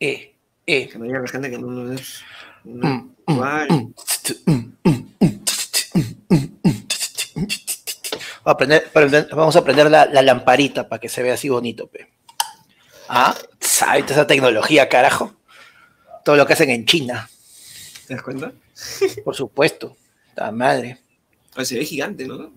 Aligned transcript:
eh, 0.00 0.34
eh. 0.66 0.88
Que 0.88 0.98
no 0.98 1.04
diga 1.04 1.20
la 1.20 1.28
gente 1.28 1.50
que 1.50 1.58
no, 1.58 1.66
no 1.68 1.92
es. 1.92 2.22
Mm, 2.64 2.80
No, 3.28 3.34
mm, 3.68 3.92
mm, 4.46 4.96
Vamos 8.44 8.46
a 8.46 8.50
aprender, 8.52 8.90
aprender- 8.94 9.28
vamos 9.34 9.56
a 9.56 9.58
aprender 9.58 9.90
la, 9.90 10.06
la 10.06 10.22
lamparita 10.22 10.88
para 10.88 11.00
que 11.00 11.08
se 11.08 11.22
vea 11.22 11.34
así 11.34 11.48
bonito, 11.48 11.88
pe. 11.88 12.08
Ah, 13.08 13.34
¿sabes 13.60 14.10
esa 14.10 14.26
tecnología, 14.26 14.88
carajo? 14.88 15.34
Todo 16.24 16.36
lo 16.36 16.46
que 16.46 16.52
hacen 16.52 16.70
en 16.70 16.86
China, 16.86 17.28
¿Te 18.06 18.14
das 18.14 18.22
cuenta? 18.22 18.52
por 19.24 19.34
supuesto. 19.34 19.96
La 20.36 20.50
madre. 20.52 20.98
Pues 21.54 21.68
se 21.68 21.78
ve 21.78 21.84
gigante, 21.84 22.26
¿no? 22.26 22.52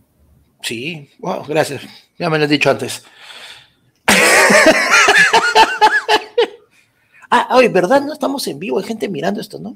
Sí, 0.62 1.10
wow, 1.20 1.44
gracias. 1.48 1.82
Ya 2.18 2.30
me 2.30 2.38
lo 2.38 2.44
has 2.44 2.50
dicho 2.50 2.70
antes. 2.70 3.04
Ah, 7.30 7.48
oye, 7.52 7.70
¿verdad? 7.70 8.02
No 8.02 8.14
estamos 8.14 8.48
en 8.48 8.60
vivo, 8.60 8.80
hay 8.80 8.86
gente 8.86 9.10
mirando 9.10 9.42
esto, 9.42 9.60
¿no? 9.60 9.76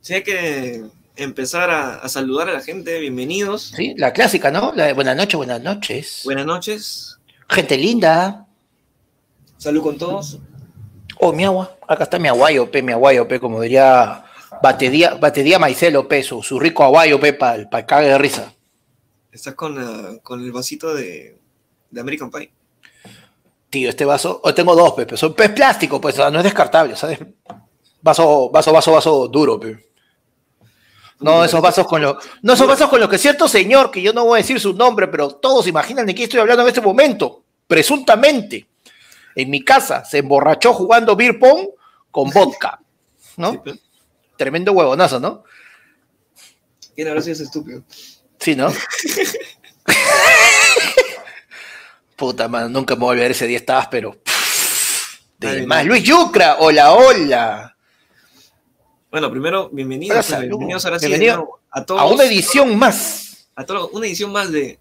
Sí, 0.00 0.14
hay 0.14 0.22
que 0.22 0.84
empezar 1.16 1.70
a, 1.70 1.96
a 1.96 2.08
saludar 2.08 2.48
a 2.48 2.52
la 2.54 2.60
gente. 2.60 2.98
Bienvenidos. 2.98 3.72
Sí, 3.76 3.94
la 3.96 4.12
clásica, 4.12 4.50
¿no? 4.50 4.72
La 4.74 4.86
de 4.86 4.92
buenas 4.94 5.16
noches, 5.16 5.36
buenas 5.36 5.62
noches. 5.62 6.22
Buenas 6.24 6.46
noches. 6.46 7.18
Gente 7.48 7.76
linda. 7.76 8.46
Salud 9.58 9.82
con 9.82 9.98
todos. 9.98 10.38
Oh, 11.18 11.32
mi 11.32 11.44
agua. 11.44 11.76
Acá 11.86 12.04
está 12.04 12.18
mi 12.18 12.28
aguayo, 12.28 12.70
pe, 12.70 12.82
mi 12.82 12.92
aguayo, 12.92 13.28
pe, 13.28 13.38
como 13.38 13.60
diría 13.60 14.24
Batedía, 14.62 15.14
Batedía 15.14 15.58
Maicelo, 15.58 16.08
pe, 16.08 16.22
su, 16.22 16.42
su 16.42 16.58
rico 16.58 16.82
aguayo, 16.82 17.20
pe, 17.20 17.34
para 17.34 17.56
el 17.56 17.68
cague 17.86 18.08
de 18.08 18.16
risa. 18.16 18.54
Estás 19.30 19.54
con, 19.54 20.18
con 20.20 20.40
el 20.40 20.50
vasito 20.50 20.94
de, 20.94 21.38
de 21.90 22.00
American 22.00 22.30
Pie. 22.30 22.50
Tío, 23.70 23.88
este 23.88 24.04
vaso, 24.04 24.40
oh, 24.42 24.52
tengo 24.52 24.74
dos, 24.74 24.92
pe, 24.94 25.06
pero 25.06 25.16
son 25.16 25.32
pez 25.32 25.50
plástico, 25.50 26.00
pues, 26.00 26.16
o 26.16 26.18
sea, 26.18 26.30
no 26.30 26.38
es 26.38 26.44
descartable, 26.44 26.96
¿sabes? 26.96 27.20
Vaso, 28.02 28.50
vaso, 28.50 28.72
vaso, 28.72 28.92
vaso 28.92 29.28
duro, 29.28 29.60
pe. 29.60 29.90
No, 31.20 31.44
esos 31.44 31.60
vasos 31.60 31.86
con 31.86 32.00
los. 32.00 32.16
No, 32.42 32.54
esos 32.54 32.66
vasos 32.66 32.88
con 32.88 32.98
los 32.98 33.08
que 33.08 33.18
cierto 33.18 33.46
señor, 33.46 33.90
que 33.90 34.00
yo 34.00 34.12
no 34.12 34.24
voy 34.24 34.38
a 34.38 34.42
decir 34.42 34.58
su 34.58 34.72
nombre, 34.72 35.06
pero 35.06 35.30
todos 35.36 35.66
imaginan 35.66 36.06
de 36.06 36.14
quién 36.14 36.24
estoy 36.24 36.40
hablando 36.40 36.62
en 36.62 36.68
este 36.68 36.80
momento. 36.80 37.44
Presuntamente, 37.66 38.68
en 39.36 39.50
mi 39.50 39.62
casa 39.62 40.04
se 40.04 40.18
emborrachó 40.18 40.72
jugando 40.72 41.14
beer 41.14 41.38
pong 41.38 41.68
con 42.10 42.30
vodka. 42.30 42.80
¿no? 43.36 43.52
Sí, 43.52 43.60
pues. 43.62 43.78
Tremendo 44.36 44.72
huevonazo, 44.72 45.20
¿no? 45.20 45.44
¿Quién 46.94 47.08
habrá 47.08 47.20
sido 47.20 47.34
ese 47.34 47.44
estúpido? 47.44 47.82
Sí, 48.38 48.56
¿no? 48.56 48.72
Puta 52.20 52.48
madre, 52.48 52.68
nunca 52.68 52.94
me 52.96 53.00
voy 53.00 53.08
a 53.08 53.12
olvidar 53.12 53.30
ese 53.30 53.46
día 53.46 53.56
estabas, 53.56 53.88
pero. 53.88 54.14
De 55.38 55.66
más. 55.66 55.86
no. 55.86 55.88
Luis 55.88 56.02
Yucra, 56.02 56.56
hola, 56.58 56.92
hola. 56.92 57.74
Bueno, 59.10 59.30
primero, 59.30 59.70
bienvenidos. 59.72 60.28
Hola, 60.28 60.36
pues, 60.36 60.48
bienvenidos 60.50 60.84
ahora 60.84 60.98
sí 60.98 61.04
de 61.06 61.08
Bienvenido 61.08 61.36
nuevo 61.38 61.60
a 61.70 61.82
todos. 61.82 61.98
A 61.98 62.04
una 62.04 62.24
edición 62.24 62.78
más. 62.78 63.48
a 63.56 63.64
todos- 63.64 63.88
una 63.94 64.06
edición 64.06 64.32
más 64.32 64.52
de. 64.52 64.78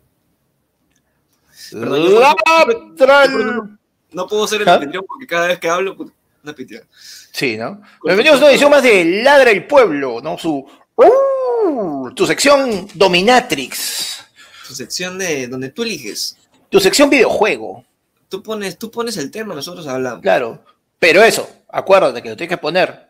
Perdón, 1.71 2.09
yo- 2.11 2.19
Latral. 2.19 3.79
No 4.11 4.27
puedo 4.27 4.45
ser 4.45 4.63
el 4.63 4.67
¿Ah? 4.67 4.81
porque 5.07 5.25
cada 5.25 5.47
vez 5.47 5.59
que 5.59 5.69
hablo, 5.69 5.95
puta, 5.95 6.11
una 6.43 6.51
piteada. 6.53 6.87
Sí, 7.31 7.55
¿no? 7.55 7.81
Bienvenidos 8.03 8.41
a 8.41 8.43
una 8.43 8.51
edición 8.51 8.69
más 8.71 8.83
de 8.83 9.05
Ladra 9.23 9.51
el 9.51 9.65
Pueblo, 9.65 10.19
¿no? 10.21 10.37
Su. 10.37 10.67
¡Uh! 10.97 12.11
tu 12.13 12.27
sección 12.27 12.85
Dominatrix. 12.95 14.25
Su 14.65 14.75
sección 14.75 15.17
de 15.17 15.47
donde 15.47 15.69
tú 15.69 15.83
eliges. 15.83 16.35
Tu 16.69 16.79
sección 16.79 17.09
videojuego. 17.09 17.83
Tú 18.29 18.43
pones, 18.43 18.77
tú 18.77 18.91
pones 18.91 19.17
el 19.17 19.31
tema, 19.31 19.55
nosotros 19.55 19.87
hablamos. 19.87 20.21
Claro. 20.21 20.63
Pero 20.99 21.23
eso, 21.23 21.49
acuérdate 21.69 22.21
que 22.21 22.29
lo 22.29 22.37
tienes 22.37 22.55
que 22.55 22.61
poner 22.61 23.09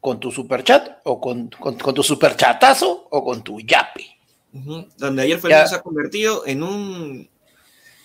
con 0.00 0.18
tu 0.18 0.32
superchat 0.32 0.98
o 1.04 1.20
con, 1.20 1.48
con, 1.48 1.78
con 1.78 1.94
tu 1.94 2.02
superchatazo 2.02 3.06
o 3.10 3.24
con 3.24 3.42
tu 3.44 3.60
yape. 3.60 4.06
Ujú. 4.54 4.88
Donde 4.98 5.22
ayer 5.22 5.40
Ya. 5.48 5.66
se 5.66 5.76
ha 5.76 5.80
convertido 5.82 6.44
en 6.46 6.62
un 6.62 7.28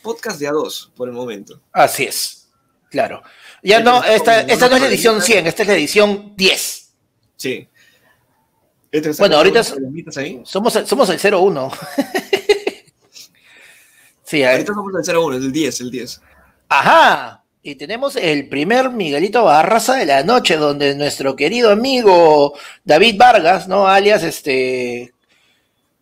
podcast 0.04 0.40
de 0.40 0.48
a 0.48 0.52
dos 0.52 0.92
por 0.96 1.08
el 1.10 1.14
momento. 1.16 1.60
Así 1.72 2.04
es. 2.04 2.48
Claro. 2.92 3.22
Ya 3.64 3.80
no, 3.80 4.04
esta, 4.04 4.42
esta 4.42 4.70
no 4.70 4.76
es 4.76 4.82
la 4.82 4.88
edición 4.88 5.16
probabilidad. 5.16 5.26
100, 5.44 5.48
esta 5.48 5.62
es 5.64 5.68
la 5.68 5.74
edición 5.76 6.34
10. 6.38 6.94
Sí. 7.36 7.68
Este 8.92 9.12
Bueno, 9.20 9.38
ahorita. 9.38 9.64
Somos, 10.44 10.76
el- 10.76 10.88
somos 10.88 11.10
el 11.10 11.20
01. 11.34 11.72
sí. 14.28 14.44
Ahorita 14.44 14.74
somos 14.74 14.94
el 15.08 15.18
01, 15.18 15.38
el 15.38 15.52
10, 15.52 15.82
el 15.82 15.92
10. 15.92 16.22
Ajá. 16.70 17.44
Y 17.64 17.76
tenemos 17.76 18.16
el 18.16 18.48
primer 18.48 18.92
Miguelito 18.92 19.44
Barraza 19.44 19.96
de 19.96 20.06
la 20.06 20.24
noche, 20.24 20.56
donde 20.56 20.96
nuestro 20.96 21.36
querido 21.36 21.72
amigo 21.72 22.54
David 22.86 23.18
Vargas, 23.18 23.68
¿no? 23.68 23.88
Alias 23.88 24.24
este 24.24 25.14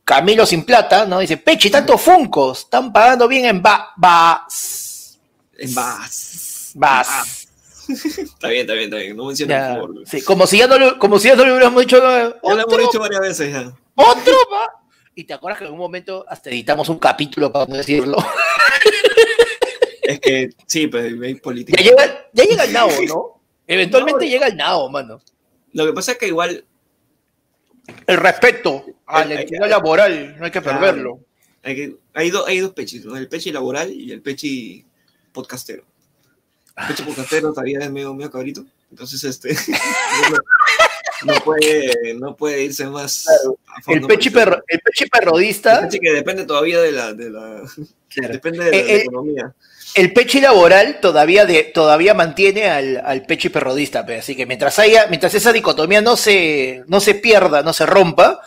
Camilo 0.03 0.46
Sin 0.46 0.63
Plata, 0.63 1.08
¿no? 1.08 1.19
Dice, 1.19 1.38
Pechi, 1.38 1.72
tantos 1.72 2.00
funcos, 2.02 2.59
están 2.59 2.94
pagando 2.94 3.28
bien 3.28 3.46
en 3.46 3.62
ba 3.63 3.94
Bas. 3.97 5.18
En 5.57 5.74
Bas. 5.74 6.72
Bas. 6.75 7.47
Está 7.88 8.47
bien, 8.47 8.62
está 8.62 8.74
bien, 8.74 8.86
está 8.86 8.97
bien. 8.97 9.16
No 9.16 9.25
menciones, 9.25 9.57
por 9.57 9.78
favor. 9.78 10.07
sí, 10.07 10.22
como 10.24 10.47
si 10.47 10.57
ya 10.57 10.68
no 10.68 10.80
lo, 10.80 10.97
como 10.97 11.19
si 11.19 11.28
ya 11.28 11.36
no 11.36 11.46
lo 11.46 11.52
hubiéramos 11.52 11.81
dicho. 11.81 11.97
¿no? 11.97 12.09
Ya 12.09 12.36
lo 12.42 12.62
hemos 12.62 12.78
dicho 12.80 13.00
varias 13.00 13.22
veces 13.22 13.53
ya. 13.53 13.74
otro, 13.96 14.34
va. 14.52 14.84
Y 15.16 15.24
te 15.24 15.34
acuerdas 15.34 15.59
que 15.59 15.66
en 15.66 15.72
un 15.72 15.78
momento 15.80 16.26
hasta 16.28 16.50
editamos 16.50 16.90
un 16.90 17.00
capítulo 17.00 17.52
para 17.52 17.66
no 17.66 17.78
decirlo. 17.78 18.18
Es 20.08 20.20
que 20.20 20.50
sí, 20.68 20.86
pues 20.86 21.20
hay 21.20 21.34
política. 21.36 21.81
Ya 21.81 21.90
llega, 21.90 22.28
ya 22.31 22.44
llega 22.44 22.64
el 22.66 22.74
nabo, 22.74 22.92
¿no? 23.08 23.42
Eventualmente 23.68 24.30
llega 24.30 24.46
el 24.46 24.56
nabo, 24.56 24.88
mano. 24.88 25.20
Lo 25.74 25.84
que 25.88 25.94
pasa 25.94 26.12
es 26.12 26.18
que 26.20 26.28
igual 26.28 26.64
El 28.06 28.18
respeto 28.18 28.86
a 29.08 29.25
la 29.25 29.42
entidad 29.42 29.68
laboral, 29.68 30.36
no 30.38 30.46
hay 30.46 30.52
que 30.52 30.62
Claro. 30.62 30.80
perderlo. 30.80 31.20
hay, 31.64 31.75
que- 31.75 31.96
hay, 32.14 32.30
do- 32.30 32.46
hay 32.46 32.59
dos 32.59 32.74
pechis, 32.74 33.04
¿no? 33.04 33.18
El 33.18 33.28
pechi 33.28 33.52
laboral 33.52 33.92
y 33.92 34.12
el 34.12 34.22
pechi 34.22 34.86
podcastero. 35.31 35.84
El 36.78 36.86
pechi 36.88 37.02
podcastero 37.08 37.50
todavía 37.52 37.80
es 37.80 37.90
medio, 37.90 38.14
medio 38.14 38.30
cabrito. 38.30 38.64
Entonces, 38.92 39.24
este. 39.24 39.56
No, 41.24 41.34
puede, 41.44 42.14
no 42.16 42.36
puede 42.36 42.64
irse 42.64 42.86
más. 42.88 43.26
El 43.88 44.02
pechi, 44.02 44.30
perro, 44.30 44.64
el 44.68 44.80
pechi 44.80 45.03
El 45.06 45.09
perrodista, 45.09 45.81
pechi 45.81 46.00
que 46.00 46.12
depende 46.14 46.46
todavía 46.46 46.80
de 46.81 46.92
la. 46.92 47.14
De 47.14 47.30
la 47.30 47.62
depende 48.16 48.66
de 48.66 48.72
la, 48.72 48.78
Eh, 48.78 48.84
de 48.84 48.88
la 48.88 48.94
eh, 48.94 49.02
economía. 49.02 49.54
el 49.94 50.14
pechi 50.14 50.42
laboral 50.42 51.00
todavía, 51.02 51.46
de, 51.46 51.64
todavía 51.64 52.14
mantiene 52.14 52.70
al, 52.70 53.02
al 53.06 53.25
pechi 53.25 53.50
perrodista, 53.50 54.06
pe. 54.06 54.18
así 54.20 54.36
que 54.36 54.46
mientras 54.46 54.78
haya, 54.80 55.08
mientras 55.08 55.34
esa 55.34 55.54
dicotomía 55.54 56.02
no 56.02 56.18
se, 56.18 56.84
no 56.88 57.00
se 57.00 57.16
pierda, 57.16 57.64
no 57.64 57.74
se 57.74 57.86
rompa, 57.86 58.42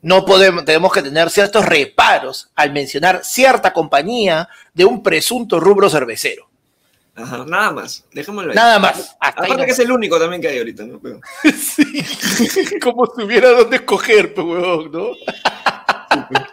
no 0.00 0.24
podemos, 0.24 0.64
tenemos 0.64 0.92
que 0.92 1.02
tener 1.02 1.28
ciertos 1.28 1.66
reparos 1.66 2.50
al 2.54 2.72
mencionar 2.72 3.22
cierta 3.22 3.74
compañía 3.74 4.48
de 4.72 4.86
un 4.86 5.02
presunto 5.02 5.60
rubro 5.60 5.90
cervecero. 5.90 6.48
Ajá, 7.14 7.44
nada 7.46 7.70
más. 7.72 8.04
Dejémoslo 8.12 8.50
ahí. 8.50 8.56
Nada 8.56 8.78
más. 8.78 9.16
Hasta 9.20 9.42
ahí 9.42 9.50
Aparte 9.50 9.66
que 9.66 9.72
es 9.72 9.78
el 9.78 9.92
único 9.92 10.18
también 10.18 10.40
que 10.40 10.48
hay 10.48 10.58
ahorita, 10.58 10.84
¿no? 10.84 10.98
Pero, 10.98 11.20
Sí, 11.56 12.04
como 12.82 13.06
si 13.06 13.22
hubiera 13.22 13.50
dónde 13.50 13.76
escoger, 13.76 14.32
pues, 14.34 14.46
huevón, 14.46 14.92
¿no? 14.92 15.10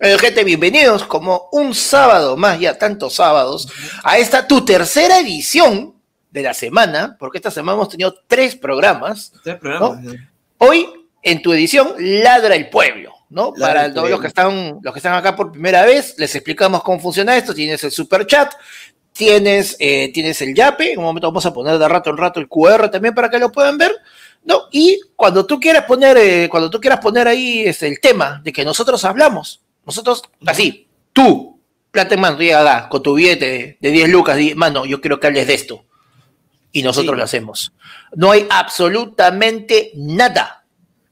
Bueno, 0.00 0.16
gente, 0.20 0.44
bienvenidos 0.44 1.02
como 1.02 1.48
un 1.50 1.74
sábado 1.74 2.36
más, 2.36 2.60
ya 2.60 2.78
tantos 2.78 3.14
sábados, 3.16 3.68
a 4.04 4.16
esta 4.18 4.46
tu 4.46 4.64
tercera 4.64 5.18
edición 5.18 5.92
de 6.30 6.42
la 6.42 6.54
semana, 6.54 7.16
porque 7.18 7.38
esta 7.38 7.50
semana 7.50 7.74
hemos 7.74 7.88
tenido 7.88 8.14
tres 8.28 8.54
programas. 8.54 9.32
tres 9.42 9.56
programas. 9.56 9.98
Hoy, 10.58 10.86
en 11.20 11.42
tu 11.42 11.52
edición, 11.52 11.94
Ladra 11.98 12.54
el 12.54 12.70
Pueblo, 12.70 13.12
¿no? 13.28 13.52
Ladra 13.56 13.74
Para 13.74 13.84
el 13.86 13.94
todos 13.94 14.10
los 14.10 14.20
que, 14.20 14.28
están, 14.28 14.78
los 14.82 14.92
que 14.92 14.98
están 15.00 15.14
acá 15.14 15.34
por 15.34 15.50
primera 15.50 15.84
vez, 15.84 16.14
les 16.16 16.32
explicamos 16.32 16.82
cómo 16.84 17.00
funciona 17.00 17.36
esto. 17.36 17.52
Tienes 17.52 17.82
el 17.82 17.90
super 17.90 18.24
chat, 18.24 18.52
tienes, 19.18 19.76
eh, 19.80 20.12
tienes 20.14 20.40
el 20.42 20.54
yape, 20.54 20.92
en 20.92 21.00
un 21.00 21.04
momento 21.06 21.26
vamos 21.26 21.44
a 21.44 21.52
poner 21.52 21.76
de 21.76 21.88
rato 21.88 22.08
en 22.10 22.16
rato 22.16 22.38
el 22.38 22.48
QR 22.48 22.88
también 22.88 23.14
para 23.16 23.28
que 23.28 23.40
lo 23.40 23.50
puedan 23.50 23.76
ver, 23.76 23.92
¿no? 24.44 24.68
Y 24.70 25.00
cuando 25.16 25.44
tú 25.44 25.58
quieras 25.58 25.84
poner, 25.86 26.16
eh, 26.16 26.48
cuando 26.48 26.70
tú 26.70 26.80
quieras 26.80 27.00
poner 27.00 27.26
ahí 27.26 27.62
este, 27.66 27.88
el 27.88 27.98
tema 27.98 28.40
de 28.44 28.52
que 28.52 28.64
nosotros 28.64 29.04
hablamos, 29.04 29.60
nosotros, 29.84 30.22
así, 30.46 30.86
tú, 31.12 31.60
plata 31.90 32.14
en 32.14 32.20
mano, 32.20 32.36
tú 32.36 32.44
llegas 32.44 32.64
acá, 32.64 32.88
con 32.88 33.02
tu 33.02 33.14
billete 33.14 33.46
de, 33.46 33.78
de 33.80 33.90
10 33.90 34.08
lucas, 34.08 34.36
di, 34.36 34.54
mano, 34.54 34.86
yo 34.86 35.00
quiero 35.00 35.18
que 35.18 35.26
hables 35.26 35.48
de 35.48 35.54
esto. 35.54 35.84
Y 36.70 36.82
nosotros 36.82 37.14
Sí. 37.14 37.18
lo 37.18 37.24
hacemos. 37.24 37.72
No 38.14 38.30
hay 38.30 38.46
absolutamente 38.48 39.90
nada 39.96 40.64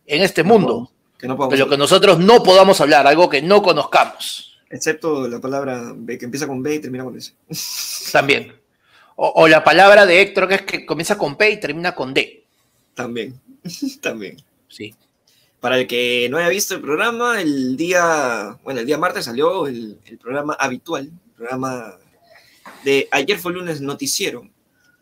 en 0.06 0.22
este 0.22 0.44
mundo 0.44 0.92
Que 1.18 1.26
no 1.26 1.34
de 1.48 1.56
lo 1.56 1.68
que 1.68 1.76
nosotros 1.76 2.20
no 2.20 2.42
podamos 2.44 2.80
hablar, 2.80 3.04
algo 3.08 3.28
que 3.28 3.42
no 3.42 3.62
conozcamos 3.62 4.55
Excepto 4.70 5.28
la 5.28 5.40
palabra 5.40 5.92
B, 5.94 6.18
que 6.18 6.24
empieza 6.24 6.46
con 6.46 6.62
B 6.62 6.74
y 6.74 6.78
termina 6.80 7.04
con 7.04 7.16
S. 7.16 7.32
también. 8.12 8.52
O, 9.14 9.32
o 9.36 9.48
la 9.48 9.64
palabra 9.64 10.04
de 10.04 10.20
Héctor 10.20 10.48
que 10.48 10.54
es 10.56 10.62
que 10.62 10.86
comienza 10.86 11.16
con 11.16 11.36
P 11.36 11.50
y 11.50 11.60
termina 11.60 11.94
con 11.94 12.12
D. 12.12 12.44
También. 12.94 13.40
También. 14.00 14.36
Sí. 14.68 14.94
Para 15.60 15.78
el 15.78 15.86
que 15.86 16.28
no 16.30 16.38
haya 16.38 16.48
visto 16.48 16.74
el 16.74 16.80
programa, 16.80 17.40
el 17.40 17.76
día, 17.76 18.58
bueno, 18.62 18.80
el 18.80 18.86
día 18.86 18.98
martes 18.98 19.24
salió 19.24 19.66
el, 19.66 19.98
el 20.04 20.18
programa 20.18 20.54
habitual, 20.54 21.06
el 21.06 21.32
programa 21.34 21.98
de 22.84 23.08
ayer 23.10 23.38
fue 23.38 23.52
lunes 23.52 23.80
noticiero, 23.80 24.48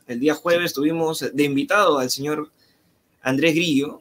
el 0.07 0.21
día 0.21 0.35
jueves 0.35 0.73
tuvimos 0.73 1.25
de 1.33 1.45
invitado 1.45 1.99
al 1.99 2.11
señor 2.11 2.51
Andrés 3.23 3.55
Grillo, 3.55 4.01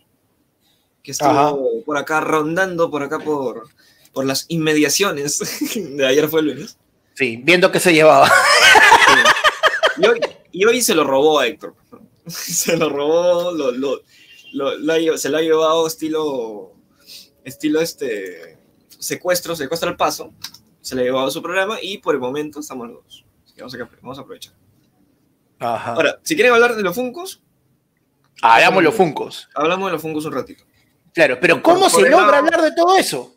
que 1.01 1.11
estuvo 1.11 1.29
Ajá. 1.29 1.55
por 1.85 1.97
acá 1.97 2.21
rondando 2.21 2.89
por 2.89 3.03
acá 3.03 3.19
por, 3.19 3.67
por 4.13 4.25
las 4.25 4.45
inmediaciones 4.49 5.39
de 5.75 6.05
ayer 6.07 6.27
fue 6.29 6.41
el 6.41 6.47
lunes. 6.47 6.77
Sí, 7.15 7.39
viendo 7.43 7.71
que 7.71 7.79
se 7.79 7.93
llevaba. 7.93 8.31
Y 9.97 10.07
hoy, 10.07 10.19
y 10.51 10.65
hoy 10.65 10.81
se 10.81 10.95
lo 10.95 11.03
robó 11.03 11.39
a 11.39 11.47
Héctor. 11.47 11.75
Se 12.25 12.77
lo 12.77 12.87
robó, 12.89 13.51
lo, 13.51 13.71
lo- 13.71 14.01
lo- 14.53 14.77
lo 14.77 15.17
se 15.17 15.27
lo 15.29 15.37
ha 15.37 15.41
llevado 15.41 15.85
estilo, 15.85 16.71
estilo 17.43 17.81
este, 17.81 18.57
secuestro, 18.97 19.55
secuestro 19.57 19.89
al 19.89 19.97
paso. 19.97 20.31
Se 20.79 20.95
le 20.95 21.01
ha 21.01 21.05
llevado 21.05 21.27
a 21.27 21.31
su 21.31 21.41
programa 21.41 21.79
y 21.81 21.97
por 21.97 22.15
el 22.15 22.21
momento 22.21 22.61
estamos 22.61 22.87
los 22.87 23.03
dos. 23.03 23.25
Así 23.45 23.53
que 23.55 23.61
vamos 23.61 23.75
a, 23.75 23.89
vamos 24.01 24.17
a 24.17 24.21
aprovechar. 24.21 24.53
Ajá. 25.59 25.93
Ahora, 25.95 26.19
si 26.23 26.35
quieren 26.35 26.53
hablar 26.53 26.75
de 26.75 26.83
los 26.83 26.95
Funcos, 26.95 27.41
Hagamos 28.41 28.83
los 28.83 28.95
funcos. 28.95 29.47
hablamos 29.55 29.87
de 29.87 29.93
los 29.93 30.01
Funcos 30.01 30.25
un 30.25 30.33
ratito. 30.33 30.63
Claro, 31.13 31.37
pero 31.41 31.61
¿cómo 31.61 31.81
por 31.89 31.91
se 31.91 32.09
logra 32.09 32.25
lado- 32.27 32.33
hablar 32.35 32.61
de 32.61 32.71
todo 32.73 32.95
eso? 32.97 33.32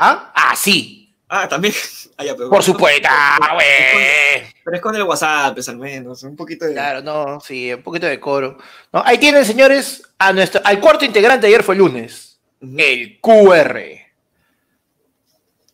¿Ah? 0.00 0.32
Ah, 0.34 0.56
sí. 0.56 1.14
Ah, 1.28 1.48
también. 1.48 1.74
Ah, 2.20 2.24
ya, 2.24 2.36
pero- 2.36 2.50
Por 2.50 2.62
supuesto. 2.62 3.08
Ah, 3.10 3.54
güey. 3.54 4.52
Pero 4.62 4.76
es 4.76 4.82
con 4.82 4.94
el 4.94 5.04
WhatsApp, 5.04 5.54
pues, 5.54 5.66
al 5.70 5.78
menos. 5.78 6.22
Un 6.22 6.36
poquito 6.36 6.66
de. 6.66 6.74
Claro, 6.74 7.00
no, 7.00 7.40
sí, 7.40 7.72
un 7.72 7.82
poquito 7.82 8.06
de 8.06 8.20
coro. 8.20 8.58
¿No? 8.92 9.02
Ahí 9.06 9.16
tienen, 9.16 9.42
señores, 9.46 10.02
a 10.18 10.30
nuestro, 10.30 10.60
al 10.62 10.80
cuarto 10.80 11.06
integrante 11.06 11.46
ayer 11.46 11.62
fue 11.62 11.76
el 11.76 11.78
lunes. 11.78 12.38
El 12.60 13.18
QR. 13.22 13.80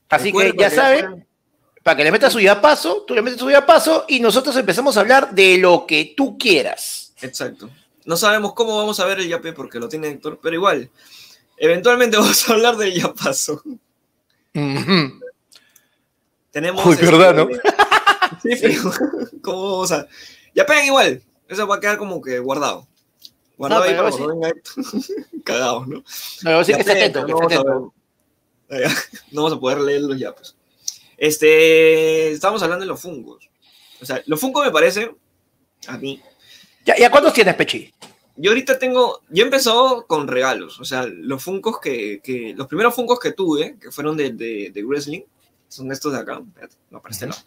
Así 0.08 0.32
que 0.32 0.54
ya 0.56 0.70
saben, 0.70 1.26
para 1.82 1.96
que 1.96 2.04
le 2.04 2.12
metas 2.12 2.32
su 2.32 2.38
paso, 2.62 3.04
tú 3.04 3.14
le 3.14 3.22
metes 3.22 3.40
su 3.40 3.50
paso 3.66 4.04
y 4.06 4.20
nosotros 4.20 4.56
empezamos 4.56 4.96
a 4.96 5.00
hablar 5.00 5.32
de 5.34 5.58
lo 5.58 5.84
que 5.84 6.14
tú 6.16 6.38
quieras. 6.38 7.12
Exacto. 7.22 7.70
No 8.04 8.16
sabemos 8.16 8.54
cómo 8.54 8.76
vamos 8.76 9.00
a 9.00 9.04
ver 9.06 9.18
el 9.18 9.28
yape 9.28 9.52
porque 9.52 9.80
lo 9.80 9.88
tiene 9.88 10.08
Héctor, 10.08 10.38
pero 10.40 10.54
igual. 10.54 10.90
Eventualmente 11.56 12.16
vamos 12.18 12.48
a 12.48 12.52
hablar 12.52 12.76
del 12.76 12.94
yapazo. 14.56 14.90
Ujú. 14.92 15.20
Tenemos. 16.50 16.86
Uy, 16.86 16.96
verdad, 16.96 17.34
¿no? 17.34 17.48
sí, 18.42 18.50
pero. 18.60 18.82
¿Cómo 19.42 19.72
vamos 19.72 19.92
a.? 19.92 20.06
Ya 20.54 20.64
pegan 20.64 20.86
igual. 20.86 21.22
Eso 21.48 21.66
va 21.66 21.76
a 21.76 21.80
quedar 21.80 21.98
como 21.98 22.20
que 22.22 22.38
guardado. 22.38 22.86
Guardado 23.56 23.82
No, 23.82 23.86
ahí 23.88 23.92
pero 23.92 24.02
para 24.04 24.12
sí. 24.12 24.18
cuando 24.18 24.34
venga 24.34 24.48
Héctor. 24.48 24.84
Cagados, 25.44 25.88
¿no? 25.88 26.04
No, 26.42 26.64
sí 26.64 26.72
que 26.74 26.80
esté 26.80 26.92
Yapea, 26.92 27.04
atento, 27.06 27.26
que 27.26 27.32
no 27.32 27.40
a 27.40 27.44
atento. 27.44 27.94
ver. 28.68 28.88
No 29.32 29.42
vamos 29.42 29.56
a 29.56 29.60
poder 29.60 29.78
leer 29.80 30.00
los 30.02 30.18
yapes. 30.18 30.56
Este. 31.16 32.32
Estamos 32.32 32.62
hablando 32.62 32.84
de 32.84 32.88
los 32.88 33.00
fungos. 33.00 33.48
O 34.00 34.04
sea, 34.04 34.22
los 34.26 34.40
fungos 34.40 34.64
me 34.64 34.72
parece. 34.72 35.14
A 35.86 35.96
mí. 35.98 36.20
¿Ya, 36.84 36.96
¿Ya 36.96 37.10
cuántos 37.10 37.32
tienes, 37.32 37.54
Pechi? 37.54 37.92
Yo 38.36 38.50
ahorita 38.50 38.78
tengo, 38.78 39.22
yo 39.30 39.44
empezó 39.44 40.04
con 40.06 40.28
regalos, 40.28 40.78
o 40.80 40.84
sea, 40.84 41.06
los 41.06 41.42
funcos 41.42 41.80
que, 41.80 42.20
que 42.22 42.52
los 42.56 42.66
primeros 42.66 42.94
funcos 42.94 43.18
que 43.18 43.32
tuve, 43.32 43.76
que 43.80 43.90
fueron 43.90 44.16
de, 44.16 44.30
de, 44.32 44.70
de 44.74 44.84
wrestling, 44.84 45.22
son 45.68 45.90
estos 45.90 46.12
de 46.12 46.18
acá, 46.18 46.42
espérate, 46.46 46.76
no, 46.90 47.02
este 47.08 47.26
lado, 47.26 47.40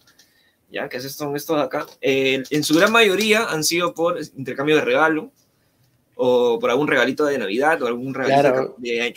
ya, 0.72 0.90
que 0.90 0.98
es- 0.98 1.12
son 1.16 1.36
estos 1.36 1.58
de 1.58 1.64
acá, 1.64 1.86
Eh, 2.02 2.42
en 2.50 2.64
su 2.64 2.74
gran 2.76 2.92
mayoría 2.92 3.46
han 3.46 3.64
sido 3.64 3.94
por 3.94 4.18
intercambio 4.36 4.76
de 4.78 4.82
regalo, 4.86 5.32
o 6.16 6.60
por 6.60 6.70
algún 6.70 6.88
regalito 6.88 7.24
de 7.26 7.38
Navidad, 7.38 7.82
o 7.82 7.88
algún 7.88 8.14
regalito 8.14 8.42
Claro. 8.42 8.76
de, 8.78 9.14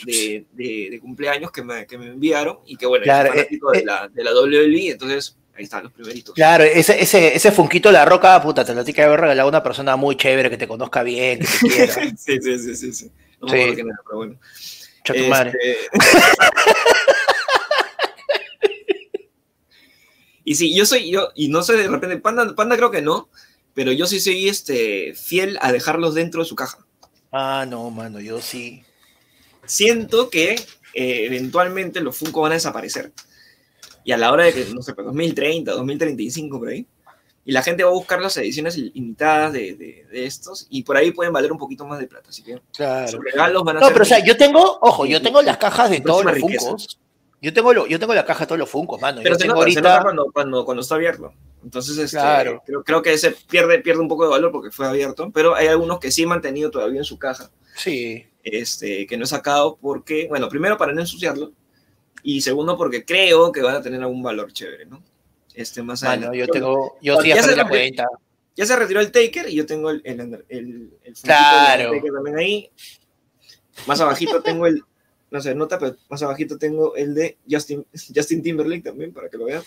de, 0.52 0.88
de- 0.90 1.00
cumpleaños 1.00 1.50
que 1.50 1.62
me, 1.64 1.86
que 1.86 1.96
me 1.98 2.06
enviaron, 2.08 2.58
y 2.66 2.76
que 2.76 2.86
bueno, 2.86 3.02
Claro, 3.04 3.30
soy 3.30 3.38
fanático 3.38 3.74
eh, 3.74 3.78
de, 3.78 3.84
la, 3.84 4.08
de 4.08 4.24
la 4.24 4.32
WWE, 4.34 4.90
entonces 4.90 5.36
ahí 5.56 5.64
están 5.64 5.84
los 5.84 5.92
primeritos. 5.92 6.34
Claro, 6.34 6.64
ese, 6.64 7.00
ese, 7.00 7.34
ese 7.36 7.52
funquito 7.52 7.88
de 7.88 7.94
la 7.94 8.04
roca, 8.04 8.40
puta, 8.42 8.64
te 8.64 8.74
lo 8.74 8.84
tiene 8.84 8.96
que 8.96 9.02
haber 9.02 9.20
regalado 9.20 9.48
una 9.48 9.62
persona 9.62 9.96
muy 9.96 10.16
chévere 10.16 10.50
que 10.50 10.56
te 10.58 10.68
conozca 10.68 11.02
bien, 11.02 11.38
que 11.40 11.46
te 11.46 11.58
quiera. 11.68 11.94
sí, 11.94 12.38
sí, 12.40 12.58
sí, 12.58 12.76
sí, 12.76 12.92
sí. 12.92 13.10
No 13.40 13.48
me 13.48 13.52
Sí. 13.52 13.56
acuerdo 13.58 13.74
quién 13.74 13.86
era, 13.88 13.98
pero 14.04 14.16
bueno. 14.16 14.36
Cha 15.04 15.14
tu 15.14 15.26
madre. 15.26 15.52
Este- 15.60 15.88
y 20.44 20.54
sí, 20.56 20.74
yo 20.74 20.84
soy 20.86 21.10
yo, 21.10 21.28
y 21.34 21.48
no 21.48 21.62
sé, 21.62 21.74
de 21.76 21.88
repente, 21.88 22.16
Panda, 22.18 22.54
Panda 22.54 22.76
creo 22.76 22.90
que 22.90 23.02
no, 23.02 23.28
pero 23.74 23.92
yo 23.92 24.06
sí 24.06 24.20
soy 24.20 24.48
este, 24.48 25.14
fiel 25.14 25.58
a 25.60 25.72
dejarlos 25.72 26.14
dentro 26.14 26.42
de 26.42 26.48
su 26.48 26.56
caja. 26.56 26.78
Ah, 27.30 27.64
no, 27.68 27.90
mano, 27.90 28.20
yo 28.20 28.40
sí. 28.40 28.82
Siento 29.64 30.28
que 30.28 30.54
eh, 30.94 31.24
eventualmente 31.26 32.00
los 32.00 32.16
Funko 32.16 32.42
van 32.42 32.52
a 32.52 32.56
desaparecer. 32.56 33.12
Y 34.04 34.12
a 34.12 34.16
la 34.16 34.32
hora 34.32 34.44
de 34.44 34.52
que, 34.52 34.66
no 34.74 34.82
sé, 34.82 34.94
pues 34.94 35.04
2030, 35.06 35.72
2035, 35.72 36.58
por 36.58 36.68
ahí. 36.68 36.86
Y 37.44 37.50
la 37.52 37.62
gente 37.62 37.82
va 37.82 37.90
a 37.90 37.94
buscar 37.94 38.20
las 38.20 38.36
ediciones 38.36 38.76
limitadas 38.76 39.52
de, 39.52 39.74
de- 39.74 40.06
de 40.10 40.26
estos, 40.26 40.66
y 40.70 40.84
por 40.84 40.96
ahí 40.96 41.10
pueden 41.10 41.32
valer 41.32 41.50
un 41.50 41.58
poquito 41.58 41.84
más 41.84 41.98
de 41.98 42.06
plata. 42.06 42.28
Así 42.30 42.42
que 42.42 42.60
Claro. 42.76 43.08
sus 43.08 43.20
regalos 43.24 43.64
van 43.64 43.76
a 43.78 43.80
No, 43.80 43.86
ser. 43.86 43.92
pero 43.94 44.02
o 44.04 44.06
sea, 44.06 44.24
yo 44.24 44.36
tengo, 44.36 44.78
ojo, 44.80 45.06
yo 45.06 45.20
tengo 45.20 45.42
las 45.42 45.56
cajas 45.58 45.90
de 45.90 46.00
todos 46.00 46.22
los 46.24 46.32
próxima 46.32 46.48
riqueza. 46.48 46.66
funcos. 46.70 46.98
Yo 47.40 47.52
tengo, 47.52 47.72
lo, 47.72 47.86
yo 47.88 47.98
tengo 47.98 48.14
la 48.14 48.24
caja 48.24 48.40
de 48.40 48.46
todos 48.46 48.58
los 48.60 48.70
funcos, 48.70 49.00
mano. 49.00 49.20
Pero 49.20 49.34
yo 49.34 49.38
se 49.38 49.40
tengo 49.42 49.54
nota, 49.54 49.64
se 49.72 49.78
ahorita. 49.78 49.90
nota 49.90 50.02
cuando, 50.04 50.26
cuando, 50.32 50.64
cuando 50.64 50.80
está 50.82 50.94
abierto. 50.94 51.32
Entonces, 51.64 51.98
este, 51.98 52.16
Claro. 52.16 52.62
creo, 52.64 52.84
creo 52.84 53.02
que 53.02 53.12
ese 53.12 53.32
pierde, 53.50 53.80
pierde 53.80 54.00
un 54.00 54.06
poco 54.08 54.22
de 54.24 54.30
valor 54.30 54.52
porque 54.52 54.70
fue 54.70 54.86
abierto, 54.86 55.28
pero 55.34 55.56
hay 55.56 55.66
algunos 55.66 55.98
que 55.98 56.12
sí 56.12 56.22
he 56.22 56.26
mantenido 56.26 56.70
todavía 56.70 56.98
en 56.98 57.04
su 57.04 57.18
caja, 57.18 57.50
Sí. 57.74 58.24
este, 58.44 59.06
que 59.08 59.16
no 59.16 59.24
he 59.24 59.26
sacado 59.26 59.76
porque, 59.80 60.26
bueno, 60.28 60.48
primero 60.48 60.76
para 60.78 60.92
no 60.92 61.00
ensuciarlo 61.00 61.50
y 62.22 62.40
segundo 62.40 62.76
porque 62.76 63.04
creo 63.04 63.50
que 63.52 63.62
van 63.62 63.76
a 63.76 63.82
tener 63.82 64.00
algún 64.02 64.22
valor 64.22 64.52
chévere, 64.52 64.86
¿no? 64.86 65.02
Este, 65.54 65.82
más 65.82 66.02
Mano, 66.02 66.28
adelante. 66.28 66.38
yo 66.38 66.46
tengo, 66.48 66.96
yo 67.02 67.20
sí 67.20 67.28
Ya 67.28 67.42
se 67.42 67.56
la 67.56 67.68
cuenta. 67.68 68.06
Ya 68.54 68.66
se 68.66 68.76
retiró 68.76 69.00
el 69.00 69.10
Taker 69.12 69.48
y 69.48 69.54
yo 69.54 69.64
tengo 69.66 69.90
el, 69.90 70.00
el, 70.04 70.44
el, 70.48 70.90
Claro. 71.22 71.90
Taker 71.92 72.12
también 72.12 72.38
ahí. 72.38 72.70
Más 73.86 74.00
abajito 74.00 74.42
tengo 74.42 74.66
el, 74.66 74.82
no 75.30 75.40
sé, 75.40 75.54
nota, 75.54 75.78
pero 75.78 75.96
más 76.10 76.22
abajito 76.22 76.58
tengo 76.58 76.94
el 76.94 77.14
de 77.14 77.38
Justin, 77.50 77.86
Justin 78.14 78.42
Timberlake 78.42 78.82
también, 78.82 79.12
para 79.12 79.28
que 79.30 79.38
lo 79.38 79.46
vean. 79.46 79.62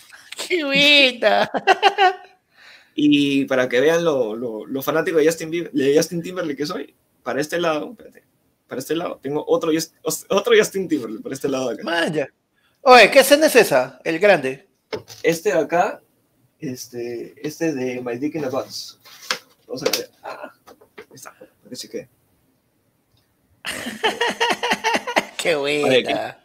¡Qué 0.47 0.63
bonita! 0.63 1.49
Y 2.97 3.43
para 3.45 3.67
que 3.67 3.81
vean 3.81 4.05
lo, 4.05 4.37
lo, 4.37 4.65
lo 4.65 4.81
fanático 4.81 5.17
de 5.17 5.25
Justin, 5.25 5.51
Bieber- 5.51 5.71
de 5.71 5.97
Justin 5.97 6.21
Timberlake 6.23 6.55
que 6.57 6.65
soy, 6.65 6.95
para 7.23 7.41
este 7.41 7.59
lado, 7.59 7.89
espérate, 7.91 8.23
para 8.69 8.79
este 8.79 8.95
lado, 8.95 9.19
tengo 9.21 9.43
otro, 9.45 9.69
otro 10.29 10.53
Justin 10.57 10.87
Timberlake, 10.87 11.21
para 11.21 11.35
este 11.35 11.49
lado 11.49 11.67
de 11.69 11.73
acá. 11.75 11.83
Manja. 11.83 12.29
Oye, 12.87 13.09
¿qué 13.09 13.19
escena 13.19 13.47
es 13.47 13.55
esa? 13.55 13.99
El 14.03 14.19
grande. 14.19 14.67
Este 15.23 15.51
de 15.51 15.57
acá, 15.59 16.01
este, 16.59 17.33
este 17.45 17.73
de 17.73 17.99
My 18.01 18.17
Dick 18.17 18.35
in 18.35 18.45
a 18.45 18.49
Butts. 18.49 18.99
Vamos 19.67 19.81
a 19.83 19.85
ver. 19.85 20.11
Ah, 20.23 20.51
ahí 20.97 21.03
está, 21.15 21.31
para 21.33 21.49
que 21.69 21.75
se 21.75 21.89
quede. 21.89 22.09
¡Qué 25.38 25.55
buena! 25.55 26.38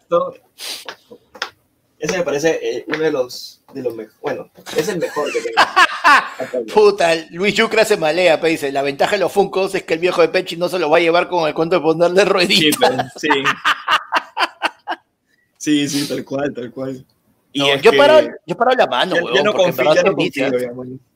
Ese 1.99 2.17
me 2.17 2.25
parece 2.25 2.59
eh, 2.63 2.85
uno 2.89 2.99
de 3.01 3.13
los, 3.13 3.61
de 3.75 3.83
los 3.83 3.95
mejores, 3.95 4.19
bueno, 4.23 4.51
es 4.75 4.89
el 4.89 4.99
mejor 4.99 5.31
que 5.31 5.41
tengo. 5.43 6.65
Puta, 6.75 7.15
Luis 7.31 7.55
Yucra 7.55 7.85
se 7.85 7.99
malea, 7.99 8.41
pe, 8.41 8.49
dice. 8.49 8.73
La 8.73 8.81
ventaja 8.81 9.13
de 9.13 9.19
los 9.19 9.31
funcos 9.31 9.75
es 9.75 9.83
que 9.83 9.93
el 9.95 10.01
viejo 10.01 10.23
de 10.23 10.29
Pechi 10.29 10.57
no 10.57 10.71
se 10.71 10.79
lo 10.79 10.89
va 10.89 10.97
a 10.97 11.01
llevar 11.01 11.29
con 11.29 11.47
el 11.47 11.53
cuento 11.53 11.77
de 11.77 11.83
ponerle 11.83 12.23
Sí, 12.23 12.29
rueditas. 12.29 12.91
pero- 12.91 13.05
sí. 13.17 13.29
Sí, 15.61 15.87
sí, 15.91 16.09
tal 16.09 16.25
cual, 16.25 16.55
tal 16.55 16.71
cual. 16.71 17.05
Y 17.53 17.59
No, 17.59 17.67
es 17.75 17.83
yo, 17.83 17.91
que- 17.91 17.99
paro, 17.99 18.27
yo 18.47 18.57
paro 18.57 18.71
la 18.79 18.87
mano, 18.87 19.17
ya, 19.17 19.23
weón, 19.23 19.35
ya 19.37 19.43
no 19.43 19.53
confío, 19.53 19.95
ya 19.95 20.03
no 20.05 20.15
confío. 20.15 20.49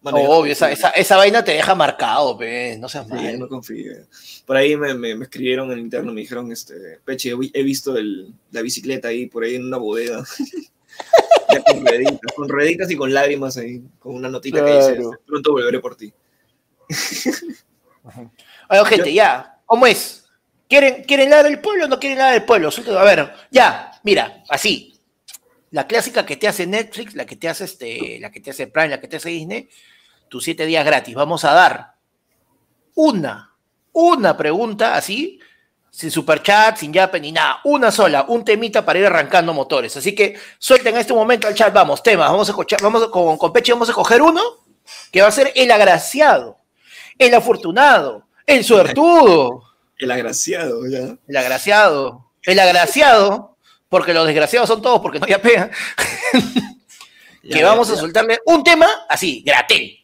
Obvio, 0.03 0.53
esa, 0.53 0.71
esa, 0.71 0.91
esa 0.91 1.17
vaina 1.17 1.43
te 1.43 1.53
deja 1.53 1.75
marcado, 1.75 2.37
pe. 2.37 2.77
No 2.79 2.89
seas 2.91 3.07
Sí, 3.07 3.15
ya 3.15 3.33
no 3.33 3.39
mal. 3.39 3.49
confío. 3.49 3.93
Por 4.45 4.57
ahí 4.57 4.77
me, 4.77 4.93
me, 4.95 5.15
me 5.15 5.25
escribieron 5.25 5.73
en 5.73 5.79
interno, 5.79 6.13
me 6.13 6.21
dijeron, 6.21 6.53
este, 6.53 6.99
Peche, 7.07 7.31
he 7.31 7.35
vi- 7.37 7.51
he 7.55 7.63
visto 7.63 7.97
el, 7.97 8.35
la 8.51 8.61
bicicleta 8.61 9.09
ahí 9.09 9.27
por 9.27 9.45
ahí 9.45 9.55
en 9.55 9.65
una 9.67 9.79
bodega. 9.79 10.23
ya 11.51 11.63
con 11.63 11.87
rueditas, 11.87 12.21
con 12.37 12.49
rueditas 12.49 12.91
y 12.91 12.97
con 12.97 13.15
lágrimas 13.15 13.57
ahí, 13.57 13.83
con 13.99 14.15
una 14.15 14.29
notita 14.29 14.63
que 14.63 14.73
dice, 14.77 14.95
Claro. 14.97 15.13
"Este, 15.13 15.25
pronto 15.27 15.53
volveré 15.53 15.79
por 15.81 15.97
ti. 15.97 16.13
Oye, 18.69 18.85
gente, 18.87 19.13
ya. 19.15 19.59
¿Cómo 19.67 19.87
es? 19.87 20.24
¿Quieren, 20.69 21.05
¿Quieren 21.05 21.31
la 21.31 21.43
del 21.43 21.61
pueblo 21.61 21.85
o 21.85 21.89
no 21.89 21.99
quieren 22.01 22.19
la 22.19 22.31
del 22.33 22.45
pueblo? 22.45 22.71
A 22.99 23.03
ver, 23.05 23.33
ya, 23.51 23.93
mira, 24.03 24.43
así. 24.49 24.99
La 25.71 25.87
clásica 25.87 26.25
que 26.25 26.37
te 26.37 26.47
hace 26.49 26.67
Netflix, 26.67 27.15
la 27.15 27.27
que 27.27 27.37
te 27.37 27.49
hace 27.49 27.65
este, 27.65 28.19
la 28.21 28.31
que 28.31 28.41
te 28.41 28.51
hace 28.51 28.67
Prime, 28.69 28.89
la 28.89 29.01
que 29.01 29.09
te 29.09 29.17
hace 29.17 29.29
Disney, 29.31 29.69
tus 30.29 30.45
siete 30.45 30.67
días 30.67 30.85
gratis. 30.85 31.15
Vamos 31.15 31.45
a 31.45 31.53
dar 31.53 31.95
una, 32.95 33.53
una 33.93 34.37
pregunta 34.37 34.95
así, 34.95 35.41
sin 35.91 36.11
superchat, 36.11 36.77
sin 36.77 36.93
yape 36.93 37.21
ni 37.21 37.33
nada, 37.33 37.61
una 37.65 37.91
sola, 37.91 38.25
un 38.29 38.45
temita 38.45 38.85
para 38.85 38.99
ir 39.01 39.07
arrancando 39.07 39.53
motores. 39.53 39.97
Así 39.97 40.15
que 40.15 40.37
suelten 40.59 40.95
en 40.95 41.01
este 41.01 41.13
momento 41.13 41.47
al 41.49 41.55
chat, 41.55 41.73
vamos, 41.73 42.03
temas, 42.03 42.31
vamos 42.31 42.49
a 42.49 42.53
escuchar, 42.53 42.81
vamos 42.81 43.03
a- 43.03 43.11
con, 43.11 43.37
con 43.37 43.53
Peche 43.53 43.73
vamos 43.73 43.91
a 43.91 43.93
coger 43.93 44.23
uno 44.23 44.41
que 45.11 45.23
va 45.23 45.29
a 45.29 45.33
ser 45.33 45.53
el 45.57 45.71
agraciado, 45.71 46.59
el 47.19 47.35
afortunado, 47.35 48.27
el 48.47 48.63
suertudo, 48.65 49.63
El 50.05 50.11
agraciado, 50.11 50.87
ya. 50.87 51.17
el 51.27 51.37
agraciado, 51.37 52.31
el 52.43 52.59
agraciado, 52.59 53.57
porque 53.89 54.15
los 54.15 54.27
desgraciados 54.27 54.69
son 54.69 54.83
todos 54.83 55.01
porque 55.01 55.21
no 55.21 55.27
yapean, 55.27 55.71
Ya, 57.43 57.59
que 57.59 57.65
vamos 57.65 57.89
ya, 57.89 57.95
a 57.95 57.97
soltarle 57.99 58.39
un 58.47 58.65
tema 58.65 58.87
así, 59.09 59.43
gratel. 59.45 59.99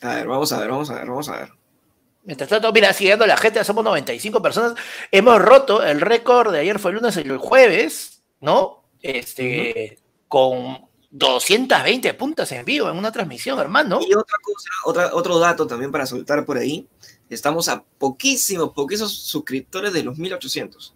A 0.00 0.14
ver, 0.14 0.28
vamos 0.28 0.52
a 0.52 0.60
ver, 0.60 0.70
vamos 0.70 0.90
a 0.90 0.94
ver, 0.94 1.06
vamos 1.06 1.28
a 1.28 1.36
ver. 1.38 1.48
Mientras 2.24 2.48
tanto, 2.48 2.72
mira, 2.72 2.92
siguiendo 2.92 3.26
la 3.26 3.36
gente, 3.36 3.62
somos 3.64 3.84
95 3.84 4.40
personas. 4.40 4.74
Hemos 5.10 5.40
roto 5.42 5.82
el 5.82 6.00
récord 6.00 6.52
de 6.52 6.60
ayer 6.60 6.78
fue 6.78 6.92
el 6.92 6.96
lunes 6.98 7.16
y 7.16 7.20
el 7.20 7.38
jueves, 7.38 8.22
¿no? 8.40 8.84
Este, 9.02 9.98
con 10.28 10.88
220 11.10 12.14
puntas 12.14 12.50
en 12.52 12.64
vivo 12.64 12.88
en 12.90 12.96
una 12.96 13.12
transmisión, 13.12 13.58
hermano. 13.58 14.00
Y 14.00 14.14
otra 14.14 14.38
cosa, 14.42 14.68
otra, 14.84 15.10
otro 15.14 15.38
dato 15.38 15.66
también 15.66 15.92
para 15.92 16.06
soltar 16.06 16.44
por 16.46 16.56
ahí. 16.56 16.88
Estamos 17.30 17.68
a 17.68 17.82
poquísimos, 17.98 18.70
poquísimos 18.72 19.12
suscriptores 19.12 19.92
de 19.92 20.02
los 20.04 20.18
1800. 20.18 20.94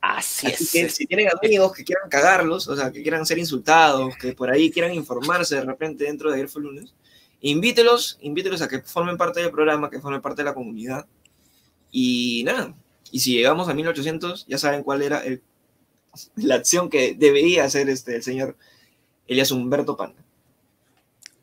Así, 0.00 0.46
Así 0.46 0.64
es. 0.64 0.70
que 0.72 0.88
si 0.88 1.06
tienen 1.06 1.28
amigos 1.42 1.72
que 1.72 1.84
quieran 1.84 2.08
cagarlos, 2.08 2.66
o 2.68 2.76
sea, 2.76 2.90
que 2.90 3.02
quieran 3.02 3.26
ser 3.26 3.38
insultados, 3.38 4.16
que 4.16 4.32
por 4.32 4.50
ahí 4.50 4.70
quieran 4.70 4.94
informarse 4.94 5.56
de 5.56 5.60
repente 5.62 6.04
dentro 6.04 6.30
de 6.30 6.36
ayer 6.36 6.48
fue 6.48 6.62
lunes, 6.62 6.94
invítelos, 7.42 8.18
invítelos 8.22 8.62
a 8.62 8.68
que 8.68 8.80
formen 8.80 9.16
parte 9.18 9.40
del 9.40 9.50
programa, 9.50 9.90
que 9.90 10.00
formen 10.00 10.22
parte 10.22 10.40
de 10.42 10.46
la 10.46 10.54
comunidad. 10.54 11.06
Y 11.92 12.42
nada, 12.44 12.74
y 13.12 13.20
si 13.20 13.34
llegamos 13.34 13.68
a 13.68 13.74
1800, 13.74 14.46
ya 14.46 14.56
saben 14.58 14.82
cuál 14.82 15.02
era 15.02 15.24
el- 15.24 15.42
la 16.36 16.56
acción 16.56 16.88
que 16.88 17.14
debería 17.14 17.64
hacer 17.64 17.88
este, 17.88 18.16
el 18.16 18.22
señor 18.22 18.56
Elias 19.26 19.50
Humberto 19.50 19.96
Panda. 19.96 20.24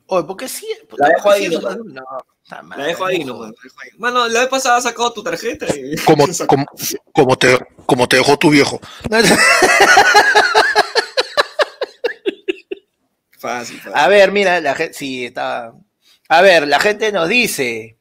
Oye, 0.07 0.25
¿por 0.25 0.35
qué 0.37 0.47
sí? 0.47 0.67
La 0.97 1.09
dejo 1.09 1.29
ahí, 1.31 1.47
sí, 1.47 1.57
¿no? 1.61 2.05
La 2.49 2.85
dejo 2.85 3.05
ahí, 3.05 3.25
no 3.25 3.41
la 3.41 3.47
dejo 3.47 3.75
ahí. 3.83 3.89
Mano, 3.97 4.27
la 4.27 4.39
vez 4.41 4.49
pasada 4.49 4.79
sacado 4.81 5.11
tu 5.11 5.21
tarjeta. 5.23 5.65
y- 5.75 5.95
Como, 6.05 6.25
como, 6.47 6.65
como, 7.13 7.37
te, 7.37 7.57
como 7.85 8.07
te 8.07 8.17
dejó 8.17 8.37
tu 8.37 8.49
viejo. 8.49 8.79
Fácil, 13.39 13.77
fácil. 13.79 13.91
A 13.93 14.07
ver, 14.07 14.31
mira, 14.31 14.59
la 14.61 14.73
gente, 14.73 14.93
sí, 14.93 15.25
está. 15.25 15.71
A 16.29 16.41
ver, 16.41 16.67
la 16.67 16.79
gente 16.79 17.11
nos 17.11 17.29
dice. 17.29 17.97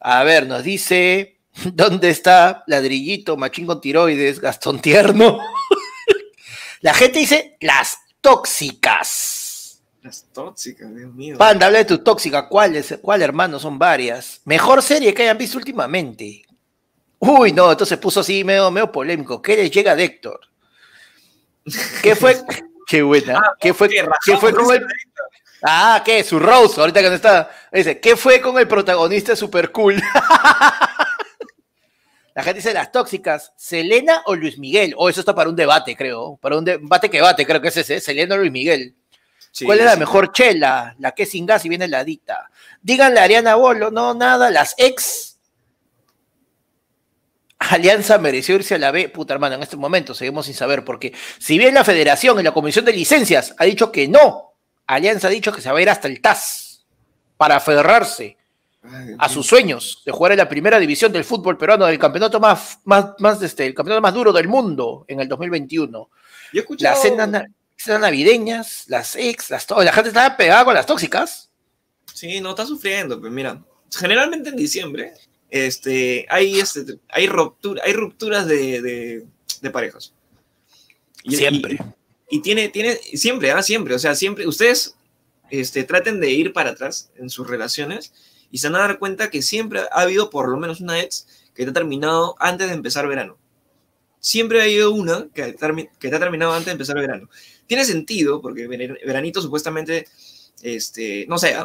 A 0.00 0.22
ver, 0.24 0.46
nos 0.46 0.62
dice. 0.62 1.38
¿Dónde 1.64 2.10
está 2.10 2.64
ladrillito, 2.66 3.36
machín 3.38 3.66
con 3.66 3.80
tiroides, 3.80 4.40
Gastón 4.40 4.80
Tierno? 4.80 5.38
la 6.80 6.92
gente 6.92 7.18
dice 7.20 7.56
las 7.60 7.96
tóxicas. 8.20 9.35
Las 10.06 10.24
tóxicas, 10.32 10.94
Dios 10.94 11.12
mío. 11.12 11.36
Panda, 11.36 11.66
habla 11.66 11.78
de 11.78 11.84
tu 11.84 11.98
tóxica. 11.98 12.48
¿Cuál, 12.48 12.76
es, 12.76 12.96
¿Cuál, 13.02 13.22
hermano? 13.22 13.58
Son 13.58 13.76
varias. 13.76 14.40
Mejor 14.44 14.80
serie 14.80 15.12
que 15.12 15.24
hayan 15.24 15.36
visto 15.36 15.58
últimamente. 15.58 16.44
Uy, 17.18 17.50
no, 17.50 17.72
entonces 17.72 17.98
puso 17.98 18.20
así 18.20 18.44
medio, 18.44 18.70
medio 18.70 18.92
polémico. 18.92 19.42
¿Qué 19.42 19.56
les 19.56 19.68
llega 19.72 19.96
de 19.96 20.04
Héctor? 20.04 20.38
¿Qué 22.02 22.14
fue? 22.14 22.36
Qué 22.86 23.02
buena. 23.02 23.42
¿Qué 23.58 23.74
fue, 23.74 23.88
qué 23.88 24.06
¿qué 24.24 24.36
fue 24.36 24.54
con 24.54 24.72
el, 24.72 24.86
Ah, 25.64 26.02
¿qué? 26.04 26.22
Su 26.22 26.38
Rose, 26.38 26.80
ahorita 26.80 27.02
que 27.02 27.08
no 27.08 27.16
está. 27.16 27.50
Dice, 27.72 27.98
¿qué 27.98 28.14
fue 28.14 28.40
con 28.40 28.56
el 28.58 28.68
protagonista 28.68 29.34
super 29.34 29.72
cool? 29.72 30.00
La 32.36 32.42
gente 32.42 32.58
dice 32.58 32.74
las 32.74 32.92
tóxicas, 32.92 33.54
¿Selena 33.56 34.22
o 34.26 34.36
Luis 34.36 34.58
Miguel? 34.58 34.92
O 34.98 35.08
eso 35.08 35.20
está 35.20 35.34
para 35.34 35.48
un 35.48 35.56
debate, 35.56 35.96
creo. 35.96 36.36
Para 36.36 36.58
un 36.58 36.66
debate 36.66 37.08
que 37.08 37.22
bate, 37.22 37.46
creo 37.46 37.62
que 37.62 37.68
es 37.68 37.76
ese, 37.78 37.98
Selena 37.98 38.34
o 38.34 38.38
Luis 38.38 38.52
Miguel. 38.52 38.94
Sí, 39.56 39.64
¿Cuál 39.64 39.78
es 39.78 39.86
la 39.86 39.94
sí. 39.94 40.00
mejor 40.00 40.32
chela? 40.32 40.94
La 40.98 41.12
que 41.12 41.22
es 41.22 41.30
sin 41.30 41.46
gas 41.46 41.64
y 41.64 41.70
viene 41.70 41.86
heladita. 41.86 42.50
Díganle 42.82 43.20
a 43.20 43.22
Ariana 43.22 43.54
Bolo, 43.54 43.90
no, 43.90 44.12
nada, 44.12 44.50
las 44.50 44.74
ex. 44.76 45.38
Alianza 47.58 48.18
mereció 48.18 48.56
irse 48.56 48.74
a 48.74 48.78
la 48.78 48.90
B. 48.90 49.08
Puta 49.08 49.32
hermano, 49.32 49.54
en 49.54 49.62
este 49.62 49.78
momento 49.78 50.12
seguimos 50.12 50.44
sin 50.44 50.54
saber, 50.54 50.84
porque 50.84 51.14
si 51.38 51.56
bien 51.56 51.72
la 51.72 51.84
federación 51.84 52.38
y 52.38 52.42
la 52.42 52.52
comisión 52.52 52.84
de 52.84 52.92
licencias 52.92 53.54
ha 53.56 53.64
dicho 53.64 53.90
que 53.90 54.06
no, 54.06 54.52
Alianza 54.86 55.28
ha 55.28 55.30
dicho 55.30 55.52
que 55.52 55.62
se 55.62 55.72
va 55.72 55.78
a 55.78 55.82
ir 55.82 55.88
hasta 55.88 56.06
el 56.06 56.20
TAS 56.20 56.84
para 57.38 57.56
aferrarse 57.56 58.36
Ay, 58.82 59.16
a 59.18 59.26
sus 59.30 59.46
sueños 59.46 60.02
de 60.04 60.12
jugar 60.12 60.32
en 60.32 60.38
la 60.38 60.50
primera 60.50 60.78
división 60.78 61.10
del 61.12 61.24
fútbol 61.24 61.56
peruano, 61.56 61.86
del 61.86 61.98
campeonato 61.98 62.38
más, 62.40 62.80
más, 62.84 63.14
más 63.20 63.40
este, 63.40 63.64
el 63.64 63.72
campeonato 63.72 64.02
más 64.02 64.12
duro 64.12 64.34
del 64.34 64.48
mundo 64.48 65.06
en 65.08 65.20
el 65.20 65.28
2021 65.28 65.88
Yo 65.88 66.10
he 66.52 66.58
escuchado. 66.58 67.00
Cenas 67.76 68.00
navideñas, 68.00 68.84
las 68.88 69.16
ex, 69.16 69.50
las 69.50 69.66
la 69.70 69.92
gente 69.92 70.08
estaba 70.08 70.36
pegada 70.36 70.64
con 70.64 70.74
las 70.74 70.86
tóxicas. 70.86 71.50
Sí, 72.12 72.40
no, 72.40 72.50
está 72.50 72.66
sufriendo, 72.66 73.20
pues 73.20 73.32
mira. 73.32 73.62
Generalmente 73.94 74.48
en 74.48 74.56
diciembre 74.56 75.12
este, 75.50 76.26
hay, 76.28 76.58
este, 76.58 76.98
hay, 77.08 77.26
ruptura, 77.28 77.82
hay 77.84 77.92
rupturas 77.92 78.46
de, 78.46 78.82
de, 78.82 79.26
de 79.60 79.70
parejas. 79.70 80.12
Y- 81.22 81.36
Siempre. 81.36 81.78
Y, 82.28 82.38
y 82.38 82.42
tiene, 82.42 82.68
tiene, 82.68 82.94
siempre, 82.96 83.52
ah, 83.52 83.62
siempre, 83.62 83.94
o 83.94 83.98
sea, 83.98 84.14
siempre, 84.14 84.46
ustedes 84.46 84.96
este, 85.50 85.84
traten 85.84 86.20
de 86.20 86.30
ir 86.30 86.52
para 86.52 86.70
atrás 86.70 87.10
en 87.16 87.30
sus 87.30 87.46
relaciones 87.46 88.12
y 88.50 88.58
se 88.58 88.68
van 88.68 88.76
a 88.80 88.86
dar 88.86 88.98
cuenta 88.98 89.30
que 89.30 89.42
siempre 89.42 89.80
ha 89.92 90.00
habido 90.00 90.30
por 90.30 90.48
lo 90.48 90.56
menos 90.56 90.80
una 90.80 91.00
ex 91.00 91.26
que 91.54 91.64
te 91.64 91.70
ha 91.70 91.74
terminado 91.74 92.34
antes 92.38 92.68
de 92.68 92.74
empezar 92.74 93.06
verano. 93.06 93.38
Siempre 94.18 94.60
ha 94.60 94.64
habido 94.64 94.90
una 94.90 95.28
que 95.32 95.52
te 95.52 96.16
ha 96.16 96.18
terminado 96.18 96.52
antes 96.52 96.66
de 96.66 96.72
empezar 96.72 96.96
verano. 96.96 97.28
Tiene 97.66 97.84
sentido, 97.84 98.40
porque 98.40 98.66
ver- 98.66 99.00
veranito 99.04 99.40
supuestamente, 99.42 100.06
este, 100.62 101.26
no 101.28 101.38
sé, 101.38 101.56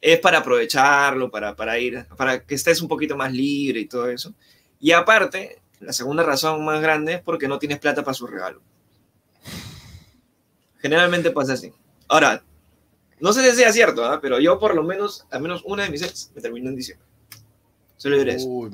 es 0.00 0.18
para 0.18 0.38
aprovecharlo, 0.38 1.30
para, 1.30 1.54
para 1.54 1.78
ir, 1.78 2.06
para 2.16 2.44
que 2.44 2.54
estés 2.54 2.80
un 2.82 2.88
poquito 2.88 3.16
más 3.16 3.32
libre 3.32 3.80
y 3.80 3.86
todo 3.86 4.08
eso. 4.08 4.34
Y 4.80 4.92
aparte, 4.92 5.60
la 5.80 5.92
segunda 5.92 6.22
razón 6.22 6.64
más 6.64 6.80
grande 6.80 7.14
es 7.14 7.20
porque 7.20 7.48
no 7.48 7.58
tienes 7.58 7.78
plata 7.78 8.02
para 8.02 8.14
su 8.14 8.26
regalo. 8.26 8.60
Generalmente 10.78 11.30
pasa 11.30 11.52
así. 11.52 11.72
Ahora, 12.08 12.42
no 13.20 13.32
sé 13.32 13.48
si 13.50 13.56
sea 13.56 13.72
cierto, 13.72 14.04
¿ah? 14.04 14.18
pero 14.20 14.40
yo 14.40 14.58
por 14.58 14.74
lo 14.74 14.82
menos, 14.82 15.26
al 15.30 15.42
menos 15.42 15.62
una 15.66 15.84
de 15.84 15.90
mis 15.90 16.02
ex 16.02 16.32
me 16.34 16.40
terminó 16.40 16.70
en 16.70 16.76
diciembre. 16.76 17.06
Solo 17.96 18.16
diré 18.18 18.34
eso. 18.36 18.46
Uy. 18.48 18.70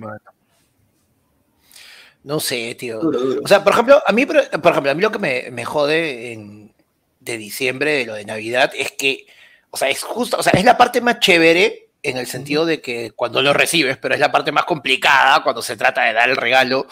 No 2.26 2.40
sé, 2.40 2.74
tío. 2.74 2.98
Duro, 2.98 3.20
duro. 3.20 3.40
O 3.44 3.48
sea, 3.48 3.62
por 3.62 3.72
ejemplo, 3.72 4.02
a 4.04 4.12
mí, 4.12 4.26
por 4.26 4.36
ejemplo, 4.36 4.90
a 4.90 4.94
mí 4.94 5.00
lo 5.00 5.12
que 5.12 5.18
me, 5.20 5.48
me 5.52 5.64
jode 5.64 6.32
en- 6.32 6.74
de 7.20 7.38
diciembre, 7.38 7.92
de 7.98 8.04
lo 8.06 8.14
de 8.14 8.24
Navidad, 8.24 8.72
es 8.74 8.90
que, 8.92 9.26
o 9.70 9.76
sea, 9.76 9.88
es 9.88 10.02
justo, 10.02 10.36
o 10.38 10.42
sea, 10.42 10.52
es 10.56 10.64
la 10.64 10.76
parte 10.76 11.00
más 11.00 11.20
chévere 11.20 11.88
en 12.02 12.16
el 12.16 12.26
sentido 12.26 12.66
de 12.66 12.80
que 12.80 13.12
cuando 13.12 13.42
lo 13.42 13.52
recibes, 13.52 13.96
pero 13.96 14.14
es 14.14 14.20
la 14.20 14.30
parte 14.32 14.50
más 14.52 14.64
complicada 14.64 15.42
cuando 15.42 15.62
se 15.62 15.76
trata 15.76 16.02
de 16.02 16.12
dar 16.12 16.28
el 16.28 16.36
regalo. 16.36 16.86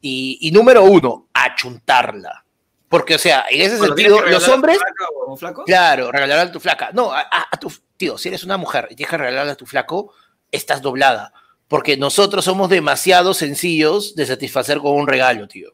Y, 0.00 0.38
y 0.40 0.52
número 0.52 0.84
uno, 0.84 1.28
achuntarla. 1.34 2.44
Porque, 2.88 3.14
o 3.16 3.18
sea, 3.18 3.44
en 3.50 3.60
ese 3.60 3.76
Cuando 3.76 3.96
sentido, 3.96 4.16
los 4.20 4.24
regalar 4.26 4.50
hombres, 4.50 4.78
flaca 4.78 5.04
o 5.26 5.36
flaco, 5.36 5.64
Claro, 5.64 6.10
regalarle 6.12 6.42
a 6.48 6.52
tu 6.52 6.60
flaca. 6.60 6.90
No, 6.94 7.12
a, 7.12 7.20
a- 7.20 7.48
a 7.50 7.56
tu 7.58 7.70
tío, 7.96 8.16
si 8.16 8.28
eres 8.28 8.44
una 8.44 8.56
mujer 8.56 8.88
y 8.90 8.94
tienes 8.96 9.10
que 9.10 9.18
regalarle 9.18 9.52
a 9.52 9.56
tu 9.56 9.66
flaco, 9.66 10.14
estás 10.50 10.80
doblada. 10.80 11.32
Porque 11.68 11.96
nosotros 11.96 12.44
somos 12.44 12.70
demasiado 12.70 13.34
sencillos 13.34 14.14
de 14.16 14.24
satisfacer 14.26 14.78
con 14.78 14.92
un 14.96 15.06
regalo, 15.06 15.46
tío. 15.46 15.72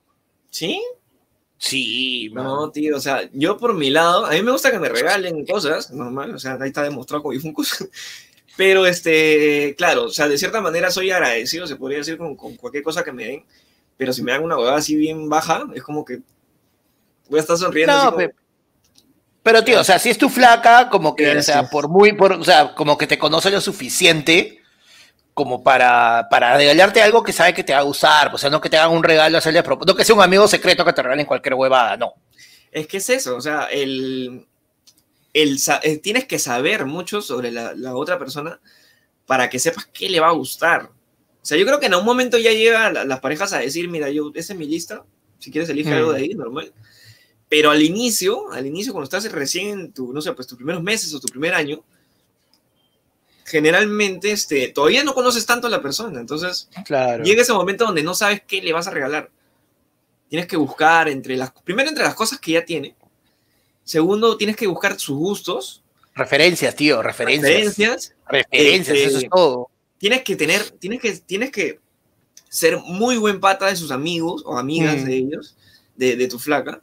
¿Sí? 0.50 0.82
Sí, 1.56 2.30
man. 2.32 2.44
No, 2.44 2.70
tío, 2.70 2.96
o 2.96 3.00
sea, 3.00 3.28
yo 3.32 3.56
por 3.56 3.74
mi 3.74 3.90
lado, 3.90 4.26
a 4.26 4.30
mí 4.32 4.42
me 4.42 4.50
gusta 4.50 4.70
que 4.70 4.78
me 4.78 4.88
regalen 4.88 5.46
cosas, 5.46 5.90
normal, 5.92 6.34
o 6.34 6.38
sea, 6.38 6.58
ahí 6.60 6.68
está 6.68 6.82
demostrado 6.82 7.22
con 7.22 7.40
Funcos. 7.40 7.88
Pero, 8.56 8.86
este, 8.86 9.74
claro, 9.76 10.04
o 10.04 10.10
sea, 10.10 10.28
de 10.28 10.38
cierta 10.38 10.60
manera 10.60 10.90
soy 10.90 11.10
agradecido, 11.10 11.66
se 11.66 11.76
podría 11.76 11.98
decir, 11.98 12.18
con, 12.18 12.36
con 12.36 12.54
cualquier 12.56 12.84
cosa 12.84 13.02
que 13.02 13.12
me 13.12 13.24
den. 13.24 13.44
Pero 13.96 14.12
si 14.12 14.22
me 14.22 14.32
dan 14.32 14.42
una 14.44 14.56
huevada 14.58 14.76
así 14.76 14.94
bien 14.96 15.28
baja, 15.28 15.64
es 15.74 15.82
como 15.82 16.04
que 16.04 16.20
voy 17.28 17.38
a 17.38 17.42
estar 17.42 17.56
sonriendo. 17.56 17.92
No, 17.92 17.98
así 17.98 18.06
como- 18.06 18.18
pe- 18.18 18.34
pero 19.42 19.62
tío, 19.62 19.80
o 19.80 19.84
sea, 19.84 19.98
si 19.98 20.08
es 20.10 20.16
tu 20.18 20.28
flaca, 20.30 20.88
como 20.88 21.14
que, 21.14 21.24
o 21.36 21.42
sea, 21.42 21.54
Gracias. 21.56 21.70
por 21.70 21.88
muy, 21.88 22.12
por, 22.14 22.32
o 22.32 22.44
sea, 22.44 22.74
como 22.74 22.96
que 22.96 23.06
te 23.06 23.18
conoce 23.18 23.50
lo 23.50 23.60
suficiente 23.60 24.62
como 25.34 25.62
para, 25.64 26.28
para 26.30 26.56
regalarte 26.56 27.02
algo 27.02 27.22
que 27.22 27.32
sabe 27.32 27.52
que 27.52 27.64
te 27.64 27.72
va 27.74 27.80
a 27.80 27.84
usar, 27.84 28.32
o 28.32 28.38
sea, 28.38 28.48
no 28.50 28.60
que 28.60 28.70
te 28.70 28.76
hagan 28.78 28.96
un 28.96 29.02
regalo, 29.02 29.36
hacerle 29.36 29.62
propósito, 29.64 29.92
no 29.92 29.96
que 29.96 30.04
sea 30.04 30.14
un 30.14 30.22
amigo 30.22 30.46
secreto 30.48 30.84
que 30.84 30.92
te 30.92 31.02
regalen 31.02 31.26
cualquier 31.26 31.54
huevada, 31.54 31.96
no. 31.96 32.14
Es 32.70 32.86
que 32.86 32.98
es 32.98 33.10
eso, 33.10 33.36
o 33.36 33.40
sea, 33.40 33.64
el, 33.64 34.46
el, 35.32 35.58
sa- 35.58 35.80
eh, 35.82 35.98
tienes 35.98 36.24
que 36.26 36.38
saber 36.38 36.86
mucho 36.86 37.20
sobre 37.20 37.50
la, 37.50 37.74
la 37.74 37.96
otra 37.96 38.18
persona 38.18 38.60
para 39.26 39.50
que 39.50 39.58
sepas 39.58 39.86
qué 39.92 40.08
le 40.08 40.20
va 40.20 40.28
a 40.28 40.32
gustar. 40.32 40.84
O 41.42 41.44
sea, 41.46 41.58
yo 41.58 41.66
creo 41.66 41.80
que 41.80 41.86
en 41.86 41.94
un 41.94 42.04
momento 42.04 42.38
ya 42.38 42.52
llega 42.52 42.90
la- 42.92 43.04
las 43.04 43.20
parejas 43.20 43.52
a 43.52 43.58
decir, 43.58 43.88
mira, 43.88 44.08
yo, 44.10 44.30
esa 44.34 44.52
es 44.52 44.58
mi 44.58 44.66
lista, 44.66 45.04
si 45.40 45.50
quieres 45.50 45.68
elige 45.68 45.90
Mm. 45.90 45.94
algo 45.94 46.12
de 46.12 46.20
ahí, 46.20 46.28
normal. 46.34 46.72
Pero 47.48 47.70
al 47.70 47.82
inicio, 47.82 48.50
al 48.52 48.66
inicio, 48.66 48.92
cuando 48.92 49.04
estás 49.04 49.30
recién 49.32 49.68
en 49.68 49.92
tu, 49.92 50.12
no 50.12 50.20
sé, 50.20 50.32
pues 50.32 50.46
tus 50.46 50.56
primeros 50.56 50.82
meses 50.82 51.12
o 51.12 51.20
tu 51.20 51.26
primer 51.28 51.54
año, 51.54 51.84
generalmente 53.44 54.32
este, 54.32 54.68
todavía 54.68 55.04
no 55.04 55.14
conoces 55.14 55.44
tanto 55.46 55.66
a 55.66 55.70
la 55.70 55.82
persona, 55.82 56.18
entonces 56.20 56.68
Claro. 56.84 57.22
llega 57.24 57.42
ese 57.42 57.52
momento 57.52 57.84
donde 57.84 58.02
no 58.02 58.14
sabes 58.14 58.42
qué 58.46 58.62
le 58.62 58.72
vas 58.72 58.86
a 58.86 58.90
regalar. 58.90 59.30
Tienes 60.28 60.46
que 60.46 60.56
buscar 60.56 61.08
entre 61.08 61.36
las, 61.36 61.52
primero 61.62 61.88
entre 61.88 62.04
las 62.04 62.14
cosas 62.14 62.38
que 62.40 62.52
ya 62.52 62.64
tiene, 62.64 62.94
segundo 63.84 64.36
tienes 64.36 64.56
que 64.56 64.66
buscar 64.66 64.98
sus 64.98 65.16
gustos, 65.18 65.80
Referencias, 66.16 66.76
tío, 66.76 67.02
referencias. 67.02 67.50
referencias, 67.50 68.14
Referencias, 68.28 68.96
Este, 68.96 69.04
eso 69.08 69.18
es 69.18 69.28
todo. 69.28 69.68
tienes 69.98 70.22
que 70.22 70.36
tener, 70.36 70.62
tienes 70.70 71.00
que, 71.00 71.12
tienes 71.18 71.50
que 71.50 71.80
ser 72.48 72.78
muy 72.78 73.16
buen 73.18 73.40
pata 73.40 73.66
de 73.66 73.74
sus 73.76 73.90
amigos 73.90 74.42
o 74.46 74.56
amigas 74.56 75.02
Mm. 75.02 75.04
de 75.04 75.16
ellos, 75.16 75.56
de, 75.96 76.14
de 76.16 76.28
tu 76.28 76.38
flaca. 76.38 76.82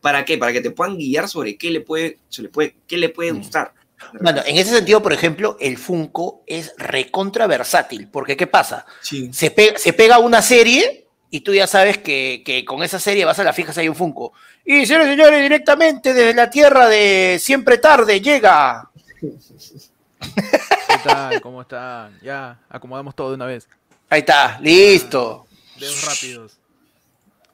¿Para 0.00 0.24
qué? 0.24 0.38
Para 0.38 0.52
que 0.54 0.62
te 0.62 0.70
puedan 0.70 0.96
guiar 0.96 1.28
sobre 1.28 1.56
qué 1.58 1.70
le 1.70 1.80
puede, 1.82 2.18
se 2.30 2.40
le 2.42 2.48
puede, 2.48 2.76
qué 2.86 2.96
le 2.96 3.10
puede 3.10 3.32
Mm. 3.34 3.38
gustar. 3.38 3.74
Bueno, 4.20 4.42
en 4.44 4.56
ese 4.56 4.70
sentido, 4.70 5.02
por 5.02 5.12
ejemplo, 5.12 5.56
el 5.60 5.78
Funko 5.78 6.42
es 6.46 6.74
recontra 6.76 7.46
versátil, 7.46 8.08
porque 8.08 8.36
¿qué 8.36 8.46
pasa? 8.46 8.84
Sí. 9.00 9.32
Se, 9.32 9.50
pe- 9.50 9.78
se 9.78 9.92
pega 9.92 10.18
una 10.18 10.42
serie 10.42 11.06
y 11.30 11.40
tú 11.40 11.54
ya 11.54 11.66
sabes 11.66 11.98
que, 11.98 12.42
que 12.44 12.64
con 12.64 12.82
esa 12.82 12.98
serie 13.00 13.24
vas 13.24 13.38
a 13.38 13.44
la 13.44 13.52
fija 13.52 13.72
si 13.72 13.80
hay 13.80 13.88
un 13.88 13.94
Funko. 13.96 14.32
Y 14.64 14.84
señores 14.86 15.08
y 15.08 15.10
señores, 15.12 15.42
directamente 15.42 16.12
desde 16.12 16.34
la 16.34 16.50
tierra 16.50 16.88
de 16.88 17.38
siempre 17.40 17.78
tarde 17.78 18.20
llega. 18.20 18.90
¿Qué 20.20 20.98
tal? 21.04 21.40
¿Cómo 21.40 21.62
están? 21.62 22.18
Ya, 22.22 22.58
acomodamos 22.68 23.14
todo 23.14 23.30
de 23.30 23.34
una 23.36 23.46
vez. 23.46 23.68
Ahí 24.08 24.20
está, 24.20 24.58
listo. 24.60 25.46
Dedos 25.78 26.04
rápidos. 26.04 26.58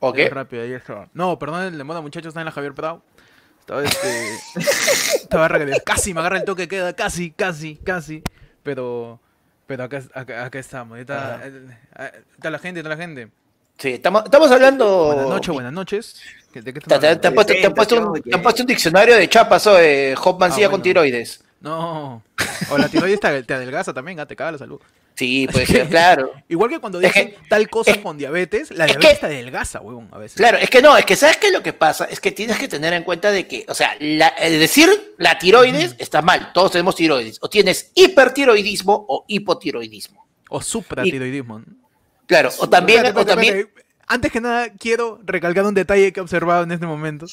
¿Ok? 0.00 0.16
Dedos 0.16 0.32
rápidos, 0.32 0.64
ahí 0.66 0.72
está. 0.72 1.08
No, 1.14 1.38
perdón, 1.38 1.62
el 1.74 1.84
moda 1.84 2.00
muchacho 2.00 2.28
está 2.28 2.40
en 2.40 2.46
la 2.46 2.52
Javier 2.52 2.74
Prado. 2.74 3.02
Estaba 3.62 3.84
este. 3.84 4.34
estaba 5.22 5.48
Casi 5.84 6.12
me 6.12 6.20
agarra 6.20 6.38
el 6.38 6.44
toque, 6.44 6.66
queda 6.66 6.92
casi, 6.94 7.30
casi, 7.30 7.76
casi. 7.76 8.22
Pero. 8.62 9.20
Pero 9.66 9.84
acá, 9.84 10.02
acá, 10.14 10.44
acá 10.44 10.58
estamos. 10.58 10.98
Está, 10.98 11.40
eh, 11.44 11.52
eh, 11.98 12.22
está 12.34 12.50
la 12.50 12.58
gente, 12.58 12.80
está 12.80 12.90
la 12.90 12.96
gente. 12.96 13.30
Sí, 13.78 13.90
estamos, 13.90 14.24
estamos 14.24 14.50
hablando. 14.50 15.06
Buenas 15.06 15.28
noches, 15.28 15.54
buenas 15.54 15.72
noches. 15.72 16.20
¿Qué- 16.52 16.60
¿De 16.60 16.74
qué 16.74 16.80
Te, 16.80 16.94
han 16.94 17.04
hablando? 17.04 17.34
puesto, 17.34 17.52
te 17.54 17.66
han 17.66 18.42
puesto 18.42 18.62
un, 18.62 18.66
diccionario 18.66 19.16
de 19.16 19.28
chapas, 19.28 19.66
o 19.68 19.74
de 19.74 20.14
Hop 20.22 20.38
Mancilla 20.40 20.66
Ah, 20.66 20.70
con 20.70 20.82
tiroides. 20.82 21.42
No. 21.62 22.22
O 22.70 22.78
la 22.78 22.88
tiroides 22.88 23.20
te, 23.20 23.42
te 23.44 23.54
adelgaza 23.54 23.92
también, 23.94 24.18
ah, 24.20 24.26
te 24.26 24.36
caga 24.36 24.52
la 24.52 24.58
salud. 24.58 24.80
Sí, 25.14 25.46
puede 25.52 25.66
ser, 25.66 25.88
claro. 25.88 26.32
Igual 26.48 26.70
que 26.70 26.78
cuando 26.80 26.98
Es 27.00 27.12
dicen 27.12 27.30
que- 27.32 27.38
tal 27.48 27.68
cosa 27.68 27.90
es- 27.92 27.98
con 27.98 28.16
diabetes, 28.16 28.70
la 28.70 28.86
es 28.86 28.92
diabetes 28.92 29.14
que- 29.14 29.20
te 29.20 29.26
adelgaza, 29.26 29.80
huevón, 29.80 30.08
a 30.10 30.18
veces. 30.18 30.36
Claro, 30.38 30.58
es 30.58 30.70
que 30.70 30.80
no, 30.82 30.96
es 30.96 31.04
que 31.04 31.16
¿sabes 31.16 31.36
qué 31.36 31.48
es 31.48 31.52
lo 31.52 31.62
que 31.62 31.72
pasa? 31.74 32.06
Es 32.06 32.18
que 32.18 32.32
tienes 32.32 32.58
que 32.58 32.66
tener 32.66 32.92
en 32.94 33.02
cuenta 33.04 33.30
de 33.30 33.46
que, 33.46 33.64
o 33.68 33.74
sea, 33.74 33.94
la- 34.00 34.28
el 34.28 34.58
decir 34.58 34.88
la 35.18 35.38
tiroides 35.38 35.94
está 35.98 36.22
mal, 36.22 36.52
todos 36.54 36.72
tenemos 36.72 36.96
tiroides. 36.96 37.38
O 37.42 37.48
tienes 37.50 37.90
hipertiroidismo 37.94 39.04
o 39.08 39.24
hipotiroidismo. 39.28 40.26
O 40.48 40.60
supratiroidismo. 40.62 41.58
¿no? 41.60 41.64
Claro, 42.26 42.50
o 42.58 42.68
también, 42.68 43.04
Espérate, 43.04 43.20
o 43.20 43.26
también. 43.26 43.70
Antes 44.12 44.30
que 44.30 44.40
nada, 44.42 44.68
quiero 44.78 45.18
recalcar 45.24 45.64
un 45.64 45.72
detalle 45.74 46.12
que 46.12 46.20
he 46.20 46.22
observado 46.22 46.64
en 46.64 46.72
este 46.72 46.86
momento. 46.86 47.24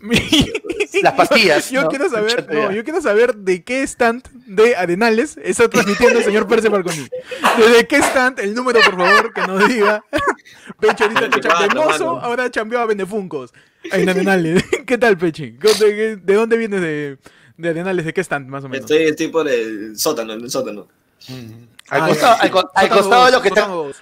Las 1.02 1.12
pastillas, 1.14 1.70
Yo 1.70 1.82
¿no? 1.82 1.88
quiero 1.88 2.08
saber, 2.08 2.46
no, 2.52 2.72
yo 2.72 2.82
quiero 2.82 3.00
saber 3.02 3.34
de 3.36 3.62
qué 3.62 3.82
stand 3.82 4.22
de 4.46 4.74
Arenales 4.74 5.38
está 5.42 5.68
transmitiendo 5.68 6.18
el 6.18 6.24
señor 6.24 6.46
Percy 6.48 6.68
Falconi. 6.68 7.08
¿Desde 7.58 7.86
qué 7.86 7.96
stand? 7.98 8.40
El 8.40 8.54
número, 8.54 8.80
por 8.80 8.96
favor, 8.96 9.32
que 9.34 9.40
nos 9.42 9.68
diga. 9.68 10.02
Peche 10.80 11.04
ahorita 11.04 11.28
que 11.30 11.40
cha- 11.40 11.48
de 11.54 11.68
24, 11.68 11.82
mozo, 11.84 12.14
mano. 12.14 12.26
ahora 12.26 12.50
chambeó 12.50 12.80
a 12.80 12.86
Vendefuncos. 12.86 13.52
En 13.84 14.08
Arenales. 14.08 14.64
¿Qué 14.86 14.96
tal, 14.98 15.18
Peche? 15.18 15.56
¿De, 15.60 16.34
dónde 16.34 16.56
vienes 16.56 16.80
de, 16.80 17.18
de 17.56 17.68
Arenales? 17.68 18.04
¿De 18.06 18.12
qué 18.14 18.22
stand, 18.22 18.48
más 18.48 18.64
o 18.64 18.68
menos? 18.68 18.90
Estoy, 18.90 19.04
estoy 19.08 19.28
por 19.28 19.46
el 19.48 19.96
sótano, 19.98 20.32
en 20.32 20.40
el 20.40 20.50
sótano. 20.50 20.88
al 21.28 22.02
Ah, 22.02 22.08
costado, 22.08 22.36
al 22.74 22.88
costado 22.88 23.24
de 23.26 23.30
dos, 23.30 23.32
lo 23.32 23.42
que 23.42 23.48
está, 23.48 23.60
sótano 23.62 23.82
dos. 23.84 23.96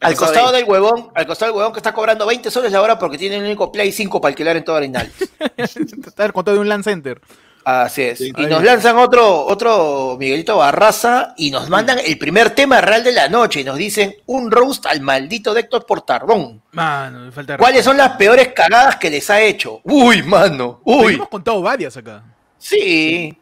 Al 0.00 0.12
costado 0.16 0.32
costado 0.32 0.52
de- 0.52 0.58
del 0.58 0.68
huevón, 0.68 1.10
al 1.14 1.26
costado 1.26 1.50
del 1.52 1.58
huevón 1.58 1.72
que 1.72 1.78
está 1.78 1.92
cobrando 1.92 2.26
20 2.26 2.50
soles 2.50 2.72
la 2.72 2.80
hora 2.82 2.98
porque 2.98 3.18
tiene 3.18 3.36
el 3.36 3.44
único 3.44 3.70
Play 3.70 3.92
5 3.92 4.20
para 4.20 4.30
alquilar 4.30 4.56
en 4.56 4.64
todo 4.64 4.76
Arenal. 4.76 5.10
Está 5.56 6.24
al 6.24 6.32
contado 6.32 6.56
de 6.56 6.60
un 6.62 6.68
Land 6.68 6.84
Center. 6.84 7.20
Así 7.62 8.02
es. 8.02 8.18
Sí. 8.18 8.32
Y 8.38 8.46
nos 8.46 8.64
lanzan 8.64 8.96
otro, 8.96 9.44
otro 9.44 10.16
Miguelito 10.18 10.56
Barraza 10.56 11.34
y 11.36 11.50
nos 11.50 11.68
mandan 11.68 11.98
el 12.04 12.16
primer 12.18 12.50
tema 12.54 12.80
real 12.80 13.04
de 13.04 13.12
la 13.12 13.28
noche 13.28 13.60
y 13.60 13.64
nos 13.64 13.76
dicen 13.76 14.16
un 14.26 14.50
roast 14.50 14.86
al 14.86 15.02
maldito 15.02 15.52
de 15.52 15.60
Héctor 15.60 15.84
Portardón. 15.84 16.62
Mano, 16.72 17.20
me 17.26 17.30
falta. 17.32 17.58
¿Cuáles 17.58 17.84
son 17.84 17.98
las 17.98 18.16
peores 18.16 18.48
cagadas 18.54 18.96
que 18.96 19.10
les 19.10 19.28
ha 19.28 19.42
hecho? 19.42 19.80
Uy, 19.84 20.22
mano, 20.22 20.80
Uy. 20.84 21.04
uy. 21.04 21.14
Hemos 21.16 21.28
contado 21.28 21.60
varias 21.60 21.94
acá. 21.98 22.24
Sí. 22.56 23.36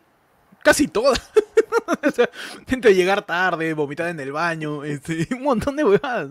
Casi 0.62 0.88
todas. 0.88 1.20
o 2.06 2.10
sea, 2.10 2.28
entre 2.68 2.94
llegar 2.94 3.22
tarde, 3.22 3.72
vomitar 3.74 4.08
en 4.08 4.20
el 4.20 4.32
baño, 4.32 4.84
este, 4.84 5.26
un 5.34 5.42
montón 5.42 5.76
de 5.76 5.84
huevadas. 5.84 6.28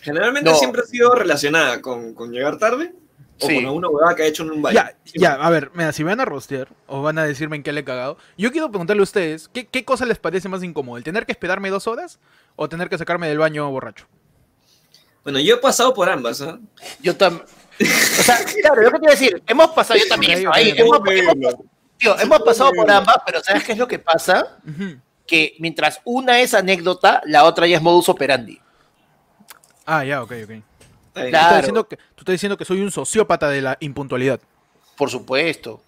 Generalmente 0.00 0.50
No. 0.50 0.56
siempre 0.56 0.82
ha 0.82 0.84
sido 0.86 1.14
relacionada 1.14 1.80
con, 1.82 2.14
con 2.14 2.30
llegar 2.32 2.58
tarde 2.58 2.92
o 3.40 3.46
Sí. 3.46 3.54
con 3.56 3.66
alguna 3.66 3.88
huevada 3.88 4.16
que 4.16 4.22
ha 4.22 4.26
hecho 4.26 4.42
en 4.42 4.50
un 4.50 4.62
baño. 4.62 4.74
Ya, 4.74 4.96
ya, 5.14 5.34
a 5.34 5.50
ver, 5.50 5.70
mira, 5.74 5.92
si 5.92 6.02
me 6.02 6.10
van 6.10 6.20
a 6.20 6.24
rostear 6.24 6.68
o 6.86 7.02
van 7.02 7.18
a 7.18 7.24
decirme 7.24 7.56
en 7.56 7.62
qué 7.62 7.72
le 7.72 7.80
he 7.80 7.84
cagado, 7.84 8.16
yo 8.36 8.50
quiero 8.50 8.68
preguntarle 8.70 9.00
a 9.00 9.04
ustedes, 9.04 9.48
¿qué, 9.48 9.66
qué 9.66 9.84
cosa 9.84 10.06
les 10.06 10.18
parece 10.18 10.48
más 10.48 10.62
incómodo? 10.62 10.96
¿El 10.96 11.04
tener 11.04 11.24
que 11.26 11.32
esperarme 11.32 11.70
dos 11.70 11.86
horas 11.86 12.18
o 12.56 12.68
tener 12.68 12.88
que 12.88 12.98
sacarme 12.98 13.28
del 13.28 13.38
baño 13.38 13.70
borracho? 13.70 14.06
Bueno, 15.24 15.38
yo 15.40 15.54
he 15.56 15.58
pasado 15.58 15.92
por 15.94 16.08
ambas, 16.08 16.40
¿ah? 16.42 16.58
Yo 17.02 17.16
también. 17.16 17.44
O 17.80 18.22
sea, 18.22 18.38
claro, 18.60 18.82
yo 18.82 18.90
que 18.90 18.98
te 18.98 19.04
iba 19.04 19.12
a 19.12 19.16
decir, 19.16 19.42
hemos 19.46 19.70
pasado, 19.70 20.00
yo 20.00 20.08
también, 20.08 20.44
ahí, 20.52 20.74
hemos, 20.76 20.98
hemos- 21.06 21.54
tío, 21.98 22.18
hemos 22.18 22.40
pasado 22.40 22.72
por 22.72 22.90
ambas, 22.90 23.16
pero 23.26 23.42
¿sabes 23.42 23.64
qué 23.64 23.72
es 23.72 23.78
lo 23.78 23.88
que 23.88 23.98
pasa? 23.98 24.58
Que 25.26 25.56
mientras 25.58 26.00
una 26.04 26.40
es 26.40 26.54
anécdota, 26.54 27.20
la 27.26 27.44
otra 27.44 27.66
ya 27.66 27.76
es 27.76 27.82
modus 27.82 28.08
operandi. 28.08 28.60
Ah, 29.84 30.04
ya, 30.04 30.22
ok, 30.22 30.32
ok. 30.44 30.50
Claro. 31.12 31.12
Tú, 31.12 31.20
estás 31.26 31.56
diciendo 31.56 31.88
que, 31.88 31.96
tú 31.96 32.20
estás 32.20 32.32
diciendo 32.32 32.56
que 32.56 32.64
soy 32.64 32.80
un 32.80 32.90
sociópata 32.90 33.48
de 33.48 33.60
la 33.60 33.76
impuntualidad. 33.80 34.40
Por 34.96 35.10
supuesto. 35.10 35.82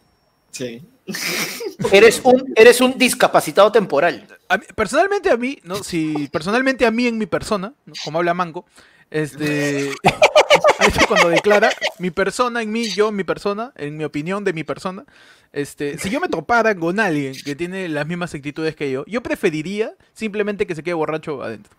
Sí. 0.51 0.83
Eres 1.93 2.21
un, 2.25 2.53
eres 2.57 2.81
un 2.81 2.97
discapacitado 2.99 3.73
temporal. 3.73 4.27
A 4.49 4.59
mí- 4.59 4.67
personalmente 4.75 5.31
a 5.31 5.37
mí, 5.37 5.59
¿no? 5.65 5.77
Si 5.77 6.29
personalmente 6.29 6.85
a 6.85 6.91
mí 6.91 7.07
en 7.07 7.17
mi 7.17 7.25
persona, 7.27 7.73
¿no? 7.87 7.95
como 8.05 8.19
habla 8.19 8.35
Manco, 8.35 8.67
este 9.11 9.89
esto 10.81 11.07
cuando 11.09 11.31
declara 11.31 11.71
mi 11.99 12.11
persona 12.11 12.61
en 12.63 12.71
mí, 12.71 12.91
yo 12.91 13.09
en 13.09 13.17
mi 13.17 13.25
persona, 13.25 13.73
en 13.77 13.97
mi 13.97 14.05
opinión 14.05 14.45
de 14.45 14.53
mi 14.53 14.63
persona, 14.63 15.05
este, 15.53 15.99
si 15.99 16.11
yo 16.11 16.21
me 16.21 16.29
topara 16.29 16.75
con 16.75 17.01
alguien 17.01 17.35
que 17.45 17.57
tiene 17.57 17.89
las 17.89 18.07
mismas 18.07 18.35
actitudes 18.35 18.77
que 18.77 18.91
yo, 18.91 19.05
yo 19.07 19.23
preferiría 19.23 19.93
simplemente 20.13 20.67
que 20.67 20.75
se 20.75 20.83
quede 20.83 20.95
borracho 20.95 21.43
adentro. 21.43 21.73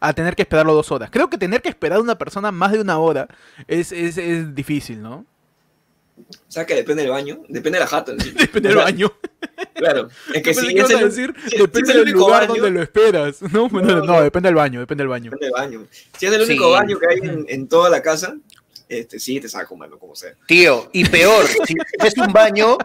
A 0.00 0.12
tener 0.12 0.34
que 0.36 0.42
esperarlo 0.42 0.74
dos 0.74 0.90
horas. 0.92 1.08
Creo 1.10 1.30
que 1.30 1.38
tener 1.38 1.62
que 1.62 1.68
esperar 1.70 1.98
a 1.98 2.02
una 2.02 2.18
persona 2.18 2.50
más 2.52 2.72
de 2.72 2.80
una 2.80 2.98
hora 2.98 3.28
es, 3.68 3.92
es, 3.92 4.18
es 4.18 4.54
difícil, 4.54 5.00
¿no? 5.00 5.24
O 6.16 6.24
sea 6.52 6.64
que 6.64 6.74
depende 6.74 7.02
del 7.02 7.10
baño, 7.10 7.42
depende 7.48 7.78
de 7.78 7.84
la 7.84 7.86
jata. 7.88 8.12
¿sí? 8.18 8.30
Depende 8.38 8.68
O 8.68 8.70
del 8.70 8.78
sea, 8.78 8.84
baño. 8.84 9.12
Claro. 9.74 10.08
Es 10.32 10.42
que 10.42 10.54
si 10.54 10.78
es 10.78 10.90
el, 10.90 11.00
decir, 11.00 11.34
si- 11.44 11.50
si 11.50 11.56
depende 11.58 11.90
es 11.90 11.96
el 11.96 12.04
del 12.04 12.14
único 12.14 12.18
lugar 12.20 12.42
baño, 12.46 12.62
donde 12.62 12.70
lo 12.78 12.82
esperas. 12.82 13.42
No, 13.42 13.68
no, 13.68 13.80
No, 13.80 13.96
no, 13.96 14.04
no. 14.04 14.22
depende 14.22 14.48
del 14.48 14.54
baño, 14.54 14.78
depende 14.80 15.02
del 15.02 15.08
baño. 15.08 15.30
depende 15.32 15.46
del 15.46 15.52
baño. 15.54 15.86
Si 16.16 16.26
es 16.26 16.32
el 16.32 16.42
único 16.42 16.66
Sí. 16.66 16.72
baño 16.72 16.98
que 17.00 17.06
hay 17.08 17.18
en, 17.28 17.46
en 17.48 17.66
toda 17.68 17.90
la 17.90 18.00
casa, 18.02 18.36
este, 18.88 19.18
sí 19.18 19.40
te 19.40 19.48
saco, 19.48 19.76
mano, 19.76 19.98
como 19.98 20.14
sea. 20.14 20.32
Tío, 20.46 20.88
y 20.92 21.04
peor, 21.08 21.46
si 21.46 21.74
es 22.04 22.16
un 22.18 22.32
baño. 22.32 22.76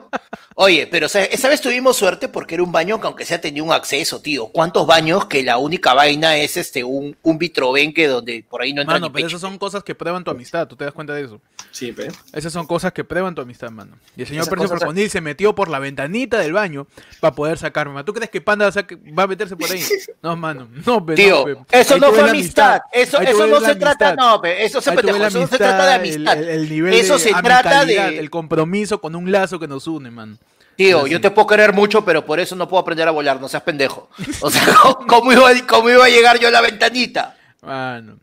Oye, 0.55 0.87
pero 0.87 1.05
o 1.05 1.09
sea, 1.09 1.23
esa 1.23 1.47
vez 1.47 1.61
tuvimos 1.61 1.95
suerte 1.95 2.27
porque 2.27 2.55
era 2.55 2.63
un 2.63 2.71
baño 2.71 2.99
que 2.99 3.07
aunque 3.07 3.25
sea 3.25 3.39
tenía 3.39 3.63
un 3.63 3.71
acceso, 3.71 4.21
tío. 4.21 4.47
¿Cuántos 4.47 4.85
baños 4.85 5.25
que 5.25 5.41
la 5.41 5.57
única 5.57 5.93
vaina 5.93 6.35
es 6.35 6.57
este 6.57 6.83
un, 6.83 7.15
un 7.23 7.37
vitrobenque 7.37 8.07
donde 8.07 8.43
por 8.49 8.61
ahí 8.61 8.73
no 8.73 8.81
entra 8.81 8.95
Mano, 8.95 9.07
ni 9.07 9.13
pero 9.13 9.25
pecho? 9.25 9.37
esas 9.37 9.41
son 9.41 9.57
cosas 9.57 9.83
que 9.83 9.95
prueban 9.95 10.23
tu 10.25 10.31
amistad, 10.31 10.67
¿tú 10.67 10.75
te 10.75 10.83
das 10.83 10.93
cuenta 10.93 11.13
de 11.13 11.23
eso? 11.23 11.39
Sí, 11.71 11.93
pero. 11.93 12.11
Esas 12.33 12.51
son 12.51 12.67
cosas 12.67 12.91
que 12.91 13.05
prueban 13.05 13.35
tu 13.35 13.41
amistad, 13.41 13.69
mano. 13.69 13.97
Y 14.17 14.21
el 14.21 14.27
señor 14.27 14.49
Percio 14.49 14.67
cosas- 14.67 15.11
se 15.11 15.21
metió 15.21 15.55
por 15.55 15.69
la 15.69 15.79
ventanita 15.79 16.37
del 16.39 16.51
baño 16.51 16.87
para 17.21 17.33
poder 17.33 17.57
sacarme. 17.57 18.03
¿Tú 18.03 18.13
crees 18.13 18.29
que 18.29 18.41
Panda 18.41 18.69
va 18.69 19.23
a 19.23 19.27
meterse 19.27 19.55
por 19.55 19.71
ahí? 19.71 19.81
No, 20.21 20.35
mano. 20.35 20.67
No, 20.85 21.05
pe, 21.05 21.15
Tío, 21.15 21.47
no, 21.47 21.65
pe. 21.65 21.79
eso 21.79 21.93
Ahí 21.93 21.99
no 22.01 22.11
fue 22.11 22.29
amistad. 22.29 22.81
Eso, 22.91 23.21
eso 23.21 23.47
no 23.47 23.61
se 23.61 23.75
trata, 23.75 24.15
no, 24.15 24.41
pe, 24.41 24.65
eso 24.65 24.81
se, 24.81 24.93
eso 24.93 25.39
no 25.39 25.47
se 25.47 25.57
trata 25.57 25.85
de 25.89 25.95
amistad, 25.95 26.33
amistad. 26.33 26.37
El, 26.53 26.61
el 26.63 26.69
nivel 26.69 26.93
eso 26.93 27.13
de 27.13 27.19
se 27.19 27.29
trata 27.33 27.85
de. 27.85 28.17
el 28.19 28.29
compromiso 28.29 28.99
con 29.01 29.15
un 29.15 29.31
lazo 29.31 29.59
que 29.59 29.67
nos 29.67 29.87
une, 29.87 30.11
man. 30.11 30.37
Tío, 30.75 31.07
yo 31.07 31.19
te 31.19 31.29
puedo 31.29 31.45
querer 31.47 31.73
mucho, 31.73 32.05
pero 32.05 32.25
por 32.25 32.39
eso 32.39 32.55
no 32.55 32.69
puedo 32.69 32.81
aprender 32.81 33.05
a 33.07 33.11
volar, 33.11 33.41
no 33.41 33.49
seas 33.49 33.63
pendejo. 33.63 34.09
O 34.39 34.49
sea, 34.49 34.63
¿cómo, 35.07 35.33
iba, 35.33 35.49
a- 35.49 35.67
cómo 35.67 35.89
iba 35.89 36.05
a 36.05 36.09
llegar 36.09 36.39
yo 36.39 36.47
a 36.47 36.51
la 36.51 36.61
ventanita? 36.61 37.35
Mano. 37.61 38.17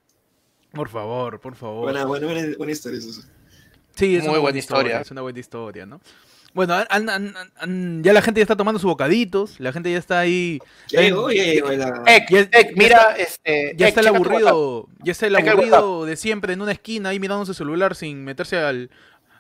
Por 0.73 0.89
favor, 0.89 1.39
por 1.41 1.55
favor. 1.55 1.83
Buena, 1.85 2.05
buena, 2.07 2.27
buena, 2.27 2.57
buena 2.57 2.73
historia 2.73 2.99
eso. 2.99 3.23
Sí, 3.95 4.17
es 4.17 4.23
Muy 4.23 4.31
una 4.33 4.39
buena 4.41 4.59
historia. 4.59 5.01
Es 5.01 5.11
una 5.11 5.23
buena 5.23 5.39
historia, 5.39 5.85
¿no? 5.87 6.01
Bueno, 6.57 6.75
han- 6.89 8.03
ya 8.03 8.13
la 8.15 8.23
gente 8.23 8.41
ya 8.41 8.43
está 8.43 8.57
tomando 8.57 8.79
sus 8.79 8.89
bocaditos, 8.89 9.61
la 9.61 9.73
gente 9.73 9.93
ya 9.93 9.99
está 9.99 10.19
ahí. 10.21 10.59
Ya 10.89 11.03
llegó, 11.03 11.31
ya 11.31 11.45
llegó 11.45 11.71
la- 11.71 12.03
Ek, 12.07 12.31
Ya- 12.31 12.41
Ek, 12.51 12.71
ya 12.71 12.77
mira, 12.77 13.15
este. 13.19 13.75
Ya 13.77 13.87
Ek, 13.87 13.91
está 13.91 14.01
el 14.01 14.07
aburrido, 14.07 14.89
ya 15.05 15.13
está 15.13 15.27
el 15.27 15.37
aburrido 15.37 16.07
de 16.07 16.17
siempre 16.17 16.55
en 16.55 16.63
una 16.63 16.73
esquina 16.73 17.11
ahí 17.11 17.21
mirando 17.21 17.45
su 17.45 17.53
celular 17.53 17.95
sin 17.95 18.25
meterse 18.25 18.57
al. 18.57 18.91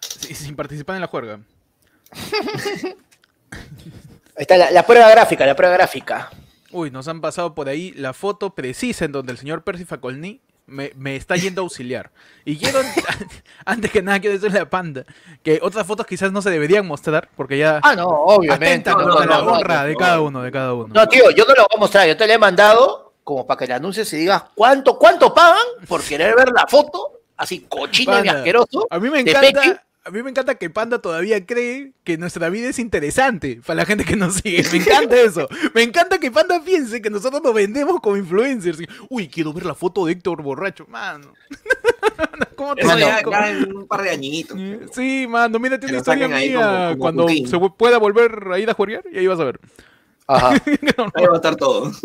sin 0.00 0.37
sin 0.37 0.57
participar 0.57 0.96
en 0.96 1.00
la 1.00 1.07
juerga. 1.09 1.40
Ahí 4.37 4.42
está 4.42 4.57
la, 4.59 4.70
la 4.70 4.85
prueba 4.85 5.11
gráfica, 5.11 5.46
la 5.46 5.57
prueba 5.57 5.74
gráfica. 5.74 6.31
Uy, 6.70 6.90
nos 6.90 7.09
han 7.09 7.20
pasado 7.22 7.55
por 7.55 7.68
ahí 7.68 7.92
la 7.96 8.12
foto 8.12 8.55
precisa 8.55 9.07
en 9.07 9.12
donde 9.12 9.33
el 9.33 9.38
señor 9.38 9.64
Percy 9.64 9.85
Facolny 9.87 10.40
me, 10.66 10.92
me 10.96 11.16
está 11.16 11.37
yendo 11.37 11.62
a 11.62 11.64
auxiliar. 11.64 12.11
Y 12.44 12.59
quiero, 12.59 12.81
antes 13.64 13.90
que 13.90 14.02
nada, 14.02 14.20
quiero 14.20 14.35
decirle 14.35 14.61
a 14.61 14.68
Panda 14.68 15.05
que 15.42 15.61
otras 15.62 15.87
fotos 15.87 16.07
quizás 16.07 16.33
no 16.33 16.42
se 16.42 16.50
deberían 16.50 16.87
mostrar 16.87 17.29
porque 17.37 17.59
ya 17.59 17.81
Ah, 17.83 17.94
no, 17.94 18.09
obviamente. 18.09 18.90
No, 18.90 19.02
no, 19.02 19.24
la 19.24 19.40
honra 19.40 19.85
de 19.85 19.96
cada 19.96 20.20
uno, 20.20 20.42
de 20.42 20.52
cada 20.52 20.74
uno. 20.74 20.92
No, 20.92 21.09
tío, 21.09 21.31
yo 21.31 21.44
no 21.44 21.55
lo 21.55 21.62
voy 21.62 21.76
a 21.76 21.81
mostrar. 21.81 22.07
Yo 22.07 22.16
te 22.16 22.26
lo 22.26 22.33
he 22.33 22.38
mandado 22.38 23.14
como 23.24 23.46
para 23.46 23.59
que 23.59 23.66
le 23.66 23.74
anuncies 23.74 24.12
y 24.12 24.18
digas 24.18 24.44
cuánto, 24.55 24.98
cuánto 24.98 25.35
pagan 25.35 25.66
por 25.88 26.02
querer 26.02 26.37
ver 26.37 26.50
la 26.52 26.66
foto, 26.68 27.20
así 27.37 27.66
cochino 27.68 28.24
y 28.24 28.29
asqueroso. 28.29 28.87
A 28.88 29.00
mí 29.00 29.11
me 29.11 29.20
encanta. 29.20 29.83
A 30.06 30.10
mí 30.10 30.22
me 30.22 30.30
encanta 30.30 30.54
que 30.54 30.70
Panda 30.70 31.00
todavía 31.00 31.44
cree 31.44 31.92
que 32.04 32.16
nuestra 32.16 32.48
vida 32.48 32.68
es 32.68 32.78
interesante 32.78 33.60
para 33.66 33.78
la 33.78 33.86
gente 33.86 34.04
que 34.04 34.14
nos 34.14 34.34
sigue. 34.36 34.62
Me 34.70 34.78
encanta 34.78 35.16
eso. 35.20 35.48
Me 35.74 35.82
encanta 35.82 36.18
que 36.18 36.30
Panda 36.30 36.62
piense 36.64 37.02
que 37.02 37.10
nosotros 37.10 37.42
nos 37.42 37.52
vendemos 37.52 38.00
como 38.00 38.16
influencers. 38.16 38.78
Uy, 39.08 39.26
quiero 39.28 39.52
ver 39.52 39.66
la 39.66 39.74
foto 39.74 40.06
de 40.06 40.12
Héctor 40.12 40.42
borracho. 40.42 40.86
Mano. 40.88 41.32
¿Cómo 42.54 42.74
te 42.76 42.82
Eso 42.82 42.96
ya, 42.98 43.20
ya 43.28 43.50
en 43.50 43.76
un 43.76 43.86
par 43.88 44.02
de 44.02 44.10
añitos. 44.10 44.56
Sí, 44.92 45.26
mano, 45.28 45.58
mírate 45.58 45.86
Que 45.86 45.92
una 45.92 45.98
historia 45.98 46.28
mía. 46.28 46.54
como- 46.54 46.86
como 46.88 46.98
Cuando 46.98 47.22
Cuquín. 47.24 47.48
se 47.48 47.58
pueda 47.76 47.98
volver 47.98 48.48
a 48.52 48.58
ir 48.58 48.70
a 48.70 48.74
jugar, 48.74 49.02
y 49.12 49.18
ahí 49.18 49.26
vas 49.26 49.40
a 49.40 49.44
ver. 49.44 49.60
Ajá. 50.28 50.50
Ahí 51.14 51.26
va 51.26 51.32
a 51.32 51.36
estar 51.36 51.56
todo. 51.56 51.92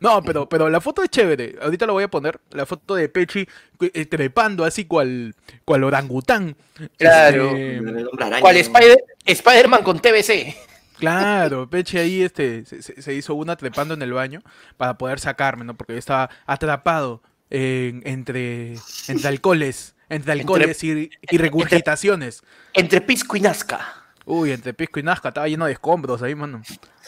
No, 0.00 0.22
pero, 0.22 0.48
pero 0.48 0.68
la 0.68 0.80
foto 0.80 1.02
es 1.02 1.10
chévere. 1.10 1.56
Ahorita 1.60 1.86
lo 1.86 1.92
voy 1.94 2.04
a 2.04 2.08
poner. 2.10 2.40
La 2.50 2.66
foto 2.66 2.94
de 2.94 3.08
Pechi 3.08 3.46
eh, 3.80 4.06
trepando 4.06 4.64
así 4.64 4.84
cual, 4.84 5.34
cual 5.64 5.84
orangután. 5.84 6.56
Claro. 6.98 7.48
Este, 7.50 7.76
El 7.76 8.08
hombre 8.08 8.24
araña, 8.26 8.40
¿Cuál 8.40 8.54
¿no? 8.54 8.60
Spider- 8.60 9.04
Spider-Man 9.24 9.82
con 9.82 10.00
TBC? 10.00 10.54
claro, 10.98 11.68
Pechi 11.68 11.98
ahí 11.98 12.22
este, 12.22 12.64
se, 12.64 13.14
hizo 13.14 13.34
una 13.34 13.56
trepando 13.56 13.92
en 13.94 14.02
el 14.02 14.12
baño 14.12 14.42
para 14.78 14.96
poder 14.96 15.20
sacarme, 15.20 15.64
¿no? 15.64 15.76
Porque 15.76 15.92
yo 15.92 15.98
estaba 15.98 16.30
atrapado 16.46 17.22
en- 17.50 18.02
entre, 18.06 18.74
entre 19.08 19.28
alcoholes. 19.28 19.94
Entre 20.08 20.32
alcoholes 20.32 20.82
y, 20.84 21.10
y 21.22 21.38
regurgitaciones. 21.38 22.42
Entre 22.72 23.00
Pisco 23.00 23.36
y 23.36 23.40
Nazca. 23.40 24.05
Uy, 24.26 24.50
entre 24.52 24.74
Pisco 24.74 24.98
y 25.00 25.02
Nazca 25.04 25.28
estaba 25.28 25.48
lleno 25.48 25.66
de 25.66 25.72
escombros 25.72 26.20
ahí, 26.22 26.34
mano. 26.34 26.60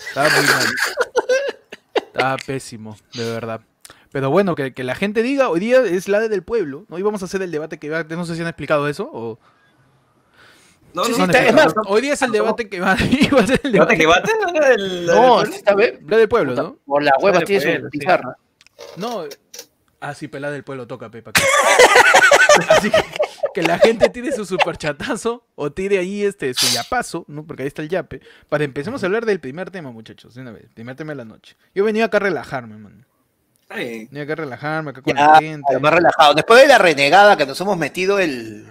Estaba 0.08 0.28
muy 0.30 0.46
mal. 0.46 0.66
Estaba 1.94 2.36
pésimo, 2.38 2.96
de 3.14 3.30
verdad. 3.30 3.60
Pero 4.10 4.30
bueno, 4.30 4.54
que, 4.54 4.72
que 4.72 4.84
la 4.84 4.94
gente 4.94 5.22
diga, 5.22 5.48
hoy 5.50 5.60
día 5.60 5.82
es 5.82 6.08
la 6.08 6.20
del 6.20 6.42
pueblo, 6.42 6.84
¿no? 6.88 6.98
Y 6.98 7.02
vamos 7.02 7.20
a 7.22 7.26
hacer 7.26 7.42
el 7.42 7.50
debate 7.50 7.78
que 7.78 7.90
va, 7.90 8.04
no 8.04 8.24
sé 8.24 8.34
si 8.36 8.40
han 8.40 8.46
explicado 8.48 8.88
eso 8.88 9.10
o... 9.12 9.38
No, 10.94 11.04
Sí, 11.04 11.10
no, 11.10 11.16
sí, 11.16 11.20
no, 11.20 11.24
está- 11.26 11.44
es 11.46 11.52
no, 11.54 11.64
más, 11.64 11.76
no, 11.76 11.82
Hoy 11.88 12.00
día 12.00 12.14
es 12.14 12.22
el 12.22 12.32
debate 12.32 12.68
que 12.68 12.80
va, 12.80 12.96
iba 13.20 13.40
a 13.42 13.46
ser 13.46 13.60
el 13.62 13.72
¿Debate 13.72 13.96
debate 13.96 13.96
que 13.98 14.06
bate? 14.06 14.32
¿No 14.40 14.66
el- 14.66 15.06
No, 15.06 15.42
el- 15.42 15.52
esta 15.52 15.74
vez. 15.74 15.98
la 16.06 16.16
del 16.16 16.28
pueblo, 16.28 16.54
¿no? 16.54 16.78
Por 16.86 17.02
las 17.02 17.12
huevas 17.20 17.44
tiene 17.44 17.80
su 17.80 17.88
pizarra. 17.90 18.36
No, 18.96 19.24
ah, 20.00 20.14
sí, 20.14 20.28
pelada 20.28 20.54
del 20.54 20.64
pueblo 20.64 20.86
toca, 20.86 21.10
Pepa. 21.10 21.32
Así 22.68 22.90
que, 22.90 23.04
que 23.54 23.62
la 23.62 23.78
gente 23.78 24.08
tire 24.08 24.32
su 24.32 24.44
superchatazo 24.44 25.44
o 25.54 25.70
tire 25.72 25.98
ahí 25.98 26.22
este 26.24 26.52
su 26.54 26.66
yapazo, 26.74 27.24
¿no? 27.28 27.44
Porque 27.44 27.62
ahí 27.62 27.68
está 27.68 27.82
el 27.82 27.88
yape. 27.88 28.20
Para 28.48 28.64
empecemos 28.64 29.02
a 29.02 29.06
hablar 29.06 29.24
del 29.26 29.40
primer 29.40 29.70
tema, 29.70 29.90
muchachos, 29.90 30.34
de 30.34 30.42
una 30.42 30.52
vez. 30.52 30.66
Primer 30.74 30.96
tema 30.96 31.12
de 31.12 31.16
la 31.16 31.24
noche. 31.24 31.56
Yo 31.74 31.84
venía 31.84 32.06
acá 32.06 32.18
a 32.18 32.20
relajarme, 32.20 32.76
man. 32.76 33.04
Venía 33.70 34.22
acá 34.22 34.32
a 34.32 34.36
relajarme, 34.36 34.90
acá 34.90 35.02
con 35.02 35.14
Ya, 35.14 35.26
la 35.32 35.38
gente. 35.40 35.78
más 35.78 35.92
relajado. 35.92 36.34
Después 36.34 36.62
de 36.62 36.68
la 36.68 36.78
renegada 36.78 37.36
que 37.36 37.44
nos 37.46 37.60
hemos 37.60 37.76
metido 37.76 38.18
el, 38.18 38.66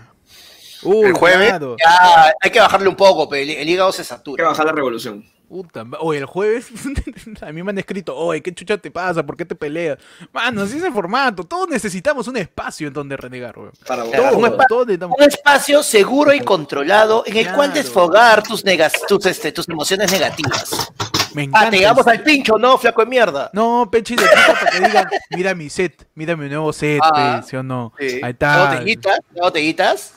Uy, 0.83 1.07
el 1.07 1.13
jueves, 1.13 1.49
claro. 1.49 1.75
ya 1.83 2.33
hay 2.41 2.51
que 2.51 2.59
bajarle 2.59 2.87
un 2.89 2.95
poco, 2.95 3.27
pero 3.29 3.43
el, 3.43 3.49
el 3.51 3.69
hígado 3.69 3.91
se 3.91 4.01
Hay 4.01 4.05
que 4.05 4.09
satura. 4.09 4.47
bajar 4.47 4.65
la 4.65 4.71
revolución. 4.71 5.25
Puta, 5.49 5.85
oye, 6.01 6.19
el 6.19 6.25
jueves 6.25 6.67
a 7.41 7.51
mí 7.53 7.63
me 7.63 7.69
han 7.71 7.77
escrito, 7.77 8.13
oye, 8.13 8.41
¿qué 8.43 8.53
chucha 8.53 8.77
te 8.77 8.91
pasa? 8.91 9.25
¿Por 9.25 9.37
qué 9.37 9.45
te 9.45 9.55
peleas? 9.55 9.97
Mano, 10.33 10.63
así 10.63 10.75
es 10.77 10.83
el 10.83 10.91
formato. 10.91 11.45
Todos 11.45 11.69
necesitamos 11.69 12.27
un 12.27 12.35
espacio 12.35 12.89
en 12.89 12.93
donde 12.93 13.15
renegar, 13.15 13.57
weón. 13.57 13.71
Para 13.87 14.03
Claro, 14.03 14.37
un 14.37 14.43
espa- 14.43 14.65
todos 14.67 14.87
necesitamos- 14.87 15.15
Un 15.17 15.23
espacio 15.23 15.83
seguro 15.83 16.33
y 16.33 16.41
controlado 16.41 17.23
en 17.25 17.37
el 17.37 17.53
cual 17.53 17.73
desfogar 17.73 18.43
tus, 18.43 18.65
negas, 18.65 18.91
tus, 19.07 19.25
este, 19.25 19.53
tus 19.53 19.69
emociones 19.69 20.11
negativas. 20.11 20.91
Me 21.33 21.43
encanta. 21.43 21.67
Ah, 21.67 21.69
te 21.69 21.77
llegamos 21.77 22.05
al 22.07 22.23
pincho, 22.23 22.57
¿no, 22.57 22.77
flaco 22.77 23.01
de 23.01 23.07
mierda? 23.07 23.49
No, 23.53 23.87
Pechi 23.89 24.15
de 24.17 24.23
puta 24.23 24.53
para 24.59 24.71
que 24.71 24.79
digan, 24.85 25.07
mira 25.29 25.55
mi 25.55 25.69
set, 25.69 26.07
mira 26.15 26.35
mi 26.35 26.49
nuevo 26.49 26.73
set, 26.73 26.99
Ah, 27.01 27.39
pe, 27.41 27.47
¿sí 27.47 27.55
o 27.55 27.63
no? 27.63 27.93
Sí. 27.97 28.19
Ahí 28.21 28.31
está. 28.31 28.71
Botellitas, 28.71 29.19
botellitas. 29.33 30.13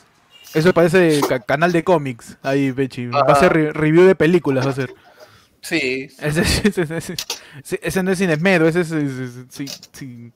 Eso 0.53 0.73
parece 0.73 1.21
ca- 1.27 1.39
canal 1.39 1.71
de 1.71 1.83
cómics. 1.83 2.37
Ahí, 2.43 2.71
Pechi. 2.71 3.07
Va 3.07 3.21
a 3.21 3.35
ser 3.39 3.53
re- 3.53 3.71
review 3.73 4.03
de 4.03 4.15
películas, 4.15 4.65
va 4.65 4.71
a 4.71 4.75
ser. 4.75 4.93
Sí. 5.61 6.09
Ese, 6.19 6.41
ese- 6.41 6.81
ese- 6.81 6.97
ese- 6.97 7.79
ese 7.81 8.03
no 8.03 8.11
es 8.11 8.17
sin 8.17 8.29
esmero, 8.31 8.67
ese 8.67 8.81
es, 8.81 8.87
sin, 8.87 9.67
sin, 9.93 10.33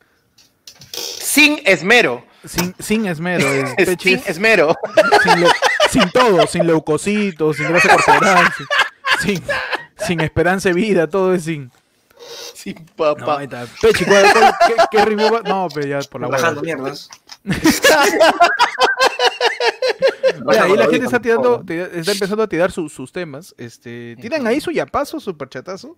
Sin 0.92 1.60
esmero. 1.66 2.24
sin, 2.46 2.74
sin 2.80 3.06
esmero. 3.08 3.46
es- 3.46 3.76
Pechi 3.88 4.10
sin 4.12 4.20
es- 4.20 4.30
esmero. 4.30 4.76
sin, 5.92 6.10
todo, 6.12 6.46
sin 6.48 6.66
leucocitos, 6.68 7.58
sin 7.58 7.68
grasa 7.70 7.90
corporal, 7.96 8.48
sin, 8.56 9.36
sin, 9.38 9.44
sin 10.08 10.20
esperanza 10.22 10.70
de 10.70 10.76
vida, 10.76 11.08
todo 11.08 11.34
es 11.34 11.44
sin. 11.44 11.72
Sin 12.54 12.76
No, 12.98 13.16
papá. 13.16 13.40
ahí 13.40 13.44
está. 13.46 13.66
Pechi, 13.82 14.06
¿cuál, 14.06 14.32
cuál- 14.32 14.54
qué, 14.68 14.74
qué 14.92 15.06
review 15.06 15.32
va? 15.34 15.42
No, 15.42 15.68
pero 15.74 15.86
ya 15.88 16.00
por 16.10 16.22
la. 16.22 16.28
Bajando 16.28 16.62
mierdas. 16.62 17.10
Mira, 20.46 20.64
ahí 20.64 20.76
la 20.76 20.88
gente 20.88 21.06
está 21.06 21.20
tirando, 21.22 21.64
está 21.68 22.12
empezando 22.12 22.44
a 22.44 22.48
tirar 22.48 22.72
su- 22.72 22.90
sus 22.90 23.12
temas. 23.12 23.54
Este, 23.58 24.16
tiran 24.22 24.46
ahí 24.48 24.60
su 24.62 24.72
yapazo, 24.72 25.20
su 25.20 25.36
perchatazo. 25.38 25.98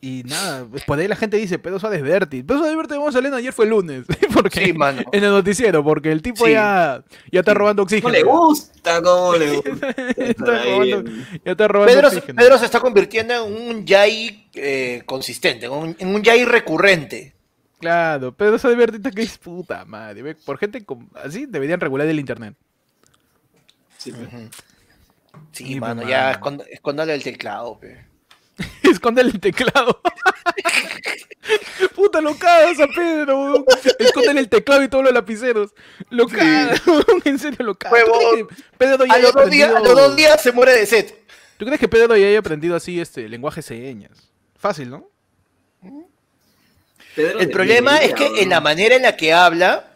Y 0.00 0.22
nada, 0.24 0.66
pues 0.70 0.84
por 0.84 0.98
ahí 0.98 1.08
la 1.08 1.16
gente 1.16 1.38
dice, 1.38 1.58
Pedro 1.58 1.78
Suárez 1.78 2.02
Berti. 2.02 2.42
Pedro 2.42 2.58
Suárez 2.58 2.76
Berti 2.76 2.92
vamos 2.94 3.16
a 3.16 3.20
leer 3.22 3.32
ayer 3.32 3.54
fue 3.54 3.64
el 3.64 3.70
lunes. 3.70 4.04
porque 4.34 4.66
Sí, 4.66 4.72
mano. 4.74 5.02
En 5.12 5.24
el 5.24 5.30
noticiero, 5.30 5.82
porque 5.82 6.12
el 6.12 6.20
tipo 6.20 6.44
Sí. 6.44 6.52
ya, 6.52 7.02
ya 7.32 7.40
está 7.40 7.54
robando 7.54 7.80
No 7.80 7.84
oxígeno. 7.84 8.10
le 8.10 8.22
gusta, 8.22 9.00
¿cómo 9.00 9.34
le 9.34 9.56
gusta? 9.56 9.88
Está 10.18 10.62
robando- 10.64 11.04
ya 11.44 11.50
está 11.52 11.68
robando 11.68 11.94
Pedro, 11.94 12.10
se- 12.10 12.16
oxígeno. 12.18 12.38
Pedro 12.38 12.58
se 12.58 12.64
está 12.66 12.80
convirtiendo 12.80 13.46
en 13.46 13.52
un 13.78 13.86
Yai 13.86 14.50
eh, 14.54 15.02
consistente, 15.06 15.66
en 15.66 16.08
un, 16.08 16.22
Yai 16.22 16.44
recurrente. 16.44 17.34
Claro, 17.80 18.34
Pedro 18.36 18.58
Berti 18.76 18.96
está 18.98 19.10
que 19.10 19.22
es 19.22 19.38
puta 19.38 19.86
madre. 19.86 20.34
Por 20.34 20.58
gente 20.58 20.84
con- 20.84 21.08
así 21.14 21.46
deberían 21.46 21.80
regular 21.80 22.06
el 22.06 22.20
internet. 22.20 22.54
Sí, 24.04 24.12
pues. 24.12 24.28
Sí, 25.52 25.66
Sí, 25.66 25.80
mano, 25.80 26.06
ya 26.08 26.32
escond- 26.38 26.64
escóndale 26.70 27.14
el 27.14 27.22
teclado. 27.22 27.78
pe. 27.80 28.04
Escóndele 28.84 29.30
el 29.30 29.40
teclado. 29.40 30.00
Puta, 31.96 32.20
lo 32.20 32.36
cagas 32.38 32.78
a 32.80 32.86
Pedro. 32.86 33.64
Escóndele 33.98 34.40
el 34.40 34.48
teclado 34.48 34.82
y 34.84 34.88
todos 34.88 35.04
los 35.04 35.12
lapiceros. 35.12 35.72
Lo 36.10 36.26
cagas, 36.28 36.80
weón. 36.86 37.04
En 37.24 37.38
serio, 37.38 37.64
lo 37.64 37.74
cagas. 37.74 38.04
¿Tú 38.04 38.10
Huevón. 38.12 38.46
crees 38.46 38.46
que 38.60 38.76
Pedro 38.78 39.06
ya 39.06 39.14
A 39.14 39.18
los, 39.18 39.32
dos 39.32 39.50
días, 39.50 39.68
a 39.70 39.72
los 39.72 39.80
aprendido- 39.80 40.06
dos 40.08 40.16
días 40.16 40.40
se 40.42 40.52
muere 40.52 40.72
de 40.72 40.86
sed. 40.86 41.14
¿Tú 41.56 41.64
crees 41.64 41.80
que 41.80 41.88
Pedro 41.88 42.16
ya 42.16 42.26
haya 42.28 42.38
aprendido 42.38 42.76
así 42.76 43.00
este 43.00 43.28
lenguaje 43.28 43.62
señas? 43.62 44.30
Fácil, 44.56 44.90
¿no? 44.90 45.08
Pedro 47.14 47.38
El 47.38 47.50
problema 47.50 47.98
es 47.98 48.12
que 48.14 48.42
en 48.42 48.48
la 48.50 48.60
manera 48.60 48.96
en 48.96 49.02
la 49.02 49.16
que 49.16 49.32
habla. 49.32 49.88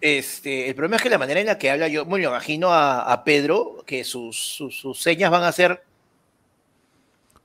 Este, 0.00 0.68
el 0.68 0.74
problema 0.74 0.96
es 0.96 1.02
que 1.02 1.10
la 1.10 1.18
manera 1.18 1.40
en 1.40 1.46
la 1.46 1.58
que 1.58 1.70
habla, 1.70 1.88
yo 1.88 2.04
me 2.06 2.18
lo 2.18 2.28
imagino 2.30 2.72
a, 2.72 3.12
a 3.12 3.24
Pedro, 3.24 3.82
que 3.86 4.04
sus, 4.04 4.36
sus, 4.36 4.78
sus 4.78 5.00
señas 5.00 5.30
van 5.30 5.42
a 5.44 5.52
ser, 5.52 5.82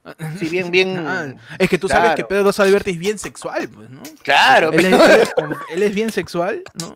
sí, 0.39 0.47
bien, 0.49 0.69
bien, 0.71 0.97
Ah, 1.05 1.33
es 1.57 1.69
que 1.69 1.77
tú 1.77 1.87
sabes 1.87 2.15
que 2.15 2.23
Pedro 2.23 2.51
Salverte 2.53 2.91
es 2.91 2.97
bien 2.97 3.17
sexual, 3.17 3.67
pues, 3.69 3.89
¿no? 3.89 4.03
claro, 4.21 4.71
Él 4.71 4.85
es, 4.85 4.95
pero- 4.95 5.05
él 5.15 5.21
es 5.21 5.57
él 5.73 5.83
es 5.83 5.95
bien 5.95 6.11
sexual, 6.11 6.63
¿no? 6.79 6.95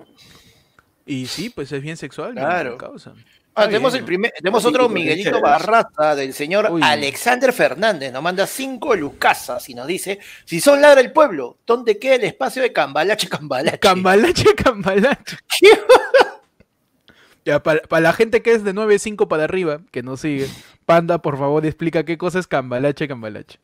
Y 1.06 1.26
sí, 1.26 1.50
pues 1.50 1.72
es 1.72 1.82
bien 1.82 1.98
sexual. 1.98 2.34
Claro. 2.34 2.78
causa. 2.78 3.14
Ah, 3.56 3.66
tenemos 3.66 3.92
bien, 3.92 4.02
el 4.02 4.06
primer, 4.06 4.32
tenemos 4.32 4.64
otro 4.64 4.88
Miguelito. 4.88 5.42
Barraza 5.42 6.16
del 6.16 6.34
señor 6.34 6.70
Uy. 6.72 6.82
Alexander 6.84 7.52
Fernández, 7.52 8.14
nos 8.14 8.24
manda 8.24 8.48
cinco 8.48 8.96
lucasas 8.96 9.68
y 9.70 9.74
nos 9.74 9.88
dice, 9.88 10.20
si 10.46 10.62
son 10.62 10.82
ladra 10.82 11.02
el 11.02 11.12
pueblo, 11.12 11.58
¿dónde 11.66 12.00
queda 12.00 12.16
el 12.16 12.24
espacio 12.24 12.62
de 12.62 12.72
Cambalache 12.72 13.28
Cambalache? 13.28 13.80
Cambalache, 13.80 14.56
cambalache. 14.56 15.38
Para, 17.64 17.82
la 18.00 18.14
gente 18.14 18.44
que 18.44 18.54
es 18.54 18.64
de 18.64 18.76
9.5 18.76 19.28
para 19.28 19.46
arriba, 19.46 19.82
que 19.92 20.04
nos 20.04 20.22
sigue, 20.22 20.48
Panda, 20.86 21.20
por 21.20 21.40
favor, 21.40 21.66
explica 21.66 22.06
qué 22.06 22.16
cosa 22.16 22.38
es 22.38 22.46
cambalache, 22.46 23.08
cambalache. 23.08 23.60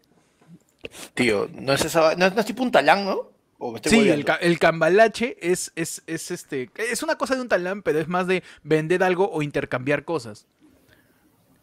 Tío, 1.14 1.48
no 1.54 1.74
es 1.74 1.86
esa, 1.86 2.16
no, 2.16 2.32
no 2.32 2.40
es 2.40 2.46
tipo 2.46 2.64
un 2.64 2.72
talán, 2.72 3.06
¿no? 3.06 3.35
¿O 3.68 3.72
me 3.72 3.78
estoy 3.78 3.92
Sí, 3.92 4.10
el, 4.10 4.60
cambalache 4.60 5.38
es, 5.42 5.72
es, 5.76 6.04
es 6.08 6.32
este. 6.32 6.70
Es 6.76 7.04
una 7.04 7.16
cosa 7.16 7.36
de 7.36 7.42
un 7.42 7.48
talán, 7.50 7.82
pero 7.82 8.00
es 8.00 8.08
más 8.08 8.28
de 8.28 8.44
vender 8.64 9.04
algo 9.04 9.30
o 9.32 9.42
intercambiar 9.42 10.06
cosas. 10.06 10.48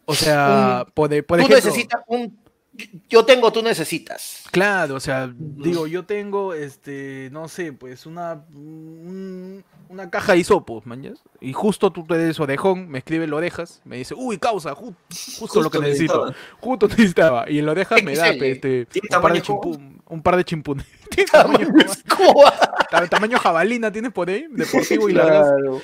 O 0.04 0.14
sea, 0.14 0.84
de- 1.08 1.22
por 1.22 1.38
Tú 1.38 1.44
ejemplo. 1.46 1.56
necesitas 1.56 2.02
un... 2.08 2.41
Yo 3.08 3.24
tengo, 3.26 3.52
tú 3.52 3.62
necesitas. 3.62 4.44
Claro, 4.50 4.94
o 4.94 5.00
sea, 5.00 5.30
digo, 5.36 5.86
yo 5.86 6.04
tengo, 6.06 6.54
este, 6.54 7.28
no 7.30 7.46
sé, 7.48 7.72
pues 7.74 8.06
una, 8.06 8.42
un- 8.54 9.62
una 9.90 10.08
caja 10.08 10.32
de 10.32 10.38
hisopos, 10.38 10.86
mañas. 10.86 11.18
Y 11.40 11.52
justo 11.52 11.90
tú 11.92 12.04
te 12.06 12.16
des 12.16 12.40
orejón, 12.40 12.88
me 12.88 12.98
escribe 12.98 13.26
el 13.26 13.34
orejas, 13.34 13.82
me 13.84 13.98
dice, 13.98 14.14
uy, 14.16 14.38
causa, 14.38 14.74
ju- 14.74 14.94
justo, 15.38 15.60
lo 15.60 15.70
que 15.70 15.80
necesito. 15.80 16.26
necesitaba. 16.26 16.56
Justo 16.60 16.88
necesitaba. 16.88 17.50
Y 17.50 17.58
el 17.58 17.68
orejas 17.68 18.02
me 18.02 18.16
da, 18.16 18.28
este, 18.30 18.86
¿Tiene 18.86 19.08
un 19.16 19.22
par 19.22 19.32
de 19.34 19.42
chimpún, 19.42 20.02
un 20.08 20.22
par 20.22 20.36
de 20.36 20.44
chimpunes. 20.44 20.86
Tiene 21.10 21.28
tamaño, 23.10 23.38
jabalina 23.38 23.92
tienes 23.92 24.12
por 24.12 24.28
ahí, 24.30 24.46
deportivo 24.50 25.08
y 25.08 25.12
largas. 25.12 25.46
Claro. 25.48 25.80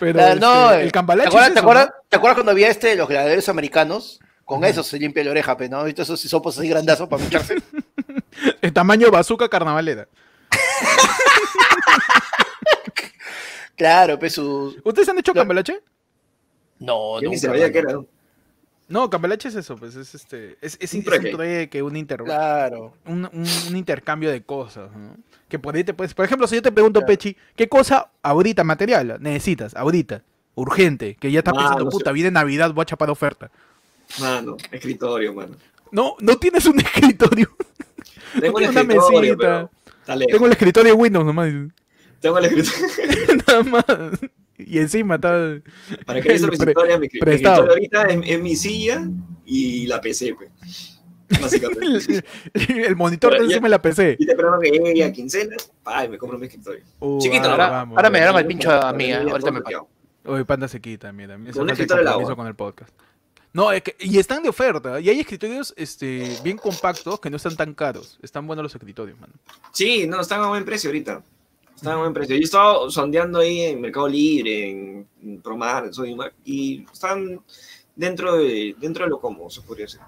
Pero 0.00 0.12
Claro, 0.14 0.40
no, 0.40 0.70
este, 0.70 0.80
eh, 0.80 0.84
el 0.84 0.92
cambalache 0.92 1.28
¿Te 1.30 1.36
acuerdas, 1.36 1.48
es 1.48 1.54
te 1.54 1.58
eso, 1.60 1.66
acuerdas- 1.68 1.86
¿no? 1.88 1.94
te 2.08 2.16
acuerdas 2.16 2.34
cuando 2.36 2.52
había 2.52 2.68
este 2.68 2.88
de 2.88 2.96
los 2.96 3.08
gladiadores 3.08 3.48
americanos? 3.48 4.20
Con 4.48 4.64
eso 4.64 4.82
se 4.82 4.98
limpia 4.98 5.22
la 5.24 5.30
oreja, 5.32 5.54
pe, 5.58 5.68
¿no? 5.68 5.84
¿Viste 5.84 6.00
esos 6.00 6.24
hisopos 6.24 6.58
así 6.58 6.66
grandazos 6.68 7.06
para 7.06 7.20
pincharse? 7.22 7.56
El 8.62 8.72
tamaño 8.72 9.10
bazooka 9.10 9.46
carnavalera. 9.48 10.08
Claro, 13.76 14.18
pues 14.18 14.32
su. 14.34 14.76
¿Ustedes 14.82 15.08
han 15.08 15.18
hecho 15.18 15.32
Lo- 15.32 15.40
cambalache? 15.40 15.80
No, 16.80 17.20
Yo 17.20 17.28
ni 17.28 17.36
nunca, 17.36 17.46
sabía 17.48 17.70
que 17.70 17.78
era. 17.78 18.00
No, 18.88 19.08
cambalache 19.10 19.48
es 19.48 19.54
eso, 19.54 19.76
pues 19.76 19.94
es 19.94 20.14
este. 20.16 20.56
Es, 20.60 20.76
es, 20.80 20.92
Un 20.94 20.98
es 21.00 21.06
un 21.24 21.30
trueque, 21.30 21.82
un. 21.82 22.06
Claro. 22.06 22.94
un, 23.06 23.24
un- 23.32 23.46
un 23.68 23.76
intercambio 23.76 24.30
de 24.32 24.42
cosas, 24.42 24.90
¿no? 24.96 25.14
Que 25.48 25.60
por 25.60 25.76
ahí 25.76 25.84
te 25.84 25.94
puedes, 25.94 26.12
por 26.12 26.24
ejemplo, 26.24 26.48
si 26.48 26.56
yo 26.56 26.62
te 26.62 26.72
pregunto, 26.72 26.98
Claro. 27.00 27.06
Pechi, 27.06 27.36
¿qué 27.54 27.68
cosa 27.68 28.10
ahorita 28.22 28.64
material 28.64 29.18
necesitas? 29.20 29.76
Ahorita, 29.76 30.22
urgente, 30.56 31.14
que 31.14 31.30
ya 31.30 31.38
estás 31.40 31.54
Ah, 31.56 31.58
pensando, 31.60 31.84
no 31.84 31.90
sé. 31.92 31.96
puta, 31.98 32.10
viene 32.10 32.32
Navidad, 32.32 32.72
voy 32.72 32.82
a 32.82 32.86
chapar 32.86 33.10
oferta. 33.10 33.50
Mano, 34.20 34.56
escritorio, 34.70 35.34
mano. 35.34 35.54
No, 35.90 36.16
no 36.20 36.36
tienes 36.38 36.66
un 36.66 36.78
escritorio. 36.80 37.48
Tengo 38.40 38.58
un 38.58 38.62
Tengo 38.64 38.70
una 38.70 38.80
escritorio, 38.80 39.36
mesita. 39.36 39.70
pero. 40.06 40.26
Tengo 40.26 40.46
el 40.46 40.52
escritorio 40.52 40.92
de 40.94 41.00
Windows 41.00 41.26
nomás. 41.26 41.52
Tengo 42.20 42.38
el 42.38 42.44
escritorio. 42.46 43.34
Nada 43.46 43.62
más. 43.62 43.84
Y 44.58 44.78
encima 44.78 45.16
está. 45.16 45.60
Para 46.04 46.20
que 46.20 46.28
veas 46.28 46.42
mi 46.42 46.48
escritorio, 46.52 46.98
mi, 46.98 47.06
escritorio 47.06 47.70
ahorita 47.70 48.02
es, 48.04 48.20
es 48.24 48.40
mi 48.40 48.56
silla 48.56 49.06
y 49.44 49.86
la 49.86 50.00
PC, 50.00 50.34
pues. 50.34 50.98
Básicamente. 51.40 52.24
El, 52.54 52.84
el 52.86 52.96
monitor 52.96 53.30
Pero 53.30 53.42
de 53.42 53.48
encima 53.48 53.66
de 53.66 53.70
la 53.70 53.82
PC. 53.82 54.16
Y 54.18 54.26
te 54.26 54.32
esperando 54.32 54.58
que 54.58 54.70
llegue 54.70 55.04
a 55.04 55.12
quincena, 55.12 55.56
ay, 55.84 56.08
me 56.08 56.18
compro 56.18 56.38
mi 56.38 56.46
escritorio. 56.46 56.82
Uh, 57.00 57.18
Chiquito, 57.20 57.50
ahora 57.50 57.64
Ahora, 57.64 57.70
vamos, 57.78 57.96
ahora 57.96 58.10
me 58.10 58.18
dieron 58.18 58.38
el 58.38 58.46
pincho 58.46 58.70
a 58.72 58.92
mí, 58.92 59.04
¿eh? 59.04 59.14
ahorita 59.16 59.50
me 59.52 59.60
pago. 59.60 59.88
Oye, 60.24 60.44
panda 60.44 60.68
se 60.68 60.80
quita. 60.80 61.10
Con 61.10 61.20
un 61.20 61.70
escritorio 61.70 62.04
compromiso 62.04 62.32
agua. 62.32 62.36
con 62.36 62.46
el 62.46 62.54
podcast. 62.54 62.94
No, 63.52 63.72
es 63.72 63.82
que, 63.82 63.96
y 64.00 64.18
están 64.18 64.42
de 64.42 64.48
oferta. 64.48 65.00
Y 65.00 65.08
hay 65.08 65.20
escritorios 65.20 65.72
este, 65.76 66.36
bien 66.42 66.58
compactos 66.58 67.18
que 67.20 67.30
no 67.30 67.36
están 67.36 67.56
tan 67.56 67.74
caros. 67.74 68.18
Están 68.22 68.46
buenos 68.46 68.62
los 68.62 68.74
escritorios, 68.74 69.18
mano. 69.18 69.32
Sí, 69.72 70.06
no, 70.06 70.20
están 70.20 70.42
a 70.42 70.48
buen 70.48 70.64
precio 70.64 70.90
ahorita. 70.90 71.22
Están 71.74 71.94
a 71.94 71.96
buen 71.96 72.12
precio. 72.12 72.36
Yo 72.36 72.40
he 72.40 72.44
estado 72.44 72.90
sondeando 72.90 73.38
ahí 73.38 73.62
en 73.62 73.80
Mercado 73.80 74.08
Libre, 74.08 74.70
en, 74.70 75.06
en 75.22 75.40
Promar, 75.40 75.86
en 75.86 75.94
Sodimac, 75.94 76.34
y 76.44 76.84
están 76.92 77.40
dentro 77.94 78.36
de, 78.36 78.74
dentro 78.78 79.04
de 79.04 79.10
lo 79.10 79.20
cómodo, 79.20 79.50
se 79.50 79.60
podría 79.62 79.86
decir. 79.86 80.00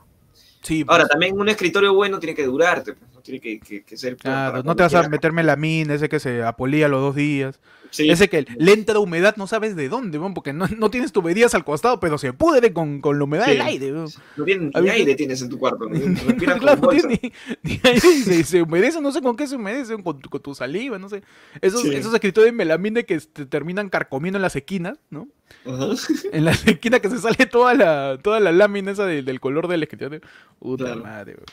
Sí, 0.62 0.84
Ahora, 0.86 1.04
pues, 1.04 1.10
también 1.10 1.38
un 1.38 1.48
escritorio 1.48 1.94
bueno 1.94 2.18
tiene 2.18 2.34
que 2.34 2.44
durarte, 2.44 2.92
pues, 2.92 3.10
no 3.12 3.19
tiene 3.20 3.40
que, 3.40 3.60
que- 3.60 3.82
que 3.82 3.96
ser... 3.96 4.16
claro, 4.16 4.62
no 4.62 4.74
te 4.76 4.82
vas 4.82 4.92
a 4.94 4.98
quieras. 4.98 5.10
meter 5.10 5.32
melamina, 5.32 5.94
ese 5.94 6.08
que 6.08 6.20
se 6.20 6.42
apolía 6.42 6.88
los 6.88 7.00
dos 7.00 7.14
días. 7.16 7.60
Sí, 7.92 8.08
Ese 8.08 8.28
que 8.28 8.46
le 8.56 8.72
entra 8.72 9.00
humedad, 9.00 9.34
no 9.36 9.48
sabes 9.48 9.74
de 9.74 9.88
dónde, 9.88 10.20
porque 10.32 10.52
no, 10.52 10.68
no 10.78 10.90
tienes 10.92 11.10
tuberías 11.10 11.56
al 11.56 11.64
costado, 11.64 11.98
pero 11.98 12.18
se 12.18 12.32
pudre 12.32 12.72
con, 12.72 13.00
con 13.00 13.18
la 13.18 13.24
humedad 13.24 13.46
Sí. 13.46 13.50
del 13.50 13.62
aire. 13.62 13.90
no 13.90 14.04
¿Has 14.04 14.82
ni 14.84 14.88
aire 14.90 15.16
tienes 15.16 15.42
en 15.42 15.48
tu 15.48 15.58
cuarto, 15.58 15.86
¿no? 15.88 15.98
respiras 15.98 16.60
Claro, 16.60 16.80
con 16.80 16.94
no 16.96 17.02
bolsa. 17.02 17.08
tiene 17.08 17.32
ni, 17.64 17.72
ni 17.74 17.80
aire 17.82 18.08
y 18.14 18.22
se, 18.22 18.44
se 18.44 18.62
humedece, 18.62 19.00
no 19.00 19.10
sé 19.10 19.20
con 19.20 19.36
qué 19.36 19.48
se 19.48 19.56
humedece, 19.56 20.00
con, 20.04 20.20
tu- 20.20 20.30
con 20.30 20.40
tu 20.40 20.54
saliva, 20.54 21.00
no 21.00 21.08
sé. 21.08 21.24
Esos, 21.60 21.82
Sí. 21.82 21.92
esos 21.92 22.14
escritorios 22.14 22.52
de 22.52 22.56
melamina 22.56 23.02
que 23.02 23.18
te 23.18 23.44
terminan 23.44 23.88
carcomiendo 23.88 24.38
en 24.38 24.42
las 24.42 24.54
esquinas, 24.54 24.96
¿no? 25.10 25.26
En 26.32 26.44
la 26.44 26.52
esquina 26.52 27.00
que 27.00 27.10
se 27.10 27.18
sale 27.18 27.44
toda 27.46 27.74
la, 27.74 28.18
toda 28.22 28.38
la 28.38 28.52
lámina 28.52 28.92
esa 28.92 29.04
de- 29.04 29.24
del 29.24 29.40
color 29.40 29.66
del 29.66 29.82
escritorio. 29.82 30.20
Puta 30.60 30.84
Claro. 30.84 31.02
madre, 31.02 31.32
weón. 31.32 31.44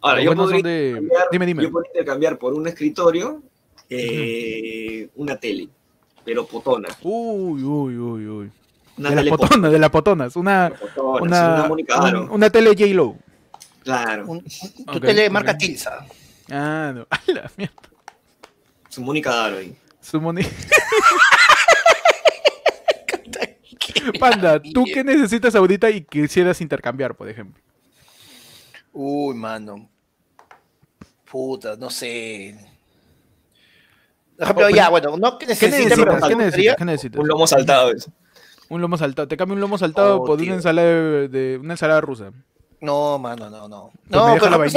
Ahora, 0.00 0.22
yo 0.22 0.34
podría, 0.34 0.62
de- 0.62 0.92
cambiar, 0.94 1.26
Dime, 1.32 1.46
dime. 1.46 1.62
yo 1.62 1.70
podría 1.70 1.90
intercambiar 1.92 2.38
por 2.38 2.54
un 2.54 2.66
escritorio 2.68 3.42
eh, 3.88 5.08
una 5.16 5.36
tele, 5.36 5.68
pero 6.24 6.46
potona. 6.46 6.88
Uy, 7.02 7.62
uy, 7.62 7.98
uy, 7.98 8.26
uy. 8.26 8.50
Una 8.98 9.10
De 9.10 9.14
las 9.16 9.24
tele 9.24 9.36
potonas, 9.36 9.72
de 9.72 9.78
las 9.78 9.90
potonas. 9.90 10.36
Una, 10.36 10.72
potona, 10.80 11.22
una, 11.22 11.54
una 11.58 11.68
Mónica 11.68 12.00
un- 12.02 12.30
una 12.30 12.50
tele 12.50 12.70
J-Lo. 12.70 13.16
Claro, 13.82 14.24
Un- 14.26 14.38
un- 14.38 14.84
tu 14.86 15.00
tele 15.00 15.28
marca 15.30 15.56
Tilsa. 15.56 16.06
Ah, 16.50 16.92
no. 16.94 17.02
A 17.10 17.20
la 17.32 17.50
mierda. 17.56 17.74
su 18.88 19.02
Mónica 19.02 19.34
Daro 19.34 19.58
ahí. 19.58 19.74
Su 20.00 20.20
moni- 20.20 20.42
Panda, 24.20 24.62
¿tú 24.62 24.84
qué 24.84 25.02
necesitas 25.02 25.54
ahorita 25.56 25.90
y 25.90 26.02
quisieras 26.02 26.60
intercambiar, 26.60 27.16
por 27.16 27.28
ejemplo? 27.28 27.60
Uy, 28.98 29.34
mano. 29.34 29.90
Puta, 31.30 31.76
no 31.76 31.90
sé. 31.90 32.56
Por 34.36 34.44
ejemplo, 34.44 34.70
ya, 34.70 34.88
bueno, 34.88 35.16
no 35.18 35.38
que 35.38 35.44
¿Qué 35.46 35.50
necesite, 35.52 35.84
necesitas? 35.84 36.14
pero 36.16 36.28
¿Qué 36.28 36.36
necesitas? 36.36 36.76
¿Qué 36.76 36.84
necesitas? 36.86 37.20
Un 37.20 37.28
lomo 37.28 37.46
saltado 37.46 37.90
eso. 37.90 38.10
Un 38.70 38.80
lomo 38.80 38.96
saltado. 38.96 39.28
Te 39.28 39.36
cambio 39.36 39.54
un 39.54 39.60
lomo 39.60 39.76
saltado 39.76 40.22
Oh, 40.22 40.24
por 40.24 40.38
tío. 40.38 40.46
una 40.46 40.54
ensalada 40.56 40.88
de, 40.88 41.28
de- 41.28 41.58
una 41.58 41.74
ensalada 41.74 42.00
rusa. 42.00 42.32
No, 42.80 43.18
mano, 43.18 43.50
no, 43.50 43.68
no. 43.68 43.90
Pues 43.92 44.10
No, 44.10 44.34
pero 44.38 44.50
la 44.50 44.56
pues, 44.56 44.74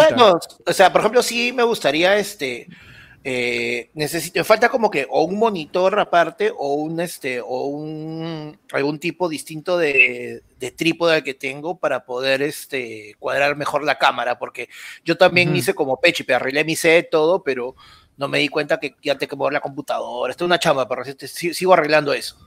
o 0.68 0.74
sea, 0.74 0.92
por 0.92 1.02
ejemplo, 1.02 1.22
sí 1.24 1.54
me 1.54 1.64
gustaría 1.64 2.18
este 2.18 2.68
eh, 3.24 3.90
necesito, 3.96 4.40
me 4.40 4.44
falta 4.46 4.70
como 4.70 4.90
que 4.90 5.06
o 5.10 5.24
un 5.24 5.38
monitor 5.38 6.00
aparte 6.00 6.52
o 6.56 6.76
un 6.76 7.02
este 7.02 7.42
o 7.42 7.66
un 7.66 8.58
algún 8.72 8.98
tipo 8.98 9.28
distinto 9.28 9.78
de, 9.78 10.42
de 10.58 10.72
trípode 10.72 11.16
al 11.16 11.24
que 11.24 11.34
tengo 11.34 11.78
para 11.78 12.06
poder 12.06 12.42
este 12.42 13.16
cuadrar 13.20 13.58
mejor 13.58 13.84
la 13.84 13.98
cámara, 13.98 14.40
porque 14.40 14.70
yo 15.04 15.18
también 15.18 15.54
hice 15.54 15.74
como 15.74 16.00
Pechi, 16.00 16.24
pero 16.24 16.38
arreglé 16.38 16.64
mi 16.64 16.78
set 16.78 17.10
todo, 17.10 17.44
pero 17.44 17.76
no 18.16 18.28
me 18.30 18.40
di 18.40 18.48
cuenta 18.48 18.80
que 18.80 18.96
ya 19.02 19.18
tengo 19.18 19.30
que 19.30 19.36
mover 19.36 19.54
la 19.54 19.62
computadora. 19.62 20.32
Esto 20.32 20.46
es 20.46 20.48
una 20.48 20.60
chamba, 20.60 20.88
pero 20.88 21.04
sigo 21.04 21.74
arreglando 21.74 22.14
eso. 22.14 22.38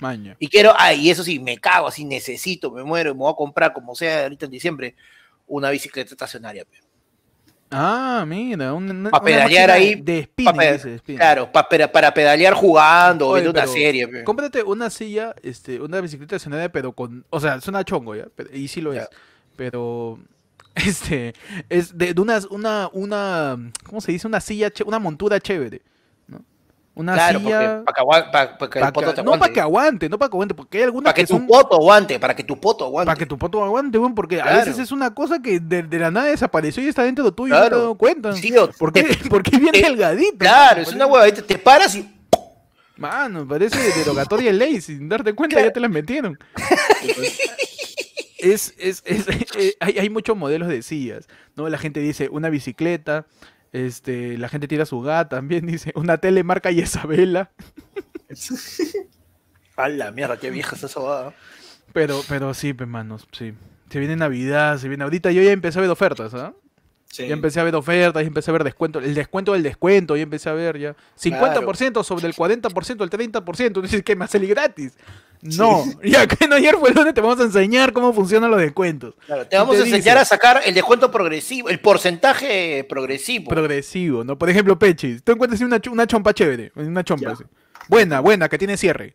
Maña. 0.00 0.36
Y 0.38 0.48
quiero, 0.48 0.74
ay, 0.76 1.10
eso 1.10 1.24
sí, 1.24 1.38
me 1.40 1.58
cago, 1.58 1.88
así 1.88 2.04
necesito, 2.04 2.70
me 2.70 2.84
muero, 2.84 3.14
me 3.14 3.20
voy 3.20 3.32
a 3.32 3.36
comprar, 3.36 3.72
como 3.72 3.94
sea, 3.94 4.24
ahorita 4.24 4.44
en 4.44 4.50
diciembre, 4.50 4.94
una 5.46 5.70
bicicleta 5.70 6.10
estacionaria. 6.10 6.64
pe. 6.64 6.85
Ah, 7.78 8.24
mira. 8.26 8.72
Un, 8.72 8.90
una- 8.90 9.10
Pa' 9.10 9.18
una 9.18 9.24
pedalear 9.26 9.70
ahí, 9.70 9.94
De 9.96 10.22
spinning, 10.24 10.52
Pa' 10.54 10.58
pe- 10.58 10.72
dice, 10.72 10.88
de 10.88 10.98
spinning. 10.98 11.18
Claro, 11.18 11.52
pa- 11.52 11.68
para, 11.68 11.92
para 11.92 12.14
pedalear 12.14 12.54
jugando 12.54 13.28
Oye, 13.28 13.42
viendo 13.42 13.50
una 13.50 13.62
pero 13.66 13.72
serie. 13.72 14.08
pe. 14.08 14.24
Cómprate 14.24 14.62
una 14.62 14.88
silla, 14.90 15.34
este, 15.42 15.80
una 15.80 16.00
bicicleta 16.00 16.36
estacionaria, 16.36 16.70
pero 16.72 16.92
con. 16.92 17.24
O 17.30 17.38
sea, 17.40 17.60
suena 17.60 17.84
chongo, 17.84 18.14
¿ya? 18.14 18.26
Pero- 18.34 18.48
y 18.54 18.68
sí 18.68 18.80
lo 18.80 18.92
es. 18.92 19.06
Pero. 19.56 20.18
Este. 20.76 21.32
Es 21.70 21.96
de, 21.96 22.12
de 22.14 22.20
una, 22.20 22.38
una. 22.50 22.88
Una. 22.92 23.56
¿Cómo 23.86 24.00
se 24.00 24.12
dice? 24.12 24.26
Una 24.26 24.40
silla. 24.40 24.70
Una 24.84 24.98
montura 24.98 25.40
chévere. 25.40 25.80
Una 26.98 27.12
Claro, 27.12 27.40
silla. 27.40 27.82
para 27.84 27.94
que, 27.94 28.00
agua- 28.00 28.30
pa- 28.32 28.56
pa' 28.58 28.70
que 28.70 28.80
pa' 28.80 28.86
el 28.86 28.92
poto 28.94 29.08
que- 29.10 29.16
te 29.16 29.22
no 29.22 29.38
para 29.38 29.52
que 29.52 29.60
aguante, 29.60 30.08
no 30.08 30.18
para 30.18 30.30
que 30.30 30.34
aguante, 30.36 30.54
porque 30.54 30.78
hay 30.78 30.84
algunas 30.84 31.04
Para 31.12 31.14
que 31.14 31.22
que 31.22 31.26
tu 31.26 31.34
son. 31.34 31.46
poto 31.46 31.76
aguante, 31.76 32.18
para 32.18 32.34
que 32.34 32.42
tu 32.42 32.58
poto 32.58 32.86
aguante. 32.86 33.06
Para 33.06 33.18
que 33.18 33.26
tu 33.26 33.36
poto 33.38 33.62
aguante, 33.62 33.98
weón, 33.98 34.14
porque 34.14 34.40
a 34.40 34.56
veces 34.56 34.78
es 34.78 34.90
una 34.92 35.12
cosa 35.14 35.42
que 35.42 35.60
de, 35.60 35.82
de 35.82 35.98
la 35.98 36.10
nada 36.10 36.28
desapareció 36.28 36.82
y 36.82 36.88
está 36.88 37.02
dentro 37.02 37.22
de 37.26 37.32
tuyo 37.32 37.54
y 37.54 37.58
no 37.58 37.64
te 37.64 37.70
dado 37.70 37.94
cuenta. 37.96 38.32
Sí, 38.32 38.56
o- 38.56 38.70
¿Por 38.70 38.94
qué? 38.94 39.02
te- 39.02 39.28
Porque 39.28 39.50
es 39.56 39.60
bien 39.60 39.72
te- 39.72 39.82
delgadito. 39.82 40.38
Claro, 40.38 40.80
es 40.80 40.90
una 40.92 41.06
huevadita, 41.06 41.42
te 41.42 41.58
paras 41.58 41.94
y 41.96 42.10
Mano, 42.96 43.46
parece 43.46 43.78
derogatoria 43.98 44.50
de 44.50 44.56
ley, 44.56 44.80
sin 44.80 45.06
darte 45.06 45.34
cuenta 45.34 45.60
ya 45.60 45.70
te 45.70 45.80
las 45.80 45.90
metieron. 45.90 46.38
es, 48.38 48.74
es, 48.78 49.02
es- 49.04 49.26
eh, 49.56 49.74
hay, 49.80 49.98
hay 49.98 50.10
muchos 50.10 50.36
modelos 50.36 50.68
de 50.68 50.82
sillas, 50.82 51.28
¿no? 51.56 51.68
La 51.68 51.78
gente 51.78 52.00
dice 52.00 52.28
una 52.30 52.48
bicicleta, 52.48 53.26
este, 53.84 54.38
la 54.38 54.48
gente 54.48 54.68
tira 54.68 54.86
su 54.86 55.00
gata, 55.00 55.36
también 55.36 55.66
dice 55.66 55.92
una 55.94 56.18
tele 56.18 56.42
marca 56.44 56.70
Isabela, 56.70 57.50
A 59.76 59.88
la 59.88 60.10
mierda, 60.10 60.38
qué 60.38 60.50
vieja 60.50 60.74
es 60.74 60.82
esa 60.82 61.00
huevada. 61.00 61.34
pero, 61.92 62.22
pero 62.28 62.54
sí, 62.54 62.72
pues, 62.72 62.88
manos, 62.88 63.28
sí. 63.32 63.52
Se 63.90 63.98
viene 63.98 64.16
Navidad, 64.16 64.78
se 64.78 64.88
viene 64.88 65.04
ahorita, 65.04 65.30
yo 65.30 65.42
ya 65.42 65.52
empecé 65.52 65.78
a 65.78 65.82
ver 65.82 65.90
ofertas, 65.90 66.32
¿ah? 66.34 66.54
Sí. 67.10 67.26
Ya 67.26 67.34
empecé 67.34 67.60
a 67.60 67.64
ver 67.64 67.74
ofertas, 67.74 68.22
ya 68.22 68.26
empecé 68.26 68.50
a 68.50 68.52
ver 68.52 68.64
descuento, 68.64 68.98
el 68.98 69.14
descuento 69.14 69.52
del 69.52 69.62
descuento, 69.62 70.16
ya 70.16 70.22
empecé 70.22 70.50
a 70.50 70.52
ver 70.52 70.78
ya 70.78 70.96
50% 71.18 72.04
sobre 72.04 72.26
el 72.26 72.34
40%, 72.34 73.02
el 73.02 73.10
30%, 73.32 73.80
dices 73.80 74.02
que 74.02 74.16
me 74.16 74.26
sale 74.26 74.46
gratis. 74.46 74.92
No, 75.42 75.84
ya 76.02 76.26
que 76.26 76.48
no 76.48 76.56
ayer 76.56 76.76
fue 76.76 76.90
el 76.90 76.94
lunes 76.94 77.14
te 77.14 77.20
vamos 77.20 77.38
a 77.40 77.44
enseñar 77.44 77.92
cómo 77.92 78.12
funcionan 78.12 78.50
los 78.50 78.60
descuentos. 78.60 79.14
Claro, 79.26 79.46
te 79.46 79.56
vamos 79.56 79.76
te 79.76 79.82
a 79.82 79.84
enseñar 79.84 80.16
dice? 80.16 80.18
a 80.18 80.24
sacar 80.24 80.60
el 80.64 80.74
descuento 80.74 81.10
progresivo, 81.10 81.68
el 81.68 81.78
porcentaje 81.78 82.84
progresivo. 82.88 83.48
Progresivo, 83.50 84.24
¿no? 84.24 84.36
Por 84.38 84.50
ejemplo, 84.50 84.78
Pechi, 84.78 85.20
tú 85.20 85.32
encuentras 85.32 85.60
una, 85.60 85.80
una 85.90 86.06
chompa 86.06 86.32
chévere, 86.32 86.72
una 86.74 87.04
chompa 87.04 87.32
así. 87.32 87.44
Buena, 87.88 88.20
buena, 88.20 88.48
que 88.48 88.58
tiene 88.58 88.76
cierre. 88.76 89.14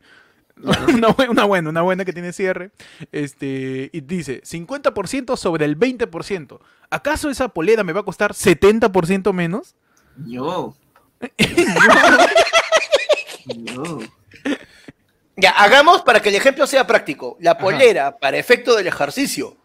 una, 0.94 1.08
bue- 1.10 1.30
una 1.30 1.44
buena, 1.46 1.70
una 1.70 1.82
buena 1.82 2.06
que 2.06 2.14
tiene 2.14 2.34
cierre. 2.34 2.72
Este, 3.12 3.90
y 3.92 4.02
dice, 4.02 4.42
50% 4.44 5.36
sobre 5.38 5.66
el 5.66 5.78
20%. 5.80 6.60
¿Acaso 6.90 7.30
esa 7.30 7.48
polera 7.50 7.84
me 7.84 7.94
va 7.94 8.02
a 8.02 8.04
costar 8.04 8.34
70% 8.34 9.34
menos? 9.34 9.76
No. 10.18 10.76
no. 13.56 14.00
Ya, 15.38 15.52
hagamos 15.52 16.02
para 16.04 16.22
que 16.22 16.30
el 16.30 16.36
ejemplo 16.36 16.68
sea 16.68 16.86
práctico. 16.86 17.36
La 17.40 17.58
polera, 17.58 18.18
para 18.20 18.38
efecto 18.38 18.76
del 18.76 18.86
ejercicio, 18.86 19.58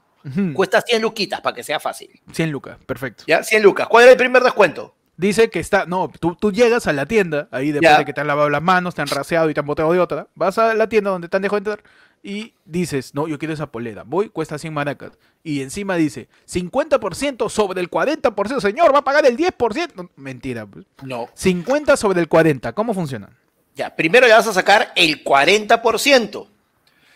cuesta 0.54 0.80
100 0.80 1.02
luquitas, 1.02 1.40
para 1.42 1.54
que 1.54 1.62
sea 1.62 1.78
fácil. 1.80 2.08
100 2.32 2.50
lucas, 2.50 2.78
perfecto. 2.86 3.24
¿Ya? 3.26 3.42
100 3.42 3.62
lucas. 3.62 3.86
¿Cuál 3.88 4.04
era 4.04 4.12
el 4.12 4.16
primer 4.18 4.42
descuento? 4.42 4.94
Dice 5.16 5.48
que 5.48 5.60
está, 5.60 5.86
no, 5.86 6.10
tú, 6.20 6.36
tú 6.36 6.52
llegas 6.52 6.86
a 6.86 6.92
la 6.92 7.06
tienda, 7.06 7.48
ahí 7.50 7.72
después 7.72 7.98
de 7.98 8.04
que 8.04 8.12
te 8.12 8.20
han 8.20 8.26
lavado 8.26 8.50
las 8.50 8.62
manos, 8.62 8.94
te 8.94 9.02
han 9.02 9.08
raseado 9.08 9.48
y 9.48 9.54
te 9.54 9.60
han 9.60 9.66
botado 9.66 9.92
de 9.92 9.98
otra, 9.98 10.26
vas 10.34 10.58
a 10.58 10.74
la 10.74 10.88
tienda 10.88 11.10
donde 11.10 11.28
te 11.28 11.36
han 11.36 11.42
dejado 11.42 11.58
entrar 11.58 11.82
y 12.26 12.54
dices, 12.64 13.14
no, 13.14 13.28
yo 13.28 13.38
quiero 13.38 13.54
esa 13.54 13.70
polera, 13.70 14.02
voy, 14.04 14.28
cuesta 14.28 14.58
100 14.58 14.74
maracas. 14.74 15.12
Y 15.44 15.62
encima 15.62 15.94
dice, 15.94 16.28
50% 16.50 17.48
sobre 17.48 17.80
el 17.80 17.88
40%, 17.88 18.60
señor, 18.60 18.92
va 18.92 18.98
a 18.98 19.04
pagar 19.04 19.24
el 19.26 19.36
10%. 19.36 19.92
No, 19.94 20.10
mentira, 20.16 20.66
pues. 20.66 20.84
No. 21.02 21.28
50 21.34 21.96
sobre 21.96 22.20
el 22.20 22.26
40, 22.26 22.72
¿cómo 22.72 22.94
funciona? 22.94 23.30
Ya, 23.76 23.94
primero 23.94 24.26
le 24.26 24.32
vas 24.32 24.46
a 24.48 24.52
sacar 24.52 24.92
el 24.96 25.22
40%. 25.22 26.48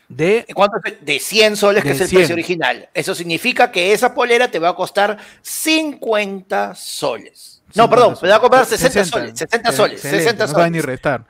De 0.09 0.45
¿De 0.47 0.55
¿Cuánto? 0.55 0.79
De 1.01 1.19
100 1.19 1.57
soles, 1.57 1.83
que 1.83 1.91
es 1.91 2.01
el 2.01 2.09
100. 2.09 2.19
precio 2.21 2.35
original. 2.35 2.89
Eso 2.95 3.15
significa 3.15 3.73
que 3.73 3.93
esa 3.93 4.15
polera 4.15 4.49
te 4.51 4.59
va 4.59 4.71
a 4.71 4.77
costar 4.77 5.19
50 5.43 6.75
soles. 6.77 7.60
No, 7.74 7.85
50 7.85 7.90
perdón, 7.90 8.18
te 8.20 8.28
va 8.28 8.37
a 8.37 8.40
cobrar 8.40 8.64
soles. 8.66 8.80
60 8.80 9.04
soles. 9.04 9.38
60 9.38 9.72
soles. 9.72 9.92
Excelente, 9.94 10.24
60 10.24 10.46
No 10.46 10.52
saben 10.52 10.72
ni 10.72 10.78
soles. 10.80 10.87
restar. 10.87 11.24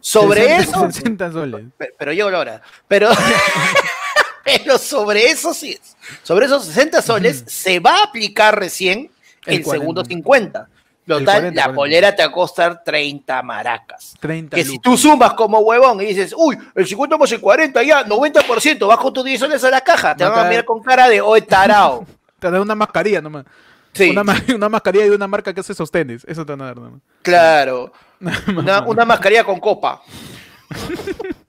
Sobre 0.00 0.42
60 0.42 0.62
eso, 0.62 0.90
60 0.92 1.32
soles. 1.32 1.64
Pe- 1.76 1.94
pero 1.98 2.12
llegó 2.12 2.30
la 2.30 2.38
hora. 2.38 2.62
Pero, 2.88 3.10
pero 4.44 4.78
sobre 4.78 5.26
eso 5.30 5.54
sí, 5.54 5.78
sobre 6.22 6.46
esos 6.46 6.64
60 6.66 7.00
soles 7.02 7.44
se 7.46 7.80
va 7.80 7.98
a 8.00 8.04
aplicar 8.04 8.58
recién 8.58 9.10
el, 9.46 9.54
El 9.56 9.62
40. 9.64 9.70
segundo 9.72 10.04
50. 10.04 10.68
Lo 11.06 11.16
tal, 11.16 11.24
40, 11.24 11.54
la 11.54 11.62
40. 11.64 11.74
polera 11.74 12.16
te 12.16 12.22
va 12.22 12.28
a 12.28 12.32
costar 12.32 12.82
30 12.82 13.42
maracas. 13.42 14.14
30 14.20 14.54
Que 14.56 14.64
si 14.64 14.72
lucas. 14.76 14.82
tú 14.82 14.96
sumas 14.96 15.34
como 15.34 15.58
huevón 15.58 16.00
y 16.00 16.06
dices, 16.06 16.34
uy, 16.36 16.58
el 16.74 16.86
50 16.86 17.18
más 17.18 17.30
el 17.32 17.40
40 17.40 17.82
ya, 17.82 18.04
90%, 18.06 18.86
bajo 18.86 19.12
tus 19.12 19.22
10 19.24 19.38
soles 19.40 19.62
a 19.64 19.70
la 19.70 19.82
caja, 19.82 20.16
te 20.16 20.24
No, 20.24 20.30
van 20.30 20.46
a 20.46 20.48
mirar 20.48 20.64
con 20.64 20.82
cara 20.82 21.08
de, 21.08 21.20
oh, 21.20 21.38
tarao. 21.42 22.06
Te 22.38 22.50
dan 22.50 22.60
una 22.60 22.74
mascarilla 22.74 23.20
nomás. 23.22 23.44
Sí, 23.94 24.10
Una, 24.10 24.24
ma- 24.24 24.42
una 24.54 24.68
mascarilla 24.68 25.04
de 25.04 25.14
una 25.16 25.26
marca 25.28 25.52
que 25.54 25.60
hace 25.60 25.74
sostenes. 25.74 26.24
Eso 26.26 26.44
te 26.44 26.52
van 26.52 26.62
a 26.62 26.64
dar 26.66 26.76
nomás. 26.76 27.00
claro. 27.22 27.92
Una, 28.56 28.80
una 28.86 29.04
mascarilla 29.04 29.44
con 29.44 29.60
copa. 29.60 30.02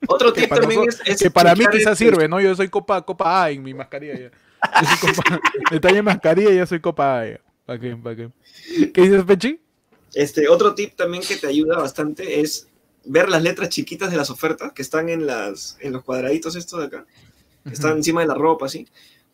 Otro 0.08 0.32
tip 0.32 0.48
para, 0.48 0.60
también 0.60 0.84
nosotros- 0.84 1.06
es, 1.08 1.14
es 1.14 1.22
que 1.22 1.30
para 1.30 1.54
mí 1.54 1.64
quizás 1.70 1.92
este- 1.92 2.04
sirve, 2.04 2.28
¿no? 2.28 2.40
Yo 2.40 2.54
soy 2.54 2.68
copa, 2.68 3.02
copa 3.02 3.44
A 3.44 3.50
en 3.50 3.62
mi 3.62 3.74
mascarilla 3.74 4.14
ya. 4.14 4.30
Yo 4.82 4.88
soy 4.88 5.12
copa, 5.14 5.40
detalle 5.70 6.02
mascarilla 6.02 6.50
y 6.50 6.56
yo 6.58 6.66
soy 6.66 6.80
copa 6.80 7.20
A 7.20 7.26
ya. 7.30 7.40
¿Para 7.64 7.78
qué? 7.80 7.96
¿Para 7.96 8.16
qué? 8.16 8.30
¿Qué 8.92 9.00
dices, 9.02 9.24
Pechi? 9.24 9.60
Este, 10.14 10.48
otro 10.48 10.74
tip 10.74 10.94
también 10.96 11.22
que 11.26 11.36
te 11.36 11.46
ayuda 11.46 11.78
bastante 11.78 12.40
es 12.40 12.68
ver 13.04 13.28
las 13.28 13.42
letras 13.42 13.68
chiquitas 13.70 14.10
de 14.10 14.16
las 14.16 14.30
ofertas 14.30 14.72
que 14.72 14.82
están 14.82 15.08
en, 15.08 15.26
las, 15.26 15.76
en 15.80 15.92
los 15.92 16.04
cuadraditos 16.04 16.56
estos 16.56 16.80
de 16.80 16.86
acá, 16.86 17.06
que 17.64 17.72
están 17.72 17.96
encima 17.96 18.20
de 18.20 18.26
la 18.28 18.34
ropa, 18.34 18.66
así. 18.66 18.86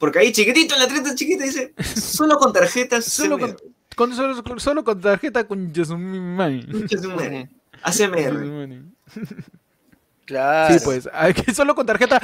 Porque 0.03 0.19
ahí 0.19 0.33
chiquitito, 0.33 0.75
en 0.75 0.81
la 0.81 0.87
letra 0.89 1.15
chiquita 1.15 1.45
dice, 1.45 1.75
solo 1.81 2.37
con 2.37 2.53
tarjetas 2.53 3.05
Solo 3.13 3.39
con, 3.39 3.57
con- 3.95 4.13
solo, 4.17 4.59
solo 4.59 4.83
con 4.83 5.01
tarjeta 5.01 5.47
con 5.47 5.71
CMR. 5.73 7.49
ACMR. 7.85 8.83
Claro. 10.25 10.75
Sí, 10.75 10.81
pues. 10.85 11.09
Solo 11.55 11.75
con 11.77 11.87
tarjeta. 11.87 12.21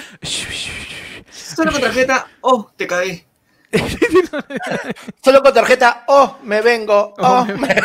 Solo 1.31 1.71
con 1.71 1.81
tarjeta, 1.81 2.27
oh, 2.41 2.69
te 2.77 2.87
cagué. 2.89 3.25
Solo 5.23 5.41
con 5.43 5.53
tarjeta, 5.55 6.05
oh, 6.09 6.39
me 6.43 6.61
vengo, 6.63 7.15
oh, 7.17 7.41
Oh, 7.41 7.45
me- 7.45 7.77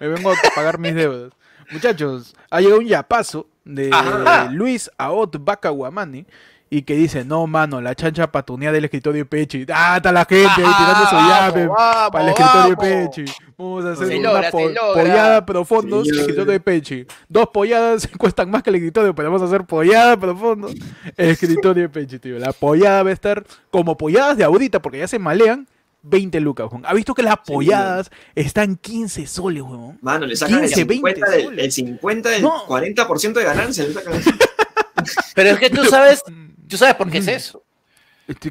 Me 0.00 0.08
vengo 0.08 0.30
a 0.30 0.34
pagar 0.54 0.78
mis 0.78 0.94
deudas. 0.94 1.32
Muchachos, 1.70 2.34
ha 2.50 2.60
llegado 2.60 2.80
un 2.80 2.86
yapazo 2.86 3.46
de 3.64 3.88
Ajá. 3.92 4.50
Luis 4.50 4.90
Aot 4.98 5.36
Bacaguamani 5.42 6.26
y 6.76 6.82
que 6.82 6.94
dice, 6.94 7.24
no, 7.24 7.46
mano, 7.46 7.80
la 7.80 7.94
chancha 7.94 8.32
patunea 8.32 8.72
del 8.72 8.84
escritorio 8.84 9.22
de 9.22 9.26
Pechi. 9.26 9.64
Ah, 9.72 9.98
está 9.98 10.10
la 10.10 10.24
gente 10.24 10.46
ahí 10.46 10.72
tirando 10.76 11.06
su 11.08 11.14
llave 11.16 11.68
para 12.10 12.24
el 12.24 12.30
escritorio 12.30 12.60
vamos. 12.62 12.70
de 12.70 12.76
Pechi. 13.22 13.24
Vamos 13.56 13.84
a 13.84 13.92
hacer 13.92 14.06
Se 14.08 14.18
una 14.18 14.32
logra, 14.32 14.50
po- 14.50 14.70
pollada 14.94 15.46
profundo 15.46 16.04
Señor. 16.04 16.20
escritorio 16.20 16.52
de 16.52 16.60
Pechi. 16.60 17.06
Dos 17.28 17.48
polladas 17.52 18.08
cuestan 18.18 18.50
más 18.50 18.62
que 18.64 18.70
el 18.70 18.76
escritorio, 18.76 19.14
pero 19.14 19.28
vamos 19.30 19.42
a 19.42 19.44
hacer 19.44 19.64
pollada 19.64 20.16
profundo 20.18 20.68
el 21.16 21.28
escritorio 21.30 21.84
de 21.84 21.88
Pechi, 21.88 22.18
tío. 22.18 22.38
La 22.40 22.52
pollada 22.52 23.02
va 23.04 23.10
a 23.10 23.12
estar 23.12 23.44
como 23.70 23.96
polladas 23.96 24.36
de 24.36 24.42
ahorita, 24.44 24.82
porque 24.82 24.98
ya 24.98 25.06
se 25.08 25.18
malean. 25.18 25.68
20 26.06 26.38
lucas, 26.40 26.66
weón. 26.70 26.84
¿Ha 26.86 26.92
visto 26.92 27.14
que 27.14 27.22
las 27.22 27.36
Sí, 27.44 27.52
polladas 27.52 28.10
están 28.34 28.76
15 28.76 29.26
soles, 29.26 29.62
weón? 29.62 29.96
Mano, 30.02 30.26
le 30.26 30.36
sacan 30.36 30.58
15, 30.60 30.74
el 30.82 30.86
50, 30.88 31.20
20 31.30 31.48
del, 31.50 31.58
el 31.60 31.72
50 31.72 32.28
del 32.28 32.42
No. 32.42 32.66
40% 32.66 33.32
de 33.32 33.44
ganancia. 33.44 33.84
Le 33.84 33.92
sacan. 33.94 34.12
Pero 35.34 35.50
es 35.50 35.58
que 35.58 35.70
tú 35.70 35.84
sabes, 35.86 36.22
tú 36.74 36.78
sabes 36.78 36.96
por 36.96 37.08
qué 37.08 37.18
es 37.18 37.28
eso. 37.28 37.62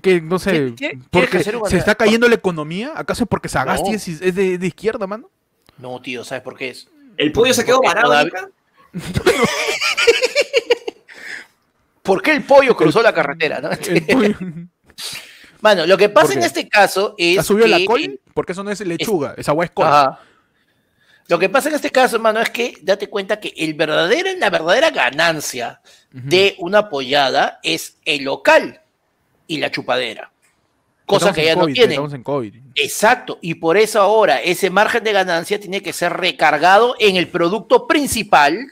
Que 0.02 0.22
no 0.22 0.40
sé, 0.40 0.74
porque 1.10 1.40
hacer 1.40 1.58
una- 1.58 1.70
se 1.70 1.78
está 1.78 1.94
cayendo 1.96 2.28
la 2.30 2.36
economía. 2.36 2.94
¿Acaso 2.96 3.24
es 3.24 3.30
porque 3.30 3.50
Sagasti 3.50 3.90
No. 3.90 3.96
es, 3.96 4.08
es 4.08 4.36
de, 4.36 4.58
de 4.58 4.68
izquierda, 4.68 5.06
mano? 5.08 5.30
No, 5.78 6.02
tío, 6.02 6.24
¿sabes 6.24 6.42
por 6.44 6.56
qué 6.56 6.70
es? 6.70 6.88
El 7.18 7.32
pollo 7.34 7.54
se 7.54 7.66
quedó 7.66 7.82
varado 7.82 8.08
todavía- 8.12 8.32
acá. 8.40 8.50
¿Por 12.02 12.22
qué 12.22 12.32
el 12.32 12.44
pollo 12.44 12.76
cruzó 12.78 13.02
la 13.02 13.14
carretera? 13.14 13.60
no? 13.62 13.70
El 13.72 14.06
pollo- 14.06 14.38
Mano, 15.62 15.86
lo 15.86 15.98
que 15.98 16.10
pasa 16.10 16.28
¿Por 16.28 16.34
en 16.36 16.40
qué? 16.42 16.46
este 16.48 16.68
caso 16.70 17.16
es. 17.18 17.40
¿Ha 17.40 17.44
subido 17.44 17.68
la 17.68 17.78
que- 17.78 17.86
col? 17.86 18.20
Porque 18.34 18.52
eso 18.52 18.64
no 18.64 18.72
es 18.72 18.80
lechuga, 18.82 19.34
esa 19.38 19.52
agua 19.52 19.66
es 19.66 19.72
col. 19.72 19.86
Ajá. 19.88 20.20
Lo 21.28 21.40
que 21.40 21.50
pasa 21.50 21.70
en 21.70 21.76
este 21.76 21.90
caso, 21.90 22.18
hermano, 22.18 22.40
es 22.40 22.50
que 22.50 22.78
date 22.82 23.10
cuenta 23.10 23.40
que 23.40 23.54
el 23.56 23.74
verdadero, 23.74 24.30
la 24.38 24.50
verdadera 24.50 24.92
ganancia 24.92 25.82
de 26.12 26.56
una 26.60 26.90
pollada 26.90 27.60
es 27.64 27.98
el 28.06 28.24
local 28.24 28.82
y 29.48 29.58
la 29.58 29.72
chupadera. 29.72 30.32
Cosa 31.06 31.30
Estamos 31.30 31.36
que 31.36 31.46
ya 31.46 31.56
no 31.56 31.66
tienen. 31.68 31.92
Estamos 31.92 32.14
en 32.14 32.24
COVID. 32.24 32.56
Exacto, 32.76 33.40
y 33.42 33.56
por 33.56 33.78
eso 33.78 34.00
ahora 34.00 34.42
ese 34.42 34.70
margen 34.70 35.04
de 35.04 35.12
ganancia 35.12 35.60
tiene 35.60 35.82
que 35.82 35.94
ser 35.94 36.14
recargado 36.14 36.96
en 37.00 37.18
el 37.18 37.28
producto 37.28 37.88
principal, 37.88 38.68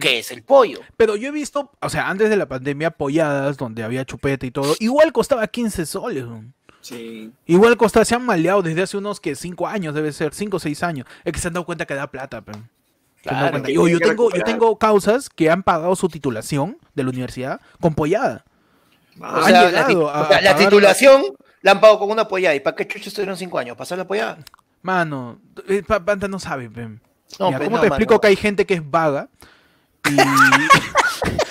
que 0.00 0.20
es 0.20 0.30
el 0.30 0.44
pollo. 0.44 0.80
Pero 0.96 1.16
yo 1.16 1.28
he 1.28 1.32
visto, 1.32 1.72
o 1.80 1.88
sea, 1.90 2.08
antes 2.08 2.30
de 2.30 2.36
la 2.36 2.46
pandemia, 2.46 2.92
polladas 2.92 3.56
donde 3.56 3.82
había 3.82 4.04
chupeta 4.04 4.46
y 4.46 4.52
todo, 4.52 4.76
igual 4.78 5.12
costaba 5.12 5.46
15 5.46 5.86
soles. 5.86 6.24
weón. 6.24 6.54
Sí. 6.84 7.32
Igual 7.46 7.78
costaba, 7.78 8.04
se 8.04 8.14
han 8.14 8.26
maleado 8.26 8.60
desde 8.60 8.82
hace 8.82 8.98
unos 8.98 9.18
que 9.18 9.34
5 9.34 9.66
años, 9.66 9.94
debe 9.94 10.12
ser, 10.12 10.34
5 10.34 10.58
o 10.58 10.60
6 10.60 10.82
años. 10.82 11.06
Es 11.24 11.32
que 11.32 11.38
se 11.38 11.48
han 11.48 11.54
dado 11.54 11.64
cuenta 11.64 11.86
que 11.86 11.94
da 11.94 12.10
plata, 12.10 12.42
pero. 12.42 12.58
Claro, 13.22 13.62
que 13.62 13.72
Yo, 13.72 13.98
tengo, 14.00 14.30
yo 14.30 14.44
tengo 14.44 14.78
causas 14.78 15.30
que 15.30 15.50
han 15.50 15.62
pagado 15.62 15.96
su 15.96 16.08
titulación 16.08 16.76
de 16.94 17.04
la 17.04 17.08
universidad 17.08 17.58
con 17.80 17.94
pollada. 17.94 18.44
Ah, 19.18 19.40
sea, 19.46 19.70
la, 19.70 19.86
o 19.88 20.28
sea, 20.28 20.56
titulación 20.56 21.22
la 21.62 21.70
han 21.70 21.80
pagado 21.80 22.00
con 22.00 22.10
una 22.10 22.28
pollada. 22.28 22.54
¿Y 22.54 22.60
para 22.60 22.76
qué 22.76 22.86
chucha 22.86 23.08
estuvieron 23.08 23.38
cinco 23.38 23.58
años? 23.58 23.78
¿Pasar 23.78 23.96
la 23.96 24.06
pollada? 24.06 24.40
Mano, 24.82 25.40
eh, 25.66 25.82
pa- 25.86 26.04
Panta 26.04 26.28
no 26.28 26.38
sabe. 26.38 26.68
No, 26.68 27.46
Mira, 27.46 27.58
¿cómo 27.60 27.76
no, 27.76 27.82
te 27.82 27.88
mano. 27.88 27.94
explico 27.94 28.20
que 28.20 28.26
hay 28.28 28.36
gente 28.36 28.66
que 28.66 28.74
es 28.74 28.90
vaga? 28.90 29.30
Y... 30.10 30.16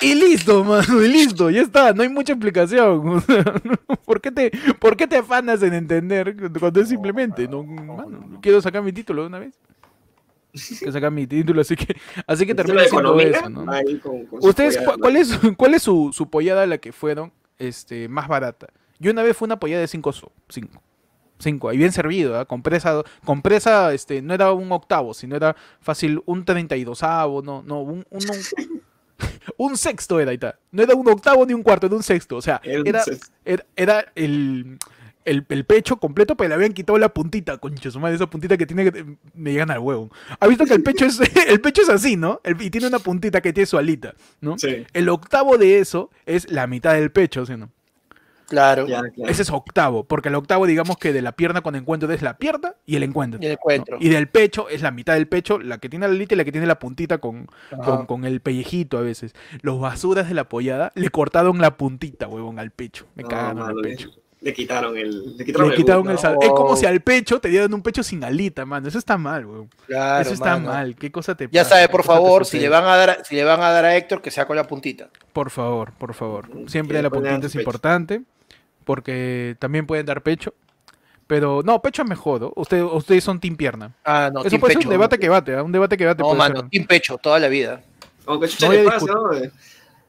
y 0.00 0.14
listo, 0.14 0.62
mano, 0.64 1.02
y 1.02 1.08
listo, 1.08 1.50
ya 1.50 1.62
está, 1.62 1.92
no 1.92 2.02
hay 2.02 2.08
mucha 2.08 2.32
explicación. 2.32 3.08
o 3.08 3.20
sea, 3.20 3.44
¿Por 4.04 4.20
qué 4.20 4.30
te, 4.30 4.50
por 4.78 4.96
qué 4.96 5.06
te 5.06 5.16
afanas 5.16 5.62
en 5.62 5.74
entender 5.74 6.36
cuando 6.58 6.80
es 6.80 6.88
simplemente? 6.88 7.48
No, 7.48 7.62
mano, 7.62 8.38
quiero 8.42 8.60
sacar 8.60 8.82
mi 8.82 8.92
título 8.92 9.22
de 9.22 9.28
una 9.28 9.38
vez. 9.38 9.58
Quiero 10.78 10.92
sacar 10.92 11.10
mi 11.10 11.26
título, 11.26 11.60
así 11.60 11.76
que, 11.76 11.96
así 12.26 12.46
que 12.46 12.52
haciendo 12.52 12.82
economía, 12.82 13.28
eso, 13.28 13.48
¿no? 13.50 13.70
ahí 13.70 13.98
con- 13.98 14.24
con 14.26 14.40
su 14.40 14.48
¿Ustedes 14.48 14.78
pollada, 14.78 14.96
cuál 14.98 15.16
es, 15.16 15.38
cuál 15.56 15.74
es 15.74 15.82
su, 15.82 16.10
su 16.14 16.30
pollada 16.30 16.62
a 16.62 16.66
la 16.66 16.78
que 16.78 16.92
fueron 16.92 17.32
este, 17.58 18.08
más 18.08 18.26
barata? 18.26 18.68
Yo 18.98 19.10
una 19.10 19.22
vez 19.22 19.36
fue 19.36 19.46
una 19.46 19.58
pollada 19.58 19.82
de 19.82 19.88
5 19.88 20.12
so, 20.12 20.32
5. 20.48 20.82
5, 21.38 21.72
y 21.74 21.76
bien 21.76 21.92
servido, 21.92 22.38
¿ah? 22.38 22.46
con 22.46 22.62
presa, 22.62 23.02
con 23.24 23.42
presa, 23.42 23.92
este, 23.92 24.22
no 24.22 24.32
era 24.32 24.52
un 24.52 24.72
octavo, 24.72 25.12
sino 25.12 25.36
era 25.36 25.54
fácil 25.80 26.22
un 26.24 26.44
32 26.46 27.02
no, 27.02 27.62
no, 27.62 27.82
un, 27.82 28.06
un, 28.08 28.08
un, 28.10 28.82
un 29.56 29.76
sexto 29.76 30.20
era, 30.20 30.30
ahí 30.30 30.36
está. 30.36 30.58
No 30.72 30.82
era 30.82 30.94
un 30.94 31.08
octavo 31.08 31.44
ni 31.46 31.54
un 31.54 31.62
cuarto, 31.62 31.86
era 31.86 31.96
un 31.96 32.02
sexto, 32.02 32.36
o 32.36 32.42
sea, 32.42 32.60
Era 32.86 33.02
era, 33.76 34.06
el, 34.14 34.78
el, 35.24 35.44
el 35.48 35.64
pecho 35.64 35.96
completo, 35.98 36.36
pero 36.36 36.48
le 36.48 36.54
habían 36.54 36.72
quitado 36.72 36.98
la 36.98 37.08
puntita, 37.08 37.58
concha 37.58 37.90
su 37.90 37.98
madre, 38.00 38.16
esa 38.16 38.28
puntita 38.28 38.56
que 38.56 38.66
tiene 38.66 38.90
que 38.90 39.04
me 39.34 39.52
llegan 39.52 39.70
al 39.70 39.78
huevo. 39.80 40.10
¿Ha 40.38 40.46
visto 40.46 40.64
que 40.64 40.74
el 40.74 40.82
pecho 40.82 41.04
es, 41.06 41.20
el 41.48 41.60
pecho 41.60 41.82
es 41.82 41.88
así, 41.88 42.16
¿no? 42.16 42.40
El- 42.44 42.60
y 42.60 42.70
tiene 42.70 42.86
una 42.88 42.98
puntita 42.98 43.40
que 43.40 43.52
tiene 43.52 43.66
su 43.66 43.78
alita, 43.78 44.14
¿no? 44.40 44.58
Sí, 44.58 44.84
El 44.92 45.08
octavo 45.08 45.58
de 45.58 45.78
eso 45.80 46.10
es 46.26 46.50
la 46.50 46.66
mitad 46.66 46.94
del 46.94 47.10
pecho, 47.10 47.44
¿sí 47.46 47.56
no? 47.56 47.70
Claro. 48.48 48.86
ya, 48.86 49.02
claro. 49.02 49.30
Ese 49.30 49.42
es 49.42 49.50
octavo, 49.50 50.04
porque 50.04 50.28
el 50.28 50.34
octavo, 50.36 50.66
digamos 50.66 50.96
que 50.98 51.12
de 51.12 51.20
la 51.22 51.32
pierna 51.32 51.62
con 51.62 51.74
encuentro 51.76 52.10
es 52.12 52.22
la 52.22 52.38
pierna 52.38 52.74
y 52.86 52.96
el 52.96 53.02
encuentro. 53.02 53.40
Y 53.42 53.46
el 53.46 53.52
encuentro. 53.52 53.98
¿no? 53.98 54.04
Y 54.04 54.08
del 54.08 54.28
pecho 54.28 54.68
es 54.68 54.82
la 54.82 54.90
mitad 54.90 55.14
del 55.14 55.26
pecho, 55.28 55.58
la 55.58 55.78
que 55.78 55.88
tiene 55.88 56.06
la 56.06 56.12
alita 56.14 56.34
y 56.34 56.38
la 56.38 56.44
que 56.44 56.52
tiene 56.52 56.66
la 56.66 56.78
puntita 56.78 57.18
con, 57.18 57.48
con, 57.84 58.06
con 58.06 58.24
el 58.24 58.40
pellejito 58.40 58.98
a 58.98 59.02
veces. 59.02 59.34
Los 59.62 59.80
basuras 59.80 60.28
de 60.28 60.34
la 60.34 60.48
pollada 60.48 60.92
le 60.94 61.08
cortaron 61.10 61.60
la 61.60 61.76
puntita, 61.76 62.28
huevón, 62.28 62.58
al 62.58 62.70
pecho. 62.70 63.06
Me 63.16 63.22
No, 63.24 63.28
cagaron 63.28 63.76
le- 63.76 63.82
pecho. 63.90 64.10
Le 64.38 64.52
quitaron 64.52 64.96
el. 64.96 65.36
Le 65.38 65.44
quitaron 65.46 65.68
Le 65.70 65.74
el 65.74 65.80
quitaron 65.80 66.10
el 66.10 66.18
sal- 66.18 66.36
Es 66.40 66.50
como 66.50 66.76
si 66.76 66.84
al 66.86 67.00
pecho 67.00 67.40
te 67.40 67.48
dieran 67.48 67.72
un 67.72 67.82
pecho 67.82 68.02
sin 68.02 68.22
alita, 68.22 68.64
mano. 68.66 68.86
Eso 68.86 68.98
está 68.98 69.16
mal, 69.16 69.46
huevón. 69.46 69.70
Claro, 69.86 70.22
Eso 70.22 70.34
está 70.34 70.50
mano. 70.58 70.68
mal. 70.68 70.94
¿Qué 70.94 71.10
cosa 71.10 71.34
te 71.34 71.48
Ya 71.50 71.64
sabe, 71.64 71.82
¿Qué 71.82 71.88
por 71.88 72.04
favor, 72.04 72.44
si 72.44 72.60
le 72.60 72.68
van 72.68 72.84
a 72.84 72.96
dar, 72.96 73.22
si 73.24 73.34
le 73.34 73.42
van 73.44 73.60
a 73.62 73.70
dar 73.70 73.86
a 73.86 73.96
Héctor, 73.96 74.20
que 74.20 74.30
sea 74.30 74.46
con 74.46 74.54
la 74.54 74.64
puntita. 74.68 75.08
Por 75.32 75.50
favor, 75.50 75.92
por 75.92 76.12
favor. 76.14 76.48
Siempre 76.66 77.02
la 77.02 77.10
puntita 77.10 77.46
es 77.46 77.54
importante. 77.56 78.22
Porque 78.86 79.56
también 79.58 79.84
pueden 79.86 80.06
dar 80.06 80.22
pecho. 80.22 80.54
Pero 81.26 81.60
no, 81.64 81.82
pecho 81.82 82.02
es 82.02 82.08
mejor. 82.08 82.40
¿no? 82.40 82.52
Ustedes, 82.54 82.84
ustedes 82.90 83.24
son 83.24 83.40
team 83.40 83.56
pierna. 83.56 83.92
Ah, 84.04 84.30
no, 84.32 84.40
Eso 84.40 84.50
team 84.50 84.60
puede 84.60 84.74
ser 84.74 84.78
pecho. 84.78 84.88
un 84.88 84.92
debate 84.94 85.18
que 85.18 85.28
bate, 85.28 85.56
¿ah? 85.56 85.62
un 85.64 85.72
debate 85.72 85.96
que 85.96 86.06
bate. 86.06 86.22
No, 86.22 86.34
mano, 86.34 86.60
ser. 86.60 86.68
team 86.70 86.86
pecho, 86.86 87.18
toda 87.18 87.40
la 87.40 87.48
vida. 87.48 87.82
Aunque 88.26 88.46
chucha 88.48 88.66
No 88.66 88.72
voy 88.72 88.82
le 88.82 88.88
a 88.88 88.92
pasa, 88.92 89.06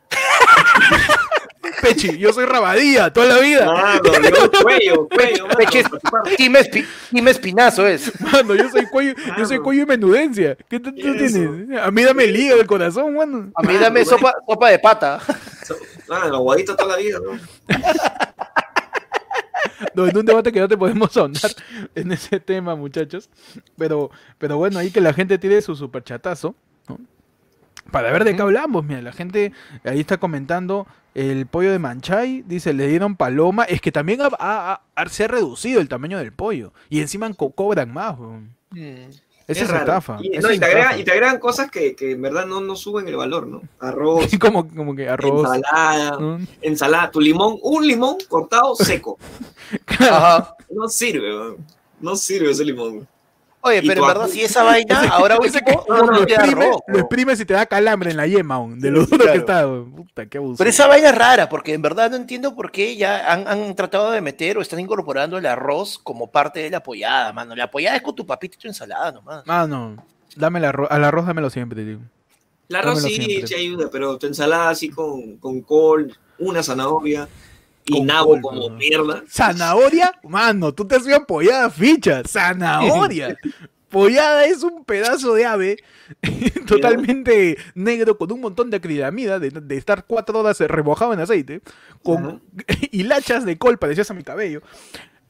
Pechi, 1.81 2.17
yo 2.17 2.31
soy 2.33 2.45
Rabadía 2.45 3.11
toda 3.11 3.25
la 3.27 3.39
vida. 3.39 3.65
Mano, 3.65 4.01
yo 4.13 4.51
cuello, 4.63 5.07
cuello, 5.09 5.47
Peche 5.49 5.79
es-. 5.79 6.37
Team, 6.37 6.53
Espi- 6.53 6.85
Team 7.11 7.27
Espinazo 7.27 7.87
es. 7.87 8.11
Mano, 8.21 8.55
yo 8.55 8.69
soy 8.69 8.85
cuello, 8.85 9.13
yo 9.37 9.45
soy 9.45 9.59
cuello 9.59 9.83
y 9.83 9.85
menudencia. 9.85 10.55
¿Qué 10.69 10.79
tú, 10.79 10.93
tienes? 10.93 11.35
A 11.81 11.91
mí 11.91 12.03
dame 12.03 12.23
el 12.25 12.35
hígado 12.35 12.57
del 12.59 12.67
corazón, 12.67 13.15
mano. 13.15 13.51
A 13.55 13.61
mí 13.63 13.75
dame 13.77 14.05
sopa, 14.05 14.33
sopa 14.47 14.69
de 14.69 14.79
pata. 14.79 15.19
Mano, 16.07 16.35
aguadito 16.37 16.75
toda 16.75 16.95
la 16.95 17.01
vida, 17.01 17.19
¿no? 17.23 17.39
No, 19.93 20.07
en 20.07 20.17
un 20.17 20.25
debate 20.25 20.51
que 20.51 20.59
no 20.59 20.67
te 20.67 20.77
podemos 20.77 21.15
ahondar 21.17 21.51
en 21.95 22.11
ese 22.11 22.39
tema, 22.39 22.75
muchachos. 22.75 23.29
Pero, 23.77 24.11
pero 24.37 24.57
bueno, 24.57 24.79
ahí 24.79 24.91
que 24.91 25.01
la 25.01 25.13
gente 25.13 25.37
tire 25.37 25.61
su 25.61 25.75
superchatazo. 25.75 26.55
¿no? 26.89 26.99
Para 27.91 28.11
ver 28.11 28.23
de 28.25 28.35
qué 28.35 28.41
hablamos, 28.41 28.83
mira, 28.83 29.01
la 29.01 29.13
gente 29.13 29.53
ahí 29.85 29.99
está 30.01 30.17
comentando 30.17 30.87
el 31.15 31.45
pollo 31.47 31.71
de 31.71 31.79
Manchay, 31.79 32.43
dice, 32.45 32.73
le 32.73 32.87
dieron 32.87 33.15
paloma, 33.15 33.63
es 33.63 33.81
que 33.81 33.91
también 33.91 34.21
ha- 34.21 34.29
ha- 34.39 34.81
ha- 34.95 35.09
se 35.09 35.23
ha 35.23 35.27
reducido 35.27 35.79
el 35.81 35.87
tamaño 35.89 36.17
del 36.19 36.31
pollo 36.33 36.73
y 36.89 36.99
encima 36.99 37.31
co- 37.33 37.51
cobran 37.51 37.91
más. 37.93 38.19
weón. 38.19 38.55
Esa 39.47 39.63
es, 39.63 39.69
raro. 39.69 39.79
estafa. 39.79 40.17
Y, 40.21 40.35
esa 40.35 40.47
no, 40.47 40.51
y 40.51 40.55
es 40.55 40.59
te 40.59 40.65
agregan, 40.65 40.83
estafa. 40.83 41.01
y 41.01 41.03
te 41.05 41.11
agregan 41.11 41.39
cosas 41.39 41.71
que, 41.71 41.95
que 41.95 42.11
en 42.11 42.21
verdad 42.21 42.45
no, 42.45 42.59
no 42.59 42.75
suben 42.75 43.07
el 43.07 43.15
valor, 43.15 43.47
¿no? 43.47 43.61
Arroz, 43.79 44.25
como, 44.39 44.67
como 44.67 44.95
que 44.95 45.07
arroz. 45.07 45.45
ensalada, 45.45 46.19
¿no? 46.19 46.39
ensalada, 46.61 47.11
tu 47.11 47.21
limón, 47.21 47.57
un 47.61 47.87
limón 47.87 48.17
cortado 48.27 48.75
seco. 48.75 49.17
Ajá. 49.87 50.55
No 50.69 50.89
sirve, 50.89 51.33
weón. 51.33 51.65
No 51.99 52.15
sirve 52.15 52.51
ese 52.51 52.65
limón. 52.65 53.07
Oye, 53.61 53.81
pero 53.81 54.01
en 54.01 54.07
verdad, 54.07 54.27
si 54.27 54.43
esa 54.43 54.63
vaina, 54.63 55.01
ahora 55.11 55.37
último, 55.39 55.83
lo, 55.87 56.23
exprime, 56.23 56.69
lo 56.87 56.99
exprimes 56.99 57.39
y 57.39 57.45
te 57.45 57.53
da 57.53 57.65
calambre 57.65 58.11
en 58.11 58.17
la 58.17 58.27
yema, 58.27 58.55
aún, 58.55 58.79
de 58.79 58.91
lo 58.91 59.05
duro 59.05 59.25
que 59.25 59.37
está. 59.37 59.67
Puta, 59.67 60.25
qué 60.27 60.37
abuso. 60.37 60.57
Pero 60.57 60.69
esa 60.69 60.87
vaina 60.87 61.09
es 61.09 61.15
rara, 61.15 61.49
porque 61.49 61.73
en 61.73 61.81
verdad 61.81 62.11
no 62.11 62.15
entiendo 62.15 62.55
por 62.55 62.71
qué 62.71 62.95
ya 62.95 63.31
han, 63.31 63.47
han 63.47 63.75
tratado 63.75 64.11
de 64.11 64.21
meter 64.21 64.57
o 64.57 64.61
están 64.61 64.79
incorporando 64.79 65.37
el 65.37 65.45
arroz 65.45 65.97
como 65.97 66.31
parte 66.31 66.59
de 66.61 66.69
la 66.69 66.77
apoyada, 66.77 67.33
mano. 67.33 67.55
La 67.55 67.65
apoyada 67.65 67.97
es 67.97 68.03
con 68.03 68.15
tu 68.15 68.25
papita 68.25 68.55
y 68.55 68.59
tu 68.59 68.67
ensalada 68.67 69.11
nomás. 69.11 69.45
Mano, 69.45 69.97
dame 70.35 70.59
el 70.59 70.65
arroz, 70.65 70.87
al 70.91 71.03
arroz 71.03 71.25
dámelo 71.25 71.49
siempre, 71.49 71.83
tío. 71.83 71.99
El 72.69 72.75
arroz 72.75 73.01
Dámelo 73.01 73.07
sí, 73.07 73.23
siempre. 73.23 73.47
sí 73.47 73.55
ayuda, 73.55 73.89
pero 73.91 74.17
tu 74.17 74.27
ensalada 74.27 74.69
así 74.69 74.89
con, 74.89 75.37
con 75.37 75.61
col, 75.61 76.15
una 76.37 76.61
zanahoria 76.61 77.27
y 77.87 77.97
Con 77.97 78.07
nabo 78.07 78.31
col, 78.31 78.41
como 78.41 78.69
mierda. 78.69 79.23
¿Zanahoria? 79.29 80.11
Mano, 80.23 80.73
tú 80.73 80.85
te 80.85 80.95
has 80.95 81.07
ido 81.07 81.25
pollada 81.25 81.69
ficha. 81.69 82.21
¡Zanahoria! 82.27 83.37
Pollada 83.89 84.45
es 84.45 84.63
un 84.63 84.83
pedazo 84.83 85.33
de 85.33 85.45
ave 85.45 85.77
totalmente 86.67 87.57
negro 87.73 88.17
con 88.17 88.29
un 88.33 88.41
montón 88.41 88.69
de 88.69 88.77
acrilamida 88.77 89.39
de, 89.39 89.49
de 89.49 89.77
estar 89.77 90.05
cuatro 90.05 90.39
horas 90.39 90.59
remojado 90.59 91.13
en 91.13 91.21
aceite, 91.21 91.61
con 92.03 92.41
hilachas 92.91 93.45
de 93.45 93.57
col 93.57 93.77
parecidas 93.77 94.11
a 94.11 94.13
mi 94.13 94.23
cabello. 94.23 94.61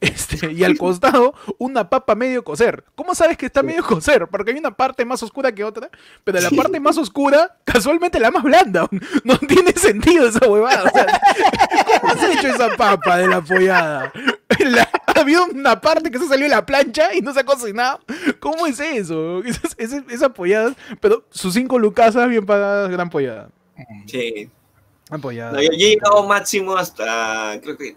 Este, 0.00 0.52
y 0.52 0.62
al 0.62 0.78
costado 0.78 1.34
una 1.58 1.90
papa 1.90 2.14
medio 2.14 2.44
cocer. 2.44 2.84
¿Cómo 2.94 3.16
sabes 3.16 3.36
que 3.36 3.46
está 3.46 3.64
medio 3.64 3.82
cocer? 3.84 4.28
Porque 4.28 4.52
hay 4.52 4.58
una 4.58 4.70
parte 4.76 5.04
más 5.04 5.22
oscura 5.24 5.50
que 5.50 5.64
otra, 5.64 5.90
pero 6.22 6.40
la 6.40 6.50
parte 6.50 6.78
más 6.78 6.96
oscura, 6.98 7.56
casualmente 7.64 8.20
la 8.20 8.30
más 8.30 8.44
blanda. 8.44 8.88
No 9.24 9.36
tiene 9.38 9.72
sentido 9.72 10.28
esa 10.28 10.46
huevada. 10.48 10.84
o 10.84 10.90
sea, 10.90 11.06
¿Cómo 12.00 12.12
has 12.12 12.22
hecho 12.22 12.46
esa 12.48 12.76
papa 12.76 13.16
de 13.16 13.26
la 13.26 13.40
pollada? 13.40 14.12
La- 14.60 14.88
había 15.16 15.42
una 15.42 15.80
parte 15.80 16.10
que 16.12 16.18
se 16.20 16.28
salió 16.28 16.44
de 16.44 16.50
la 16.50 16.64
plancha 16.64 17.12
y 17.12 17.20
no 17.20 17.34
se 17.34 17.40
ha 17.40 17.44
cocinado. 17.44 18.00
¿Cómo 18.38 18.66
es 18.68 18.78
eso? 18.78 19.42
Esas, 19.42 19.74
esas, 19.78 20.04
esas 20.08 20.30
polladas, 20.30 20.74
pero 21.00 21.24
sus 21.30 21.54
cinco 21.54 21.76
lucasas 21.78 22.28
bien 22.28 22.46
pagadas, 22.46 22.88
gran 22.90 23.10
pollada. 23.10 23.50
Sí. 24.06 24.48
Gran 25.08 25.20
pollada. 25.20 25.52
No, 25.52 25.60
yo, 25.60 25.70
yo 25.72 25.86
he 25.86 25.90
llegado 25.90 26.24
máximo 26.26 26.76
hasta, 26.76 27.58
creo 27.62 27.76
que, 27.76 27.96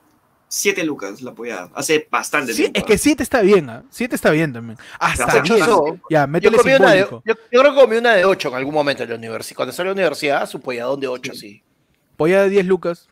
7 0.54 0.84
lucas 0.84 1.22
la 1.22 1.32
apoyada. 1.32 1.70
Hace 1.74 2.06
bastante 2.12 2.52
Sí, 2.52 2.64
tiempo. 2.64 2.80
es 2.80 2.84
que 2.86 2.98
7 2.98 3.24
está 3.24 3.40
bien, 3.42 3.70
¿ah? 3.70 3.84
7 3.90 4.14
está 4.14 4.32
bien 4.32 4.52
también. 4.52 4.78
Hasta 5.00 5.38
hecho 5.40 5.54
10. 5.56 5.66
eso. 5.66 6.00
Ya, 6.10 6.24
Yo, 6.24 6.28
métele 6.28 6.58
comí 6.58 6.74
una 6.74 6.92
de, 6.92 6.98
simbólico. 7.04 7.24
yo, 7.26 7.34
yo 7.50 7.60
creo 7.62 7.74
que 7.74 7.80
comí 7.82 7.96
una 7.96 8.14
de 8.16 8.26
8 8.26 8.50
en 8.50 8.56
algún 8.56 8.74
momento 8.74 9.04
en 9.04 9.10
la 9.12 9.16
universidad. 9.16 9.56
Cuando 9.56 9.72
salí 9.72 9.88
a 9.88 9.92
la 9.92 9.94
universidad, 9.94 10.46
su 10.50 10.60
polladón 10.60 11.00
de 11.00 11.08
8, 11.08 11.34
sí. 11.36 11.64
Pollada 12.18 12.44
de 12.44 12.50
10 12.50 12.66
lucas. 12.66 13.08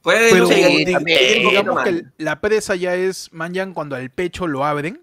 Puede 0.00 0.30
Pero 0.32 0.46
sí, 0.46 0.54
di- 0.54 0.92
también. 0.92 1.18
di- 1.18 1.48
digamos 1.50 1.84
que 1.84 2.04
la 2.16 2.40
presa 2.40 2.74
ya 2.74 2.94
es 2.94 3.28
manjan 3.32 3.74
cuando 3.74 3.94
al 3.94 4.08
pecho 4.10 4.46
lo 4.46 4.64
abren 4.64 5.00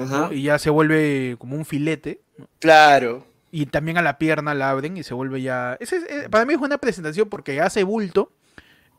Ajá. 0.00 0.28
y 0.32 0.44
ya 0.44 0.58
se 0.60 0.70
vuelve 0.70 1.34
como 1.40 1.56
un 1.56 1.64
filete. 1.64 2.20
¿no? 2.38 2.48
Claro. 2.60 3.26
Y 3.50 3.66
también 3.66 3.98
a 3.98 4.02
la 4.02 4.16
pierna 4.16 4.54
la 4.54 4.70
abren 4.70 4.96
y 4.96 5.02
se 5.02 5.12
vuelve 5.12 5.42
ya. 5.42 5.76
ese 5.80 5.96
es- 5.96 6.04
eh, 6.08 6.28
para 6.30 6.46
mí 6.46 6.52
es 6.54 6.58
buena 6.60 6.78
presentación 6.78 7.28
porque 7.28 7.60
hace 7.60 7.82
bulto 7.82 8.30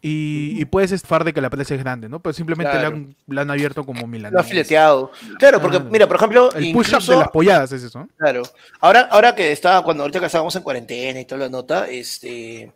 y, 0.08 0.62
y 0.62 0.66
puedes 0.66 0.92
estafar 0.92 1.24
de 1.24 1.34
que 1.34 1.42
la 1.42 1.50
presa 1.50 1.74
es 1.74 1.80
grande, 1.82 2.08
¿no? 2.08 2.20
Pero 2.20 2.34
simplemente 2.34 2.72
Claro. 2.72 2.90
la, 2.92 2.96
han, 2.96 3.16
la 3.28 3.42
han 3.42 3.50
abierto 3.50 3.84
como 3.84 4.02
Lo 4.02 4.06
ha 4.06 4.10
milanesa. 4.10 4.44
fileteado. 4.44 5.12
Claro, 5.40 5.60
porque, 5.60 5.78
Claro. 5.78 5.92
mira, 5.92 6.06
por 6.08 6.18
ejemplo, 6.18 6.46
El 6.54 6.72
push-up 6.74 6.98
incluso- 6.98 7.12
de 7.14 7.18
las 7.18 7.30
polladas 7.30 7.72
es 7.72 7.82
eso. 7.82 8.00
¿no? 8.00 8.10
Claro. 8.18 8.44
Ahora, 8.82 9.02
ahora 9.10 9.34
que 9.34 9.52
estaba, 9.52 9.84
cuando 9.84 10.04
ahorita 10.04 10.20
que 10.20 10.28
estábamos 10.28 10.56
en 10.56 10.62
cuarentena 10.62 11.20
y 11.20 11.26
toda 11.26 11.40
la 11.42 11.50
nota, 11.50 11.88
este, 11.90 12.72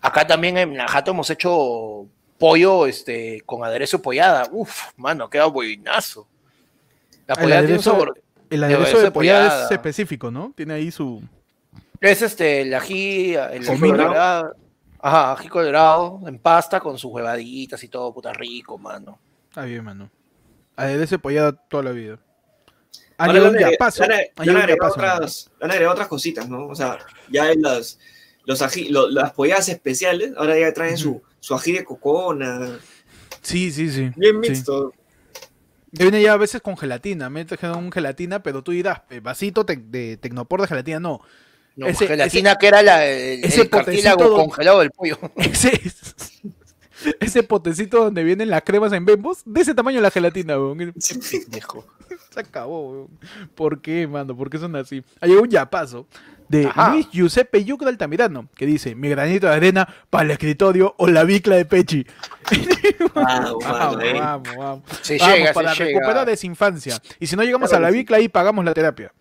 acá 0.00 0.26
también 0.26 0.56
en 0.56 0.76
la 0.76 0.88
jato 0.88 1.10
hemos 1.10 1.28
hecho 1.28 2.06
pollo, 2.38 2.86
este, 2.86 3.42
con 3.44 3.62
aderezo 3.62 4.00
pollada. 4.00 4.48
Uf, 4.50 4.84
mano, 4.96 5.28
queda 5.28 5.44
buenazo. 5.46 6.26
La 7.26 7.34
El 7.34 7.40
pollada 7.42 7.60
tiene 7.60 7.74
un 7.74 7.80
aderezo, 7.80 7.90
sabor. 7.90 8.20
el 8.48 8.60
de 8.60 8.64
aderezo 8.66 8.82
aderezo 8.84 9.04
de 9.04 9.10
pollada 9.10 9.46
es 9.46 9.52
pollada. 9.52 9.74
específico, 9.74 10.30
¿no? 10.30 10.52
Tiene 10.56 10.72
ahí 10.74 10.90
su. 10.90 11.22
Es 12.00 12.22
este, 12.22 12.62
el 12.62 12.72
ají, 12.72 13.34
el 13.34 13.66
colorado. 13.66 14.54
Ajá, 15.02 15.32
ají 15.32 15.48
colorado, 15.48 16.20
en 16.26 16.38
pasta, 16.38 16.78
con 16.80 16.98
sus 16.98 17.10
huevaditas 17.12 17.82
y 17.82 17.88
todo, 17.88 18.12
puta 18.12 18.32
rico, 18.32 18.76
mano. 18.78 19.18
Ah, 19.54 19.64
bien, 19.64 19.82
mano. 19.84 20.10
Aderezo 20.76 21.14
de 21.16 21.18
pollada 21.18 21.52
toda 21.52 21.82
la 21.84 21.90
vida. 21.92 22.18
Han 23.18 23.34
yapazo. 23.58 24.02
agregado- 24.02 24.20
¿no? 25.84 25.92
otras, 25.92 26.08
cositas, 26.08 26.48
¿no? 26.48 26.66
O 26.66 26.74
sea, 26.74 26.98
ya 27.30 27.50
en 27.50 27.62
las, 27.62 27.98
los 28.44 28.62
ají, 28.62 28.88
lo- 28.88 29.08
las 29.10 29.32
polladas 29.32 29.68
especiales, 29.68 30.32
ahora 30.36 30.58
ya 30.58 30.72
traen 30.72 30.96
su, 30.96 31.22
su 31.38 31.54
ají 31.54 31.72
de 31.72 31.84
cocona, 31.84 32.78
Sí, 33.42 33.70
sí, 33.72 33.90
sí. 33.90 34.10
bien 34.16 34.42
sí. 34.42 34.50
mixto. 34.50 34.92
Ya 35.92 36.04
Viene 36.04 36.22
ya 36.22 36.34
a 36.34 36.36
veces 36.36 36.60
con 36.62 36.76
gelatina. 36.76 37.28
Me 37.30 37.44
trajeron 37.44 37.78
un 37.78 37.90
gelatina, 37.92 38.42
pero 38.42 38.62
tú 38.62 38.70
dirás, 38.72 39.02
"Eh, 39.10 39.20
vasito 39.20 39.64
te- 39.66 39.76
de 39.76 40.16
tecnopor 40.18 40.60
de 40.60 40.68
gelatina. 40.68 41.00
No. 41.00 41.20
No, 41.80 41.86
Ese- 41.86 42.06
gelatina 42.06 42.56
que 42.56 42.66
era 42.68 42.82
la, 42.82 43.06
el, 43.06 43.42
ese 43.44 43.62
el 43.62 43.70
cartílago 43.70 44.34
congelado 44.34 44.80
del 44.80 44.90
pollo. 44.90 45.18
Ese, 45.36 45.80
ese 47.18 47.42
potecito 47.42 48.04
donde 48.04 48.22
vienen 48.22 48.50
las 48.50 48.62
cremas 48.62 48.92
en 48.92 49.06
bembos, 49.06 49.38
de 49.46 49.62
ese 49.62 49.74
tamaño 49.74 50.00
la 50.02 50.10
gelatina, 50.10 50.58
weón. 50.58 50.92
Se 51.00 52.40
acabó, 52.40 52.90
weón. 52.90 53.08
¿Por 53.54 53.80
qué, 53.80 54.06
mano? 54.06 54.36
¿Por 54.36 54.50
qué 54.50 54.58
son 54.58 54.76
así? 54.76 55.02
Ha 55.20 55.26
llegado 55.26 55.44
un 55.44 55.48
yapazo 55.50 56.06
de 56.48 56.66
Ajá. 56.66 56.90
Luis 56.92 57.08
Giuseppe 57.10 57.64
Yucra 57.64 57.88
Altamirano, 57.88 58.48
que 58.54 58.66
dice, 58.66 58.94
mi 58.94 59.08
granito 59.08 59.46
de 59.46 59.54
arena 59.54 59.88
para 60.10 60.24
el 60.24 60.30
escritorio 60.32 60.94
o 60.98 61.06
la 61.06 61.24
bicla 61.24 61.56
de 61.56 61.64
Pechi. 61.64 62.06
Ah, 63.14 63.52
Vamos, 63.62 64.04
eh. 64.04 64.12
vamos, 64.18 64.56
vamos. 64.56 64.82
Se 65.02 65.18
Vamos, 65.18 65.36
llega, 65.36 65.52
para 65.52 65.74
se 65.74 65.84
recuperar 65.84 66.20
llega. 66.20 66.32
esa 66.32 66.46
infancia. 66.46 66.98
Y 67.18 67.26
si 67.26 67.34
no 67.36 67.42
llegamos 67.42 67.70
Claro 67.70 67.86
a 67.86 67.88
la 67.90 67.92
bicla, 67.96 68.16
ahí 68.18 68.28
pagamos 68.28 68.64
la 68.64 68.72
terapia. 68.74 69.12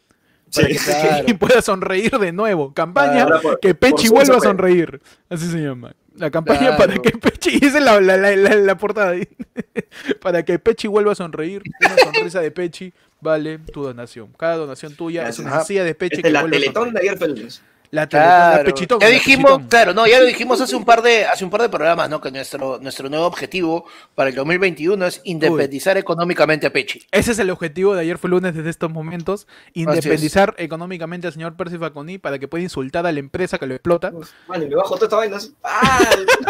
Sí. 0.50 0.62
Para 0.62 0.68
que 0.68 0.76
Claro. 1.26 1.38
Pueda 1.40 1.62
sonreír 1.62 2.12
de 2.18 2.32
nuevo. 2.32 2.74
Campaña 2.74 3.28
por- 3.42 3.60
que 3.60 3.76
Pechi 3.76 4.08
por 4.08 4.18
vuelva 4.18 4.38
a 4.38 4.40
sonreír. 4.42 5.02
Así 5.30 5.50
se 5.50 5.60
llama. 5.60 5.96
La 6.16 6.30
campaña 6.32 6.60
Claro. 6.76 6.78
para 6.78 6.94
que 6.98 7.12
Pechi. 7.12 7.60
y 7.62 7.66
Esa 7.66 7.78
es 7.78 7.84
la, 7.84 8.00
la, 8.02 8.18
la, 8.18 8.36
la- 8.36 8.56
la 8.56 8.78
portada 8.78 9.12
ahí. 9.12 9.28
para 10.22 10.44
que 10.44 10.60
Pechi 10.60 10.88
vuelva 10.88 11.12
a 11.14 11.16
sonreír. 11.16 11.62
Una 11.82 11.98
sonrisa 11.98 12.42
de 12.42 12.52
Pechi 12.52 12.94
vale 13.22 13.60
tu 13.60 13.84
donación. 13.84 14.32
Cada 14.38 14.56
donación 14.58 14.96
tuya 14.96 15.28
es 15.30 15.40
una 15.40 15.62
silla 15.64 15.84
de 15.84 15.96
Pechi 15.96 16.16
Esta 16.18 16.22
que 16.24 16.28
es 16.30 16.34
la 16.34 16.42
vuelve 16.42 16.58
a 16.58 16.60
teletón 16.60 16.84
sonreír. 16.86 17.04
de 17.04 17.10
ayer 17.10 17.18
feliz. 17.20 17.62
La 17.92 18.08
Claro. 18.08 18.64
pechitón. 18.66 19.00
ya 19.00 19.08
dijimos, 19.08 19.52
pechitón. 19.52 19.68
claro, 19.68 19.94
no, 19.94 20.06
ya 20.06 20.20
lo 20.20 20.26
dijimos 20.26 20.62
hace 20.62 20.76
un 20.76 20.86
par 20.86 21.02
de, 21.02 21.26
hace 21.26 21.44
un 21.44 21.50
par 21.50 21.62
de 21.62 21.70
programas, 21.70 22.10
¿no? 22.10 22.22
Que 22.22 22.32
nuestro, 22.32 22.80
nuestro 22.80 23.10
nuevo 23.10 23.26
objetivo 23.26 23.86
para 24.14 24.30
el 24.30 24.36
2021 24.36 25.06
es 25.08 25.22
independizar 25.24 25.98
económicamente 25.98 26.68
a 26.68 26.74
Pechi. 26.74 27.06
Ese 27.12 27.32
es 27.32 27.40
el 27.40 27.50
objetivo 27.50 27.96
de 27.96 28.02
ayer 28.02 28.18
fue 28.18 28.30
lunes 28.30 28.54
desde 28.54 28.70
estos 28.70 28.92
momentos. 28.92 29.48
Independizar 29.74 30.54
económicamente 30.58 31.28
al 31.28 31.34
señor 31.34 31.56
Percy 31.56 31.78
Faconi 31.78 32.18
para 32.20 32.38
que 32.38 32.48
pueda 32.48 32.64
insultar 32.64 33.08
a 33.08 33.12
la 33.12 33.20
empresa 33.20 33.58
que 33.58 33.66
lo 33.66 33.74
explota. 33.74 34.12
Y 34.56 34.60
me 34.60 34.76
bajo 34.76 34.96
toda 34.96 35.06
esta 35.06 35.16
vaina. 35.18 35.38
¡Ah! 35.64 36.10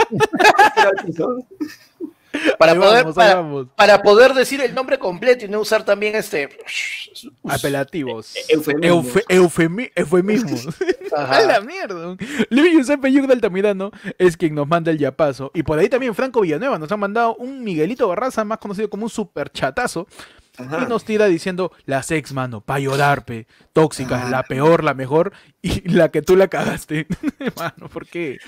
Para 2.57 2.73
Ahí 2.73 2.77
poder, 2.77 3.03
vamos, 3.03 3.15
para, 3.15 3.65
para 3.75 4.01
poder 4.03 4.34
decir 4.34 4.61
el 4.61 4.75
nombre 4.75 4.99
completo 4.99 5.45
y 5.45 5.47
no 5.47 5.59
usar 5.61 5.84
también 5.84 6.15
este. 6.15 6.49
Apelativos. 7.47 8.34
Eufemismos. 8.47 9.05
Eufe- 9.05 9.23
eufemi- 9.30 9.91
eufemismos. 9.95 10.67
Ajá. 11.15 11.38
A 11.38 11.41
la 11.41 11.61
mierda. 11.61 12.15
Luis 12.49 12.71
Giuseppe 12.73 13.11
Yugda 13.11 13.34
Altamirano 13.34 13.91
es 14.17 14.38
quien 14.38 14.55
nos 14.55 14.67
manda 14.67 14.91
el 14.91 14.97
yapazo. 14.99 15.51
Y 15.53 15.63
por 15.63 15.80
ahí 15.80 15.89
también 15.89 16.13
Franco 16.15 16.41
Villanueva 16.41 16.77
nos 16.77 16.91
ha 16.91 16.97
mandado 16.97 17.36
un 17.36 17.63
Miguelito 17.63 18.07
Barraza, 18.07 18.43
más 18.45 18.59
conocido 18.59 18.89
como 18.89 19.03
un 19.05 19.09
super 19.09 19.49
chatazo. 19.51 20.07
Ajá. 20.57 20.84
Y 20.86 20.89
nos 20.89 21.05
tira 21.05 21.25
diciendo, 21.27 21.71
la 21.86 22.03
sex, 22.03 22.34
mano, 22.34 22.59
pa' 22.59 22.80
llorar, 22.80 23.23
pe. 23.23 23.47
Tóxica, 23.71 24.30
la 24.30 24.43
peor, 24.43 24.84
la 24.84 24.93
mejor, 24.93 25.32
y 25.61 25.88
la 25.89 26.09
que 26.09 26.21
tú 26.21 26.36
la 26.36 26.49
cagaste. 26.49 27.07
mano, 27.55 27.88
¿por 27.88 28.05
qué? 28.05 28.39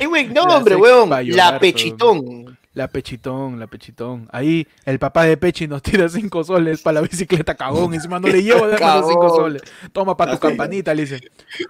Ay, 0.00 0.06
güey, 0.06 0.28
no, 0.28 0.46
La 0.46 0.56
hombre, 0.56 0.74
sex 0.76 0.82
weón. 0.82 1.08
llorar, 1.22 1.52
La 1.52 1.58
pechitón. 1.60 2.58
La 2.72 2.86
pechitón, 2.86 3.58
la 3.58 3.66
pechitón. 3.66 4.28
Ahí 4.30 4.66
el 4.84 5.00
papá 5.00 5.24
de 5.24 5.36
Pechi 5.36 5.66
nos 5.66 5.82
tira 5.82 6.08
cinco 6.08 6.44
soles 6.44 6.80
para 6.82 7.00
la 7.00 7.08
bicicleta, 7.08 7.56
cagón. 7.56 7.94
Encima 7.94 8.20
no 8.20 8.28
le 8.28 8.44
llevo 8.44 8.68
de 8.68 8.78
los 8.78 9.08
cinco 9.08 9.34
soles. 9.34 9.62
Toma 9.92 10.16
para 10.16 10.32
tu 10.32 10.34
Así. 10.36 10.46
campanita, 10.46 10.94
le 10.94 11.02
dice. 11.02 11.20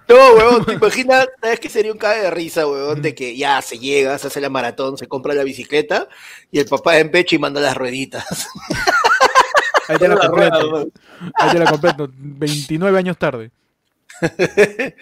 No, 0.07 0.15
weón, 0.15 0.63
te 0.63 0.73
imaginas, 0.73 1.27
¿sabes 1.41 1.59
qué 1.59 1.69
sería 1.69 1.91
un 1.91 1.97
cague 1.97 2.21
de 2.21 2.29
risa, 2.29 2.67
weón? 2.67 3.01
De 3.01 3.15
que 3.15 3.35
ya 3.35 3.59
se 3.63 3.79
llega, 3.79 4.15
se 4.19 4.27
hace 4.27 4.39
la 4.39 4.49
maratón, 4.49 4.95
se 4.95 5.07
compra 5.07 5.33
la 5.33 5.43
bicicleta 5.43 6.07
y 6.51 6.59
el 6.59 6.65
papá 6.67 6.99
en 6.99 7.09
pecho 7.09 7.35
y 7.35 7.39
manda 7.39 7.59
las 7.59 7.75
rueditas. 7.75 8.25
Ahí 9.87 9.97
te 9.97 10.07
la 10.07 10.17
completo. 10.17 10.87
Ahí 11.33 11.51
te 11.51 11.59
la 11.59 11.65
completo. 11.65 12.09
29 12.15 12.99
años 12.99 13.17
tarde. 13.17 13.49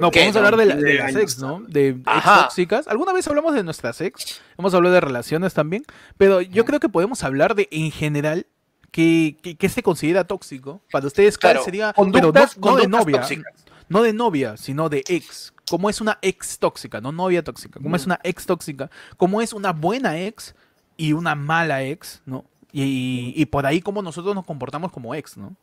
No, 0.00 0.10
podemos 0.10 0.36
hablar 0.36 0.56
de 0.56 0.64
la, 0.66 0.76
de 0.76 0.82
De 0.82 0.94
las 0.94 1.14
ex, 1.16 1.38
¿no? 1.38 1.60
De 1.66 1.88
ex 1.88 2.04
tóxicas. 2.42 2.88
¿Alguna 2.88 3.12
vez 3.12 3.26
hablamos 3.28 3.54
de 3.54 3.62
nuestras 3.62 4.00
ex? 4.00 4.40
Hemos 4.58 4.72
hablado 4.74 4.94
de 4.94 5.00
relaciones 5.00 5.54
también. 5.54 5.84
Pero 6.16 6.40
yo 6.40 6.64
creo 6.64 6.80
que 6.80 6.88
podemos 6.88 7.22
hablar 7.24 7.54
de, 7.54 7.68
en 7.70 7.90
general, 7.90 8.46
que, 8.90 9.36
que, 9.42 9.56
que 9.56 9.68
se 9.68 9.82
considera 9.82 10.24
tóxico. 10.24 10.80
Para 10.90 11.06
ustedes, 11.06 11.36
¿cuál 11.38 11.52
Claro, 11.54 11.64
sería? 11.64 11.92
Pero 11.94 12.06
no, 12.06 12.12
conductas- 12.32 12.56
no 12.58 12.76
de 12.76 12.88
novia. 12.88 13.20
tóxicas. 13.20 13.52
No 13.88 14.02
de 14.02 14.12
novia, 14.12 14.56
sino 14.56 14.88
de 14.88 15.04
ex. 15.06 15.52
¿Cómo 15.68 15.90
es 15.90 16.00
una 16.00 16.18
ex 16.22 16.58
tóxica? 16.58 17.00
No 17.00 17.12
novia 17.12 17.42
tóxica. 17.44 17.78
¿Cómo 17.80 17.94
es 17.96 18.06
una 18.06 18.18
ex 18.22 18.46
tóxica? 18.46 18.90
¿Cómo 19.16 19.40
es 19.42 19.52
una 19.52 19.72
buena 19.72 20.18
ex 20.20 20.54
y 20.96 21.12
una 21.12 21.34
mala 21.34 21.82
ex? 21.84 22.22
¿No? 22.24 22.44
Y, 22.72 22.82
y- 22.82 23.32
y 23.36 23.46
por 23.46 23.66
ahí 23.66 23.80
cómo 23.80 24.02
nosotros 24.02 24.34
nos 24.34 24.44
comportamos 24.44 24.90
como 24.92 25.14
ex, 25.14 25.36
¿no? 25.36 25.54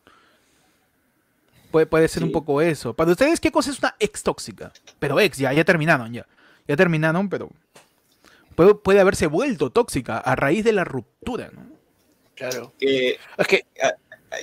Puede, 1.74 1.88
puede 1.88 2.08
ser 2.08 2.24
un 2.24 2.32
poco 2.32 2.62
eso. 2.62 2.94
Para 2.94 3.10
ustedes, 3.10 3.40
¿qué 3.40 3.52
cosa 3.52 3.72
es 3.72 3.80
una 3.80 3.96
ex 4.00 4.22
tóxica? 4.22 4.72
Pero 5.00 5.20
ex, 5.20 5.40
ya, 5.40 5.52
ya 5.54 5.66
terminaron, 5.66 6.14
ya. 6.14 6.28
Ya 6.68 6.76
terminaron, 6.76 7.30
pero 7.30 7.50
puede, 8.54 8.76
puede 8.76 9.00
haberse 9.00 9.26
vuelto 9.26 9.72
tóxica 9.72 10.20
a 10.20 10.36
raíz 10.36 10.64
de 10.64 10.72
la 10.72 10.84
ruptura, 10.84 11.50
¿no? 11.52 11.66
Claro. 12.36 12.74
Es 12.80 13.48
que, 13.48 13.66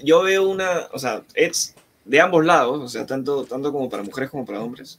yo 0.03 0.23
veo 0.23 0.49
una, 0.49 0.89
o 0.93 0.99
sea, 0.99 1.23
es 1.35 1.77
de 2.05 2.21
ambos 2.21 2.45
lados, 2.45 2.81
o 2.81 2.89
sea, 2.89 3.07
tanto, 3.07 3.45
tanto 3.45 3.71
como 3.71 3.89
para 3.89 4.03
mujeres 4.03 4.29
como 4.29 4.45
para 4.45 4.61
hombres. 4.61 4.99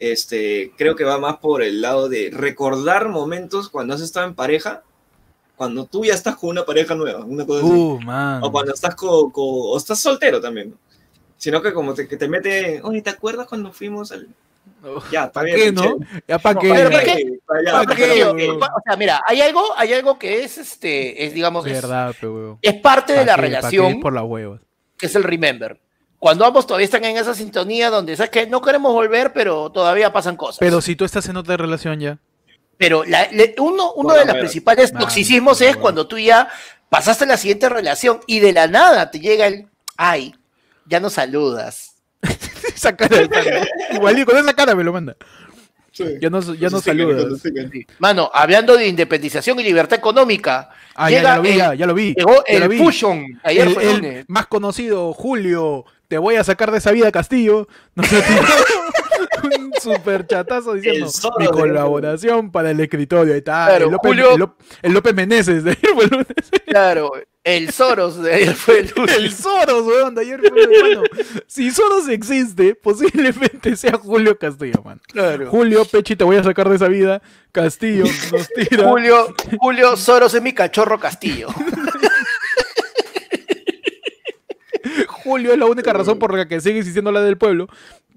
Este, 0.00 0.72
creo 0.76 0.96
que 0.96 1.04
va 1.04 1.18
más 1.18 1.36
por 1.36 1.62
el 1.62 1.80
lado 1.80 2.08
de 2.08 2.30
recordar 2.32 3.08
momentos 3.10 3.68
cuando 3.68 3.94
has 3.94 4.00
estado 4.00 4.26
en 4.26 4.34
pareja, 4.34 4.82
cuando 5.54 5.86
tú 5.86 6.04
ya 6.04 6.14
estás 6.14 6.34
con 6.34 6.50
una 6.50 6.64
pareja 6.66 6.96
nueva, 6.96 7.24
una 7.24 7.46
cosa 7.46 7.64
así. 7.64 7.72
Uh, 7.72 8.00
man. 8.00 8.42
O 8.42 8.50
cuando 8.50 8.74
estás 8.74 8.96
con, 8.96 9.30
con- 9.30 9.44
o 9.46 9.76
estás 9.76 10.00
soltero 10.00 10.40
también, 10.40 10.70
¿no? 10.70 10.85
Sino 11.36 11.60
que 11.62 11.72
como 11.72 11.94
te, 11.94 12.08
que 12.08 12.16
te 12.16 12.28
mete, 12.28 12.80
oye, 12.82 13.02
¿te 13.02 13.10
acuerdas 13.10 13.46
cuando 13.46 13.72
fuimos 13.72 14.12
al... 14.12 14.28
Ya, 15.12 15.24
está 15.24 15.32
¿Para 15.40 15.46
bien, 15.46 15.58
qué, 15.58 15.72
no? 15.72 15.96
¿Ya 16.26 16.38
para 16.38 16.54
No, 16.54 16.60
qué? 16.60 16.68
¿para 16.70 17.94
qué? 17.94 18.20
o 18.28 18.58
sea, 18.84 18.96
mira, 18.96 19.20
hay 19.26 19.40
algo, 19.40 19.62
hay 19.76 19.92
algo 19.92 20.18
que 20.18 20.44
es 20.44 20.58
este, 20.58 21.24
es 21.24 21.34
digamos, 21.34 21.66
es, 21.66 21.72
Verdad, 21.72 22.14
pero 22.20 22.58
es 22.62 22.74
parte 22.74 23.12
de 23.12 23.20
¿Pa' 23.20 23.24
la 23.24 23.34
qué? 23.36 23.40
Relación, 23.42 24.00
Por 24.00 24.12
las 24.12 24.24
huevas. 24.24 24.60
que 24.96 25.06
es 25.06 25.14
el 25.14 25.22
remember. 25.24 25.80
Cuando 26.18 26.44
ambos 26.44 26.66
todavía 26.66 26.84
están 26.86 27.04
en 27.04 27.16
esa 27.16 27.34
sintonía 27.34 27.90
donde, 27.90 28.16
¿sabes 28.16 28.30
que 28.30 28.46
No 28.46 28.60
queremos 28.62 28.92
volver, 28.92 29.32
pero 29.32 29.70
todavía 29.70 30.12
pasan 30.12 30.36
cosas. 30.36 30.58
Pero 30.58 30.80
si 30.80 30.96
tú 30.96 31.04
estás 31.04 31.28
en 31.28 31.36
otra 31.36 31.56
relación 31.56 32.00
ya. 32.00 32.18
Pero 32.78 33.04
la- 33.04 33.28
le- 33.30 33.54
uno, 33.58 33.92
uno 33.94 34.14
de 34.14 34.24
los 34.24 34.34
principales 34.36 34.92
toxicismos 34.92 35.60
es 35.60 35.76
cuando 35.76 36.06
tú 36.06 36.18
ya 36.18 36.48
pasaste 36.88 37.24
a 37.24 37.28
la 37.28 37.36
siguiente 37.36 37.68
relación 37.68 38.20
y 38.26 38.40
de 38.40 38.52
la 38.52 38.66
nada 38.66 39.10
te 39.10 39.20
llega 39.20 39.46
el, 39.46 39.68
ay, 39.96 40.34
ya 40.88 41.00
no 41.00 41.10
saludas. 41.10 41.94
esa 42.74 42.96
cara 42.96 43.18
de 43.18 43.28
pana. 43.28 43.66
Igual 43.92 44.24
con 44.24 44.36
esa 44.38 44.54
cara 44.54 44.74
me 44.74 44.84
lo 44.84 44.92
manda. 44.92 45.16
Sí. 45.92 46.04
Ya 46.20 46.28
no, 46.28 46.40
ya 46.54 46.68
no 46.68 46.78
sí 46.80 46.90
saludas. 46.90 47.40
sí 47.40 47.86
Mano, 47.98 48.30
hablando 48.34 48.76
de 48.76 48.86
independización 48.86 49.58
y 49.60 49.62
libertad 49.62 49.98
económica, 49.98 50.68
Ah, 50.94 51.10
ya, 51.10 51.18
llega 51.18 51.30
ya 51.30 51.36
lo 51.36 51.42
vi, 51.42 51.48
el- 51.50 51.56
ya, 51.58 51.74
ya 51.74 51.86
lo 51.86 51.94
vi. 51.94 52.14
llegó 52.14 52.44
ya 52.46 52.58
lo 52.58 52.64
el 52.64 52.68
vi. 52.70 52.78
Fusion. 52.78 53.40
Ayer 53.42 53.66
El, 53.68 53.74
fue 53.74 53.90
el 53.90 54.24
más 54.28 54.46
conocido, 54.46 55.12
Julio, 55.14 55.86
te 56.08 56.18
voy 56.18 56.36
a 56.36 56.44
sacar 56.44 56.70
de 56.70 56.78
esa 56.78 56.90
vida, 56.92 57.10
Castillo. 57.12 57.66
Nos 57.94 58.12
ha 58.12 58.20
tirado 58.22 58.46
un 59.56 59.72
super 59.80 60.26
chatazo 60.26 60.74
diciendo 60.74 61.06
El 61.06 61.30
mi 61.38 61.46
de- 61.46 61.50
colaboración 61.52 62.50
para 62.52 62.70
el 62.72 62.80
escritorio. 62.80 63.32
Ahí 63.32 63.38
está. 63.38 63.66
Claro, 63.68 63.86
el, 63.86 63.92
López, 63.92 64.08
Julio- 64.10 64.32
el, 64.82 64.92
López, 64.92 65.10
el 65.10 65.16
Meneses 65.16 65.64
de 65.64 65.70
el. 65.82 66.26
Claro, 66.66 67.12
el 67.46 67.70
Soros 67.70 68.20
de 68.20 68.34
ayer 68.34 68.54
fue 68.56 68.80
el 68.80 68.92
lunes. 68.94 69.16
El 69.16 69.32
Soros, 69.32 69.86
weón, 69.86 70.16
de 70.16 70.22
ayer 70.22 70.40
fue 70.40 70.62
el 70.62 70.80
bueno, 70.80 71.02
Si 71.46 71.70
Soros 71.70 72.08
existe, 72.08 72.74
posiblemente 72.74 73.76
sea 73.76 73.92
Julio 73.92 74.36
Castillo, 74.36 74.82
man. 74.84 75.00
Claro. 75.06 75.48
Julio, 75.48 75.84
Pechi, 75.84 76.16
te 76.16 76.24
voy 76.24 76.36
a 76.36 76.42
sacar 76.42 76.68
de 76.68 76.74
esa 76.74 76.88
vida. 76.88 77.22
Castillo 77.52 78.04
nos 78.32 78.48
tira. 78.48 78.88
Julio, 78.88 79.32
Julio 79.60 79.96
Soros 79.96 80.34
es 80.34 80.42
mi 80.42 80.54
cachorro 80.54 80.98
Castillo. 80.98 81.46
Julio 85.26 85.52
es 85.52 85.58
la 85.58 85.66
única 85.66 85.92
razón 85.92 86.18
por 86.18 86.32
la 86.34 86.46
que 86.46 86.60
sigue 86.60 86.78
existiendo 86.78 87.10
la 87.12 87.20
del 87.20 87.36
pueblo. 87.36 87.68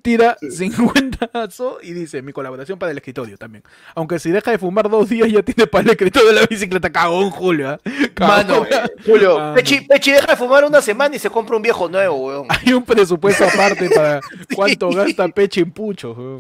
Tira 0.02 0.38
50 0.40 1.30
y 1.84 1.92
dice 1.92 2.22
mi 2.22 2.32
colaboración 2.32 2.80
para 2.80 2.92
el 2.94 2.98
escritorio 2.98 3.38
también. 3.38 3.64
Aunque 3.96 4.18
si 4.20 4.32
deja 4.32 4.52
de 4.52 4.58
fumar 4.58 4.90
dos 4.90 5.10
días 5.10 5.30
ya 5.30 5.44
tiene 5.44 5.68
para 5.68 5.84
el 5.84 5.90
escritorio 5.90 6.30
de 6.30 6.36
la 6.36 6.46
bicicleta. 6.48 6.90
Cagón, 6.90 7.30
Julio. 7.32 7.70
¿ah? 7.72 7.80
Mano. 8.20 8.66
Julio, 9.06 9.38
Mano. 9.38 9.56
Pechi, 9.56 9.82
Pechi 9.82 10.12
deja 10.14 10.28
de 10.28 10.38
fumar 10.38 10.64
una 10.64 10.82
semana 10.82 11.16
y 11.16 11.20
se 11.20 11.30
compra 11.30 11.58
un 11.58 11.62
viejo 11.62 11.90
nuevo, 11.90 12.16
weón. 12.28 12.46
Hay 12.50 12.72
un 12.74 12.84
presupuesto 12.86 13.44
aparte 13.44 13.90
para 13.90 14.22
cuánto 14.56 14.90
gasta 14.92 15.28
Pechi 15.28 15.60
en 15.62 15.72
puchos. 15.72 16.18
weón. 16.18 16.40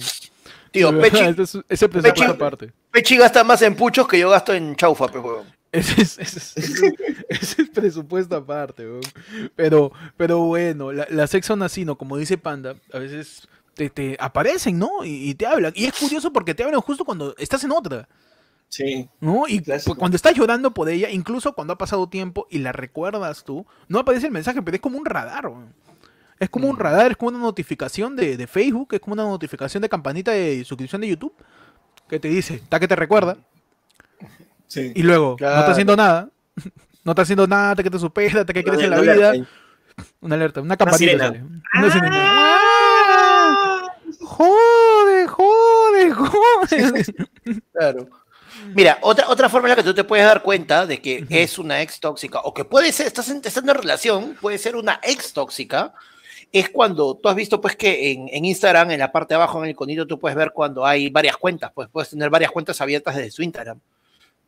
Tío, 0.72 0.98
Pechi, 1.02 1.18
ese, 1.20 1.42
es- 1.42 1.58
ese 1.68 1.90
presupuesto 1.90 2.24
Pechi- 2.24 2.36
aparte. 2.36 2.72
Pechi 2.92 3.18
gasta 3.18 3.44
más 3.44 3.62
en 3.64 3.76
puchos 3.76 4.08
que 4.08 4.20
yo 4.20 4.30
gasto 4.30 4.54
en 4.54 4.76
chaufa, 4.78 5.08
pues, 5.08 5.24
weón. 5.24 5.59
Ese 5.72 6.02
es, 6.02 6.18
ese 6.20 6.40
es- 6.40 6.58
ese 6.58 7.62
es- 7.62 7.70
presupuesto 7.74 8.36
aparte. 8.36 8.88
Pero, 9.56 9.92
pero 10.18 10.40
bueno, 10.40 10.92
la- 10.92 11.08
las 11.10 11.34
ex 11.34 11.46
son 11.46 11.62
así, 11.64 11.86
¿no? 11.86 11.98
Como 11.98 12.18
dice 12.18 12.38
Panda, 12.38 12.76
a 12.92 13.00
veces 13.00 13.48
te, 13.76 13.90
te 13.90 14.18
aparecen, 14.20 14.80
¿no? 14.80 15.04
Y, 15.06 15.30
y 15.30 15.36
te 15.36 15.46
hablan. 15.46 15.72
Y 15.76 15.86
es 15.86 15.94
curioso 15.98 16.34
porque 16.34 16.56
te 16.56 16.64
hablan 16.64 16.82
justo 16.82 17.06
cuando 17.06 17.36
estás 17.38 17.64
en 17.64 17.72
otra, 17.72 18.08
Sí. 18.68 19.10
¿no? 19.20 19.48
Y 19.48 19.62
Clásico. 19.62 19.96
cuando 19.96 20.16
estás 20.16 20.36
llorando 20.36 20.72
por 20.72 20.90
ella, 20.90 21.10
incluso 21.10 21.54
cuando 21.54 21.74
ha 21.74 21.78
pasado 21.78 22.08
tiempo 22.10 22.46
y 22.52 22.60
la 22.60 22.72
recuerdas 22.72 23.44
tú, 23.44 23.66
no 23.88 24.00
aparece 24.00 24.28
el 24.28 24.32
mensaje, 24.32 24.62
pero 24.62 24.76
es 24.76 24.82
como 24.82 24.98
un 24.98 25.06
radar. 25.06 25.52
Es 26.40 26.50
como 26.50 26.68
un 26.70 26.76
Mm. 26.76 26.80
radar, 26.80 27.12
es 27.12 27.18
como 27.18 27.30
una 27.30 27.40
notificación 27.40 28.16
de, 28.16 28.38
de 28.38 28.48
Facebook, 28.48 28.90
es 28.94 29.00
como 29.00 29.14
una 29.14 29.24
notificación 29.24 29.82
de 29.82 29.90
campanita 29.90 30.32
de 30.32 30.64
suscripción 30.66 31.02
de 31.02 31.08
YouTube 31.10 31.34
que 32.08 32.20
te 32.20 32.28
dice, 32.28 32.56
está 32.56 32.80
que 32.80 32.88
te 32.88 32.96
recuerda. 32.96 33.38
Sí. 34.70 34.94
Y 34.96 35.04
luego, 35.04 35.36
no 35.40 35.48
está 35.48 35.72
haciendo 35.72 35.96
nada. 35.98 36.30
No 37.02 37.14
está 37.14 37.22
haciendo 37.22 37.48
nada, 37.48 37.76
te 37.76 37.84
que 37.84 37.90
te 37.90 37.98
supera, 37.98 38.44
te 38.46 38.54
que 38.54 38.62
quieres 38.62 38.84
en 38.84 38.90
la 38.90 38.98
No, 38.98 39.02
vida. 39.02 39.34
Una 40.20 40.36
alerta, 40.36 40.60
una 40.62 40.76
campanita. 40.76 41.00
sirena. 41.00 41.28
sale. 41.28 41.44
Una 41.76 41.92
sirena. 41.92 43.82
Jode, 44.20 45.28
jode, 45.28 46.12
jode. 46.12 47.06
Claro. 47.74 48.10
Mira, 48.76 48.98
otra, 49.02 49.30
otra 49.30 49.48
forma 49.50 49.68
en 49.68 49.72
la 49.72 49.76
que 49.78 49.84
tú 49.84 49.94
te 49.94 50.04
puedes 50.04 50.26
dar 50.26 50.44
cuenta 50.44 50.86
de 50.86 51.02
que 51.02 51.26
es 51.30 51.58
una 51.58 51.82
ex 51.82 52.00
tóxica, 52.02 52.42
o 52.42 52.54
que 52.54 52.66
puede 52.66 52.92
ser, 52.92 53.08
estás 53.08 53.30
en, 53.30 53.38
estás 53.38 53.58
en 53.58 53.64
una 53.64 53.74
relación, 53.74 54.36
puede 54.40 54.58
ser 54.58 54.76
una 54.76 55.00
ex 55.02 55.32
tóxica, 55.34 55.94
es 56.52 56.70
cuando 56.70 57.16
tú 57.16 57.30
has 57.30 57.36
visto 57.36 57.62
pues 57.62 57.78
que 57.78 58.12
en, 58.12 58.28
en 58.30 58.44
Instagram, 58.46 58.92
en 58.92 59.00
la 59.00 59.12
parte 59.12 59.34
de 59.34 59.38
abajo, 59.38 59.60
en 59.60 59.66
el 59.66 59.72
iconito, 59.72 60.06
tú 60.06 60.20
puedes 60.20 60.38
ver 60.38 60.52
cuando 60.52 60.86
hay 60.86 61.10
varias 61.10 61.38
cuentas, 61.38 61.72
pues 61.74 61.88
puedes 61.90 62.10
tener 62.10 62.30
varias 62.30 62.52
cuentas 62.52 62.80
abiertas 62.82 63.16
desde 63.16 63.32
su 63.32 63.42
Instagram. 63.42 63.80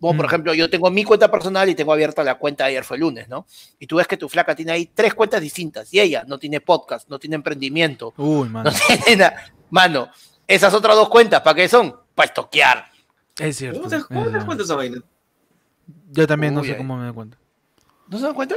Como 0.02 0.18
por 0.18 0.26
Mm. 0.26 0.30
ejemplo, 0.30 0.54
yo 0.56 0.68
tengo 0.70 0.90
mi 0.90 1.04
cuenta 1.06 1.30
personal 1.32 1.70
y 1.70 1.76
tengo 1.76 1.94
abierta 1.94 2.24
la 2.24 2.36
cuenta 2.36 2.64
de 2.66 2.72
ayer 2.72 2.84
fue 2.84 2.98
lunes, 2.98 3.30
¿no? 3.30 3.46
Y 3.80 3.86
tú 3.88 3.98
ves 3.98 4.08
que 4.08 4.18
tu 4.18 4.28
flaca 4.28 4.56
tiene 4.56 4.72
ahí 4.74 4.90
tres 4.94 5.14
cuentas 5.14 5.40
distintas 5.40 5.94
y 5.94 6.00
ella 6.00 6.24
no 6.28 6.40
tiene 6.40 6.60
podcast, 6.60 7.08
no 7.08 7.20
tiene 7.20 7.36
emprendimiento, 7.36 8.14
Uy, 8.18 8.48
no 8.48 8.54
mano. 8.64 8.72
tiene 9.06 9.16
nada. 9.24 9.46
Mano, 9.70 10.10
esas 10.48 10.74
otras 10.74 10.96
dos 10.96 11.08
cuentas, 11.08 11.40
¿para 11.42 11.56
qué 11.56 11.70
son? 11.70 11.96
Para 12.16 12.26
estoquear. 12.28 12.86
Es 13.38 13.56
cierto. 13.58 13.80
¿Cómo 13.80 13.90
te, 13.90 14.04
cómo 14.04 14.26
te 14.40 14.46
cuenta 14.46 14.64
esa 14.64 14.76
vaina? 14.76 15.02
Yo 16.12 16.28
también 16.28 16.54
no 16.56 16.64
sé 16.64 16.72
ay. 16.72 16.78
cómo 16.78 16.98
me 16.98 17.06
doy 17.06 17.14
cuenta. 17.14 17.38
¿No 18.10 18.18
se 18.18 18.26
dan 18.26 18.34
cuenta? 18.34 18.56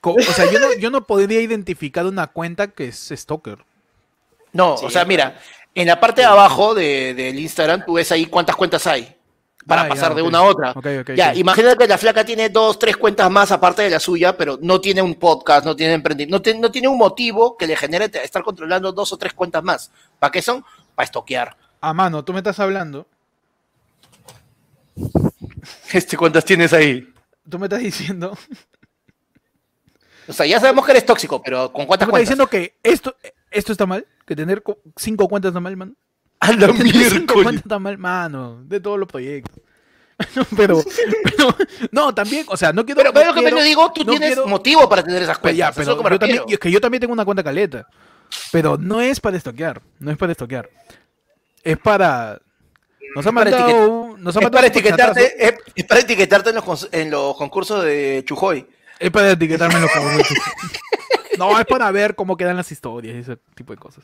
Co- 0.00 0.12
O 0.14 0.20
sea, 0.20 0.50
yo 0.52 0.60
no, 0.60 0.74
yo 0.78 0.90
no 0.90 1.06
podría 1.06 1.40
identificar 1.40 2.04
una 2.06 2.26
cuenta 2.28 2.68
que 2.68 2.88
es 2.88 3.12
stalker. 3.16 3.64
No, 4.52 4.76
Sí, 4.76 4.84
o 4.86 4.90
sea, 4.90 5.04
mira, 5.04 5.38
en 5.74 5.86
la 5.88 5.98
parte 5.98 6.20
de 6.20 6.26
abajo 6.26 6.74
de- 6.74 7.14
del 7.14 7.38
Instagram 7.38 7.84
tú 7.84 7.94
ves 7.94 8.12
ahí 8.12 8.26
cuántas 8.26 8.54
cuentas 8.56 8.86
hay 8.86 9.15
para 9.66 9.82
Ah, 9.82 9.84
ya, 9.84 9.88
pasar 9.88 10.14
de 10.14 10.22
ok. 10.22 10.28
una 10.28 10.38
a 10.38 10.42
otra. 10.42 10.70
Ok, 10.70 10.86
ok, 11.00 11.10
ya, 11.16 11.34
imagínate 11.34 11.76
que 11.78 11.88
la 11.88 11.98
flaca 11.98 12.24
tiene 12.24 12.48
dos, 12.50 12.78
tres 12.78 12.96
cuentas 12.96 13.30
más 13.30 13.50
aparte 13.50 13.82
de 13.82 13.90
la 13.90 13.98
suya, 14.00 14.36
pero 14.36 14.58
no 14.62 14.80
tiene 14.80 15.02
un 15.02 15.14
podcast, 15.16 15.64
no 15.66 15.74
tiene 15.74 15.94
emprendimiento, 15.94 16.36
no, 16.36 16.42
tiene- 16.42 16.60
no 16.60 16.70
tiene 16.70 16.88
un 16.88 16.96
motivo 16.98 17.56
que 17.56 17.66
le 17.66 17.76
genere 17.76 18.10
estar 18.22 18.42
controlando 18.42 18.92
dos 18.92 19.12
o 19.12 19.16
tres 19.18 19.32
cuentas 19.34 19.62
más. 19.64 19.90
¿Para 20.18 20.30
qué 20.30 20.40
son? 20.42 20.64
Para 20.94 21.04
estoquear. 21.04 21.56
Ah, 21.80 21.92
mano, 21.92 22.24
tú 22.24 22.32
me 22.32 22.38
estás 22.38 22.58
hablando. 22.60 23.06
Este, 25.92 26.16
¿Cuántas 26.16 26.44
tienes 26.44 26.72
ahí? 26.72 27.12
Tú 27.48 27.58
me 27.58 27.66
estás 27.66 27.80
diciendo 27.80 28.36
O 30.28 30.32
sea, 30.32 30.46
ya 30.46 30.58
sabemos 30.60 30.84
que 30.84 30.92
eres 30.92 31.06
tóxico, 31.06 31.40
pero 31.42 31.72
¿con 31.72 31.86
cuántas 31.86 32.06
¿Estás 32.06 32.10
cuentas? 32.10 32.20
diciendo 32.28 32.46
que 32.48 32.78
esto, 32.82 33.16
esto 33.50 33.72
está 33.72 33.86
mal? 33.86 34.06
¿Que 34.26 34.34
tener 34.34 34.62
co- 34.62 34.78
cinco 34.96 35.28
cuentas 35.28 35.50
está 35.50 35.60
mal, 35.60 35.76
mano? 35.76 35.92
A 36.40 36.52
la 36.52 36.66
Tener 36.68 36.76
cinco 37.10 37.34
miércoles. 37.36 37.54
está 37.56 37.78
mal, 37.78 37.98
mano, 37.98 38.62
de 38.64 38.80
todos 38.80 38.98
los 38.98 39.08
proyectos. 39.08 39.60
pero, 40.56 40.82
pero, 41.24 41.56
no, 41.90 42.14
también, 42.14 42.46
o 42.48 42.56
sea, 42.56 42.72
no 42.72 42.84
quiero... 42.86 43.00
Pero, 43.02 43.12
pero 43.12 43.26
no 43.26 43.30
lo 43.30 43.34
que 43.34 43.40
quiero- 43.42 43.56
te 43.58 43.62
digo, 43.64 43.92
tú 43.92 44.04
no 44.04 44.10
tienes 44.12 44.28
quiero- 44.30 44.46
motivo 44.46 44.88
para 44.88 45.02
tener 45.02 45.22
esas 45.22 45.38
cuentas. 45.38 45.58
ya, 45.58 45.68
es 45.68 45.74
pero 45.76 46.02
me 46.02 46.10
yo 46.10 46.18
también, 46.18 46.42
es 46.48 46.58
que 46.58 46.70
yo 46.70 46.80
también 46.80 47.00
tengo 47.00 47.12
una 47.12 47.24
cuenta 47.24 47.44
caleta. 47.44 47.86
Pero 48.50 48.76
no 48.78 49.00
es 49.00 49.20
para 49.20 49.36
estoquear, 49.36 49.80
no 49.98 50.10
es 50.10 50.16
para 50.16 50.32
estoquear. 50.32 50.68
Es 51.62 51.78
para... 51.78 52.40
Nos 53.14 53.26
ha 53.26 53.32
mandado, 53.32 54.16
nos 54.18 54.36
ha 54.36 54.40
Es 54.40 54.50
para, 54.50 54.66
etiquetarte, 54.66 55.46
es, 55.46 55.54
es 55.74 55.84
para 55.84 56.00
etiquetarte 56.00 56.50
en 56.50 56.56
los, 56.56 56.88
en 56.92 57.10
los 57.10 57.36
concursos 57.36 57.84
de 57.84 58.22
Chujoy. 58.26 58.66
Es 58.98 59.10
para 59.10 59.30
etiquetarme 59.32 59.76
en 59.76 59.82
los 59.82 59.90
favoritos. 59.92 60.28
No, 61.38 61.60
es 61.60 61.66
para 61.66 61.90
ver 61.90 62.14
cómo 62.14 62.34
quedan 62.34 62.56
las 62.56 62.72
historias 62.72 63.14
y 63.14 63.18
ese 63.18 63.36
tipo 63.54 63.70
de 63.74 63.78
cosas. 63.78 64.02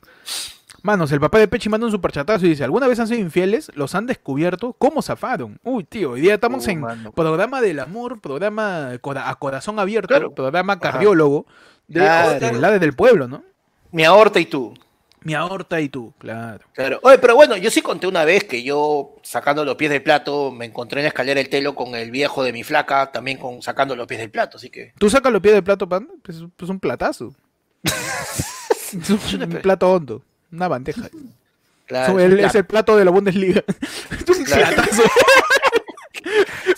Manos, 0.85 1.13
el 1.13 1.21
papá 1.21 1.39
de 1.39 1.47
Pechi 1.47 1.69
manda 1.69 1.87
un 1.87 1.93
superchatazo 1.93 2.45
y 2.45 2.51
dice, 2.51 2.65
¿alguna 2.65 2.89
vez 2.89 2.99
han 2.99 3.07
sido 3.07 3.21
infieles? 3.21 3.71
¿Los 3.77 3.95
han 3.95 4.07
descubierto? 4.07 4.73
¿Cómo 4.73 5.01
zafaron? 5.01 5.59
Uy, 5.63 5.85
tío, 5.85 6.13
hoy 6.13 6.21
día 6.21 6.35
estamos 6.35 6.67
Oh, 6.67 6.71
en 6.71 6.81
mano. 6.81 7.13
programa 7.13 7.61
del 7.61 7.79
amor, 7.79 8.21
programa 8.21 8.89
a 8.91 9.35
corazón 9.37 9.79
abierto, 9.79 10.09
Claro. 10.09 10.35
programa 10.35 10.81
cardiólogo 10.81 11.47
de, 11.87 12.01
Claro. 12.01 12.41
de 12.41 12.53
la 12.61 12.79
del 12.79 12.95
pueblo, 12.95 13.29
¿no? 13.29 13.45
Mi 13.93 14.03
aorta 14.05 14.41
y 14.41 14.47
tú. 14.47 14.75
Mi 15.23 15.35
aorta 15.35 15.81
y 15.81 15.89
tú, 15.89 16.13
claro. 16.19 16.65
Claro. 16.73 16.99
Oye, 17.05 17.17
pero 17.19 17.37
bueno, 17.37 17.57
yo 17.57 17.71
sí 17.71 17.81
conté 17.81 18.09
una 18.09 18.25
vez 18.25 18.43
que 18.43 18.65
yo, 18.65 19.15
sacando 19.23 19.65
los 19.65 19.77
pies 19.77 19.89
del 19.93 20.03
plato, 20.03 20.51
me 20.51 20.65
encontré 20.65 20.99
en 20.99 21.05
la 21.05 21.09
escalera 21.09 21.39
del 21.39 21.49
telo 21.49 21.77
con 21.77 21.95
el 21.95 22.11
viejo 22.11 22.43
de 22.43 22.53
mi 22.53 22.65
flaca, 22.65 23.13
también 23.13 23.39
con 23.39 23.63
sacando 23.63 23.95
los 23.95 24.09
pies 24.09 24.19
del 24.19 24.33
plato, 24.33 24.57
así 24.57 24.69
que. 24.69 24.95
¿Tú 24.99 25.09
sacas 25.09 25.33
los 25.33 25.41
pies 25.41 25.55
del 25.55 25.63
plato, 25.63 25.89
pan? 25.89 26.09
Pues 26.25 26.39
es 26.39 26.45
pues 26.57 26.69
un 26.69 26.81
platazo. 26.81 27.33
es 27.85 29.11
un 29.35 29.49
plato 29.63 29.93
hondo, 29.93 30.23
una 30.53 30.69
bandeja. 30.69 31.09
Claro, 31.87 32.19
Es 32.19 32.25
el- 32.27 32.39
es 32.41 32.47
es 32.47 32.55
el 32.55 32.65
plato 32.65 32.97
de 32.97 33.05
la 33.05 33.11
Bundesliga. 33.11 33.63
Es 33.69 34.39
Claro. 34.45 34.83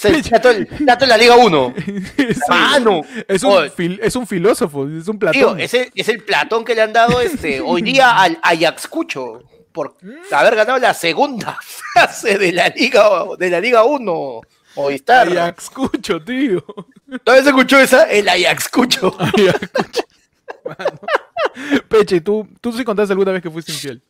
el 0.03 0.23
plato, 0.23 0.51
el 0.51 0.67
plato 0.67 1.05
de 1.05 1.09
la 1.09 1.17
Liga 1.17 1.37
1. 1.37 1.75
Sí. 1.85 2.33
Mano. 2.49 3.03
Es 3.29 3.43
un, 3.43 3.53
fil- 3.71 3.99
es 4.03 4.17
un 4.17 4.27
filósofo, 4.27 4.87
es 4.89 5.09
un 5.09 5.19
platón. 5.19 5.61
es 5.61 5.75
el, 5.75 5.91
es 5.95 6.09
el 6.09 6.23
platón 6.23 6.65
que 6.65 6.75
le 6.75 6.83
han 6.83 6.93
dado 6.93 7.21
este 7.21 7.61
hoy 7.61 7.83
día 7.83 8.17
al 8.21 8.39
Ayaxcucho 8.43 9.43
por 9.73 9.95
haber 10.31 10.55
ganado 10.57 10.79
la 10.79 10.95
segunda 10.95 11.59
fase 11.95 12.39
de 12.39 12.53
la 12.53 12.69
Liga 12.69 13.09
de 13.39 13.51
la 13.51 13.61
Liga 13.61 13.85
1. 13.85 14.41
Movistar. 14.77 15.29
Ayaxcucho, 15.29 16.21
tío. 16.23 16.65
¿Todavía 17.23 17.45
se 17.45 17.51
escuchó 17.51 17.79
esa? 17.79 18.05
El 18.11 18.29
Ayaxcucho. 18.29 19.17
Ayaxcucho. 19.21 20.03
Mano. 20.65 21.01
Peche, 21.89 22.21
¿tú, 22.21 22.49
tú 22.61 22.73
sí 22.73 22.85
contaste 22.85 23.13
alguna 23.13 23.33
vez 23.33 23.43
que 23.43 23.51
fuiste 23.51 23.73
infiel. 23.73 24.03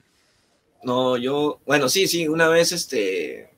No, 0.82 1.16
yo, 1.16 1.60
bueno, 1.66 1.88
sí, 1.88 2.06
sí, 2.06 2.28
una 2.28 2.48
vez, 2.48 2.72
este, 2.72 3.50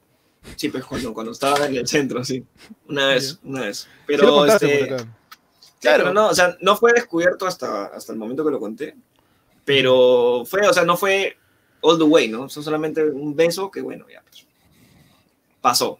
sí, 0.54 0.68
pues 0.68 0.84
cuando, 0.84 1.12
cuando 1.12 1.32
estaba 1.32 1.66
en 1.66 1.76
el 1.76 1.86
centro, 1.86 2.24
sí, 2.24 2.44
una 2.88 3.08
vez, 3.08 3.38
una 3.42 3.62
vez. 3.62 3.78
Sí 3.78 3.88
Pero, 4.06 4.32
contaste 4.32 4.82
este. 4.82 4.98
Sí, 4.98 5.04
Claro. 5.80 6.04
pero 6.04 6.14
no, 6.14 6.28
o 6.28 6.34
sea, 6.34 6.56
no 6.60 6.76
fue 6.76 6.92
descubierto 6.92 7.46
hasta, 7.46 7.86
hasta 7.86 8.12
el 8.12 8.18
momento 8.18 8.44
que 8.44 8.50
lo 8.50 8.58
conté. 8.58 8.96
Pero 9.64 10.44
fue, 10.46 10.66
o 10.66 10.72
sea, 10.72 10.84
no 10.84 10.96
fue 10.96 11.36
all 11.80 11.98
the 11.98 12.04
way, 12.04 12.28
¿no? 12.28 12.42
O 12.44 12.48
sea, 12.48 12.62
solamente 12.62 13.04
un 13.04 13.36
beso 13.36 13.70
que, 13.70 13.82
bueno, 13.82 14.06
ya, 14.08 14.22
pues, 14.22 14.46
pasó, 15.60 15.98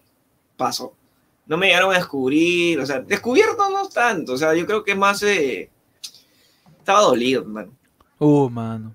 pasó. 0.56 0.94
No 1.46 1.56
me 1.56 1.66
llegaron 1.66 1.92
a 1.92 1.98
descubrir, 1.98 2.80
o 2.80 2.86
sea, 2.86 3.00
descubierto 3.00 3.68
no 3.68 3.88
tanto, 3.88 4.32
o 4.32 4.36
sea, 4.36 4.54
yo 4.54 4.66
creo 4.66 4.82
que 4.82 4.92
es 4.92 4.98
más, 4.98 5.22
eh, 5.22 5.70
estaba 6.86 7.00
dolido, 7.00 7.42
hermano. 7.42 7.72
Uh, 8.20 8.48
mano. 8.48 8.94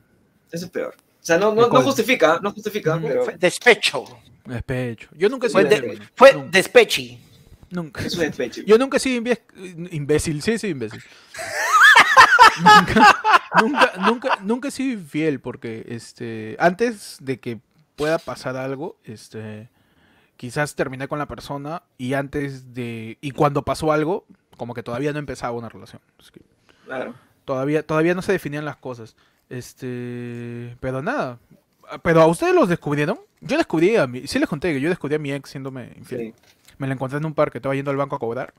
Eso 0.50 0.66
es 0.66 0.72
peor. 0.72 0.96
O 0.96 1.24
sea, 1.24 1.38
no, 1.38 1.52
¿De 1.52 1.62
no, 1.62 1.68
no 1.68 1.82
justifica, 1.82 2.40
no 2.42 2.52
justifica, 2.54 2.96
Ujú. 2.96 3.08
pero 3.08 3.26
Fue 3.26 3.38
despecho. 3.38 4.06
Despecho. 4.46 5.10
Yo 5.16 5.28
nunca 5.30 5.48
he 5.48 5.50
Fue, 5.50 5.64
sido 5.70 5.82
de- 5.82 6.02
fue 6.16 6.34
Nunca. 6.34 6.50
despechi. 6.52 7.20
Nunca. 7.70 8.02
es 8.02 8.18
despecho. 8.18 8.62
Yo 8.66 8.78
nunca 8.78 8.96
he 8.98 9.00
sido 9.00 9.22
imbé- 9.22 9.42
imbécil, 9.92 10.42
sí, 10.42 10.58
sí, 10.58 10.68
imbécil. 10.70 11.02
nunca, 12.64 13.22
nunca, 13.62 13.92
nunca, 14.00 14.38
nunca 14.42 14.68
he 14.70 14.72
sido 14.72 14.94
infiel 14.94 15.40
porque 15.40 15.86
este, 15.90 16.56
antes 16.60 17.18
de 17.22 17.40
que 17.40 17.60
pueda 17.96 18.18
pasar 18.18 18.56
algo, 18.58 18.98
este, 19.04 19.70
quizás 20.38 20.76
terminé 20.76 21.08
con 21.08 21.20
la 21.20 21.28
persona 21.28 21.84
y 21.98 22.14
antes 22.14 22.74
de, 22.74 23.18
y 23.22 23.32
cuando 23.32 23.64
pasó 23.64 23.92
algo, 23.92 24.26
como 24.58 24.74
que 24.74 24.84
todavía 24.84 25.14
no 25.14 25.20
empezaba 25.20 25.52
una 25.58 25.70
relación. 25.70 26.02
Es 26.20 26.32
que 26.32 26.42
Claro. 26.86 27.14
Todavía, 27.46 27.84
todavía 27.86 28.14
no 28.14 28.22
se 28.22 28.32
definían 28.32 28.66
las 28.66 28.78
cosas. 28.78 29.16
Este, 29.50 30.76
pero 30.80 31.02
nada. 31.02 31.38
Pero 32.04 32.22
a 32.22 32.28
ustedes 32.28 32.54
los 32.56 32.70
descubrieron. 32.70 33.20
Yo 33.42 33.58
descubrí 33.58 33.96
a 33.96 34.08
mi, 34.08 34.28
sí 34.28 34.40
les 34.40 34.48
conté 34.48 34.72
que 34.74 34.80
yo 34.82 34.90
descubrí 34.90 35.16
a 35.16 35.20
mi 35.20 35.32
ex 35.32 35.50
siéndome 35.50 35.94
infiel. 35.98 36.22
Sí. 36.22 36.34
Me 36.78 36.88
la 36.88 36.94
encontré 36.94 37.18
en 37.18 37.26
un 37.26 37.34
parque, 37.34 37.58
estaba 37.58 37.76
yendo 37.76 37.92
al 37.92 37.98
banco 37.98 38.16
a 38.16 38.20
cobrar. 38.20 38.54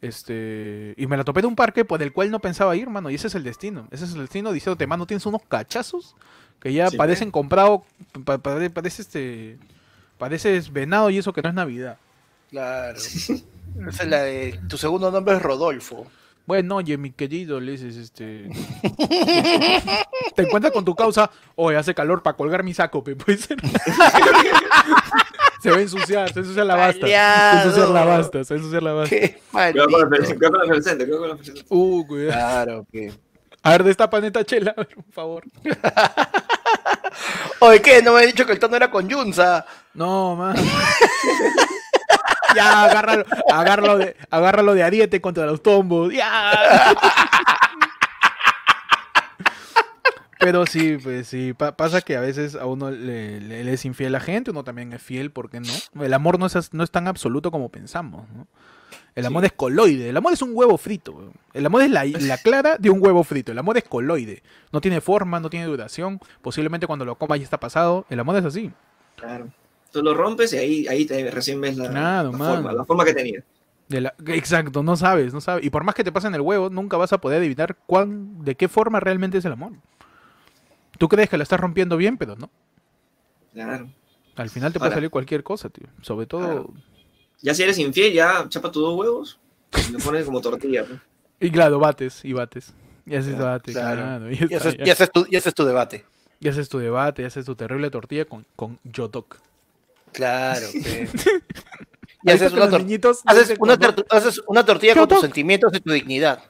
Este, 0.00 0.94
y 0.96 1.06
me 1.06 1.16
la 1.16 1.24
topé 1.24 1.40
de 1.40 1.46
un 1.48 1.56
parque 1.56 1.84
por 1.84 2.02
el 2.02 2.12
cual 2.12 2.30
no 2.30 2.38
pensaba 2.40 2.76
ir, 2.76 2.88
mano. 2.88 3.10
Y 3.10 3.14
ese 3.16 3.26
es 3.28 3.34
el 3.34 3.42
destino. 3.44 3.88
Ese 3.90 4.04
es 4.04 4.12
el 4.14 4.20
destino 4.20 4.52
diciéndote, 4.52 4.86
mano, 4.86 5.06
tienes 5.06 5.26
unos 5.26 5.42
cachazos 5.48 6.14
que 6.60 6.72
ya 6.72 6.88
Sí, 6.90 6.96
parecen 6.96 7.30
comprados. 7.30 7.80
pa- 8.24 8.38
pa- 8.38 8.68
parece 8.72 9.02
este. 9.02 9.58
Pareces 10.18 10.72
venado 10.72 11.10
y 11.10 11.18
eso 11.18 11.32
que 11.32 11.42
no 11.42 11.48
es 11.48 11.54
Navidad. 11.54 11.98
Claro. 12.50 12.98
Esa 13.88 14.02
es 14.02 14.08
la 14.08 14.22
de. 14.22 14.60
Tu 14.68 14.76
segundo 14.78 15.10
nombre 15.10 15.34
es 15.36 15.42
Rodolfo. 15.42 16.06
Bueno, 16.48 16.76
oye, 16.76 16.96
mi 16.96 17.10
querido, 17.10 17.60
le 17.60 17.72
dices, 17.72 17.94
este. 17.94 18.48
Te 20.34 20.44
encuentras 20.44 20.72
con 20.72 20.82
tu 20.82 20.94
causa. 20.94 21.30
Oye, 21.56 21.76
hace 21.76 21.94
calor 21.94 22.22
para 22.22 22.38
colgar 22.38 22.64
mi 22.64 22.72
saco, 22.72 23.04
pe, 23.04 23.16
puede 23.16 23.36
ser. 23.36 23.58
se 25.62 25.70
va 25.70 25.76
a 25.76 25.80
ensuciar, 25.82 26.32
se 26.32 26.36
va 26.36 26.40
a 26.40 26.42
ensuciar 26.44 26.64
la 26.64 26.74
basta. 26.74 27.06
Se 27.06 27.12
va 27.12 27.50
a 27.50 27.64
ensuciar 27.64 27.88
la 27.90 28.04
basta, 28.06 28.44
se 28.44 28.54
va 28.54 28.56
a 28.56 28.60
ensuciar 28.60 28.82
la 28.82 28.92
basta. 28.94 29.14
Qué 29.14 29.42
Cuidado 29.52 29.90
con 29.90 30.00
la 30.00 30.08
con 31.18 31.28
la. 31.28 31.36
Uh, 31.68 32.06
cuidado. 32.06 32.32
Claro, 32.32 32.86
que. 32.90 33.12
A 33.62 33.72
ver, 33.72 33.84
destapa 33.84 34.18
neta 34.18 34.42
chela, 34.42 34.70
a 34.70 34.80
ver, 34.80 34.94
por 34.94 35.12
favor. 35.12 35.44
Oye, 37.60 37.82
¿qué? 37.82 38.00
No 38.00 38.14
me 38.14 38.22
he 38.22 38.26
dicho 38.26 38.46
que 38.46 38.52
el 38.52 38.58
tono 38.58 38.74
era 38.74 38.90
con 38.90 39.06
Yunza. 39.06 39.66
No, 39.92 40.34
man. 40.34 40.56
ya, 42.56 42.84
agárralo, 42.84 43.24
agárralo 43.52 43.98
de, 43.98 44.16
agárralo 44.30 44.74
de 44.74 44.82
ariete 44.82 45.20
contra 45.20 45.46
los 45.46 45.62
tombos. 45.62 46.12
Ya. 46.12 46.52
Pero 50.40 50.66
sí, 50.66 50.98
pues 51.02 51.26
sí, 51.26 51.52
pa- 51.52 51.76
pasa 51.76 52.00
que 52.00 52.16
a 52.16 52.20
veces 52.20 52.54
a 52.54 52.64
uno 52.66 52.90
le, 52.92 53.40
le- 53.40 53.64
le 53.64 53.72
es 53.72 53.84
infiel 53.84 54.14
a 54.14 54.18
la 54.18 54.24
gente, 54.24 54.52
uno 54.52 54.62
también 54.62 54.92
es 54.92 55.02
fiel, 55.02 55.32
¿por 55.32 55.50
qué 55.50 55.58
no? 55.60 56.04
El 56.04 56.14
amor 56.14 56.38
no 56.38 56.46
es, 56.46 56.72
no 56.72 56.84
es 56.84 56.90
tan 56.92 57.08
absoluto 57.08 57.50
como 57.50 57.70
pensamos, 57.70 58.28
¿no? 58.30 58.46
El 59.16 59.26
amor 59.26 59.44
es 59.44 59.52
coloide, 59.52 60.08
el 60.10 60.16
amor 60.16 60.32
es 60.32 60.40
un 60.42 60.50
huevo 60.54 60.78
frito, 60.78 61.32
el 61.52 61.66
amor 61.66 61.82
es 61.82 61.90
la, 61.90 62.04
la 62.04 62.38
clara 62.38 62.76
de 62.78 62.88
un 62.88 63.02
huevo 63.04 63.24
frito, 63.24 63.50
el 63.50 63.58
amor 63.58 63.76
es 63.78 63.82
coloide, 63.84 64.44
no 64.70 64.80
tiene 64.80 65.00
forma, 65.00 65.40
no 65.40 65.50
tiene 65.50 65.66
duración, 65.66 66.20
posiblemente 66.40 66.86
cuando 66.86 67.04
lo 67.04 67.16
comas 67.16 67.38
ya 67.40 67.44
está 67.44 67.58
pasado, 67.58 68.06
el 68.10 68.20
amor 68.20 68.36
es 68.36 68.44
así. 68.44 68.70
Claro. 69.16 69.48
Tú 69.92 70.02
lo 70.02 70.14
rompes 70.14 70.52
y 70.52 70.56
ahí, 70.58 70.86
ahí 70.88 71.04
te, 71.06 71.30
recién 71.30 71.60
ves 71.60 71.76
la, 71.76 71.88
Claro, 71.90 72.32
la 72.32 72.38
mano. 72.38 72.54
forma, 72.54 72.72
la 72.72 72.84
forma 72.84 73.04
que 73.04 73.14
tenía. 73.14 73.42
De 73.88 74.00
la- 74.02 74.14
exacto, 74.26 74.82
no 74.82 74.96
sabes, 74.96 75.32
no 75.32 75.40
sabes. 75.40 75.64
Y 75.64 75.70
por 75.70 75.82
más 75.84 75.94
que 75.94 76.04
te 76.04 76.12
pasen 76.12 76.34
el 76.34 76.42
huevo, 76.42 76.68
nunca 76.68 76.96
vas 76.98 77.12
a 77.14 77.18
poder 77.18 77.38
adivinar 77.38 77.76
cuán, 77.86 78.44
de 78.44 78.54
qué 78.54 78.68
forma 78.68 79.00
realmente 79.00 79.38
es 79.38 79.44
el 79.46 79.52
amor. 79.52 79.72
Tú 80.98 81.08
crees 81.08 81.30
que 81.30 81.36
la 81.38 81.42
estás 81.44 81.58
rompiendo 81.60 81.96
bien, 81.96 82.18
pero 82.18 82.36
no. 82.36 82.50
Claro. 83.54 83.88
Al 84.36 84.50
final 84.50 84.72
te 84.72 84.78
puede 84.78 84.88
Ahora. 84.88 84.96
salir 84.96 85.10
cualquier 85.10 85.42
cosa, 85.42 85.68
tío. 85.70 85.86
Sobre 86.02 86.26
todo. 86.26 86.44
Claro. 86.44 86.74
Ya 87.40 87.54
si 87.54 87.62
eres 87.62 87.78
infiel, 87.78 88.12
ya 88.12 88.44
chapa 88.48 88.70
tus 88.70 88.82
dos 88.82 88.98
huevos 88.98 89.38
y 89.88 89.92
lo 89.92 89.98
pones 90.00 90.24
como 90.24 90.40
tortilla. 90.40 90.84
pues. 90.86 91.00
Y 91.40 91.50
claro, 91.52 91.78
bates 91.78 92.24
y 92.24 92.32
bates. 92.32 92.74
Y 93.06 93.14
haces 93.14 93.30
Claro, 93.36 93.44
debate, 93.44 93.72
claro. 93.72 94.02
claro. 94.02 94.30
Y, 94.30 94.34
Y 94.34 94.42
está, 94.42 94.56
ese, 94.56 94.68
es- 94.70 94.76
ya. 94.78 94.84
y 94.86 94.90
ese 94.90 95.04
es 95.04 95.12
tu, 95.12 95.26
y 95.30 95.36
ese 95.36 95.48
es 95.50 95.54
tu 95.54 95.64
debate. 95.64 96.04
Y 96.40 96.48
haces 96.48 96.68
tu 96.68 96.78
debate, 96.78 97.22
y 97.22 97.24
haces 97.24 97.44
tu 97.46 97.54
terrible 97.54 97.90
tortilla 97.90 98.24
con, 98.24 98.44
con 98.56 98.78
yotok. 98.84 99.36
Claro. 100.12 100.66
que- 100.72 101.08
Y 102.24 102.30
haces 102.30 102.52
una, 102.52 102.64
los 102.66 102.70
tor- 102.74 102.78
niñitos 102.84 103.20
haces 103.24 103.56
una 103.58 103.74
haces 104.10 104.42
tortilla 104.66 104.94
con 104.94 105.08
tus 105.08 105.20
sentimientos 105.20 105.72
y 105.74 105.80
tu 105.80 105.92
dignidad. 105.92 106.42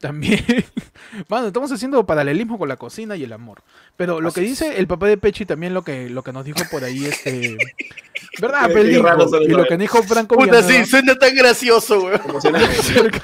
También. 0.00 0.44
Mano, 1.28 1.46
estamos 1.46 1.70
haciendo 1.70 2.04
paralelismo 2.04 2.58
con 2.58 2.68
la 2.68 2.76
cocina 2.76 3.14
y 3.16 3.22
el 3.22 3.32
amor. 3.32 3.62
Pero 3.96 4.20
lo 4.20 4.32
que 4.32 4.40
dice 4.40 4.78
el 4.78 4.88
papá 4.88 5.06
de 5.06 5.16
Pechi 5.16 5.46
también 5.46 5.74
lo 5.74 5.82
que, 5.84 6.10
lo 6.10 6.24
que 6.24 6.32
nos 6.32 6.44
dijo 6.44 6.58
por 6.70 6.82
ahí, 6.82 7.04
este. 7.06 7.56
¿Verdad, 8.40 8.68
Y 8.70 9.48
lo 9.48 9.64
que 9.66 9.76
dijo 9.76 10.02
Franco 10.02 10.34
Puta, 10.34 10.46
Villanueva. 10.56 10.84
sí, 10.84 10.90
suena 10.90 11.14
tan 11.16 11.34
gracioso. 11.36 12.10
Emocionante. 12.12 13.20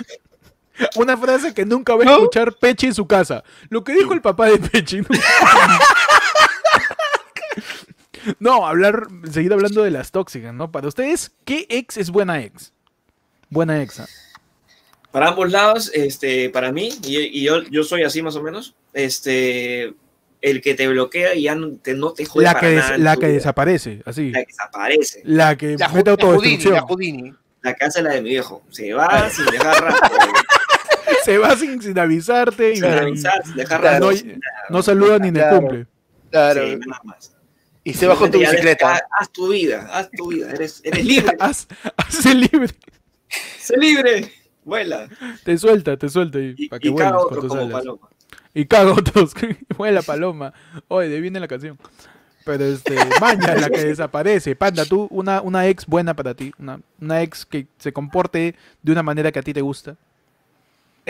Una 0.95 1.17
frase 1.17 1.53
que 1.53 1.65
nunca 1.67 1.97
va 1.97 2.03
a 2.03 2.05
¿No? 2.05 2.13
escuchar 2.19 2.53
Pechi 2.53 2.87
en 2.87 2.95
su 2.95 3.07
casa. 3.09 3.43
Lo 3.71 3.83
que 3.83 3.93
dijo 3.95 4.13
el 4.13 4.21
papá 4.21 4.47
de 4.47 4.59
Pechi. 4.59 5.01
No, 5.01 5.07
No, 8.41 8.67
hablar, 8.67 9.07
seguir 9.31 9.53
hablando 9.53 9.83
de 9.83 9.91
las 9.91 10.11
tóxicas, 10.13 10.53
¿no? 10.55 10.71
Para 10.71 10.89
ustedes, 10.89 11.33
¿qué 11.45 11.67
ex 11.69 11.97
es 11.97 12.11
buena 12.11 12.43
ex? 12.43 12.73
Buena 13.51 13.83
ex. 13.83 14.01
¿ah? 14.01 14.07
Para 15.13 15.29
ambos 15.29 15.51
lados, 15.51 15.91
este, 15.95 16.51
para 16.51 16.71
mí, 16.73 16.91
y, 17.03 17.17
y 17.19 17.43
yo, 17.45 17.63
yo 17.65 17.83
soy 17.85 18.03
así 18.03 18.21
más 18.23 18.37
o 18.37 18.43
menos, 18.43 18.75
este, 18.93 19.95
el 20.43 20.61
que 20.61 20.75
te 20.75 20.87
bloquea 20.89 21.35
y 21.35 21.43
ya 21.45 21.55
no 21.55 21.71
te, 21.83 21.95
no 21.95 22.13
te 22.13 22.25
jode 22.27 22.45
La 22.45 22.53
para 22.55 22.61
que, 22.61 22.75
des- 22.75 22.85
nada 22.85 22.99
la 22.99 23.15
que 23.17 23.27
vida. 23.27 23.35
desaparece, 23.35 24.03
así. 24.05 24.31
La 24.31 24.41
que 24.41 24.47
desaparece. 24.47 25.21
La 25.25 25.57
que 25.57 25.77
La, 25.79 25.89
mete 25.89 26.11
Ju- 26.13 26.17
la 26.19 26.25
Houdini, 26.27 26.55
autodestrucción. 26.55 26.75
la 26.75 26.83
Houdini. 26.83 27.35
La 27.63 27.75
que 27.75 27.85
hace 27.85 28.03
la 28.03 28.11
de 28.11 28.23
mi 28.23 28.29
viejo. 28.31 28.63
Se 28.71 28.93
va 28.93 29.29
sin 29.31 29.47
dejar 29.47 29.83
rastro. 29.83 30.19
Se 31.25 31.37
va 31.39 31.57
sin, 31.57 31.83
sin 31.83 31.99
avisarte 31.99 32.73
y 32.73 32.77
sin 32.77 32.85
avisar, 32.87 33.43
sin 33.45 33.57
dejar 33.57 33.83
rastro. 33.83 34.11
no, 34.71 34.83
saluda 34.83 35.19
ni 35.19 35.29
en 35.29 35.37
el 35.39 35.49
cumple. 35.51 35.87
Claro. 36.31 36.67
Sí, 36.67 36.77
nada 36.87 37.01
más. 37.05 37.33
Y 37.89 37.95
se 37.95 38.07
con 38.07 38.31
tu 38.31 38.39
bicicleta. 38.39 39.01
Haz 39.19 39.31
tu 39.31 39.49
vida, 39.49 39.89
haz 39.91 40.11
tu 40.11 40.29
vida. 40.29 40.51
Eres, 40.51 40.83
eres 40.85 41.05
libre. 41.13 41.37
Haz, 41.41 41.67
hazse 41.97 42.35
libre. 42.35 42.75
sé 43.59 43.77
libre. 43.79 44.31
Vuela. 44.63 45.09
Te 45.43 45.57
suelta, 45.57 45.97
te 45.97 46.11
suelta 46.11 46.39
y, 46.39 46.55
Y, 46.57 46.69
para 46.69 46.81
que 46.81 46.89
y 46.89 46.91
vuelas 46.91 47.15
otro 47.15 47.49
como 47.49 47.71
paloma. 47.71 48.09
Y 48.53 48.67
caga 48.67 48.93
otros. 48.99 49.33
Vuela 49.79 50.03
paloma. 50.03 50.53
Oye, 50.89 51.09
de 51.09 51.21
viene 51.21 51.41
la 51.41 51.49
canción. 51.49 51.79
Pero 52.45 52.65
este, 52.65 52.95
Maña, 53.21 53.55
la 53.55 53.71
que 53.71 53.85
desaparece. 53.85 54.55
Panda, 54.55 54.85
tú, 54.85 55.09
una, 55.11 55.41
una 55.41 55.67
ex 55.67 55.87
buena 55.87 56.15
para 56.15 56.35
ti. 56.35 56.53
Una, 56.59 56.81
una 57.01 57.23
ex 57.23 57.47
que 57.47 57.69
se 57.79 57.93
comporte 57.95 58.55
de 58.83 58.93
una 58.93 59.03
manera 59.03 59.33
que 59.33 59.39
a 59.39 59.43
ti 59.43 59.55
te 59.55 59.63
gusta. 59.63 59.97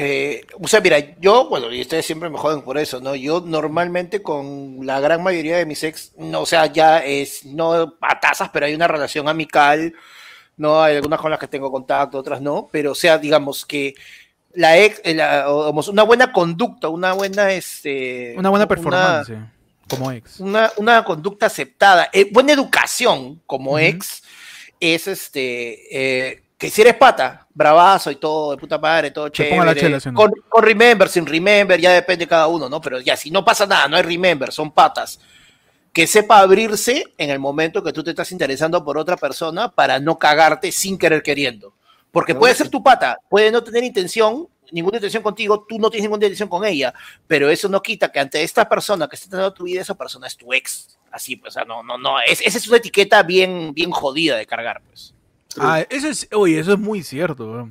Eh, 0.00 0.42
o 0.62 0.68
sea, 0.68 0.80
mira, 0.80 0.98
yo, 1.18 1.48
bueno, 1.48 1.72
y 1.72 1.80
ustedes 1.80 2.06
siempre 2.06 2.30
me 2.30 2.38
joden 2.38 2.62
por 2.62 2.78
eso, 2.78 3.00
¿no? 3.00 3.16
Yo 3.16 3.40
normalmente 3.40 4.22
con 4.22 4.78
la 4.86 5.00
gran 5.00 5.24
mayoría 5.24 5.56
de 5.56 5.66
mis 5.66 5.82
ex, 5.82 6.12
no, 6.16 6.42
o 6.42 6.46
sea, 6.46 6.66
ya 6.66 6.98
es, 6.98 7.44
no 7.44 7.96
a 8.00 8.20
tasas, 8.20 8.48
pero 8.52 8.66
hay 8.66 8.74
una 8.76 8.86
relación 8.86 9.28
amical, 9.28 9.92
¿no? 10.56 10.80
Hay 10.80 10.94
algunas 10.94 11.20
con 11.20 11.32
las 11.32 11.40
que 11.40 11.48
tengo 11.48 11.72
contacto, 11.72 12.16
otras 12.16 12.40
no, 12.40 12.68
pero 12.70 12.92
o 12.92 12.94
sea, 12.94 13.18
digamos 13.18 13.66
que 13.66 13.94
la 14.52 14.78
ex, 14.78 15.00
eh, 15.02 15.14
la- 15.14 15.46
una 15.50 16.02
buena 16.04 16.32
conducta, 16.32 16.88
una 16.88 17.12
buena, 17.14 17.50
este... 17.50 18.34
Una 18.36 18.50
buena 18.50 18.68
performance 18.68 19.32
como 19.88 20.12
ex. 20.12 20.38
una, 20.38 20.70
una 20.76 21.02
conducta 21.02 21.46
aceptada, 21.46 22.08
eh, 22.12 22.28
buena 22.30 22.52
educación 22.52 23.42
como 23.46 23.78
ex, 23.80 24.22
es 24.78 25.08
este, 25.08 26.28
eh, 26.30 26.42
que 26.58 26.70
si 26.70 26.80
eres 26.80 26.96
pata, 26.96 27.46
bravazo 27.54 28.10
y 28.10 28.16
todo, 28.16 28.50
de 28.50 28.56
puta 28.56 28.78
madre, 28.78 29.12
todo 29.12 29.30
ponga 29.30 29.64
la 29.64 29.74
chévere, 29.74 29.80
chela, 29.80 30.00
¿sí 30.00 30.08
o 30.08 30.12
no? 30.12 30.16
con, 30.16 30.32
con 30.48 30.64
remember, 30.64 31.08
sin 31.08 31.24
remember, 31.24 31.80
ya 31.80 31.92
depende 31.92 32.24
de 32.24 32.28
cada 32.28 32.48
uno, 32.48 32.68
¿no? 32.68 32.80
Pero 32.80 33.00
ya, 33.00 33.16
si 33.16 33.30
no 33.30 33.44
pasa 33.44 33.64
nada, 33.64 33.86
no 33.86 33.96
hay 33.96 34.02
remember, 34.02 34.52
son 34.52 34.72
patas. 34.72 35.20
Que 35.92 36.08
sepa 36.08 36.40
abrirse 36.40 37.14
en 37.16 37.30
el 37.30 37.38
momento 37.38 37.82
que 37.82 37.92
tú 37.92 38.02
te 38.02 38.10
estás 38.10 38.32
interesando 38.32 38.84
por 38.84 38.98
otra 38.98 39.16
persona 39.16 39.70
para 39.70 40.00
no 40.00 40.18
cagarte 40.18 40.72
sin 40.72 40.98
querer 40.98 41.22
queriendo. 41.22 41.74
Porque 42.10 42.34
puede 42.34 42.54
ser 42.54 42.68
tu 42.68 42.82
pata, 42.82 43.18
puede 43.28 43.52
no 43.52 43.62
tener 43.62 43.84
intención, 43.84 44.48
ninguna 44.72 44.96
intención 44.96 45.22
contigo, 45.22 45.64
tú 45.68 45.78
no 45.78 45.90
tienes 45.90 46.04
ninguna 46.04 46.26
intención 46.26 46.48
con 46.48 46.64
ella, 46.64 46.92
pero 47.28 47.48
eso 47.50 47.68
no 47.68 47.80
quita 47.80 48.10
que 48.10 48.18
ante 48.18 48.42
esta 48.42 48.68
persona 48.68 49.06
que 49.06 49.14
está 49.14 49.30
teniendo 49.30 49.54
tu 49.54 49.64
vida, 49.64 49.82
esa 49.82 49.94
persona 49.94 50.26
es 50.26 50.36
tu 50.36 50.52
ex. 50.52 50.98
Así, 51.12 51.36
pues, 51.36 51.54
o 51.54 51.54
sea, 51.54 51.64
no, 51.64 51.82
no, 51.84 51.96
no, 51.96 52.20
es, 52.20 52.40
esa 52.40 52.58
es 52.58 52.66
una 52.66 52.78
etiqueta 52.78 53.22
bien, 53.22 53.72
bien 53.72 53.90
jodida 53.92 54.36
de 54.36 54.44
cargar, 54.44 54.82
pues. 54.86 55.14
Ah, 55.60 55.80
eso 55.88 56.08
es, 56.08 56.28
oye, 56.32 56.58
eso 56.58 56.72
es 56.72 56.78
muy 56.78 57.02
cierto. 57.02 57.68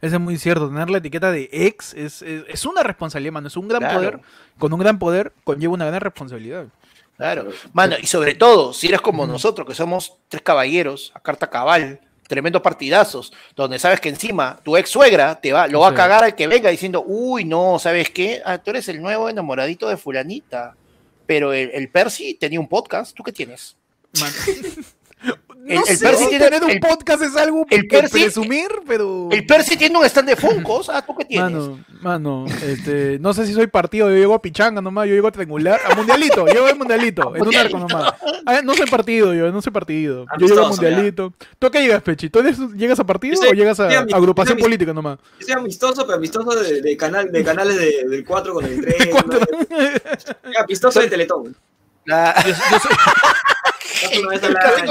Eso 0.00 0.16
es 0.16 0.20
muy 0.20 0.38
cierto. 0.38 0.68
Tener 0.68 0.90
la 0.90 0.98
etiqueta 0.98 1.30
de 1.32 1.48
ex 1.52 1.94
es, 1.94 2.22
es, 2.22 2.44
es 2.48 2.66
una 2.66 2.82
responsabilidad, 2.82 3.32
mano. 3.32 3.48
Es 3.48 3.56
un 3.56 3.68
gran 3.68 3.80
Claro. 3.80 3.96
poder. 3.98 4.20
Con 4.58 4.72
un 4.72 4.78
gran 4.80 4.98
poder 4.98 5.32
conlleva 5.44 5.72
una 5.74 5.86
gran 5.86 6.00
responsabilidad. 6.00 6.66
Claro. 7.16 7.48
Mano, 7.72 7.96
y 8.00 8.06
sobre 8.06 8.34
todo, 8.34 8.72
si 8.74 8.88
eres 8.88 9.00
como 9.00 9.26
nosotros, 9.26 9.66
que 9.66 9.74
somos 9.74 10.18
tres 10.28 10.42
caballeros, 10.42 11.12
a 11.14 11.20
carta 11.20 11.48
cabal, 11.48 11.98
tremendos 12.28 12.60
partidazos, 12.60 13.32
donde 13.54 13.78
sabes 13.78 14.00
que 14.00 14.10
encima 14.10 14.58
tu 14.62 14.76
ex 14.76 14.90
suegra 14.90 15.40
te 15.40 15.52
va, 15.52 15.66
lo 15.66 15.80
va 15.80 15.88
a 15.88 15.94
cagar 15.94 16.24
al 16.24 16.34
que 16.34 16.46
venga 16.46 16.68
diciendo, 16.68 17.02
uy, 17.06 17.44
no, 17.46 17.78
¿sabes 17.78 18.10
qué? 18.10 18.42
Ah, 18.44 18.58
tú 18.58 18.70
eres 18.70 18.88
el 18.88 19.00
nuevo 19.00 19.28
enamoradito 19.30 19.88
de 19.88 19.96
fulanita. 19.96 20.74
Pero 21.24 21.52
el, 21.54 21.70
el 21.72 21.88
Percy 21.90 22.34
tenía 22.34 22.60
un 22.60 22.68
podcast, 22.68 23.16
¿tú 23.16 23.22
qué 23.22 23.32
tienes? 23.32 23.76
El- 25.68 25.74
no 25.76 25.84
el 25.86 25.96
sé 25.96 26.04
Percy 26.04 26.22
si 26.24 26.28
tiene- 26.30 26.44
tener 26.44 26.64
un 26.64 26.70
el- 26.70 26.80
podcast 26.80 27.22
es 27.22 27.36
algo 27.36 27.66
el 27.68 27.88
que 27.88 27.88
Percy- 28.02 28.22
presumir, 28.22 28.68
pero... 28.86 29.28
El 29.32 29.44
Percy 29.46 29.76
tiene 29.76 29.98
un 29.98 30.04
stand 30.04 30.28
de 30.28 30.36
Funkos, 30.36 30.88
¿ah, 30.88 31.02
tú 31.04 31.14
qué 31.16 31.24
tienes? 31.24 31.50
Mano, 31.52 31.78
mano, 32.00 32.44
este, 32.64 33.18
no 33.20 33.34
sé 33.34 33.46
si 33.46 33.52
soy 33.52 33.66
partido, 33.66 34.08
yo 34.10 34.16
llego 34.16 34.34
a 34.34 34.40
pichanga 34.42 34.80
nomás, 34.80 35.08
yo 35.08 35.14
llego 35.14 35.26
a 35.28 35.32
triangular, 35.32 35.80
a 35.90 35.94
mundialito, 35.96 36.46
llego 36.46 36.66
al 36.66 36.76
mundialito, 36.78 37.34
en 37.34 37.46
un 37.48 37.56
arco 37.56 37.78
nomás. 37.78 38.14
Ah, 38.46 38.60
no 38.62 38.74
soy 38.74 38.86
partido, 38.86 39.34
yo 39.34 39.50
no 39.50 39.60
soy 39.60 39.72
partido. 39.72 40.24
Yo 40.38 40.46
llego 40.46 40.60
al 40.60 40.64
Amistoso, 40.66 40.82
ya. 40.82 40.88
mundialito. 40.90 41.32
¿Tú 41.58 41.66
a 41.66 41.70
qué 41.72 41.80
llegas, 41.82 42.02
Pechi? 42.02 42.30
¿Tú 42.30 42.38
eres- 42.38 42.58
llegas 42.76 43.00
a 43.00 43.04
partido 43.04 43.36
soy- 43.36 43.48
o 43.48 43.52
llegas 43.52 43.80
a 43.80 43.88
agrupación 43.88 44.58
política 44.58 44.92
nomás? 44.92 45.18
Yo 45.40 45.46
soy 45.46 45.54
amistoso, 45.54 46.06
pero 46.06 46.16
amistoso 46.18 46.54
de, 46.62 46.80
de 46.80 46.96
canal, 46.96 47.32
de 47.32 47.42
canales 47.44 47.76
de- 47.76 48.08
del 48.08 48.24
4 48.24 48.54
con 48.54 48.64
el 48.64 48.80
3. 48.82 49.08
Cuatro. 49.10 49.40
Amistoso 50.62 51.00
de 51.00 51.08
Teletón. 51.08 51.56
Yo, 52.06 52.14
yo 52.14 52.78
soy- 52.78 52.96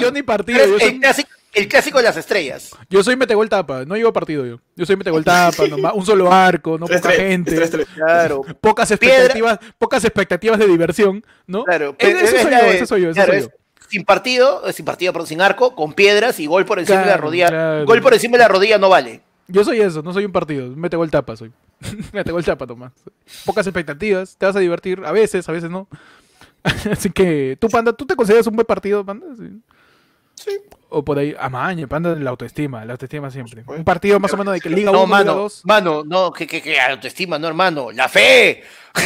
Yo 0.02 0.12
ni 0.12 0.24
partido, 0.24 0.60
yo 0.66 0.76
el, 0.76 0.82
soy, 0.82 1.00
clásico, 1.00 1.30
el 1.54 1.68
clásico 1.68 1.98
de 2.00 2.04
las 2.04 2.18
estrellas. 2.18 2.72
yo 2.90 3.04
soy 3.04 3.16
metegol 3.16 3.48
tapa, 3.50 3.86
no 3.86 3.96
llego 3.96 4.10
a 4.10 4.14
partido 4.14 4.46
yo. 4.46 4.60
Yo 4.76 4.86
soy 4.86 4.96
metegol 4.96 5.24
tapa, 5.24 5.68
nomás, 5.70 5.94
un 5.96 6.06
solo 6.06 6.32
arco, 6.32 6.78
no 6.78 6.86
Tres, 6.86 7.02
poca 7.02 7.14
tres, 7.14 7.22
gente, 7.28 7.56
tres, 7.56 7.72
tres. 7.72 7.88
Claro, 7.96 8.42
pocas 8.62 8.88
Piedra. 8.98 9.16
expectativas, 9.18 9.60
pocas 9.78 10.04
expectativas 10.04 10.60
de 10.60 10.68
diversión, 10.68 11.24
¿no? 11.48 11.64
claro. 11.64 11.96
Ese- 11.98 12.12
ese 12.24 12.36
Es 12.38 12.42
soy 12.42 12.52
yo, 12.52 12.58
de- 12.58 12.76
ese 12.76 12.86
soy 12.86 13.02
yo, 13.02 13.12
claro, 13.12 13.32
soy 13.32 13.40
es 13.42 13.46
yo. 13.48 13.52
Sin 13.90 14.04
partido, 14.04 14.72
sin 14.74 14.84
partido, 14.86 15.14
perdón, 15.14 15.28
sin 15.28 15.42
arco, 15.42 15.76
con 15.76 15.94
piedras 15.94 16.40
y 16.40 16.48
gol 16.48 16.66
por 16.66 16.80
encima 16.80 17.02
de 17.02 17.06
la 17.06 17.18
rodilla. 17.18 17.48
claro. 17.50 17.86
Gol 17.86 18.02
por 18.02 18.14
encima 18.14 18.38
de 18.38 18.44
la 18.44 18.48
rodilla 18.48 18.78
no 18.78 18.90
vale. 18.90 19.22
Yo 19.48 19.64
soy 19.64 19.80
eso, 19.80 20.02
no 20.02 20.12
soy 20.12 20.26
un 20.26 20.32
partido, 20.32 20.68
metegol 20.76 21.12
tapa 21.12 21.36
soy. 21.38 21.52
metegol 22.12 22.44
tapa 22.44 22.66
nomás. 22.66 22.92
Pocas 23.46 23.68
expectativas, 23.68 24.36
te 24.38 24.46
vas 24.48 24.56
a 24.56 24.60
divertir, 24.60 25.04
a 25.06 25.12
veces, 25.12 25.48
a 25.48 25.52
veces 25.52 25.70
no. 25.70 25.88
Así 26.92 27.10
que, 27.12 27.58
tú, 27.60 27.70
Panda, 27.70 27.94
¿tú 27.94 28.06
te 28.06 28.16
consideras 28.16 28.48
un 28.48 28.56
buen 28.56 28.66
partido, 28.66 29.06
Panda? 29.06 29.28
Sí. 29.38 30.52
O 30.90 31.04
por 31.04 31.18
ahí, 31.20 31.36
amaña, 31.40 31.88
Panda, 31.88 32.16
la 32.16 32.30
autoestima, 32.32 32.84
la 32.86 32.94
autoestima 32.94 33.30
siempre. 33.32 33.64
Un 33.68 33.84
partido 33.84 34.20
más 34.20 34.34
o 34.34 34.38
menos 34.38 34.54
de 34.54 34.62
que 34.62 34.70
Liga 34.70 34.92
1, 34.92 35.00
No, 35.00 35.06
Liga 35.06 35.18
mano, 35.18 35.34
2. 35.36 35.62
mano, 35.66 36.04
no, 36.06 36.32
que, 36.32 36.46
que, 36.48 36.62
que 36.62 36.80
autoestima, 36.80 37.38
no, 37.40 37.48
hermano. 37.48 37.92
La 37.92 38.10
fe. 38.10 38.64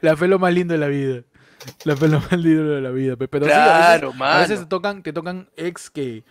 La 0.00 0.16
fe 0.16 0.24
es 0.26 0.30
lo 0.30 0.38
más 0.38 0.52
lindo 0.54 0.72
de 0.72 0.78
la 0.78 0.86
vida. 0.86 1.22
La 1.84 1.96
fe 1.96 2.06
es 2.06 2.10
lo 2.12 2.20
más 2.20 2.32
lindo 2.32 2.64
de 2.70 2.80
la 2.80 2.90
vida. 2.90 3.16
pe. 3.16 3.28
Pero 3.28 3.46
sí, 3.46 3.52
a 3.52 3.54
Claro, 3.54 4.08
veces, 4.12 4.22
a 4.22 4.38
veces 4.38 4.50
mano. 4.58 4.62
te 4.62 4.66
tocan, 4.70 5.02
te 5.02 5.12
tocan 5.12 5.48
ex 5.56 5.90
que 5.90 6.24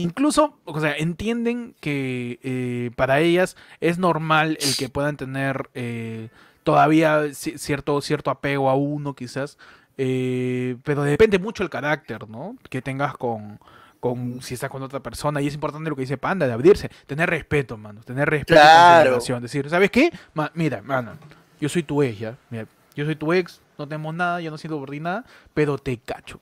incluso, 0.00 0.58
o 0.64 0.80
sea, 0.80 0.94
entienden 0.96 1.74
que 1.80 2.38
eh, 2.42 2.90
para 2.96 3.20
ellas 3.20 3.56
es 3.80 3.98
normal 3.98 4.58
el 4.60 4.76
que 4.76 4.88
puedan 4.88 5.16
tener 5.16 5.70
eh, 5.74 6.28
todavía 6.64 7.22
ci- 7.26 7.56
cierto, 7.58 8.00
cierto 8.00 8.30
apego 8.30 8.70
a 8.70 8.74
uno, 8.74 9.14
quizás. 9.14 9.58
eh, 9.98 10.76
pero 10.84 11.02
depende 11.02 11.38
mucho 11.38 11.62
el 11.62 11.70
carácter, 11.70 12.28
¿no? 12.28 12.56
Que 12.68 12.80
tengas 12.82 13.16
con, 13.16 13.58
con 14.00 14.40
si 14.42 14.54
estás 14.54 14.70
con 14.70 14.82
otra 14.82 15.00
persona. 15.00 15.40
Y 15.42 15.46
es 15.46 15.54
importante 15.54 15.90
lo 15.90 15.96
que 15.96 16.02
dice 16.02 16.16
Panda, 16.16 16.46
de 16.46 16.52
abrirse. 16.52 16.90
Tener 17.06 17.28
respeto, 17.28 17.76
mano. 17.76 18.00
Tener 18.02 18.28
respeto 18.28 18.60
Claro. 18.60 18.88
consideración. 18.88 19.42
Decir, 19.42 19.68
¿sabes 19.68 19.90
qué? 19.90 20.10
Ma- 20.34 20.50
mira, 20.54 20.80
mano, 20.82 21.12
yo 21.60 21.68
soy 21.68 21.82
tu 21.82 22.02
ex, 22.02 22.18
¿ya? 22.18 22.36
Mira, 22.50 22.66
yo 22.94 23.04
soy 23.04 23.14
tu 23.16 23.32
ex, 23.32 23.60
no 23.78 23.86
tenemos 23.86 24.14
nada, 24.14 24.40
yo 24.40 24.50
no 24.50 24.56
siento 24.58 24.78
por 24.78 24.90
ti 24.90 25.00
nada, 25.00 25.24
pero 25.54 25.76
te 25.78 25.98
cacho. 25.98 26.40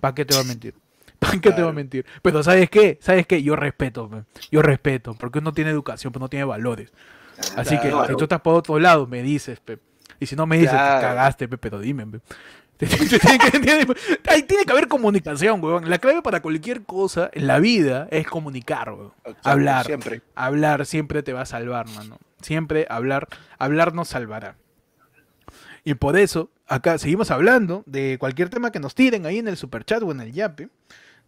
¿Para 0.00 0.14
qué 0.14 0.24
te 0.24 0.34
va 0.34 0.40
a 0.40 0.44
mentir? 0.44 0.74
¿Para 1.20 1.40
qué 1.40 1.52
te 1.52 1.62
va 1.62 1.68
a 1.68 1.72
mentir? 1.72 2.04
Pero 2.22 2.42
¿sabes 2.42 2.68
qué? 2.68 2.98
¿Sabes 3.00 3.26
qué? 3.26 3.42
Yo 3.42 3.54
respeto, 3.54 4.08
pe. 4.08 4.24
yo 4.50 4.62
respeto, 4.62 5.14
porque 5.14 5.38
uno 5.38 5.52
tiene 5.52 5.70
educación, 5.70 6.12
pero 6.12 6.24
no 6.24 6.28
tiene 6.28 6.44
valores. 6.44 6.92
Así 7.56 7.78
que 7.78 7.90
Claro. 7.90 8.06
si 8.08 8.16
tú 8.16 8.24
estás 8.24 8.40
por 8.40 8.54
otro 8.54 8.78
lado, 8.78 9.06
me 9.06 9.22
dices, 9.22 9.60
pe. 9.60 9.78
Y 10.18 10.26
si 10.26 10.34
no 10.36 10.46
me 10.46 10.56
dices, 10.56 10.72
te 10.72 10.76
cagaste, 10.76 11.46
pe, 11.48 11.56
pero 11.58 11.78
dime, 11.78 12.06
pe. 12.06 12.20
Tiene, 12.80 13.38
que, 13.38 14.42
tiene 14.46 14.64
que 14.64 14.72
haber 14.72 14.88
comunicación, 14.88 15.62
weón. 15.62 15.90
La 15.90 15.98
clave 15.98 16.22
para 16.22 16.40
cualquier 16.40 16.82
cosa 16.82 17.28
en 17.34 17.46
la 17.46 17.58
vida 17.58 18.08
es 18.10 18.26
comunicar, 18.26 18.90
weón. 18.92 19.12
Hablar. 19.44 19.84
Siempre. 19.84 20.22
Hablar 20.34 20.86
siempre 20.86 21.22
te 21.22 21.34
va 21.34 21.42
a 21.42 21.46
salvar, 21.46 21.86
mano. 21.90 22.16
Siempre 22.40 22.86
hablar, 22.88 23.28
hablar 23.58 23.92
nos 23.92 24.08
salvará. 24.08 24.56
Y 25.84 25.92
por 25.94 26.16
eso, 26.16 26.50
acá 26.66 26.96
seguimos 26.96 27.30
hablando 27.30 27.82
de 27.84 28.16
cualquier 28.18 28.48
tema 28.48 28.70
que 28.72 28.80
nos 28.80 28.94
tiren 28.94 29.26
ahí 29.26 29.38
en 29.38 29.48
el 29.48 29.58
superchat 29.58 30.02
o 30.02 30.10
en 30.12 30.20
el 30.20 30.32
yape, 30.32 30.70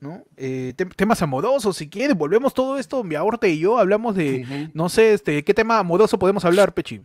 ¿no? 0.03 0.25
Eh, 0.37 0.75
tem- 0.77 0.93
temas 0.95 1.23
amorosos, 1.23 1.77
si 1.77 1.89
quieren, 1.89 2.19
volvemos 2.19 2.53
todo 2.53 2.77
esto, 2.77 3.03
mi 3.05 3.15
aborte 3.15 3.49
y 3.49 3.61
yo 3.61 3.79
hablamos 3.79 4.15
de, 4.17 4.69
no 4.75 4.89
sé, 4.89 5.15
este, 5.15 5.43
¿qué 5.45 5.55
tema 5.55 5.79
amoroso 5.79 6.19
podemos 6.19 6.45
hablar, 6.45 6.75
Pechi? 6.75 7.01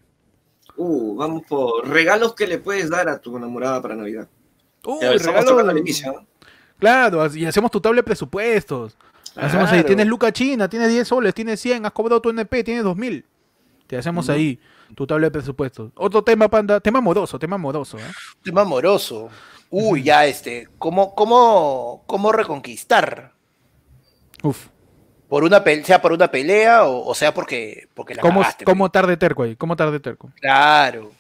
Uh, 0.76 1.16
vamos 1.16 1.44
por 1.48 1.88
regalos 1.88 2.34
que 2.34 2.48
le 2.48 2.58
puedes 2.58 2.90
dar 2.90 3.08
a 3.08 3.20
tu 3.20 3.38
enamorada 3.38 3.82
para 3.82 3.96
Navidad. 3.96 4.28
Uy, 4.86 4.98
Ya, 5.02 5.14
estamos 5.14 5.36
regalo- 5.42 5.50
tocando 5.52 5.72
al 5.72 5.78
inicio, 5.78 6.12
¿no? 6.12 6.26
Claro, 6.80 7.34
y 7.36 7.46
hacemos 7.46 7.72
tu 7.72 7.80
tabla 7.80 7.98
de 7.98 8.04
presupuestos. 8.04 8.98
Hacemos 9.36 9.72
ahí, 9.72 9.84
tienes 9.84 10.08
Luca 10.08 10.32
China, 10.32 10.68
tienes 10.68 10.90
10 10.90 11.08
soles, 11.08 11.34
tienes 11.34 11.60
100, 11.60 11.86
has 11.86 11.92
cobrado 11.92 12.20
tu 12.22 12.30
NP, 12.32 12.64
tienes 12.64 12.84
2000. 12.84 13.24
Te 13.86 13.98
hacemos 13.98 14.30
ahí 14.30 14.60
tu 14.96 15.06
tabla 15.08 15.28
de 15.28 15.32
presupuestos. 15.32 15.92
Otro 15.96 16.24
tema, 16.24 16.48
panda, 16.50 16.80
tema 16.80 17.00
amoroso, 17.00 17.38
tema 17.40 17.56
amoroso. 17.56 17.98
¿eh? 18.00 18.02
Tema 18.44 18.62
amoroso. 18.62 19.30
Uy, 19.70 20.04
ya 20.04 20.26
este, 20.26 20.68
¿cómo, 20.78 21.14
cómo, 21.16 22.04
cómo 22.08 22.32
reconquistar? 22.32 23.34
Uf. 24.44 24.68
Por 25.28 25.44
una 25.44 25.64
pelea, 25.64 25.86
sea 25.86 26.02
por 26.02 26.14
una 26.14 26.32
pelea 26.32 26.86
o, 26.86 27.06
o 27.06 27.14
sea 27.14 27.34
porque, 27.34 27.90
porque 27.94 28.16
la 28.16 28.22
¿Cómo, 28.22 28.40
cagaste, 28.42 28.64
cómo 28.66 28.90
tarde 28.90 29.18
terco 29.18 29.44
ahí? 29.44 29.56
¿Cómo 29.58 29.76
tarde 29.76 30.00
terco? 30.00 30.32
Claro. 30.40 31.12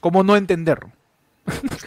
¿Cómo 0.00 0.22
no 0.22 0.36
entenderlo? 0.36 0.90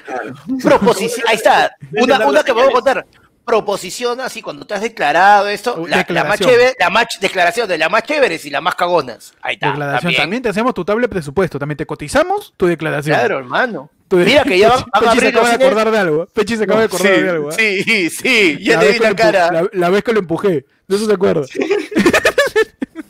Claro. 0.06 0.34
Proposición, 0.64 1.28
ahí 1.28 1.36
está. 1.36 1.66
A 1.66 1.72
Una, 2.02 2.28
una 2.28 2.44
que 2.44 2.54
puedo 2.54 2.70
señales. 2.70 2.74
contar. 2.74 3.06
Proposición 3.50 4.22
así 4.22 4.42
cuando 4.42 4.66
te 4.66 4.74
has 4.74 4.82
declarado 4.82 5.48
esto, 5.48 5.76
Oh, 5.78 5.88
la, 5.88 5.90
la 5.90 5.96
más 5.98 6.08
declaración. 6.08 6.50
chévere, 6.50 6.76
la 6.80 6.90
más 6.90 7.06
declaración 7.20 7.68
de 7.68 7.78
las 7.78 7.92
más 7.92 8.04
chéveres 8.04 8.46
y 8.46 8.50
las 8.50 8.62
más 8.62 8.76
cagonas. 8.76 9.34
Ahí 9.42 9.56
está. 9.56 9.68
Declaración. 9.72 10.02
también. 10.02 10.22
También. 10.22 10.44
te 10.44 10.50
hacemos 10.50 10.74
tu 10.74 10.86
tabla 10.86 11.02
de 11.04 11.10
presupuesto. 11.10 11.60
También 11.60 11.78
te 11.78 11.86
cotizamos 11.86 12.54
tu 12.58 12.68
declaración. 12.68 13.18
Claro, 13.18 13.40
hermano. 13.40 13.90
Tu- 14.08 14.18
Mira 14.18 14.44
que 14.44 14.58
ya 14.58 14.70
van, 14.70 14.84
van 14.92 15.04
a 15.10 15.12
Pechi 15.12 15.20
se 15.20 15.28
acaba 15.28 15.48
de 15.50 15.54
cines. 15.54 15.66
acordar 15.68 15.92
de 15.92 15.98
algo. 16.00 16.26
Pechi 16.28 16.58
se 16.58 16.64
acaba 16.64 16.80
de 16.80 16.86
acordar 16.88 17.16
sí, 17.16 17.22
de 17.22 17.30
algo. 17.30 17.52
¿eh? 17.52 17.56
Sí, 17.86 18.10
sí, 18.10 18.58
ya 18.64 18.74
La 18.76 18.80
te 18.82 18.92
vi 18.94 19.00
la 19.00 19.16
cara. 19.16 19.52
La, 19.52 19.70
la 19.72 19.90
vez 19.90 20.04
que 20.04 20.14
lo 20.14 20.20
empujé. 20.20 20.66
De 20.88 20.96
eso 20.96 21.06
se 21.06 21.14
acuerda. 21.14 21.46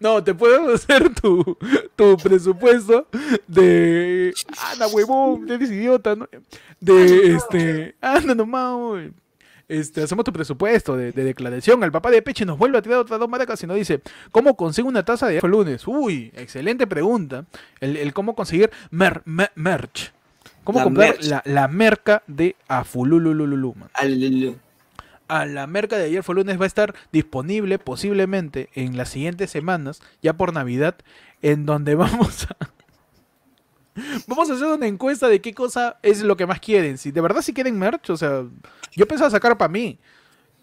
No, 0.00 0.22
te 0.22 0.34
podemos 0.34 0.74
hacer 0.74 1.14
tu, 1.14 1.56
tu 1.96 2.16
presupuesto 2.16 3.06
de. 3.46 4.32
Anda, 4.72 4.86
huevón, 4.88 5.50
eres 5.50 5.70
idiota, 5.70 6.16
¿no? 6.16 6.28
De 6.80 7.34
este. 7.34 7.94
Anda 8.00 8.34
nomás, 8.34 8.74
güey. 8.76 9.10
Este, 9.68 10.02
hacemos 10.02 10.24
tu 10.24 10.32
presupuesto 10.32 10.96
de, 10.96 11.12
de 11.12 11.24
declaración. 11.24 11.82
El 11.82 11.92
papá 11.92 12.10
de 12.10 12.20
Peche 12.20 12.44
nos 12.44 12.58
vuelve 12.58 12.76
a 12.78 12.82
tirar 12.82 12.98
otras 12.98 13.18
dos 13.18 13.28
maracas 13.28 13.62
y 13.62 13.66
nos 13.66 13.76
dice: 13.76 14.00
¿Cómo 14.30 14.56
consigo 14.56 14.88
una 14.88 15.04
taza 15.04 15.28
de 15.28 15.40
lunes? 15.42 15.86
Uy, 15.86 16.30
excelente 16.36 16.86
pregunta. 16.86 17.44
El, 17.80 17.96
el 17.96 18.12
cómo 18.12 18.34
conseguir 18.34 18.70
mer- 18.90 19.22
mer- 19.24 19.52
merch. 19.54 20.12
¿Cómo 20.64 20.78
La 20.78 20.84
comprar 20.84 21.08
merch. 21.14 21.24
la, 21.24 21.42
la 21.46 21.68
merca 21.68 22.22
de 22.26 22.54
Afululululu, 22.68 23.74
man? 23.74 23.88
Al- 23.94 24.56
a 25.32 25.46
la 25.46 25.66
merca 25.66 25.96
de 25.96 26.04
ayer 26.04 26.22
fue 26.22 26.34
lunes 26.34 26.60
va 26.60 26.64
a 26.64 26.66
estar 26.66 26.94
disponible 27.10 27.78
posiblemente 27.78 28.68
en 28.74 28.98
las 28.98 29.08
siguientes 29.08 29.50
semanas, 29.50 30.02
ya 30.20 30.34
por 30.34 30.52
Navidad, 30.52 30.96
en 31.40 31.64
donde 31.64 31.94
vamos 31.96 32.46
a... 32.50 32.56
Vamos 34.26 34.48
a 34.48 34.54
hacer 34.54 34.66
una 34.66 34.86
encuesta 34.86 35.28
de 35.28 35.40
qué 35.40 35.52
cosa 35.52 35.98
es 36.02 36.22
lo 36.22 36.36
que 36.36 36.46
más 36.46 36.60
quieren. 36.60 36.96
Si 36.96 37.10
de 37.10 37.20
verdad 37.20 37.42
si 37.42 37.52
quieren 37.52 37.78
merch, 37.78 38.10
o 38.10 38.16
sea, 38.16 38.44
yo 38.92 39.06
pensaba 39.06 39.30
sacar 39.30 39.56
para 39.58 39.70
mí. 39.70 39.98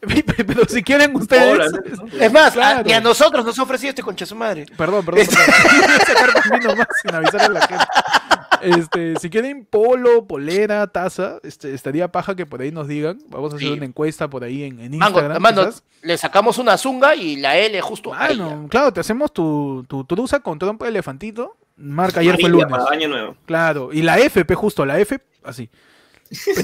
Pero 0.47 0.65
si 0.67 0.81
quieren 0.83 1.15
ustedes... 1.15 1.71
Es 2.19 2.31
más, 2.31 2.53
Claro. 2.53 2.79
a, 2.79 2.83
ni 2.83 2.93
a 2.93 3.01
nosotros 3.01 3.45
nos 3.45 3.57
ha 3.59 3.63
ofrecido 3.63 3.89
este 3.89 4.01
concha 4.03 4.25
su 4.25 4.35
madre. 4.35 4.65
Perdón, 4.77 5.05
perdón, 5.05 5.25
perdón. 5.27 5.45
Voy 5.87 5.95
a 5.95 5.99
sacar 6.05 6.33
para 6.33 6.57
mí 6.57 6.65
nomás 6.65 6.87
sin 7.01 7.15
avisar 7.15 7.41
a 7.41 7.49
la 7.49 7.61
gente. 7.67 7.85
Este, 8.61 9.15
si 9.19 9.29
quieren 9.29 9.65
polo, 9.65 10.25
polera, 10.27 10.85
taza, 10.87 11.37
este, 11.43 11.73
estaría 11.73 12.09
paja 12.11 12.35
que 12.35 12.45
por 12.45 12.61
ahí 12.61 12.71
nos 12.71 12.87
digan. 12.87 13.19
Vamos 13.29 13.53
a 13.53 13.55
hacer 13.55 13.67
Sí. 13.69 13.73
una 13.73 13.85
encuesta 13.85 14.29
por 14.29 14.43
ahí 14.43 14.63
en, 14.63 14.79
en 14.79 14.97
Mango, 14.97 15.19
Instagram. 15.19 15.41
mano, 15.41 15.69
le 16.01 16.17
sacamos 16.17 16.57
una 16.57 16.77
zunga 16.77 17.15
y 17.15 17.37
la 17.37 17.57
L 17.57 17.79
justo. 17.81 18.09
Mano, 18.11 18.67
claro, 18.69 18.91
te 18.91 18.99
hacemos 18.99 19.31
tu, 19.33 19.85
tu 19.87 20.03
truza 20.03 20.41
con 20.41 20.59
trompa 20.59 20.85
de 20.85 20.89
elefantito. 20.91 21.55
Marca 21.77 22.19
ayer 22.19 22.37
fue 22.39 22.49
lunes. 22.49 22.67
para 22.69 22.83
año 22.91 23.07
nuevo. 23.07 23.37
Claro, 23.45 23.91
y 23.93 24.01
la 24.01 24.19
F, 24.19 24.43
pe, 24.43 24.55
justo, 24.55 24.85
la 24.85 24.99
F, 24.99 25.19
así. 25.43 25.69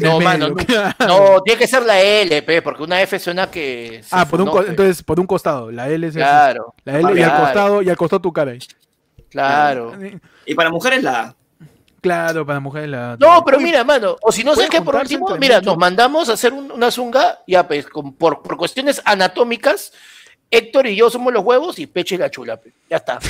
No, 0.02 0.20
mano, 0.20 0.50
no. 1.08 1.42
tiene 1.44 1.58
que 1.60 1.68
ser 1.68 1.84
la 1.84 2.00
L, 2.00 2.42
pe, 2.44 2.62
porque 2.62 2.84
una 2.84 3.02
F 3.02 3.18
suena 3.20 3.50
que. 3.50 4.02
Ah, 4.12 4.28
por 4.28 4.42
un, 4.42 4.50
entonces, 4.68 5.02
por 5.02 5.20
un 5.20 5.26
costado, 5.26 5.72
la 5.72 5.90
L 5.90 6.06
es. 6.08 6.14
Claro, 6.16 6.74
La 6.84 7.00
L 7.00 7.20
y 7.20 7.24
al 7.24 7.40
costado, 7.42 7.82
y 7.82 7.90
al 7.90 7.98
costado 7.98 8.22
tu 8.22 8.32
cara 8.34 8.52
ahí. 8.52 8.60
claro. 9.30 9.94
Y 10.46 10.54
para 10.56 10.70
mujeres 10.70 11.02
la 11.04 11.20
A. 11.22 11.36
Claro, 12.02 12.46
para 12.46 12.60
mujeres 12.60 12.90
la. 12.90 13.18
No, 13.20 13.44
pero 13.44 13.60
mira, 13.60 13.84
mano, 13.84 14.16
o 14.22 14.32
si 14.32 14.44
no 14.44 14.56
sé 14.56 14.68
qué, 14.70 14.82
por 14.82 14.96
último, 14.96 15.28
mira, 15.40 15.56
muchos. 15.56 15.66
nos 15.66 15.78
mandamos 15.78 16.30
a 16.30 16.34
hacer 16.34 16.54
un- 16.54 16.72
una 16.72 16.92
zunga, 16.92 17.40
ya 17.48 17.68
pues, 17.68 17.88
con- 17.88 18.14
por, 18.14 18.44
por 18.44 18.58
cuestiones 18.58 19.02
anatómicas, 19.04 19.92
Héctor 20.52 20.86
y 20.86 20.96
yo 20.96 21.10
somos 21.10 21.34
los 21.34 21.44
huevos 21.44 21.80
y 21.80 21.88
Peche 21.88 22.20
la 22.20 22.30
chula, 22.30 22.58
pe. 22.58 22.72
ya 22.90 22.98
está. 22.98 23.18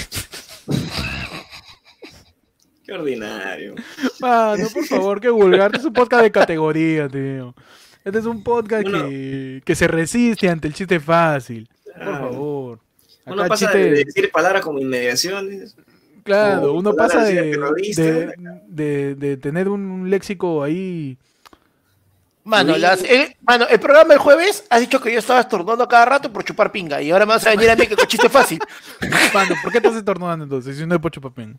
Qué 2.86 2.94
ordinario. 2.94 3.76
Mano, 4.20 4.68
por 4.74 4.86
favor, 4.86 5.20
qué 5.22 5.30
vulgar. 5.30 5.68
Este 5.68 5.80
es 5.80 5.86
un 5.86 5.94
podcast 5.94 6.24
de 6.24 6.32
categoría, 6.32 7.08
tío. 7.10 7.56
Este 8.04 8.20
es 8.20 8.26
un 8.26 8.44
podcast 8.44 8.86
que, 8.86 9.62
que 9.66 9.76
se 9.76 9.88
resiste 9.88 10.48
ante 10.48 10.68
el 10.68 10.74
chiste 10.76 11.00
fácil. 11.00 11.68
Por 11.98 12.04
favor. 12.20 12.80
Uno 13.26 13.48
pasa 13.48 13.66
chiste- 13.72 13.78
de 13.80 14.04
decir 14.06 14.32
palabras 14.32 14.62
como 14.62 14.80
inmediaciones. 14.80 15.76
Claro, 16.24 16.74
uno 16.74 16.94
pasa 16.96 17.24
de 17.24 17.58
de, 18.68 19.16
de, 19.16 19.38
tener 19.38 19.70
un 19.70 20.10
léxico 20.10 20.64
ahí. 20.64 21.18
Mano, 22.44 22.78
las- 22.78 23.04
el, 23.04 23.36
mano, 23.42 23.66
el 23.68 23.80
programa 23.80 24.14
el 24.14 24.20
jueves 24.20 24.64
has 24.70 24.80
dicho 24.80 25.02
que 25.02 25.12
yo 25.12 25.18
estaba 25.18 25.40
estornudando 25.40 25.88
cada 25.88 26.06
rato 26.06 26.32
por 26.32 26.44
chupar 26.44 26.72
pinga 26.72 27.02
y 27.02 27.10
ahora 27.10 27.26
me 27.26 27.34
vas 27.34 27.48
a 27.48 27.50
venir 27.52 27.72
a 27.72 27.76
mí 27.76 27.88
que 27.88 27.96
con 27.96 28.06
chiste 28.06 28.30
fácil. 28.30 28.60
Mano, 29.34 29.56
¿por 29.64 29.72
qué 29.72 29.80
estás 29.80 29.96
estornudando 29.96 30.44
entonces? 30.46 30.78
Si 30.78 30.86
no 30.86 30.94
es 30.94 31.02
pocho 31.02 31.20
papel. 31.22 31.56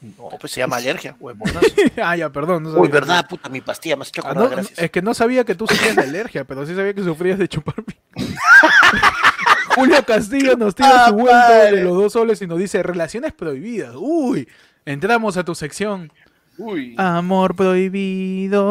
No, 0.00 0.28
pues 0.40 0.52
se 0.52 0.60
llama 0.60 0.76
alergia, 0.76 1.16
huevonazo. 1.18 1.60
ah, 2.02 2.16
ya, 2.16 2.30
perdón. 2.30 2.62
No 2.62 2.68
sabía. 2.70 2.82
Uy, 2.82 2.88
verdad, 2.88 3.26
puta, 3.28 3.48
mi 3.48 3.60
pastilla 3.60 3.96
me 3.96 4.02
has 4.02 4.08
hecho 4.08 4.22
Ah, 4.24 4.32
no, 4.34 4.48
gracias. 4.48 4.78
es 4.78 4.90
que 4.90 5.02
no 5.02 5.12
sabía 5.14 5.44
que 5.44 5.54
tú 5.56 5.66
sufrías 5.66 5.96
de 5.96 6.02
alergia, 6.02 6.44
pero 6.44 6.64
sí 6.66 6.74
sabía 6.74 6.94
que 6.94 7.02
sufrías 7.02 7.38
de 7.38 7.48
chupar. 7.48 7.74
Julio 9.74 10.04
Castillo 10.04 10.56
nos 10.56 10.74
tira 10.74 11.06
Ah, 11.06 11.08
su 11.08 11.14
vuelto 11.14 11.30
padre. 11.32 11.76
de 11.76 11.84
los 11.84 11.96
dos 11.96 12.12
soles 12.12 12.40
y 12.42 12.46
nos 12.46 12.58
dice 12.58 12.82
relaciones 12.82 13.32
prohibidas. 13.32 13.94
Uy, 13.96 14.48
entramos 14.84 15.36
a 15.36 15.44
tu 15.44 15.54
sección. 15.54 16.12
Uy. 16.58 16.94
Amor 16.98 17.54
prohibido. 17.54 18.64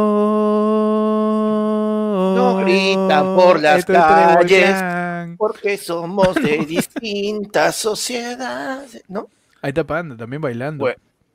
No 2.36 2.58
gritan 2.58 3.36
por 3.36 3.62
las 3.62 3.86
calles. 3.86 5.38
Porque 5.38 5.78
somos 5.78 6.36
de 6.36 6.58
distintas 6.68 7.76
sociedades, 7.76 9.04
¿no? 9.08 9.28
Ahí 9.62 9.70
está 9.70 9.84
Panda, 9.86 10.16
también 10.18 10.42
bailando. 10.42 10.86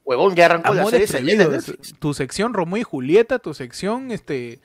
Huevón, 0.05 0.34
ya 0.34 0.46
arrancó 0.46 0.74
la 0.74 0.86
serie 0.86 1.36
de. 1.36 1.48
Netflix. 1.48 1.94
Tu 1.98 2.14
sección 2.14 2.55
Romeo 2.55 2.78
y 2.78 2.82
Julieta, 2.82 3.38
tu 3.38 3.55
sección 3.55 4.11
este 4.11 4.61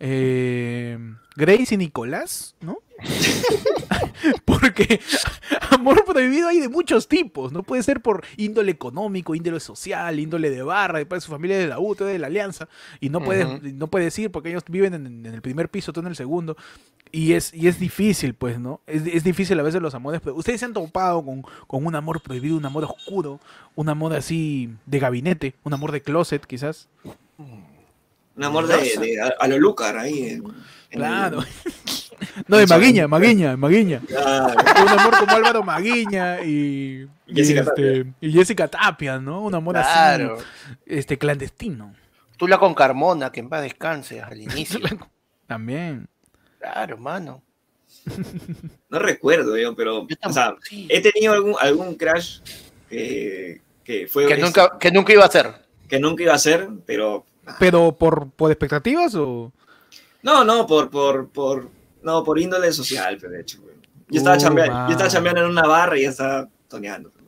eh, 0.00 0.98
Grace 1.36 1.74
y 1.74 1.78
Nicolás, 1.78 2.56
¿no? 2.60 2.78
Porque 4.44 5.00
amor 5.70 6.04
prohibido 6.04 6.48
hay 6.48 6.60
de 6.60 6.68
muchos 6.68 7.08
tipos, 7.08 7.52
no 7.52 7.62
puede 7.62 7.82
ser 7.82 8.00
por 8.00 8.24
índole 8.36 8.70
económico, 8.72 9.34
índole 9.34 9.60
social, 9.60 10.18
índole 10.18 10.50
de 10.50 10.62
barra, 10.62 10.98
después 10.98 11.24
su 11.24 11.30
familia 11.30 11.56
es 11.56 11.62
de 11.64 11.68
la 11.68 11.78
U, 11.80 11.94
de 11.94 12.18
la 12.18 12.26
Alianza, 12.26 12.68
y 13.00 13.08
no 13.08 13.22
puedes, 13.22 13.46
Ujú. 13.46 13.60
no 13.74 13.86
puedes 13.86 14.18
ir 14.18 14.30
porque 14.30 14.50
ellos 14.50 14.62
viven 14.68 14.94
en, 14.94 15.06
en 15.26 15.34
el 15.34 15.42
primer 15.42 15.68
piso, 15.68 15.92
tú 15.92 16.00
en 16.00 16.06
el 16.08 16.16
segundo, 16.16 16.56
y 17.12 17.32
es, 17.32 17.52
y 17.54 17.66
es 17.66 17.80
difícil, 17.80 18.34
pues, 18.34 18.58
¿no? 18.60 18.80
Es, 18.86 19.02
es 19.06 19.24
difícil 19.24 19.58
a 19.58 19.62
veces 19.62 19.82
los 19.82 19.94
amores, 19.94 20.20
pero 20.22 20.36
ustedes 20.36 20.60
se 20.60 20.66
han 20.66 20.72
topado 20.72 21.24
con, 21.24 21.42
con 21.66 21.84
un 21.86 21.94
amor 21.94 22.20
prohibido, 22.20 22.56
un 22.56 22.64
amor 22.66 22.84
oscuro, 22.84 23.40
un 23.74 23.88
amor 23.88 24.12
así 24.14 24.70
de 24.86 24.98
gabinete, 24.98 25.54
un 25.64 25.72
amor 25.72 25.90
de 25.92 26.02
closet, 26.02 26.44
quizás. 26.46 26.88
Un 27.38 28.44
amor 28.44 28.66
de, 28.68 28.76
de- 28.76 29.20
a, 29.20 29.32
a 29.40 29.48
lo 29.48 29.58
Lucar 29.58 29.96
ahí. 29.98 30.28
en 30.28 30.44
Claro. 30.90 31.42
No, 32.46 32.58
de 32.58 32.66
Maguiña. 32.66 33.08
Maguiña, 33.08 33.56
Maguiña. 33.56 34.00
Claro. 34.06 34.54
Un 34.82 34.88
amor 34.88 35.18
como 35.20 35.32
Álvaro 35.36 35.62
Maguiña 35.62 36.42
y, 36.42 37.08
y, 37.26 37.34
Jessica 37.34 37.60
este, 37.62 38.12
y 38.20 38.30
Jessica 38.32 38.68
Tapia, 38.68 39.18
¿no? 39.18 39.40
Un 39.42 39.54
amor 39.54 39.74
Claro. 39.76 40.34
así, 40.36 40.44
este, 40.84 41.16
clandestino. 41.16 41.94
Tú 42.36 42.46
la 42.46 42.58
con 42.58 42.74
Carmona, 42.74 43.32
que 43.32 43.40
en 43.40 43.48
paz 43.48 43.62
descanse 43.62 44.20
al 44.20 44.38
inicio. 44.40 44.80
También. 45.46 46.08
claro, 46.58 46.98
mano. 46.98 47.42
No 48.90 48.98
recuerdo 48.98 49.56
yo, 49.56 49.74
pero 49.74 50.06
Yo 50.06 50.16
o 50.22 50.32
sea, 50.32 50.54
he 50.88 51.00
tenido 51.00 51.32
algún, 51.32 51.54
algún 51.58 51.94
crash 51.94 52.40
que, 52.88 53.62
que 53.82 54.06
fue 54.08 54.26
Que 54.26 54.36
nunca, 54.36 54.76
que 54.78 54.90
nunca 54.90 55.12
iba 55.14 55.24
a 55.24 55.30
ser. 55.30 55.52
que 55.88 55.98
nunca 55.98 56.22
iba 56.22 56.34
a 56.34 56.38
ser, 56.38 56.68
pero 56.86 57.24
¿Pero 57.58 57.96
por, 57.96 58.30
por 58.30 58.50
expectativas 58.50 59.14
o...? 59.14 59.52
No, 60.22 60.44
no, 60.44 60.66
por, 60.66 60.90
por, 60.90 61.28
por, 61.28 61.68
no, 62.02 62.22
por 62.24 62.38
índole 62.38 62.72
social, 62.72 63.16
pero 63.20 63.32
de 63.32 63.40
hecho, 63.42 63.60
güey. 63.62 63.74
Yo 64.08 64.18
estaba, 64.18 64.36
Uh, 64.36 64.40
chambeando, 64.40 64.74
yo 64.86 64.90
estaba 64.92 65.08
chambeando 65.08 65.40
en 65.42 65.50
una 65.50 65.62
barra 65.66 65.96
y 65.98 66.02
ya 66.02 66.08
estaba 66.10 66.48
toneando. 66.68 67.10
pues, 67.10 67.24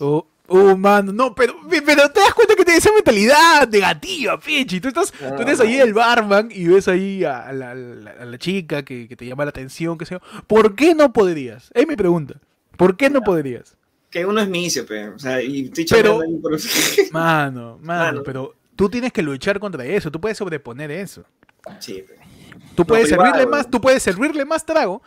Oh, 0.00 0.26
oh, 0.46 0.76
mano, 0.76 1.12
no, 1.12 1.34
pero, 1.34 1.54
pero 1.84 2.10
te 2.10 2.20
das 2.20 2.34
cuenta 2.34 2.54
que 2.54 2.64
tienes 2.64 2.84
esa 2.84 2.94
mentalidad 2.94 3.68
negativa, 3.68 4.38
Pichi. 4.38 4.80
Tú 4.80 4.88
estás, 4.88 5.10
tú 5.12 5.42
eres 5.42 5.58
ahí 5.60 5.78
el 5.78 5.94
barman 5.94 6.50
y 6.52 6.66
ves 6.68 6.86
ahí 6.88 7.24
a 7.24 7.50
la, 7.52 7.70
a 7.70 7.74
la- 7.74 8.10
a 8.12 8.24
la 8.24 8.38
chica 8.38 8.84
que, 8.84 9.08
que 9.08 9.16
te 9.16 9.26
llama 9.26 9.44
la 9.44 9.50
atención, 9.50 9.96
que 9.98 10.04
sea. 10.06 10.20
¿Por 10.46 10.74
qué 10.74 10.94
no 10.94 11.12
podrías? 11.12 11.70
Es 11.74 11.86
mi 11.88 11.96
pregunta. 11.96 12.34
¿Por 12.76 12.96
qué 12.96 13.08
no 13.10 13.22
podrías? 13.22 13.76
Que 14.10 14.24
uno 14.24 14.40
es 14.40 14.48
misio, 14.48 14.84
pero, 14.86 15.16
o 15.16 15.18
sea, 15.18 15.42
y 15.42 15.64
estoy 15.64 15.84
Pero- 15.90 16.20
ahí 16.20 16.36
por... 16.36 16.52
Mano, 17.12 17.78
mano, 17.82 18.04
Mano. 18.04 18.22
pero 18.22 18.54
tú 18.76 18.88
tienes 18.88 19.12
que 19.12 19.22
luchar 19.22 19.58
contra 19.58 19.84
eso, 19.84 20.10
tú 20.10 20.20
puedes 20.20 20.38
sobreponer 20.38 20.90
eso. 20.90 21.24
Sí, 21.80 22.04
pe. 22.06 22.16
Tú 22.82 22.86
puedes 22.86 23.08
privado, 23.08 23.30
servirle 23.32 23.50
más, 23.50 23.70
tú 23.70 23.80
puedes 23.80 24.02
servirle 24.02 24.44
más 24.44 24.64
trago 24.66 25.02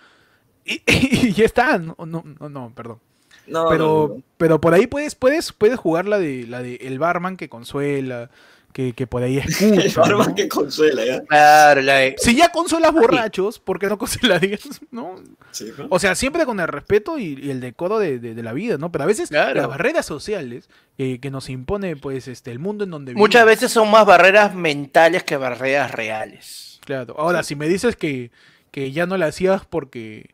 y, 0.66 0.82
y 0.88 1.34
ya 1.34 1.46
está. 1.46 1.78
No, 1.78 1.96
no, 2.06 2.24
no, 2.40 2.50
no, 2.50 2.72
perdón. 2.76 3.00
No, 3.48 3.68
pero, 3.70 4.08
no, 4.10 4.16
no. 4.18 4.24
pero 4.38 4.62
por 4.62 4.74
ahí 4.74 4.88
puedes, 4.88 5.16
puedes, 5.16 5.52
puedes 5.52 5.78
jugar 5.80 6.06
la 6.08 6.20
de 6.20 6.46
la 6.48 6.62
de 6.62 6.76
el 6.76 7.00
barman 7.00 7.36
que 7.38 7.50
consuela, 7.50 8.30
que, 8.72 8.94
que 8.94 9.08
por 9.08 9.24
ahí 9.24 9.38
El 9.60 9.80
escuchan. 9.80 9.92
barman 10.04 10.28
¿no? 10.30 10.36
que 10.36 10.48
consuela, 10.48 11.04
¿ya? 11.04 11.22
Claro, 11.24 11.82
la 11.82 11.96
de- 11.96 12.16
Si 12.20 12.36
ya 12.36 12.50
consuelas 12.50 12.94
borrachos, 12.94 13.60
¿por 13.60 13.80
qué 13.80 13.88
no 13.88 13.98
consolarías? 13.98 14.62
¿No? 14.92 15.16
Sí, 15.50 15.70
¿no? 15.78 15.88
O 15.90 15.98
sea, 16.00 16.14
siempre 16.16 16.46
con 16.46 16.60
el 16.60 16.68
respeto 16.68 17.18
y, 17.18 17.38
y 17.42 17.50
el 17.50 17.60
decoro 17.60 17.98
de, 18.00 18.20
de- 18.20 18.36
de 18.36 18.44
la 18.44 18.54
vida, 18.54 18.78
¿no? 18.78 18.92
Pero 18.92 19.04
a 19.04 19.08
veces 19.08 19.30
Claro. 19.30 19.56
las 19.60 19.68
barreras 19.68 20.06
sociales 20.06 20.70
eh, 21.00 21.20
que 21.20 21.32
nos 21.32 21.50
impone 21.50 21.96
pues 21.98 22.28
este 22.30 22.52
el 22.52 22.60
mundo 22.60 22.84
en 22.86 22.92
donde 22.92 23.12
vivimos. 23.12 23.28
Muchas 23.28 23.46
veces 23.46 23.72
son 23.72 23.90
más 23.92 24.06
barreras 24.06 24.54
mentales 24.54 25.24
que 25.24 25.36
barreras 25.36 25.92
reales. 25.92 26.71
Claro. 26.82 27.16
Ahora, 27.18 27.44
si 27.44 27.56
me 27.56 27.68
dices 27.68 27.96
que, 27.96 28.32
que 28.72 28.92
ya 28.92 29.06
no 29.06 29.18
la 29.18 29.28
hacías 29.28 29.66
porque 29.66 30.32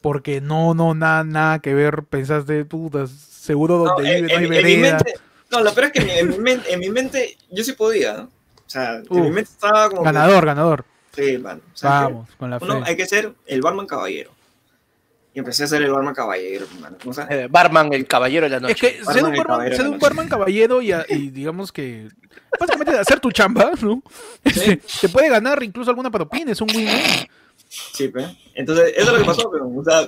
porque 0.00 0.42
no, 0.42 0.74
no, 0.74 0.94
nada, 0.94 1.24
nada 1.24 1.58
que 1.60 1.72
ver, 1.72 2.02
pensaste, 2.04 2.64
puta, 2.66 3.06
seguro 3.06 3.78
No, 3.78 3.84
donde 3.94 4.18
en, 4.18 4.26
vive 4.26 4.28
no 4.34 4.38
hay 4.38 4.44
en- 4.44 4.44
en 4.44 4.50
mi 4.50 4.56
vereda. 4.76 4.96
mente, 4.98 5.14
no, 5.50 5.62
lo 5.62 5.72
peor 5.74 5.86
es 5.86 5.92
que 5.92 5.98
en 6.00 6.06
mi, 6.06 6.12
en 6.12 6.28
mi 6.28 6.38
men- 6.38 6.62
en 6.68 6.80
mi 6.80 6.90
mente 6.90 7.38
yo 7.50 7.64
sí 7.64 7.72
podía, 7.72 8.12
¿no? 8.18 8.22
O 8.24 8.30
sea, 8.70 8.96
en 8.96 9.06
mi 9.22 9.30
mente 9.30 9.50
estaba 9.50 9.88
como. 9.88 10.02
que- 10.02 10.06
Ganador, 10.06 10.44
ganador. 10.44 10.84
sí, 11.16 11.38
mano. 11.38 11.62
O 11.72 11.76
sea, 11.76 11.90
que 11.90 11.96
Vamos, 12.12 12.28
con 12.36 12.50
la 12.50 12.60
fe. 12.60 12.66
uno 12.66 12.82
hay 12.84 12.96
que 12.96 13.06
ser 13.06 13.32
el 13.46 13.62
barman 13.62 13.86
caballero. 13.86 14.30
Y 15.34 15.40
empecé 15.40 15.64
a 15.64 15.66
ser 15.66 15.82
el 15.82 15.90
barman 15.90 16.14
caballero, 16.14 16.64
hermano. 16.72 16.96
O 17.04 17.12
sea, 17.12 17.26
Eh, 17.28 17.48
Barman, 17.50 17.92
el 17.92 18.06
caballero 18.06 18.44
de 18.46 18.50
la 18.50 18.60
noche. 18.60 18.72
Es 18.74 18.80
que 18.80 19.02
Barman 19.02 19.14
ser 19.14 19.24
un 19.24 19.30
barman, 19.30 19.46
caballero 19.46 19.76
ser 19.76 19.84
de 19.84 19.90
un 19.90 19.96
la 19.96 20.00
barman 20.00 20.28
caballero 20.28 20.80
y, 20.82 20.92
a- 20.92 21.06
y 21.08 21.30
digamos 21.30 21.72
que 21.72 22.08
básicamente 22.58 22.96
hacer 22.98 23.18
tu 23.20 23.32
chamba, 23.32 23.72
¿no? 23.82 24.02
Este, 24.44 24.76
te 25.00 25.08
puede 25.08 25.28
ganar 25.28 25.62
incluso 25.62 25.90
alguna 25.90 26.10
propina, 26.10 26.52
es 26.52 26.60
un 26.60 26.68
win-win. 26.70 27.26
sí, 27.68 28.08
pe. 28.08 28.24
Entonces, 28.54 28.92
eso 28.96 29.06
es 29.08 29.12
lo 29.12 29.18
que 29.18 29.24
pasó, 29.24 29.50
pero, 29.50 29.68
o 29.68 29.84
sea, 29.84 30.02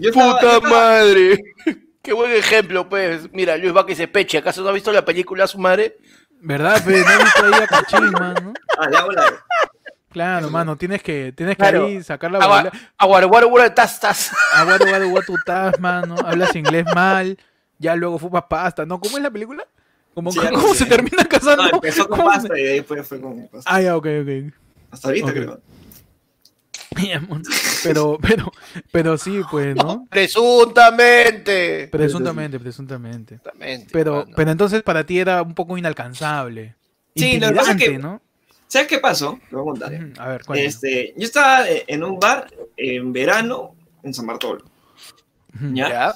yo 0.00 0.10
estaba, 0.10 0.26
yo 0.32 0.34
¡Puta 0.40 0.56
estaba- 0.56 0.68
madre! 0.68 1.44
Qué 2.02 2.12
buen 2.12 2.30
ejemplo, 2.32 2.88
pues. 2.88 3.32
Mira, 3.32 3.56
Luis 3.56 3.72
Vázquez 3.72 3.96
se 3.98 4.06
peche. 4.08 4.38
¿Acaso 4.38 4.62
no 4.62 4.68
ha 4.68 4.72
visto 4.72 4.92
la 4.92 5.04
película 5.04 5.46
su 5.48 5.58
madre? 5.58 5.96
¿Verdad, 6.40 6.80
fe? 6.80 7.02
No 7.04 7.10
he 7.10 7.24
visto 7.24 7.44
ahí 7.44 7.62
a 7.62 7.66
Cachín, 7.66 8.10
mano. 8.12 8.52
Ah, 8.78 8.88
le 8.88 8.96
hago 8.96 9.10
la- 9.10 9.44
Claro, 10.16 10.48
mano, 10.48 10.78
tienes 10.78 11.02
que, 11.02 11.30
tienes 11.36 11.56
que 11.56 11.60
Claro. 11.60 11.84
ahí 11.84 12.02
sacar 12.02 12.32
la 12.32 12.38
Agua, 12.38 12.56
bola. 12.62 12.72
agua, 12.96 13.18
agua, 13.20 13.40
agua, 13.40 13.74
tas, 13.74 14.00
tas. 14.00 14.30
Tú 15.26 15.36
estás, 15.36 15.78
mano. 15.78 16.14
Hablas 16.24 16.56
inglés 16.56 16.86
mal. 16.94 17.36
Ya 17.78 17.94
luego 17.94 18.18
fumas 18.18 18.44
pasta, 18.48 18.86
¿no? 18.86 18.98
¿Cómo 18.98 19.18
es 19.18 19.22
la 19.22 19.30
película? 19.30 19.66
¿Cómo, 20.14 20.32
Sí, 20.32 20.38
cómo 20.54 20.72
se 20.72 20.86
termina 20.86 21.22
casando? 21.26 21.64
No, 21.64 21.68
empezó 21.74 22.08
con 22.08 22.18
¿Cómo 22.18 22.32
se- 22.32 22.38
pasta 22.48 22.58
y 22.58 22.62
después 22.62 23.06
fue 23.06 23.20
con 23.20 23.46
pasta. 23.48 23.70
Ah, 23.70 23.82
ya, 23.82 23.94
ok, 23.94 24.06
ok. 24.22 24.54
Hasta 24.90 25.08
ahorita, 25.08 25.26
ok. 25.26 25.32
creo. 25.32 25.60
Pero, 27.84 28.18
pero, 28.22 28.52
pero 28.90 29.18
sí, 29.18 29.42
pues, 29.50 29.76
¿no? 29.76 30.06
Presuntamente. 30.10 31.88
Presuntamente, 31.88 32.58
presuntamente. 32.58 33.34
Presuntamente, 33.38 33.88
Pero, 33.92 34.14
mano. 34.20 34.32
pero 34.34 34.50
entonces 34.50 34.82
para 34.82 35.04
ti 35.04 35.18
era 35.18 35.42
un 35.42 35.54
poco 35.54 35.76
inalcanzable. 35.76 36.74
Sí, 37.14 37.38
lo 37.38 37.48
que 37.48 37.54
pasa 37.54 37.72
es 37.72 37.76
que- 37.76 37.98
¿no? 37.98 38.22
¿Sabes 38.68 38.88
qué 38.88 38.98
pasó? 38.98 39.38
Te 39.48 39.56
voy 39.56 39.62
a 39.62 39.64
contar. 39.64 40.10
A 40.18 40.28
ver. 40.28 40.42
Este, 40.54 41.14
yo 41.16 41.24
estaba 41.24 41.68
eh, 41.68 41.84
en 41.86 42.02
un 42.02 42.18
bar 42.18 42.48
en 42.76 43.12
verano 43.12 43.74
en 44.02 44.12
San 44.12 44.26
Bartolo. 44.26 44.64
¿ya? 45.72 45.88
¿Ya? 45.88 46.14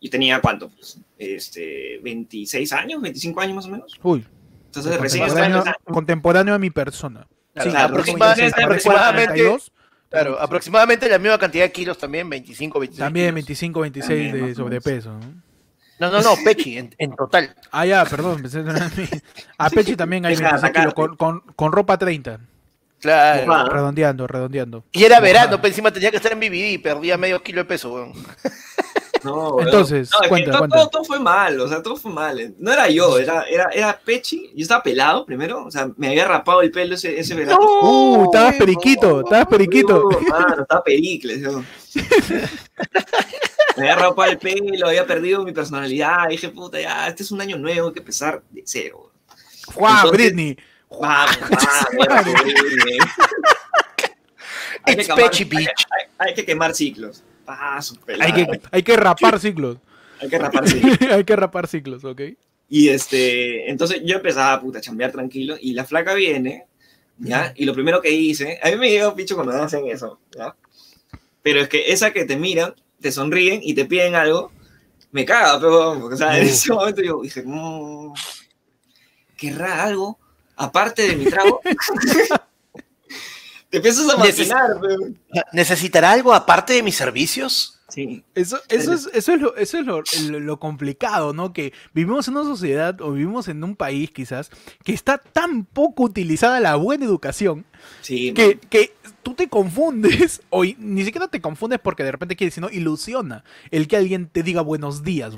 Y 0.00 0.08
tenía 0.08 0.40
cuánto? 0.40 0.70
Pues, 0.70 0.98
este, 1.18 2.00
26 2.02 2.72
años, 2.72 3.02
25 3.02 3.40
años 3.40 3.56
más 3.56 3.66
o 3.66 3.68
menos. 3.68 4.00
Uy, 4.02 4.26
Entonces 4.66 4.98
recién 4.98 5.26
contemporáneo, 5.26 5.64
contemporáneo 5.84 6.54
a 6.54 6.58
mi 6.58 6.70
persona. 6.70 7.26
Claro, 7.52 7.62
Sí, 7.62 7.68
estaba 7.68 7.84
aproximadamente, 7.84 8.62
42, 8.82 9.72
claro, 10.08 10.40
aproximadamente 10.40 11.08
la 11.08 11.18
misma 11.18 11.36
cantidad 11.38 11.64
de 11.64 11.72
kilos 11.72 11.98
también, 11.98 12.30
25, 12.30 12.78
26. 12.80 13.04
También 13.04 13.26
kilos. 13.26 13.34
25, 13.34 13.80
26 13.80 14.08
También, 14.08 14.46
de 14.46 14.54
sobrepeso. 14.54 15.12
¿no? 15.12 15.49
No, 16.00 16.10
no, 16.10 16.20
no, 16.22 16.34
Pechi, 16.44 16.78
en, 16.78 16.94
en 16.98 17.14
total. 17.14 17.54
Ah, 17.70 17.86
ya, 17.86 18.04
perdón. 18.04 18.42
pensé 18.42 18.64
a 19.58 19.70
Pechi 19.70 19.94
también 19.96 20.26
hay 20.26 20.34
Deja 20.34 20.56
de 20.56 20.62
26 20.62 20.72
kilos, 20.72 20.94
con, 20.94 21.16
con, 21.16 21.40
con 21.54 21.70
ropa 21.72 21.96
30. 21.98 22.40
Claro. 23.00 23.64
Redondeando, 23.70 24.26
redondeando. 24.26 24.84
Y 24.92 25.04
era 25.04 25.20
verano, 25.20 25.44
Mojada. 25.46 25.60
pues 25.62 25.70
encima 25.72 25.90
tenía 25.90 26.10
que 26.10 26.16
estar 26.18 26.32
en 26.32 26.40
BBD 26.40 26.72
y 26.72 26.78
perdía 26.78 27.16
medio 27.16 27.42
kilo 27.42 27.60
de 27.60 27.64
peso, 27.66 27.92
weón. 27.94 28.12
No. 29.22 29.60
Entonces, 29.60 30.08
No, 30.10 30.26
cuenta, 30.30 30.50
todo, 30.50 30.58
cuenta. 30.60 30.76
todo- 30.78 30.88
todo 30.88 31.04
fue 31.04 31.20
mal, 31.20 31.60
o 31.60 31.68
sea, 31.68 31.82
todo 31.82 31.94
fue 31.94 32.10
mal. 32.10 32.54
No 32.58 32.72
era 32.72 32.88
yo, 32.88 33.18
era, 33.18 33.42
era, 33.42 33.68
era 33.70 34.00
Pechi. 34.02 34.50
Yo 34.56 34.62
estaba 34.62 34.82
pelado 34.82 35.26
primero, 35.26 35.62
o 35.66 35.70
sea, 35.70 35.90
me 35.98 36.08
había 36.08 36.26
rapado 36.26 36.62
el 36.62 36.70
pelo 36.70 36.94
ese, 36.94 37.20
ese 37.20 37.34
verano. 37.34 37.58
Uh, 37.82 38.24
estabas 38.24 38.54
periquito, 38.54 39.20
estabas 39.20 39.46
periquito. 39.46 40.06
Uh, 40.06 40.22
mano, 40.26 40.62
estaba 40.62 40.82
pericles, 40.82 41.40
yo. 41.42 41.62
Me 43.80 43.90
había 43.90 43.96
rapado 44.06 44.30
el 44.30 44.38
pelo, 44.38 44.88
había 44.88 45.06
perdido 45.06 45.44
mi 45.44 45.52
personalidad. 45.52 46.28
Dije, 46.28 46.50
puta, 46.50 46.80
ya, 46.80 47.08
este 47.08 47.22
es 47.22 47.30
un 47.30 47.40
año 47.40 47.56
nuevo, 47.56 47.88
hay 47.88 47.94
que 47.94 48.00
empezar 48.00 48.42
de 48.50 48.62
cero. 48.66 49.10
¡Guau, 49.74 50.06
Entonces- 50.06 50.12
Britney! 50.12 50.56
Vamos, 50.90 51.38
vamos, 51.40 52.08
hay, 54.84 54.96
que 54.96 55.06
quemar, 55.06 55.30
hay, 56.18 56.34
que 56.34 56.44
quemar 56.44 56.74
ciclos. 56.74 57.22
Hay 58.20 58.32
que, 58.32 58.60
hay 58.70 58.82
que 58.82 58.96
rapar 58.96 59.38
ciclos. 59.38 59.78
hay 60.20 60.28
que 60.28 60.38
rapar 60.38 60.68
ciclos. 60.68 60.98
hay 61.12 61.24
que 61.24 61.36
rapar 61.36 61.68
ciclos, 61.68 62.04
¿ok? 62.04 62.20
Y 62.68 62.88
este, 62.88 63.70
entonces 63.70 64.02
yo 64.04 64.16
empezaba 64.16 64.60
puta, 64.60 64.78
a 64.78 64.82
chambear 64.82 65.12
tranquilo 65.12 65.56
y 65.60 65.74
la 65.74 65.84
flaca 65.84 66.14
viene, 66.14 66.66
¿ya? 67.18 67.52
Y 67.56 67.64
lo 67.64 67.74
primero 67.74 68.00
que 68.00 68.10
hice, 68.10 68.58
a 68.62 68.70
mí 68.70 68.76
me 68.76 68.90
llega 68.90 69.14
picho 69.14 69.34
cuando 69.36 69.52
hacen 69.54 69.86
eso, 69.86 70.20
¿ya? 70.36 70.56
Pero 71.42 71.60
es 71.60 71.68
que 71.68 71.92
esa 71.92 72.12
que 72.12 72.24
te 72.24 72.36
miran, 72.36 72.74
te 73.00 73.12
sonríen 73.12 73.60
y 73.62 73.74
te 73.74 73.84
piden 73.84 74.14
algo, 74.14 74.52
me 75.12 75.24
caga, 75.24 75.58
pero, 75.60 75.98
porque, 76.00 76.14
o 76.14 76.18
sea, 76.18 76.38
en 76.38 76.46
ese 76.46 76.72
momento 76.72 77.02
yo 77.02 77.20
dije, 77.22 77.42
mmm, 77.44 78.12
¿querrá 79.36 79.84
algo 79.84 80.18
aparte 80.56 81.02
de 81.08 81.16
mi 81.16 81.24
trago? 81.24 81.60
te 83.70 83.76
empiezas 83.78 84.08
a 84.08 84.16
Neces- 84.16 84.46
imaginar, 84.46 84.78
pero... 84.80 85.44
¿Necesitará 85.52 86.12
algo 86.12 86.32
aparte 86.34 86.74
de 86.74 86.82
mis 86.82 86.96
servicios? 86.96 87.79
Sí, 87.90 88.22
Eso, 88.34 88.58
eso, 88.68 88.92
es, 88.92 89.08
eso 89.12 89.32
es, 89.34 89.40
lo, 89.40 89.56
eso 89.56 89.78
es 89.78 89.86
lo, 89.86 90.02
lo- 90.30 90.40
lo 90.40 90.58
complicado, 90.60 91.32
¿no? 91.32 91.52
Que 91.52 91.72
vivimos 91.92 92.26
en 92.28 92.36
una 92.36 92.44
sociedad 92.44 93.00
o 93.00 93.12
vivimos 93.12 93.48
en 93.48 93.62
un 93.64 93.76
país 93.76 94.10
quizás 94.10 94.50
que 94.84 94.92
está 94.92 95.18
tan 95.18 95.64
poco 95.64 96.04
utilizada 96.04 96.60
la 96.60 96.76
buena 96.76 97.04
educación 97.04 97.64
sí, 98.02 98.32
que, 98.32 98.58
que 98.58 98.92
tú 99.22 99.34
te 99.34 99.48
confundes, 99.48 100.42
o 100.50 100.64
ni 100.64 101.04
siquiera 101.04 101.28
te 101.28 101.40
confundes 101.40 101.78
porque 101.82 102.04
de 102.04 102.12
repente 102.12 102.36
quieres, 102.36 102.54
sino 102.54 102.70
ilusiona 102.70 103.44
el 103.70 103.88
que 103.88 103.96
alguien 103.96 104.26
te 104.28 104.42
diga 104.42 104.60
buenos 104.62 105.02
días, 105.02 105.34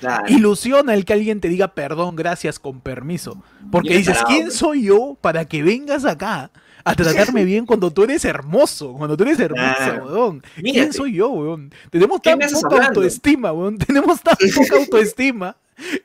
claro. 0.00 0.24
Ilusiona 0.28 0.94
el 0.94 1.04
que 1.04 1.12
alguien 1.12 1.40
te 1.40 1.48
diga 1.48 1.68
perdón, 1.74 2.16
gracias, 2.16 2.58
con 2.58 2.80
permiso. 2.80 3.42
Porque 3.70 3.96
dices, 3.98 4.18
¿quién 4.26 4.50
soy 4.50 4.84
yo 4.84 5.16
para 5.20 5.46
que 5.46 5.62
vengas 5.62 6.04
acá 6.04 6.50
a 6.84 6.94
tratarme 6.96 7.44
bien 7.44 7.66
cuando 7.66 7.90
tú 7.90 8.04
eres 8.04 8.24
hermoso? 8.24 8.92
Cuando 8.94 9.16
tú 9.16 9.24
eres 9.24 9.40
hermosa, 9.40 9.74
Claro. 9.76 10.06
weón. 10.06 10.42
¿Quién 10.54 10.64
Mírate. 10.74 10.92
soy 10.92 11.14
yo, 11.14 11.30
weón? 11.30 11.72
Tenemos 11.90 12.20
¿Qué 12.20 12.30
tan 12.30 12.38
poca 12.40 12.66
hablando? 12.76 13.00
autoestima, 13.00 13.52
weón. 13.52 13.78
Tenemos 13.86 14.20
tan 14.20 14.36
poca 14.54 14.76
autoestima. 14.76 15.56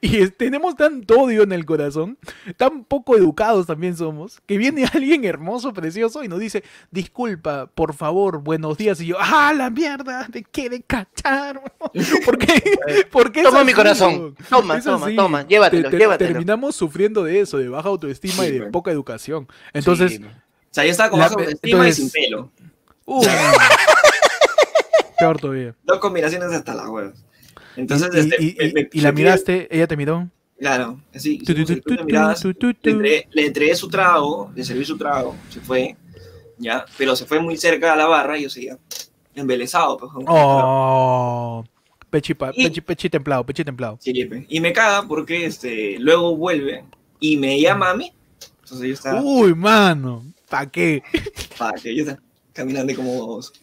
Y 0.01 0.27
tenemos 0.30 0.75
tanto 0.75 1.21
odio 1.21 1.43
en 1.43 1.51
el 1.51 1.63
corazón, 1.63 2.17
tan 2.57 2.84
poco 2.86 3.15
educados 3.15 3.67
también 3.67 3.95
somos, 3.95 4.41
que 4.47 4.57
viene 4.57 4.84
alguien 4.91 5.23
hermoso, 5.25 5.73
precioso, 5.73 6.23
y 6.23 6.27
nos 6.27 6.39
dice, 6.39 6.63
disculpa, 6.89 7.67
por 7.67 7.93
favor, 7.93 8.39
buenos 8.41 8.80
días. 8.80 8.99
Y 8.99 9.05
yo, 9.05 9.17
¡ah, 9.19 9.53
la 9.55 9.69
mierda! 9.69 10.27
¡Te 10.32 10.43
quiere 10.43 10.82
cachar! 10.82 11.61
weón". 11.80 12.07
¿Por 12.25 12.38
qué? 12.39 12.63
¿Por 13.11 13.32
qué 13.32 13.43
Toma 13.43 13.63
mi 13.63 13.73
corazón. 13.73 14.36
Toma, 14.49 14.82
toma, 14.82 15.07
toma. 15.15 15.47
Llévatelo, 15.47 15.84
Te- 15.84 15.89
te- 15.91 15.97
llévatelo. 15.99 16.30
Terminamos 16.32 16.75
sufriendo 16.75 17.23
de 17.23 17.39
eso, 17.39 17.59
de 17.59 17.69
baja 17.69 17.89
autoestima 17.89 18.43
Sí, 18.45 18.49
y 18.49 18.51
de 18.53 18.61
poca 18.71 18.89
educación. 18.89 19.47
Entonces, 19.73 20.19
O 20.72 20.74
sea, 20.74 20.86
yo 20.86 20.91
estaba 20.91 21.09
con 21.09 21.20
La- 21.20 21.26
baja 21.26 21.36
autoestima 21.39 21.72
entonces- 21.88 21.99
y 21.99 22.01
sin 22.01 22.11
pelo. 22.11 22.51
uh, 23.05 23.24
peor 25.20 25.39
todavía. 25.39 25.76
Dos 25.84 25.99
combinaciones 25.99 26.51
hasta 26.51 26.74
las 26.76 26.88
huevas. 26.88 27.24
Entonces, 27.76 28.09
y, 28.13 28.20
este, 28.20 28.43
y- 28.43 28.55
me- 28.57 28.65
y- 28.70 28.74
me- 28.74 28.89
y 28.91 29.01
la 29.01 29.11
miraste, 29.11 29.67
ella 29.76 29.88
te 29.88 29.97
miró. 29.97 30.28
Claro, 30.59 30.99
así. 31.15 31.39
Le 31.39 31.51
entregué, 33.45 33.76
su 33.76 33.88
trago, 33.88 34.51
le 34.55 34.63
serví 34.63 34.84
su 34.86 34.97
trago, 34.97 35.36
se 35.49 35.61
fue, 35.61 35.95
ya, 36.57 36.86
pero 36.97 37.15
se 37.15 37.26
fue 37.26 37.39
muy 37.39 37.55
cerca 37.57 37.93
a 37.93 37.95
la 37.95 38.05
barra 38.07 38.38
y 38.38 38.43
yo 38.43 38.49
seguía 38.49 38.78
embelesado. 39.36 39.97
Pues, 39.97 40.11
Oh, 40.28 41.63
pechi, 42.09 42.34
pechi, 42.34 42.82
pechi 42.82 43.09
templado, 43.09 43.45
pechi 43.45 43.63
templado. 43.63 43.97
Sí, 44.01 44.11
y 44.49 44.59
me 44.59 44.74
caga 44.74 45.07
porque 45.07 45.45
este, 45.45 45.97
luego 45.99 46.36
vuelve 46.36 46.84
y 47.22 47.38
me 47.38 47.59
llama 47.61 47.91
a 47.91 47.95
mí. 47.95 48.11
Entonces 48.63 48.88
yo 48.88 48.93
estaba, 48.93 49.22
Uy, 49.22 49.55
mano, 49.55 50.26
¿pa' 50.50 50.66
qué? 50.70 51.04
pa, 51.58 51.74
que 51.74 51.95
yo 51.95 52.04
estaba 52.04 52.20
caminando 52.54 52.93
como 52.95 53.26
vos. 53.28 53.54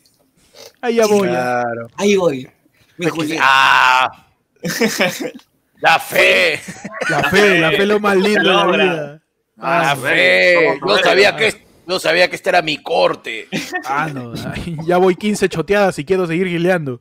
Ahí 0.81 0.95
ya 0.97 1.07
voy. 1.07 1.29
Claro. 1.29 1.89
Ahí 1.97 2.17
voy. 2.17 2.49
Mi 2.97 3.07
Julián. 3.07 3.39
¡Ah! 3.43 4.27
¡La 5.81 5.99
fe! 5.99 6.59
La 7.11 7.23
fe, 7.31 7.59
la 7.61 7.71
fe 7.71 7.83
es 7.83 7.89
lo 7.89 8.01
más 8.01 8.17
lindo 8.17 8.41
de 8.41 8.47
la 8.47 8.67
vida. 8.67 9.23
¡La 9.57 9.91
Ah, 9.91 9.97
fe! 9.97 10.79
¿cómo 10.81 10.97
Yo 10.97 11.03
sabía 11.03 11.33
no? 11.33 11.39
que, 11.39 11.67
yo 11.87 11.99
sabía 12.01 12.29
que 12.29 12.37
esta 12.37 12.51
era 12.51 12.63
mi 12.63 12.79
corte. 12.83 13.49
Ah, 13.85 14.09
no, 14.13 14.33
ay, 14.55 14.77
ya 14.87 14.97
voy 14.97 15.15
15 15.17 15.49
choteadas 15.49 15.99
y 15.99 16.05
quiero 16.05 16.27
seguir 16.27 16.49
gileando. 16.49 17.01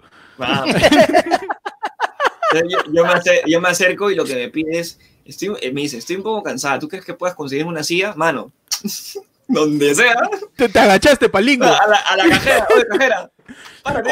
Yo, 2.53 2.61
yo 2.93 3.03
me 3.05 3.11
acer- 3.13 3.41
yo 3.45 3.59
me 3.61 3.69
acerco 3.69 4.09
y 4.11 4.15
lo 4.15 4.23
que 4.23 4.35
me 4.35 4.49
pide 4.49 4.79
es, 4.79 4.99
estoy, 5.25 5.55
eh, 5.61 5.71
me 5.73 5.81
dice, 5.81 5.97
estoy 5.97 6.15
un 6.17 6.23
poco 6.23 6.43
cansada, 6.43 6.79
¿tú 6.79 6.87
crees 6.87 7.03
que 7.03 7.13
puedas 7.13 7.35
conseguir 7.35 7.65
una 7.65 7.83
silla? 7.83 8.13
Mano, 8.15 8.51
donde 9.47 9.93
sea, 9.95 10.15
Te, 10.55 10.69
te 10.69 10.79
agachaste, 10.79 11.29
palingo. 11.29 11.65
a 11.65 11.87
la, 11.87 11.97
a 11.97 12.17
la 12.17 12.29
cajera, 12.29 12.67
oye, 12.75 12.85
cajera, 12.89 13.31
párate. 13.83 14.11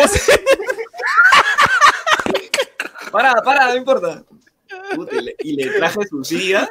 Parada, 3.12 3.42
parada, 3.44 3.72
no 3.74 3.78
importa. 3.78 4.24
Puta, 4.96 5.16
y, 5.16 5.22
le, 5.24 5.36
y 5.40 5.54
le 5.56 5.70
traje 5.72 6.00
su 6.10 6.24
silla. 6.24 6.68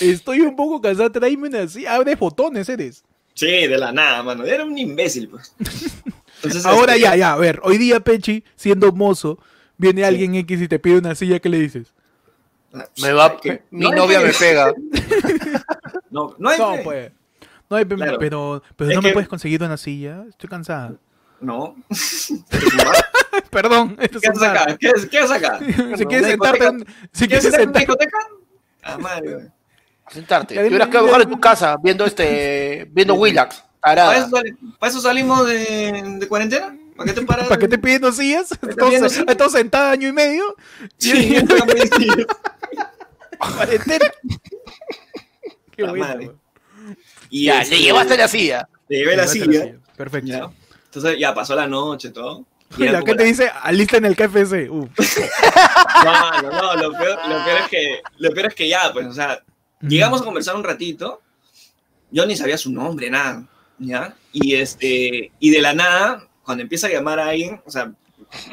estoy 0.00 0.40
un 0.40 0.54
poco 0.54 0.80
cansado, 0.80 1.10
tráeme 1.10 1.48
una 1.48 1.62
así. 1.62 1.86
Abre 1.86 2.14
botones, 2.14 2.68
eres. 2.68 3.02
Sí, 3.34 3.46
de 3.46 3.78
la 3.78 3.92
nada, 3.92 4.22
mano. 4.22 4.44
Era 4.44 4.64
un 4.64 4.76
imbécil, 4.76 5.28
pues. 5.28 5.54
Entonces, 6.36 6.66
Ahora 6.66 6.94
este, 6.94 7.04
ya, 7.06 7.16
ya, 7.16 7.32
a 7.32 7.36
ver. 7.36 7.60
Hoy 7.62 7.78
día, 7.78 8.00
Pechi, 8.00 8.44
siendo 8.56 8.92
mozo, 8.92 9.38
viene 9.78 10.04
alguien 10.04 10.34
X 10.34 10.60
y 10.60 10.68
te 10.68 10.78
pide 10.78 10.98
una 10.98 11.14
silla, 11.14 11.38
¿qué 11.38 11.48
le 11.48 11.58
dices? 11.58 11.94
Me 13.02 13.12
va, 13.12 13.36
que- 13.40 13.62
mi 13.70 13.80
no 13.80 13.92
novia 13.92 14.20
me 14.20 14.32
pega. 14.32 14.72
No, 16.10 16.34
no 16.38 16.48
hay 16.50 16.58
No, 16.58 16.74
pues. 16.84 17.10
No, 17.70 17.76
hay- 17.78 17.84
Claro. 17.86 18.18
pero, 18.18 18.62
pero 18.76 18.90
Es 18.90 18.96
no 18.96 19.02
me 19.02 19.08
que- 19.08 19.12
puedes 19.14 19.28
conseguir 19.28 19.62
una 19.62 19.76
silla. 19.78 20.24
Estoy 20.28 20.48
cansada. 20.50 20.94
No. 21.40 21.74
Perdón, 23.50 23.96
esto 24.00 24.20
¿Qué 24.20 24.28
haces 24.28 24.42
acá? 24.42 24.76
¿Qué, 24.78 24.92
qué 25.10 25.18
haces 25.18 25.30
acá? 25.44 25.58
Si 25.58 25.80
¿Una 25.80 25.96
quieres 26.06 26.26
sentarte, 26.28 26.64
en- 26.66 26.86
si 27.12 27.26
¿Quieres 27.26 27.50
sentarte? 27.50 27.86
Ah, 28.82 28.98
madre. 28.98 29.50
Sentarte. 30.10 30.54
Te 30.54 30.68
hubieras 30.68 30.88
quedado 30.88 31.06
mejor 31.06 31.22
en 31.22 31.30
tu 31.30 31.40
casa 31.40 31.76
viendo 31.82 32.04
este, 32.04 32.88
viendo 32.92 33.14
Willax. 33.14 33.64
¿Para 33.80 34.16
eso, 34.18 34.30
para 34.78 34.90
eso 34.90 35.00
salimos 35.00 35.46
de, 35.46 36.16
de 36.18 36.28
cuarentena? 36.28 36.76
¿Para 36.96 37.08
qué 37.12 37.20
te 37.20 37.26
paras? 37.26 37.48
¿para 37.48 37.58
qué 37.58 37.68
te 37.68 37.78
pidiendo 37.78 38.12
sillas? 38.12 38.48
te 38.50 38.54
Estás 38.70 38.76
pidiendo 38.86 39.08
sillas? 39.08 39.26
estás 39.28 39.52
sentada 39.52 39.90
año 39.92 40.08
y 40.08 40.12
medio. 40.12 40.44
Sí, 40.98 41.36
me. 41.42 42.26
Cuarentena. 43.56 44.12
Qué 45.76 45.84
bueno. 45.84 46.38
Y 47.30 47.46
Ya, 47.46 47.62
este, 47.62 47.76
le 47.76 47.82
llevaste 47.82 48.16
la 48.16 48.28
silla. 48.28 48.68
Le 48.88 48.98
llevé 48.98 49.16
la 49.16 49.26
silla. 49.26 49.74
Perfecto. 49.96 50.28
Ya. 50.28 50.50
Entonces 50.84 51.18
ya 51.18 51.34
pasó 51.34 51.54
la 51.54 51.66
noche 51.66 52.10
todo. 52.10 52.44
Y 52.78 52.84
la 52.88 53.02
que 53.02 53.14
te 53.14 53.24
dice, 53.24 53.50
alista 53.62 53.96
en 53.96 54.04
el 54.06 54.16
KFC. 54.16 54.68
No, 54.68 54.88
no, 56.42 56.50
no, 56.50 56.74
lo 56.76 56.92
peor, 56.92 57.18
lo 57.28 57.44
peor 57.44 57.58
es 57.62 57.68
que, 57.68 58.02
lo 58.18 58.30
peor 58.30 58.46
es 58.46 58.54
que 58.54 58.68
ya, 58.68 58.92
pues, 58.92 59.06
o 59.06 59.12
sea, 59.12 59.42
llegamos 59.80 60.20
a 60.20 60.24
conversar 60.24 60.56
un 60.56 60.64
ratito, 60.64 61.20
yo 62.10 62.26
ni 62.26 62.36
sabía 62.36 62.58
su 62.58 62.72
nombre, 62.72 63.10
nada, 63.10 63.46
¿ya? 63.78 64.14
Y 64.32 64.54
este, 64.54 65.32
y 65.38 65.50
de 65.50 65.60
la 65.60 65.74
nada, 65.74 66.28
cuando 66.42 66.62
empieza 66.62 66.86
a 66.86 66.90
llamar 66.90 67.18
a 67.18 67.28
alguien, 67.28 67.60
o 67.64 67.70
sea, 67.70 67.92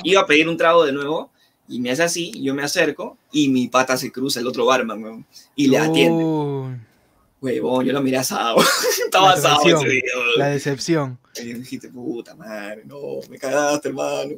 iba 0.03 0.21
a 0.21 0.25
pedir 0.25 0.47
un 0.49 0.57
trago 0.57 0.85
de 0.85 0.91
nuevo, 0.91 1.31
y 1.69 1.79
me 1.79 1.91
hace 1.91 2.03
así, 2.03 2.31
yo 2.41 2.55
me 2.55 2.63
acerco, 2.63 3.17
y 3.31 3.47
mi 3.49 3.67
pata 3.67 3.95
se 3.95 4.11
cruza, 4.11 4.39
el 4.39 4.47
otro 4.47 4.65
barman, 4.65 5.03
weón, 5.03 5.25
y 5.55 5.67
le 5.67 5.77
atiende. 5.77 6.23
Huevón, 7.41 7.85
yo 7.85 7.93
lo 7.93 8.01
miré 8.01 8.17
asado, 8.17 8.57
estaba 9.05 9.33
asado 9.33 9.61
ese 9.63 9.87
día, 9.87 10.01
la 10.35 10.47
decepción. 10.47 11.17
Y 11.41 11.53
dijiste, 11.53 11.87
puta 11.89 12.35
madre, 12.35 12.83
no, 12.85 13.19
me 13.29 13.37
cagaste, 13.37 13.89
hermano. 13.89 14.31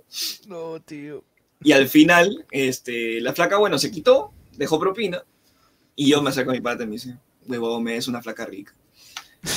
No, 0.48 0.80
tío. 0.82 1.24
Y 1.64 1.72
al 1.72 1.88
final, 1.88 2.46
este, 2.52 3.22
la 3.22 3.34
flaca, 3.34 3.58
bueno, 3.58 3.80
se 3.80 3.90
quitó, 3.90 4.34
dejó 4.58 4.78
propina, 4.78 5.24
y 5.96 6.10
yo 6.10 6.22
me 6.22 6.30
acerco 6.30 6.52
a 6.52 6.54
mi 6.54 6.62
pata 6.62 6.84
y 6.84 6.88
me 6.88 6.94
dice, 6.94 7.18
huevón, 7.48 7.82
me 7.82 7.96
es 7.96 8.08
una 8.08 8.22
flaca 8.22 8.46
rica. 8.46 8.76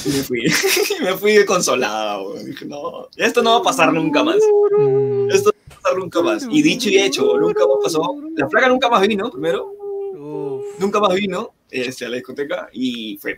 Y 0.06 0.08
me 0.10 0.22
fui, 0.22 0.40
y 1.00 1.02
me 1.02 1.14
fui 1.14 1.44
consolado. 1.44 2.34
Dije, 2.34 2.64
no, 2.66 3.08
esto 3.16 3.42
no 3.42 3.50
va 3.50 3.56
a 3.58 3.62
pasar 3.62 3.92
nunca 3.92 4.22
más. 4.22 4.36
Mm. 4.78 5.30
Esto 5.30 5.52
pasar 5.84 5.98
nunca 5.98 6.22
más. 6.22 6.46
Y 6.50 6.62
dicho 6.62 6.88
y 6.88 6.98
hecho, 6.98 7.38
nunca 7.38 7.60
más 7.66 7.76
pasó. 7.82 8.16
La 8.36 8.48
flaca 8.48 8.68
nunca 8.68 8.88
más 8.88 9.06
vino, 9.06 9.30
primero, 9.30 9.66
Uf. 10.16 10.78
nunca 10.80 11.00
más 11.00 11.14
vino 11.14 11.52
este, 11.70 12.06
a 12.06 12.08
la 12.08 12.16
discoteca 12.16 12.68
y 12.72 13.18
fue. 13.20 13.36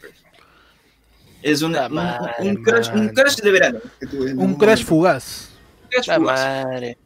Es 1.43 1.63
una- 1.63 1.87
un, 1.87 1.95
madre, 1.95 2.33
un 2.41 2.57
crush, 2.63 2.89
un 2.95 3.09
crush 3.11 3.37
de 3.37 3.51
verano. 3.51 3.79
que 4.01 4.07
tuve 4.07 4.31
en 4.31 4.39
Un 4.39 4.47
un 4.47 4.55
crash 4.55 4.79
momento. 4.81 4.89
fugaz. 4.89 5.51
Un 5.83 5.89
crush 5.91 6.07
La 6.09 6.17
fugaz. 6.17 6.65
madre. 6.65 6.99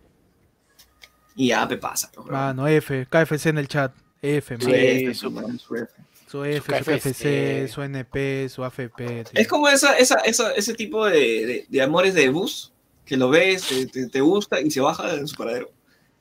Y 1.36 1.48
ya, 1.48 1.66
me 1.66 1.76
pasa. 1.76 2.10
pues. 2.14 2.26
Mano, 2.28 2.66
F, 2.68 3.06
KFC 3.10 3.46
en 3.50 3.58
el 3.58 3.68
chat. 3.68 3.92
F. 4.22 4.56
Sí, 4.60 4.70
F, 4.72 5.14
su- 5.14 5.30
man, 5.30 5.58
su 5.58 5.74
F. 5.74 5.92
Su 6.30 6.44
F, 6.44 6.60
su 6.60 6.84
KFC. 6.84 7.00
KFC, 7.00 7.68
su 7.68 7.82
NP, 7.82 8.48
su 8.48 8.62
AFP. 8.64 9.24
tío. 9.24 9.24
Es 9.34 9.48
como 9.48 9.68
esa, 9.68 9.96
esa, 9.98 10.16
esa- 10.20 10.52
ese 10.52 10.74
tipo 10.74 11.06
de, 11.06 11.18
de- 11.18 11.66
de 11.68 11.82
amores 11.82 12.14
de 12.14 12.28
bus 12.28 12.72
que 13.10 13.16
lo 13.16 13.28
ves, 13.28 13.66
te, 13.66 13.86
te- 13.86 14.06
te 14.06 14.20
gusta 14.20 14.60
y 14.60 14.70
se 14.70 14.80
baja 14.80 15.12
en 15.14 15.26
su 15.26 15.34
paradero. 15.34 15.68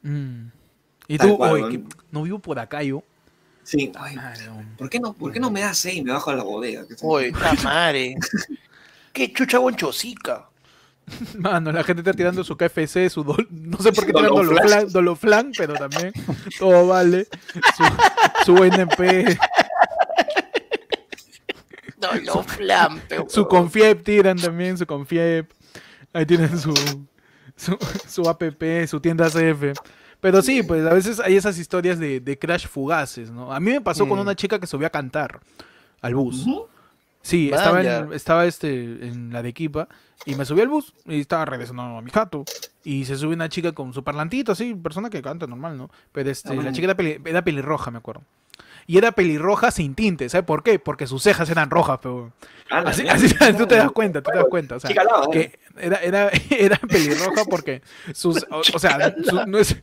Mm. 0.01 0.47
Y 1.07 1.17
Tal 1.19 1.27
tú, 1.29 1.37
cual, 1.37 1.51
oye, 1.51 1.61
weón. 1.63 1.87
que 1.87 1.95
no 2.11 2.23
vivo 2.23 2.39
por 2.39 2.57
acá 2.57 2.81
yo. 2.81 3.03
Sí, 3.63 3.91
ay. 3.99 4.15
¿por, 4.75 4.89
qué 4.89 4.99
no, 4.99 5.13
¿por 5.13 5.31
qué 5.31 5.39
no 5.39 5.51
me 5.51 5.61
das 5.61 5.77
seis 5.77 5.97
y 5.97 6.01
me 6.03 6.11
bajo 6.13 6.31
a 6.31 6.35
la 6.35 6.41
bodega? 6.43 6.83
La 7.39 7.53
madre. 7.63 8.15
Qué 9.13 9.31
chucha 9.31 9.59
guanchosica. 9.59 10.47
Mano, 11.37 11.71
la 11.71 11.83
gente 11.83 12.01
está 12.01 12.13
tirando 12.13 12.43
su 12.43 12.57
KFC, 12.57 13.07
su 13.11 13.23
dol... 13.23 13.47
no 13.51 13.77
sé 13.77 13.91
por 13.91 14.07
qué 14.07 14.13
tiran 14.13 14.29
Doloflan. 14.33 14.57
Doloflan, 14.57 14.91
Doloflan, 14.91 15.51
pero 15.55 15.73
también 15.75 16.11
todo 16.57 16.87
vale. 16.87 17.27
Su, 18.43 18.55
su 18.55 18.63
NP, 18.63 19.37
No, 22.01 22.15
lo 22.23 22.43
flampe. 22.43 23.17
su 23.27 23.47
Confiep 23.47 24.03
tiran 24.03 24.37
también, 24.37 24.75
su 24.77 24.85
Confiep. 24.87 25.51
Ahí 26.13 26.25
tienen 26.25 26.57
su, 26.57 26.73
su, 27.55 27.77
su 28.07 28.29
APP, 28.29 28.87
su 28.87 28.99
tienda 28.99 29.29
CF. 29.29 29.77
Pero 30.21 30.41
sí, 30.41 30.63
pues 30.63 30.85
a 30.85 30.93
veces 30.93 31.19
hay 31.19 31.35
esas 31.37 31.57
historias 31.57 31.97
de, 31.97 32.19
de 32.19 32.37
crash 32.37 32.67
fugaces, 32.67 33.31
¿no? 33.31 33.53
A 33.53 33.59
mí 33.59 33.71
me 33.71 33.81
pasó 33.81 34.03
con 34.07 34.19
una 34.19 34.35
chica 34.35 34.59
que 34.59 34.67
subió 34.67 34.87
a 34.87 34.89
cantar 34.89 35.39
al 36.01 36.15
bus. 36.15 36.45
Sí, 37.21 37.49
estaba, 37.53 37.81
en, 37.83 38.13
estaba 38.13 38.45
este, 38.45 39.07
en 39.07 39.31
la 39.31 39.43
de 39.43 39.49
equipa 39.49 39.87
y 40.25 40.35
me 40.35 40.45
subí 40.45 40.61
al 40.61 40.67
bus 40.69 40.93
y 41.05 41.19
estaba 41.19 41.45
regresando 41.45 41.83
a 41.83 42.01
mi 42.01 42.11
jato. 42.11 42.43
Y 42.83 43.05
se 43.05 43.15
sube 43.17 43.33
una 43.33 43.49
chica 43.49 43.71
con 43.73 43.93
su 43.93 44.03
parlantito, 44.03 44.51
así, 44.53 44.73
persona 44.73 45.09
que 45.09 45.21
canta 45.21 45.45
normal, 45.47 45.77
¿no? 45.77 45.89
Pero 46.11 46.29
este, 46.31 46.49
Ah, 46.49 46.53
bueno. 46.55 46.69
la 46.69 46.73
chica 46.75 46.85
era, 46.85 46.95
peli- 46.95 47.19
era 47.25 47.41
pelirroja, 47.43 47.91
me 47.91 47.97
acuerdo. 47.99 48.23
Y 48.87 48.97
era 48.97 49.11
pelirroja 49.11 49.69
sin 49.71 49.93
tinte, 49.95 50.29
¿sabes 50.29 50.45
por 50.45 50.63
qué? 50.63 50.79
Porque 50.79 51.05
sus 51.07 51.21
cejas 51.23 51.49
eran 51.49 51.69
rojas, 51.69 51.99
pero... 52.01 52.31
Ah, 52.71 52.83
Así, 52.85 53.07
así- 53.07 53.33
tú 53.57 53.67
te 53.67 53.75
das 53.75 53.91
cuenta, 53.91 54.21
tú 54.21 54.31
te 54.31 54.37
das 54.37 54.47
cuenta. 54.49 54.75
O 54.75 54.79
sea, 54.79 54.89
¿eh? 54.91 54.95
que 55.31 55.59
era, 55.77 55.97
era, 55.97 56.29
era 56.49 56.77
pelirroja 56.77 57.45
porque 57.45 57.81
sus... 58.13 58.45
O, 58.49 58.59
o 58.59 58.79
sea, 58.79 59.15
su- 59.23 59.45
no, 59.45 59.57
es- 59.59 59.75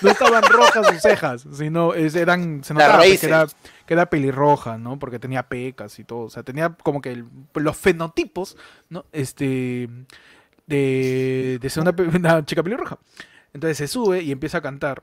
no 0.00 0.10
estaban 0.10 0.42
rojas 0.44 0.86
sus 0.88 1.02
cejas, 1.02 1.46
sino 1.52 1.92
es- 1.94 2.14
eran... 2.14 2.64
Se 2.64 2.72
notaba 2.72 3.02
que 3.02 3.18
era, 3.22 3.46
que 3.86 3.94
era 3.94 4.06
pelirroja, 4.08 4.78
¿no? 4.78 4.98
Porque 4.98 5.18
tenía 5.18 5.42
pecas 5.42 5.98
y 5.98 6.04
todo. 6.04 6.20
O 6.20 6.30
sea, 6.30 6.42
tenía 6.42 6.70
como 6.82 7.00
que 7.02 7.12
el- 7.12 7.26
los 7.54 7.76
fenotipos, 7.76 8.56
¿no? 8.88 9.04
Este... 9.12 9.88
De, 10.66 11.58
de 11.60 11.70
ser 11.70 11.82
una, 11.82 11.94
una 12.16 12.44
chica 12.44 12.62
pelirroja. 12.62 12.98
Entonces 13.52 13.78
se 13.78 13.88
sube 13.88 14.22
y 14.22 14.32
empieza 14.32 14.58
a 14.58 14.62
cantar. 14.62 15.02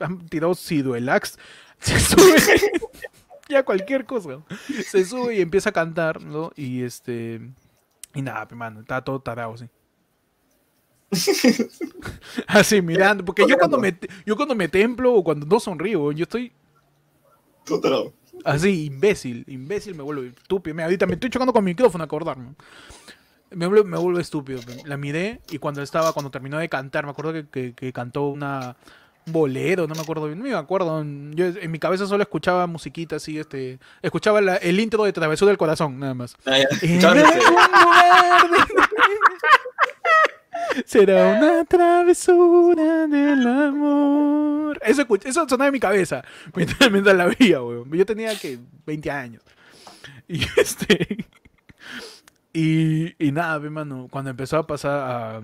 Han 0.00 0.26
tirado 0.28 0.54
Siduelax. 0.54 1.38
Se 1.80 1.98
sube. 2.00 2.36
ya 3.48 3.64
cualquier 3.64 4.04
cosa. 4.04 4.40
Se 4.86 5.04
sube 5.04 5.36
y 5.36 5.40
empieza 5.40 5.70
a 5.70 5.72
cantar, 5.72 6.22
¿no? 6.22 6.50
Y 6.56 6.82
este. 6.82 7.40
Y 8.14 8.22
nada, 8.22 8.46
mano, 8.54 8.80
estaba 8.80 9.04
todo 9.04 9.20
tarado 9.20 9.54
así. 9.54 9.68
así 12.46 12.82
mirando. 12.82 13.24
Porque 13.24 13.46
yo 13.48 13.56
cuando 13.58 13.78
me 13.78 13.96
yo 14.26 14.36
cuando 14.36 14.54
me 14.54 14.68
templo 14.68 15.14
o 15.14 15.24
cuando 15.24 15.46
no 15.46 15.60
sonrío, 15.60 16.12
yo 16.12 16.24
estoy 16.24 16.52
lo- 17.82 18.12
así, 18.44 18.86
imbécil. 18.86 19.44
Imbécil 19.46 19.94
me 19.94 20.02
vuelvo 20.02 20.22
estúpido. 20.22 20.74
Mira, 20.74 20.84
ahorita 20.86 21.06
me 21.06 21.14
estoy 21.14 21.30
chocando 21.30 21.52
con 21.52 21.64
mi 21.64 21.70
micrófono 21.72 22.02
a 22.04 22.06
acordarme. 22.06 22.54
Me 23.50 23.66
vuelvo, 23.66 23.84
me 23.84 23.96
vuelvo 23.98 24.20
estúpido. 24.20 24.60
La 24.84 24.96
miré 24.98 25.40
y 25.48 25.58
cuando 25.58 25.80
estaba, 25.82 26.12
cuando 26.12 26.30
terminó 26.30 26.58
de 26.58 26.68
cantar, 26.68 27.04
me 27.04 27.10
acuerdo 27.12 27.32
que, 27.32 27.46
que- 27.48 27.74
que 27.74 27.92
cantó 27.92 28.28
una 28.28 28.76
un 28.76 28.76
bolero, 29.30 29.86
no 29.86 29.94
me 29.94 30.00
acuerdo 30.00 30.26
bien, 30.26 30.38
no 30.38 30.44
me 30.44 30.54
acuerdo. 30.54 31.02
Yo 31.02 31.46
en 31.46 31.70
mi 31.70 31.78
cabeza 31.78 32.06
solo 32.06 32.22
escuchaba 32.22 32.66
musiquita 32.66 33.16
así, 33.16 33.38
este, 33.38 33.78
escuchaba 34.02 34.40
la- 34.40 34.56
el 34.56 34.78
intro 34.80 35.04
de 35.04 35.12
Travesura 35.12 35.48
del 35.50 35.58
Corazón, 35.58 35.98
nada 35.98 36.14
más. 36.14 36.36
Ah, 36.46 36.58
Será 40.84 41.38
una 41.38 41.64
travesura 41.64 43.06
del 43.06 43.46
amor. 43.46 44.78
Eso, 44.84 45.06
eso 45.24 45.48
sonaba 45.48 45.66
en 45.68 45.72
mi 45.72 45.80
cabeza 45.80 46.22
mientras, 46.54 46.90
mientras 46.90 47.16
la 47.16 47.26
veía, 47.26 47.62
weón. 47.62 47.90
Yo 47.92 48.04
tenía 48.06 48.36
que 48.38 48.58
20 48.86 49.10
años. 49.10 49.42
Y 50.28 50.42
este. 50.56 51.26
Y, 52.52 53.14
y 53.24 53.32
nada, 53.32 53.58
mi 53.60 53.70
mano, 53.70 54.08
cuando 54.10 54.30
empezó 54.30 54.56
a 54.58 54.66
pasar 54.66 54.92
a, 55.00 55.42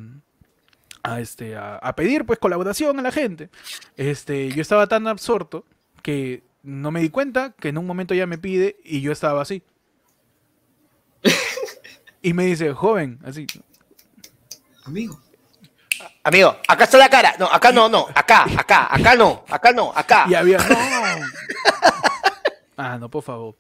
a, 1.05 1.20
este, 1.20 1.55
a, 1.55 1.76
a 1.76 1.94
pedir 1.94 2.24
pues 2.24 2.40
colaboración 2.40 2.98
a 2.98 3.02
la 3.02 3.12
gente, 3.12 3.51
este, 3.97 4.51
yo 4.51 4.60
estaba 4.60 4.89
tan 4.89 5.06
absorto 5.06 5.64
que 6.02 6.43
no 6.64 6.90
me 6.90 7.01
di 7.01 7.10
cuenta 7.10 7.55
que 7.60 7.68
en 7.68 7.78
un 7.78 7.86
momento 7.86 8.14
ella 8.14 8.26
me 8.26 8.39
pide 8.39 8.76
y 8.82 9.01
yo 9.01 9.12
estaba 9.12 9.43
así. 9.43 9.62
Y 12.22 12.32
me 12.32 12.47
dice, 12.47 12.72
joven, 12.72 13.18
así, 13.22 13.47
Amigo. 14.85 15.20
Amigo, 16.22 16.56
acá 16.68 16.85
está 16.85 16.98
la 16.98 17.09
cara. 17.09 17.35
No, 17.39 17.47
acá 17.47 17.70
no, 17.70 17.89
no. 17.89 18.06
Acá, 18.14 18.47
acá, 18.56 18.89
acá 18.94 19.14
no. 19.14 19.44
Acá 19.48 19.72
no, 19.72 19.93
acá. 19.94 20.26
Y 20.28 20.35
había. 20.35 20.59
¡No! 20.59 20.76
Ah, 22.76 22.98
no, 22.98 23.09
por 23.09 23.22
favor. 23.22 23.55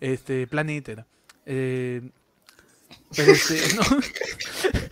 Este, 0.00 0.44
planeta 0.48 0.90
era. 0.90 1.06
Eh, 1.44 2.02
pero 3.14 3.30
este, 3.30 3.74
no. 3.76 3.82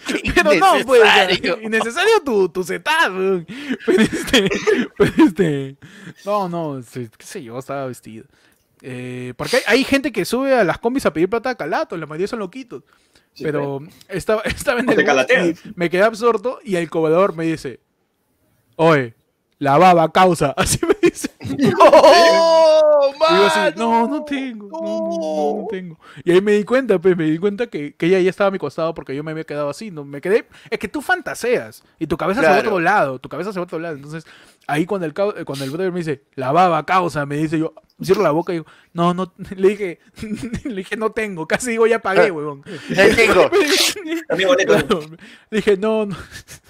Pero 0.35 0.55
no, 0.55 0.85
pues. 0.85 1.03
Innecesario. 1.63 2.21
Tu, 2.25 2.49
tu 2.49 2.65
setup. 2.65 3.47
Pero 3.87 4.03
este. 4.03 4.49
Pero 4.97 5.13
este. 5.25 5.77
No, 6.25 6.49
no, 6.49 6.81
qué 6.93 7.09
sé 7.21 7.43
yo, 7.43 7.59
estaba 7.59 7.87
vestido. 7.87 8.25
Eh, 8.83 9.33
porque 9.37 9.57
hay, 9.57 9.63
hay 9.67 9.85
gente 9.85 10.13
que 10.13 10.25
sube 10.25 10.55
a 10.55 10.65
las 10.65 10.79
combis 10.79 11.07
a 11.07 11.13
pedir 11.13 11.29
plata 11.29 11.51
a 11.51 11.55
calato, 11.55 11.97
la 11.97 12.07
mayoría 12.07 12.29
son 12.29 12.41
loquitos. 12.41 12.83
Sí, 13.33 13.43
pero 13.43 13.81
estaba, 14.09 14.43
estaba 14.43 14.81
en 14.81 14.89
el 14.89 15.27
te 15.27 15.57
me 15.75 15.91
quedé 15.91 16.03
absorto 16.03 16.61
y 16.63 16.77
el 16.77 16.89
cobrador 16.89 17.35
me 17.35 17.45
dice, 17.45 17.81
oye, 18.77 19.15
la 19.59 19.79
baba 19.79 20.13
causa. 20.13 20.55
Así 20.57 20.79
me 20.87 20.95
dice. 21.03 21.31
No, 23.77 24.09
no 24.09 24.25
tengo, 24.25 24.69
no, 24.69 24.81
no, 24.81 25.09
no, 25.11 25.63
no 25.63 25.67
tengo. 25.69 25.99
Y 26.25 26.33
ahí 26.33 26.41
me 26.41 26.53
di 26.53 26.65
cuenta, 26.65 26.99
pues, 26.99 27.17
me 27.17 27.25
di 27.25 27.39
cuenta 27.39 27.67
que, 27.67 27.95
que 27.95 28.07
ella 28.07 28.21
ya 28.21 28.31
estaba 28.31 28.49
a 28.49 28.51
mi 28.51 28.59
costado 28.59 28.95
porque 28.95 29.15
yo 29.15 29.23
me 29.23 29.31
había 29.33 29.45
quedado 29.45 29.69
así, 29.69 29.91
no 29.91 30.05
me 30.05 30.21
quedé, 30.21 30.47
es 30.71 30.79
que 30.79 30.89
tú 30.89 31.03
fantaseas 31.03 31.83
y 31.99 32.07
tu 32.07 32.17
cabeza 32.17 32.41
se 32.41 32.47
va 32.49 32.57
a 32.57 32.61
otro 32.61 32.81
lado, 32.81 33.19
tu 33.19 33.29
cabeza 33.29 33.53
se 33.53 33.59
va 33.59 33.63
a 33.63 33.65
otro 33.65 33.79
lado, 33.79 33.97
entonces 33.97 34.25
ahí 34.67 34.87
cuando 34.87 35.07
el 35.07 35.13
cuando 35.13 35.65
el 35.65 35.71
brother 35.71 35.93
me 35.93 35.99
dice, 36.01 36.23
la 36.35 36.53
baba 36.53 36.85
causa, 36.87 37.27
me 37.27 37.37
dice 37.37 37.59
yo, 37.59 37.75
cierro 38.03 38.23
la 38.23 38.31
boca 38.31 38.53
y 38.53 38.57
digo, 38.57 38.67
no, 38.93 39.15
no, 39.15 39.33
le 39.57 39.69
dije, 39.69 39.99
le 40.65 40.75
dije, 40.75 40.97
no 40.97 41.11
tengo, 41.11 41.47
casi 41.47 41.71
digo, 41.71 41.87
ya 41.87 41.99
pagué, 41.99 42.31
huevón. 42.31 42.63
No 42.89 43.17
tengo. 43.17 43.51
Claro, 44.67 45.01
dije, 45.51 45.77
no, 45.77 46.07
no, 46.07 46.17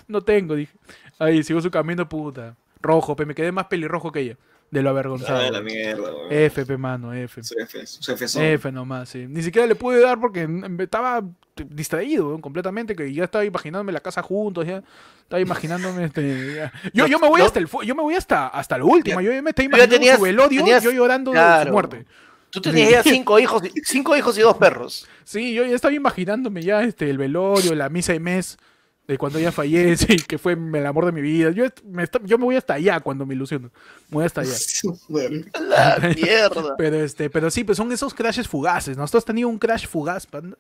no 0.09 0.21
tengo, 0.23 0.55
dije. 0.55 0.73
Ahí 1.19 1.43
sigo 1.43 1.61
su 1.61 1.71
camino, 1.71 2.09
puta. 2.09 2.57
Rojo, 2.81 3.17
pe, 3.17 3.25
me 3.25 3.35
quedé 3.35 3.53
más 3.53 3.67
pelirrojo 3.67 4.13
que 4.13 4.21
ella, 4.21 4.37
de 4.75 4.83
lo 4.83 4.91
avergonzado. 4.91 5.39
Ah, 5.39 5.51
la 5.53 5.61
mierda. 5.63 6.11
F, 6.31 6.77
mano, 6.77 7.13
F. 7.15 7.45
Su 7.45 7.55
F, 7.61 7.87
su 7.87 8.13
F 8.13 8.27
son. 8.27 8.43
F 8.43 8.73
nomás, 8.73 9.09
sí. 9.09 9.27
Ni 9.29 9.41
siquiera 9.41 9.69
le 9.69 9.77
pude 9.77 10.01
dar 10.01 10.19
porque 10.21 10.49
estaba 10.81 11.23
distraído 11.69 12.41
completamente, 12.41 12.97
que 12.97 13.13
ya 13.13 13.23
estaba 13.25 13.45
imaginándome 13.45 13.93
la 13.93 14.01
casa 14.01 14.21
juntos, 14.21 14.67
ya 14.67 14.83
estaba 15.23 15.41
imaginándome 15.41 16.07
este. 16.07 16.57
ya. 16.57 16.73
Yo, 16.93 17.07
yo 17.07 17.21
me 17.21 17.29
voy 17.29 17.39
no. 17.39 17.47
hasta 17.47 17.61
el 17.61 17.69
yo 17.85 17.95
me 17.95 18.03
voy 18.03 18.17
hasta, 18.17 18.49
hasta 18.49 18.77
lo 18.77 18.87
último, 18.87 19.21
yo 19.21 19.31
me 19.43 19.51
estaba 19.51 19.65
imaginando 19.67 19.95
tenías- 19.97 20.17
su 20.17 20.23
velorio, 20.23 20.61
tenías- 20.65 20.83
yo 20.83 20.91
llorando 20.91 21.31
de 21.31 21.65
su 21.65 21.71
muerte. 21.73 22.05
Tú 22.51 22.61
tenías 22.61 22.91
ya 22.91 23.03
cinco 23.05 23.39
hijos, 23.39 23.63
cinco 23.85 24.17
hijos 24.17 24.37
y 24.39 24.41
dos 24.41 24.57
perros. 24.57 25.07
Sí, 25.23 25.55
yo 25.55 25.65
ya 25.65 25.75
estaba 25.77 25.95
imaginándome 25.95 26.63
ya 26.63 26.83
este 26.83 27.09
el 27.11 27.19
velorio, 27.19 27.75
la 27.77 27.89
misa 27.89 28.13
de 28.13 28.21
mes 28.21 28.59
de 29.06 29.18
cuando 29.18 29.39
ella 29.39 29.52
fallece 29.52 30.14
y 30.14 30.16
que 30.16 30.39
fue 30.39 30.52
el 30.55 30.86
amor 30.86 31.05
de 31.06 31.12
mi 31.12 31.20
vida. 31.20 31.51
Yo, 31.51 31.64
me, 31.85 32.05
yo 32.24 32.39
me 32.39 32.44
voy 32.44 32.56
hasta 32.56 32.74
allá 32.74 33.01
cuando 33.01 33.26
me 33.26 33.35
ilusiono. 33.35 33.70
Me 34.09 34.16
voy 34.16 34.24
hasta 34.24 34.40
allá. 34.40 34.52
La 35.60 35.98
mierda. 36.16 36.74
Pero 36.78 36.97
este, 37.05 37.28
pero 37.31 37.51
sí, 37.51 37.64
pues 37.64 37.76
son 37.76 37.93
esos 37.93 38.14
crashes 38.14 38.48
fugaces. 38.48 38.97
¿no? 38.97 39.06
¿Tú 39.06 39.18
has 39.18 39.24
tenido 39.24 39.48
un 39.48 39.59
crash 39.59 39.86
fugaz, 39.86 40.26
panda? 40.26 40.56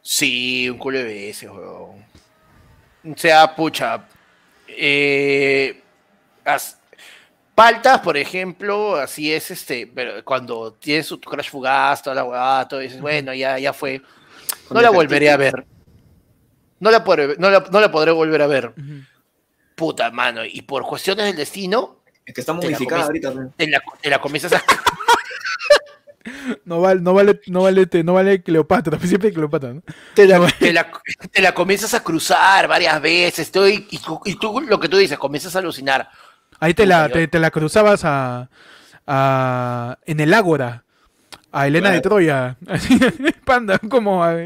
Sí, 0.00 0.68
un 0.70 0.78
culo 0.78 0.98
de 0.98 1.04
veces, 1.04 1.50
weón. 1.50 2.04
O 3.04 3.16
sea, 3.16 3.54
pucha. 3.54 4.06
Eh, 4.68 5.80
as- 6.44 6.78
Paltas, 7.54 8.00
por 8.00 8.16
ejemplo, 8.16 8.96
así 8.96 9.30
es 9.30 9.50
este, 9.50 9.86
pero 9.86 10.24
cuando 10.24 10.72
tienes 10.72 11.06
tu 11.08 11.20
crash 11.20 11.50
fugaz, 11.50 12.02
toda 12.02 12.16
la 12.16 12.24
huevada, 12.24 12.66
todo 12.66 12.80
dices, 12.80 12.98
bueno, 13.00 13.34
ya, 13.34 13.58
ya 13.58 13.74
fue. 13.74 14.00
No 14.70 14.80
la 14.80 14.88
volveré 14.88 15.30
a 15.30 15.36
ver. 15.36 15.66
No 16.82 16.90
la, 16.90 17.04
podré, 17.04 17.36
no, 17.38 17.48
la, 17.48 17.64
no 17.70 17.80
la 17.80 17.90
podré 17.92 18.10
volver 18.10 18.42
a 18.42 18.46
ver. 18.48 18.72
Puta, 19.76 20.10
mano. 20.10 20.44
Y 20.44 20.62
por 20.62 20.82
cuestiones 20.82 21.26
del 21.26 21.36
destino, 21.36 21.98
es 22.26 22.34
que 22.34 22.40
está 22.40 22.52
modificada 22.52 23.04
ahorita, 23.04 23.32
te 23.56 23.66
la, 23.68 23.80
te 24.00 24.10
la 24.10 24.20
comienzas 24.20 24.52
a... 24.54 24.62
No 26.64 26.80
vale, 26.80 27.00
no 27.00 27.14
vale, 27.14 27.40
no 27.48 27.62
vale, 27.62 27.86
te- 27.86 28.04
no 28.04 28.14
vale 28.14 28.42
Cleopatra, 28.42 28.98
siempre 29.02 29.28
hay 29.28 29.34
Cleopatra, 29.34 29.74
¿no? 29.74 29.82
te 30.14 30.26
la, 30.26 30.46
te 30.58 30.72
la- 30.72 30.88
te 31.30 31.42
la 31.42 31.52
comienzas 31.52 31.94
a 31.94 32.02
cruzar 32.02 32.68
varias 32.68 33.00
veces. 33.02 33.40
Estoy, 33.46 33.86
y, 33.90 33.98
tú- 33.98 34.20
y 34.24 34.36
tú, 34.36 34.60
lo 34.60 34.78
que 34.78 34.88
tú 34.88 34.96
dices, 34.96 35.18
comienzas 35.18 35.56
a 35.56 35.58
alucinar. 35.60 36.08
Ahí 36.60 36.74
te 36.74 36.86
la, 36.86 37.08
te, 37.08 37.26
te 37.26 37.38
la 37.40 37.50
cruzabas 37.50 38.02
a, 38.04 38.48
a- 39.06 39.98
en 40.06 40.20
el 40.20 40.32
Ágora, 40.32 40.84
a 41.50 41.66
Elena 41.66 41.90
de. 41.90 42.00
Troya, 42.00 42.56
así, 42.68 42.98
panda, 43.44 43.78
como 43.78 44.22
a- 44.22 44.36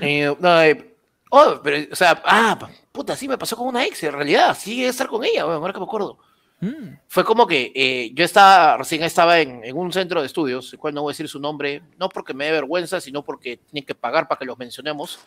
Eh, 0.00 0.34
no, 0.38 0.62
eh, 0.62 0.94
oh, 1.30 1.60
pero, 1.62 1.92
o 1.92 1.96
sea, 1.96 2.22
ah, 2.24 2.58
puta, 2.90 3.16
sí 3.16 3.28
me 3.28 3.38
pasó 3.38 3.56
con 3.56 3.68
una 3.68 3.84
ex, 3.86 4.02
en 4.02 4.12
realidad, 4.12 4.56
sí, 4.58 4.74
llegué 4.76 4.86
a 4.88 4.90
estar 4.90 5.06
con 5.08 5.24
ella, 5.24 5.44
bueno, 5.44 5.60
ahora 5.60 5.72
que 5.72 5.80
me 5.80 5.86
acuerdo. 5.86 6.18
Mm, 6.60 6.94
Fue 7.08 7.24
como 7.24 7.44
que 7.46 7.72
eh, 7.74 8.12
yo 8.14 8.24
estaba, 8.24 8.76
recién 8.76 9.02
estaba 9.02 9.40
en, 9.40 9.64
en 9.64 9.76
un 9.76 9.92
centro 9.92 10.20
de 10.20 10.26
estudios, 10.26 10.72
el 10.72 10.78
cual 10.78 10.94
no 10.94 11.02
voy 11.02 11.10
a 11.10 11.14
decir 11.14 11.28
su 11.28 11.40
nombre, 11.40 11.82
no 11.98 12.08
porque 12.08 12.34
me 12.34 12.44
dé 12.44 12.52
vergüenza, 12.52 13.00
sino 13.00 13.24
porque 13.24 13.56
tienen 13.56 13.84
que 13.84 13.94
pagar 13.96 14.28
para 14.28 14.38
que 14.38 14.44
los 14.44 14.56
mencionemos. 14.58 15.18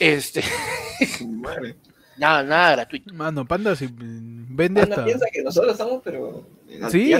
Este, 0.00 0.42
Madre. 1.26 1.76
nada, 2.16 2.42
nada 2.42 2.72
gratuito. 2.72 3.12
Mano, 3.12 3.44
panda 3.46 3.76
si 3.76 3.86
vende 3.90 4.80
hasta. 4.80 5.04
piensa 5.04 5.26
que 5.30 5.42
nosotros 5.42 5.72
estamos, 5.72 6.00
pero. 6.02 6.46
Sí. 6.90 7.12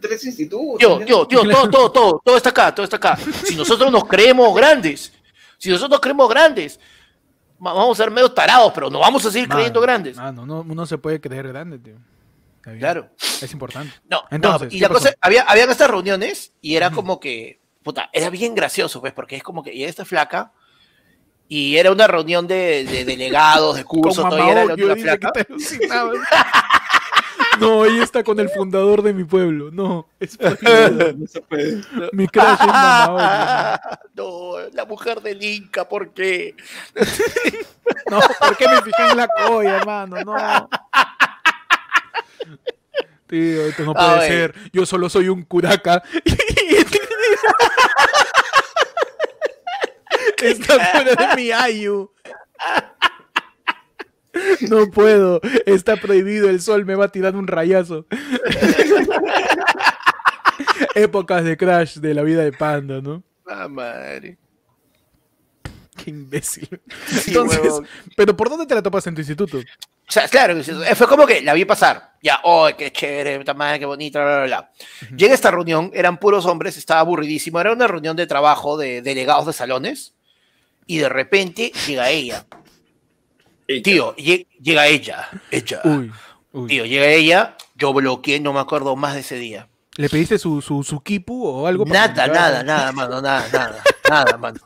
Tres 0.00 0.24
institutos. 0.26 0.78
Tío, 0.78 1.00
ya- 1.00 1.06
tío, 1.06 1.26
tío, 1.26 1.42
todo, 1.48 1.70
todo, 1.70 1.92
todo, 1.92 2.22
todo 2.22 2.36
está 2.36 2.50
acá, 2.50 2.74
todo 2.74 2.84
está 2.84 2.96
acá. 2.96 3.16
Si 3.16 3.56
nosotros 3.56 3.90
nos 3.90 4.04
creemos 4.04 4.54
grandes, 4.54 5.12
si 5.58 5.68
nosotros 5.70 5.90
nos 5.90 6.00
creemos 6.00 6.28
grandes, 6.28 6.78
va- 7.64 7.72
vamos 7.72 7.98
a 7.98 8.02
ser 8.04 8.10
medio 8.12 8.30
tarados, 8.32 8.72
pero 8.74 8.90
nos 8.90 9.00
vamos 9.00 9.24
a 9.26 9.30
seguir 9.30 9.48
Mano, 9.48 9.56
creyendo 9.58 9.80
grandes. 9.80 10.16
Mano, 10.16 10.44
no, 10.46 10.60
uno 10.60 10.86
se 10.86 10.98
puede 10.98 11.20
creer 11.20 11.48
grande, 11.48 11.78
tío. 11.78 11.96
Claro. 12.78 13.10
Es 13.40 13.52
importante. 13.52 13.92
No, 14.10 14.22
Entonces, 14.30 14.68
no, 14.68 14.74
y 14.74 14.78
¿qué 14.78 14.82
la 14.82 14.88
pasó? 14.88 15.00
cosa, 15.04 15.14
había, 15.20 15.42
habían 15.42 15.70
estas 15.70 15.88
reuniones 15.90 16.52
y 16.60 16.74
era 16.76 16.90
como 16.90 17.20
que, 17.20 17.60
puta, 17.82 18.10
era 18.12 18.28
bien 18.30 18.54
gracioso, 18.54 19.00
pues, 19.00 19.12
porque 19.12 19.36
es 19.36 19.42
como 19.42 19.62
que, 19.62 19.72
y 19.72 19.84
esta 19.84 20.04
flaca, 20.04 20.52
y 21.48 21.76
era 21.76 21.92
una 21.92 22.08
reunión 22.08 22.48
de, 22.48 22.84
de 22.84 23.04
delegados, 23.04 23.76
de 23.76 23.84
curso, 23.84 24.22
Con 24.28 24.30
todo, 24.30 24.46
y 24.46 24.50
era 24.50 24.64
la 24.64 24.96
flaca. 24.96 25.32
No, 27.60 27.84
ella 27.84 28.02
está 28.02 28.22
con 28.22 28.38
el 28.40 28.48
fundador 28.48 29.02
de 29.02 29.12
mi 29.12 29.24
pueblo. 29.24 29.70
No, 29.70 30.08
es 30.20 30.36
prohibido. 30.38 31.12
No 31.12 31.26
se 31.26 31.40
puede. 31.40 31.82
mi 32.12 32.26
crush 32.28 32.46
es 32.60 32.66
Mamaoyo. 32.66 33.78
no, 34.14 34.52
la 34.72 34.84
mujer 34.84 35.20
del 35.20 35.42
Inca, 35.42 35.88
¿por 35.88 36.12
qué? 36.12 36.54
No, 38.10 38.20
¿por 38.40 38.56
qué 38.56 38.68
me 38.68 38.82
fijé 38.82 39.10
en 39.10 39.16
la 39.16 39.28
colla, 39.28 39.76
hermano? 39.76 40.16
No. 40.24 40.68
Tío, 43.26 43.66
esto 43.66 43.82
no 43.84 43.94
puede 43.94 44.28
ser. 44.28 44.54
Yo 44.72 44.86
solo 44.86 45.08
soy 45.08 45.28
un 45.28 45.42
curaca. 45.42 46.02
Está 50.36 50.78
fuera 50.78 51.26
de 51.26 51.34
mi 51.34 51.50
ayu. 51.50 52.10
No 54.68 54.90
puedo. 54.90 55.40
Está 55.64 55.96
prohibido. 55.96 56.50
El 56.50 56.60
sol 56.60 56.84
me 56.84 56.94
va 56.94 57.06
a 57.06 57.12
tirar 57.12 57.36
un 57.36 57.46
rayazo. 57.46 58.06
Épocas 60.94 61.44
de 61.44 61.56
crash 61.56 61.96
de 61.96 62.14
la 62.14 62.22
vida 62.22 62.42
de 62.42 62.52
Panda, 62.52 63.00
¿no? 63.00 63.22
Ah, 63.46 63.68
madre. 63.68 64.38
Qué 65.96 66.10
imbécil. 66.10 66.68
Sí, 67.06 67.28
Entonces, 67.28 67.60
huevón. 67.60 67.86
¿pero 68.16 68.36
por 68.36 68.50
dónde 68.50 68.66
te 68.66 68.74
la 68.74 68.82
topas 68.82 69.06
en 69.06 69.14
tu 69.14 69.20
instituto? 69.20 69.58
O 69.58 70.12
sea, 70.12 70.28
claro, 70.28 70.62
fue 70.62 71.08
como 71.08 71.26
que 71.26 71.42
la 71.42 71.54
vi 71.54 71.64
pasar. 71.64 72.12
Ya, 72.22 72.40
oh, 72.44 72.68
qué 72.76 72.92
chévere, 72.92 73.38
puta 73.38 73.54
madre, 73.54 73.78
qué 73.78 73.86
bonita, 73.86 74.22
bla, 74.22 74.36
bla, 74.36 74.46
bla. 74.46 74.70
Llega 75.16 75.34
esta 75.34 75.50
reunión, 75.50 75.90
eran 75.94 76.18
puros 76.18 76.46
hombres, 76.46 76.76
estaba 76.76 77.00
aburridísimo. 77.00 77.60
Era 77.60 77.72
una 77.72 77.88
reunión 77.88 78.16
de 78.16 78.26
trabajo 78.26 78.76
de 78.76 79.02
delegados 79.02 79.46
de 79.46 79.52
salones. 79.52 80.14
Y 80.86 80.98
de 80.98 81.08
repente 81.08 81.72
llega 81.86 82.10
ella. 82.10 82.46
Tío, 83.82 84.14
lle- 84.16 84.46
llega 84.60 84.86
ella. 84.86 85.28
Ella. 85.50 85.80
Uy, 85.84 86.12
uy. 86.52 86.68
Tío, 86.68 86.84
llega 86.86 87.06
ella. 87.08 87.56
Yo 87.74 87.92
bloqueé, 87.92 88.40
no 88.40 88.52
me 88.52 88.60
acuerdo 88.60 88.96
más 88.96 89.14
de 89.14 89.20
ese 89.20 89.36
día. 89.36 89.68
¿Le 89.96 90.08
pediste 90.08 90.38
su, 90.38 90.60
su, 90.60 90.82
su 90.82 91.00
kipu 91.00 91.46
o 91.46 91.66
algo? 91.66 91.84
Nada, 91.86 92.26
nada, 92.26 92.62
nada, 92.62 92.92
mano, 92.92 93.20
nada, 93.22 93.46
nada, 93.52 93.82
nada, 94.08 94.36
mano. 94.36 94.60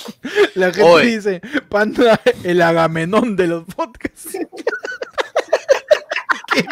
La 0.54 0.66
gente 0.72 0.82
Oye. 0.82 1.16
dice, 1.16 1.40
Panda, 1.68 2.20
el 2.42 2.62
agamenón 2.62 3.36
de 3.36 3.46
los 3.48 3.64
podcasts. 3.64 4.30
¿Qué, 6.52 6.64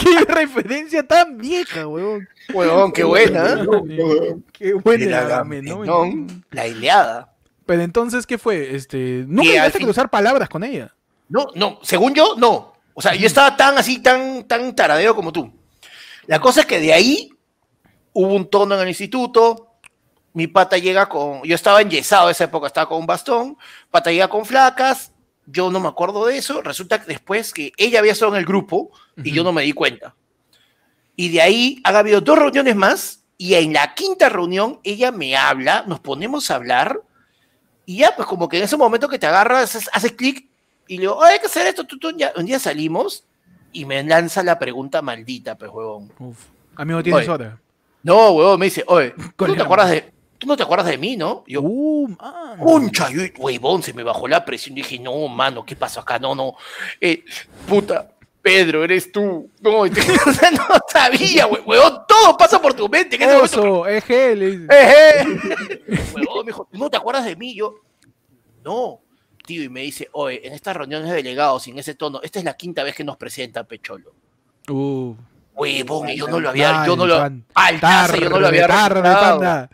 qué 0.00 0.24
referencia 0.32 1.06
tan 1.06 1.36
vieja, 1.38 1.86
weón. 1.86 2.26
Huevón, 2.52 2.92
qué 2.92 3.04
buena. 3.04 3.50
¿eh? 3.52 3.66
huevón. 3.66 4.44
Qué 4.52 4.72
buena 4.74 5.04
el 5.04 5.14
agamenón. 5.14 6.44
La 6.50 6.66
Ileada. 6.66 7.34
Pero 7.66 7.82
entonces, 7.82 8.26
¿qué 8.26 8.38
fue? 8.38 8.74
Este, 8.74 9.24
¿Nunca 9.26 9.50
llegaste 9.50 9.78
a 9.78 9.82
cruzar 9.82 10.10
palabras 10.10 10.48
con 10.48 10.64
ella? 10.64 10.94
No, 11.30 11.46
no, 11.54 11.78
según 11.82 12.12
yo, 12.12 12.34
no. 12.36 12.74
O 12.92 13.00
sea, 13.00 13.14
yo 13.14 13.26
estaba 13.26 13.56
tan 13.56 13.78
así, 13.78 14.02
tan, 14.02 14.44
tan 14.44 14.74
taradeo 14.74 15.14
como 15.14 15.32
tú. 15.32 15.50
La 16.26 16.40
cosa 16.40 16.60
es 16.60 16.66
que 16.66 16.80
de 16.80 16.92
ahí 16.92 17.30
hubo 18.12 18.34
un 18.34 18.50
tono 18.50 18.74
en 18.74 18.82
el 18.82 18.88
instituto. 18.88 19.68
Mi 20.32 20.48
pata 20.48 20.76
llega 20.76 21.08
con. 21.08 21.42
Yo 21.44 21.54
estaba 21.54 21.80
enyesado 21.80 22.28
esa 22.30 22.44
época, 22.44 22.66
estaba 22.66 22.88
con 22.88 22.98
un 22.98 23.06
bastón. 23.06 23.56
Pata 23.90 24.10
llega 24.10 24.28
con 24.28 24.44
flacas. 24.44 25.12
yo 25.46 25.70
no 25.70 25.80
me 25.80 25.88
acuerdo 25.88 26.26
de 26.26 26.36
eso. 26.36 26.62
Resulta 26.62 27.00
que 27.00 27.06
después 27.06 27.52
que 27.52 27.72
ella 27.76 28.00
había 28.00 28.12
estado 28.12 28.32
en 28.32 28.38
el 28.38 28.44
grupo 28.44 28.90
y 29.16 29.30
yo 29.30 29.42
Ujú. 29.42 29.48
no 29.48 29.52
me 29.52 29.62
di 29.62 29.72
cuenta. 29.72 30.14
Y 31.16 31.28
de 31.30 31.40
ahí 31.42 31.80
han 31.84 31.96
habido 31.96 32.20
dos 32.20 32.38
reuniones 32.38 32.76
más 32.76 33.24
y 33.38 33.54
en 33.54 33.72
la 33.72 33.94
quinta 33.94 34.28
reunión 34.28 34.80
ella 34.84 35.10
me 35.12 35.36
habla, 35.36 35.84
nos 35.86 36.00
ponemos 36.00 36.50
a 36.50 36.56
hablar 36.56 37.00
y 37.86 37.98
ya, 37.98 38.14
pues 38.14 38.28
como 38.28 38.48
que 38.48 38.58
en 38.58 38.64
ese 38.64 38.76
momento 38.76 39.08
que 39.08 39.18
te 39.18 39.26
agarras, 39.26 39.74
haces, 39.74 39.90
haces 39.92 40.12
clic 40.12 40.49
y 40.94 40.96
le 40.96 41.00
digo, 41.02 41.14
"Oh, 41.16 41.22
hay 41.24 41.38
que 41.38 41.46
hacer 41.46 41.66
esto, 41.66 41.84
tú, 41.84 41.98
tú, 41.98 42.10
ya. 42.16 42.32
un 42.36 42.46
día 42.46 42.58
salimos 42.58 43.24
y 43.72 43.84
me 43.84 44.02
lanza 44.02 44.42
la 44.42 44.58
pregunta 44.58 45.00
maldita, 45.02 45.56
pues, 45.56 45.70
huevón. 45.70 46.10
Uf. 46.18 46.38
Amigo, 46.76 47.02
tienes 47.02 47.22
Oye. 47.22 47.30
hora. 47.30 47.60
No, 48.02 48.30
huevón, 48.32 48.58
me 48.58 48.66
dice, 48.66 48.84
oye, 48.86 49.14
¿tú 49.36 49.46
no 49.46 49.54
te 49.54 49.62
acuerdas 49.62 49.90
de, 49.90 50.12
tú 50.38 50.46
no 50.46 50.56
te 50.56 50.62
acuerdas 50.62 50.86
de 50.86 50.98
mí, 50.98 51.16
no? 51.16 51.44
Y 51.46 51.52
yo, 51.54 51.60
Uh, 51.62 52.08
mano. 52.08 52.64
Concha, 52.64 53.10
yo, 53.10 53.22
huevón, 53.38 53.82
se 53.82 53.92
me 53.92 54.02
bajó 54.02 54.26
la 54.26 54.44
presión. 54.44 54.74
Dije, 54.74 54.98
no, 54.98 55.28
mano, 55.28 55.64
¿qué 55.64 55.76
pasó 55.76 56.00
acá? 56.00 56.18
No, 56.18 56.34
no. 56.34 56.54
Eh, 57.00 57.22
puta, 57.68 58.10
Pedro, 58.42 58.82
eres 58.82 59.12
tú. 59.12 59.50
No, 59.60 59.84
y 59.86 59.90
te- 59.90 60.00
sabía, 60.92 61.46
hue- 61.46 61.62
huevón, 61.64 62.00
todo 62.08 62.36
pasa 62.38 62.60
por 62.60 62.72
tu 62.74 62.88
mente. 62.88 63.16
en 63.16 63.22
ese 63.22 63.34
momento. 63.34 63.60
Oso, 63.60 63.86
eje, 63.86 64.34
le 64.34 64.46
dice. 64.50 64.64
Eh, 64.70 65.22
eh. 65.86 66.04
Huevón, 66.14 66.46
me 66.46 66.50
dijo, 66.52 66.66
¿tú 66.72 66.78
no 66.78 66.90
te 66.90 66.96
acuerdas 66.96 67.24
de 67.26 67.36
mí? 67.36 67.54
Yo, 67.54 67.74
no. 68.64 69.00
Y 69.50 69.68
me 69.68 69.80
dice, 69.80 70.08
oye, 70.12 70.46
en 70.46 70.52
estas 70.54 70.76
reuniones 70.76 71.08
de 71.10 71.16
delegados, 71.16 71.66
en 71.68 71.78
ese 71.78 71.94
tono, 71.94 72.20
esta 72.22 72.38
es 72.38 72.44
la 72.44 72.54
quinta 72.54 72.82
vez 72.84 72.94
que 72.94 73.04
nos 73.04 73.16
presenta 73.16 73.64
Pecholo. 73.64 74.12
Uh, 74.68 75.14
Huevón, 75.54 76.08
y 76.08 76.16
yo 76.16 76.28
no 76.28 76.38
lo 76.40 76.48
había, 76.50 76.86
yo 76.86 76.96
no 76.96 77.06
lo, 77.06 77.18
pan. 77.18 77.44
Altaza, 77.54 78.16
yo 78.16 78.30
no 78.30 78.38
lo 78.40 78.46
había 78.46 78.66
tarde, 78.68 79.02
panda. 79.02 79.68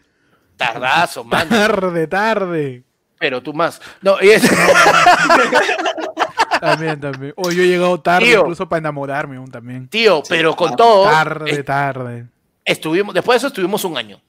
Tardazo, 0.56 1.22
mano. 1.24 1.50
Tarde, 1.50 2.06
tarde. 2.06 2.82
Pero 3.18 3.42
tú 3.42 3.52
más. 3.52 3.80
No, 4.02 4.16
y 4.20 4.28
es- 4.30 4.42
También, 6.60 6.98
también. 7.00 7.32
O 7.36 7.50
yo 7.50 7.62
he 7.62 7.66
llegado 7.68 8.00
tarde 8.00 8.26
Tío. 8.26 8.40
incluso 8.40 8.68
para 8.68 8.78
enamorarme 8.78 9.36
aún 9.36 9.50
también. 9.50 9.88
tío, 9.88 10.22
pero 10.28 10.56
con 10.56 10.74
todo. 10.74 11.04
Tarde, 11.04 11.50
eh, 11.54 11.62
tarde. 11.62 12.26
estuvimos, 12.64 13.14
después 13.14 13.34
de 13.34 13.38
eso 13.38 13.46
estuvimos 13.48 13.84
un 13.84 13.96
año. 13.96 14.20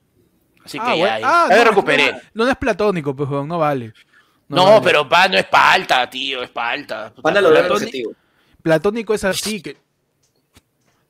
Así 0.65 0.78
que 0.78 0.86
Ah, 0.86 0.95
ya, 0.95 1.02
bueno. 1.02 1.19
ya, 1.19 1.28
Ah, 1.30 1.48
ya 1.49 1.56
me 1.57 1.64
no, 1.64 1.69
recuperé. 1.69 2.11
No, 2.34 2.44
no 2.45 2.52
es 2.52 2.57
platónico, 2.57 3.15
pues, 3.15 3.30
no 3.30 3.57
vale. 3.57 3.94
No, 4.49 4.65
vale. 4.65 4.82
pero 4.84 5.10
pa, 5.10 5.28
no 5.28 5.38
es 5.38 5.45
pa' 5.45 5.74
alta, 5.74 6.10
tío, 6.10 6.41
es 6.44 6.49
pa' 6.49 6.72
alta. 6.72 7.10
Puta 7.14 7.22
Van 7.24 7.38
a 7.38 7.41
lograr 7.41 7.64
el 7.65 7.69
madre. 7.69 7.86
objetivo. 7.86 8.14
Platónico 8.61 9.14
es 9.14 9.24
así, 9.24 9.61
que 9.61 9.78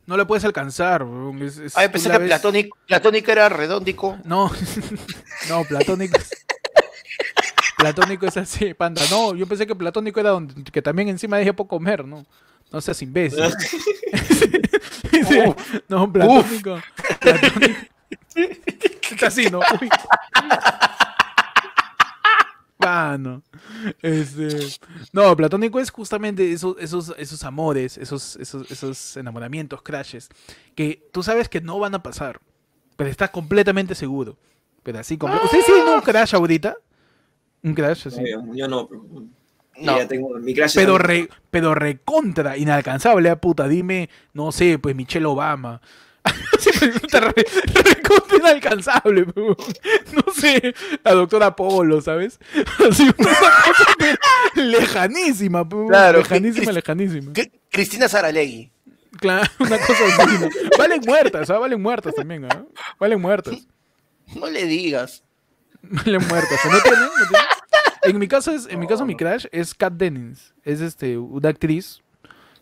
no 0.06 0.18
le 0.18 0.26
puedes 0.26 0.44
alcanzar. 0.46 1.06
es- 1.42 1.58
es- 1.58 1.78
Ay, 1.78 1.90
pensé 1.90 2.10
que 2.10 2.18
ves- 2.18 2.28
platónico, 2.28 2.78
platónico 2.88 3.32
era 3.32 3.50
redóndico. 3.50 4.18
No, 4.24 4.52
no, 5.50 5.64
platónico. 5.66 6.18
es- 6.18 6.30
Platónico 7.78 8.26
es 8.26 8.36
así, 8.38 8.74
panda. 8.74 9.04
No, 9.12 9.36
yo 9.36 9.46
pensé 9.46 9.68
que 9.68 9.76
platónico 9.76 10.20
era 10.20 10.32
donde 10.32 10.64
que 10.72 10.82
también 10.82 11.10
encima 11.10 11.38
dejé 11.38 11.54
por 11.54 11.68
comer, 11.68 12.06
¿no? 12.06 12.26
No 12.72 12.82
seas 12.82 13.02
imbécil. 13.04 13.44
Sí, 15.28 15.40
no, 15.90 16.12
platónico. 16.12 16.80
platónico. 17.20 17.80
Está 19.12 19.28
así, 19.28 19.48
¿no? 19.50 19.60
Uy. 19.82 19.90
Mano. 22.80 23.44
Este, 24.02 24.48
no, 25.12 25.36
platónico 25.36 25.80
es 25.80 25.90
justamente 25.92 26.52
esos, 26.52 26.76
esos, 26.80 27.14
esos 27.18 27.44
amores, 27.44 27.98
esos, 27.98 28.36
esos, 28.38 28.70
esos 28.72 29.18
enamoramientos, 29.18 29.82
crashes, 29.82 30.30
que 30.76 31.08
tú 31.12 31.24
sabes 31.24 31.50
que 31.50 31.60
no 31.62 31.80
van 31.80 31.96
a 31.96 32.04
pasar, 32.04 32.40
pero 32.96 33.10
estás 33.10 33.30
completamente 33.32 33.96
seguro. 33.96 34.38
Pero 34.84 35.00
así, 35.00 35.18
comple- 35.18 35.44
¿Ustedes 35.44 35.66
tienen 35.66 35.88
un 35.88 36.02
crash 36.02 36.34
ahorita? 36.36 36.78
Un 37.64 37.74
crash 37.74 38.08
así. 38.08 38.22
No, 38.22 38.56
yo, 38.56 38.68
no, 38.68 38.88
pero- 38.88 39.04
No. 39.80 39.98
Ya 39.98 40.08
tengo 40.08 40.30
mi 40.40 40.54
crash. 40.56 40.74
Pero, 40.76 40.98
re, 40.98 41.30
pero 41.52 41.76
recontra, 41.76 42.58
inalcanzable, 42.58 43.30
ah, 43.30 43.36
puta. 43.42 43.68
Dime, 43.68 44.10
no 44.34 44.52
sé, 44.52 44.80
pues 44.80 44.96
Michelle 44.96 45.26
Obama. 45.26 45.82
Puta, 47.02 47.20
re- 47.20 47.46
inalcanzable, 48.38 49.26
no 49.36 50.34
sé, 50.34 50.74
la 51.04 51.14
doctora 51.14 51.56
Polo, 51.56 52.02
¿sabes? 52.02 52.40
Así, 52.90 53.04
una 53.04 53.30
cosa 53.30 53.54
pero 53.98 54.18
lejanísima, 54.56 55.68
Claro, 55.88 56.20
lejanísima, 56.20 56.72
lejanísima. 56.72 57.34
Cri- 57.34 57.52
Cristina 57.70 58.08
Saralegui. 58.08 58.72
Claro, 59.20 59.50
una 59.60 59.78
cosa 59.80 60.04
así. 60.06 60.38
¿no? 60.40 60.50
Valen 60.78 61.02
muertas, 61.06 61.50
¿ah? 61.50 61.58
Valen 61.58 61.82
muertas 61.82 62.14
también, 62.14 62.46
¿ah? 62.46 62.64
Valen 63.00 63.20
muertas. 63.20 63.68
No 64.36 64.48
le 64.48 64.66
digas. 64.66 65.24
Valen 65.82 66.28
muertas. 66.28 66.60
¿No 66.66 66.80
tienen? 66.82 67.02
¿No 67.02 67.10
tienen? 67.30 67.48
En 68.04 68.20
mi 68.20 68.28
caso, 68.28 68.52
es, 68.52 68.68
en 68.70 68.80
mi 68.80 68.86
caso, 68.88 69.06
mi 69.06 69.16
crash 69.18 69.46
es 69.52 69.74
Kat 69.74 69.94
Dennings. 69.94 70.54
Es 70.64 70.82
este, 70.82 71.18
una 71.18 71.50
actriz 71.50 72.02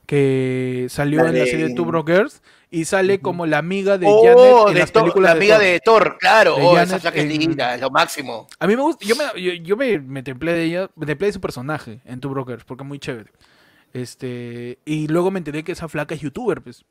que 0.05 0.87
salió 0.89 1.19
en 1.21 1.25
la 1.27 1.31
de- 1.31 1.45
serie 1.47 1.75
Two 1.75 1.85
Broke 1.85 2.13
Girls 2.13 2.41
y 2.79 2.85
sale 2.85 3.19
como 3.21 3.45
la 3.45 3.57
amiga 3.59 3.97
de 3.97 4.05
oh, 4.09 4.23
Janet 4.23 4.67
en 4.69 4.73
de 4.75 4.79
las 4.81 4.91
Thor, 4.91 5.03
películas 5.03 5.29
la 5.29 5.33
de 5.33 5.39
amiga 5.39 5.55
Thor. 5.57 5.63
de 5.65 5.79
Thor, 5.79 6.17
claro. 6.19 6.55
De 6.55 6.61
oh, 6.63 6.73
Janet 6.73 6.87
esa 6.89 6.99
flaca 6.99 7.19
es 7.19 7.25
linda, 7.27 7.75
es 7.75 7.81
lo 7.81 7.89
máximo. 7.89 8.47
A 8.59 8.67
mí 8.67 8.75
me 8.75 8.81
gusta, 8.81 9.05
yo 9.05 9.15
me, 9.15 9.41
yo, 9.41 9.53
yo 9.53 9.77
me, 9.77 9.99
me 9.99 10.23
templé 10.23 10.53
de 10.53 10.63
ella, 10.63 10.89
me 10.95 11.05
templé 11.05 11.27
de 11.27 11.33
su 11.33 11.41
personaje 11.41 12.01
en 12.05 12.19
Two 12.19 12.29
Broke 12.31 12.51
Girls 12.51 12.63
porque 12.65 12.83
es 12.83 12.87
muy 12.87 12.99
chévere. 12.99 13.31
Este, 13.93 14.77
y 14.85 15.07
luego 15.07 15.31
me 15.31 15.39
enteré 15.39 15.63
que 15.63 15.71
esa 15.71 15.87
flaca 15.87 16.15
es 16.15 16.21
youtuber, 16.21 16.61
pues. 16.61 16.83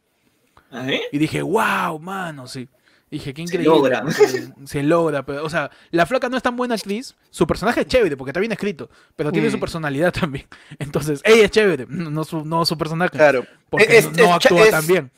¿Ah, 0.71 0.89
eh? 0.91 1.03
Y 1.13 1.19
dije, 1.19 1.43
wow, 1.43 1.99
mano, 2.01 2.47
sí. 2.47 2.69
Dije, 3.11 3.33
qué 3.35 3.43
Se 3.47 3.55
increíble. 3.57 3.77
logra. 3.77 4.03
porque 4.05 4.49
Se 4.65 4.83
logra. 4.83 5.25
Pero, 5.25 5.45
o 5.45 5.51
sea, 5.51 5.71
la 5.91 6.07
flaca 6.07 6.29
no 6.29 6.37
es 6.37 6.43
tan 6.43 6.57
buena 6.57 6.75
actriz. 6.75 7.15
Su 7.31 7.47
personaje 7.47 7.83
es 7.83 7.87
chévere 7.87 8.17
porque 8.17 8.31
está 8.31 8.41
bien 8.41 8.53
escrito. 8.53 8.89
Pero 9.15 9.31
tiene 9.31 9.49
Mm. 9.49 9.53
su 9.53 9.61
personalidad 9.61 10.13
también. 10.21 10.47
Entonces, 10.79 11.21
ella 11.25 11.45
es 11.45 11.51
chévere. 11.51 11.87
No 11.89 12.25
su, 12.25 12.45
no 12.45 12.65
su 12.65 12.77
personaje. 12.79 13.11
Claro. 13.13 13.45
Porque 13.71 13.99
Es- 13.99 14.07
no, 14.07 14.11
es- 14.13 14.17
no 14.19 14.25
es- 14.25 14.33
actúa 14.47 14.63
es- 14.65 14.71
tan 14.71 14.87
bien. 14.87 15.11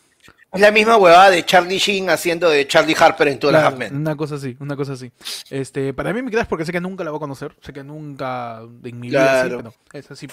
Es 0.56 0.60
la 0.60 0.70
misma 0.72 0.96
huevada 0.96 1.30
de 1.30 1.44
Charlie 1.44 1.78
Sheen 1.78 2.10
haciendo 2.10 2.50
de 2.50 2.66
Charlie 2.66 2.96
Harper 2.98 3.28
en 3.28 3.36
a 3.36 3.38
Claro, 3.40 3.66
Half 3.68 3.76
Men. 3.78 3.96
una 3.96 4.16
cosa 4.16 4.34
así, 4.34 4.56
una 4.60 4.76
cosa 4.76 4.92
así. 4.94 5.12
Este, 5.50 5.94
para 5.94 6.12
mí 6.12 6.22
me 6.22 6.30
quedas 6.30 6.46
porque 6.46 6.64
sé 6.64 6.72
que 6.72 6.80
nunca 6.80 7.04
la 7.04 7.10
voy 7.10 7.18
a 7.18 7.20
conocer. 7.20 7.54
Sé 7.60 7.72
que 7.72 7.84
nunca 7.84 8.60
en 8.84 9.00
mi 9.00 9.08
vida 9.08 9.40
así, 9.40 9.48
Claro. 9.50 9.72
pero 9.90 10.00
es 10.00 10.10
así. 10.10 10.26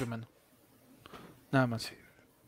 Nada 1.51 1.67
más. 1.67 1.91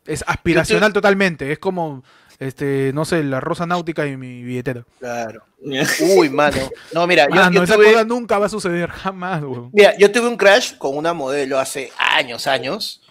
Es 0.04 0.24
aspiracional 0.26 0.92
totalmente. 0.92 1.50
Es 1.52 1.58
como, 1.58 2.04
este, 2.38 2.92
no 2.94 3.04
sé, 3.04 3.22
la 3.24 3.40
rosa 3.40 3.66
náutica 3.66 4.06
y 4.06 4.16
mi 4.16 4.42
billetera. 4.42 4.84
Claro. 5.00 5.44
Uy, 6.16 6.28
mano. 6.30 6.56
No, 6.92 7.06
mira, 7.06 7.24
yo, 7.28 7.34
Mano, 7.34 7.50
yo 7.52 7.62
esa 7.64 7.74
tuve, 7.74 7.92
cosa 7.92 8.04
nunca 8.04 8.38
va 8.38 8.46
a 8.46 8.48
suceder 8.50 8.90
jamás, 8.90 9.42
weón. 9.42 9.70
mira, 9.72 9.96
yo 9.98 10.10
tuve 10.12 10.28
un 10.28 10.36
crash 10.36 10.76
con 10.78 10.96
una 10.96 11.12
modelo 11.12 11.58
hace 11.58 11.90
años, 11.98 12.46
años. 12.46 13.02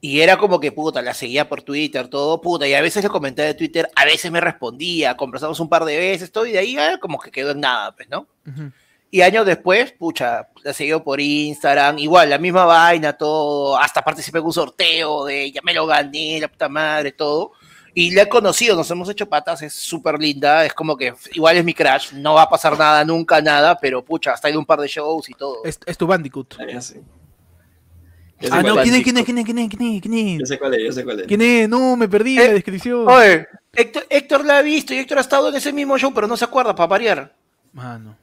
Y 0.00 0.20
era 0.20 0.36
como 0.36 0.60
que, 0.60 0.72
puta, 0.72 1.00
la 1.02 1.14
seguía 1.14 1.48
por 1.48 1.62
Twitter, 1.62 2.08
todo, 2.08 2.40
puta, 2.40 2.68
y 2.68 2.74
a 2.74 2.82
veces 2.82 3.02
le 3.02 3.10
comentaba 3.10 3.46
de 3.46 3.54
Twitter, 3.54 3.88
a 3.96 4.04
veces 4.04 4.30
me 4.30 4.40
respondía, 4.40 5.16
conversamos 5.16 5.58
un 5.60 5.68
par 5.68 5.84
de 5.84 5.96
veces, 5.96 6.30
todo, 6.30 6.46
y 6.46 6.52
de 6.52 6.58
ahí 6.58 6.76
ah, 6.76 6.98
como 7.00 7.18
que 7.18 7.30
quedó 7.30 7.52
en 7.52 7.60
nada, 7.60 7.94
pues, 7.94 8.08
¿no? 8.08 8.26
Y 9.10 9.22
años 9.22 9.46
después, 9.46 9.92
pucha, 9.92 10.48
la 10.62 10.72
seguí 10.72 10.92
por 11.00 11.20
Instagram, 11.20 11.98
igual, 11.98 12.30
la 12.30 12.38
misma 12.38 12.64
vaina, 12.64 13.12
todo, 13.12 13.78
hasta 13.78 14.02
participé 14.02 14.38
en 14.38 14.44
un 14.44 14.52
sorteo 14.52 15.24
de 15.24 15.52
ya 15.52 15.60
me 15.62 15.72
lo 15.72 15.86
gané, 15.86 16.40
la 16.40 16.48
puta 16.48 16.68
madre, 16.68 17.12
todo. 17.12 17.52
Y 17.96 18.10
la 18.10 18.22
he 18.22 18.28
conocido, 18.28 18.74
nos 18.74 18.90
hemos 18.90 19.08
hecho 19.08 19.28
patas, 19.28 19.62
es 19.62 19.72
súper 19.72 20.18
linda, 20.18 20.66
es 20.66 20.74
como 20.74 20.96
que 20.96 21.14
igual 21.32 21.56
es 21.56 21.64
mi 21.64 21.74
crash, 21.74 22.12
no 22.12 22.34
va 22.34 22.42
a 22.42 22.48
pasar 22.48 22.76
nada, 22.76 23.04
nunca 23.04 23.40
nada, 23.40 23.78
pero 23.78 24.04
pucha, 24.04 24.32
hasta 24.32 24.50
ido 24.50 24.58
a 24.58 24.60
un 24.60 24.66
par 24.66 24.80
de 24.80 24.88
shows 24.88 25.28
y 25.28 25.34
todo. 25.34 25.64
Es, 25.64 25.78
es 25.86 25.96
tu 25.96 26.08
Bandicoot. 26.08 26.56
Ah, 26.58 26.64
ya 26.66 26.80
Ah, 28.50 28.62
no, 28.62 28.80
es. 28.80 28.82
¿quién 28.84 28.94
es, 28.96 29.02
quién 29.04 29.16
es, 29.18 29.24
quién 29.24 29.38
es, 29.38 29.44
quién 29.44 29.58
es, 29.58 29.68
quién 29.70 29.82
es, 29.94 30.00
quién 30.02 30.38
Yo 30.38 30.42
es? 30.42 30.48
sé 30.48 30.58
cuál 30.58 30.74
es, 30.74 30.82
yo 30.84 30.92
sé 30.92 31.04
cuál 31.04 31.20
es. 31.20 31.26
¿Quién 31.26 31.40
es? 31.40 31.68
No, 31.68 31.96
me 31.96 32.08
perdí 32.08 32.38
Eh, 32.38 32.46
la 32.48 32.52
descripción. 32.54 33.08
Oye, 33.08 33.46
Héctor, 33.72 34.06
Héctor 34.10 34.44
la 34.44 34.58
ha 34.58 34.62
visto 34.62 34.92
y 34.94 34.98
Héctor 34.98 35.18
ha 35.18 35.22
estado 35.22 35.48
en 35.48 35.54
ese 35.56 35.72
mismo 35.72 35.96
show, 35.98 36.12
pero 36.14 36.26
no 36.26 36.36
se 36.36 36.44
acuerda, 36.44 36.74
para 36.74 36.86
variar. 36.86 37.34
Mano. 37.72 38.16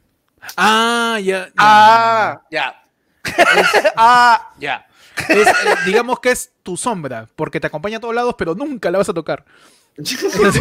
Ah, 0.58 1.20
ya. 1.22 1.48
ya. 1.48 1.52
Ah, 1.58 2.42
ya. 2.50 2.84
ah, 3.96 4.50
ya. 4.60 4.88
Es, 5.30 5.48
eh, 5.48 5.54
digamos 5.86 6.20
que 6.20 6.32
es 6.32 6.52
tu 6.64 6.76
sombra, 6.78 7.28
porque 7.36 7.60
te 7.60 7.68
acompaña 7.68 7.98
a 7.98 8.00
todos 8.00 8.16
lados, 8.16 8.34
pero 8.38 8.56
nunca 8.56 8.90
la 8.90 8.98
vas 8.98 9.10
a 9.10 9.14
tocar. 9.14 9.46
Pues, 9.96 10.18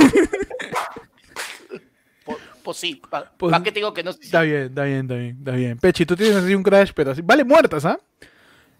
pues 2.63 2.77
sí, 2.77 3.01
¿para 3.09 3.31
Pues- 3.37 3.55
qué 3.63 3.73
te 3.73 3.79
digo 3.81 3.95
que 3.95 4.03
no? 4.03 4.11
Está 4.11 4.43
bien, 4.43 4.65
está 4.65 4.85
bien, 4.85 5.01
está 5.03 5.15
bien, 5.15 5.37
está 5.39 5.51
bien. 5.53 5.79
Pechi, 5.79 6.05
tú 6.05 6.17
tienes 6.17 6.37
así 6.37 6.55
un 6.55 6.63
crash, 6.63 6.91
pero 6.95 7.13
así. 7.13 7.23
Vale 7.23 7.45
muertas, 7.45 7.85
¿ah? 7.85 7.99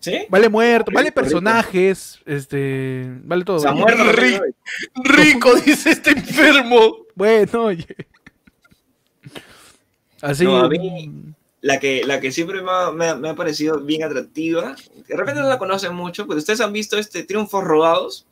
¿Sí? 0.01 0.27
Vale 0.31 0.49
muerto, 0.49 0.91
vale 0.93 1.11
rico. 1.11 1.21
personajes, 1.21 2.21
este. 2.27 3.05
Vale 3.23 3.45
todo. 3.45 3.75
Muerto. 3.75 4.13
Rico. 4.13 4.45
Rico, 5.05 5.55
dice 5.57 5.91
este 5.91 6.11
enfermo. 6.11 6.97
Bueno, 7.15 7.65
oye. 7.65 7.87
Así. 10.23 10.45
No, 10.45 10.59
a 10.59 10.69
mí- 10.69 11.35
La 11.63 11.79
que, 11.79 12.03
la 12.07 12.21
que 12.21 12.33
siempre 12.33 12.63
me 12.63 12.71
ha, 12.71 12.91
me 12.91 13.09
ha- 13.09 13.15
me 13.17 13.29
ha 13.29 13.35
parecido 13.35 13.81
bien 13.81 14.03
atractiva. 14.03 14.75
De 15.07 15.15
repente 15.17 15.43
no 15.43 15.49
la 15.49 15.59
conocen 15.59 15.95
mucho, 15.95 16.27
pero 16.27 16.39
ustedes 16.39 16.63
han 16.63 16.73
visto 16.73 16.97
este 16.97 17.23
Triunfos 17.23 17.63
Robados. 17.63 18.27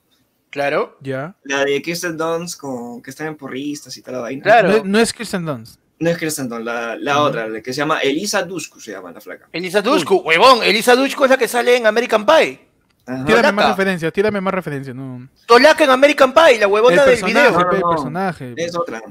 Claro. 0.49 0.97
Ya. 1.03 1.36
La 1.45 1.62
de 1.66 1.82
Kirsten 1.82 2.16
Dunst 2.16 2.59
con 2.59 3.03
que 3.03 3.11
están 3.11 3.27
en 3.27 3.36
porristas 3.36 3.95
y 3.99 4.01
tal 4.03 4.15
la 4.15 4.20
vaina. 4.20 4.43
Claro. 4.43 4.70
No, 4.78 4.85
no 4.85 4.99
es 4.99 5.12
Kirsten 5.12 5.45
Dunst. 5.45 5.78
No 6.01 6.11
es 6.11 6.37
Dunst, 6.37 6.53
la, 6.65 6.97
la 6.97 7.23
otra, 7.23 7.49
la 7.49 7.61
que 7.61 7.73
se 7.73 7.79
llama 7.79 7.99
Elisa 7.99 8.43
Dushku, 8.43 8.79
se 8.81 8.93
llama 8.93 9.11
la 9.11 9.20
flaca. 9.20 9.49
Elisa 9.53 9.83
Dushku, 9.83 10.16
huevón. 10.16 10.62
Elisa 10.62 10.95
Dushku 10.95 11.25
es 11.25 11.31
la 11.31 11.37
que 11.37 11.49
sale 11.49 11.77
en 11.77 11.87
American 11.87 12.25
Pie. 12.25 12.69
Ajá. 13.05 13.25
Tírame 13.25 13.53
más 13.53 13.70
referencias, 13.70 14.12
tírame 14.12 14.41
más 14.41 14.55
referencias. 14.55 14.95
No. 14.95 15.29
Tolaka 15.47 15.85
en 15.85 15.91
American 15.91 16.33
Pie, 16.33 16.59
la 16.61 16.69
huevona 16.69 17.05
del 17.05 17.25
video. 17.25 17.51
No, 17.51 17.70
el 17.70 17.81
personaje. 17.81 18.55
Es 18.57 18.77
otra. 18.77 19.03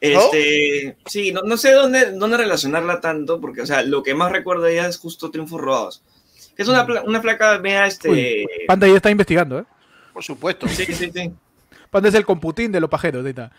Este, 0.00 0.96
sí, 1.06 1.32
no, 1.32 1.42
no 1.42 1.56
sé 1.56 1.72
dónde, 1.72 2.10
dónde 2.12 2.36
relacionarla 2.36 3.00
tanto, 3.00 3.40
porque, 3.40 3.62
o 3.62 3.66
sea, 3.66 3.82
lo 3.82 4.02
que 4.02 4.14
más 4.14 4.32
recuerdo 4.32 4.64
de 4.64 4.72
ella 4.74 4.88
es 4.88 4.98
justo 4.98 5.30
Triunfos 5.30 5.60
Robados. 5.60 6.02
Que 6.56 6.62
es 6.62 6.68
una, 6.68 6.84
pla- 6.84 7.02
una 7.06 7.20
flaca, 7.20 7.56
vea, 7.58 7.86
este... 7.86 8.10
Uy, 8.10 8.46
Panda 8.66 8.86
ya 8.88 8.96
está 8.96 9.10
investigando, 9.10 9.60
¿eh? 9.60 9.64
Por 10.12 10.22
supuesto. 10.24 10.68
Sí, 10.68 10.84
sí, 10.86 11.10
sí. 11.12 11.32
Panda 11.92 12.08
es 12.08 12.14
el 12.14 12.24
computín 12.24 12.72
de 12.72 12.80
los 12.80 12.88
pajeros, 12.88 13.22
ahí 13.22 13.30
está. 13.32 13.52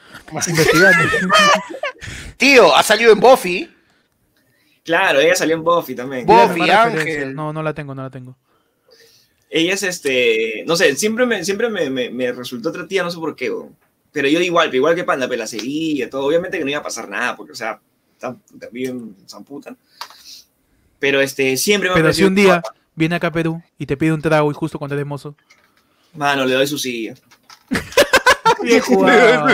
Investigando. 0.48 1.08
Tío, 2.38 2.76
ha 2.76 2.82
salido 2.82 3.14
en 3.14 3.20
Buffy. 3.20 3.72
Claro, 4.84 5.20
ella 5.20 5.36
salió 5.36 5.54
en 5.56 5.64
Buffy 5.64 5.94
también. 5.94 6.26
Buffy. 6.26 6.68
Ángel. 6.68 7.36
No, 7.36 7.54
no 7.54 7.62
la 7.62 7.76
tengo, 7.76 7.94
no 7.94 8.02
la 8.02 8.10
tengo. 8.10 8.36
Ella 9.52 9.76
es, 9.76 9.84
este, 9.84 10.64
no 10.66 10.76
sé, 10.76 10.96
siempre 10.96 11.28
me, 11.28 11.46
siempre 11.46 11.70
me, 11.70 11.92
me, 11.92 12.10
me 12.10 12.32
resultó 12.32 12.70
atractiva, 12.70 13.04
no 13.04 13.12
sé 13.12 13.20
por 13.20 13.36
qué, 13.36 13.52
pero 14.12 14.28
yo 14.28 14.40
igual, 14.42 14.74
igual 14.74 14.96
que 14.96 15.04
Panda, 15.04 15.28
la 15.28 15.46
seguía, 15.46 16.10
todo, 16.10 16.26
obviamente 16.26 16.58
que 16.58 16.64
no 16.64 16.72
iba 16.72 16.80
a 16.80 16.84
pasar 16.84 17.08
nada, 17.08 17.36
porque, 17.36 17.52
o 17.52 17.56
sea, 17.56 17.80
bien 18.72 19.16
zamputa. 19.30 19.76
Pero, 20.98 21.22
este, 21.22 21.56
siempre 21.56 21.90
me 21.90 21.94
ha 21.94 21.98
Pero 21.98 22.14
si 22.14 22.24
un 22.24 22.34
día 22.34 22.62
guapa. 22.62 22.76
viene 22.96 23.14
acá 23.14 23.28
a 23.28 23.32
Perú 23.32 23.62
y 23.78 23.86
te 23.86 23.96
pide 23.96 24.12
un 24.12 24.24
trago 24.24 24.50
y 24.50 24.56
justo 24.56 24.80
cuando 24.80 24.96
eres 24.96 25.06
mozo. 25.06 25.36
Mano, 26.16 26.46
le 26.46 26.56
doy 26.56 26.66
su 26.66 26.80
silla. 26.80 27.14
Bien 28.62 28.80
jugado. 28.82 29.46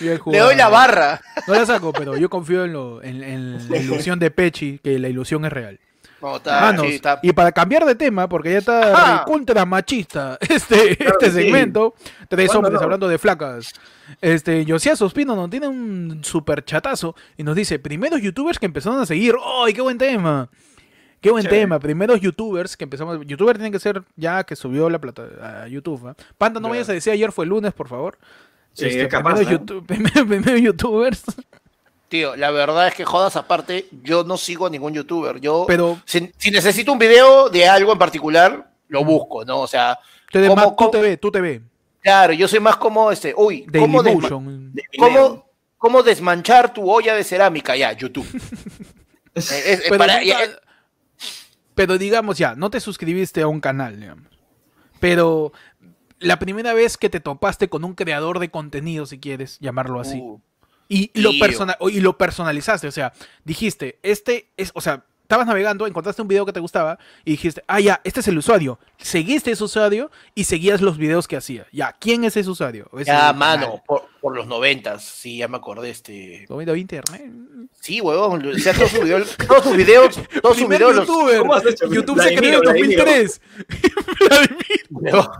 Bien 0.00 0.20
Le 0.26 0.38
doy 0.38 0.56
la 0.56 0.68
barra. 0.68 1.20
No 1.46 1.54
la 1.54 1.66
saco, 1.66 1.92
pero 1.92 2.16
yo 2.16 2.28
confío 2.30 2.64
en, 2.64 2.72
lo, 2.72 3.02
en, 3.02 3.22
en 3.22 3.70
la 3.70 3.76
ilusión 3.78 4.18
de 4.18 4.30
Pechi, 4.30 4.78
que 4.82 4.98
la 4.98 5.08
ilusión 5.08 5.44
es 5.44 5.52
real. 5.52 5.78
No, 6.20 6.36
está, 6.36 6.60
Manos, 6.60 6.86
sí, 6.86 6.94
está- 6.94 7.18
y 7.20 7.32
para 7.32 7.50
cambiar 7.50 7.84
de 7.84 7.96
tema, 7.96 8.28
porque 8.28 8.52
ya 8.52 8.58
está 8.58 9.24
contra 9.26 9.64
machista 9.66 10.38
este, 10.48 10.96
Claro 10.96 11.14
este 11.20 11.26
sí. 11.32 11.32
segmento, 11.42 11.94
tres 12.28 12.46
¿Cuándo 12.46 12.68
hombres 12.68 12.80
no? 12.80 12.84
hablando 12.84 13.08
de 13.08 13.18
flacas. 13.18 13.72
Este, 14.20 14.64
Josías 14.64 15.02
Ospino 15.02 15.34
nos 15.34 15.50
tiene 15.50 15.66
un 15.66 16.20
super 16.22 16.64
chatazo 16.64 17.16
y 17.36 17.42
nos 17.42 17.56
dice, 17.56 17.80
primeros 17.80 18.20
youtubers 18.22 18.60
que 18.60 18.66
empezaron 18.66 19.00
a 19.00 19.06
seguir, 19.06 19.34
¡ay, 19.64 19.72
qué 19.72 19.80
buen 19.80 19.98
tema! 19.98 20.48
Qué 21.22 21.30
buen 21.30 21.44
Chévere. 21.44 21.62
tema, 21.62 21.78
primeros 21.78 22.20
youtubers 22.20 22.76
que 22.76 22.84
empezamos, 22.84 23.18
youtuber 23.26 23.56
tiene 23.56 23.70
que 23.70 23.78
ser 23.78 24.02
ya 24.16 24.42
que 24.44 24.56
subió 24.56 24.90
la 24.90 24.98
plata 25.00 25.62
a 25.64 25.68
YouTube. 25.68 26.08
¿ah? 26.08 26.16
Panda, 26.36 26.58
no 26.60 26.66
Ya. 26.68 26.72
vayas 26.72 26.88
a 26.88 26.92
decir 26.92 27.12
ayer 27.12 27.30
fue 27.32 27.44
el 27.44 27.50
lunes, 27.50 27.72
por 27.72 27.88
favor. 27.88 28.18
Sí, 28.74 28.86
Este, 28.86 29.02
es 29.02 29.08
capaz, 29.08 29.34
primeros, 29.36 29.60
¿no? 29.70 29.82
primeros- 29.86 30.26
primeros 30.26 30.60
youtubers. 30.60 31.22
Tío, 32.08 32.36
la 32.36 32.50
verdad 32.50 32.88
es 32.88 32.94
que 32.94 33.04
jodas 33.04 33.36
aparte, 33.36 33.86
yo 34.02 34.24
no 34.24 34.36
sigo 34.36 34.66
a 34.66 34.70
ningún 34.70 34.92
youtuber. 34.92 35.40
Yo, 35.40 35.64
Pero 35.66 35.98
si, 36.04 36.30
si 36.36 36.50
necesito 36.50 36.92
un 36.92 36.98
video 36.98 37.48
de 37.48 37.66
algo 37.68 37.92
en 37.92 37.98
particular, 37.98 38.70
lo 38.88 39.04
busco, 39.04 39.44
¿no? 39.44 39.60
O 39.60 39.66
sea, 39.66 39.98
tú, 40.30 40.38
eres 40.38 40.50
¿Cómo- 40.50 40.60
más- 40.60 40.70
tú 40.70 40.76
cómo- 40.76 40.90
te 40.90 41.00
ve, 41.00 41.16
tú 41.16 41.30
te 41.30 41.40
ve. 41.40 41.62
claro, 42.02 42.32
yo 42.34 42.48
soy 42.48 42.58
más 42.60 42.76
como 42.76 43.10
este, 43.12 43.32
uy, 43.36 43.64
¿cómo, 43.66 44.02
desma-. 44.02 44.40
De 44.72 44.82
cómo, 44.98 45.46
cómo 45.78 46.02
desmanchar 46.02 46.74
tu 46.74 46.90
olla 46.90 47.14
de 47.14 47.22
cerámica? 47.24 47.76
Ya, 47.76 47.92
YouTube. 47.92 48.26
Es- 49.34 49.50
es- 49.52 49.82
Pero, 49.84 49.96
para- 49.98 50.18
nunca- 50.20 50.26
ya- 50.26 50.58
pero 51.74 51.98
digamos 51.98 52.38
ya, 52.38 52.54
no 52.54 52.70
te 52.70 52.80
suscribiste 52.80 53.42
a 53.42 53.48
un 53.48 53.60
canal, 53.60 53.98
digamos. 54.00 54.26
Pero 55.00 55.52
la 56.20 56.38
primera 56.38 56.74
vez 56.74 56.96
que 56.96 57.10
te 57.10 57.20
topaste 57.20 57.68
con 57.68 57.84
un 57.84 57.94
creador 57.94 58.38
de 58.38 58.50
contenido, 58.50 59.06
si 59.06 59.18
quieres 59.18 59.58
llamarlo 59.60 60.00
así, 60.00 60.20
uh, 60.20 60.40
y, 60.88 61.10
lo 61.14 61.30
y 61.88 62.00
lo 62.00 62.18
personalizaste, 62.18 62.86
o 62.86 62.92
sea, 62.92 63.12
dijiste, 63.44 63.98
este 64.02 64.50
es, 64.56 64.70
o 64.74 64.80
sea, 64.80 65.04
estabas 65.22 65.46
navegando, 65.46 65.86
encontraste 65.86 66.20
un 66.20 66.28
video 66.28 66.44
que 66.44 66.52
te 66.52 66.60
gustaba 66.60 66.98
y 67.24 67.32
dijiste, 67.32 67.64
ah, 67.66 67.80
ya, 67.80 68.02
este 68.04 68.20
es 68.20 68.28
el 68.28 68.36
usuario. 68.36 68.78
Seguiste 68.98 69.50
ese 69.50 69.64
usuario 69.64 70.10
y 70.34 70.44
seguías 70.44 70.82
los 70.82 70.98
videos 70.98 71.26
que 71.26 71.38
hacía. 71.38 71.66
Ya, 71.72 71.96
¿quién 71.98 72.24
es 72.24 72.36
ese 72.36 72.50
usuario? 72.50 72.90
Ya, 73.06 73.32
mano, 73.32 73.82
por, 73.86 74.11
por 74.22 74.34
los 74.36 74.46
noventas, 74.46 75.04
sí, 75.04 75.36
ya 75.38 75.48
me 75.48 75.56
acordé, 75.58 75.90
este... 75.90 76.46
De 76.48 76.78
internet. 76.78 77.22
Sí, 77.80 78.00
huevón, 78.00 78.46
o 78.46 78.58
sea, 78.58 78.72
todos 78.72 78.90
sus 78.92 79.02
videos, 79.02 79.36
todos 79.48 79.64
sus 79.64 79.76
videos, 79.76 80.20
todos 80.40 80.56
sus 80.56 80.68
videos 80.68 80.94
los- 80.94 81.06
youtuber. 81.08 81.38
¿Cómo 81.40 81.54
has 81.54 81.66
hecho? 81.66 81.92
YouTube 81.92 82.22
se 82.22 82.34
creó 82.36 82.54
en 82.54 82.60
Vladimiro. 82.60 83.04
2003. 83.04 83.40
Vladimir. 84.20 85.28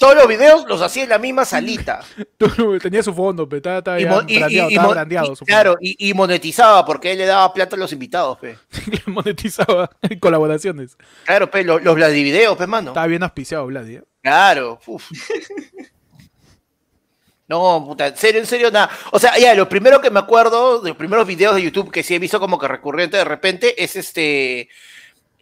Todos 0.00 0.16
los 0.16 0.26
videos 0.26 0.64
los 0.66 0.82
hacía 0.82 1.04
en 1.04 1.10
la 1.10 1.18
misma 1.18 1.44
salita. 1.44 2.00
Tenía 2.82 3.04
su 3.04 3.14
fondo, 3.14 3.48
pero 3.48 3.58
estaba, 3.58 3.78
estaba 3.78 4.00
Y 4.00 4.02
ya 4.02 4.10
mo- 4.10 4.22
y- 4.26 4.38
brandeado, 4.38 4.68
y- 4.68 4.72
y 4.72 4.74
estaba 4.74 4.92
brandeado 4.94 5.26
y- 5.26 5.28
su 5.28 5.36
fondo. 5.36 5.46
claro, 5.46 5.76
y, 5.80 6.08
y 6.08 6.14
monetizaba 6.14 6.84
porque 6.84 7.12
él 7.12 7.18
le 7.18 7.26
daba 7.26 7.54
plata 7.54 7.76
a 7.76 7.78
los 7.78 7.92
invitados, 7.92 8.36
pe. 8.38 8.58
Monetizaba 9.06 9.88
en 10.02 10.18
colaboraciones. 10.18 10.96
Claro, 11.24 11.48
pe, 11.48 11.62
los, 11.62 11.80
los 11.84 11.94
Vladivideos, 11.94 12.56
pe, 12.58 12.66
mano. 12.66 12.88
Estaba 12.90 13.06
bien 13.06 13.22
auspiciado, 13.22 13.64
Vladi. 13.66 13.94
¿eh? 13.96 14.02
Claro, 14.20 14.80
uf. 14.86 15.08
No, 17.52 17.84
puta, 17.86 18.06
en 18.06 18.16
serio, 18.16 18.40
en 18.40 18.46
serio, 18.46 18.70
nada. 18.70 18.88
O 19.10 19.18
sea, 19.18 19.36
ya, 19.36 19.54
lo 19.54 19.68
primero 19.68 20.00
que 20.00 20.10
me 20.10 20.20
acuerdo, 20.20 20.80
de 20.80 20.88
los 20.88 20.96
primeros 20.96 21.26
videos 21.26 21.54
de 21.54 21.60
YouTube 21.62 21.90
que 21.90 22.02
sí 22.02 22.14
he 22.14 22.18
visto 22.18 22.40
como 22.40 22.58
que 22.58 22.66
recurrente 22.66 23.18
de 23.18 23.24
repente, 23.24 23.84
es 23.84 23.94
este, 23.94 24.70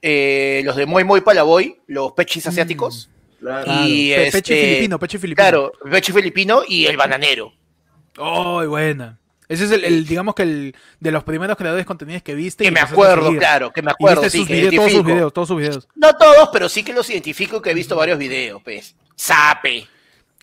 eh, 0.02 0.60
los 0.64 0.74
de 0.74 0.86
Muy 0.86 1.04
Muy 1.04 1.20
Palaboy, 1.20 1.76
los 1.86 2.10
pechis 2.10 2.48
asiáticos. 2.48 3.08
Claro. 3.38 3.64
Y 3.86 4.10
Pe- 4.10 4.30
Peche 4.32 4.38
este, 4.38 4.66
filipino, 4.66 4.98
peche 4.98 5.18
filipino. 5.20 5.42
Claro, 5.44 5.72
pechi 5.88 6.10
filipino 6.10 6.62
y 6.66 6.86
el 6.86 6.96
bananero. 6.96 7.52
¡Ay, 8.18 8.66
buena! 8.66 9.16
Ese 9.48 9.66
es 9.66 9.70
el, 9.70 9.84
el, 9.84 10.04
digamos 10.04 10.34
que 10.34 10.42
el 10.42 10.76
de 10.98 11.12
los 11.12 11.22
primeros 11.22 11.56
creadores 11.56 11.82
de 11.84 11.86
contenidos 11.86 12.22
que 12.24 12.34
viste. 12.34 12.64
Que 12.64 12.70
y 12.70 12.72
me 12.72 12.80
acuerdo, 12.80 13.32
claro, 13.36 13.72
que 13.72 13.82
me 13.82 13.92
acuerdo, 13.92 14.22
viste 14.22 14.30
sí, 14.36 14.38
sus 14.38 14.48
que 14.48 14.54
videos, 14.54 14.74
todos 14.74 14.92
sus 14.92 15.04
videos, 15.04 15.32
todos 15.32 15.48
sus 15.48 15.58
videos. 15.58 15.88
No 15.94 16.12
todos, 16.16 16.48
pero 16.52 16.68
sí 16.68 16.82
que 16.82 16.92
los 16.92 17.08
identifico 17.08 17.58
y 17.58 17.62
que 17.62 17.70
he 17.70 17.74
visto 17.74 17.94
varios 17.94 18.18
videos, 18.18 18.60
pues. 18.64 18.96
Sape. 19.14 19.86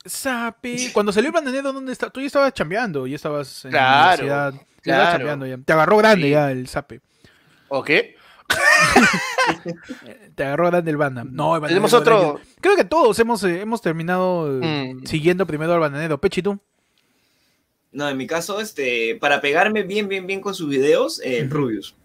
Sapi. 0.07 0.91
Cuando 0.91 1.11
salió 1.11 1.27
el 1.29 1.33
bananero, 1.33 1.71
¿dónde 1.73 1.91
está? 1.93 2.09
Tú 2.09 2.19
ya 2.21 2.27
estabas 2.27 2.53
chambeando, 2.53 3.05
ya 3.07 3.15
estabas 3.15 3.65
en 3.65 3.71
Claro, 3.71 4.25
la 4.25 4.47
universidad. 4.47 4.53
Ya 4.53 4.81
claro. 4.83 5.11
chambeando 5.17 5.45
ya. 5.45 5.57
Te 5.57 5.73
agarró 5.73 5.97
grande 5.97 6.25
Sí. 6.25 6.31
ya 6.31 6.51
el 6.51 6.67
sape. 6.67 7.01
¿O 7.69 7.83
qué? 7.83 8.15
Te 10.35 10.43
agarró 10.43 10.67
grande 10.67 10.91
el 10.91 10.97
banda. 10.97 11.23
No, 11.23 11.55
el 11.55 11.61
bananero. 11.61 11.67
Tenemos 11.67 11.93
otro- 11.93 12.39
Creo 12.61 12.75
que 12.75 12.83
todos 12.85 13.17
hemos, 13.19 13.43
eh, 13.43 13.61
hemos 13.61 13.81
terminado 13.81 14.61
eh, 14.61 14.93
Mm. 14.93 15.05
siguiendo 15.05 15.45
primero 15.45 15.73
al 15.73 15.79
bananero. 15.79 16.19
Pechi, 16.19 16.41
¿tú? 16.41 16.59
No, 17.91 18.07
en 18.09 18.17
mi 18.17 18.27
caso, 18.27 18.59
este, 18.61 19.17
para 19.19 19.41
pegarme 19.41 19.83
bien, 19.83 20.07
bien, 20.07 20.27
bien 20.27 20.41
con 20.41 20.53
sus 20.53 20.69
videos, 20.69 21.19
eh. 21.23 21.47
Rubius. 21.49 21.95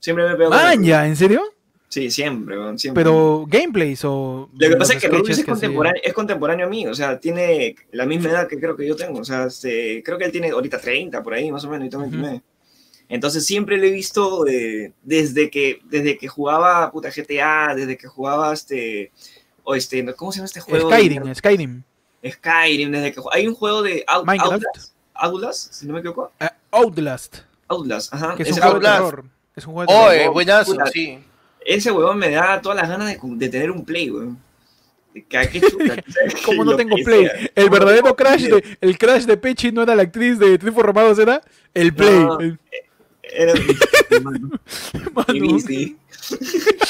Siempre 0.00 0.28
me 0.28 0.34
pego 0.36 0.50
Maña, 0.50 1.06
¿en 1.06 1.16
serio? 1.16 1.42
Sí, 1.92 2.10
siempre, 2.10 2.56
siempre. 2.78 3.04
Pero 3.04 3.44
gameplays 3.46 4.02
o. 4.06 4.48
Lo 4.56 4.68
que 4.70 4.76
pasa 4.76 4.94
es 4.94 5.00
que 5.02 5.08
Rubius 5.08 5.28
es 5.36 5.44
que 5.44 5.50
contemporáneo, 5.50 6.00
es 6.02 6.14
contemporáneo 6.14 6.64
a 6.66 6.70
mí, 6.70 6.86
o 6.86 6.94
sea, 6.94 7.20
tiene 7.20 7.76
la 7.90 8.06
misma 8.06 8.30
edad 8.30 8.48
que 8.48 8.58
creo 8.58 8.74
que 8.74 8.86
yo 8.88 8.96
tengo, 8.96 9.20
o 9.20 9.24
sea, 9.26 9.44
este, 9.44 10.02
creo 10.02 10.16
que 10.16 10.24
él 10.24 10.32
tiene 10.32 10.48
ahorita 10.52 10.78
30 10.80 11.22
por 11.22 11.34
ahí, 11.34 11.52
más 11.52 11.62
o 11.66 11.68
menos, 11.68 11.86
y 11.86 11.90
tengo 11.90 12.04
Ujú. 12.04 12.12
29. 12.12 12.42
Entonces 13.10 13.44
siempre 13.44 13.76
lo 13.76 13.84
he 13.84 13.90
visto 13.90 14.46
eh, 14.46 14.94
desde, 15.02 15.50
que, 15.50 15.80
desde 15.84 16.16
que 16.16 16.28
jugaba 16.28 16.90
puta 16.90 17.10
GTA, 17.14 17.74
desde 17.74 17.98
que 17.98 18.08
jugaba 18.08 18.54
este, 18.54 19.12
o 19.62 19.74
este, 19.74 20.02
¿cómo 20.14 20.32
se 20.32 20.38
llama 20.38 20.46
este 20.46 20.60
juego? 20.60 20.88
Skyrim? 20.90 21.34
Skyrim. 21.34 21.82
Skyrim, 22.26 22.90
desde 22.90 23.12
que 23.12 23.20
hay 23.32 23.46
un 23.46 23.54
juego 23.54 23.82
de 23.82 24.02
Out- 24.08 24.24
Minecraft. 24.24 24.52
Outlast, 24.64 24.92
Outlast, 25.12 25.72
si 25.74 25.86
no 25.86 25.92
me 25.92 25.98
equivoco, 25.98 26.32
Eh, 26.40 26.48
Outlast, 26.70 27.40
Outlast, 27.68 28.14
ajá. 28.14 28.34
que 28.34 28.44
es 28.44 28.52
un 28.52 28.54
juego 28.62 28.78
de 28.80 28.86
Outlast. 28.88 29.04
terror. 29.04 29.24
Es 29.56 29.66
un 29.66 29.72
juego 29.74 29.92
de 29.92 29.98
terror. 29.98 30.10
Oye, 30.10 30.28
buenazo, 30.30 30.74
sí. 30.90 31.18
Ese 31.66 31.90
huevón 31.90 32.18
me 32.18 32.30
da 32.30 32.60
todas 32.60 32.76
las 32.78 32.88
ganas 32.88 33.08
de, 33.08 33.18
de 33.22 33.48
tener 33.48 33.70
un 33.70 33.84
play, 33.84 34.10
weón. 34.10 34.38
Chuta, 35.14 36.02
Como 36.46 36.64
no 36.64 36.74
tengo 36.74 36.96
play. 37.04 37.26
sea. 37.26 37.50
El 37.54 37.68
verdadero 37.68 38.16
crash 38.16 38.44
de, 38.44 38.78
el 38.80 38.96
crash 38.96 39.24
de 39.24 39.36
Pechi 39.36 39.70
no 39.70 39.82
era 39.82 39.94
la 39.94 40.02
actriz 40.04 40.38
de 40.38 40.56
Trifo 40.58 40.82
Romados, 40.82 41.18
era 41.18 41.42
el 41.74 41.94
play. 41.94 42.14
No. 42.24 42.40
El- 42.40 42.58
Era 43.22 43.52
mano, 44.22 44.60
bici. 45.32 45.96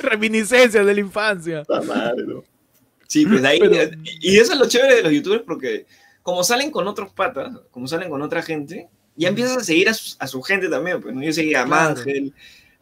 reminiscencias 0.00 0.84
de 0.84 0.94
la 0.94 1.00
infancia. 1.00 1.62
Puta 1.64 1.82
madre, 1.82 2.24
¿no? 2.26 2.44
Sí, 3.06 3.26
pues 3.26 3.44
ahí. 3.44 3.58
Pero- 3.60 3.90
Y 4.20 4.38
eso 4.38 4.52
es 4.52 4.58
lo 4.58 4.68
chévere 4.68 4.96
de 4.96 5.02
los 5.02 5.12
youtubers 5.12 5.42
porque, 5.42 5.86
como 6.22 6.44
salen 6.44 6.70
con 6.70 6.86
otros 6.88 7.10
patas, 7.12 7.52
como 7.70 7.86
salen 7.88 8.08
con 8.10 8.22
otra 8.22 8.42
gente, 8.42 8.88
ya 9.16 9.28
empiezas 9.28 9.58
a 9.58 9.64
seguir 9.64 9.88
a 9.88 9.94
su, 9.94 10.16
a 10.18 10.26
su 10.26 10.42
gente 10.42 10.68
también. 10.68 11.00
Pues, 11.00 11.14
¿no? 11.14 11.22
Yo 11.22 11.32
seguía 11.32 11.62
a 11.62 11.66
Claro. 11.66 11.94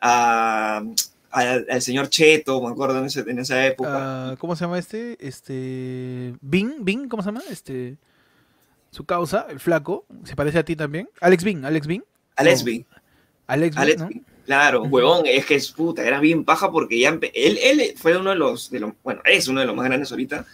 A, 0.00 0.82
a- 1.30 1.40
al 1.70 1.82
señor 1.82 2.08
Cheto, 2.08 2.60
me 2.62 2.70
acuerdo 2.70 2.98
en, 2.98 3.06
ese- 3.06 3.20
en 3.28 3.38
esa 3.38 3.64
época. 3.66 4.30
Ah, 4.30 4.36
¿Cómo 4.38 4.56
se 4.56 4.64
llama 4.64 4.78
este? 4.78 5.16
Este. 5.26 6.34
Bing, 6.40 6.84
Bing, 6.84 7.08
¿cómo 7.08 7.22
se 7.22 7.28
llama? 7.28 7.42
Este. 7.50 7.96
Su 8.90 9.04
causa, 9.04 9.46
el 9.50 9.60
flaco, 9.60 10.04
se 10.24 10.34
parece 10.34 10.58
a 10.58 10.64
ti 10.64 10.74
también. 10.74 11.08
Alex 11.20 11.44
Bing, 11.44 11.64
Alex 11.64 11.86
Bing. 11.86 12.02
a 12.36 12.42
Lesbi. 12.42 12.84
Alex 13.46 13.74
Bing, 13.76 13.82
Alex 13.82 14.00
¿no? 14.00 14.08
Bing. 14.08 14.24
Claro, 14.46 14.82
huevón, 14.82 15.26
es 15.26 15.46
que 15.46 15.54
es 15.54 15.70
puta, 15.70 16.02
era 16.04 16.18
bien 16.18 16.44
paja 16.44 16.72
porque 16.72 16.98
ya 16.98 17.10
él, 17.10 17.58
él 17.62 17.94
fue 17.96 18.16
uno 18.16 18.30
de 18.30 18.36
los, 18.36 18.68
de 18.70 18.80
los, 18.80 18.92
bueno, 19.04 19.20
es 19.24 19.46
uno 19.46 19.60
de 19.60 19.66
los 19.66 19.76
más 19.76 19.84
grandes 19.86 20.10
ahorita 20.10 20.44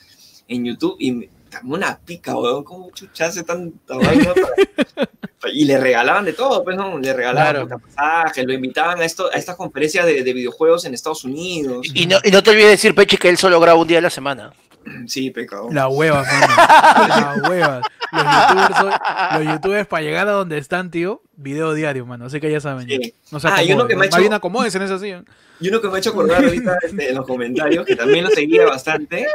en 0.49 0.65
YouTube 0.67 0.97
y 0.99 1.31
una 1.65 1.99
pica, 1.99 2.35
weón, 2.37 2.65
¿cómo 2.65 2.91
chucha 2.93 3.27
hace 3.27 3.43
tanta 3.43 3.97
vaina? 3.97 4.33
para- 4.35 5.09
Y 5.53 5.65
le 5.65 5.79
regalaban 5.79 6.25
de 6.25 6.33
todo, 6.33 6.65
pues, 6.65 6.77
¿no? 6.77 6.99
Le 6.99 7.13
regalaban 7.13 7.67
Claro. 7.67 7.81
pasajes, 7.95 8.45
lo 8.45 8.53
invitaban 8.53 8.99
a, 9.01 9.05
esto, 9.05 9.31
a 9.33 9.37
estas 9.37 9.55
conferencias 9.55 10.05
de, 10.05 10.25
de 10.25 10.33
videojuegos 10.33 10.85
en 10.87 10.95
Estados 10.95 11.25
Unidos. 11.25 11.87
Y 11.95 12.07
no, 12.07 12.19
y 12.25 12.31
no 12.33 12.43
te 12.43 12.51
olvides 12.51 12.71
decir, 12.71 12.95
Pechi, 12.97 13.17
que 13.17 13.29
él 13.29 13.37
solo 13.37 13.61
graba 13.61 13.79
un 13.79 13.87
día 13.87 13.99
a 13.99 14.01
la 14.03 14.11
semana. 14.11 14.53
Sí, 15.07 15.31
pecado. 15.31 15.69
La 15.71 15.87
hueva, 15.89 16.23
mano. 16.25 16.55
La 17.43 17.49
hueva. 17.49 17.81
Los 18.13 18.25
youtubers, 18.25 18.81
hoy- 18.81 19.39
los 19.45 19.53
youtubers 19.55 19.87
para 19.87 20.03
llegar 20.03 20.27
a 20.29 20.33
donde 20.33 20.59
están, 20.59 20.91
tío, 20.91 21.23
video 21.37 21.75
diario, 21.75 22.07
mano. 22.07 22.27
Así 22.27 22.41
que 22.41 22.51
ya 22.51 22.61
saben. 22.61 22.89
Sí. 22.89 23.15
No 23.31 23.39
se 23.39 23.47
Ah, 23.49 23.63
y 23.63 23.73
uno 23.73 23.87
que 23.87 23.95
me 23.95 24.07
ha 24.07 24.09
Más 24.11 24.17
bien 24.19 24.33
hecho- 24.33 24.37
acomódense 24.37 24.79
en 24.79 24.85
esa 24.85 24.99
silla. 24.99 25.23
Y 25.61 25.69
uno 25.69 25.81
que 25.81 25.89
me 25.89 25.95
ha 25.97 25.99
hecho 25.99 26.11
acordar 26.11 26.43
ahorita 26.45 26.77
este, 26.83 27.09
en 27.11 27.15
los 27.17 27.27
comentarios, 27.27 27.87
que 27.87 27.95
también 27.95 28.25
lo 28.25 28.31
seguía 28.31 28.65
bastante, 28.67 29.27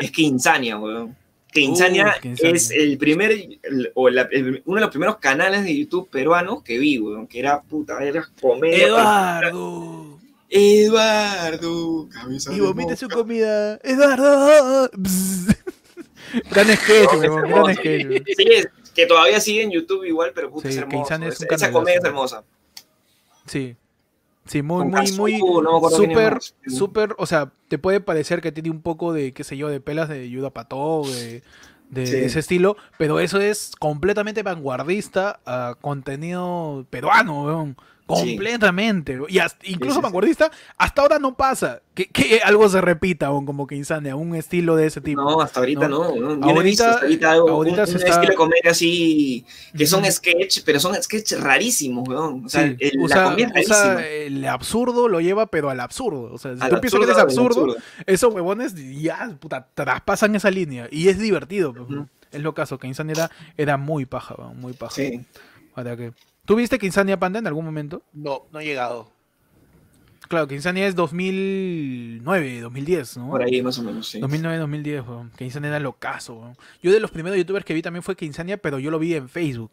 es 0.00 0.10
que 0.10 0.22
Insania, 0.22 0.78
weón. 0.78 1.16
Que 1.52 1.60
Insania 1.60 2.14
Uh, 2.24 2.28
es 2.46 2.70
el 2.70 2.96
primer, 2.96 3.32
el- 3.32 3.90
o 3.94 4.08
la- 4.08 4.28
el- 4.30 4.62
uno 4.66 4.76
de 4.76 4.80
los 4.82 4.90
primeros 4.90 5.16
canales 5.18 5.64
de 5.64 5.76
YouTube 5.76 6.08
peruanos 6.08 6.62
que 6.62 6.78
vi, 6.78 6.98
weón, 6.98 7.26
que 7.26 7.40
era 7.40 7.60
puta, 7.60 7.98
era 8.04 8.28
comedia. 8.40 8.86
Eduardo. 8.86 10.18
Eduardo. 10.48 12.08
cabeza 12.08 12.52
Y 12.52 12.60
vomite 12.60 12.96
su 12.96 13.08
comida. 13.08 13.78
Eduardo. 13.82 14.90
Gran 16.50 16.68
sketch, 16.76 17.12
Es 17.12 17.18
weón. 17.18 17.20
Gran 17.20 17.50
hermoso. 17.50 17.74
sketch. 17.74 18.06
weón. 18.06 18.24
Sí, 18.36 18.44
es 18.48 18.68
que 18.94 19.06
todavía 19.06 19.40
sigue 19.40 19.62
en 19.62 19.70
YouTube 19.70 20.04
igual, 20.04 20.32
pero 20.34 20.50
puta, 20.50 20.68
Sí, 20.68 20.74
es 20.76 20.80
hermoso. 20.80 21.14
Es 21.14 21.40
Esa- 21.42 21.54
Esa 21.54 21.72
comedia 21.72 21.98
es 21.98 22.04
hermosa. 22.04 22.44
Sí. 23.46 23.74
Sí, 24.50 24.62
muy, 24.62 24.84
muy, 24.84 25.12
muy. 25.12 25.38
no 25.62 25.90
Súper, 25.90 26.38
súper. 26.66 27.14
O 27.18 27.26
sea, 27.26 27.52
te 27.68 27.78
puede 27.78 28.00
parecer 28.00 28.40
que 28.40 28.50
tiene 28.50 28.68
un 28.70 28.82
poco 28.82 29.12
de, 29.12 29.32
qué 29.32 29.44
sé 29.44 29.56
yo, 29.56 29.68
de 29.68 29.78
pelas 29.80 30.08
de 30.08 30.28
Yuda 30.28 30.50
Pato, 30.50 31.02
de, 31.04 31.44
de 31.88 32.06
Sí. 32.06 32.16
ese 32.16 32.40
estilo, 32.40 32.76
pero 32.98 33.20
eso 33.20 33.40
es 33.40 33.70
completamente 33.78 34.42
vanguardista 34.42 35.38
a 35.46 35.76
contenido 35.80 36.84
peruano, 36.90 37.44
weón. 37.44 37.76
Sí. 38.16 38.30
Completamente. 38.36 39.18
Y 39.28 39.38
hasta- 39.38 39.66
incluso 39.66 39.94
sí, 39.94 39.98
sí. 40.00 40.02
vanguardista, 40.02 40.50
hasta 40.76 41.02
ahora 41.02 41.18
no 41.18 41.36
pasa 41.36 41.82
que, 41.94 42.06
que 42.08 42.40
algo 42.44 42.68
se 42.68 42.80
repita, 42.80 43.30
weón, 43.30 43.46
como 43.46 43.66
que 43.66 43.76
Insania, 43.76 44.16
un 44.16 44.34
estilo 44.34 44.76
de 44.76 44.86
ese 44.86 45.00
tipo. 45.00 45.20
No, 45.22 45.40
hasta 45.40 45.60
ahorita 45.60 45.88
No. 45.88 46.14
no. 46.16 46.36
no. 46.36 46.50
He 46.50 46.62
visto 46.62 46.84
Ahorita- 46.84 46.90
hasta 46.90 47.02
ahorita 47.02 47.30
algo, 47.32 47.48
ahorita 47.50 47.80
un, 47.82 47.86
se 47.86 47.92
un 47.92 47.98
está- 47.98 48.10
estilo 48.12 48.30
de 48.30 48.36
comedia 48.36 48.70
así, 48.70 49.44
que 49.76 49.86
son 49.86 50.04
sketch, 50.10 50.60
pero 50.64 50.80
son 50.80 50.94
sketch 51.02 51.32
rarísimos, 51.34 52.08
weón. 52.08 52.44
O 52.46 52.48
sea, 52.48 52.66
Sí, 52.68 52.76
el- 52.80 52.90
la 52.98 53.02
usa, 53.04 53.36
usa 53.60 54.06
el 54.06 54.44
absurdo 54.46 55.08
lo 55.08 55.20
lleva, 55.20 55.46
pero 55.46 55.70
al 55.70 55.80
absurdo. 55.80 56.32
O 56.32 56.38
sea, 56.38 56.56
si 56.56 56.62
Al 56.62 56.70
tú 56.70 56.80
piensas 56.80 56.98
que 57.00 57.04
eres 57.04 57.16
al 57.16 57.22
absurdo, 57.22 57.76
esos 58.06 58.32
huevones 58.34 58.74
ya, 59.00 59.36
puta, 59.40 59.68
traspasan 59.74 60.34
esa 60.34 60.50
línea. 60.50 60.88
Y 60.90 61.08
es 61.08 61.18
divertido. 61.18 61.72
pues, 61.74 61.88
Ujú. 61.90 62.06
Es 62.32 62.40
lo 62.40 62.54
caso, 62.54 62.78
que 62.78 62.86
Insania 62.86 63.12
era, 63.14 63.30
era 63.56 63.76
muy 63.76 64.06
paja, 64.06 64.36
weón, 64.38 64.60
muy 64.60 64.72
paja. 64.72 64.94
Sí. 64.94 65.20
Para 65.74 65.96
que... 65.96 66.12
¿Tú 66.50 66.56
viste 66.56 66.80
que 66.80 66.86
Insania 66.86 67.16
Panda 67.16 67.38
en 67.38 67.46
algún 67.46 67.64
momento? 67.64 68.02
No, 68.12 68.48
no 68.50 68.58
he 68.58 68.64
llegado. 68.64 69.08
Claro, 70.26 70.48
que 70.48 70.56
Insania 70.56 70.88
es 70.88 70.96
2009, 70.96 72.60
2010, 72.62 73.18
¿no? 73.18 73.30
Por 73.30 73.44
ahí 73.44 73.62
más 73.62 73.78
o 73.78 73.84
menos, 73.84 74.08
sí. 74.08 74.18
2009, 74.18 74.58
2010, 74.58 75.06
weón. 75.06 75.30
Que 75.36 75.44
Insania 75.44 75.68
era 75.68 75.78
locazo, 75.78 76.34
weón. 76.34 76.56
Yo 76.82 76.90
de 76.90 76.98
los 76.98 77.12
primeros 77.12 77.38
youtubers 77.38 77.64
que 77.64 77.72
vi 77.72 77.82
también 77.82 78.02
fue 78.02 78.16
que 78.16 78.24
Insania, 78.24 78.56
pero 78.56 78.80
yo 78.80 78.90
lo 78.90 78.98
vi 78.98 79.14
en 79.14 79.28
Facebook. 79.28 79.70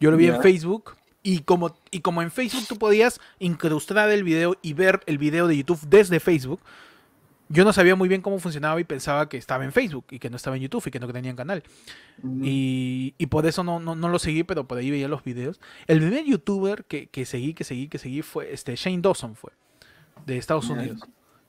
Yo 0.00 0.10
lo 0.10 0.16
vi 0.16 0.28
en. 0.28 0.40
Facebook 0.40 0.96
y 1.22 1.40
como, 1.40 1.76
y 1.90 2.00
como 2.00 2.22
en 2.22 2.30
Facebook 2.30 2.64
tú 2.66 2.78
podías 2.78 3.20
incrustar 3.38 4.08
el 4.08 4.24
video 4.24 4.56
y 4.62 4.72
ver 4.72 5.00
el 5.04 5.18
video 5.18 5.46
de 5.46 5.58
YouTube 5.58 5.80
desde 5.86 6.20
Facebook, 6.20 6.60
yo 7.48 7.64
no 7.64 7.72
sabía 7.72 7.94
muy 7.96 8.08
bien 8.08 8.22
cómo 8.22 8.38
funcionaba 8.38 8.80
y 8.80 8.84
pensaba 8.84 9.28
que 9.28 9.36
estaba 9.36 9.64
en 9.64 9.72
Facebook 9.72 10.06
y 10.10 10.18
que 10.18 10.30
no 10.30 10.36
estaba 10.36 10.56
en 10.56 10.62
YouTube 10.62 10.86
y 10.86 10.90
que 10.90 11.00
no 11.00 11.12
tenían 11.12 11.36
canal. 11.36 11.62
Ujú. 12.22 12.40
Y, 12.42 13.14
y 13.18 13.26
por 13.26 13.46
eso 13.46 13.62
no, 13.62 13.78
no, 13.78 13.94
no 13.94 14.08
lo 14.08 14.18
seguí, 14.18 14.42
pero 14.42 14.66
por 14.66 14.78
ahí 14.78 14.90
veía 14.90 15.08
los 15.08 15.22
videos. 15.22 15.60
El 15.86 15.98
primer 15.98 16.24
youtuber 16.24 16.84
que, 16.84 17.08
que 17.08 17.26
seguí, 17.26 17.54
que 17.54 17.64
seguí, 17.64 17.88
que 17.88 17.98
seguí 17.98 18.22
fue 18.22 18.52
este 18.52 18.74
Shane 18.76 19.02
Dawson 19.02 19.36
fue, 19.36 19.52
de 20.26 20.38
Estados. 20.38 20.70
Unidos. 20.70 21.00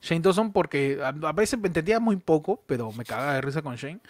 Shane 0.01 0.21
Dawson 0.21 0.51
porque 0.51 0.99
a, 1.01 1.09
a 1.09 1.31
veces 1.31 1.57
me 1.59 1.67
entendía 1.67 1.99
muy 1.99 2.17
poco, 2.17 2.61
pero 2.65 2.91
me 2.91 3.05
cagaba 3.05 3.35
de 3.35 3.41
risa 3.41 3.61
con 3.61 3.75
Shane. 3.75 4.01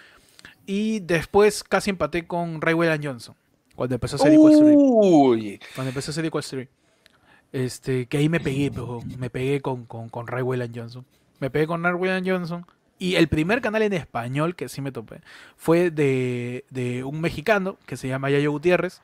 Y 0.66 1.02
después 1.02 1.64
casi 1.64 1.90
empaté 1.92 2.26
con 2.26 2.62
Ray 2.62 2.74
William 2.74 3.00
Johnson, 3.04 3.36
cuando 3.76 3.96
empezó 3.96 4.16
a 4.16 4.20
hacer 4.20 4.34
Equal 4.34 4.54
Street. 4.54 4.76
Uy. 4.78 5.60
Cuando 5.76 5.90
empecé 5.90 6.10
a 6.10 6.12
hacer 6.12 6.26
Equal 6.26 6.44
Street. 6.44 6.70
Este, 7.52 8.08
que 8.08 8.18
ahí 8.18 8.30
me 8.30 8.40
pegué, 8.40 8.72
pero 8.72 9.02
me 9.20 9.30
pegué 9.30 9.62
con, 9.62 9.86
con, 9.86 10.10
con 10.10 10.26
Ray 10.26 10.42
William 10.42 10.72
Johnson. 10.74 11.06
Me 11.44 11.50
pegué 11.50 11.68
con 11.68 11.86
William 11.86 12.24
Johnson. 12.26 12.66
Y 12.98 13.16
el 13.16 13.28
primer 13.28 13.60
canal 13.60 13.82
en 13.82 13.92
español 13.92 14.56
que 14.56 14.70
sí 14.70 14.80
me 14.80 14.94
topé 14.94 15.20
fue 15.58 15.92
de, 15.92 16.64
de 16.70 17.04
un 17.04 17.20
mexicano 17.20 17.78
que 17.86 17.98
se 17.98 18.08
llama 18.08 18.30
Yayo 18.30 18.52
Gutiérrez. 18.52 19.02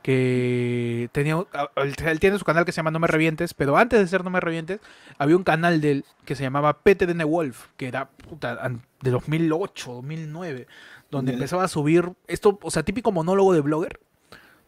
Que 0.00 1.08
tenía, 1.10 1.36
él 1.74 2.20
tiene 2.20 2.38
su 2.38 2.44
canal 2.44 2.64
que 2.64 2.70
se 2.70 2.76
llama 2.76 2.92
No 2.92 3.00
Me 3.00 3.08
Revientes, 3.08 3.54
pero 3.54 3.76
antes 3.76 3.98
de 3.98 4.06
ser 4.06 4.22
No 4.22 4.30
Me 4.30 4.38
Revientes, 4.38 4.78
había 5.18 5.36
un 5.36 5.42
canal 5.42 5.80
de 5.80 5.90
él 5.90 6.04
que 6.24 6.36
se 6.36 6.44
llamaba 6.44 6.78
PTDN 6.84 7.28
Wolf, 7.28 7.66
que 7.76 7.88
era 7.88 8.08
puta, 8.08 8.70
de 9.02 9.10
2008, 9.10 9.94
2009, 9.94 10.68
donde 11.10 11.32
empezaba 11.32 11.64
a 11.64 11.68
subir 11.68 12.12
esto, 12.28 12.60
o 12.62 12.70
sea, 12.70 12.84
típico 12.84 13.10
monólogo 13.10 13.52
de 13.52 13.62
blogger, 13.62 13.98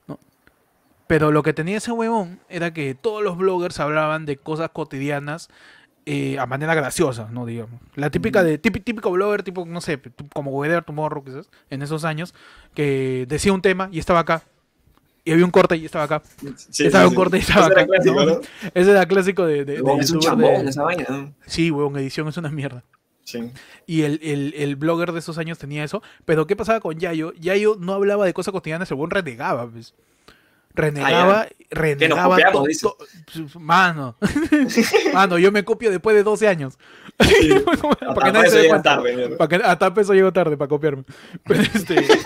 ¿no? 0.09 0.19
Pero 1.07 1.31
lo 1.31 1.45
que 1.45 1.53
tenía 1.53 1.77
ese 1.77 1.93
huevón 1.93 2.41
era 2.49 2.75
que 2.75 2.97
todos 2.97 3.23
los 3.23 3.37
bloggers 3.37 3.79
hablaban 3.79 4.27
de 4.27 4.39
cosas 4.39 4.71
cotidianas 4.71 5.51
eh, 6.07 6.39
a 6.39 6.47
manera 6.47 6.75
graciosa, 6.75 7.29
¿no? 7.33 7.45
Digamos. 7.45 7.81
La 7.97 8.11
típica 8.11 8.43
de, 8.45 8.61
típi- 8.63 8.83
típico 8.83 9.11
blogger, 9.11 9.43
tipo, 9.43 9.67
no 9.67 9.81
sé, 9.81 10.01
como 10.33 10.51
Weather 10.53 10.85
Tomorrow, 10.85 11.25
quizás, 11.25 11.49
en 11.69 11.83
esos 11.83 12.05
años, 12.05 12.33
que 12.75 13.27
decía 13.29 13.53
un 13.53 13.61
tema 13.63 13.89
y 13.93 13.99
estaba 13.99 14.21
acá. 14.21 14.43
Y 15.25 15.33
había 15.33 15.45
un 15.45 15.51
corte 15.51 15.77
y 15.77 15.85
estaba 15.85 16.05
acá. 16.05 16.23
Sí, 16.71 16.87
estaba 16.87 17.05
sí, 17.05 17.09
un 17.11 17.15
corte 17.17 17.37
y 17.39 17.41
estaba 17.41 17.67
Ese 17.67 17.73
era 17.73 17.83
acá, 17.83 17.91
clásico, 17.93 18.25
¿no? 18.25 18.35
¿no? 18.35 18.41
Ese 18.75 18.91
era 18.93 19.07
clásico 19.07 19.45
de, 19.45 19.65
de, 19.65 19.83
de 19.83 19.95
Es 19.99 20.11
un 20.13 20.21
chambón 20.21 20.63
de- 20.65 20.71
esa 20.71 20.85
vaina. 20.85 21.05
¿no? 21.09 21.35
Sí, 21.47 21.71
huevón, 21.73 21.97
edición 21.99 22.29
es 22.29 22.37
una 22.37 22.49
mierda. 22.51 22.85
Sí. 23.25 23.51
Y 23.89 24.03
el, 24.03 24.21
el, 24.23 24.55
el 24.57 24.77
blogger 24.77 25.11
de 25.11 25.19
esos 25.19 25.37
años 25.39 25.59
tenía 25.59 25.83
eso. 25.83 26.01
Pero 26.25 26.47
¿qué 26.47 26.55
pasaba 26.55 26.79
con 26.79 26.97
Yayo? 27.01 27.33
Yayo 27.33 27.77
no 27.81 27.95
hablaba 27.95 28.25
de 28.25 28.33
cosas 28.33 28.53
cotidianas, 28.53 28.89
el 28.93 28.97
buen 28.99 29.11
renegaba. 29.11 29.67
Pues. 29.69 29.95
Renegaba, 30.77 31.47
renegaba. 31.71 32.37
to- 32.53 32.97
to- 33.51 33.59
mano. 33.59 34.17
mano, 35.15 35.39
yo 35.39 35.51
me 35.51 35.65
copio 35.65 35.91
después 35.91 36.15
de 36.15 36.23
12 36.23 36.47
años. 36.49 36.79
para 37.17 38.29
Hasta 38.29 38.43
que 38.43 38.47
eso 38.49 38.69
cuenta. 38.69 38.83
tarde, 38.97 39.17
mierda. 39.17 39.37
Pa' 39.39 39.49
que- 39.49 39.57
hasta 39.57 39.93
eso 40.01 40.13
llego 40.15 40.33
tarde 40.33 40.57
para 40.57 40.69
copiarme. 40.69 41.05
Pero 41.45 41.63
este. 41.63 42.07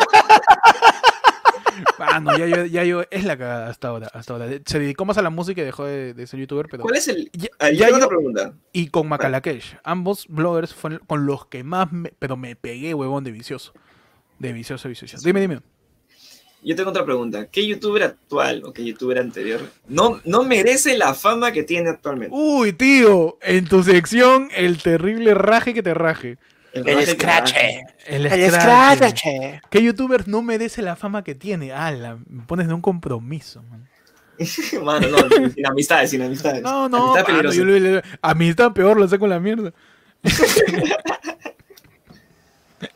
Mano, 1.99 2.37
Yayo, 2.37 2.65
Yayo 2.67 3.05
es 3.11 3.25
la 3.25 3.39
cagada 3.39 3.69
hasta 3.69 3.89
ahora, 3.89 4.09
hasta 4.13 4.33
ahora. 4.33 4.47
Se 4.67 4.79
dedicó 4.79 5.05
más 5.05 5.17
a 5.19 5.23
la 5.23 5.31
música 5.31 5.63
y 5.63 5.65
dejó 5.65 5.85
de, 5.85 6.13
de 6.15 6.27
ser 6.27 6.41
youtuber, 6.41 6.67
pero. 6.71 6.83
¿Cuál 6.83 6.97
es 6.97 7.09
el...? 7.09 7.31
Ya- 7.33 7.49
Ah, 7.59 7.71
yo 7.71 7.77
ya 7.79 7.91
yo- 7.91 7.97
una 7.97 8.09
pregunta. 8.09 8.53
y 8.73 8.89
con 8.89 9.09
Macalakesh. 9.09 9.77
Ambos 9.85 10.27
bloggers 10.29 10.75
fueron 10.75 11.01
con 11.07 11.27
los 11.27 11.47
que 11.47 11.63
más 11.65 11.91
me, 11.93 12.13
pero 12.19 12.37
me 12.37 12.57
pegué, 12.57 12.93
huevón, 12.95 13.23
de 13.25 13.31
vicioso. 13.31 13.73
De 14.39 14.53
vicioso, 14.53 14.89
vicioso. 14.89 15.19
Dime, 15.25 15.41
dime. 15.41 15.61
Yo 16.63 16.77
tengo 16.77 16.91
otra 16.91 17.05
pregunta. 17.05 17.47
¿Qué 17.47 17.67
youtuber 17.67 18.03
actual 18.03 18.63
o 18.65 18.73
qué 18.73 18.85
youtuber 18.85 19.19
anterior 19.19 19.61
no, 19.89 20.21
no 20.25 20.43
merece 20.43 20.97
la 20.99 21.15
fama 21.15 21.53
que 21.53 21.63
tiene 21.63 21.89
actualmente? 21.91 22.37
Uy, 22.37 22.73
tío, 22.73 23.39
en 23.43 23.67
tu 23.67 23.83
sección, 23.83 24.51
el 24.55 24.83
terrible 24.83 25.35
raje 25.35 25.73
que 25.73 25.83
te 25.83 25.95
raje. 25.95 26.37
El 26.73 26.85
que 26.85 27.07
scratch. 27.07 27.53
El, 28.07 28.27
El 28.27 28.51
scratch. 28.51 29.23
¿Qué 29.71 29.83
youtuber 29.83 30.29
no 30.29 30.43
merece 30.43 30.83
la 30.83 30.97
fama 30.97 31.25
que 31.25 31.35
tiene? 31.35 31.73
Ala, 31.73 32.19
me 32.29 32.45
pones 32.45 32.69
de 32.69 32.75
un 32.75 32.83
compromiso, 32.83 33.63
man. 33.63 33.89
Mano, 34.85 35.09
no, 35.09 35.51
sin 35.51 35.67
amistades, 35.67 36.11
sin 36.11 36.23
amistades. 36.23 36.63
No, 36.63 36.89
no, 36.89 37.15
Amistad 37.15 37.35
mano, 37.35 37.53
yo 37.53 38.01
amistad 38.23 38.73
peor 38.73 38.99
lo 38.99 39.07
saco 39.07 39.27
en 39.27 39.31
la 39.31 39.41
mierda. 39.41 39.73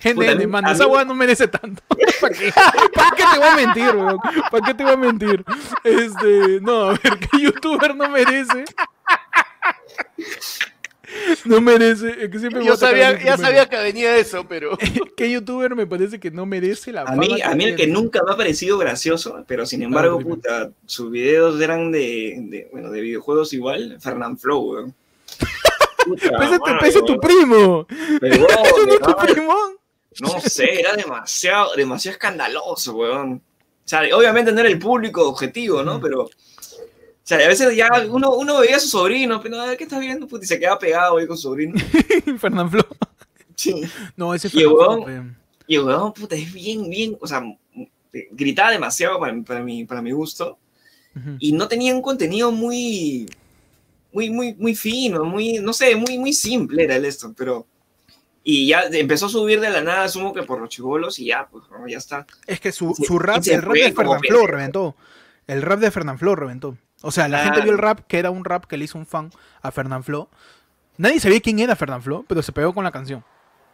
Gente, 0.04 0.20
Puta, 0.20 0.32
a 0.32 0.34
mí- 0.34 0.46
mano, 0.46 0.70
esa 0.70 0.86
weá 0.86 1.02
no 1.06 1.14
merece 1.14 1.48
tanto. 1.48 1.82
¿Para 2.20 2.34
qué? 2.34 2.52
¿Para 2.94 3.10
qué 3.16 3.24
te 3.32 3.38
voy 3.38 3.48
a 3.48 3.56
mentir, 3.56 3.96
weón? 3.96 4.18
¿Para 4.50 4.66
qué 4.66 4.74
te 4.74 4.82
voy 4.84 4.92
a 4.92 4.96
mentir? 4.98 5.44
Este, 5.82 6.60
no, 6.60 6.90
a 6.90 6.90
ver, 6.90 7.18
¿qué 7.20 7.40
youtuber 7.40 7.96
no 7.96 8.10
merece? 8.10 8.64
No 11.46 11.60
merece, 11.60 12.10
es 12.24 12.28
que 12.28 12.38
siempre 12.38 12.60
me 12.60 12.66
Yo 12.66 12.76
sabía, 12.76 13.12
ya 13.12 13.16
primero. 13.16 13.36
sabía 13.38 13.68
que 13.68 13.76
venía 13.78 14.16
eso, 14.16 14.46
pero. 14.48 14.76
¿Qué 15.16 15.30
youtuber 15.30 15.74
me 15.74 15.86
parece 15.86 16.20
que 16.20 16.30
no 16.30 16.44
merece 16.44 16.92
la 16.92 17.02
A 17.02 17.16
mí, 17.16 17.40
a 17.40 17.54
mí 17.54 17.64
el 17.64 17.76
que 17.76 17.86
nunca 17.86 18.22
me 18.26 18.32
ha 18.32 18.36
parecido 18.36 18.76
gracioso, 18.78 19.42
pero 19.46 19.64
sin 19.64 19.82
embargo, 19.82 20.18
dime. 20.18 20.30
puta, 20.34 20.70
sus 20.86 21.10
videos 21.10 21.58
eran 21.62 21.92
de, 21.92 22.34
de, 22.40 22.68
bueno, 22.72 22.90
de 22.90 23.00
videojuegos 23.00 23.52
igual, 23.54 23.96
Fernand 24.00 24.38
Flow, 24.38 24.72
weón. 24.72 24.94
Puta 26.04 26.36
Pese, 26.38 26.58
madre, 26.58 26.78
pese 26.80 27.02
tu 27.02 27.18
primo. 27.18 27.86
Pero, 28.20 28.46
¿Eso 28.46 28.86
no 28.86 28.92
es 28.92 29.00
tu 29.00 29.16
primo? 29.16 29.54
No 30.20 30.40
sé, 30.40 30.80
era 30.80 30.94
demasiado, 30.94 31.74
demasiado 31.76 32.12
escandaloso, 32.12 32.94
weón. 32.96 33.34
O 33.34 33.88
sea, 33.88 34.02
obviamente 34.16 34.52
no 34.52 34.60
era 34.60 34.68
el 34.68 34.78
público 34.78 35.28
objetivo, 35.28 35.82
¿no? 35.82 36.00
Pero, 36.00 36.22
o 36.22 36.30
sea, 37.22 37.38
a 37.38 37.48
veces 37.48 37.74
ya 37.76 37.88
uno, 38.08 38.34
uno 38.34 38.60
veía 38.60 38.76
a 38.76 38.80
su 38.80 38.88
sobrino, 38.88 39.40
pero, 39.40 39.60
"Ay, 39.60 39.76
¿qué 39.76 39.84
estás 39.84 40.00
viendo? 40.00 40.26
Puta, 40.26 40.44
y 40.44 40.48
se 40.48 40.58
quedaba 40.58 40.78
pegado 40.78 41.18
ahí 41.18 41.26
con 41.26 41.36
su 41.36 41.44
sobrino. 41.44 41.74
Fernand 42.38 42.70
Flo. 42.70 42.86
Sí. 43.56 43.82
No, 44.16 44.34
ese 44.34 44.48
Y 44.52 44.62
el 44.62 44.70
pe. 45.04 45.22
Y 45.66 45.76
el 45.76 45.82
huevón, 45.82 46.12
puta, 46.12 46.36
es 46.36 46.52
bien, 46.52 46.88
bien, 46.90 47.16
o 47.20 47.26
sea, 47.26 47.42
gritaba 48.32 48.70
demasiado 48.70 49.18
para, 49.18 49.34
para, 49.42 49.60
mi, 49.62 49.84
para 49.84 50.02
mi 50.02 50.12
gusto. 50.12 50.58
Ujú. 51.16 51.36
Y 51.38 51.52
no 51.52 51.68
tenía 51.68 51.94
un 51.94 52.02
contenido 52.02 52.50
muy, 52.50 53.26
muy, 54.12 54.30
muy, 54.30 54.54
muy 54.54 54.74
fino, 54.74 55.24
muy, 55.24 55.54
no 55.58 55.72
sé, 55.72 55.96
muy, 55.96 56.18
muy 56.18 56.32
simple 56.32 56.84
era 56.84 56.96
el 56.96 57.04
esto, 57.04 57.34
pero... 57.36 57.66
Y 58.46 58.68
ya 58.68 58.82
empezó 58.92 59.26
a 59.26 59.30
subir 59.30 59.58
de 59.58 59.70
la 59.70 59.80
nada, 59.80 60.04
asumo 60.04 60.34
que 60.34 60.42
por 60.42 60.60
los 60.60 60.68
chivolos, 60.68 61.18
y 61.18 61.26
ya, 61.26 61.48
pues, 61.50 61.64
ya 61.88 61.96
está. 61.96 62.26
Es 62.46 62.60
que 62.60 62.72
su, 62.72 62.94
su 62.94 63.18
rap, 63.18 63.42
el 63.46 63.62
rap 63.62 63.72
de 63.72 63.92
Fernanfloo 63.92 64.20
pendejo. 64.20 64.46
reventó. 64.46 64.96
El 65.46 65.62
rap 65.62 65.80
de 65.80 65.90
Fernanfloo 65.90 66.36
reventó. 66.36 66.76
O 67.00 67.10
sea, 67.10 67.26
la 67.28 67.44
gente 67.44 67.62
vio 67.62 67.72
el 67.72 67.78
rap, 67.78 68.00
que 68.06 68.18
era 68.18 68.30
un 68.30 68.44
rap 68.44 68.66
que 68.66 68.76
le 68.76 68.84
hizo 68.84 68.98
un 68.98 69.06
fan 69.06 69.30
a 69.62 69.70
Fernanfloo. 69.70 70.28
Nadie 70.98 71.20
sabía 71.20 71.40
quién 71.40 71.58
era 71.58 71.74
Fernanfloo, 71.74 72.24
pero 72.28 72.42
se 72.42 72.52
pegó 72.52 72.74
con 72.74 72.84
la 72.84 72.92
canción. 72.92 73.24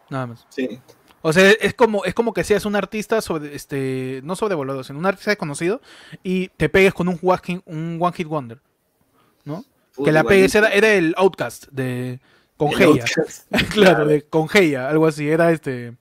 Nada 0.09 0.29
más. 0.29 0.47
Sí. 0.51 0.81
O 1.23 1.33
sea, 1.33 1.51
es 1.51 1.75
como, 1.75 2.05
es 2.05 2.15
como 2.15 2.33
que 2.33 2.45
seas 2.45 2.65
un 2.65 2.77
artista 2.77 3.21
sobre, 3.21 3.55
este, 3.55 4.21
no 4.25 4.37
sobrevolado, 4.37 4.83
sino 4.85 4.99
un 4.99 5.07
artista 5.07 5.33
desconocido 5.33 5.81
y 6.23 6.49
te 6.57 6.69
pegues 6.69 6.95
con 6.95 7.09
un 7.09 7.19
one 7.23 7.41
hit, 7.45 7.63
un 7.67 7.99
one 8.01 8.17
hit 8.17 8.27
wonder. 8.27 8.61
¿No? 9.45 9.65
Que 10.03 10.13
la 10.13 10.25
pegues 10.25 10.55
era, 10.55 10.69
era 10.69 10.93
el 10.93 11.15
Outcast 11.17 11.67
de 11.71 12.21
con 12.61 12.71
el. 12.83 12.89
Outcast. 12.89 13.51
claro, 13.73 14.05
de 14.05 14.23
con 14.23 14.47
Heya, 14.53 14.91
algo 14.91 15.07
así. 15.07 15.29
Era 15.29 15.51
este, 15.51 15.95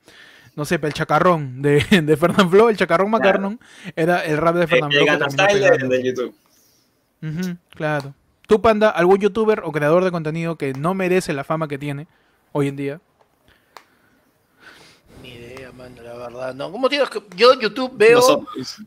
no 0.56 0.66
sé, 0.66 0.78
el 0.82 0.94
chacarrón 0.94 1.62
de, 1.62 1.86
de 2.04 2.18
Fernanfloo, 2.18 2.70
el 2.70 2.76
chacarrón 2.76 3.10
Claro. 3.10 3.24
Macarrón, 3.24 3.60
era 3.96 4.26
el 4.26 4.38
rap 4.38 4.56
de 4.56 4.66
El, 4.66 4.84
el 4.84 4.90
que 4.90 5.06
Gangnam 5.06 5.36
terminó 5.36 5.68
Style 5.68 5.88
de, 5.88 6.04
YouTube. 6.04 6.36
Claro. 7.70 8.14
¿Tú, 8.46 8.62
Panda, 8.62 8.90
algún 8.90 9.20
youtuber 9.20 9.62
o 9.64 9.72
creador 9.72 10.04
de 10.04 10.12
contenido 10.12 10.58
que 10.58 10.74
no 10.74 10.94
merece 10.94 11.34
la 11.34 11.44
fama 11.44 11.68
que 11.68 11.78
tiene 11.78 12.08
hoy 12.52 12.68
en 12.68 12.76
día? 12.76 13.02
Ni 15.22 15.30
idea, 15.30 15.72
mano, 15.72 16.02
la 16.02 16.14
verdad. 16.14 16.56
No, 16.56 16.72
como 16.72 16.90
digo, 16.90 17.04
es 17.04 17.10
que 17.10 17.24
yo 17.36 17.60
YouTube 17.60 17.94
veo. 17.96 18.18
Nosotros. 18.18 18.82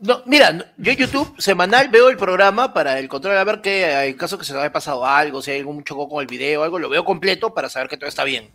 No, 0.00 0.22
mira, 0.24 0.72
yo 0.78 0.92
YouTube 0.92 1.34
semanal 1.38 1.88
veo 1.90 2.08
el 2.08 2.16
programa 2.16 2.72
para 2.72 2.98
el 2.98 3.06
control 3.08 3.36
a 3.36 3.44
ver 3.44 3.60
que 3.60 4.06
en 4.06 4.16
caso 4.16 4.38
que 4.38 4.44
se 4.46 4.56
haya 4.56 4.72
pasado 4.72 5.04
algo, 5.04 5.42
si 5.42 5.50
hay 5.50 5.58
algún 5.58 5.84
choco 5.84 6.08
con 6.08 6.22
el 6.22 6.26
video, 6.26 6.62
algo, 6.62 6.78
lo 6.78 6.88
veo 6.88 7.04
completo 7.04 7.52
para 7.52 7.68
saber 7.68 7.88
que 7.88 7.98
todo 7.98 8.08
está 8.08 8.24
bien. 8.24 8.50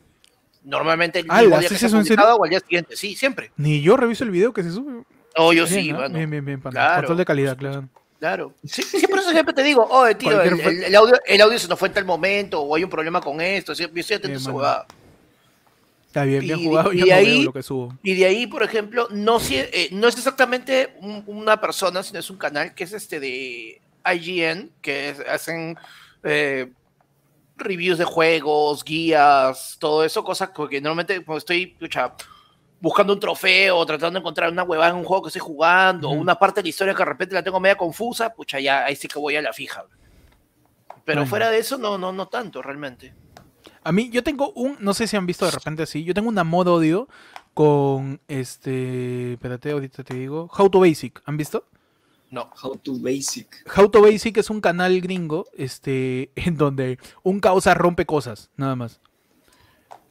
Normalmente 0.63 1.19
el 1.19 1.27
Ah, 1.29 1.41
mismo 1.41 1.55
¿lo 1.55 1.59
día 1.59 1.69
que 1.69 1.85
en 1.85 1.91
publicado 1.91 2.35
o 2.37 2.43
al 2.43 2.49
día 2.49 2.59
siguiente, 2.59 2.95
sí, 2.95 3.15
siempre. 3.15 3.51
Ni 3.57 3.81
yo 3.81 3.95
reviso 3.95 4.23
el 4.23 4.31
video 4.31 4.51
que 4.53 4.63
se 4.63 4.71
sube. 4.71 5.03
Oh, 5.37 5.53
yo 5.53 5.65
Bien, 5.67 5.83
sí, 5.83 5.91
¿no? 5.91 5.99
mano. 5.99 6.17
Bien, 6.17 6.29
bien, 6.29 6.43
bien. 6.43 6.59
Claro, 6.61 6.95
Control 7.01 7.17
de 7.17 7.25
calidad, 7.25 7.57
claro. 7.57 7.87
Claro. 8.19 8.53
Sí, 8.63 8.81
sí, 8.81 9.05
por 9.05 9.19
eso 9.19 9.29
siempre 9.29 9.53
te 9.53 9.61
digo, 9.61 9.85
oh, 9.87 10.07
tío, 10.15 10.41
el, 10.41 10.49
Cualquier 10.49 10.67
el- 10.67 10.83
el 10.85 10.95
audio, 10.95 11.13
el 11.27 11.41
audio 11.41 11.59
se 11.59 11.67
nos 11.67 11.77
fue 11.77 11.89
en 11.89 11.93
tal 11.93 12.05
momento, 12.05 12.59
o 12.61 12.75
hay 12.75 12.83
un 12.83 12.89
problema 12.89 13.21
con 13.21 13.39
esto, 13.39 13.73
yo 13.73 13.87
estoy 13.93 14.15
atento 14.15 14.39
a 14.49 14.53
huevada. 14.53 14.85
Está 16.15 16.23
bien, 16.23 16.39
bien 16.39 16.59
Y- 16.61 16.63
jugado. 16.67 16.93
y 16.93 16.99
Yo 16.99 17.05
no 17.07 17.13
ahí- 17.13 17.25
veo 17.39 17.43
lo 17.43 17.51
que 17.53 17.61
subo. 17.61 17.93
Y 18.01 18.13
de 18.13 18.25
ahí, 18.25 18.47
por 18.47 18.63
ejemplo, 18.63 19.09
no, 19.11 19.37
si- 19.37 19.57
eh, 19.57 19.89
no 19.91 20.07
es 20.07 20.15
exactamente 20.15 20.95
un- 21.01 21.25
una 21.27 21.59
persona, 21.59 22.01
sino 22.03 22.19
es 22.19 22.29
un 22.29 22.37
canal 22.37 22.73
que 22.73 22.85
es 22.85 22.93
este 22.93 23.19
de 23.19 23.81
IGN, 24.05 24.71
que 24.81 25.09
es- 25.09 25.19
hacen 25.19 25.77
eh, 26.23 26.71
reviews 27.57 27.97
de 27.97 28.05
juegos, 28.05 28.83
guías, 28.85 29.75
todo 29.77 30.05
eso, 30.05 30.23
cosas 30.23 30.51
que 30.69 30.79
normalmente 30.79 31.23
cuando 31.23 31.37
estoy 31.39 31.67
pucha, 31.67 32.13
buscando 32.79 33.11
un 33.13 33.19
trofeo, 33.19 33.85
tratando 33.85 34.17
de 34.17 34.21
encontrar 34.21 34.49
una 34.51 34.63
huevada 34.63 34.91
en 34.91 34.95
un 34.97 35.03
juego 35.03 35.23
que 35.23 35.27
estoy 35.27 35.41
jugando, 35.41 36.09
o 36.09 36.13
una 36.13 36.39
parte 36.39 36.61
de 36.61 36.63
la 36.63 36.69
historia 36.69 36.93
que 36.93 36.99
de 36.99 37.05
repente 37.05 37.35
la 37.35 37.43
tengo 37.43 37.59
media 37.59 37.75
confusa, 37.75 38.33
pucha, 38.33 38.59
ya 38.61 38.85
ahí 38.85 38.95
sí 38.95 39.07
que 39.09 39.19
voy 39.19 39.35
a 39.35 39.41
la 39.41 39.51
fija. 39.51 39.83
Pero 41.03 41.25
fuera 41.27 41.49
de 41.51 41.59
eso, 41.59 41.77
no, 41.77 41.97
no, 41.97 42.11
no 42.13 42.27
tanto 42.29 42.61
realmente. 42.61 43.13
A 43.85 43.91
mí, 43.91 44.09
yo 44.09 44.23
tengo 44.23 44.51
un, 44.53 44.75
no 44.79 44.93
sé 44.95 45.05
si 45.07 45.15
han 45.15 45.25
visto 45.27 45.45
de 45.45 45.51
repente 45.51 45.83
así, 45.83 46.03
yo 46.03 46.13
tengo 46.15 46.27
un 46.27 46.39
amor 46.39 46.67
odio 46.67 47.07
con 47.53 48.19
este, 48.27 49.33
espérate, 49.33 49.71
ahorita 49.71 50.03
te 50.03 50.15
digo, 50.15 50.49
How 50.57 50.69
to 50.69 50.79
Basic, 50.79 51.21
¿han 51.25 51.37
visto? 51.37 51.65
No. 52.31 52.49
How 52.61 52.75
to 52.77 52.93
Basic. 52.99 53.47
How 53.77 53.87
to 53.89 54.01
Basic 54.01 54.35
es 54.37 54.49
un 54.49 54.59
canal 54.59 54.99
gringo, 55.01 55.45
este, 55.55 56.31
en 56.35 56.57
donde 56.57 56.97
un 57.23 57.39
causa 57.39 57.75
rompe 57.75 58.05
cosas, 58.05 58.49
nada 58.57 58.75
más. 58.75 58.99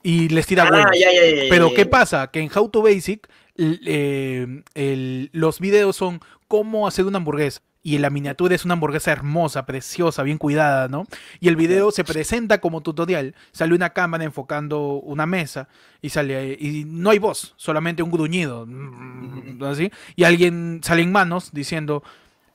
Y 0.04 0.28
les 0.28 0.46
tira 0.46 0.64
huevos. 0.70 0.86
Ah, 0.86 0.90
ya, 0.94 1.12
ya, 1.12 1.24
ya, 1.30 1.42
ya, 1.44 1.50
Pero 1.50 1.74
¿qué 1.74 1.84
pasa? 1.86 2.30
Que 2.30 2.40
en 2.40 2.50
How 2.54 2.68
to 2.68 2.80
Basic 2.82 3.28
eh, 3.56 4.62
el- 4.74 5.30
los 5.32 5.58
videos 5.60 5.96
son 5.96 6.20
cómo 6.46 6.86
hacer 6.86 7.06
una 7.06 7.16
hamburguesa. 7.18 7.60
Y 7.86 7.98
la 7.98 8.08
miniatura 8.08 8.54
es 8.54 8.64
una 8.64 8.72
hamburguesa 8.72 9.12
hermosa, 9.12 9.66
preciosa, 9.66 10.22
bien 10.22 10.38
cuidada, 10.38 10.88
¿no? 10.88 11.04
Y 11.38 11.48
el 11.48 11.56
video 11.56 11.90
se 11.90 12.02
presenta 12.02 12.58
como 12.58 12.80
tutorial. 12.80 13.34
Sale 13.52 13.74
una 13.74 13.90
cámara 13.90 14.24
enfocando 14.24 14.94
una 14.94 15.26
mesa 15.26 15.68
y 16.00 16.08
sale 16.08 16.56
y 16.58 16.86
no 16.86 17.10
hay 17.10 17.18
voz, 17.18 17.52
solamente 17.58 18.02
un 18.02 18.10
gruñido, 18.10 18.64
mm, 18.66 19.62
así. 19.64 19.92
Y 20.16 20.24
alguien 20.24 20.80
sale 20.82 21.02
en 21.02 21.12
manos 21.12 21.50
diciendo, 21.52 22.02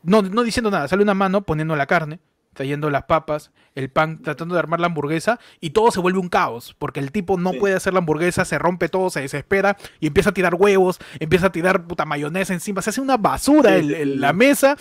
no, 0.02 0.24
no 0.24 0.42
diciendo 0.44 0.72
nada, 0.72 0.88
sale 0.88 1.04
una 1.04 1.14
mano 1.14 1.44
poniendo 1.44 1.76
la 1.76 1.86
carne, 1.86 2.20
trayendo 2.60 2.90
las 2.90 3.04
papas, 3.04 3.52
el 3.74 3.90
pan, 3.90 4.22
tratando 4.22 4.54
de 4.54 4.60
armar 4.60 4.82
la 4.82 4.88
hamburguesa 4.88 5.40
y 5.62 5.70
todo 5.70 5.92
se 5.92 6.02
vuelve 6.02 6.20
un 6.20 6.28
caos, 6.28 6.76
porque 6.78 7.00
el 7.00 7.14
tipo 7.14 7.38
no 7.38 7.54
Sí. 7.54 7.58
puede 7.60 7.74
hacer 7.76 7.94
la 7.94 8.00
hamburguesa, 8.00 8.44
se 8.44 8.60
rompe 8.60 8.90
todo, 8.90 9.10
se 9.10 9.22
desespera 9.22 9.78
y 10.02 10.08
empieza 10.08 10.32
a 10.32 10.34
tirar 10.34 10.56
huevos, 10.56 11.00
empieza 11.22 11.48
a 11.48 11.52
tirar 11.54 11.86
puta 11.88 12.04
mayonesa 12.04 12.52
encima, 12.54 12.82
se 12.82 12.90
hace 12.90 13.00
una 13.00 13.16
basura 13.16 13.80
Sí, 13.80 13.94
en 13.94 14.10
sí. 14.10 14.16
la 14.18 14.34
mesa, 14.34 14.76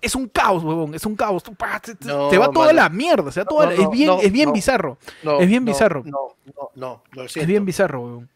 es 0.00 0.14
un 0.14 0.28
caos, 0.28 0.62
huevón, 0.62 0.94
es 0.94 1.04
un 1.06 1.16
caos, 1.16 1.42
No, 2.04 2.30
se 2.30 2.38
va 2.38 2.50
toda 2.52 2.66
mano. 2.66 2.76
la 2.82 2.88
mierda, 2.88 3.32
se 3.32 3.40
va 3.40 3.46
toda 3.46 3.64
No, 3.64 3.70
la- 3.72 3.76
no, 3.78 3.82
es 3.82 3.90
bien, 3.90 4.10
es 4.22 4.30
bien 4.32 4.52
bizarro, 4.52 4.96
Es 5.40 5.48
bien 5.48 5.64
bizarro. 5.64 6.04
No, 6.04 6.36
no, 6.46 6.70
no, 6.76 7.02
lo 7.10 7.24
es 7.24 7.46
bien 7.48 7.64
bizarro, 7.64 8.00
huevón. 8.00 8.28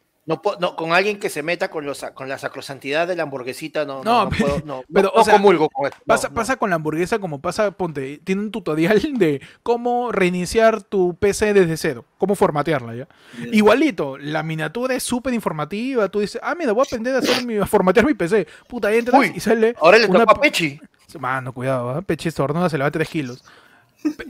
No, 0.61 0.77
con 0.77 0.93
alguien 0.93 1.19
que 1.19 1.31
se 1.31 1.43
meta 1.43 1.71
con, 1.71 1.87
los, 1.87 2.05
con 2.13 2.29
la 2.29 2.37
sacrosantidad 2.37 3.09
de 3.09 3.17
la 3.17 3.23
hamburguesita, 3.23 3.87
no, 3.87 4.05
No, 4.05 4.05
no, 4.05 4.25
no 4.25 4.29
pero- 4.31 4.45
puedo, 4.47 4.63
no, 4.67 4.83
pero, 4.93 5.09
no- 5.09 5.13
o 5.15 5.19
no 5.19 5.25
sea, 5.25 5.33
comulgo 5.35 5.71
con 5.71 5.87
eso. 5.87 5.97
no, 6.01 6.05
Pasa, 6.05 6.29
no. 6.29 6.35
pasa 6.35 6.57
con 6.57 6.69
la 6.69 6.77
hamburguesa 6.77 7.19
como 7.19 7.41
pasa, 7.41 7.71
ponte, 7.71 8.19
tiene 8.25 8.43
un 8.43 8.51
tutorial 8.51 9.01
de 9.19 9.41
cómo 9.63 10.13
reiniciar 10.13 10.83
tu 10.83 11.15
PC 11.17 11.55
desde 11.55 11.77
cero, 11.79 12.05
cómo 12.19 12.35
formatearla, 12.35 12.95
¿ya? 12.95 13.09
Igualito, 13.53 14.19
la 14.19 14.43
miniatura 14.43 14.95
es 14.95 15.03
súper 15.03 15.33
informativa. 15.33 16.09
Tú 16.09 16.21
dices, 16.21 16.39
ah, 16.45 16.55
mira, 16.55 16.73
voy 16.73 16.83
a 16.83 16.85
aprender 16.85 17.15
a, 17.15 17.19
hacer 17.21 17.45
mi, 17.47 17.57
a 17.57 17.67
formatear 17.67 18.05
mi 18.05 18.13
PC. 18.15 18.47
Puta, 18.69 18.93
entras 18.93 19.19
Uy, 19.19 19.33
y 19.35 19.41
sale. 19.41 19.75
Ahora 19.81 19.97
le 19.99 20.07
una 20.07 20.21
tocó 20.21 20.33
a 20.33 20.41
Pechi. 20.43 20.79
Mano, 21.19 21.55
cuidado, 21.55 21.89
¿ah? 21.89 22.03
Peche 22.03 22.29
estornuda, 22.29 22.69
se 22.69 22.77
le 22.77 22.85
va 22.85 22.91
3 22.91 23.09
kilos. 23.09 23.43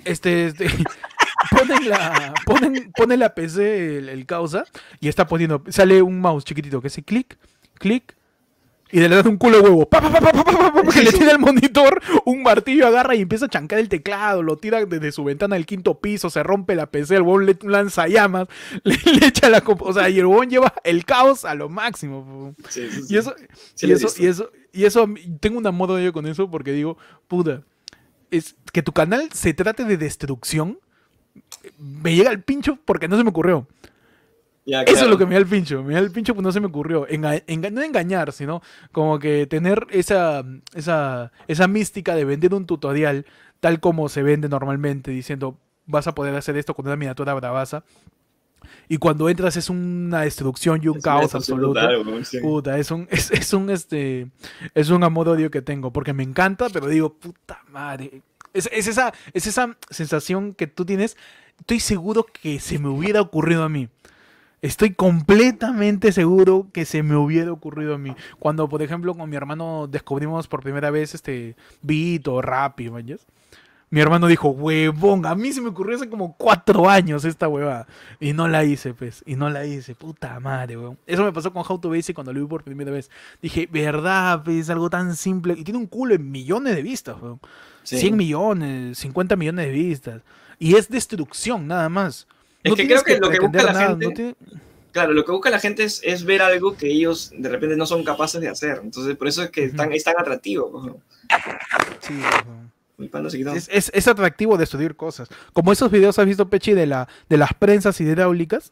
Este, 0.05 0.47
este 0.47 0.67
ponen 1.51 1.89
la, 1.89 2.35
ponen, 2.45 2.93
ponen 2.93 3.21
la 3.21 3.35
PC 3.35 3.99
el, 3.99 4.09
el 4.09 4.27
causa 4.27 4.65
y 5.01 5.09
está 5.09 5.27
poniendo, 5.27 5.63
sale 5.69 6.03
un 6.03 6.21
mouse 6.21 6.45
chiquitito 6.45 6.81
que 6.81 6.89
hace 6.89 7.03
clic, 7.03 7.39
clic. 7.75 8.17
Y 8.91 9.01
de 9.01 9.09
la 9.11 9.17
nada 9.17 9.29
un 9.29 9.37
culo 9.37 9.59
de 9.59 9.65
huevo. 9.65 9.87
Pa, 9.87 10.01
pa, 10.01 10.11
pa, 10.11 10.19
pa, 10.19 10.33
pa, 10.33 10.45
pa, 10.45 10.73
pa, 10.73 10.83
pa, 10.83 10.91
que 10.91 11.03
le 11.03 11.13
tira 11.13 11.31
el 11.33 11.39
monitor, 11.39 12.01
un 12.25 12.43
martillo 12.43 12.87
agarra 12.87 13.15
y 13.15 13.21
empieza 13.21 13.45
a 13.45 13.49
chancar 13.51 13.79
el 13.81 13.91
teclado, 13.91 14.43
lo 14.43 14.57
tira 14.57 14.83
desde 14.87 15.13
su 15.13 15.25
ventana 15.25 15.57
del 15.57 15.67
quinto 15.67 16.01
piso, 16.01 16.31
se 16.31 16.43
rompe 16.43 16.75
la 16.75 16.87
PC, 16.91 17.17
el 17.17 17.21
huevón 17.21 17.45
le 17.45 17.59
lanza 17.65 18.09
llamas, 18.09 18.49
le, 18.85 18.97
le 19.13 19.27
echa 19.27 19.51
la 19.51 19.63
o 19.67 19.93
sea, 19.93 20.09
y 20.09 20.19
el 20.19 20.25
huevón 20.25 20.49
lleva 20.49 20.73
el 20.85 21.05
caos 21.05 21.45
a 21.45 21.55
lo 21.55 21.69
máximo. 21.69 22.55
Sí, 22.71 22.89
sí. 22.91 23.03
Y 23.11 23.19
eso, 23.19 23.35
Sí 23.75 23.87
y 23.89 23.93
eso, 23.93 24.09
y 24.19 24.27
eso, 24.27 24.51
y 24.73 24.85
eso, 24.87 25.03
a 25.03 25.07
mí- 25.07 25.21
tengo 25.39 25.59
un 25.59 25.67
amor 25.67 25.91
odio 25.91 26.11
con 26.15 26.25
eso 26.27 26.51
porque 26.51 26.73
digo, 26.73 26.97
puta, 27.27 27.65
es 28.31 28.57
que 28.73 28.83
tu 28.83 28.93
canal 28.93 29.29
se 29.35 29.53
trate 29.53 29.85
de 29.85 29.99
destrucción, 29.99 30.79
me 31.79 32.15
llega 32.15 32.31
al 32.31 32.43
pincho 32.43 32.79
porque 32.85 33.09
no 33.09 33.17
se 33.17 33.25
me 33.25 33.31
ocurrió. 33.31 33.67
Eso 34.83 35.05
es 35.05 35.11
lo 35.11 35.17
que 35.17 35.25
me 35.25 35.33
da 35.35 35.39
el 35.41 35.47
pincho, 35.47 35.83
me 35.83 35.95
da 35.95 36.01
el 36.01 36.11
pincho 36.11 36.35
porque 36.35 36.45
no 36.45 36.53
se 36.53 36.61
me 36.61 36.67
ocurrió. 36.67 37.07
Enga- 37.09 37.43
enga- 37.47 37.71
no 37.73 37.81
engañar, 37.83 38.33
sino 38.33 38.61
como 38.93 39.19
que 39.19 39.47
tener 39.47 39.87
esa, 39.91 40.45
esa, 40.75 41.33
esa 41.47 41.69
mística 41.69 42.15
de 42.15 42.25
vender 42.27 42.53
un 42.53 42.67
tutorial 42.67 43.25
tal 43.61 43.81
como 43.81 44.09
se 44.11 44.23
vende 44.23 44.49
normalmente, 44.49 45.11
diciendo 45.11 45.57
vas 45.87 46.07
a 46.07 46.15
poder 46.15 46.35
hacer 46.35 46.57
esto 46.59 46.75
con 46.75 46.87
una 46.87 46.97
miniatura 46.97 47.33
bravaza. 47.33 47.83
Y 48.91 48.99
cuando 48.99 49.29
entras 49.31 49.57
es 49.57 49.71
una 49.71 50.23
destrucción 50.23 50.81
y 50.83 50.89
un 50.89 50.99
Es 50.99 51.03
caos 51.05 51.35
absoluto. 51.35 51.73
sí. 52.25 52.39
Puta, 52.41 52.79
es 52.79 52.91
un, 52.91 53.07
es, 53.11 53.31
es 53.31 53.53
un 53.55 53.71
este 53.71 54.29
es 54.75 54.91
un 54.91 55.03
amor 55.03 55.29
odio 55.31 55.51
que 55.51 55.63
tengo, 55.63 55.93
porque 55.93 56.13
me 56.13 56.23
encanta, 56.25 56.69
pero 56.71 56.89
digo, 56.89 57.15
puta 57.15 57.63
madre. 57.71 58.21
Es, 58.59 58.69
es 58.73 58.87
esa, 58.87 59.13
es 59.33 59.47
esa 59.47 59.77
sensación 59.91 60.55
que 60.55 60.67
tú 60.67 60.85
tienes. 60.85 61.17
Estoy 61.59 61.81
seguro 61.81 62.25
que 62.25 62.61
se 62.61 62.79
me 62.79 62.89
hubiera 62.89 63.21
ocurrido 63.21 63.65
a 63.65 63.69
mí. 63.69 63.89
Estoy 64.61 64.93
completamente 64.93 66.11
seguro 66.11 66.67
que 66.73 66.85
se 66.85 67.05
me 67.05 67.15
hubiera 67.15 67.53
ocurrido 67.53 67.95
a 67.95 67.99
mí. 67.99 68.15
Cuando, 68.41 68.69
por 68.69 68.83
ejemplo, 68.83 69.15
con 69.15 69.31
mi 69.31 69.37
hermano 69.37 69.87
descubrimos 69.89 70.49
por 70.49 70.63
primera 70.63 70.91
vez 70.91 71.15
este 71.15 71.55
beat 71.83 72.27
o 72.27 72.43
rap, 72.43 72.81
¿mayas? 72.81 73.25
Mi 73.91 74.01
hermano 74.01 74.27
dijo, 74.27 74.51
huevón, 74.51 75.25
a 75.25 75.35
mí 75.35 75.51
se 75.53 75.63
me 75.63 75.69
ocurrió 75.71 75.97
hace 75.97 76.11
como 76.11 76.37
cuatro 76.37 76.91
años 76.91 77.25
esta 77.25 77.49
huevada. 77.49 77.87
Y 78.21 78.35
no 78.35 78.47
la 78.47 78.63
hice, 78.65 78.93
pues. 78.93 79.23
Y 79.25 79.35
no 79.37 79.49
la 79.49 79.65
hice. 79.65 79.95
Puta 79.95 80.39
madre, 80.41 80.77
weón. 80.77 80.99
Eso 81.07 81.25
me 81.25 81.33
pasó 81.33 81.53
con 81.53 81.65
How 81.67 81.79
to 81.81 81.89
Basic 81.89 82.15
cuando 82.15 82.33
lo 82.35 82.41
vi 82.41 82.47
por 82.47 82.63
primera 82.63 82.91
vez. 82.91 83.11
Dije, 83.41 83.67
verdad, 83.71 84.43
pues, 84.45 84.69
algo 84.69 84.91
tan 84.91 85.17
simple. 85.17 85.55
Y 85.57 85.65
tiene 85.65 85.79
un 85.79 85.87
culo 85.87 86.15
en 86.15 86.31
millones 86.31 86.77
de 86.77 86.83
vistas, 86.83 87.17
weón. 87.21 87.41
Sí. 87.83 87.97
100 87.99 88.17
millones, 88.17 88.99
50 88.99 89.37
millones 89.37 89.67
de 89.67 89.73
vistas. 89.73 90.23
Y 90.59 90.75
es 90.77 90.91
destrucción, 90.91 91.67
nada 91.67 91.89
más. 91.89 92.27
Es 92.63 92.75
que 92.75 92.87
creo 92.87 93.03
que 93.03 93.19
lo 93.19 93.31
que 93.31 93.39
busca 93.41 93.63
la 93.73 93.87
gente- 93.89 94.11
tiene- 94.11 94.35
Claro, 94.93 95.13
lo 95.13 95.25
que 95.25 95.33
busca 95.33 95.49
la 95.51 95.61
gente 95.61 95.85
es, 95.85 96.01
es 96.03 96.25
ver 96.25 96.43
algo 96.43 96.77
que 96.77 96.91
ellos 96.91 97.31
de 97.37 97.49
repente 97.49 97.77
no 97.77 97.87
son 97.87 98.03
capaces 98.05 98.41
de 98.41 98.49
hacer. 98.49 98.81
Entonces, 98.83 99.17
por 99.17 99.29
eso 99.29 99.43
es 99.45 99.51
que 99.51 99.65
están, 99.65 99.93
es 99.93 100.03
tan 100.05 100.15
atractivo. 100.19 101.01
Sí, 102.01 102.15
weón. 102.47 102.73
Mi 102.99 103.09
panda 103.09 103.31
se 103.31 103.39
quitó. 103.39 103.53
es, 103.53 103.69
es- 103.73 103.91
es 103.95 104.09
atractivo 104.09 104.57
destruir 104.59 104.97
cosas. 104.97 105.29
Como 105.53 105.73
esos 105.73 105.91
videos 105.91 106.19
has 106.19 106.27
visto, 106.27 106.49
Pechi, 106.49 106.73
de, 106.73 106.87
la, 106.87 107.09
de 107.29 107.37
las 107.39 107.55
prensas 107.55 108.01
hidráulicas. 108.01 108.71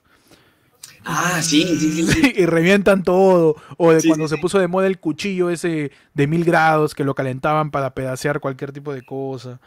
Ah, 1.04 1.40
sí, 1.42 1.62
sí, 1.78 1.90
sí. 1.92 2.06
sí. 2.06 2.32
y 2.36 2.46
revientan 2.46 3.02
todo. 3.04 3.54
O 3.76 3.92
de 3.92 4.00
Sí, 4.00 4.08
cuando 4.08 4.26
sí, 4.28 4.34
se 4.34 4.40
puso 4.40 4.58
de 4.58 4.66
moda 4.68 4.86
el 4.88 4.98
cuchillo 4.98 5.50
ese 5.50 5.92
de 6.14 6.26
mil 6.26 6.44
grados 6.44 6.94
que 6.94 7.04
lo 7.04 7.14
calentaban 7.14 7.70
para 7.70 7.94
pedacear 7.94 8.40
cualquier 8.40 8.72
tipo 8.72 8.92
de 8.92 9.02
cosa. 9.02 9.60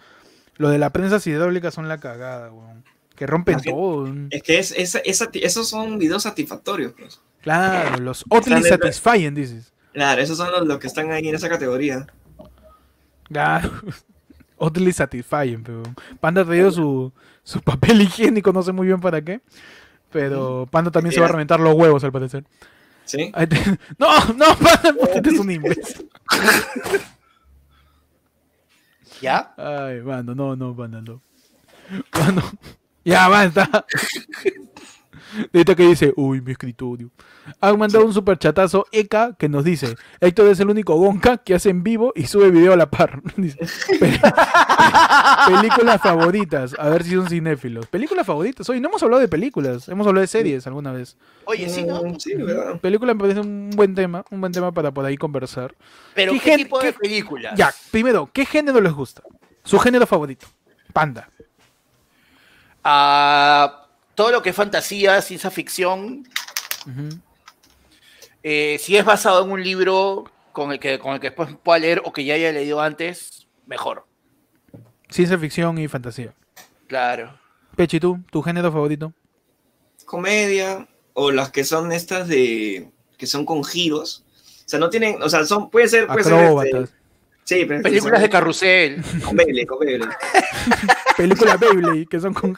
Lo 0.58 0.70
de 0.70 0.78
las 0.78 0.92
prensas 0.92 1.26
hidráulicas 1.26 1.74
son 1.74 1.88
la 1.88 2.00
cagada, 2.00 2.52
weón. 2.52 2.84
Que 3.16 3.26
rompen 3.28 3.60
todo. 3.62 4.08
Es 4.30 4.44
que 4.44 4.60
es, 4.60 4.72
es- 4.72 5.02
es 5.06 5.22
sati- 5.22 5.42
esos 5.44 5.70
son 5.70 5.98
videos 5.98 6.24
satisfactorios. 6.24 6.94
Pues. 6.98 7.22
Claro, 7.42 7.98
los 8.00 8.24
oddly 8.30 8.56
Están 8.56 8.64
dentro- 8.64 8.92
satisfying, 8.92 9.36
dices. 9.36 9.72
Claro, 9.94 10.22
esos 10.22 10.38
son 10.38 10.52
los, 10.52 10.68
los 10.68 10.80
que 10.80 10.88
están 10.88 11.12
ahí 11.12 11.28
en 11.30 11.36
esa 11.36 11.48
categoría. 11.50 12.08
Claro. 13.24 13.72
Oddly 14.60 14.92
satisfying, 14.92 15.64
pero 15.64 15.84
Panda 16.20 16.42
ha 16.42 16.46
traído 16.46 16.72
su, 16.72 17.12
su 17.44 17.62
papel 17.64 18.02
higiénico, 18.02 18.54
no 18.54 18.62
sé 18.62 18.72
muy 18.72 18.88
bien 18.88 19.00
para 19.00 19.22
qué. 19.22 19.42
Pero 20.12 20.68
Panda 20.70 20.92
también 20.92 21.14
se 21.14 21.20
va 21.20 21.28
a 21.28 21.30
reventar 21.30 21.60
los 21.60 21.74
huevos 21.76 22.04
al 22.04 22.12
parecer. 22.12 22.44
¿Sí? 23.06 23.32
No, 23.98 24.26
no, 24.34 24.46
Panda, 24.56 24.96
porque 25.00 25.18
eres 25.20 25.40
un 25.40 25.52
imbécil. 25.52 26.10
¿Ya? 29.22 29.54
Ay, 29.58 30.02
mano, 30.02 30.34
no, 30.36 30.56
no, 30.56 30.76
Panda, 30.76 31.02
no. 31.02 31.22
Ya, 33.04 33.28
basta. 33.28 33.86
Ahorita 35.54 35.76
que 35.76 35.88
dice, 35.88 36.14
uy, 36.16 36.42
mi 36.42 36.52
escritorio. 36.52 37.10
Han 37.62 37.78
mandado 37.80 38.06
un 38.06 38.14
super 38.14 38.38
chatazo 38.38 38.86
Eka 38.92 39.36
que 39.38 39.50
nos 39.50 39.64
dice, 39.64 39.96
Héctor 40.20 40.48
es 40.50 40.60
el 40.60 40.70
único 40.70 40.96
Gonka 40.96 41.38
que 41.38 41.56
hace 41.56 41.70
en 41.70 41.84
vivo 41.84 42.12
y 42.16 42.28
sube 42.28 42.52
video 42.52 42.74
a 42.74 42.78
la 42.78 42.90
par. 42.90 43.22
Dice, 43.38 43.58
"Pe- 44.00 44.20
películas 45.48 46.02
favoritas, 46.02 46.76
a 46.78 46.90
ver 46.90 47.04
si 47.04 47.12
son 47.16 47.28
cinéfilos. 47.28 47.88
Películas 47.88 48.26
favoritas, 48.26 48.70
hoy 48.70 48.80
no 48.80 48.90
hemos 48.90 49.02
hablado 49.04 49.22
de 49.22 49.28
películas, 49.28 49.88
hemos 49.90 50.06
hablado 50.08 50.22
de 50.22 50.28
series 50.28 50.68
alguna 50.68 50.92
vez. 50.92 51.18
Oye, 51.46 51.70
sí, 51.70 51.84
¿no? 51.84 52.04
Mm, 52.04 52.20
Sí, 52.20 52.36
¿verdad? 52.36 52.80
Película 52.80 53.14
me 53.14 53.20
parece 53.20 53.40
un 53.42 53.72
buen 53.76 53.96
tema, 53.96 54.24
un 54.30 54.42
buen 54.42 54.52
tema 54.54 54.72
para 54.72 54.92
por 54.92 55.06
ahí 55.06 55.18
conversar. 55.18 55.74
Pero 56.14 56.34
¿Qué 56.34 56.40
¿qué, 56.40 56.58
tipo 56.58 56.80
de 56.80 56.94
qué- 56.94 57.00
películas? 57.00 57.54
Ya, 57.58 57.74
primero, 57.92 58.30
¿qué 58.32 58.46
género 58.46 58.80
les 58.82 58.94
gusta? 58.94 59.22
Su 59.64 59.80
género 59.80 60.06
favorito. 60.08 60.48
Panda. 60.94 61.30
Ah, 62.84 63.79
todo 64.20 64.32
lo 64.34 64.42
que 64.42 64.50
es 64.50 64.56
fantasía, 64.58 65.22
ciencia 65.22 65.50
ficción, 65.50 66.28
eh, 68.44 68.76
si 68.78 68.98
es 68.98 69.06
basado 69.06 69.46
en 69.46 69.50
un 69.50 69.64
libro 69.64 70.30
con 70.52 70.74
el, 70.74 70.80
que, 70.82 71.00
con 71.00 71.14
el 71.14 71.22
que 71.22 71.28
después 71.28 71.56
pueda 71.64 71.80
leer 71.80 72.02
o 72.04 72.12
que 72.12 72.26
ya 72.26 72.34
haya 72.34 72.52
leído 72.52 72.82
antes, 72.82 73.48
mejor. 73.66 74.06
Ciencia 75.08 75.40
ficción 75.40 75.78
y 75.78 75.88
fantasía. 75.88 76.34
Claro. 76.88 77.40
Pechi, 77.78 78.02
¿tú? 78.02 78.20
¿Tu 78.30 78.42
género 78.42 78.74
favorito? 78.74 79.14
Comedia, 80.04 80.86
o 81.14 81.32
las 81.32 81.50
que 81.50 81.64
son 81.64 81.94
estas 81.94 82.28
de. 82.28 82.92
que 83.18 83.26
son 83.26 83.46
con 83.46 83.64
giros. 83.64 84.26
O 84.66 84.70
sea, 84.70 84.80
no 84.80 84.90
tienen. 84.90 85.24
O 85.24 85.30
sea, 85.30 85.46
son. 85.46 85.70
Puede 85.70 85.88
ser. 85.88 86.08
Puede 86.08 86.26
ser 86.26 86.58
este, 86.66 86.94
sí, 87.46 87.66
pero. 87.66 87.84
Películas 87.84 88.22
de 88.22 88.30
carrusel. 88.30 89.02
Con 89.24 89.38
Beyblade, 89.38 89.66
con 89.66 89.80
Beyblade. 89.80 90.14
Películas 91.16 91.58
Beyblade, 91.58 92.06
que 92.06 92.20
son 92.20 92.34
con... 92.34 92.54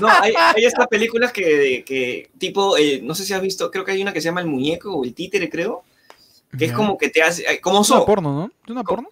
No, 0.00 0.08
hay, 0.20 0.34
hay 0.54 0.64
estas 0.64 0.86
películas 0.88 1.32
que, 1.32 1.84
que 1.86 2.30
tipo, 2.38 2.76
eh, 2.76 3.00
no 3.02 3.14
sé 3.14 3.24
si 3.24 3.32
has 3.34 3.42
visto, 3.42 3.70
creo 3.70 3.84
que 3.84 3.92
hay 3.92 4.02
una 4.02 4.12
que 4.12 4.20
se 4.20 4.26
llama 4.28 4.40
El 4.40 4.46
Muñeco 4.46 4.94
o 4.94 5.04
El 5.04 5.14
Títere, 5.14 5.50
creo, 5.50 5.84
que 6.58 6.66
es 6.66 6.72
como 6.72 6.96
que 6.96 7.08
te 7.08 7.22
hace, 7.22 7.42
eh, 7.42 7.60
como 7.60 7.80
Es 7.82 7.90
una 7.90 7.98
so, 8.00 8.06
porno, 8.06 8.32
¿no? 8.32 8.50
¿Es 8.64 8.70
una 8.70 8.82
porno? 8.84 9.08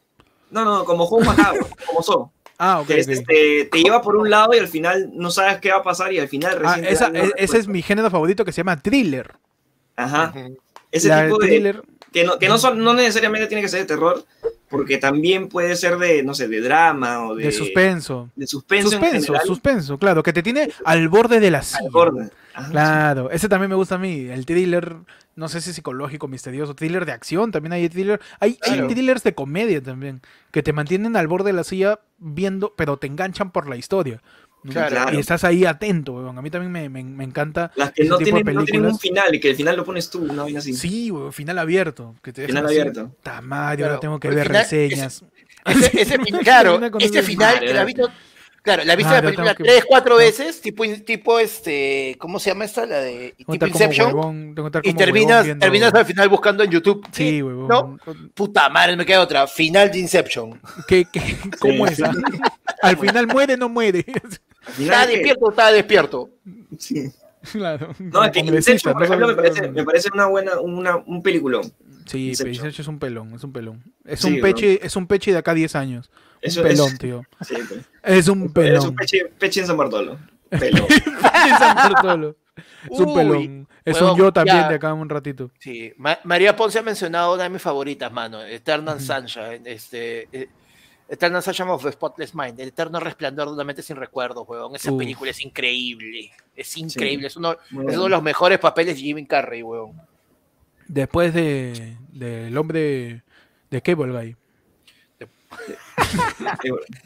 no, 0.50 0.64
no, 0.64 0.84
como 0.84 1.06
juego 1.06 1.24
macabro, 1.24 1.68
como 1.84 2.02
so, 2.02 2.32
Ah, 2.62 2.80
ok, 2.80 2.88
que 2.88 2.98
es, 2.98 3.06
ok. 3.06 3.12
este, 3.14 3.64
te 3.72 3.82
lleva 3.82 4.02
por 4.02 4.16
un 4.16 4.28
lado 4.28 4.52
y 4.54 4.58
al 4.58 4.68
final 4.68 5.10
no 5.14 5.30
sabes 5.30 5.58
qué 5.60 5.70
va 5.70 5.78
a 5.78 5.82
pasar 5.82 6.12
y 6.12 6.18
al 6.18 6.28
final 6.28 6.52
Ah, 6.56 6.76
recién 6.76 6.84
esa, 6.84 7.08
e- 7.14 7.32
ese 7.38 7.58
es 7.58 7.68
mi 7.68 7.80
género 7.80 8.10
favorito 8.10 8.44
que 8.44 8.52
se 8.52 8.58
llama 8.58 8.80
thriller. 8.80 9.32
Ajá, 9.96 10.34
ese 10.92 11.08
La 11.08 11.24
tipo 11.24 11.38
de, 11.38 11.46
thriller, 11.48 11.82
que 12.12 12.24
no, 12.24 12.38
que 12.38 12.48
no, 12.48 12.58
son, 12.58 12.78
no 12.84 12.92
necesariamente 12.92 13.46
tiene 13.46 13.62
que 13.62 13.68
ser 13.68 13.80
de 13.80 13.86
terror, 13.86 14.24
porque 14.70 14.98
también 14.98 15.48
puede 15.48 15.74
ser 15.76 15.98
de, 15.98 16.22
no 16.22 16.32
sé, 16.32 16.46
de 16.48 16.60
drama 16.60 17.26
o 17.26 17.34
de, 17.34 17.44
de 17.46 17.52
suspenso. 17.52 18.30
de 18.36 18.46
suspenso, 18.46 18.86
en 18.86 19.20
Suspenso, 19.20 19.34
suspenso, 19.44 19.98
claro, 19.98 20.22
que 20.22 20.32
te 20.32 20.42
tiene 20.42 20.70
al 20.84 21.08
borde 21.08 21.40
de 21.40 21.50
la 21.50 21.58
al 21.58 21.64
silla. 21.64 21.90
borde. 21.90 22.30
Ajá, 22.54 22.70
Claro, 22.70 23.30
ese 23.30 23.48
también 23.48 23.68
me 23.70 23.76
gusta 23.76 23.96
a 23.96 23.98
mí. 23.98 24.28
El 24.30 24.46
thriller, 24.46 24.96
no 25.34 25.48
sé 25.48 25.60
si 25.60 25.72
psicológico, 25.72 26.28
misterioso, 26.28 26.74
thriller 26.74 27.04
de 27.04 27.12
acción, 27.12 27.50
también 27.50 27.72
hay 27.72 27.88
thriller. 27.88 28.20
Hay, 28.38 28.58
hay 28.62 28.86
thrillers 28.86 29.24
de 29.24 29.34
comedia 29.34 29.82
también, 29.82 30.20
que 30.52 30.62
te 30.62 30.72
mantienen 30.72 31.16
al 31.16 31.26
borde 31.28 31.50
de 31.50 31.54
la 31.54 31.64
silla 31.64 32.00
viendo, 32.18 32.72
pero 32.76 32.96
te 32.96 33.08
enganchan 33.08 33.50
por 33.50 33.68
la 33.68 33.76
historia. 33.76 34.22
¿No? 34.62 34.72
Claro. 34.72 34.90
Claro. 34.90 35.16
Y 35.16 35.20
estás 35.20 35.44
ahí 35.44 35.64
atento, 35.64 36.12
weón. 36.14 36.36
A 36.38 36.42
mí 36.42 36.50
también 36.50 36.70
me, 36.72 36.88
me- 36.88 37.02
me 37.04 37.24
encanta. 37.24 37.70
Las 37.76 37.92
que 37.92 38.02
ese 38.02 38.10
no 38.10 38.18
tipo 38.18 38.36
de 38.36 38.42
tienen, 38.42 38.54
no 38.56 38.64
tienen 38.64 38.90
un 38.90 38.98
final 38.98 39.34
y 39.34 39.40
que 39.40 39.50
el 39.50 39.56
final 39.56 39.76
lo 39.76 39.84
pones 39.84 40.10
tú, 40.10 40.22
una 40.22 40.42
vaina 40.44 40.58
así. 40.58 40.74
Sí, 40.74 41.10
weón, 41.10 41.32
final 41.32 41.58
abierto. 41.58 42.14
Que 42.22 42.32
te 42.32 42.46
Final 42.46 42.66
abierto. 42.66 43.16
"Ta 43.22 43.40
madre, 43.40 43.78
Claro, 43.78 43.90
ahora 43.92 44.00
tengo 44.00 44.20
que 44.20 44.28
ver 44.28 44.46
final- 44.46 44.62
reseñas. 44.62 45.24
Ese, 45.64 46.16
claro, 46.42 46.80
este 46.98 47.18
ese- 47.18 47.22
final, 47.22 47.60
que 47.60 47.72
la 47.74 47.80
has 47.82 47.86
visto, 47.86 48.08
claro, 48.62 48.82
la 48.84 48.92
has 48.92 48.96
visto 48.96 49.12
Ah, 49.12 49.16
la 49.16 49.22
película 49.22 49.54
que- 49.54 49.64
tres, 49.64 49.84
cuatro 49.86 50.14
no. 50.14 50.18
veces, 50.20 50.60
tipo, 50.62 50.84
tipo 51.04 51.38
este, 51.38 52.16
¿cómo 52.18 52.38
se 52.40 52.48
llama 52.50 52.64
esta? 52.64 52.86
La 52.86 53.00
de 53.00 53.34
tipo 53.36 53.54
Inception. 53.54 54.14
huevón, 54.14 54.54
Y 54.82 54.94
terminas, 54.94 55.44
viendo- 55.44 55.62
terminas 55.62 55.92
al 55.92 56.06
final 56.06 56.28
buscando 56.30 56.64
en 56.64 56.70
YouTube. 56.70 57.06
Sí, 57.12 57.42
huevón. 57.42 57.68
¿No? 57.68 57.98
Puta 58.32 58.68
madre, 58.70 58.96
me 58.96 59.04
queda 59.04 59.20
otra. 59.20 59.46
Final 59.46 59.90
de 59.90 59.98
Inception. 59.98 60.58
¿Qué, 60.88 61.06
qué, 61.12 61.36
¿Cómo 61.58 61.86
Sí. 61.88 61.92
es? 61.94 62.02
ah? 62.04 62.12
Al 62.82 62.96
final 62.96 63.26
muere, 63.26 63.58
no 63.58 63.68
muere. 63.68 64.04
Es 64.68 64.76
que- 64.76 64.84
despierto, 65.16 65.50
está 65.50 65.72
despierto. 65.72 66.30
sí. 66.78 67.10
claro. 67.52 67.94
No, 67.98 68.22
es 68.24 68.30
que 68.32 68.40
Inception, 68.40 68.92
por 68.94 69.04
ejemplo, 69.04 69.26
me 69.28 69.34
parece, 69.34 69.70
me 69.70 69.84
parece 69.84 70.08
una 70.12 70.26
buena, 70.26 70.60
una, 70.60 70.96
un 70.96 71.22
peliculón. 71.22 71.72
Sí, 72.06 72.28
Inception. 72.30 72.66
es 72.68 72.86
un 72.88 72.98
pelón, 72.98 73.32
es 73.34 73.44
un 73.44 73.52
pelón. 73.52 73.82
Es 74.04 74.20
Sí, 74.20 74.34
un 74.34 74.40
peche, 74.40 74.84
es 74.84 74.96
un 74.96 75.06
peche 75.06 75.32
de 75.32 75.38
acá 75.38 75.52
a 75.52 75.54
10 75.54 75.74
años. 75.76 76.10
Un 76.12 76.38
es- 76.42 76.58
pelón, 76.58 76.98
tío. 76.98 77.22
Sí, 77.46 77.54
pues. 77.68 77.80
Es 78.02 78.28
un 78.28 78.44
Es 78.46 78.52
pelón. 78.52 78.88
un 78.88 78.94
peche, 78.96 79.26
peche 79.38 79.60
en 79.60 79.66
San 79.66 79.76
Bartolo. 79.76 80.18
Pelón. 80.50 80.86
En 80.90 81.58
San 81.58 81.76
Bartolo. 81.76 82.36
Es 82.90 82.98
un 82.98 83.08
Uy, 83.08 83.14
pelón. 83.14 83.68
Es 83.84 84.00
un 84.00 84.16
yo 84.18 84.32
también 84.32 84.56
ya. 84.58 84.68
de 84.68 84.74
acá 84.74 84.92
un 84.92 85.08
ratito. 85.08 85.50
Sí, 85.60 85.92
Ma- 85.96 86.18
María 86.24 86.56
Ponce 86.56 86.78
ha 86.78 86.82
mencionado 86.82 87.32
una 87.34 87.44
de 87.44 87.50
mis 87.50 87.62
favoritas, 87.62 88.12
mano. 88.12 88.42
Eternal 88.44 89.00
Sunshine. 89.00 89.62
Este, 89.64 90.28
eh, 90.32 90.48
Eternal 91.10 91.42
Sunshine 91.42 91.68
of 91.70 91.82
the 91.82 91.90
Spotless 91.92 92.34
Mind. 92.34 92.58
El 92.60 92.68
eterno 92.68 93.00
resplandor 93.00 93.48
de 93.48 93.54
una 93.54 93.64
mente 93.64 93.82
sin 93.82 93.96
recuerdos, 93.96 94.48
huevón. 94.48 94.76
Esa 94.76 94.92
Uf. 94.92 94.98
película 94.98 95.30
es 95.32 95.40
increíble. 95.44 96.30
Es 96.54 96.76
increíble. 96.76 97.26
Es, 97.26 97.36
uno, 97.36 97.52
es 97.52 97.98
de 98.00 98.08
los 98.08 98.22
mejores 98.22 98.58
papeles 98.60 98.94
de 98.94 99.00
Jimmy 99.02 99.26
Carrey, 99.26 99.62
huevón. 99.62 100.00
Después 100.86 101.34
de 101.34 101.96
del 102.12 102.56
hombre 102.56 103.22
de 103.70 103.82
Cable 103.82 104.12
Guy. 104.12 104.36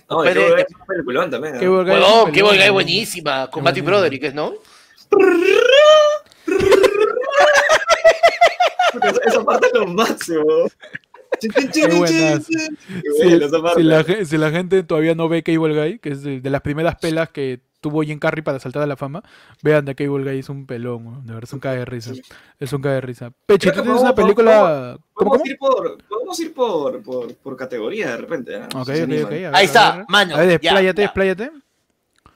No, 0.09 0.21
Pero- 0.23 0.41
Qué 0.41 0.45
bueno, 0.45 0.57
es 0.57 0.67
un 0.81 0.87
peliculón 0.87 1.31
también. 1.31 1.55
¿no? 1.55 1.61
Cable 1.61 2.43
Guy 2.43 2.59
es 2.63 2.71
buenísima. 2.71 3.51
Con 3.51 3.65
Matthew. 3.65 3.85
Broderick, 3.85 4.33
¿no? 4.35 4.53
Esa, 9.03 9.21
esa 9.27 9.45
parte 9.45 9.67
es 9.67 9.73
lo 9.75 9.87
máximo. 9.87 10.45
Si, 13.77 13.83
la, 13.83 14.05
ge- 14.05 14.25
si 14.25 14.37
la 14.39 14.51
gente 14.51 14.83
todavía 14.83 15.15
no 15.15 15.29
ve 15.29 15.43
Cable 15.43 15.75
Guy, 15.75 15.99
que 15.99 16.11
es 16.11 16.23
de, 16.23 16.41
de 16.41 16.51
las 16.51 16.61
primeras 16.63 16.97
pelas 16.97 17.31
que 17.31 17.61
tuvo 17.81 18.03
Jim 18.03 18.19
Carrey 18.19 18.43
para 18.43 18.59
saltar 18.59 18.83
a 18.83 18.87
la 18.87 18.97
fama, 18.97 19.23
vean 19.63 19.85
de 19.85 19.95
Cable 19.95 20.25
Guy 20.25 20.39
es 20.39 20.49
un 20.49 20.67
pelón, 20.67 21.27
de 21.27 21.35
verdad 21.35 21.45
es 21.49 21.53
un 21.53 21.61
cae 21.61 21.79
de 21.79 21.85
risa. 21.85 22.13
Es 22.59 22.73
un 22.73 22.81
cae 22.81 22.95
de 22.95 23.01
risa. 23.03 23.31
Peche, 23.47 23.71
Creo 23.71 23.73
tú 23.73 23.77
que 23.79 23.83
tienes 23.85 24.01
una 24.03 24.15
podemos- 24.15 24.35
película. 24.35 24.99
¿Cómo, 25.13 25.31
Podemos 25.31 25.39
cómo? 25.39 25.51
ir 25.51 25.59
por, 25.59 26.03
podemos 26.09 26.41
ir 26.41 26.55
por, 26.55 27.03
por, 27.03 27.35
por 27.37 27.57
categoría 27.57 28.11
de 28.11 28.17
repente. 28.17 28.61
Ahí 29.53 29.67
está, 29.67 30.05
mano, 30.09 30.35
A 30.35 30.39
ver, 30.41 30.49
ya, 30.49 30.55
expláyate, 30.57 31.03
ya. 31.03 31.07
expláyate. 31.07 31.51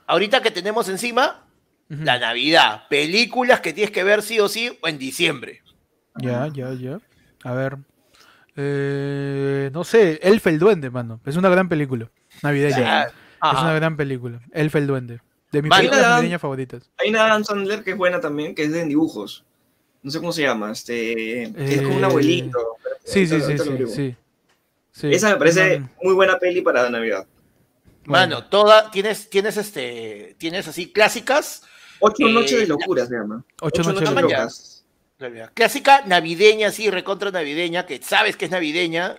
Ahorita 0.07 0.43
que 0.43 0.51
tenemos 0.51 0.89
encima, 0.89 1.45
la 1.89 2.19
Navidad. 2.19 2.83
Películas 2.89 3.61
que 3.61 3.73
tienes 3.73 3.91
que 3.91 4.05
ver 4.05 4.23
sí 4.23 4.39
o 4.41 4.49
sí 4.49 4.77
o 4.83 4.89
en 4.89 4.99
diciembre. 4.99 5.62
Ya, 6.20 6.49
ya, 6.53 6.73
ya. 6.75 6.99
A 7.45 7.53
ver. 7.53 7.77
Eh, 8.60 9.70
no 9.72 9.85
sé, 9.85 10.18
Elf 10.20 10.44
el 10.48 10.59
Duende, 10.59 10.90
mano. 10.90 11.20
Es 11.24 11.36
una 11.36 11.48
gran 11.48 11.68
película. 11.68 12.10
Navideña. 12.43 13.05
Es 13.05 13.12
una 13.40 13.72
gran 13.74 13.97
película. 13.97 14.40
Elf 14.52 14.74
el 14.74 14.86
Duende. 14.89 15.20
De 15.52 15.62
mis 15.62 15.70
películas 15.72 16.02
navideñas 16.02 16.40
favoritas. 16.40 16.90
Hay 16.98 17.10
una 17.10 17.24
Adam 17.26 17.44
Sandler 17.44 17.85
que 17.85 17.93
es 17.93 17.97
buena 17.97 18.20
también, 18.20 18.55
que 18.56 18.64
es 18.64 18.72
de 18.72 18.85
dibujos. 18.85 19.44
No 20.02 20.10
sé 20.10 20.18
cómo 20.18 20.32
se 20.32 20.43
llama. 20.43 20.72
Este, 20.72 21.44
es 21.44 21.82
como 21.82 21.97
un 21.97 22.02
Eh, 22.02 22.06
abuelito. 22.06 22.59
Sí, 23.05 23.26
sí, 23.28 23.40
sí, 23.40 23.56
sí, 23.59 23.68
averiguo. 23.68 23.94
sí. 23.94 24.16
Sí. 24.90 25.12
Esa 25.14 25.30
me 25.30 25.36
parece 25.36 25.80
muy 26.02 26.14
buena 26.14 26.36
peli 26.40 26.60
para 26.60 26.90
Navidad. 26.90 27.24
Mano, 28.06 28.44
toda, 28.47 28.90
tienes, 28.90 29.30
tienes 29.30 29.56
este, 29.56 30.35
tienes 30.39 30.66
así 30.66 30.90
clásicas 30.90 31.62
Ocho 32.01 32.26
Eh, 32.26 32.32
noches 32.32 32.59
de 32.59 32.66
locura 32.66 33.06
se 33.06 33.14
llama. 33.14 33.44
Ocho 33.60 33.82
Ocho 33.82 33.93
noches 33.93 34.09
de 34.14 34.14
locura. 34.22 34.48
Clásica 35.55 36.03
navideña, 36.07 36.70
sí, 36.70 36.90
recontra 36.90 37.31
navideña, 37.31 37.86
que 37.86 38.01
sabes 38.03 38.36
que 38.36 38.45
es 38.47 38.51
navideña. 38.51 39.16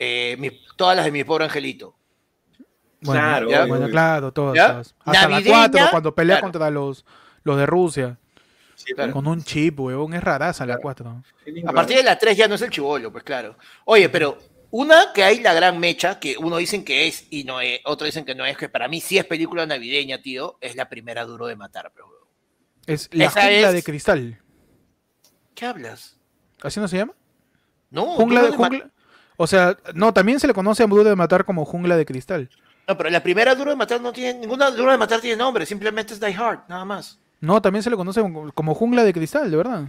eh, 0.00 0.36
mi- 0.38 0.52
todas 0.76 0.94
las 0.96 1.04
de 1.06 1.10
mi 1.10 1.24
pobre 1.24 1.46
angelito. 1.46 1.96
Bueno, 3.00 3.20
Claro, 3.48 3.88
claro, 3.90 4.32
todas. 4.32 4.54
¿Ya? 4.54 4.78
Hasta 4.78 4.94
la 5.06 5.28
Navideña, 5.28 5.68
4, 5.70 5.86
cuando 5.90 6.14
pelea 6.14 6.36
claro. 6.36 6.44
contra 6.52 6.70
los, 6.70 7.04
los 7.42 7.56
de 7.58 7.66
Rusia. 7.66 8.16
Sí, 8.76 8.92
claro. 8.94 9.12
Con 9.12 9.26
un 9.26 9.42
chip, 9.42 9.80
huevón. 9.80 10.14
Es 10.14 10.22
raraza 10.22 10.64
la 10.66 10.74
Claro. 10.74 10.82
4. 10.82 11.22
Es 11.46 11.52
bien 11.54 11.66
A 11.66 11.72
raro. 11.72 11.74
partir 11.76 11.96
de 11.96 12.02
la 12.04 12.16
3 12.16 12.36
ya 12.36 12.46
no 12.46 12.54
es 12.54 12.62
el 12.62 12.70
chivolo, 12.70 13.10
pues 13.10 13.24
claro. 13.24 13.56
Oye, 13.86 14.08
pero 14.08 14.38
una 14.70 15.12
que 15.12 15.24
hay 15.24 15.40
la 15.40 15.52
gran 15.52 15.80
mecha, 15.80 16.20
que 16.20 16.36
uno 16.38 16.58
dicen 16.58 16.84
que 16.84 17.08
es 17.08 17.26
y 17.30 17.42
no 17.42 17.60
es, 17.60 17.80
otro 17.84 18.04
dicen 18.04 18.24
que 18.24 18.36
no 18.36 18.44
es, 18.46 18.56
que 18.56 18.68
para 18.68 18.86
mí 18.86 19.00
sí 19.00 19.18
es 19.18 19.24
película 19.24 19.66
navideña, 19.66 20.22
tío, 20.22 20.58
es 20.60 20.76
la 20.76 20.88
primera 20.88 21.24
duro 21.24 21.46
de 21.48 21.56
matar, 21.56 21.90
pero 21.92 22.06
huevón. 22.06 22.28
Es 22.86 23.08
la 23.12 23.24
Esa 23.24 23.40
jungla 23.42 23.68
es- 23.70 23.74
de 23.74 23.82
cristal. 23.82 24.38
¿Qué 25.58 25.66
hablas? 25.66 26.14
¿Así 26.62 26.78
no 26.78 26.86
se 26.86 26.98
llama? 26.98 27.14
No, 27.90 28.04
Jungla 28.14 28.42
de 28.42 28.50
jungla. 28.50 28.90
O 29.36 29.44
sea, 29.44 29.76
no, 29.92 30.14
también 30.14 30.38
se 30.38 30.46
le 30.46 30.54
conoce 30.54 30.84
a 30.84 30.86
Duro 30.86 31.02
de 31.02 31.16
Matar 31.16 31.44
como 31.44 31.64
jungla 31.64 31.96
de 31.96 32.06
cristal. 32.06 32.48
No, 32.86 32.96
pero 32.96 33.10
la 33.10 33.24
primera 33.24 33.56
duro 33.56 33.70
de 33.70 33.76
matar 33.76 34.00
no 34.00 34.12
tiene, 34.12 34.38
ninguna 34.38 34.70
duro 34.70 34.92
de 34.92 34.98
matar 34.98 35.20
tiene 35.20 35.36
nombre, 35.36 35.66
simplemente 35.66 36.14
es 36.14 36.20
Die 36.20 36.32
Hard, 36.32 36.60
nada 36.68 36.84
más. 36.84 37.18
No, 37.40 37.60
también 37.60 37.82
se 37.82 37.90
le 37.90 37.96
conoce 37.96 38.20
como, 38.20 38.52
como 38.52 38.72
jungla 38.72 39.02
de 39.02 39.12
cristal, 39.12 39.50
de 39.50 39.56
verdad. 39.56 39.82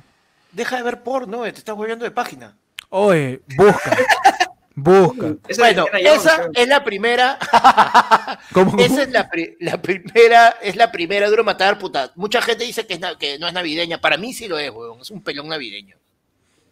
Deja 0.54 0.78
de 0.78 0.82
ver 0.82 1.04
porno, 1.04 1.46
eh, 1.46 1.52
te 1.52 1.60
estás 1.60 1.76
volviendo 1.76 2.04
de 2.04 2.10
página. 2.10 2.58
Oye, 2.90 3.44
busca. 3.56 3.96
busca. 4.76 5.36
Esa 5.48 5.62
Bueno, 5.62 5.86
esa 5.94 6.50
es 6.54 6.68
la 6.68 6.84
primera. 6.84 7.38
¿Cómo? 8.54 8.78
Esa 8.80 9.04
es 9.04 9.12
la, 9.12 9.30
pri- 9.30 9.56
la 9.60 9.82
primera, 9.82 10.56
es 10.62 10.76
la 10.76 10.92
primera 10.92 11.30
duro 11.30 11.44
matar, 11.44 11.78
puta. 11.78 12.12
Mucha 12.16 12.42
gente 12.42 12.64
dice 12.64 12.86
que, 12.88 12.94
es 12.96 13.00
na- 13.00 13.18
que 13.18 13.38
no 13.40 13.48
es 13.48 13.54
navideña. 13.54 14.00
Para 14.02 14.18
mí 14.18 14.34
sí 14.34 14.48
lo 14.48 14.58
es, 14.58 14.72
weón. 14.72 15.00
Es 15.02 15.12
un 15.12 15.22
pelón 15.22 15.48
navideño. 15.50 15.96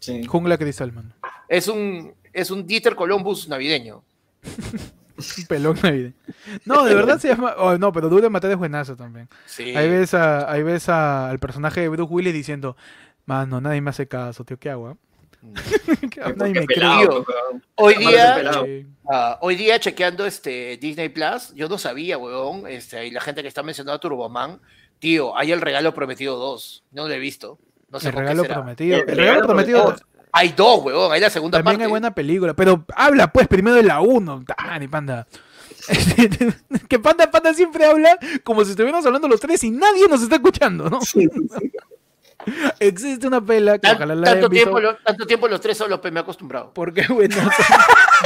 Sí. 0.00 0.24
Jungla 0.24 0.56
mano. 0.92 1.12
Es 1.48 1.68
un, 1.68 2.14
es 2.32 2.50
un 2.50 2.66
Dieter 2.66 2.94
Columbus 2.94 3.48
navideño. 3.48 4.02
Un 5.18 5.46
pelón 5.48 5.76
navideño. 5.82 6.14
No, 6.64 6.84
de 6.84 6.94
verdad 6.94 7.18
se 7.18 7.26
llama. 7.26 7.54
oh, 7.58 7.76
no, 7.76 7.92
pero 7.92 8.08
Duro 8.08 8.30
Matar 8.30 8.52
es 8.52 8.56
buenazo 8.56 8.94
también. 8.94 9.28
Sí. 9.46 9.74
Ahí 9.76 9.88
ves, 9.88 10.14
a, 10.14 10.48
ahí 10.48 10.62
ves 10.62 10.88
a- 10.88 11.28
al 11.28 11.40
personaje 11.40 11.80
de 11.80 11.88
Bruce 11.88 12.12
Willis 12.12 12.32
diciendo: 12.32 12.76
Mano, 13.26 13.60
nadie 13.60 13.80
me 13.80 13.90
hace 13.90 14.06
caso, 14.06 14.44
tío, 14.44 14.60
¿qué 14.60 14.70
hago? 14.70 14.88
ah?" 14.90 14.96
Nadie 16.36 16.52
me 16.54 16.66
pelado. 16.66 17.24
Hoy 17.76 17.94
día, 17.94 18.52
ah, 19.10 19.38
hoy 19.40 19.56
día 19.56 19.78
chequeando 19.78 20.26
este 20.26 20.76
Disney 20.78 21.08
Plus, 21.08 21.54
yo 21.54 21.68
no 21.68 21.78
sabía, 21.78 22.18
weón, 22.18 22.66
este, 22.66 23.06
y 23.06 23.10
la 23.10 23.20
gente 23.20 23.42
que 23.42 23.48
está 23.48 23.62
mencionando 23.62 23.92
a 23.94 24.00
Turboman, 24.00 24.60
tío, 24.98 25.36
hay 25.36 25.52
el 25.52 25.60
regalo 25.60 25.94
prometido 25.94 26.36
2. 26.36 26.84
No 26.92 27.06
lo 27.08 27.14
he 27.14 27.18
visto. 27.18 27.58
No 27.90 28.00
sé 28.00 28.08
el 28.08 28.14
por 28.14 28.22
qué 28.22 28.28
regalo 28.30 28.42
será. 28.42 28.54
prometido. 28.56 28.98
El 28.98 29.08
El 29.10 29.16
regalo 29.16 29.46
prometido. 29.46 29.82
prometido. 29.84 30.08
Hay 30.32 30.50
dos, 30.50 30.84
weón, 30.84 31.10
hay 31.10 31.20
la 31.20 31.30
segunda 31.30 31.58
También 31.58 31.76
parte. 31.76 31.84
hay 31.84 31.90
buena 31.90 32.14
película, 32.14 32.54
pero 32.54 32.84
habla 32.94 33.32
pues 33.32 33.48
primero 33.48 33.76
de 33.76 33.82
la 33.84 34.00
1. 34.00 34.44
Dani, 34.46 34.88
panda. 34.88 35.26
que 36.88 36.98
panda, 36.98 37.30
panda 37.30 37.54
siempre 37.54 37.86
habla 37.86 38.18
como 38.44 38.62
si 38.64 38.72
estuviéramos 38.72 39.06
hablando 39.06 39.26
los 39.28 39.40
tres 39.40 39.62
y 39.64 39.70
nadie 39.70 40.06
nos 40.06 40.20
está 40.22 40.34
escuchando, 40.36 40.90
¿no? 40.90 41.00
Sí. 41.00 41.26
Existe 42.80 43.26
una 43.26 43.40
pela 43.44 43.74
que 43.78 43.88
Tan- 43.88 43.96
ojalá 43.96 44.14
la 44.14 44.24
tanto, 44.24 44.38
hayan 44.46 44.50
visto. 44.50 44.64
tiempo, 44.70 44.80
lo- 44.80 44.96
tanto 44.96 45.26
tiempo 45.26 45.48
los 45.48 45.60
tres 45.60 45.76
solo 45.76 46.00
pe, 46.00 46.10
me 46.10 46.20
he 46.20 46.22
acostumbrado. 46.22 46.72
Porque, 46.74 47.04
bueno, 47.08 47.36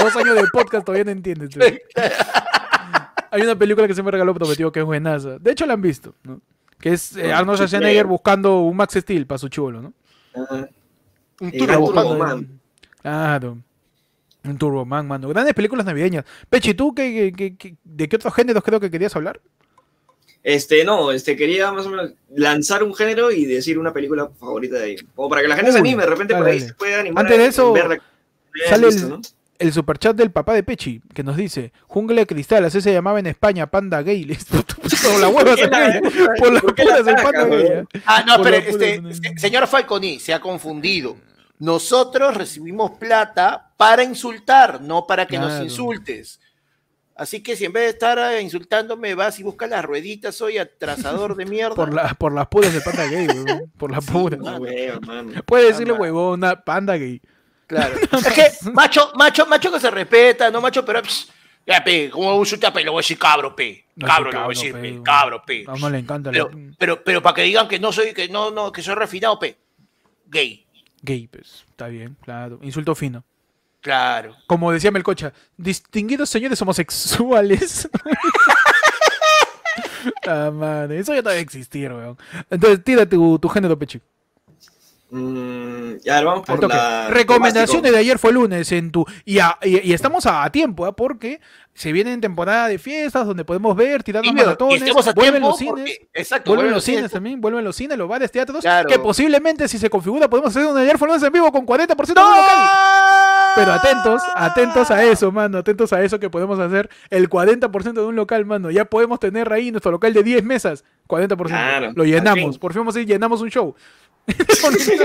dos 0.01 0.17
años 0.17 0.35
de 0.37 0.45
podcast 0.53 0.85
todavía 0.85 1.05
no 1.05 1.11
entiendes. 1.13 1.51
Hay 3.31 3.41
una 3.43 3.57
película 3.57 3.87
que 3.89 3.95
se 3.95 4.03
me 4.03 4.11
regaló 4.11 4.35
prometido 4.35 4.71
que 4.71 4.81
es 4.81 4.85
buenaza. 4.87 5.39
De 5.39 5.53
hecho, 5.53 5.65
la 5.67 5.75
han 5.75 5.81
visto, 5.81 6.15
¿no? 6.23 6.41
Que 6.79 6.91
es 6.95 7.17
eh, 7.17 7.33
Ah, 7.33 7.39
Arnold 7.39 7.59
Schwarzenegger 7.59 8.07
buscando 8.07 8.61
un 8.61 8.77
Max 8.77 8.95
Steel 8.95 9.27
para 9.27 9.39
su 9.39 9.49
chivolo, 9.49 9.81
¿no? 9.81 9.93
Un 11.41 11.51
turbo. 11.53 11.93
Turbo 11.93 12.17
Man. 12.19 12.61
Claro. 13.01 13.59
Un 14.45 14.59
Turboman, 14.59 15.07
mano. 15.07 15.29
Grandes 15.29 15.55
películas 15.55 15.87
navideñas. 15.87 16.25
Pechi, 16.51 16.75
¿tú 16.75 16.93
qué, 16.95 17.33
qué- 17.35 17.57
qué- 17.57 17.77
de 17.85 18.09
qué 18.09 18.17
otros 18.17 18.35
géneros 18.35 18.63
creo 18.65 18.81
que 18.81 18.91
querías 18.91 19.15
hablar? 19.17 19.41
Este, 20.43 20.85
no, 20.85 21.13
este, 21.13 21.37
quería 21.37 21.71
más 21.71 21.87
o 21.87 21.91
menos 21.91 22.11
lanzar 22.35 22.83
un 22.83 22.95
género 22.95 23.31
y 23.31 23.45
decir 23.45 23.79
una 23.79 23.93
película 23.93 24.29
favorita 24.41 24.77
de 24.77 24.85
ahí. 24.85 24.97
Como 25.15 25.29
para 25.29 25.43
que 25.43 25.49
la 25.49 25.57
gente 25.57 25.71
se 25.73 25.81
Uy, 25.81 25.89
anime, 25.89 26.03
de 26.03 26.09
repente 26.11 26.33
dale, 26.35 26.43
por 26.45 26.51
ahí 26.53 26.59
dale. 26.59 26.69
se 26.69 26.75
puede 26.75 26.95
animar. 26.97 27.25
Antes 27.25 27.39
de 27.39 27.47
eso, 27.47 27.73
verla 27.73 27.99
sale 28.69 28.89
el- 28.89 29.09
¿no? 29.09 29.21
El 29.59 29.73
superchat 29.73 30.17
del 30.17 30.33
papá 30.33 30.55
de 30.55 30.65
Pechi, 30.65 31.01
que 31.15 31.23
nos 31.23 31.37
dice, 31.37 31.73
Jungla 31.87 32.23
de 32.23 32.27
Cristal, 32.27 32.65
así 32.65 32.81
se 32.81 32.93
llamaba 32.93 33.21
en 33.21 33.27
España, 33.29 33.69
Panda 33.69 34.03
Gay. 34.03 34.25
por 34.51 35.21
la 35.21 35.29
hueva 35.29 35.57
se. 35.57 35.69
Por 36.39 36.53
la 36.53 36.61
por 36.61 36.75
qué 36.75 36.85
la 36.85 36.97
puras 36.97 37.07
el 37.07 37.17
saca, 37.17 37.23
Panda 37.23 37.45
Gay. 37.45 37.67
¿eh? 37.67 37.85
Ah, 38.05 38.25
no, 38.27 38.43
pero 38.43 38.57
este, 38.57 39.01
señor 39.39 39.69
Falconi 39.69 40.19
se 40.19 40.35
ha 40.35 40.41
confundido. 40.41 41.17
Nosotros 41.61 42.37
recibimos 42.37 42.91
plata 42.99 43.71
para 43.77 44.03
insultar, 44.03 44.81
no 44.81 45.07
para 45.07 45.27
que 45.27 45.39
nos 45.39 45.63
insultes. 45.63 46.41
Así 47.15 47.43
que 47.43 47.57
si 47.57 47.65
en 47.67 47.73
vez 47.73 47.83
de 47.85 47.89
estar 47.91 48.19
eh, 48.19 48.41
insultándome 48.41 49.15
vas 49.15 49.39
y 49.39 49.43
buscas 49.43 49.69
las 49.69 49.85
rueditas, 49.85 50.35
soy 50.35 50.59
atrasador 50.59 51.37
de 51.37 51.45
mierda. 51.47 51.75
Por, 51.75 51.93
la, 51.93 52.15
por 52.15 52.33
las 52.33 52.47
puras 52.49 52.73
del 52.73 52.83
Panda 52.83 53.07
Gay, 53.07 53.27
weón. 53.29 53.71
Por 53.77 53.91
las 53.91 54.05
puras. 54.05 54.41
No, 54.41 54.57
weón, 54.57 55.01
mano. 55.07 55.43
Puede 55.45 55.67
decirle 55.69 55.93
Ah, 55.95 55.99
huevona, 56.01 56.65
Panda 56.65 56.97
Gay. 56.97 57.21
Claro. 57.67 57.95
es 58.13 58.33
que 58.33 58.71
macho, 58.73 59.13
macho, 59.15 59.47
macho 59.47 59.71
que 59.73 59.81
se 59.81 59.91
respeta, 59.91 60.51
no 60.51 60.61
macho, 60.61 60.85
pero 60.85 61.03
pss, 61.03 61.31
ya 61.67 61.83
pe, 61.85 62.11
como 62.11 62.35
insulta, 62.39 62.73
pe, 62.73 62.83
le 62.83 62.91
voy 62.91 62.99
a 62.99 63.03
decir 63.03 63.19
cabro, 63.19 63.55
pe. 63.55 63.85
No, 63.95 64.07
Cabro, 64.07 64.31
sí, 64.31 64.37
le 64.37 64.43
voy 64.43 64.45
a 64.45 64.49
decir, 64.49 64.73
pe, 64.99 65.03
cabro, 65.03 65.43
pe. 65.45 65.65
A 65.69 65.75
uno 65.75 65.91
le 65.91 65.99
encanta 65.99 66.33
la- 66.33 66.47
Pero, 66.49 66.51
pero, 66.79 67.05
pero 67.05 67.23
para 67.23 67.35
que 67.37 67.43
digan 67.43 67.69
que 67.69 67.79
no 67.79 67.93
soy, 67.93 68.15
que 68.15 68.29
no, 68.29 68.51
no, 68.51 68.73
que 68.73 68.83
soy 68.83 68.95
refinado, 68.95 69.39
pe. 69.39 69.57
Gay. 70.27 70.67
Gay, 71.03 71.29
pues. 71.29 71.65
Está 71.69 71.89
bien, 71.89 72.17
claro. 72.23 72.59
Insulto 72.63 72.95
fino. 72.95 73.23
Claro. 73.83 74.35
Como 74.47 74.73
decía 74.73 74.91
Melcocha, 74.91 75.33
distinguidos 75.57 76.31
señores 76.31 76.61
homosexuales. 76.63 77.89
ah, 80.27 80.51
madre, 80.53 80.99
eso 81.01 81.15
ya 81.15 81.23
debe 81.23 81.41
existir, 81.41 81.93
weón. 81.93 82.17
Entonces, 82.49 82.83
tira 82.85 83.07
tu, 83.07 83.39
tu 83.39 83.49
género, 83.49 83.79
Pechi. 83.79 84.01
Mm, 85.11 85.97
ya, 86.05 86.23
vamos 86.23 86.47
por 86.47 86.67
la. 86.69 87.09
Recomendaciones 87.11 87.93
de 87.93 87.99
ayer 87.99 88.19
fue 88.19 88.33
lunes 88.33 88.73
en 88.73 88.91
tu 88.91 89.05
y, 89.27 89.41
a- 89.41 89.59
y- 89.63 89.91
y 89.91 89.93
estamos 89.93 90.25
a, 90.25 90.49
tiempo, 90.51 90.87
¿ah? 90.87 90.97
porque 90.97 91.39
se 91.75 91.93
viene 91.93 92.15
en 92.15 92.23
temporada 92.23 92.69
de 92.69 92.79
fiestas 92.79 93.27
donde 93.27 93.45
podemos 93.45 93.77
ver, 93.77 94.03
y 94.07 94.13
maratones, 94.33 94.81
vuelven 95.15 95.43
tiempo 95.43 95.49
los 95.49 95.59
cines, 95.59 95.75
porque- 95.75 96.09
exacto, 96.15 96.51
vuelven 96.53 96.65
vuelven 96.65 96.75
los 96.75 96.85
cines 96.85 97.11
también, 97.11 97.41
vuelven 97.43 97.63
los 97.63 97.77
cines, 97.77 97.99
los 97.99 98.09
bares, 98.09 98.33
teatros, 98.33 98.63
Claro. 98.63 98.89
que 98.89 98.99
posiblemente 98.99 99.69
si 99.69 99.77
se 99.79 99.91
configura 99.91 100.31
podemos 100.31 100.51
hacer 100.57 100.67
un 100.67 100.79
ayer 100.79 100.97
fue 100.97 101.09
lunes 101.09 101.23
en 101.23 101.33
vivo 101.33 101.53
con 101.53 101.67
40% 101.67 101.95
de 102.07 102.13
un 102.13 102.37
local. 102.37 102.69
Pero 103.55 103.73
atentos, 103.73 104.23
atentos 104.35 104.91
a 104.91 105.05
eso, 105.05 105.31
mano, 105.31 105.59
atentos 105.59 105.93
a 105.93 106.03
eso 106.03 106.19
que 106.19 106.31
podemos 106.31 106.59
hacer 106.59 106.89
el 107.11 107.29
40% 107.29 107.93
de 107.93 108.01
un 108.05 108.17
local, 108.17 108.45
mano. 108.47 108.71
Ya 108.71 108.85
podemos 108.85 109.21
tener 109.21 109.53
ahí 109.53 109.71
nuestro 109.71 109.91
local 109.93 110.13
de 110.13 110.23
10 110.23 110.45
mesas, 110.45 110.85
40%. 111.09 111.47
Claro, 111.47 111.93
Lo 111.95 112.05
llenamos, 112.05 112.59
por 112.59 112.73
fin 112.73 112.81
vamos 112.81 112.97
a 112.97 113.01
ir, 113.01 113.07
llenamos 113.07 113.41
un 113.41 113.51
show. 113.51 113.75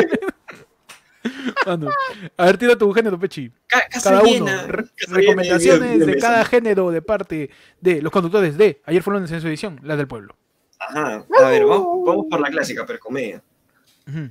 Mano, 1.65 1.89
a 2.37 2.45
ver, 2.45 2.57
tira 2.57 2.77
tu 2.77 2.91
género, 2.93 3.19
Pechi. 3.19 3.51
Cada 4.01 4.21
uno. 4.21 4.47
recomendaciones 5.07 6.05
de 6.05 6.17
cada 6.17 6.45
género 6.45 6.89
de 6.91 7.01
parte 7.01 7.49
de 7.81 8.01
los 8.01 8.11
conductores 8.11 8.57
de 8.57 8.81
Ayer 8.85 9.01
fue 9.01 9.13
lunes 9.13 9.31
en 9.31 9.41
su 9.41 9.47
edición, 9.47 9.79
la 9.83 9.97
del 9.97 10.07
pueblo. 10.07 10.35
Ajá. 10.79 11.25
A 11.41 11.49
ver, 11.49 11.65
vamos, 11.65 12.05
vamos 12.05 12.25
por 12.29 12.39
la 12.39 12.49
clásica, 12.49 12.85
pero 12.85 12.99
comedia. 12.99 13.41
Ujú. 14.07 14.29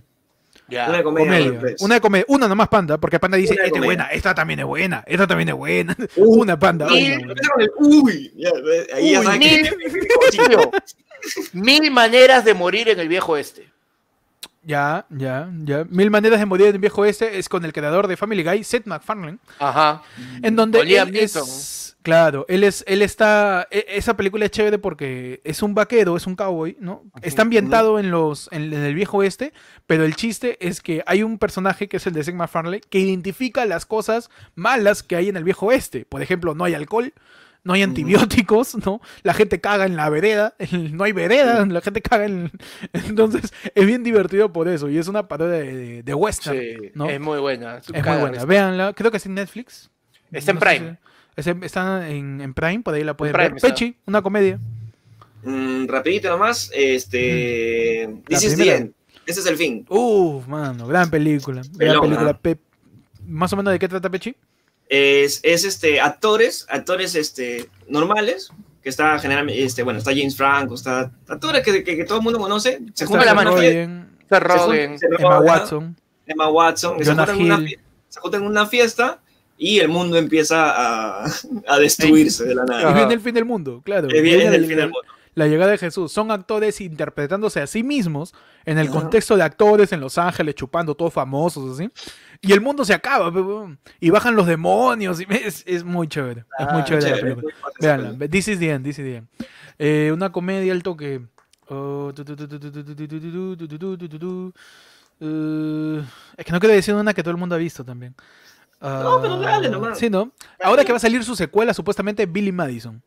Ya. 0.68 0.88
Una 0.88 1.02
comedia. 1.02 1.26
Comedia. 1.50 1.76
Una 1.80 1.94
de 1.94 2.00
comedia. 2.00 2.24
Una 2.28 2.48
nomás 2.48 2.68
panda, 2.68 2.98
porque 2.98 3.18
panda 3.20 3.36
dice, 3.36 3.54
esta 3.54 3.66
es 3.78 3.84
buena, 3.84 4.04
esta 4.06 4.34
también 4.34 4.60
es 4.60 4.66
buena, 4.66 5.04
esta 5.06 5.26
también 5.26 5.48
es 5.50 5.54
buena. 5.54 5.96
Uh, 6.16 6.42
una 6.42 6.58
panda. 6.58 6.86
una, 6.86 6.96
el 6.98 7.70
Uy, 7.78 8.32
ya, 8.36 8.50
ahí 8.94 9.12
ya 9.12 9.20
Uy, 9.20 9.24
saben 9.26 9.40
mil- 9.40 10.70
Mil 11.52 11.90
maneras 11.90 12.44
de 12.44 12.54
morir 12.54 12.88
en 12.88 13.00
el 13.00 13.08
viejo 13.08 13.36
este. 13.36 13.68
Ya, 14.62 15.06
ya, 15.10 15.48
ya. 15.64 15.84
Mil 15.88 16.10
maneras 16.10 16.40
de 16.40 16.46
morir 16.46 16.66
en 16.74 16.80
viejo 16.80 17.04
este 17.04 17.38
es 17.38 17.48
con 17.48 17.64
el 17.64 17.72
creador 17.72 18.08
de 18.08 18.16
Family 18.16 18.42
Guy, 18.42 18.64
Seth 18.64 18.86
MacFarlane, 18.86 19.38
Ajá. 19.60 20.02
en 20.42 20.56
donde 20.56 20.84
Liam 20.84 21.08
él 21.08 21.16
es. 21.16 21.85
Claro, 22.06 22.46
él 22.48 22.62
es, 22.62 22.84
él 22.86 23.02
está, 23.02 23.66
e- 23.70 23.84
esa 23.88 24.16
película 24.16 24.44
es 24.44 24.52
chévere 24.52 24.78
porque 24.78 25.40
es 25.42 25.60
un 25.62 25.74
vaquero, 25.74 26.16
es 26.16 26.26
un 26.28 26.36
cowboy, 26.36 26.76
¿no? 26.80 27.02
Está 27.20 27.42
ambientado 27.42 27.98
en 27.98 28.12
los, 28.12 28.48
en, 28.52 28.72
en 28.72 28.84
el 28.84 28.94
viejo 28.94 29.24
este, 29.24 29.52
pero 29.88 30.04
el 30.04 30.14
chiste 30.14 30.56
es 30.66 30.80
que 30.80 31.02
hay 31.06 31.24
un 31.24 31.38
personaje 31.38 31.88
que 31.88 31.96
es 31.96 32.06
el 32.06 32.12
de 32.12 32.22
Seth 32.22 32.34
MacFarlane 32.36 32.80
que 32.88 33.00
identifica 33.00 33.66
las 33.66 33.86
cosas 33.86 34.30
malas 34.54 35.02
que 35.02 35.16
hay 35.16 35.28
en 35.28 35.36
el 35.36 35.42
viejo 35.44 35.72
este. 35.72 36.04
Por 36.04 36.22
ejemplo, 36.22 36.54
no 36.54 36.62
hay 36.64 36.74
alcohol. 36.74 37.12
No 37.64 37.72
hay 37.72 37.82
antibióticos, 37.82 38.76
¿no? 38.86 39.00
La 39.24 39.34
gente 39.34 39.60
caga 39.60 39.86
en 39.86 39.96
la 39.96 40.08
vereda, 40.08 40.54
no 40.92 41.02
hay 41.02 41.10
vereda, 41.10 41.66
la 41.66 41.80
gente 41.80 42.00
caga 42.00 42.24
en... 42.26 42.52
Entonces, 42.92 43.52
es 43.74 43.84
bien 43.86 44.04
divertido 44.04 44.52
por 44.52 44.68
eso, 44.68 44.88
y 44.88 44.98
es 44.98 45.08
una 45.08 45.26
parodia 45.26 45.58
de, 45.58 45.74
de- 45.74 46.02
de 46.04 46.14
western, 46.14 46.56
Sí, 46.56 46.76
¿no? 46.94 47.10
es 47.10 47.18
muy 47.18 47.40
buena. 47.40 47.78
Es 47.78 47.90
muy 47.92 48.18
buena. 48.20 48.44
Véanla. 48.44 48.92
Creo 48.92 49.10
que 49.10 49.16
es 49.16 49.26
en 49.26 49.34
Netflix. 49.34 49.90
Está 50.30 50.52
en 50.52 50.54
No 50.56 50.60
Prime. 50.60 50.90
si- 50.90 51.15
es 51.36 51.46
en- 51.46 51.62
está 51.62 52.08
en, 52.08 52.40
en 52.40 52.54
Prime, 52.54 52.80
por 52.80 52.94
ahí 52.94 53.04
la 53.04 53.16
pueden 53.16 53.32
Prime 53.34 53.48
ver. 53.50 53.56
está. 53.56 53.68
Pechi, 53.68 53.96
una 54.06 54.22
comedia. 54.22 54.58
Mm, 55.42 55.86
rapidito 55.86 56.28
nomás, 56.28 56.70
este... 56.74 58.08
La 58.28 58.38
This 58.38 58.44
is 58.44 58.56
the 58.56 58.74
end. 58.74 58.92
Ese 59.26 59.40
es 59.40 59.46
el 59.46 59.56
fin. 59.56 59.84
Uf, 59.88 60.46
mano, 60.46 60.86
gran 60.86 61.10
película. 61.10 61.62
Gran 61.62 61.76
Pelón, 61.78 62.00
película. 62.02 62.30
¿ah? 62.30 62.38
Pe- 62.40 62.58
Más 63.26 63.52
o 63.52 63.56
menos 63.56 63.72
de 63.72 63.78
qué 63.78 63.88
trata 63.88 64.08
Pechi. 64.10 64.34
Es, 64.88 65.40
es 65.42 65.64
este, 65.64 66.00
actores, 66.00 66.64
actores 66.68 67.14
este, 67.16 67.68
normales, 67.88 68.50
que 68.82 68.88
está 68.88 69.18
generalmente, 69.18 69.64
este, 69.64 69.82
bueno, 69.82 69.98
está 69.98 70.12
James 70.12 70.36
Franco, 70.36 70.74
está 70.76 71.10
actores 71.28 71.64
que, 71.64 71.82
que- 71.82 71.96
que 71.96 72.04
todo 72.04 72.18
el 72.18 72.24
mundo 72.24 72.38
conoce. 72.38 72.80
Se 72.94 73.04
Como 73.04 73.24
la 73.24 73.34
mano. 73.34 73.56
Se 73.56 73.62
se 73.62 73.72
se 74.98 75.06
Emma 75.06 75.18
roban, 75.18 75.44
Watson. 75.44 75.96
Emma 76.26 76.48
Watson, 76.48 76.98
que 76.98 77.04
se 77.04 77.10
juntan, 77.14 77.30
en 77.30 77.42
una, 77.42 77.58
se 78.08 78.20
juntan 78.20 78.42
en 78.42 78.46
una 78.48 78.66
fiesta 78.66 79.20
y 79.58 79.78
el 79.78 79.88
mundo 79.88 80.16
empieza 80.16 80.70
a, 80.70 81.26
a 81.66 81.78
destruirse 81.78 82.44
de 82.44 82.54
la 82.54 82.64
nada. 82.64 82.90
Y 82.90 82.94
viene 82.94 83.14
el 83.14 83.20
fin 83.20 83.34
del 83.34 83.44
mundo, 83.44 83.82
claro. 83.84 84.08
Que 84.08 84.20
viene, 84.20 84.44
viene 84.44 84.56
el, 84.56 84.62
el 84.62 84.68
fin 84.68 84.76
del 84.76 84.90
mundo. 84.90 85.08
La 85.36 85.46
llegada 85.46 85.72
de 85.72 85.78
Jesús. 85.78 86.10
Son 86.12 86.30
actores 86.30 86.80
interpretándose 86.80 87.60
a 87.60 87.66
sí 87.66 87.82
mismos 87.82 88.34
en 88.64 88.78
el 88.78 88.88
contexto 88.88 89.36
de 89.36 89.42
actores 89.42 89.92
en 89.92 90.00
Los 90.00 90.16
Ángeles, 90.16 90.54
chupando 90.54 90.94
todos 90.94 91.12
famosos, 91.12 91.78
así. 91.78 91.90
Y 92.40 92.54
el 92.54 92.62
mundo 92.62 92.86
se 92.86 92.94
acaba, 92.94 93.30
y 94.00 94.08
bajan 94.08 94.34
los 94.34 94.46
demonios. 94.46 95.20
Y 95.20 95.26
es, 95.28 95.62
es, 95.66 95.84
muy 95.84 96.08
chévere. 96.08 96.46
es 96.58 96.72
muy 96.72 96.84
chévere, 96.84 97.06
ah, 97.06 97.10
la 97.10 97.20
película. 97.20 97.54
Veanla. 97.78 98.28
This 98.30 98.48
is 98.48 98.58
the 98.58 98.70
end, 98.70 98.84
this 98.84 98.98
is 98.98 99.04
the 99.04 99.16
end. 99.16 99.28
Eh, 99.78 100.10
una 100.10 100.32
comedia 100.32 100.72
al 100.72 100.82
toque. 100.82 101.20
Uh, 101.68 102.12
es 106.36 106.44
que 106.44 106.52
no 106.52 106.60
quiero 106.60 106.74
decir 106.74 106.94
una 106.94 107.12
que 107.12 107.22
todo 107.22 107.32
el 107.32 107.36
mundo 107.36 107.54
ha 107.54 107.58
visto 107.58 107.84
también. 107.84 108.14
No, 109.02 109.20
pero 109.22 109.38
dale 109.38 109.68
Ah, 109.68 109.70
nomás. 109.70 109.98
Sí, 109.98 110.08
¿no? 110.10 110.32
Ahora 110.62 110.84
que 110.84 110.92
va 110.92 110.96
a 110.96 111.00
salir 111.00 111.22
su 111.24 111.34
secuela, 111.36 111.74
supuestamente 111.74 112.26
Billy 112.26 112.52
Madison. 112.52 113.02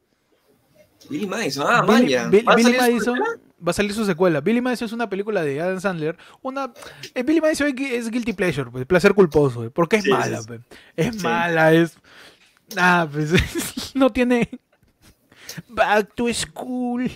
Billy 1.10 1.26
Madison, 1.28 1.66
ah, 1.68 1.82
Billy, 1.82 2.14
manja. 2.16 2.30
Bill- 2.30 2.48
¿Va 2.48 2.54
a 2.54 2.56
Billy 2.56 2.74
Madison 2.78 3.16
secuela? 3.16 3.42
va 3.68 3.72
a 3.72 3.74
salir 3.74 3.94
su 3.94 4.06
secuela. 4.06 4.42
Billy 4.42 4.62
Madison 4.62 4.86
es 4.88 4.92
una 4.94 5.10
película 5.10 5.42
de 5.44 5.60
Adam 5.62 5.80
Sandler. 5.82 6.18
Una, 6.42 6.72
eh, 7.16 7.24
Billy 7.24 7.42
Madison 7.42 7.68
es, 7.68 7.74
gui- 7.76 7.92
es 7.94 8.10
guilty 8.12 8.34
pleasure, 8.34 8.70
pues, 8.70 8.86
placer 8.86 9.14
culposo, 9.14 9.64
eh, 9.66 9.70
porque 9.72 9.98
es 9.98 10.04
Sí, 10.04 10.12
mala, 10.12 10.42
pues. 10.46 10.62
es 10.96 11.16
Sí. 11.16 11.24
mala, 11.24 11.74
es 11.74 11.98
ah, 12.78 13.08
pues, 13.12 13.32
no 13.96 14.12
tiene 14.12 14.50
Back 15.70 16.14
to 16.16 16.32
School, 16.34 17.10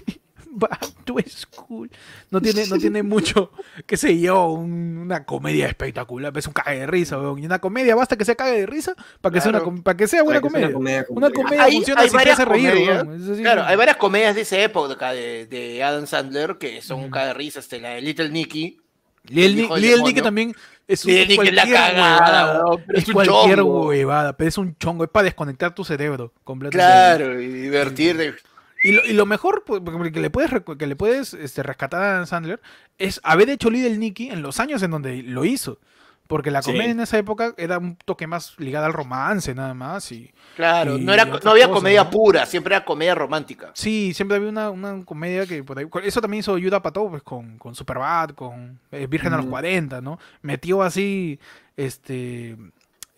Back 0.59 0.79
to 1.05 1.15
School, 1.27 1.89
no 2.29 2.39
tiene, 2.41 2.65
no 2.67 2.77
tiene 2.77 3.01
mucho, 3.01 3.51
qué 3.87 3.97
sé 3.97 4.19
yo, 4.19 4.45
un- 4.51 4.97
una 4.99 5.25
comedia 5.25 5.65
espectacular, 5.67 6.31
es 6.37 6.45
un 6.47 6.53
cague 6.53 6.79
de 6.81 6.87
risa, 6.87 7.17
weón. 7.19 7.39
y 7.39 7.45
una 7.45 7.59
comedia 7.59 7.95
basta 7.95 8.15
que 8.17 8.23
sea 8.25 8.35
cague 8.35 8.59
de 8.59 8.65
risa 8.67 8.93
para 9.19 9.33
que 9.33 9.41
sea 9.41 9.49
una, 9.49 9.59
Claro. 9.61 9.81
para 9.83 9.97
que 9.97 10.07
sea 10.07 10.23
buena 10.23 10.39
Para 10.41 10.51
que 10.53 10.59
sea 10.59 10.73
comedia. 10.73 11.05
una 11.09 11.27
Una 11.27 11.29
comedia 11.31 11.43
comedia 11.43 11.63
Hay- 11.63 11.75
funciona 11.75 12.01
hay 12.01 12.07
si 12.07 12.11
te 12.11 12.17
varias 12.17 12.39
hace 12.39 12.45
reír, 12.49 12.73
weón. 12.87 13.37
Claro, 13.41 13.63
hay 13.63 13.75
varias 13.75 13.97
comedias 13.97 14.35
de 14.35 14.41
esa 14.41 14.59
época 14.59 15.11
de, 15.13 15.47
de 15.47 15.83
Adam 15.83 16.05
Sandler 16.05 16.57
que 16.59 16.81
son 16.81 17.01
Ujú. 17.01 17.09
cada 17.09 17.33
risa, 17.33 17.59
este, 17.59 17.79
la 17.79 17.89
de 17.89 18.01
Little 18.01 18.29
Nicky. 18.29 18.79
Lil 19.25 19.55
Lil 19.77 20.03
Nicky 20.03 20.21
también 20.21 20.53
es, 20.87 21.05
un- 21.05 21.11
Lil 21.13 21.27
Nicky 21.29 21.47
es 21.47 21.53
la 21.53 21.61
cualquier 21.63 21.75
cagada, 21.77 22.63
huevada, 22.63 22.83
es 22.89 23.03
es 23.03 23.07
un 23.07 23.13
cualquier 23.13 23.57
chongo. 23.59 23.87
huevada, 23.87 24.37
pero 24.37 24.47
es 24.49 24.57
un 24.57 24.77
chongo, 24.77 25.03
es 25.05 25.09
para 25.09 25.23
desconectar 25.23 25.73
tu 25.73 25.83
cerebro 25.85 26.33
completamente. 26.43 26.85
Claro, 27.23 27.41
y 27.41 27.47
divertir. 27.47 28.35
Y 28.83 28.91
lo, 28.91 29.05
y 29.05 29.13
lo 29.13 29.25
mejor 29.25 29.63
pues, 29.65 29.81
que 30.11 30.19
le 30.19 30.29
puedes, 30.29 30.51
que 30.77 30.87
le 30.87 30.95
puedes 30.95 31.33
este, 31.33 31.63
rescatar 31.63 32.03
a 32.03 32.13
Dan 32.13 32.27
Sandler 32.27 32.61
es 32.97 33.19
haber 33.23 33.49
hecho 33.49 33.69
Little 33.69 33.97
Nicky 33.97 34.29
en 34.29 34.41
los 34.41 34.59
años 34.59 34.83
en 34.83 34.91
donde 34.91 35.23
lo 35.23 35.45
hizo. 35.45 35.79
Porque 36.27 36.51
la 36.51 36.61
Sí. 36.61 36.71
comedia 36.71 36.91
en 36.91 36.99
esa 37.01 37.17
época 37.17 37.53
era 37.57 37.77
un 37.79 37.97
toque 37.97 38.27
más 38.27 38.57
ligada 38.57 38.85
al 38.85 38.93
romance, 38.93 39.53
nada 39.53 39.73
más. 39.73 40.09
Y, 40.11 40.33
Claro, 40.55 40.97
Y 40.97 41.01
no, 41.01 41.13
era, 41.13 41.25
no 41.25 41.51
había 41.51 41.65
cosas, 41.67 41.79
comedia 41.79 42.03
¿no? 42.05 42.09
pura, 42.11 42.45
siempre 42.45 42.75
era 42.75 42.85
comedia 42.85 43.13
romántica. 43.13 43.71
Sí, 43.73 44.13
siempre 44.13 44.37
había 44.37 44.49
una, 44.49 44.69
una 44.69 45.03
comedia 45.03 45.45
que 45.45 45.63
por 45.63 45.77
ahí. 45.77 45.85
Eso 46.03 46.21
también 46.21 46.39
hizo 46.39 46.55
Ayuda 46.55 46.81
Pato, 46.81 47.09
pues 47.09 47.23
con, 47.23 47.57
con 47.57 47.75
Superbad, 47.75 48.29
con 48.31 48.79
eh, 48.91 49.05
Virgen 49.07 49.33
a 49.33 49.37
los 49.37 49.45
Ujú. 49.45 49.51
40, 49.51 49.99
¿no? 49.99 50.17
Metió 50.41 50.81
así 50.81 51.39
este 51.75 52.57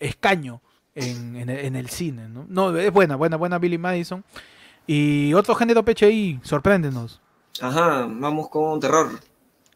escaño 0.00 0.60
en, 0.94 1.36
en, 1.36 1.48
en 1.50 1.76
el 1.76 1.88
cine, 1.88 2.28
¿no? 2.28 2.44
No, 2.48 2.76
es 2.76 2.92
buena, 2.92 3.16
buena, 3.16 3.36
buena 3.36 3.58
Billy 3.58 3.78
Madison. 3.78 4.24
Y 4.86 5.34
otro 5.34 5.54
género 5.54 5.84
PHI, 5.84 6.40
sorpréndenos. 6.42 7.20
Ajá, 7.60 8.06
vamos 8.08 8.48
con 8.48 8.80
terror. 8.80 9.20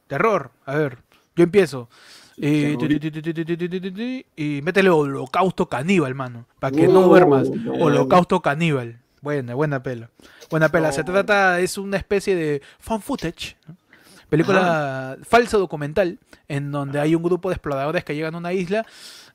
Terror, 0.07 0.51
a 0.67 0.75
ver, 0.77 0.99
yo 1.35 1.45
empiezo. 1.45 1.89
Y, 2.37 2.77
métele 4.63 4.91
holocausto 4.91 5.67
caníbal, 5.67 6.15
mano. 6.15 6.47
Para 6.59 6.75
que 6.75 6.89
no 6.89 7.03
duermas. 7.03 7.49
Holocausto 7.79 8.41
caníbal. 8.41 8.99
Buena, 9.21 9.55
buena 9.55 9.83
pela. 9.83 10.09
Buena 10.51 10.71
pela. 10.71 10.91
Se 10.93 11.05
trata, 11.05 11.61
es 11.61 11.77
una 11.77 11.99
especie 11.99 12.35
de 12.35 12.63
fan 12.79 13.03
footage. 13.03 13.57
Película 14.31 15.13
Ajá. 15.13 15.19
falso 15.25 15.59
documental. 15.59 16.19
En 16.49 16.73
donde 16.73 16.99
hay 16.99 17.15
un 17.15 17.23
grupo 17.23 17.51
de 17.51 17.57
exploradores 17.57 18.05
que 18.05 18.15
llegan 18.15 18.35
a 18.35 18.39
una 18.39 18.55
isla. 18.55 18.87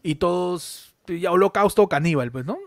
Y 0.02 0.16
todos. 0.16 0.96
Holocausto 1.30 1.88
caníbal, 1.88 2.32
pues, 2.32 2.46
¿no? 2.46 2.58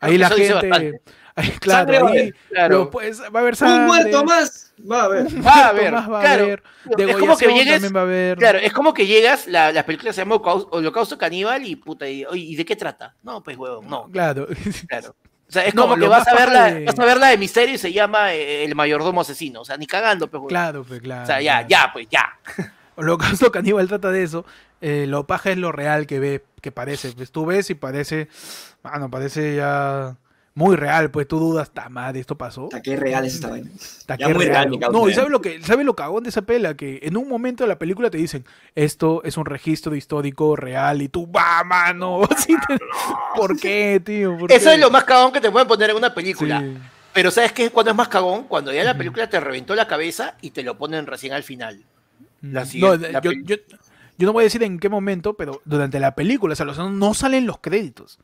Ahí 0.00 0.16
la 0.16 0.30
gente. 0.30 1.02
ahí, 1.50 1.50
claro, 1.60 1.92
va 1.92 1.98
a 1.98 2.12
ahí 2.12 2.18
haber, 2.20 2.34
claro. 2.50 2.78
lo- 2.78 2.90
pues, 2.90 3.20
va 3.22 3.26
a 3.26 3.38
haber 3.42 3.54
Un 3.62 3.86
muerto 3.86 4.24
más. 4.24 4.72
Va 4.90 5.02
a 5.04 5.08
ver. 5.08 5.26
Va 5.46 5.52
a 5.52 5.68
haber, 5.68 5.92
más 5.92 6.10
va 6.10 6.18
a 6.18 6.22
claro. 6.22 6.42
haber. 6.44 6.62
Es 6.98 7.16
como 7.16 7.36
que 7.36 7.46
llegues- 7.48 7.72
también 7.72 7.96
va 7.96 8.00
a 8.00 8.02
haber. 8.04 8.38
Claro, 8.38 8.58
es 8.58 8.72
como 8.72 8.94
que 8.94 9.06
llegas, 9.06 9.46
la, 9.46 9.72
la 9.72 9.84
película 9.84 10.12
se 10.12 10.20
llama 10.22 10.36
Holocau- 10.36 10.68
Holocausto 10.70 11.18
Caníbal 11.18 11.66
y 11.66 11.76
puta, 11.76 12.08
y, 12.08 12.24
oye, 12.24 12.40
¿y 12.42 12.56
de 12.56 12.64
qué 12.64 12.76
trata? 12.76 13.14
No, 13.22 13.42
pues 13.42 13.56
huevón, 13.58 13.88
no, 13.88 14.08
Claro. 14.10 14.46
claro. 14.88 15.14
O 15.48 15.52
sea, 15.52 15.64
es 15.66 15.74
No, 15.74 15.82
como 15.82 15.96
que 15.96 16.06
vas 16.06 16.28
a, 16.28 16.34
ver 16.34 16.48
la, 16.52 16.70
de- 16.72 16.84
vas 16.84 16.96
a 16.98 17.04
ver 17.04 17.16
la 17.16 17.26
de 17.28 17.36
misterio 17.36 17.74
y 17.74 17.78
se 17.78 17.92
llama 17.92 18.32
eh, 18.32 18.64
El 18.64 18.74
mayordomo 18.76 19.20
asesino. 19.22 19.62
O 19.62 19.64
sea, 19.64 19.76
ni 19.76 19.86
cagando, 19.86 20.26
pues 20.28 20.38
huevón. 20.38 20.48
Claro, 20.48 20.84
pues 20.84 21.00
claro. 21.00 21.24
O 21.24 21.26
sea, 21.26 21.40
ya, 21.40 21.66
claro. 21.66 21.68
ya, 21.68 21.90
pues 21.92 22.06
ya. 22.08 22.38
Holocausto 22.96 23.50
Caníbal 23.50 23.88
trata 23.88 24.10
de 24.12 24.22
eso. 24.22 24.44
Eh, 24.80 25.06
lo 25.08 25.26
paja 25.26 25.50
es 25.50 25.56
lo 25.58 25.72
real 25.72 26.06
que 26.06 26.20
ve, 26.20 26.44
que 26.62 26.70
parece. 26.72 27.10
Pues 27.12 27.32
tú 27.32 27.46
ves 27.46 27.68
y 27.70 27.74
parece, 27.74 28.28
mano, 28.84 29.10
parece 29.10 29.56
ya 29.56 30.16
muy 30.54 30.76
real. 30.76 31.10
Pues 31.10 31.26
tú 31.28 31.38
dudas, 31.38 31.68
está 31.68 31.88
madre, 31.88 32.20
esto 32.20 32.36
pasó. 32.36 32.64
Hasta 32.64 32.82
qué 32.82 32.96
real 32.96 33.24
es 33.24 33.34
esta 33.34 33.48
vaina. 33.48 33.70
Está 33.74 34.16
ya 34.16 34.26
que 34.26 34.34
muy 34.34 34.44
real. 34.44 34.54
real, 34.56 34.70
mi 34.70 34.78
causa, 34.78 34.98
No, 34.98 35.08
y. 35.08 35.14
¿sabes 35.14 35.30
lo 35.30 35.40
que 35.40 35.62
sabe 35.62 35.84
lo 35.84 35.94
cagón 35.96 36.22
de 36.24 36.30
esa 36.30 36.42
pela? 36.42 36.76
Que 36.76 37.00
en 37.02 37.16
un 37.16 37.28
momento 37.28 37.64
de 37.64 37.68
la 37.68 37.78
película 37.78 38.10
te 38.10 38.18
dicen, 38.18 38.44
esto 38.74 39.22
es 39.24 39.36
un 39.36 39.46
registro 39.46 39.94
histórico 39.94 40.56
real 40.56 41.02
y 41.02 41.08
tú, 41.08 41.30
va, 41.30 41.62
mano. 41.64 42.20
Te- 42.46 42.78
¿Por 43.36 43.58
qué, 43.58 44.00
tío? 44.04 44.36
¿Por 44.38 44.50
Eso 44.52 44.68
qué? 44.70 44.74
es 44.74 44.80
lo 44.80 44.90
más 44.90 45.04
cagón 45.04 45.32
que 45.32 45.40
te 45.40 45.50
pueden 45.50 45.68
poner 45.68 45.90
en 45.90 45.96
una 45.96 46.14
película. 46.14 46.60
Sí. 46.60 46.76
Pero 47.12 47.30
¿sabes 47.30 47.52
qué? 47.52 47.70
Cuando 47.70 47.90
es 47.90 47.96
más 47.96 48.08
cagón, 48.08 48.44
cuando 48.44 48.72
ya 48.72 48.84
la 48.84 48.96
película 48.96 49.28
te 49.28 49.40
reventó 49.40 49.74
la 49.74 49.88
cabeza 49.88 50.36
y 50.40 50.50
te 50.50 50.62
lo 50.62 50.78
ponen 50.78 51.06
recién 51.06 51.32
al 51.32 51.42
final. 51.42 51.82
La 52.40 52.60
No, 52.60 52.66
siguiente- 52.66 53.12
la 53.12 53.20
yo, 53.20 53.32
yo- 53.44 53.56
yo 54.16 54.26
no 54.26 54.32
voy 54.32 54.42
a 54.42 54.44
decir 54.44 54.62
en 54.62 54.78
qué 54.78 54.88
momento, 54.88 55.34
pero 55.34 55.60
durante 55.64 55.98
la 55.98 56.14
película, 56.14 56.52
o 56.52 56.56
sea, 56.56 56.66
no 56.66 57.14
salen 57.14 57.46
los 57.46 57.58
créditos. 57.58 58.18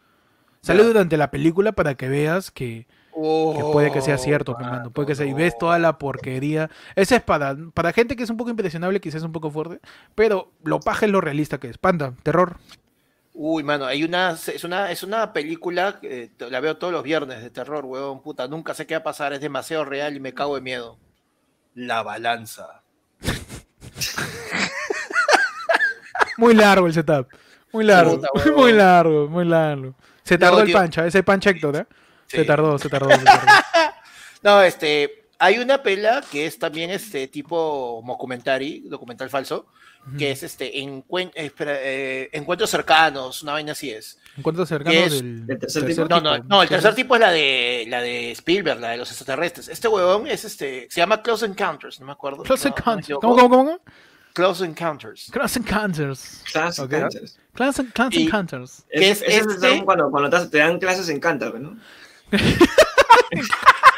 Sale 0.66 0.82
durante 0.84 1.16
la 1.16 1.30
película 1.30 1.72
para 1.72 1.94
que 1.94 2.08
veas 2.08 2.50
que, 2.50 2.86
que 3.14 3.60
puede 3.72 3.92
que 3.92 4.00
sea 4.00 4.18
cierto, 4.18 4.52
Oh, 4.52 4.58
mano, 4.60 4.72
mano, 4.76 4.90
puede 4.90 5.08
que 5.08 5.14
sea, 5.14 5.26
y 5.26 5.32
ves 5.32 5.56
toda 5.58 5.78
la 5.78 5.96
porquería. 5.98 6.70
Ese 6.94 7.16
es 7.16 7.22
para, 7.22 7.56
para 7.74 7.92
gente 7.92 8.16
que 8.16 8.24
es 8.24 8.30
un 8.30 8.36
poco 8.36 8.50
impresionable, 8.50 9.00
quizás 9.00 9.22
un 9.22 9.32
poco 9.32 9.50
fuerte, 9.50 9.80
pero 10.14 10.52
lo 10.64 10.80
paja 10.80 11.06
es 11.06 11.12
lo 11.12 11.20
realista 11.20 11.58
que 11.58 11.68
es. 11.68 11.78
Panda, 11.78 12.14
terror. 12.22 12.56
Uy, 13.38 13.62
mano, 13.62 13.84
hay 13.84 14.02
una, 14.02 14.30
es 14.30 14.64
una, 14.64 14.90
es 14.90 15.02
una 15.02 15.32
película 15.34 16.00
t- 16.00 16.30
la 16.50 16.58
veo 16.60 16.78
todos 16.78 16.92
los 16.92 17.02
viernes 17.02 17.42
de 17.42 17.50
terror, 17.50 17.84
huevón, 17.84 18.22
puta, 18.22 18.48
nunca 18.48 18.72
sé 18.72 18.86
qué 18.86 18.94
va 18.94 19.00
a 19.00 19.04
pasar, 19.04 19.34
es 19.34 19.40
demasiado 19.40 19.84
real 19.84 20.16
y 20.16 20.20
me 20.20 20.32
cago 20.32 20.54
de 20.54 20.62
miedo. 20.62 20.98
La 21.74 22.02
balanza. 22.02 22.82
Muy 26.38 26.54
largo 26.54 26.86
el 26.86 26.92
setup. 26.94 27.28
Muy 27.72 27.84
largo, 27.84 28.16
Puta, 28.16 28.28
muy 28.56 28.72
largo, 28.72 29.28
muy 29.28 29.44
largo. 29.44 29.94
Se 30.26 30.38
tardó 30.38 30.60
el 30.60 30.66
tío. 30.66 30.74
pancha, 30.76 31.06
ese 31.06 31.22
pancha 31.22 31.50
Héctor, 31.50 31.76
¿eh? 31.76 31.86
Se 32.26 32.40
Sí. 32.40 32.46
tardó, 32.46 32.78
se 32.78 32.88
tardó, 32.88 33.10
se 33.10 33.24
tardó. 33.24 33.46
No, 34.42 34.62
este, 34.62 35.24
hay 35.38 35.58
una 35.58 35.82
pela 35.82 36.22
que 36.30 36.46
es 36.46 36.58
también 36.58 36.90
este 36.90 37.26
tipo 37.28 38.02
documentary, 38.06 38.80
documental 38.86 39.28
falso, 39.30 39.66
que 40.18 40.30
es 40.30 40.44
este 40.44 40.72
encuen- 40.80 41.32
eh, 41.34 41.46
espera, 41.46 41.72
eh, 41.80 42.28
encuentros 42.32 42.70
cercanos, 42.70 43.42
una 43.42 43.52
vaina 43.52 43.72
así 43.72 43.90
es. 43.90 44.18
Encuentro 44.36 44.64
cercano 44.64 44.94
es- 44.96 45.10
del, 45.14 45.46
del 45.46 45.58
tercer 45.58 45.84
tipo. 45.86 46.04
No, 46.04 46.20
no, 46.20 46.38
no, 46.38 46.62
el 46.62 46.68
¿Qué 46.68 46.74
tercer 46.76 46.94
tipo 46.94 47.14
es 47.16 47.20
la 47.20 47.32
de 47.32 47.86
la 47.88 48.02
de 48.02 48.30
Spielberg, 48.32 48.78
la 48.80 48.90
de 48.90 48.98
los 48.98 49.08
extraterrestres. 49.10 49.68
Este 49.68 49.88
huevón 49.88 50.28
es 50.28 50.44
este, 50.44 50.86
se 50.90 51.00
llama 51.00 51.22
Close 51.22 51.46
Encounters, 51.46 51.98
no 51.98 52.06
me 52.06 52.12
acuerdo. 52.12 52.44
Close 52.44 52.68
no, 52.68 52.74
no 52.74 52.76
Encounters. 52.78 53.06
equivoco. 53.06 53.26
¿Cómo, 53.28 53.48
cómo, 53.48 53.56
cómo? 53.64 53.80
Close 54.36 54.62
Encounters. 54.62 55.30
Close 55.32 55.58
Encounters. 55.58 56.42
Clases 56.52 56.78
Ok. 56.80 56.92
Encounters. 56.92 57.38
Close, 57.54 57.82
Close 57.94 58.10
Y- 58.18 58.24
Encounters. 58.26 58.84
¿Qué 58.92 59.10
Es, 59.10 59.22
es 59.22 59.28
ese 59.28 59.50
este? 59.54 59.74
es 59.76 59.82
cuando, 59.82 60.10
cuando 60.10 60.28
te, 60.28 60.46
te 60.50 60.58
dan 60.58 60.78
clases 60.78 61.08
en 61.08 61.18
Cantar, 61.20 61.54
¿no? 61.58 61.74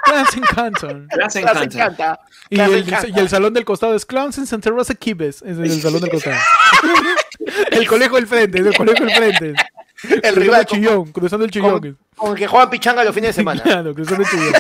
Close 0.05 0.36
Encounters. 0.39 1.09
Clases 1.10 1.36
en 1.36 1.43
Clase 1.43 1.43
Cantar. 1.43 1.62
encanta. 1.65 2.20
Y 2.51 2.60
el, 2.60 2.74
encanta. 2.77 3.09
y 3.09 3.19
el 3.19 3.28
salón 3.28 3.52
del 3.52 3.65
costado 3.65 3.94
es 3.97 4.06
Clowns 4.06 4.39
en 4.39 4.47
Santa 4.47 4.70
Rosa 4.70 4.94
Kibes. 4.94 5.43
Es 5.43 5.59
el 5.59 5.82
salón 5.82 6.01
del 6.02 6.10
costado. 6.10 6.36
el 7.73 7.86
colegio 7.89 8.15
del 8.16 8.27
frente, 8.28 8.60
es 8.60 8.66
el 8.66 8.77
colegio 8.77 9.05
del 9.06 9.15
frente. 9.16 9.55
El 10.01 10.20
cruzando 10.20 10.40
rival 10.40 10.60
el 10.60 10.66
chillón, 10.66 11.12
cruzando 11.12 11.44
el 11.44 11.51
chillón. 11.51 11.98
Con 12.15 12.31
el 12.32 12.36
que 12.39 12.47
juegan 12.47 12.70
pichanga 12.70 13.02
los 13.02 13.12
fines 13.15 13.31
de 13.31 13.32
semana. 13.43 13.60
Claro, 13.62 13.93
cruzando 13.93 14.23
el 14.23 14.31
chillón. 14.31 14.52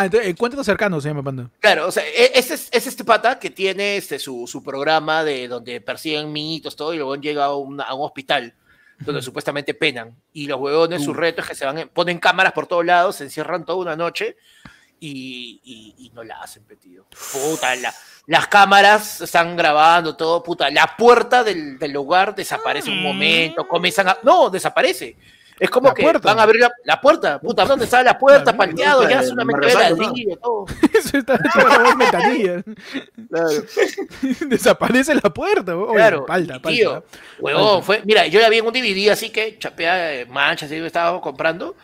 Ah, 0.00 0.04
entonces, 0.04 0.28
encuentros 0.30 0.64
cercanos 0.64 1.02
se 1.02 1.08
llama 1.08 1.22
Panda. 1.22 1.50
Claro, 1.60 1.88
o 1.88 1.90
sea, 1.90 2.04
e- 2.06 2.32
es, 2.34 2.50
es, 2.50 2.68
es 2.70 2.86
este 2.86 3.04
pata 3.04 3.38
que 3.38 3.50
tiene 3.50 3.96
este, 3.96 4.18
su, 4.18 4.46
su 4.46 4.62
programa 4.62 5.24
de 5.24 5.48
donde 5.48 5.80
persiguen 5.80 6.32
mitos, 6.32 6.76
todo, 6.76 6.94
y 6.94 6.98
luego 6.98 7.16
llega 7.16 7.46
a, 7.46 7.56
una- 7.56 7.84
a 7.84 7.94
un 7.94 8.04
hospital 8.06 8.54
donde 9.00 9.22
supuestamente 9.22 9.74
penan. 9.74 10.14
Y 10.32 10.46
los 10.46 10.58
huevones, 10.60 11.02
su 11.04 11.14
reto 11.14 11.40
es 11.42 11.48
que 11.48 11.54
se 11.54 11.64
van, 11.66 11.78
en- 11.78 11.88
ponen 11.88 12.18
cámaras 12.18 12.52
por 12.52 12.66
todos 12.66 12.84
lados, 12.84 13.16
se 13.16 13.24
encierran 13.24 13.64
toda 13.64 13.78
una 13.78 13.96
noche 13.96 14.36
y, 15.00 15.60
y- 15.64 15.94
y 16.06 16.10
no 16.10 16.24
la 16.24 16.40
hacen, 16.42 16.64
petido. 16.64 17.06
Puta, 17.32 17.74
la- 17.76 17.94
las 18.26 18.46
cámaras 18.48 19.20
están 19.20 19.56
grabando 19.56 20.16
todo, 20.16 20.42
puta. 20.42 20.68
La 20.70 20.94
puerta 20.96 21.42
del, 21.44 21.78
del 21.78 21.92
lugar 21.92 22.34
desaparece 22.34 22.90
un 22.90 23.02
momento, 23.02 23.66
comienzan 23.66 24.08
a. 24.08 24.18
No, 24.22 24.50
desaparece. 24.50 25.16
Es 25.60 25.70
como 25.70 25.88
La 25.88 25.94
que 25.94 26.02
puerta. 26.02 26.20
van 26.28 26.38
a 26.38 26.42
abrir 26.42 26.60
la, 26.60 26.70
la 26.84 27.00
puerta, 27.00 27.40
puta, 27.40 27.64
¿dónde 27.64 27.84
está 27.86 28.02
la 28.02 28.16
puerta? 28.18 28.56
Palteado, 28.56 29.02
ya 29.08 29.18
puerta 29.20 29.34
ve 29.34 29.44
Marrasano, 29.44 29.96
¿no? 29.96 30.02
ladrillo, 30.04 30.36
todo. 30.38 30.66
Eso 30.94 31.18
está 31.18 31.32
la 31.34 31.94
ventanilla. 31.98 32.62
Desaparece 34.46 35.14
la 35.14 35.32
puerta. 35.32 35.76
Oye, 35.76 35.94
Claro, 35.94 36.26
palta, 36.26 36.54
palta. 36.54 36.68
tío, 36.68 37.04
huevón, 37.40 37.82
fue, 37.82 38.02
mira, 38.04 38.26
yo 38.26 38.40
la 38.40 38.48
vi 38.48 38.58
en 38.58 38.66
un 38.66 38.72
DVD 38.72 39.10
así 39.10 39.30
que 39.30 39.58
chapea 39.58 40.14
eh, 40.14 40.26
manchas, 40.26 40.70
estaba 40.70 41.20
comprando, 41.20 41.74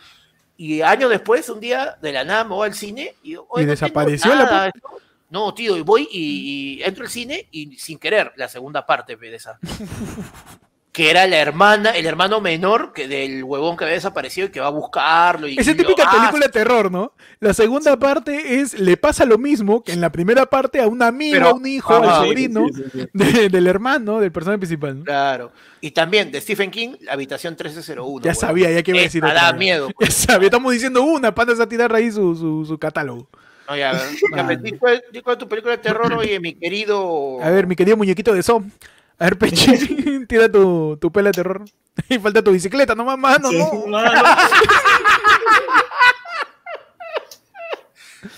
y 0.57 0.81
años 0.81 1.09
después, 1.09 1.49
un 1.49 1.59
día, 1.59 1.97
de 2.01 2.13
la 2.13 2.23
nada 2.23 2.43
me 2.45 2.51
voy 2.51 2.67
al 2.67 2.73
cine 2.75 3.15
y, 3.23 3.29
digo, 3.31 3.43
¿Y 3.43 3.45
"Oye, 3.49 3.65
no 3.65 3.73
tengo 3.75 3.81
desapareció 3.81 4.33
la 4.35 4.67
esto". 4.67 4.89
No, 5.29 5.53
tío, 5.53 5.75
y 5.75 5.81
voy 5.81 6.07
y, 6.11 6.77
y 6.79 6.83
entro 6.83 7.03
al 7.03 7.09
cine 7.09 7.47
y 7.51 7.75
sin 7.77 7.97
querer, 7.99 8.31
la 8.37 8.47
segunda 8.47 8.85
parte 8.85 9.17
pe, 9.17 9.29
de 9.29 9.35
esa. 9.35 9.59
que 10.95 11.09
era 11.11 11.27
la 11.27 11.35
hermana, 11.39 11.89
el 11.89 12.05
hermano 12.05 12.39
menor 12.39 12.93
que 12.93 13.05
del 13.09 13.43
huevón 13.43 13.75
que 13.75 13.83
había 13.83 13.95
desaparecido 13.95 14.47
y 14.47 14.49
que 14.49 14.61
va 14.61 14.67
a 14.67 14.69
buscarlo. 14.69 15.45
Y, 15.45 15.59
Esa 15.59 15.75
típica 15.75 16.03
"Ah, 16.07 16.11
película 16.19 16.45
de 16.45 16.51
terror, 16.53 16.89
¿no? 16.89 17.11
La 17.41 17.53
segunda 17.53 17.99
parte 17.99 18.61
es, 18.61 18.79
le 18.79 18.95
pasa 18.95 19.25
lo 19.25 19.37
mismo 19.37 19.83
que 19.83 19.91
en 19.91 19.99
la 19.99 20.09
primera 20.09 20.45
parte 20.45 20.79
a 20.79 20.87
un 20.87 21.01
amigo, 21.03 21.33
Pero- 21.33 21.49
a 21.49 21.53
un 21.53 21.65
hijo, 21.67 21.93
Ajá. 21.93 22.19
al 22.19 22.25
sobrino 22.27 22.65
Sí, 22.73 22.83
sí, 22.93 23.01
sí. 23.01 23.07
de- 23.11 23.49
del 23.49 23.67
hermano, 23.67 24.21
del 24.21 24.31
personaje 24.31 24.59
principal. 24.59 24.99
¿no? 24.99 25.03
Claro. 25.03 25.51
Y 25.81 25.91
también 25.91 26.31
de 26.31 26.39
Stephen 26.39 26.71
King, 26.71 26.95
la 27.01 27.11
habitación 27.11 27.55
1301. 27.55 28.23
Ya 28.23 28.29
huevón. 28.29 28.39
sabía, 28.39 28.71
ya 28.71 28.81
que 28.81 28.91
iba 28.91 29.01
a 29.01 29.03
decir 29.03 29.21
Esa 29.21 29.33
otra 29.33 29.43
da 29.51 29.53
miedo. 29.53 29.89
Ya 29.99 30.09
sabía, 30.11 30.47
estamos 30.47 30.71
diciendo 30.71 31.03
una, 31.03 31.35
panda 31.35 31.61
a 31.61 31.67
tirar 31.67 31.93
ahí 31.93 32.09
su, 32.09 32.37
su, 32.37 32.63
su 32.65 32.77
catálogo. 32.79 33.27
No, 33.67 33.75
ya, 33.75 33.91
ya, 34.33 34.47
di 34.55 34.71
cuál 34.77 35.03
cuál 35.23 35.33
es 35.35 35.39
tu 35.39 35.49
película 35.49 35.75
de 35.75 35.81
terror, 35.83 36.13
oye, 36.13 36.39
mi 36.39 36.53
querido. 36.53 37.43
A 37.43 37.49
ver, 37.49 37.67
mi 37.67 37.75
querido 37.75 37.97
muñequito 37.97 38.33
de 38.33 38.41
Som. 38.43 38.71
A 39.17 39.25
ver, 39.25 39.37
Pechi, 39.37 40.25
tira 40.27 40.51
tu, 40.51 40.97
tu 40.99 41.11
pela 41.11 41.29
de 41.29 41.33
terror. 41.33 41.65
Y 42.09 42.19
falta 42.19 42.41
tu 42.43 42.51
bicicleta, 42.51 42.93
nomás, 42.93 43.17
mano, 43.17 43.49
Sí, 43.49 43.57
no. 43.57 43.87
mano. 43.87 44.11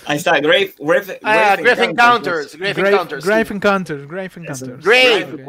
Ahí 0.06 0.18
está, 0.18 0.38
Grave, 0.40 0.74
Grave, 0.78 1.18
Ah, 1.22 1.56
Grave 1.58 1.84
Encounters. 1.84 2.54
Encounters. 2.54 2.56
Grave 2.56 2.74
Grave, 2.74 2.90
Encounters. 2.94 3.24
Grave 3.24 3.44
sí. 3.44 3.54
Encounters, 3.54 4.06
Grave 4.08 4.30
Encounters. 4.36 4.84
Grave. 4.84 5.44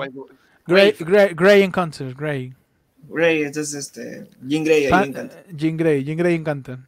Grave. 0.66 1.34
Grey, 1.36 1.62
Encounters, 1.64 2.16
Grey. 2.16 2.54
Grey, 3.10 3.44
entonces 3.44 3.74
este, 3.74 4.28
Jean 4.46 4.64
Grey 4.64 4.86
ahí 4.86 5.10
encanta. 5.10 5.44
Jean 5.56 5.78
Grey, 5.78 6.04
Jean 6.04 6.18
Grey 6.18 6.36
encanta. 6.36 6.80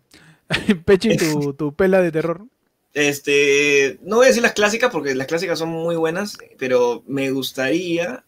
Pechi, 0.86 1.18
tu, 1.18 1.54
tu 1.54 1.74
pela 1.74 2.02
de 2.02 2.12
terror. 2.12 2.46
Este, 2.94 3.98
no 4.04 4.18
voy 4.18 4.26
a 4.26 4.28
decir 4.30 4.44
las 4.44 4.54
clásicas 4.54 4.92
porque 4.92 5.16
las 5.16 5.28
clásicas 5.28 5.58
son 5.58 5.70
muy 5.70 5.96
buenas, 5.96 6.38
pero 6.58 7.04
me 7.08 7.32
gustaría 7.32 8.24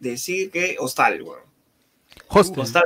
decir 0.00 0.50
que 0.50 0.76
Hostal, 0.78 1.22
weón. 1.22 1.40
Hostel. 2.28 2.60
Hostal. 2.60 2.84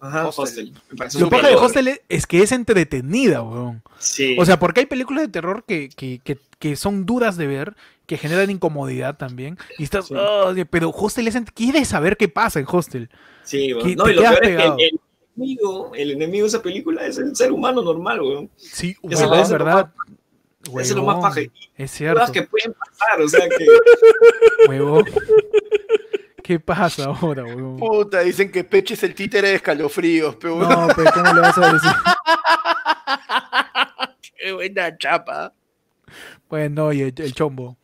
Ajá, 0.00 0.26
Hostel. 0.28 0.72
Hostel. 0.98 1.20
Lo 1.20 1.30
paja 1.30 1.48
de. 1.48 1.54
Hostel 1.54 1.88
es- 1.88 2.00
es 2.08 2.26
que 2.26 2.42
es 2.42 2.50
entretenida, 2.52 3.42
weón. 3.42 3.82
Sí. 3.98 4.36
O 4.38 4.44
sea, 4.44 4.58
porque 4.58 4.80
hay 4.80 4.86
películas 4.86 5.22
de 5.22 5.28
terror 5.28 5.64
que, 5.66 5.88
que, 5.90 6.20
que, 6.24 6.38
que 6.58 6.74
son 6.76 7.06
duras 7.06 7.36
de 7.36 7.46
ver, 7.46 7.74
que 8.06 8.18
generan 8.18 8.50
incomodidad 8.50 9.16
también. 9.16 9.58
Y 9.78 9.84
estás, 9.84 10.06
Sí. 10.06 10.14
"Oh, 10.16 10.52
pero 10.70 10.90
Hostel 10.90 11.28
es. 11.28 11.36
Quieres 11.54 11.88
saber 11.88 12.16
qué 12.16 12.28
pasa 12.28 12.58
en 12.58 12.66
Hostel. 12.68 13.10
sí, 13.44 13.72
weón. 13.72 13.94
No, 13.94 14.08
y 14.08 14.14
lo 14.14 14.22
es 14.22 14.40
que 14.40 14.54
el, 14.54 14.60
el 14.60 15.00
enemigo, 15.36 15.92
el 15.94 16.10
enemigo 16.10 16.44
de 16.44 16.48
esa 16.48 16.62
película 16.62 17.06
es 17.06 17.18
el 17.18 17.34
ser 17.36 17.52
humano 17.52 17.80
normal, 17.82 18.20
weón. 18.22 18.50
Sí, 18.56 18.96
eso 19.08 19.34
es 19.34 19.50
¿verdad? 19.50 19.92
Eso 20.66 20.80
es 20.80 20.90
lo 20.92 21.04
más 21.04 21.16
paja. 21.20 21.40
Es 21.40 21.48
cosas 21.76 21.90
cierto. 21.96 22.32
que 22.32 22.42
pueden 22.42 22.74
pasar, 22.74 23.20
o 23.20 23.28
sea 23.28 23.48
que. 23.48 23.66
Huevón. 24.68 25.04
¿Qué 26.42 26.58
pasa 26.60 27.04
ahora, 27.04 27.44
huevón? 27.44 27.78
Puta, 27.78 28.20
dicen 28.20 28.50
que 28.50 28.64
Peche 28.64 28.94
es 28.94 29.02
el 29.02 29.14
títere 29.14 29.48
de 29.48 29.54
escalofríos, 29.56 30.36
pero 30.36 30.56
No, 30.58 30.88
pero 30.94 31.10
¿cómo 31.12 31.32
le 31.32 31.40
vas 31.40 31.58
a 31.58 31.72
decir? 31.72 31.90
qué 34.38 34.52
buena 34.52 34.96
chapa. 34.98 35.52
Bueno, 36.48 36.92
y 36.92 37.02
el, 37.02 37.14
el 37.16 37.34
chombo. 37.34 37.76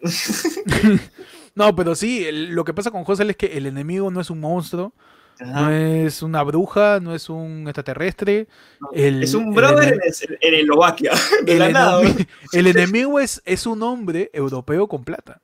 no, 1.54 1.74
pero 1.76 1.94
sí, 1.94 2.24
el- 2.26 2.50
lo 2.50 2.64
que 2.64 2.74
pasa 2.74 2.90
con 2.90 3.04
Hostel 3.06 3.30
es 3.30 3.36
que 3.36 3.46
el 3.56 3.66
enemigo 3.66 4.10
no 4.10 4.20
es 4.20 4.30
un 4.30 4.40
monstruo, 4.40 4.92
no 5.40 5.70
es 5.70 6.22
una 6.22 6.42
bruja, 6.42 7.00
no 7.00 7.14
es 7.14 7.28
un 7.28 7.64
extraterrestre. 7.66 8.48
el- 8.92 9.22
es 9.22 9.34
un 9.34 9.54
brother 9.54 9.98
en, 10.40 10.54
Eslovaquia. 10.54 11.12
Weón. 11.46 12.26
el 12.52 12.66
enemigo 12.66 13.20
es, 13.20 13.40
es 13.44 13.66
un 13.66 13.82
hombre 13.82 14.30
europeo 14.32 14.88
con 14.88 15.04
plata. 15.04 15.40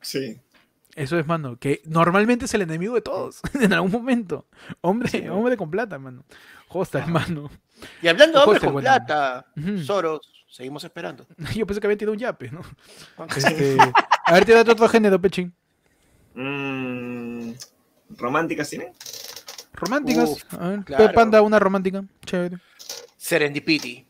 Sí. 0.00 0.38
Eso 0.94 1.18
es, 1.18 1.26
mano, 1.26 1.56
que 1.58 1.80
normalmente 1.86 2.44
es 2.44 2.54
el 2.54 2.62
enemigo 2.62 2.94
de 2.94 3.00
todos, 3.00 3.40
en 3.60 3.72
algún 3.72 3.90
momento. 3.90 4.46
Hombre, 4.82 5.08
Sí. 5.08 5.26
hombre 5.28 5.56
con 5.56 5.70
plata, 5.70 5.98
mano. 5.98 6.24
Hostel, 6.68 7.06
mano. 7.06 7.50
Y 8.02 8.08
hablando 8.08 8.44
de 8.44 8.52
este 8.52 8.66
con 8.66 8.74
bueno. 8.74 8.84
plata. 8.86 9.46
Soros, 9.84 10.20
seguimos 10.48 10.84
esperando. 10.84 11.26
Yo 11.54 11.66
pensé 11.66 11.80
que 11.80 11.86
había 11.86 11.96
tirado 11.98 12.12
un 12.12 12.18
yape, 12.18 12.50
¿no? 12.50 12.60
Este, 13.36 13.76
a 14.26 14.32
ver, 14.34 14.44
tírate 14.44 14.70
otro 14.70 14.88
género, 14.88 15.20
Pechín. 15.20 15.54
Mm, 16.34 17.52
¿Románticas 18.16 18.68
tienen? 18.70 18.92
Románticas. 19.74 20.28
Uf, 20.28 20.54
a 20.54 20.68
ver, 20.68 20.84
claro. 20.84 21.12
Panda, 21.12 21.42
una 21.42 21.58
romántica. 21.58 22.04
Chévere. 22.24 22.58
Serendipity. 23.16 24.06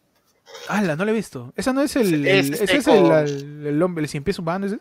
Ala, 0.69 0.97
no 0.97 1.05
la 1.05 1.11
he 1.13 1.15
visto. 1.15 1.53
Esa 1.57 1.73
no 1.73 1.81
es 1.81 1.97
el. 1.97 2.27
Es 2.27 2.47
el- 2.49 2.55
ese 2.55 2.77
es 2.77 2.87
el, 2.87 3.11
el, 3.11 3.67
el 3.67 3.83
hombre, 3.83 4.03
el 4.05 4.09
cien 4.09 4.23
pies 4.23 4.39
humano. 4.39 4.67
¿ese? 4.67 4.81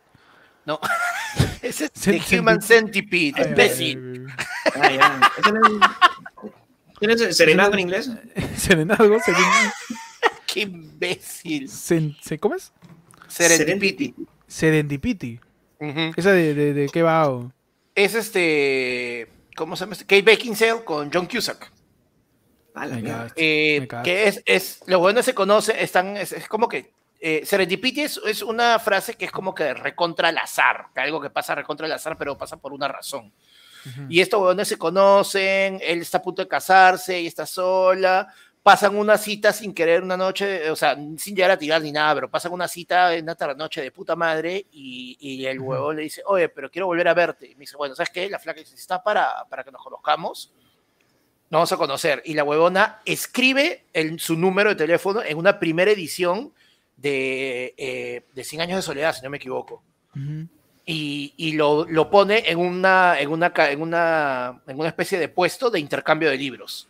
No. 0.65 0.79
Ese 1.61 1.85
es 1.85 1.91
The 1.93 2.39
Human 2.39 2.61
Centipede, 2.61 3.47
imbécil. 3.49 4.27
Ah, 4.75 4.91
ya. 4.91 5.31
¿Ese 5.39 5.51
no 5.51 5.59
es- 5.67 6.51
¿Tienes 6.99 7.35
serenazgo 7.37 7.73
en 7.73 7.79
inglés? 7.79 8.11
Serenazgo, 8.57 9.17
seren- 9.19 9.73
Qué 10.47 10.61
imbécil. 10.61 11.67
se- 11.69 12.37
¿Cómo 12.39 12.55
es? 12.55 12.71
Serendipity. 13.27 14.13
Serendipity. 14.47 15.39
¿Esa 16.15 16.31
de, 16.33 16.53
de, 16.53 16.73
de 16.73 16.89
qué 16.89 17.01
va? 17.01 17.29
o? 17.29 17.51
Es 17.95 18.13
este. 18.13 19.27
¿Cómo 19.55 19.75
se 19.75 19.81
llama? 19.85 19.93
este? 19.93 20.05
Kate 20.05 20.21
Beckinsale 20.21 20.83
con 20.83 21.09
John 21.11 21.25
Cusack. 21.25 21.71
Ah, 22.75 22.85
la. 22.85 23.31
Eh, 23.35 23.87
que 24.03 24.27
es, 24.27 24.43
es. 24.45 24.79
Los 24.85 24.99
buenos 24.99 25.25
se 25.25 25.33
conocen, 25.33 25.75
están. 25.79 26.17
Es, 26.17 26.31
es 26.33 26.47
como 26.47 26.67
que. 26.69 26.91
Eh, 27.23 27.45
serendipity 27.45 28.01
es, 28.01 28.19
es 28.25 28.41
una 28.41 28.79
frase 28.79 29.13
que 29.13 29.25
es 29.25 29.31
como 29.31 29.53
que 29.53 29.75
recontra 29.75 30.29
al 30.29 30.37
azar, 30.39 30.87
que 30.93 31.01
algo 31.01 31.21
que 31.21 31.29
pasa 31.29 31.53
recontra 31.53 31.85
al 31.85 31.91
azar, 31.93 32.17
pero 32.17 32.35
pasa 32.35 32.57
por 32.57 32.73
una 32.73 32.87
razón. 32.87 33.31
Y 34.09 34.21
estos 34.21 34.39
huevones 34.39 34.67
se 34.67 34.77
conocen, 34.77 35.79
él 35.81 36.01
está 36.01 36.19
a 36.19 36.21
punto 36.21 36.41
de 36.43 36.47
casarse, 36.47 37.17
ella 37.17 37.27
está 37.27 37.45
sola, 37.47 38.31
pasan 38.61 38.95
una 38.95 39.17
cita 39.17 39.51
sin 39.53 39.73
querer 39.73 40.03
una 40.03 40.15
noche, 40.15 40.69
o 40.69 40.75
sea, 40.75 40.95
sin 41.17 41.35
llegar 41.35 41.49
a 41.51 41.57
tirar 41.57 41.81
ni 41.81 41.91
nada, 41.91 42.13
pero 42.15 42.29
pasan 42.29 42.51
una 42.53 42.67
cita 42.67 43.15
en 43.15 43.23
una 43.23 43.33
tarde 43.35 43.55
noche 43.55 43.81
de 43.81 43.91
puta 43.91 44.15
madre 44.15 44.67
y, 44.71 45.17
y 45.19 45.45
el 45.47 45.59
huevón 45.59 45.95
le 45.95 46.03
dice, 46.03 46.21
oye, 46.27 46.47
pero 46.49 46.69
quiero 46.69 46.85
volver 46.85 47.07
a 47.07 47.13
verte. 47.15 47.47
Y 47.49 47.55
me 47.55 47.61
dice, 47.61 47.75
bueno, 47.75 47.95
¿sabes 47.95 48.11
qué? 48.11 48.29
La 48.29 48.37
flaca 48.37 48.59
dice, 48.59 48.75
está 48.75 49.01
para, 49.01 49.45
para 49.49 49.63
que 49.63 49.71
nos 49.71 49.83
conozcamos, 49.83 50.51
nos 51.49 51.57
vamos 51.57 51.71
a 51.71 51.77
conocer. 51.77 52.21
Y 52.25 52.35
la 52.35 52.43
huevona 52.43 53.01
escribe 53.03 53.85
el- 53.93 54.19
su 54.19 54.35
número 54.35 54.69
de 54.69 54.75
teléfono 54.75 55.23
en 55.23 55.37
una 55.37 55.57
primera 55.59 55.89
edición 55.89 56.53
de, 57.01 57.73
eh, 57.77 58.23
de 58.33 58.43
100 58.43 58.61
años 58.61 58.77
de 58.77 58.81
soledad, 58.83 59.13
si 59.15 59.21
no 59.23 59.29
me 59.29 59.37
equivoco 59.37 59.81
Ujú. 60.15 60.47
y, 60.85 61.33
y 61.37 61.53
lo, 61.53 61.85
lo 61.87 62.09
pone 62.09 62.43
en 62.49 62.59
una, 62.59 63.19
en, 63.19 63.29
una, 63.31 63.51
en, 63.69 63.81
una, 63.81 64.61
en 64.67 64.79
una 64.79 64.87
especie 64.89 65.17
de 65.19 65.27
puesto 65.29 65.69
de 65.69 65.79
intercambio 65.79 66.29
de 66.29 66.37
libros. 66.37 66.87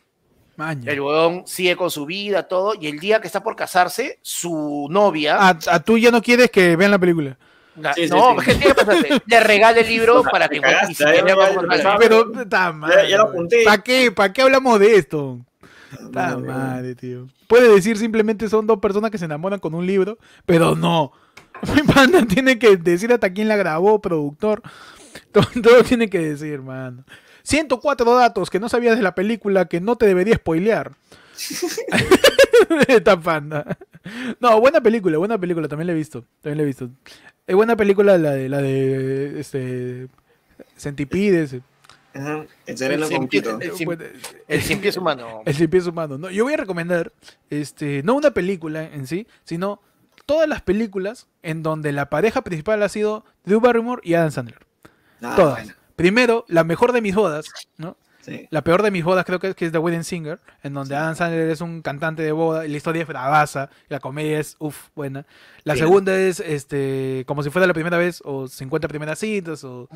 Maña. 0.58 0.92
El 0.92 1.00
huevón 1.02 1.44
sigue 1.48 1.76
con 1.76 1.90
su 1.90 2.06
vida, 2.06 2.44
todo, 2.48 2.74
y 2.80 2.88
el 2.88 3.00
día 3.00 3.22
que 3.22 3.28
está 3.28 3.42
por 3.42 3.56
casarse, 3.56 4.20
su 4.22 4.88
novia, 4.92 5.38
Ah, 5.40 5.58
ah, 5.68 5.80
tú 5.80 5.98
ya 5.98 6.12
no 6.12 6.22
quieres 6.22 6.52
que 6.52 6.76
vean 6.76 6.92
la 6.92 7.00
película. 7.00 7.38
la- 7.78 7.94
sí, 7.94 8.04
sí, 8.08 8.14
no, 8.14 8.36
sí. 8.42 8.46
tiene 8.60 8.74
pasarse, 8.76 9.10
le 9.26 9.40
regala 9.40 9.80
el 9.80 9.88
libro 9.88 10.24
para 10.32 10.50
que 10.50 10.56
Te 10.60 10.62
cagaste, 10.62 10.94
ya, 11.04 11.16
ya, 11.16 11.26
ya, 11.26 11.78
ya. 11.84 11.96
Pero, 11.98 12.42
está 12.42 12.72
mal. 12.74 13.08
ya 13.08 13.18
lo 13.18 13.24
apunté. 13.30 13.64
¿Para 13.64 13.82
qué? 13.82 14.12
¿Para 14.12 14.34
qué 14.34 14.42
hablamos 14.42 14.78
de 14.80 14.96
esto? 14.98 15.40
Está 16.06 16.38
madre, 16.38 16.96
tío. 16.96 17.28
Puede 17.48 17.74
decir 17.74 17.98
simplemente 17.98 18.50
son 18.50 18.68
dos 18.68 18.80
personas 18.80 19.12
que 19.12 19.18
se 19.18 19.26
enamoran 19.26 19.60
con 19.60 19.74
un 19.74 19.86
libro, 19.86 20.18
pero 20.46 20.76
no. 20.76 21.12
Mi 21.76 21.84
panda 21.84 22.26
tiene 22.26 22.58
que 22.58 22.78
decir 22.78 23.12
hasta 23.12 23.32
quién 23.32 23.48
la 23.48 23.56
grabó, 23.56 24.02
productor. 24.02 24.62
Todo, 25.34 25.46
todo 25.62 25.84
tiene 25.84 26.10
que 26.10 26.20
decir, 26.20 26.62
mano. 26.62 27.04
104 27.44 28.16
datos 28.16 28.50
que 28.50 28.62
no 28.62 28.70
sabías 28.70 28.96
de 28.96 29.04
la 29.04 29.14
película 29.14 29.66
que 29.66 29.82
no 29.82 29.98
te 29.98 30.06
debería 30.06 30.36
spoilear. 30.36 30.94
Esta 32.88 33.20
panda. 33.20 33.78
No, 34.40 34.60
buena 34.60 34.82
película, 34.82 35.18
buena 35.18 35.38
película, 35.38 35.68
también 35.68 35.88
la 35.88 35.94
he 35.94 35.96
visto. 35.98 36.26
También 36.42 36.58
la 36.58 36.64
he 36.64 36.66
visto. 36.66 36.90
Es 37.46 37.56
buena 37.56 37.76
película 37.76 38.18
la 38.18 38.32
de 38.32 38.50
la 38.50 38.62
de 38.62 39.40
este 39.40 40.08
Centipides. 40.78 41.58
Ajá, 42.14 42.46
el 42.66 42.78
Sin- 42.78 43.08
cien 43.08 43.28
pies 44.82 44.98
humano. 44.98 45.42
El 45.46 45.54
cien 45.56 45.70
pies 45.70 45.88
humano. 45.88 46.18
No, 46.18 46.30
yo 46.30 46.44
voy 46.44 46.54
a 46.54 46.58
recomendar, 46.58 47.14
este, 47.50 48.04
no 48.04 48.16
una 48.16 48.32
película 48.32 48.84
en 48.84 49.08
sí, 49.08 49.28
sino 49.44 49.82
todas 50.26 50.48
las 50.48 50.62
películas 50.62 51.28
en 51.42 51.64
donde 51.64 51.92
la 51.94 52.10
pareja 52.10 52.42
principal 52.42 52.84
ha 52.84 52.90
sido 52.90 53.24
Drew 53.46 53.60
Barrymore 53.62 54.02
y 54.04 54.14
Adam 54.16 54.32
Sandler. 54.32 54.60
Ah, 55.22 55.34
todas. 55.36 55.54
bueno, 55.60 55.74
Primero, 55.96 56.46
la 56.48 56.64
mejor 56.64 56.92
de 56.94 57.02
mis 57.02 57.16
bodas, 57.16 57.46
¿no? 57.78 57.96
sí. 58.22 58.48
La 58.52 58.64
peor 58.64 58.82
de 58.84 58.92
mis 58.92 59.04
bodas 59.04 59.24
creo 59.26 59.40
que 59.40 59.50
es, 59.50 59.56
que 59.56 59.66
es 59.68 59.72
The 59.72 59.78
Wedding 59.78 60.04
Singer, 60.04 60.40
en 60.64 60.74
donde 60.74 60.96
Adam 60.96 61.16
Sandler 61.16 61.50
es 61.50 61.62
un 61.62 61.82
cantante 61.82 62.24
de 62.24 62.32
boda 62.32 62.66
y 62.66 62.70
la 62.70 62.78
historia 62.78 63.02
es 63.04 63.08
bravaza, 63.08 63.70
y 63.90 63.94
la 63.94 64.00
comedia 64.00 64.40
es, 64.40 64.56
uff, 64.60 64.90
buena. 64.96 65.26
La 65.64 65.74
Bien. 65.76 65.86
segunda 65.86 66.18
es, 66.18 66.40
este, 66.40 67.24
como 67.28 67.44
si 67.44 67.50
fuera 67.52 67.68
la 67.68 67.74
primera 67.74 67.98
vez, 67.98 68.22
o 68.26 68.48
50 68.48 68.88
primeras 68.88 69.20
citas, 69.20 69.64
o 69.64 69.88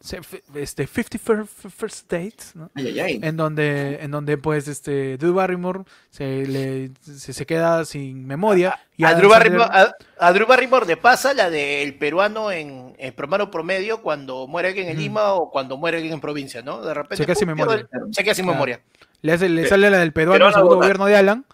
se- 0.00 0.18
f- 0.18 0.42
este, 0.54 0.86
50 0.88 1.18
fir- 1.18 1.46
fir- 1.46 1.70
First 1.70 2.10
Dates, 2.10 2.52
¿no? 2.54 2.70
Ay, 2.74 2.86
ay, 2.88 3.00
ay. 3.00 3.20
en 3.22 3.36
donde 3.36 3.98
en 4.02 4.10
donde 4.10 4.38
pues 4.38 4.66
este 4.68 5.18
Drew 5.18 5.34
Barrymore 5.34 5.80
se 6.10 6.46
le 6.46 6.90
se, 7.02 7.32
se 7.34 7.44
queda 7.46 7.84
sin 7.84 8.26
memoria 8.26 8.78
y 8.96 9.04
A 9.04 9.14
Drew, 9.14 9.28
Barrymore, 9.30 9.64
a, 9.64 9.94
a 10.18 10.32
Drew 10.32 10.46
Barrymore 10.46 10.86
le 10.86 10.96
pasa 10.96 11.34
la 11.34 11.50
del 11.50 11.96
peruano 11.98 12.50
en, 12.50 12.94
en 12.98 13.14
promedio 13.14 13.50
promedio 13.50 14.02
cuando 14.02 14.46
muere 14.46 14.68
alguien 14.68 14.88
en. 14.88 14.96
Lima 14.98 15.32
o 15.34 15.50
cuando 15.50 15.76
muere 15.76 15.98
alguien 15.98 16.14
en 16.14 16.20
provincia, 16.20 16.62
¿no? 16.62 16.80
De 16.82 16.92
repente 16.94 17.16
Se 17.18 17.26
queda 17.26 17.34
sin 17.34 17.48
memoria. 17.48 17.88
Se 18.12 18.24
queda 18.24 18.34
sin 18.34 18.44
Claro. 18.44 18.54
memoria. 18.56 18.80
le, 19.22 19.32
hace- 19.32 19.48
le 19.50 19.66
sale 19.68 19.90
la 19.90 19.98
del 19.98 20.12
peruano 20.12 20.36
peruano 20.38 20.56
segundo 20.56 20.76
gobierno 20.76 21.04
de 21.06 21.16
Alan 21.16 21.44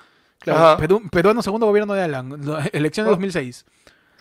claro. 0.41 0.81
Perú- 0.81 1.09
peruano 1.11 1.43
segundo 1.43 1.67
gobierno 1.67 1.95
de 1.95 2.03
Alan 2.03 2.33
elección 2.73 3.07
de 3.07 3.11
Oh. 3.11 3.15
2006 3.15 3.65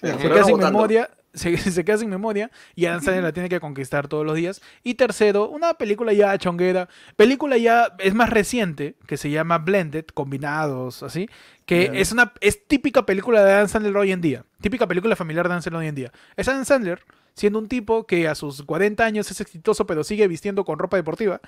Claro, 0.01 0.19
se 0.19 0.27
queda 0.29 0.43
sin 0.43 0.57
memoria 0.57 1.09
se, 1.33 1.57
se 1.71 1.83
queda 1.85 1.97
sin 1.97 2.09
memoria 2.09 2.49
y 2.75 2.85
Adam 2.85 3.01
Sandler 3.01 3.23
la 3.23 3.31
tiene 3.33 3.49
que 3.49 3.59
conquistar 3.59 4.07
todos 4.07 4.25
los 4.25 4.35
días. 4.35 4.61
Y 4.83 4.93
tercero 4.95 5.49
una 5.49 5.73
película 5.73 6.13
ya 6.13 6.37
chonguera 6.37 6.87
película 7.17 7.57
ya 7.57 7.93
es 7.99 8.13
más 8.13 8.29
reciente 8.29 8.95
que 9.07 9.17
se 9.17 9.29
llama 9.29 9.57
Blended 9.57 10.05
combinados 10.13 11.03
así 11.03 11.29
que 11.65 11.91
es 11.95 12.11
una 12.11 12.33
es 12.41 12.65
típica 12.67 13.05
película 13.05 13.43
de 13.43 13.51
Adam 13.51 13.67
Sandler 13.67 13.97
hoy 13.97 14.11
en 14.11 14.21
día 14.21 14.45
típica 14.61 14.87
película 14.87 15.15
familiar 15.15 15.45
de 15.47 15.53
Adam 15.53 15.61
Sandler 15.61 15.81
hoy 15.81 15.87
en 15.87 15.95
día. 15.95 16.11
Es 16.37 16.47
Adam 16.47 16.63
Sandler 16.65 17.01
siendo 17.33 17.59
un 17.59 17.67
tipo 17.67 18.05
que 18.05 18.27
a 18.29 18.35
sus 18.35 18.63
40 18.63 19.03
años 19.03 19.29
es 19.31 19.41
exitoso 19.41 19.85
pero 19.85 20.03
sigue 20.05 20.27
vistiendo 20.27 20.63
con 20.63 20.79
ropa 20.79 20.95
deportiva 20.97 21.41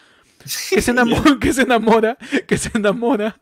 que 0.69 0.81
se 0.81 0.91
enamora 0.91 1.38
que 1.41 1.53
se 1.53 1.61
enamora 1.61 2.18
que 2.48 2.57
se 2.57 2.72
enamora 2.77 3.39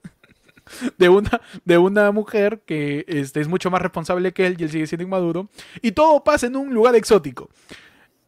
de 0.97 1.09
una, 1.09 1.41
de 1.63 1.77
una 1.77 2.11
mujer 2.11 2.61
que 2.65 3.05
este, 3.07 3.41
es 3.41 3.47
mucho 3.47 3.69
más 3.71 3.81
responsable 3.81 4.33
que 4.33 4.45
él 4.47 4.55
y 4.59 4.63
él 4.63 4.69
sigue 4.69 4.87
siendo 4.87 5.03
inmaduro. 5.03 5.49
Y 5.81 5.91
todo 5.91 6.23
pasa 6.23 6.47
en 6.47 6.55
un 6.55 6.73
lugar 6.73 6.95
exótico. 6.95 7.49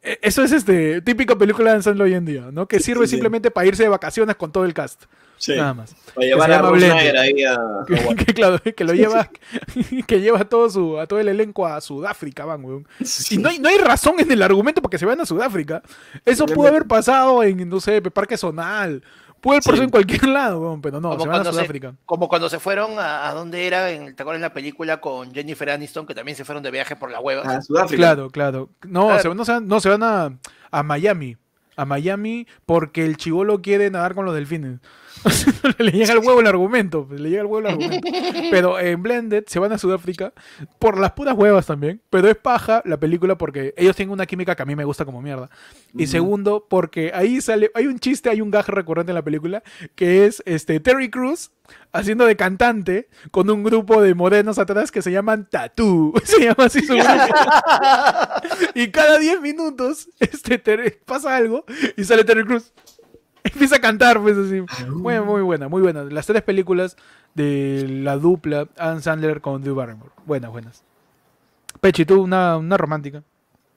E- 0.02 0.20
Eso 0.22 0.44
es 0.44 0.52
este 0.52 1.02
típica 1.02 1.36
película 1.36 1.74
de 1.74 1.82
Sandler 1.82 2.06
hoy 2.08 2.14
en 2.14 2.26
día, 2.26 2.50
¿no? 2.52 2.68
Que 2.68 2.80
sirve 2.80 3.06
Sí, 3.06 3.12
sí. 3.12 3.16
simplemente 3.16 3.52
para 3.52 3.68
irse 3.68 3.84
de 3.84 3.90
vacaciones 3.90 4.36
con 4.36 4.52
todo 4.52 4.66
el 4.66 4.74
cast. 4.74 5.04
Sí. 5.40 5.56
Nada 5.56 5.76
más. 5.76 5.96
Para 6.16 6.26
llevar 6.28 6.52
a 6.52 6.62
Blender. 6.72 7.16
Ahí 7.18 7.44
a 7.44 7.58
Que, 7.88 7.96
Hawái. 7.98 8.16
que, 8.16 8.34
claro, 8.34 8.60
que 8.60 8.84
lo 8.84 8.94
lleva, 8.96 9.30
que 10.08 10.20
lleva 10.20 10.40
a 10.42 10.46
todo 10.46 10.68
su, 10.70 11.00
a 11.00 11.06
todo 11.06 11.20
el 11.20 11.28
elenco 11.30 11.68
a 11.68 11.80
Sudáfrica, 11.80 12.44
van, 12.46 12.66
weón. 12.66 12.88
Y 13.30 13.38
no 13.38 13.50
hay, 13.50 13.60
no 13.60 13.70
hay 13.70 13.78
razón 13.78 14.16
en 14.20 14.32
el 14.32 14.42
argumento 14.42 14.82
para 14.82 14.90
que 14.90 14.98
se 14.98 15.06
vayan 15.06 15.22
a 15.22 15.26
Sudáfrica. 15.28 15.84
Eso 16.26 16.48
pudo 16.48 16.68
haber 16.70 16.86
pasado 16.86 17.44
en, 17.44 17.70
no 17.70 17.80
sé, 17.80 18.02
Parque 18.02 18.36
Zonal. 18.38 19.04
Puede 19.42 19.60
haber 19.64 19.78
Sí. 19.78 19.84
en 19.84 19.90
cualquier 19.90 20.28
lado, 20.30 20.60
weón, 20.62 20.82
pero 20.82 21.00
no, 21.00 21.10
Como 21.12 21.22
se 21.24 21.28
van 21.28 21.36
a 21.36 21.38
cuando 21.40 21.52
se- 21.52 21.58
Sudáfrica. 21.60 21.94
Como 22.06 22.28
cuando 22.28 22.50
se 22.50 22.60
fueron 22.60 22.98
a, 23.00 23.28
a 23.30 23.34
dónde 23.34 23.68
era, 23.68 23.92
en, 23.92 24.16
¿te 24.16 24.24
acuerdas 24.24 24.38
en 24.38 24.42
la 24.44 24.54
película 24.54 25.00
con 25.02 25.34
Jennifer 25.34 25.70
Aniston, 25.70 26.06
que 26.06 26.16
también 26.16 26.36
se 26.38 26.44
fueron 26.46 26.64
de 26.64 26.72
viaje 26.72 26.96
por 26.96 27.12
la 27.12 27.20
hueva? 27.20 27.44
A 27.44 27.62
Sudáfrica. 27.62 27.98
Claro, 28.02 28.30
claro. 28.30 28.70
No, 28.88 29.08
Claro. 29.08 29.22
Se, 29.22 29.36
no, 29.36 29.46
se 29.46 29.52
van, 29.54 29.68
no, 29.68 29.80
se 29.80 29.90
van 29.90 30.04
a, 30.04 30.38
a 30.72 30.84
Miami. 30.84 31.38
A 31.76 31.86
Miami 31.86 32.48
porque 32.66 33.06
el 33.06 33.18
chivolo 33.18 33.62
quiere 33.62 33.92
nadar 33.92 34.16
con 34.16 34.26
los 34.26 34.34
delfines. 34.34 34.80
le 35.78 35.92
llega 35.92 36.14
el 36.14 36.20
huevo 36.20 36.40
el 36.40 36.48
argumento. 36.48 37.06
pues, 37.08 37.20
Le 37.20 37.30
llega 37.30 37.42
el 37.42 37.48
huevo 37.48 37.60
el 37.68 37.74
argumento. 37.74 38.08
Pero 38.52 38.80
en 38.80 39.02
Blended 39.04 39.44
se 39.48 39.60
van 39.60 39.72
a 39.72 39.78
Sudáfrica 39.78 40.34
por 40.80 41.00
las 41.00 41.12
puras 41.14 41.36
huevas 41.36 41.66
también. 41.66 42.02
Pero 42.10 42.28
es 42.30 42.36
paja 42.38 42.82
la 42.86 42.98
película 42.98 43.38
porque 43.38 43.74
ellos 43.78 43.96
tienen 43.96 44.14
una 44.14 44.26
química 44.26 44.56
que 44.56 44.64
a 44.64 44.66
mí 44.66 44.76
me 44.76 44.86
gusta 44.86 45.06
como 45.06 45.22
mierda. 45.22 45.50
Y 45.94 46.04
Ujú. 46.04 46.12
segundo, 46.12 46.66
porque 46.70 47.12
ahí 47.14 47.42
sale. 47.42 47.72
Hay 47.74 47.88
un 47.88 48.00
chiste, 48.00 48.30
hay 48.30 48.42
un 48.42 48.52
gag 48.52 48.68
recurrente 48.68 49.12
en 49.12 49.16
la 49.16 49.24
película 49.24 49.64
que 49.96 50.26
es 50.26 50.42
este 50.46 50.80
Terry 50.80 51.10
Cruz 51.10 51.52
haciendo 51.92 52.26
de 52.26 52.36
cantante 52.38 53.10
con 53.32 53.50
un 53.50 53.64
grupo 53.64 54.02
de 54.02 54.14
morenos 54.14 54.58
atrás 54.60 54.92
que 54.92 55.02
se 55.02 55.12
llaman 55.12 55.48
Tattoo. 55.50 56.14
Se 56.24 56.42
llama 56.44 56.66
así 56.66 56.86
su 56.86 56.94
grupo. 56.94 57.10
Y 58.76 58.90
cada 58.92 59.18
10 59.18 59.42
minutos 59.42 60.10
este, 60.20 60.60
pasa 61.06 61.36
algo 61.36 61.66
y 61.96 62.04
sale 62.04 62.24
Terry 62.24 62.44
Cruz. 62.46 62.74
Empieza 63.54 63.78
a 63.78 63.80
cantar, 63.80 64.22
pues 64.22 64.38
así. 64.38 64.64
Muy, 64.88 65.20
muy 65.20 65.42
buena, 65.42 65.68
muy 65.68 65.82
buena. 65.82 66.04
Las 66.04 66.26
tres 66.26 66.42
películas 66.42 66.98
de 67.34 67.86
la 67.88 68.18
dupla 68.18 68.68
Adam 68.78 69.02
Sandler 69.02 69.42
con 69.42 69.62
Drew 69.62 69.76
Barrymore. 69.76 70.12
Buenas, 70.26 70.52
buenas. 70.52 70.84
Pechi, 71.80 72.06
tú 72.06 72.22
una, 72.22 72.58
una 72.58 72.78
romántica. 72.78 73.24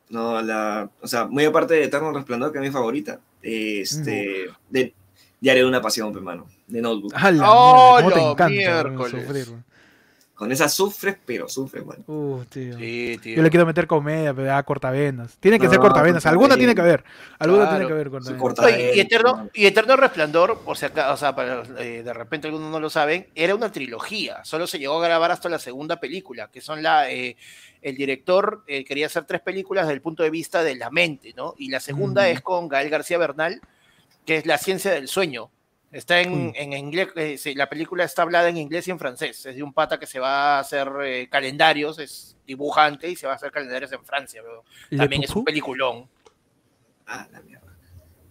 No, 0.09 0.40
la, 0.42 0.90
o 1.01 1.06
sea, 1.06 1.26
muy 1.26 1.44
aparte 1.44 1.74
de 1.74 1.84
Eterno 1.84 2.12
Resplandor, 2.12 2.51
que 2.51 2.59
es 2.59 2.64
mi 2.64 2.70
favorita, 2.70 3.20
este, 3.42 4.48
de 4.68 4.92
Diario 5.40 5.62
de 5.64 5.68
una 5.68 5.80
Pasión, 5.80 6.14
hermano, 6.14 6.47
de 6.66 6.82
Notebook. 6.82 7.12
¡Ah, 7.14 7.30
la 7.30 7.51
¡Oh, 7.51 8.01
mierda! 8.01 8.02
¿Cómo 8.02 8.14
te 8.14 8.30
encanta 8.32 8.48
miércoles! 8.48 9.10
sufrir? 9.10 9.47
Con 10.40 10.50
esa 10.50 10.70
sufres, 10.70 11.18
pero 11.26 11.50
sufres, 11.50 11.84
bueno. 11.84 12.02
Uh, 12.06 12.42
tío. 12.46 12.78
Sí, 12.78 13.18
tío. 13.22 13.36
Yo 13.36 13.42
le 13.42 13.50
quiero 13.50 13.66
meter 13.66 13.86
comedia, 13.86 14.32
pero 14.32 14.46
da 14.46 14.62
cortavenas. 14.62 15.36
Tiene 15.38 15.58
que 15.58 15.66
No, 15.66 15.70
ser 15.72 15.80
cortavenas. 15.80 16.24
Alguna 16.24 16.56
tiene 16.56 16.74
cortavenas. 16.74 17.02
que 17.04 17.12
haber. 17.12 17.36
Alguna 17.38 17.62
Claro. 17.64 17.76
tiene 17.76 17.86
que 17.86 17.92
haber 17.92 18.10
cortavenas. 18.10 18.40
corta- 18.42 18.64
Oye, 18.64 18.92
y, 18.96 19.00
Eterno, 19.00 19.36
no. 19.36 19.50
y 19.52 19.66
Eterno 19.66 19.96
Resplandor, 19.96 20.60
por 20.60 20.78
si 20.78 20.86
acá, 20.86 21.12
o 21.12 21.16
sea, 21.18 21.34
para, 21.36 21.62
eh, 21.78 22.02
de 22.02 22.12
repente 22.14 22.46
algunos 22.48 22.70
no 22.72 22.80
lo 22.80 22.88
saben, 22.88 23.26
era 23.34 23.54
una 23.54 23.70
trilogía. 23.70 24.42
Solo 24.46 24.66
se 24.66 24.78
llegó 24.78 24.98
a 24.98 25.06
grabar 25.06 25.30
hasta 25.30 25.50
la 25.50 25.58
segunda 25.58 26.00
película, 26.00 26.48
que 26.50 26.62
son 26.62 26.82
la. 26.82 27.10
eh, 27.12 27.36
el 27.82 27.94
director 27.96 28.64
eh, 28.66 28.82
quería 28.86 29.06
hacer 29.06 29.24
tres 29.26 29.42
películas 29.42 29.84
desde 29.84 29.94
el 29.96 30.00
punto 30.00 30.22
de 30.22 30.30
vista 30.30 30.62
de 30.62 30.74
la 30.74 30.88
mente, 30.88 31.34
¿no? 31.36 31.54
Y 31.58 31.68
la 31.68 31.80
segunda 31.80 32.30
es 32.30 32.40
con 32.40 32.66
Gael 32.66 32.88
García 32.88 33.18
Bernal, 33.18 33.60
que 34.24 34.36
es 34.38 34.46
La 34.46 34.56
ciencia 34.56 34.90
del 34.92 35.06
sueño. 35.06 35.50
Está 35.92 36.20
en, 36.20 36.52
en 36.54 36.72
inglés, 36.72 37.08
eh, 37.16 37.36
sí, 37.36 37.54
la 37.54 37.68
película 37.68 38.04
está 38.04 38.22
hablada 38.22 38.48
en 38.48 38.56
inglés 38.56 38.86
y 38.86 38.92
en 38.92 38.98
francés. 38.98 39.44
Es 39.46 39.56
de 39.56 39.62
un 39.62 39.72
pata 39.72 39.98
que 39.98 40.06
se 40.06 40.20
va 40.20 40.56
a 40.56 40.60
hacer 40.60 40.88
eh, 41.04 41.28
calendarios, 41.28 41.98
es 41.98 42.36
dibujante 42.46 43.08
y 43.10 43.16
se 43.16 43.26
va 43.26 43.32
a 43.32 43.36
hacer 43.36 43.50
calendarios 43.50 43.90
en 43.92 44.04
Francia. 44.04 44.40
También 44.96 45.24
es 45.24 45.30
un 45.34 45.44
peliculón. 45.44 46.06
Ah, 47.06 47.26
la 47.32 47.40
mierda. 47.40 47.66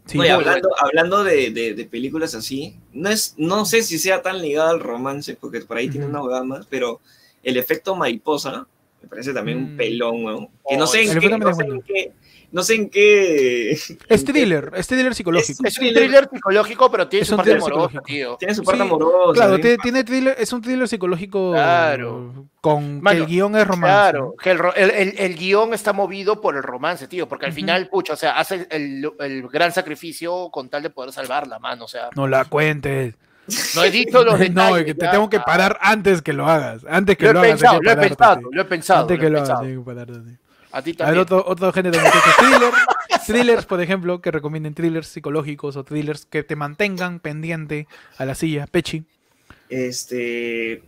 Sí, 0.05 0.17
Oye, 0.17 0.31
hablando, 0.31 0.69
hablando 0.79 1.23
de, 1.23 1.51
de- 1.51 1.73
de 1.75 1.85
películas 1.85 2.33
así, 2.33 2.75
no, 2.93 3.09
es, 3.09 3.35
no 3.37 3.65
sé 3.65 3.83
si 3.83 3.99
sea 3.99 4.21
tan 4.21 4.41
ligado 4.41 4.69
al 4.69 4.79
romance, 4.79 5.35
porque 5.35 5.59
por 5.61 5.77
ahí 5.77 5.89
tiene 5.89 6.05
una 6.07 6.23
huevada 6.23 6.43
más, 6.43 6.65
pero 6.67 6.99
el 7.43 7.57
efecto 7.57 7.93
mariposa 7.95 8.65
me 9.01 9.07
parece 9.07 9.33
también 9.33 9.59
Mm. 9.59 9.65
un 9.71 9.77
pelón, 9.77 10.23
weón. 10.25 10.47
Que 10.47 10.51
Oh, 10.63 10.77
no 10.77 10.87
sé 10.87 11.01
el 11.03 11.09
en 11.11 11.19
qué, 11.19 11.25
efecto 11.27 11.37
no 11.49 11.53
sé 11.53 11.63
en 11.65 11.81
qué, 11.83 12.11
no 12.51 12.63
sé 12.63 12.75
en 12.75 12.89
qué... 12.89 13.71
Es 13.71 14.25
thriller, 14.25 14.71
es 14.75 14.87
thriller 14.87 15.13
psicológico. 15.13 15.63
Es 15.67 15.77
un 15.77 15.93
thriller 15.93 16.29
psicológico, 16.31 16.89
pero 16.91 17.07
tiene 17.07 17.21
Es 17.21 17.27
su 17.27 17.33
un 17.35 17.37
parte 17.37 17.53
amorosa, 17.53 18.01
tío. 18.01 18.35
Tiene 18.37 18.55
su 18.55 18.63
parte 18.63 18.81
Sí, 18.81 18.87
amorosa. 18.87 19.33
Claro, 19.33 19.55
¿sí? 19.57 19.61
tiene, 19.61 19.77
tiene 19.77 20.03
thriller, 20.03 20.35
es 20.39 20.51
un 20.53 20.61
thriller 20.61 20.87
psicológico 20.87 21.51
Claro. 21.51 22.47
con 22.61 23.01
que 23.01 23.11
el 23.17 23.25
guion 23.25 23.55
es 23.55 23.67
romance. 23.67 23.93
Claro, 24.11 24.35
que 24.41 24.51
el, 24.51 24.59
el, 24.75 24.89
el- 24.91 25.13
el 25.19 25.35
guion 25.35 25.73
está 25.73 25.93
movido 25.93 26.41
por 26.41 26.55
el 26.55 26.63
romance, 26.63 27.07
tío, 27.07 27.27
porque 27.27 27.45
al 27.45 27.53
final, 27.53 27.87
pucha, 27.89 28.13
o 28.13 28.17
sea, 28.17 28.39
hace 28.39 28.67
el, 28.71 29.09
el 29.19 29.47
gran 29.49 29.71
sacrificio 29.71 30.49
con 30.51 30.69
tal 30.69 30.83
de 30.83 30.89
poder 30.89 31.11
salvarla, 31.11 31.59
mano, 31.59 31.85
o 31.85 31.87
sea, 31.87 32.09
No 32.15 32.27
la 32.27 32.45
cuentes. 32.45 33.15
no 33.75 33.83
he 33.83 33.91
dicho 33.91 34.23
los 34.23 34.37
detalles. 34.39 34.79
no, 34.79 34.85
que 34.85 34.93
te 34.95 35.07
tengo 35.07 35.29
que 35.29 35.39
parar 35.39 35.77
antes 35.81 36.21
que 36.21 36.33
lo 36.33 36.47
hagas. 36.47 36.83
Antes 36.89 37.17
que 37.17 37.25
Lo 37.25 37.33
lo, 37.33 37.43
he 37.43 37.47
hagas. 37.51 37.59
pensado, 37.59 37.79
que 37.79 37.85
lo 37.85 37.91
he 37.91 37.95
pensado, 38.07 38.41
lo 38.51 38.61
he 38.61 38.65
pensado. 38.65 39.01
Antes 39.01 39.19
que 39.19 39.29
lo 39.29 39.39
hagas, 39.41 39.59
tienes 39.61 39.77
que 39.79 39.83
pararte. 39.85 40.19
A 40.71 40.81
ti 40.81 40.91
A 40.91 40.93
ver, 40.93 40.97
también. 40.97 41.19
otro, 41.19 41.43
otro 41.47 41.73
género 41.73 41.97
de 41.97 42.03
muchachos. 42.03 42.35
Thriller. 42.37 42.73
Thrillers, 43.27 43.65
por 43.65 43.81
ejemplo, 43.81 44.21
que 44.21 44.31
recomienden 44.31 44.73
thrillers 44.73 45.07
psicológicos 45.07 45.75
o 45.75 45.83
thrillers 45.83 46.25
que 46.25 46.43
te 46.43 46.55
mantengan 46.55 47.19
pendiente 47.19 47.87
a 48.17 48.25
la 48.25 48.33
silla. 48.35 48.65
Pechi. 48.67 49.03
Este. 49.69 50.81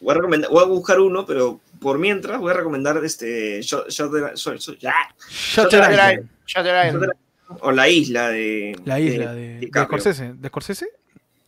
Voy 0.00 0.12
a, 0.12 0.14
recomendar, 0.14 0.50
voy 0.50 0.62
a 0.62 0.66
buscar 0.66 0.98
uno, 0.98 1.24
pero 1.26 1.60
por 1.80 1.98
mientras 1.98 2.40
voy 2.40 2.50
a 2.50 2.54
recomendar 2.54 3.02
este. 3.04 3.60
Shutter 3.62 4.32
Island. 4.34 6.28
Shutter 6.46 6.86
Island. 6.86 7.12
O 7.60 7.70
La 7.72 7.88
Isla 7.88 8.28
de. 8.28 8.76
La 8.84 9.00
isla 9.00 9.34
de, 9.34 9.60
de. 9.60 9.84
Scorsese. 9.84 10.34
¿De 10.34 10.48
Scorsese? 10.48 10.88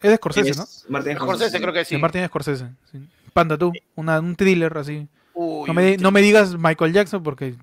Es 0.01 0.11
de 0.11 0.17
Scorsese, 0.17 0.51
Es 0.51 0.57
¿no? 0.57 0.65
Martin 0.89 1.17
Scorsese 1.17 1.61
creo 1.61 1.73
que 1.73 1.85
sí. 1.85 1.95
De 1.97 2.01
Martin 2.01 2.27
Scorsese. 2.27 2.67
sí. 2.91 2.99
Panda, 3.33 3.57
tú. 3.59 3.73
Una, 3.97 4.19
un 4.19 4.35
thriller 4.35 4.77
así. 4.79 5.07
Uy, 5.35 5.69
No 5.69 5.75
me, 5.75 5.95
un 5.95 6.03
no 6.03 6.11
me 6.11 6.21
digas 6.21 6.57
Michael 6.59 6.93
Jackson 6.93 7.23
porque 7.23 7.55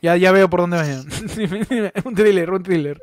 ya, 0.00 0.16
ya 0.16 0.32
veo 0.32 0.48
por 0.48 0.60
dónde 0.60 0.76
vayan. 0.76 1.06
un 2.04 2.14
thriller, 2.14 2.50
un 2.50 2.62
thriller. 2.62 3.00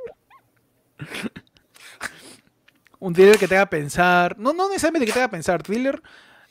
Un 2.99 3.14
thriller 3.14 3.38
que 3.38 3.48
te 3.48 3.56
haga 3.56 3.69
pensar. 3.69 4.38
No, 4.40 4.53
no 4.53 4.68
necesariamente 4.69 5.06
que 5.06 5.11
te 5.11 5.19
haga 5.19 5.30
pensar. 5.30 5.61
Thriller, 5.61 6.02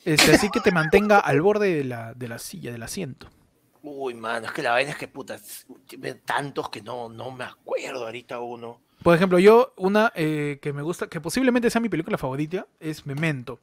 este, 0.05 0.35
así 0.35 0.51
que 0.51 0.61
te 0.61 0.73
mantenga 0.73 1.19
al 1.19 1.41
borde 1.41 1.75
de 1.75 1.85
la, 1.85 2.15
de 2.15 2.29
la 2.29 2.39
silla, 2.39 2.71
del 2.71 2.83
asiento. 2.83 3.31
Uy, 3.83 4.15
mano, 4.15 4.47
es 4.47 4.53
que 4.53 4.63
la 4.63 4.71
vaina 4.71 4.93
es 4.93 4.97
que 4.97 5.09
puta, 5.09 5.39
tantos 6.25 6.71
que 6.71 6.81
no, 6.81 7.09
no 7.09 7.31
me 7.31 7.45
acuerdo 7.45 8.07
ahorita 8.07 8.41
uno. 8.41 8.81
Por 9.03 9.15
ejemplo, 9.15 9.39
yo, 9.39 9.75
una 9.77 10.13
eh, 10.15 10.59
que 10.63 10.73
me 10.73 10.83
gusta, 10.83 11.09
que 11.09 11.21
posiblemente 11.21 11.69
sea 11.69 11.81
mi 11.81 11.91
película 11.91 12.17
favorita, 12.17 12.67
es 12.81 13.05
Memento. 13.05 13.61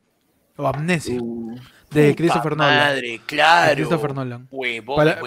O 0.62 0.68
Amnesia, 0.68 1.18
Uh, 1.20 1.56
de 1.90 2.16
Christopher 2.16 2.56
Nolan. 2.56 2.78
Madre, 2.78 3.22
claro. 3.26 3.76
Christopher 3.76 4.14
Nolan. 4.16 4.48
Para- 4.96 5.12
es, 5.12 5.22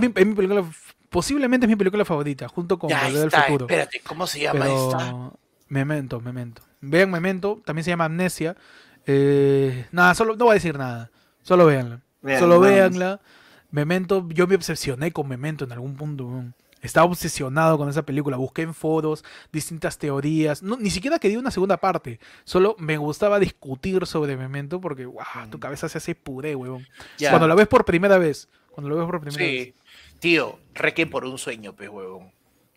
mi, 0.00 0.06
es 0.14 0.26
mi 0.26 0.34
película, 0.34 0.64
posiblemente 1.10 1.66
es 1.66 1.70
mi 1.70 1.76
película 1.76 2.04
favorita, 2.04 2.48
junto 2.48 2.78
con 2.78 2.90
Volver 2.90 3.06
al 3.06 3.26
está, 3.28 3.42
Futuro. 3.42 3.66
espérate, 3.66 4.00
¿cómo 4.00 4.26
se 4.26 4.40
llama 4.40 4.66
esta? 4.66 4.98
Pero 4.98 5.38
Memento, 5.68 6.20
Memento. 6.20 6.62
Vean 6.80 7.10
Memento, 7.10 7.60
también 7.64 7.84
se 7.84 7.90
llama 7.90 8.06
Amnesia. 8.06 8.56
Eh, 9.06 9.86
nada, 9.92 10.14
solo 10.14 10.34
no 10.36 10.44
voy 10.46 10.52
a 10.52 10.54
decir 10.54 10.76
nada. 10.78 11.10
Solo 11.42 11.66
véanla. 11.66 12.00
Vean, 12.22 12.40
solo 12.40 12.60
véanla. 12.60 13.20
Memento, 13.70 14.26
yo 14.30 14.46
me 14.46 14.54
obsesioné 14.54 15.12
con 15.12 15.28
Memento 15.28 15.64
en 15.64 15.72
algún 15.72 15.94
punto. 15.96 16.44
Estaba 16.80 17.06
obsesionado 17.06 17.76
con 17.78 17.88
esa 17.88 18.02
película. 18.02 18.36
Busqué 18.36 18.62
en 18.62 18.74
foros 18.74 19.24
distintas 19.52 19.98
teorías. 19.98 20.62
No, 20.62 20.76
ni 20.76 20.90
siquiera 20.90 21.18
quería 21.18 21.38
una 21.38 21.50
segunda 21.50 21.76
parte. 21.78 22.20
Solo 22.44 22.76
me 22.78 22.96
gustaba 22.96 23.38
discutir 23.38 24.06
sobre 24.06 24.36
Memento 24.36 24.80
porque, 24.80 25.06
wow, 25.06 25.24
tu 25.50 25.58
cabeza 25.58 25.88
se 25.88 25.98
hace 25.98 26.14
puré, 26.14 26.54
huevón. 26.54 26.86
Cuando 27.18 27.48
la 27.48 27.54
ves 27.54 27.66
por 27.66 27.84
primera 27.84 28.18
vez. 28.18 28.48
Cuando 28.70 28.88
lo 28.90 28.96
ves 28.96 29.06
por 29.06 29.20
primera 29.20 29.42
vez. 29.44 29.64
Sí. 29.66 29.74
Tío, 30.20 30.58
Requiem 30.74 31.10
por 31.10 31.24
un 31.24 31.38
sueño, 31.38 31.74
pues, 31.74 31.88
huevón. 31.88 32.30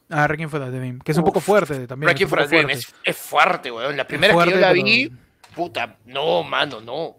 Ah, 0.09 0.27
Requiem 0.27 0.49
for 0.49 0.61
a 0.61 0.69
Dream. 0.69 0.99
Que 0.99 1.11
es 1.11 1.17
un 1.17 1.23
poco 1.23 1.39
fuerte 1.39 1.87
también. 1.87 2.09
Requiem 2.09 2.27
for 2.29 2.41
a 2.41 2.47
Dream 2.47 2.69
es, 2.71 2.93
es 3.03 3.17
fuerte, 3.17 3.71
huevón. 3.71 3.95
La 3.97 4.05
primera 4.07 4.33
fuerte, 4.33 4.53
que 4.53 4.59
yo 4.59 4.61
la 4.61 4.71
pero- 4.73 4.83
vi, 4.83 5.11
puta, 5.55 5.97
no, 6.05 6.43
mano, 6.43 6.81
no. 6.81 7.15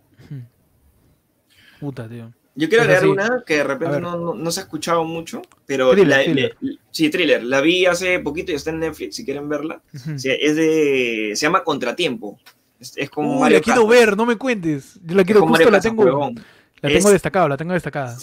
Puta, 1.80 2.08
tío. 2.08 2.32
Yo 2.54 2.68
quiero 2.68 2.82
agregar 2.84 3.06
una 3.06 3.42
que 3.46 3.56
de 3.56 3.64
repente 3.64 3.98
no, 4.00 4.16
no, 4.18 4.34
no 4.34 4.50
se 4.50 4.60
ha 4.60 4.64
escuchado 4.64 5.04
mucho, 5.04 5.40
pero 5.64 5.90
Thriller, 5.92 6.08
la, 6.08 6.22
thriller. 6.24 6.56
le- 6.60 6.78
sí, 6.90 7.08
thriller. 7.08 7.42
La 7.42 7.60
vi 7.62 7.86
hace 7.86 8.18
poquito 8.18 8.52
y 8.52 8.56
está 8.56 8.70
en 8.70 8.80
Netflix 8.80 9.16
si 9.16 9.24
quieren 9.24 9.48
verla. 9.48 9.80
Sí, 10.16 10.28
es 10.30 10.56
de, 10.56 11.32
se 11.34 11.46
llama 11.46 11.64
Contratiempo. 11.64 12.38
Es, 12.78 12.92
es 12.96 13.08
como 13.08 13.40
Uy, 13.40 13.50
la 13.50 13.60
quiero 13.60 13.86
ver, 13.86 14.16
no 14.16 14.26
me 14.26 14.36
cuentes. 14.36 15.00
Yo 15.02 15.16
la 15.16 15.24
quiero, 15.24 15.40
justo 15.40 15.52
Mario 15.52 15.70
la 15.70 15.80
tengo. 15.80 16.02
huevón. 16.04 16.34
La 16.82 16.88
tengo 16.90 17.08
Es- 17.08 17.12
destacada, 17.12 17.48
la 17.48 17.56
tengo 17.56 17.72
destacada. 17.72 18.16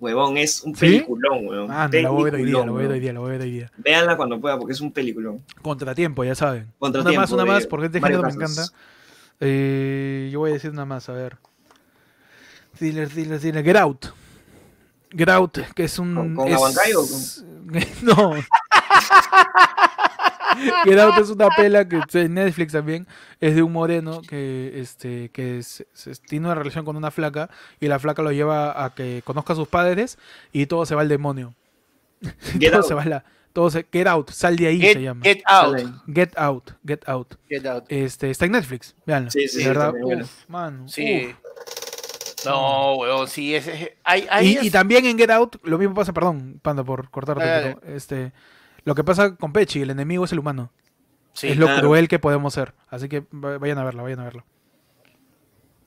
Huevón, 0.00 0.36
es 0.36 0.62
un 0.64 0.72
peliculón, 0.74 1.46
huevón. 1.46 1.70
Ah, 1.70 1.88
no, 1.90 2.00
la 2.00 2.10
voy 2.10 2.22
a 2.22 2.24
ver 2.24 2.34
hoy 2.34 2.44
día, 2.44 2.58
la 2.64 2.70
voy 2.72 2.80
a 2.80 2.82
ver 2.82 2.90
hoy 2.92 3.00
día, 3.00 3.12
la 3.12 3.20
voy 3.20 3.28
a 3.28 3.32
ver 3.32 3.40
hoy 3.42 3.50
día. 3.52 3.72
Véanla 3.78 4.16
cuando 4.16 4.40
pueda 4.40 4.58
porque 4.58 4.72
es 4.72 4.80
un 4.80 4.90
peliculón. 4.92 5.44
Contratiempo, 5.62 6.24
ya 6.24 6.34
saben. 6.34 6.66
Contratiempo, 6.78 7.12
una 7.12 7.20
más, 7.22 7.32
una 7.32 7.44
más, 7.44 7.66
porque 7.66 7.86
este 7.86 8.00
género 8.00 8.22
me 8.24 8.32
encanta. 8.32 8.64
Eh, 9.40 10.28
yo 10.32 10.40
voy 10.40 10.50
a 10.50 10.54
decir 10.54 10.70
una 10.70 10.84
más, 10.84 11.08
a 11.08 11.12
ver. 11.12 11.36
Thriller, 12.82 13.08
thriller, 13.08 13.38
thriller. 13.38 13.62
Get 13.62 13.76
Out. 13.76 14.06
Get 15.16 15.28
Out, 15.28 15.58
que 15.76 15.84
es 15.84 15.98
un. 16.00 16.16
¿Con- 16.16 16.34
con 16.34 16.48
es- 16.48 16.56
Abancay 16.56 16.92
o 16.94 17.02
no. 18.02 18.32
Get 20.84 20.98
Out 20.98 21.18
es 21.18 21.30
una 21.30 21.48
pela 21.50 21.88
que 21.88 21.98
está 21.98 22.20
en 22.22 22.34
Netflix 22.34 22.72
también. 22.72 23.06
Es 23.40 23.54
de 23.54 23.62
un 23.62 23.70
moreno 23.72 24.20
que, 24.22 24.72
este, 24.80 25.28
que 25.30 25.58
es- 25.58 25.84
es- 26.06 26.20
tiene 26.22 26.46
una 26.46 26.56
relación 26.56 26.84
con 26.84 26.96
una 26.96 27.12
flaca 27.12 27.50
y 27.78 27.86
la 27.86 28.00
flaca 28.00 28.20
lo 28.22 28.32
lleva 28.32 28.84
a 28.84 28.92
que 28.94 29.22
conozca 29.24 29.52
a 29.52 29.56
sus 29.56 29.68
padres 29.68 30.18
y 30.52 30.66
todo 30.66 30.84
se 30.84 30.96
va 30.96 31.02
al 31.02 31.08
demonio. 31.08 31.54
Get 32.58 32.70
todo 32.72 32.78
Out. 32.80 32.88
se 32.88 32.94
va 32.94 33.02
a 33.02 33.06
la. 33.06 33.24
Todo 33.52 33.70
se, 33.70 33.86
get 33.92 34.08
Out, 34.08 34.30
sal 34.30 34.56
de 34.56 34.66
ahí 34.66 34.80
Get, 34.80 34.94
se 34.94 35.02
llama. 35.02 35.20
Get 35.22 35.42
Out. 35.46 35.78
Get 36.12 36.32
Out, 36.36 36.70
Get 36.84 37.08
Out. 37.08 37.34
Get 37.48 37.64
Out. 37.66 37.84
Este, 37.88 38.30
está 38.30 38.46
en 38.46 38.52
Netflix, 38.52 38.96
veanla. 39.06 39.30
Sí, 39.30 39.46
sí, 39.46 39.58
de 39.58 39.62
sí, 39.62 39.68
verdad, 39.68 39.92
uf, 40.02 40.48
mano. 40.48 40.88
Sí. 40.88 41.28
uf. 41.28 41.91
No, 42.50 42.94
huevón, 42.96 43.28
sí, 43.28 43.54
es, 43.54 43.66
es- 43.66 43.90
hay, 44.04 44.26
hay 44.30 44.58
Y, 44.62 44.70
también 44.70 45.04
en 45.06 45.16
Get 45.18 45.30
Out, 45.30 45.56
lo 45.64 45.78
mismo 45.78 45.94
pasa, 45.94 46.12
perdón, 46.12 46.58
Panda, 46.62 46.82
por 46.84 47.10
cortarte, 47.10 47.42
pero, 47.44 47.94
este, 47.96 48.32
lo 48.84 48.94
que 48.94 49.04
pasa 49.04 49.36
con 49.36 49.52
Pechi, 49.52 49.82
el 49.82 49.90
enemigo 49.90 50.24
es 50.24 50.32
el 50.32 50.38
humano. 50.38 50.70
sí, 51.32 51.48
es 51.48 51.56
lo 51.56 51.66
claro. 51.66 51.80
cruel 51.82 52.08
que 52.08 52.18
podemos 52.18 52.54
ser. 52.54 52.74
Así 52.88 53.08
que 53.08 53.20
va- 53.32 53.58
vayan 53.58 53.78
a 53.78 53.84
verla, 53.84 54.02
vayan 54.02 54.20
a 54.20 54.24
verla. 54.24 54.44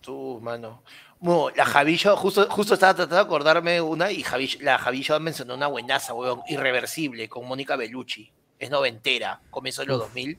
Tú, 0.02 0.40
mano. 0.42 0.84
Bueno, 1.20 1.50
la 1.56 1.66
Javillo, 1.66 2.16
justo, 2.16 2.48
justo 2.50 2.74
estaba 2.76 2.94
tratando 2.94 3.16
de 3.16 3.22
acordarme 3.22 3.82
una 3.82 4.12
y 4.12 4.24
Javillo- 4.24 4.60
la 4.62 4.78
Javillo 4.78 5.20
mencionó 5.20 5.56
una 5.56 5.68
buenaza, 5.68 6.14
weón, 6.14 6.42
irreversible, 6.48 7.28
con 7.28 7.48
Mónica 7.48 7.76
Bellucci. 7.76 8.32
Es 8.60 8.70
noventera, 8.70 9.42
comenzó 9.50 9.82
en 9.82 9.88
los 9.90 10.00
2000. 10.00 10.38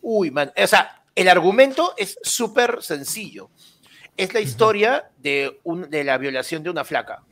Uy, 0.00 0.30
man, 0.30 0.52
o 0.56 0.66
sea, 0.66 1.02
el 1.14 1.28
argumento 1.28 1.94
es 1.96 2.18
súper 2.22 2.82
sencillo. 2.82 3.50
Es 4.18 4.34
la 4.34 4.40
historia 4.40 5.10
de, 5.18 5.58
un, 5.64 5.88
de 5.88 6.04
la 6.04 6.18
violación 6.18 6.62
de 6.62 6.68
una 6.70 6.84
flaca, 6.84 7.22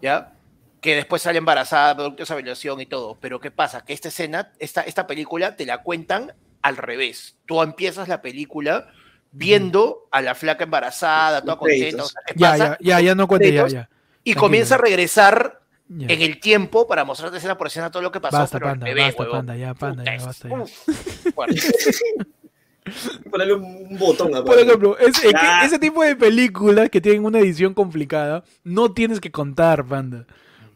¿ya? 0.00 0.32
Que 0.80 0.94
después 0.94 1.20
sale 1.20 1.38
embarazada, 1.38 1.94
producto 1.94 2.18
de 2.18 2.24
esa 2.24 2.36
violación 2.36 2.80
y 2.80 2.86
todo. 2.86 3.18
Pero 3.20 3.38
¿qué 3.40 3.50
pasa? 3.50 3.84
Que 3.84 3.92
esta 3.92 4.08
escena, 4.08 4.52
esta, 4.58 4.80
esta 4.82 5.06
película, 5.06 5.56
te 5.56 5.66
la 5.66 5.82
cuentan 5.82 6.32
al 6.62 6.76
revés. 6.78 7.36
Tú 7.46 7.60
empiezas 7.62 8.08
la 8.08 8.22
película 8.22 8.88
viendo 9.32 10.08
a 10.10 10.22
la 10.22 10.34
flaca 10.34 10.64
embarazada, 10.64 11.42
toda 11.42 11.56
contenta, 11.56 12.02
o 12.04 12.06
sea, 12.06 12.22
¿qué 12.26 12.34
Ya, 12.36 12.50
pasa? 12.52 12.78
ya, 12.80 12.98
ya, 12.98 13.00
ya 13.00 13.14
no 13.14 13.28
cuente, 13.28 13.52
ya, 13.52 13.66
ya. 13.66 13.66
y 13.68 14.32
tranquilo. 14.32 14.40
comienza 14.40 14.74
a 14.76 14.78
regresar 14.78 15.60
ya. 15.88 16.06
en 16.08 16.22
el 16.22 16.40
tiempo 16.40 16.86
para 16.88 17.04
mostrarte 17.04 17.38
escena 17.38 17.56
por 17.58 17.66
escena 17.66 17.90
todo 17.90 18.02
lo 18.02 18.10
que 18.12 18.20
pasó. 18.20 18.38
Basta, 18.38 18.58
pero 18.58 18.70
panda, 18.70 18.86
revés, 18.86 19.16
basta, 19.16 19.30
panda, 19.32 19.56
ya, 19.56 19.74
panda, 19.74 20.02
Puta, 20.04 20.16
ya, 20.16 20.24
basta, 20.24 20.48
ya. 20.48 22.24
Ponerle 23.30 23.54
un 23.54 23.98
botón 23.98 24.28
Por 24.30 24.38
aparte. 24.40 24.62
ejemplo, 24.62 24.98
es- 24.98 25.08
es 25.24 25.32
que 25.32 25.64
ese 25.64 25.78
tipo 25.78 26.02
de 26.02 26.16
películas 26.16 26.88
que 26.90 27.00
tienen 27.00 27.24
una 27.24 27.38
edición 27.38 27.74
complicada, 27.74 28.44
no 28.64 28.92
tienes 28.92 29.20
que 29.20 29.30
contar, 29.30 29.84
panda. 29.84 30.26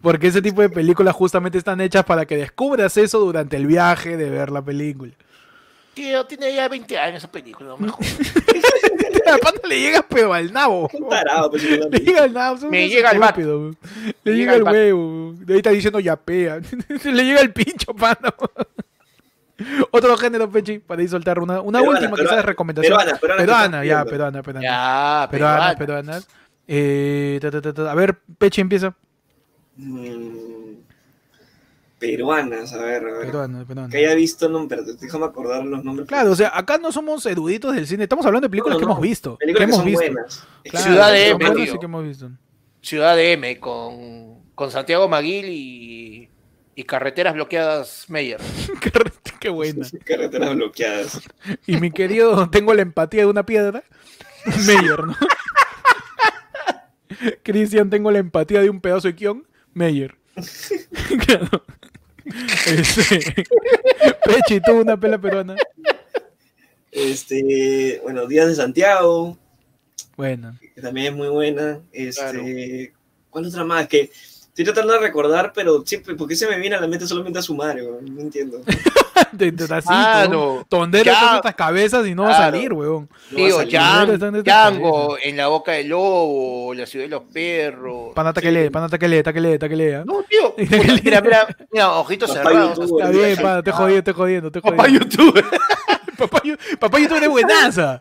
Porque 0.00 0.26
ese 0.26 0.42
tipo 0.42 0.60
de 0.60 0.68
películas 0.68 1.14
justamente 1.14 1.56
están 1.58 1.80
hechas 1.80 2.04
para 2.04 2.26
que 2.26 2.36
descubras 2.36 2.96
eso 2.96 3.18
durante 3.20 3.56
el 3.56 3.66
viaje 3.66 4.16
de 4.18 4.28
ver 4.30 4.50
la 4.50 4.62
película. 4.62 5.12
Tío, 5.94 6.26
tiene 6.26 6.52
ya 6.52 6.68
20 6.68 6.98
años 6.98 7.18
esa 7.18 7.30
película, 7.30 7.68
no 7.70 7.76
me 7.78 7.88
jodas. 7.88 8.18
A 9.32 9.38
panda 9.38 9.60
le 9.68 9.80
llega 9.80 10.04
pero 10.06 10.34
al 10.34 10.52
nabo. 10.52 10.90
Tarado, 11.08 11.50
pues, 11.52 11.62
la 11.78 11.86
Le 11.86 11.98
llega 12.00 12.24
al 12.24 12.32
nabo. 12.34 12.68
Me 12.68 12.88
llega 12.88 13.12
estúpidos, 13.12 13.60
weón. 13.60 13.78
Le 14.24 14.32
llega 14.34 14.58
bat. 14.58 14.72
huevo. 14.74 15.34
De 15.38 15.52
ahí 15.54 15.58
está 15.60 15.70
diciendo 15.70 16.00
yapea. 16.00 16.60
Le 17.04 17.24
llega 17.24 17.40
el 17.40 17.52
pincho, 17.52 17.94
panda. 17.94 18.34
Otro 19.90 20.16
género, 20.16 20.50
Pechi, 20.50 20.78
para 20.78 21.02
ir 21.02 21.08
soltar 21.08 21.38
una, 21.38 21.60
una 21.60 21.78
Peruana, 21.78 21.98
última 22.00 22.16
peruana, 22.16 22.30
quizás 22.36 22.44
recomendación. 22.46 22.96
peruana, 22.98 23.18
peruana 23.18 23.40
Peruana, 23.42 23.84
ya, 23.84 24.04
peruana, 24.04 24.42
peruana. 24.42 24.62
Ya, 24.66 25.28
peruanas, 25.30 25.76
peruana. 25.76 26.12
peruanas. 26.12 26.28
Eh, 26.66 27.38
ta, 27.40 27.50
ta, 27.50 27.60
ta, 27.62 27.72
ta. 27.74 27.92
A 27.92 27.94
ver, 27.94 28.18
Pechi 28.38 28.60
empieza. 28.60 28.94
Mm, 29.76 30.74
Peruanas, 31.98 32.72
a 32.72 32.78
ver, 32.78 33.02
a 33.06 33.12
ver. 33.18 33.26
Peruana, 33.26 33.64
peruana. 33.64 33.88
Que 33.88 33.98
haya 33.98 34.14
visto, 34.14 34.48
no, 34.48 34.66
pero 34.68 34.82
déjame 34.82 35.24
acordar 35.26 35.64
los 35.64 35.84
nombres. 35.84 36.06
Claro, 36.08 36.32
o 36.32 36.36
sea, 36.36 36.50
acá 36.54 36.76
no 36.78 36.90
somos 36.92 37.24
eruditos 37.24 37.74
del 37.74 37.86
cine, 37.86 38.02
estamos 38.02 38.26
hablando 38.26 38.46
de 38.46 38.50
películas 38.50 38.74
No, 38.76 38.80
que 38.80 38.86
no, 38.86 38.92
hemos 38.92 39.02
visto. 39.02 39.36
Películas 39.38 39.58
que 39.58 39.64
hemos 39.64 39.76
son 39.76 39.86
visto. 39.86 40.00
buenas. 40.00 40.46
Claro, 40.64 40.84
Ciudad 40.86 41.12
de 41.12 41.28
M, 41.30 41.66
sí 41.66 41.78
que 41.78 41.84
hemos 41.86 42.04
visto. 42.04 42.30
Ciudad 42.82 43.16
de 43.16 43.32
M 43.32 43.58
con, 43.60 44.40
con 44.54 44.70
Santiago 44.70 45.08
Maguil 45.08 45.46
y, 45.48 46.28
y 46.74 46.84
carreteras 46.84 47.34
bloqueadas 47.34 48.06
Meyer. 48.08 48.40
qué, 49.40 49.48
buena. 49.48 49.86
Carreteras 50.04 50.54
bloqueadas. 50.54 51.20
Y 51.66 51.76
mi 51.76 51.90
querido, 51.90 52.48
tengo 52.50 52.74
la 52.74 52.82
empatía 52.82 53.20
de 53.22 53.26
una 53.26 53.44
piedra. 53.46 53.84
Meyer, 54.66 55.04
¿no? 55.04 55.16
Cristian, 57.42 57.90
tengo 57.90 58.10
la 58.10 58.18
empatía 58.18 58.60
de 58.60 58.70
un 58.70 58.80
pedazo 58.80 59.08
de 59.08 59.14
guion. 59.14 59.46
Meyer. 59.72 60.14
Claro. 61.26 61.64
Este, 62.66 63.44
Pechi, 64.24 64.60
tú 64.60 64.72
una 64.72 64.98
pela 64.98 65.18
peruana. 65.18 65.56
Este, 66.90 68.00
bueno, 68.02 68.26
Días 68.26 68.48
de 68.48 68.54
Santiago, 68.54 69.36
Bueno. 70.16 70.58
que 70.74 70.80
también 70.80 71.08
es 71.08 71.14
muy 71.14 71.28
buena. 71.28 71.80
Este, 71.92 72.20
Claro. 72.20 72.42
¿cuál 73.30 73.46
otra 73.46 73.64
más? 73.64 73.88
Que 73.88 74.10
estoy 74.54 74.64
tratando 74.66 74.92
de 74.92 75.00
recordar, 75.00 75.52
pero 75.54 75.82
siempre, 75.84 76.14
¿por 76.14 76.28
qué 76.28 76.36
se 76.36 76.46
me 76.46 76.58
viene 76.60 76.76
a 76.76 76.80
la 76.80 76.86
mente 76.86 77.06
solamente 77.08 77.40
a 77.40 77.42
su 77.42 77.54
madre? 77.56 77.82
weón? 77.82 78.14
No 78.14 78.20
entiendo. 78.20 78.60
De- 79.32 79.50
de- 79.50 79.74
así, 79.74 79.88
Ah, 79.90 80.26
no. 80.30 80.64
Tondero 80.68 81.04
Ya. 81.06 81.12
está 81.12 81.24
en 81.26 81.30
nuestras 81.32 81.54
cabezas 81.56 82.06
y 82.06 82.14
no 82.14 82.22
va 82.22 82.30
a 82.32 82.36
Claro. 82.36 82.52
salir, 82.56 82.72
weón. 82.72 83.08
No 83.32 83.38
va 83.42 83.48
a 83.48 83.50
salir. 83.50 84.06
De 84.06 84.14
estas 84.14 84.44
Django, 84.44 85.16
en 85.22 85.36
la 85.36 85.48
boca 85.48 85.72
del 85.72 85.88
lobo, 85.88 86.72
la 86.74 86.86
ciudad 86.86 87.04
de 87.06 87.10
los 87.10 87.22
perros. 87.32 88.12
Panata 88.14 88.40
que 88.40 88.52
lee, 88.52 88.70
panata 88.70 88.96
que 88.98 89.08
lee, 89.08 89.22
taquele, 89.24 89.58
taquele. 89.58 89.96
¿ah? 89.96 90.04
No, 90.06 90.22
tío. 90.22 90.54
mira, 91.04 91.20
mira, 91.20 91.46
mira, 91.72 91.92
ojitos 91.94 92.30
Papá 92.30 92.42
cerrados. 92.50 92.78
Está 92.78 93.10
bien, 93.10 93.36
pana, 93.36 93.62
te 93.62 93.72
jodiendo, 93.72 94.02
te 94.04 94.12
jodiendo, 94.12 94.50
te 94.52 94.60
Papá 94.60 94.84
jodiendo. 94.84 95.04
YouTube. 95.08 95.44
Papá, 96.16 96.40
papá 96.78 97.00
youtuber 97.00 97.24
es 97.24 97.28
buenaza. 97.28 98.00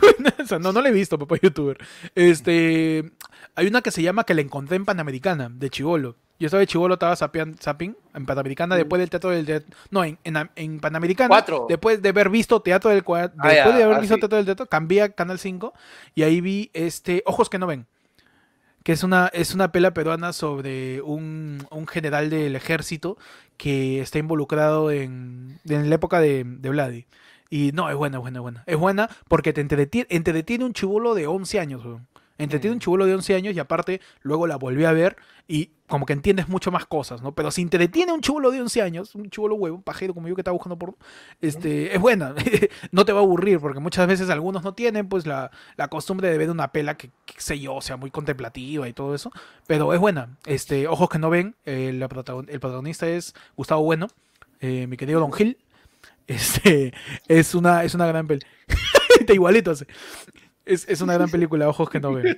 Buenaza. 0.00 0.58
No, 0.58 0.72
no 0.72 0.80
la 0.80 0.88
he 0.88 0.92
visto, 0.92 1.18
papá 1.18 1.36
youtuber. 1.42 1.76
Este, 2.14 3.10
hay 3.56 3.66
una 3.66 3.82
que 3.82 3.90
se 3.90 4.02
llama 4.02 4.24
que 4.24 4.34
la 4.34 4.40
encontré 4.40 4.76
en 4.76 4.84
Panamericana, 4.84 5.48
de 5.52 5.70
Chivolo. 5.70 6.16
Yo 6.40 6.46
estaba 6.46 6.58
de 6.60 6.66
chivolo, 6.66 6.94
estaba 6.94 7.14
zapean- 7.14 7.56
zapping 7.60 7.96
en 8.12 8.26
Panamericana 8.26 8.74
después 8.74 8.98
del 8.98 9.08
teatro 9.08 9.30
del 9.30 9.46
teatro. 9.46 9.74
No, 9.90 10.02
en, 10.02 10.18
en, 10.24 10.50
en 10.56 10.80
Panamericana. 10.80 11.28
Cuatro. 11.28 11.66
Después 11.68 12.02
de 12.02 12.08
haber 12.08 12.28
visto 12.28 12.60
Teatro 12.60 12.90
del 12.90 13.04
Cua- 13.04 13.32
Ah, 13.38 13.48
Después 13.48 13.72
ya, 13.72 13.76
de 13.78 13.84
haber 13.84 13.96
ah, 13.96 14.00
visto. 14.00 14.16
Teatro 14.18 14.36
del 14.36 14.44
Teatro, 14.44 14.66
cambié 14.66 15.02
a 15.02 15.08
Canal 15.10 15.38
5 15.38 15.72
y 16.16 16.24
ahí 16.24 16.40
vi 16.40 16.70
este 16.74 17.22
Ojos 17.24 17.48
que 17.48 17.58
no 17.60 17.68
ven. 17.68 17.86
Que 18.82 18.92
es 18.92 19.04
una, 19.04 19.28
es 19.32 19.54
una 19.54 19.70
pela 19.70 19.94
peruana 19.94 20.32
sobre 20.32 21.00
un, 21.02 21.64
un 21.70 21.86
general 21.86 22.28
del 22.30 22.56
ejército 22.56 23.16
que 23.56 24.00
está 24.00 24.18
involucrado 24.18 24.90
en, 24.90 25.60
en 25.68 25.88
la 25.88 25.94
época 25.94 26.18
de, 26.20 26.42
de 26.44 26.68
Vladi. 26.68 27.06
Y 27.48 27.70
no, 27.72 27.88
es 27.88 27.96
buena, 27.96 28.16
es 28.18 28.22
buena, 28.22 28.38
es 28.40 28.42
buena. 28.42 28.64
Es 28.66 28.76
buena 28.76 29.08
porque 29.28 29.52
te 29.52 29.60
entretiene, 29.60 30.08
entretiene 30.10 30.64
un 30.64 30.72
chivolo 30.72 31.14
de 31.14 31.28
11 31.28 31.60
años, 31.60 31.84
weón. 31.84 32.08
Entretiene 32.36 32.74
un 32.74 32.80
chivolo 32.80 33.06
de 33.06 33.14
11 33.14 33.34
años 33.34 33.54
y 33.54 33.58
aparte 33.60 34.00
luego 34.22 34.46
la 34.46 34.56
volví 34.56 34.84
a 34.84 34.92
ver 34.92 35.16
y 35.46 35.70
como 35.86 36.04
que 36.06 36.14
entiendes 36.14 36.48
mucho 36.48 36.72
más 36.72 36.86
cosas, 36.86 37.22
¿no? 37.22 37.32
Pero 37.34 37.50
si 37.50 37.62
entretiene 37.62 38.12
un 38.12 38.22
chivolo 38.22 38.50
de 38.50 38.60
11 38.60 38.82
años, 38.82 39.14
un 39.14 39.30
chivolo 39.30 39.54
huevo, 39.54 39.76
un 39.76 39.82
pajero 39.82 40.14
como 40.14 40.26
yo 40.26 40.34
que 40.34 40.40
estaba 40.40 40.54
buscando 40.54 40.76
por... 40.78 40.96
Este, 41.40 41.94
es 41.94 42.00
buena, 42.00 42.34
no 42.90 43.04
te 43.04 43.12
va 43.12 43.20
a 43.20 43.22
aburrir 43.22 43.60
porque 43.60 43.78
muchas 43.80 44.08
veces 44.08 44.30
algunos 44.30 44.64
no 44.64 44.74
tienen 44.74 45.08
pues 45.08 45.26
la, 45.26 45.50
la 45.76 45.88
costumbre 45.88 46.28
de 46.28 46.38
ver 46.38 46.50
una 46.50 46.72
pela 46.72 46.96
que, 46.96 47.10
que 47.26 47.34
sé 47.38 47.60
yo, 47.60 47.80
sea 47.80 47.96
muy 47.96 48.10
contemplativa 48.10 48.88
y 48.88 48.92
todo 48.92 49.14
eso, 49.14 49.30
pero 49.66 49.92
es 49.94 50.00
buena. 50.00 50.36
Este, 50.46 50.88
ojos 50.88 51.08
que 51.08 51.18
no 51.18 51.30
ven, 51.30 51.54
eh, 51.66 51.92
la 51.94 52.08
protagon- 52.08 52.48
el 52.48 52.58
protagonista 52.58 53.06
es 53.06 53.34
Gustavo 53.56 53.82
Bueno, 53.84 54.08
eh, 54.60 54.86
mi 54.88 54.96
querido 54.96 55.20
Don 55.20 55.32
Gil. 55.32 55.58
Este, 56.26 56.94
es 57.28 57.54
una, 57.54 57.84
es 57.84 57.94
una 57.94 58.06
gran 58.06 58.26
peli. 58.26 58.40
Está 59.20 59.34
igualito. 59.34 59.72
Es, 60.66 60.86
es 60.88 61.00
una 61.00 61.14
gran 61.14 61.28
película, 61.30 61.68
ojos 61.68 61.88
que 61.90 62.00
no 62.00 62.12
ven. 62.14 62.36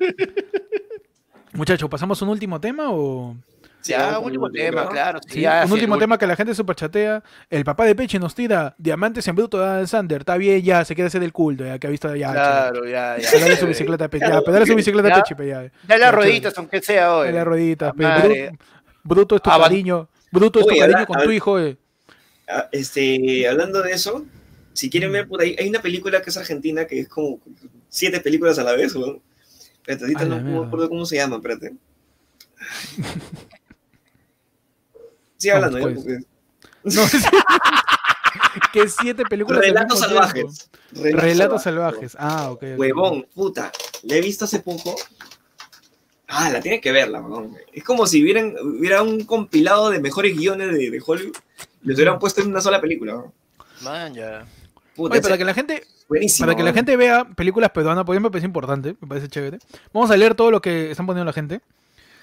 Muchachos, 1.53 1.89
¿pasamos 1.89 2.21
a 2.21 2.25
un 2.25 2.31
último 2.33 2.61
tema 2.61 2.87
o...? 2.91 3.37
Ya, 3.85 4.19
un 4.19 4.25
último 4.27 4.51
tema, 4.51 4.89
claro. 4.89 5.21
sí, 5.25 5.35
Sí, 5.35 5.41
ya, 5.43 5.61
un 5.63 5.69
sí, 5.69 5.75
último 5.75 5.95
el 5.95 6.01
tema 6.01 6.19
que 6.19 6.27
la 6.27 6.35
gente 6.35 6.53
superchatea. 6.57 7.23
El 7.49 7.65
papá 7.65 7.85
de 7.85 7.95
Peche 7.95 8.19
nos 8.19 8.35
tira 8.35 8.75
diamantes 8.79 9.29
en 9.29 9.37
bruto 9.37 9.61
de 9.61 9.65
Adam 9.65 9.87
Sander. 9.87 10.23
Está 10.23 10.37
bien, 10.37 10.61
ya, 10.61 10.85
se 10.85 10.97
quiere 10.97 11.07
hacer 11.07 11.23
el 11.23 11.33
culto, 11.33 11.65
ya 11.65 11.79
que 11.79 11.87
ha 11.87 11.91
visto 11.91 12.13
ya. 12.17 12.33
Claro, 12.33 12.85
ya, 12.85 13.17
ya. 13.17 13.31
Pedale 13.31 13.57
su 13.57 13.67
bicicleta, 13.69 14.09
pe- 14.09 14.19
ya, 14.19 14.41
pedale 14.41 14.67
su 14.67 14.75
bicicleta, 14.75 15.09
Ya. 15.09 15.15
Peche, 15.23 15.37
pe, 15.37 15.47
ya. 15.47 15.63
Ya 15.63 15.71
Ya, 15.89 15.99
las 15.99 16.13
rueditas, 16.15 16.59
aunque 16.59 16.83
sea 16.83 17.15
hoy. 17.15 17.29
De 17.29 17.35
las 17.35 17.45
rueditas, 17.47 17.93
pe. 17.95 18.51
Bruto, 19.05 19.37
es 19.37 19.43
tu 19.43 19.51
Avan- 19.51 19.69
cariño. 19.69 20.09
Bruto 20.33 20.59
es 20.59 20.67
tu 20.67 20.71
Oye, 20.73 20.81
cariño 20.81 20.97
habla- 20.99 21.07
con 21.07 21.23
tu 21.23 21.31
hijo, 21.31 21.61
eh. 21.61 21.77
Ah, 22.49 22.69
Este, 22.73 23.47
hablando 23.49 23.83
de 23.83 23.93
eso, 23.93 24.25
si 24.77 24.91
quieren 24.91 25.11
ver 25.13 25.27
por 25.27 25.41
ahí, 25.41 25.57
hay 25.59 25.69
una 25.69 25.81
película 25.83 26.21
que 26.23 26.31
es 26.31 26.37
argentina 26.37 26.87
que 26.87 27.01
es 27.01 27.09
como 27.09 27.41
siete 27.89 28.21
películas 28.21 28.59
a 28.59 28.65
la 28.65 28.73
vez, 28.73 28.95
¿no? 28.95 29.21
Espérate, 29.79 30.05
ahorita 30.05 30.25
no, 30.27 30.41
me 30.41 30.67
acuerdo 30.67 30.89
cómo 30.89 31.07
se 31.07 31.17
llama, 31.17 31.37
espérate. 31.37 31.75
Sigue 35.37 35.53
hablando, 35.53 35.79
ya, 35.79 35.85
pues. 35.85 35.97
porque- 35.97 36.19
No, 36.85 36.91
sí. 37.09 37.19
que 38.73 38.89
siete 38.89 39.23
películas. 39.25 39.61
Relatos 39.61 39.99
salvajes. 40.01 40.69
tiempo. 40.93 41.21
Relatos 41.21 41.63
salvajes. 41.63 42.17
Ah, 42.19 42.51
ok. 42.51 42.63
Huevón, 42.77 43.27
puta. 43.35 43.71
La 44.05 44.17
he 44.17 44.21
visto 44.21 44.45
hace 44.45 44.61
poco. 44.61 44.95
Ah, 46.29 46.51
la 46.51 46.61
tienen 46.61 46.81
que 46.81 46.91
verla, 46.93 47.21
huevón. 47.21 47.57
Es 47.73 47.85
como 47.85 48.07
si 48.07 48.23
hubieran, 48.23 48.55
hubiera 48.61 49.03
un 49.03 49.25
compilado 49.25 49.91
de 49.91 50.01
mejores 50.01 50.37
guiones 50.37 50.73
de, 50.73 50.91
de 50.91 51.03
Hollywood. 51.05 51.37
Los 51.83 51.97
hubieran 51.97 52.19
puesto 52.19 52.41
en 52.41 52.49
una 52.49 52.61
sola 52.61 52.81
película. 52.81 53.17
huevón. 53.17 53.33
Man, 53.83 54.15
ya. 54.15 54.47
Puta, 54.97 55.13
Oye, 55.13 55.19
ese- 55.21 55.29
para 55.29 55.39
que 55.39 55.45
la 55.45 55.55
gente 55.55 55.83
buenísimo. 56.09 56.47
Para 56.47 56.57
que 56.57 56.63
la 56.63 56.71
huevón. 56.71 56.77
gente 56.79 56.97
vea 56.97 57.25
películas 57.25 57.71
peruanas, 57.71 58.05
por 58.05 58.15
ejemplo, 58.15 58.31
me 58.31 58.33
parece 58.33 58.47
importante, 58.47 58.97
me 59.01 59.09
parece 59.09 59.29
chévere. 59.29 59.59
Vamos 59.93 60.11
a 60.11 60.17
leer 60.17 60.35
todo 60.35 60.51
lo 60.51 60.61
que 60.61 60.91
están 60.91 61.07
poniendo 61.07 61.25
la 61.27 61.33
gente. 61.33 61.61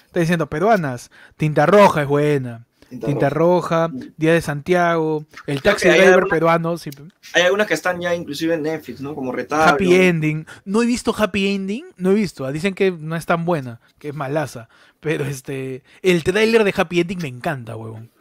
Está 0.05 0.19
diciendo 0.19 0.47
peruanas, 0.47 1.09
Tinta 1.37 1.65
Roja 1.65 2.03
es 2.03 2.07
buena, 2.07 2.65
Tinta 2.89 3.29
Roja, 3.31 3.89
Día 4.17 4.33
de 4.33 4.41
Santiago, 4.41 5.25
El 5.47 5.61
Creo 5.61 5.73
Taxi 5.73 5.87
Driver 5.89 6.13
alguna- 6.13 6.27
peruano, 6.27 6.77
sí, 6.77 6.91
Hay 7.33 7.41
algunas 7.41 7.65
que 7.65 7.73
están 7.73 7.99
ya 7.99 8.13
inclusive 8.13 8.53
en 8.53 8.61
Netflix, 8.61 9.01
¿no? 9.01 9.15
Como 9.15 9.31
retablo. 9.31 9.65
Happy 9.73 9.95
Ending. 9.95 10.45
No 10.65 10.83
he 10.83 10.85
visto 10.85 11.15
Happy 11.17 11.55
Ending, 11.55 11.85
no 11.97 12.11
he 12.11 12.13
visto. 12.13 12.51
Dicen 12.51 12.75
que 12.75 12.91
no 12.91 13.15
es 13.15 13.25
tan 13.25 13.45
buena, 13.45 13.79
que 13.97 14.09
es 14.09 14.13
malaza. 14.13 14.69
Pero 14.99 15.25
este, 15.25 15.81
el 16.03 16.23
tráiler 16.23 16.63
de 16.63 16.73
Happy 16.77 16.99
Ending 16.99 17.19
me 17.23 17.27
encanta, 17.29 17.75
huevón. 17.75 18.11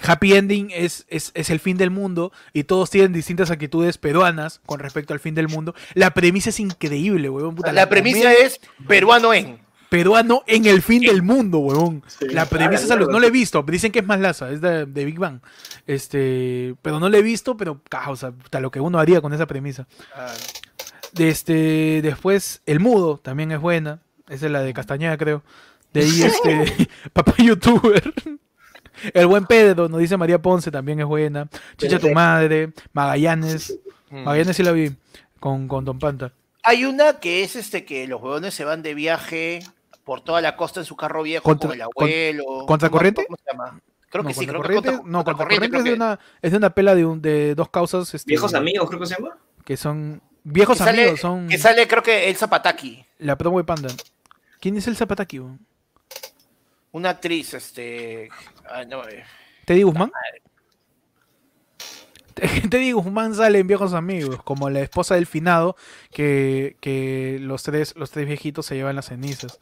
Happy 0.00 0.32
Ending 0.34 0.70
es, 0.72 1.04
es, 1.08 1.32
es 1.34 1.50
el 1.50 1.60
fin 1.60 1.76
del 1.76 1.90
mundo 1.90 2.32
y 2.52 2.64
todos 2.64 2.90
tienen 2.90 3.12
distintas 3.12 3.50
actitudes 3.50 3.98
peruanas 3.98 4.60
con 4.66 4.78
respecto 4.80 5.12
al 5.12 5.20
fin 5.20 5.34
del 5.34 5.48
mundo. 5.48 5.74
La 5.94 6.14
premisa 6.14 6.50
es 6.50 6.60
increíble, 6.60 7.28
huevón. 7.28 7.54
puta, 7.56 7.72
La 7.72 7.88
premisa 7.88 8.20
comedia 8.22 8.46
es 8.46 8.60
peruano 8.86 9.34
en. 9.34 9.58
peruano 9.88 10.42
en 10.46 10.66
el 10.66 10.82
fin 10.82 11.02
del 11.02 11.22
mundo, 11.22 11.58
huevón. 11.58 12.02
Sí. 12.06 12.26
La 12.28 12.46
premisa 12.46 12.82
Ah, 12.82 12.84
es 12.84 12.90
algo- 12.90 13.06
mierda. 13.06 13.12
no 13.12 13.20
la 13.20 13.26
he 13.26 13.30
visto, 13.30 13.62
dicen 13.62 13.90
que 13.90 13.98
es 14.00 14.06
más 14.06 14.20
laza, 14.20 14.50
es 14.50 14.60
de, 14.60 14.86
de 14.86 15.04
Big 15.04 15.18
Bang. 15.18 15.40
Este, 15.86 16.74
pero 16.82 17.00
no 17.00 17.08
la 17.08 17.18
he 17.18 17.22
visto, 17.22 17.56
pero 17.56 17.80
causa, 17.88 18.30
puta, 18.32 18.60
lo 18.60 18.70
que 18.70 18.80
uno 18.80 18.98
haría 18.98 19.20
con 19.20 19.32
esa 19.32 19.46
premisa. 19.46 19.86
De 21.12 21.28
este, 21.30 22.00
después, 22.02 22.60
El 22.66 22.80
Mudo 22.80 23.16
también 23.18 23.50
es 23.52 23.60
buena. 23.60 24.00
Esa 24.28 24.46
es 24.46 24.52
la 24.52 24.60
de 24.60 24.74
Castañeda, 24.74 25.16
creo. 25.16 25.42
De 25.94 26.02
ahí, 26.02 26.22
este, 26.22 26.88
Papá 27.12 27.34
YouTuber. 27.38 28.12
El 29.14 29.26
Buen 29.26 29.46
Pedro, 29.46 29.88
nos 29.88 30.00
dice 30.00 30.16
María 30.16 30.40
Ponce, 30.40 30.70
también 30.70 31.00
es 31.00 31.06
buena. 31.06 31.48
Chicha 31.76 31.98
tu 31.98 32.10
madre. 32.10 32.72
Magallanes. 32.92 33.78
Mm. 34.10 34.24
Magallanes 34.24 34.56
sí 34.56 34.62
la 34.62 34.72
vi. 34.72 34.92
Con, 35.40 35.68
con 35.68 35.84
Don 35.84 35.98
Panta. 35.98 36.32
Hay 36.64 36.84
una 36.84 37.20
que 37.20 37.42
es 37.44 37.54
este 37.56 37.84
que 37.84 38.06
los 38.08 38.20
huevones 38.20 38.52
se 38.54 38.64
van 38.64 38.82
de 38.82 38.94
viaje 38.94 39.60
por 40.04 40.20
toda 40.22 40.40
la 40.40 40.56
costa 40.56 40.80
en 40.80 40.86
su 40.86 40.96
carro 40.96 41.22
viejo 41.22 41.44
Contra- 41.44 41.68
con 41.68 41.76
el 41.76 41.82
abuelo. 41.82 42.66
¿Contracorriente? 42.66 43.24
¿Cómo 43.26 43.36
se 43.36 43.52
llama? 43.52 43.80
Creo 44.10 44.24
que 44.24 44.28
no, 44.30 44.34
sí, 44.34 44.46
creo 44.46 44.62
que 44.62 44.68
Contracorriente, 44.74 44.90
contra- 44.96 45.10
no, 45.12 45.24
Contracorriente 45.24 45.76
es 45.78 45.84
de 45.84 45.90
que- 45.90 45.94
una, 45.96 46.18
es 46.42 46.50
de 46.50 46.56
una 46.56 46.70
pela 46.70 46.94
de, 46.94 47.04
un- 47.06 47.20
de 47.22 47.54
dos 47.54 47.68
causas. 47.68 48.12
este, 48.14 48.26
Viejos 48.28 48.54
amigos, 48.54 48.88
creo 48.88 49.00
que 49.00 49.06
se 49.06 49.14
llama. 49.16 49.36
Que 49.64 49.76
son. 49.76 50.20
Viejos 50.44 50.78
que 50.78 50.84
sale, 50.84 51.02
amigos, 51.02 51.20
son. 51.20 51.46
que 51.48 51.58
sale 51.58 51.86
creo 51.86 52.02
que 52.02 52.28
Elsa 52.30 52.48
Pataki, 52.48 53.04
La 53.18 53.36
promo 53.36 53.58
de 53.58 53.64
Panda. 53.64 53.88
¿Quién 54.60 54.76
es 54.78 54.88
el 54.88 54.96
Zapataki? 54.96 55.38
weón? 55.40 55.60
Una 56.92 57.10
actriz, 57.10 57.54
este... 57.54 58.28
ay, 58.70 58.86
no, 58.86 59.06
eh, 59.08 59.24
¿Teddy 59.64 59.82
Guzmán? 59.82 60.10
Teddy 62.70 62.92
Guzmán 62.92 63.34
sale 63.34 63.58
en 63.58 63.66
Viejos 63.66 63.94
Amigos, 63.94 64.42
como 64.42 64.70
la 64.70 64.80
esposa 64.80 65.14
del 65.16 65.26
finado, 65.26 65.76
que, 66.10 66.76
que 66.80 67.38
los, 67.40 67.62
tres, 67.62 67.94
los 67.96 68.10
tres 68.10 68.26
viejitos 68.26 68.66
se 68.66 68.76
llevan 68.76 68.96
las 68.96 69.06
cenizas. 69.06 69.58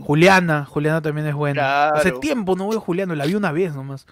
Juliana, 0.00 0.64
Juliana 0.64 1.02
también 1.02 1.26
es 1.26 1.34
buena. 1.34 1.90
Hace 1.90 2.12
tiempo 2.12 2.56
no 2.56 2.68
veo 2.68 2.78
a 2.78 2.82
Juliana, 2.82 3.14
la 3.14 3.26
vi 3.26 3.34
una 3.34 3.52
vez 3.52 3.74
nomás. 3.74 4.06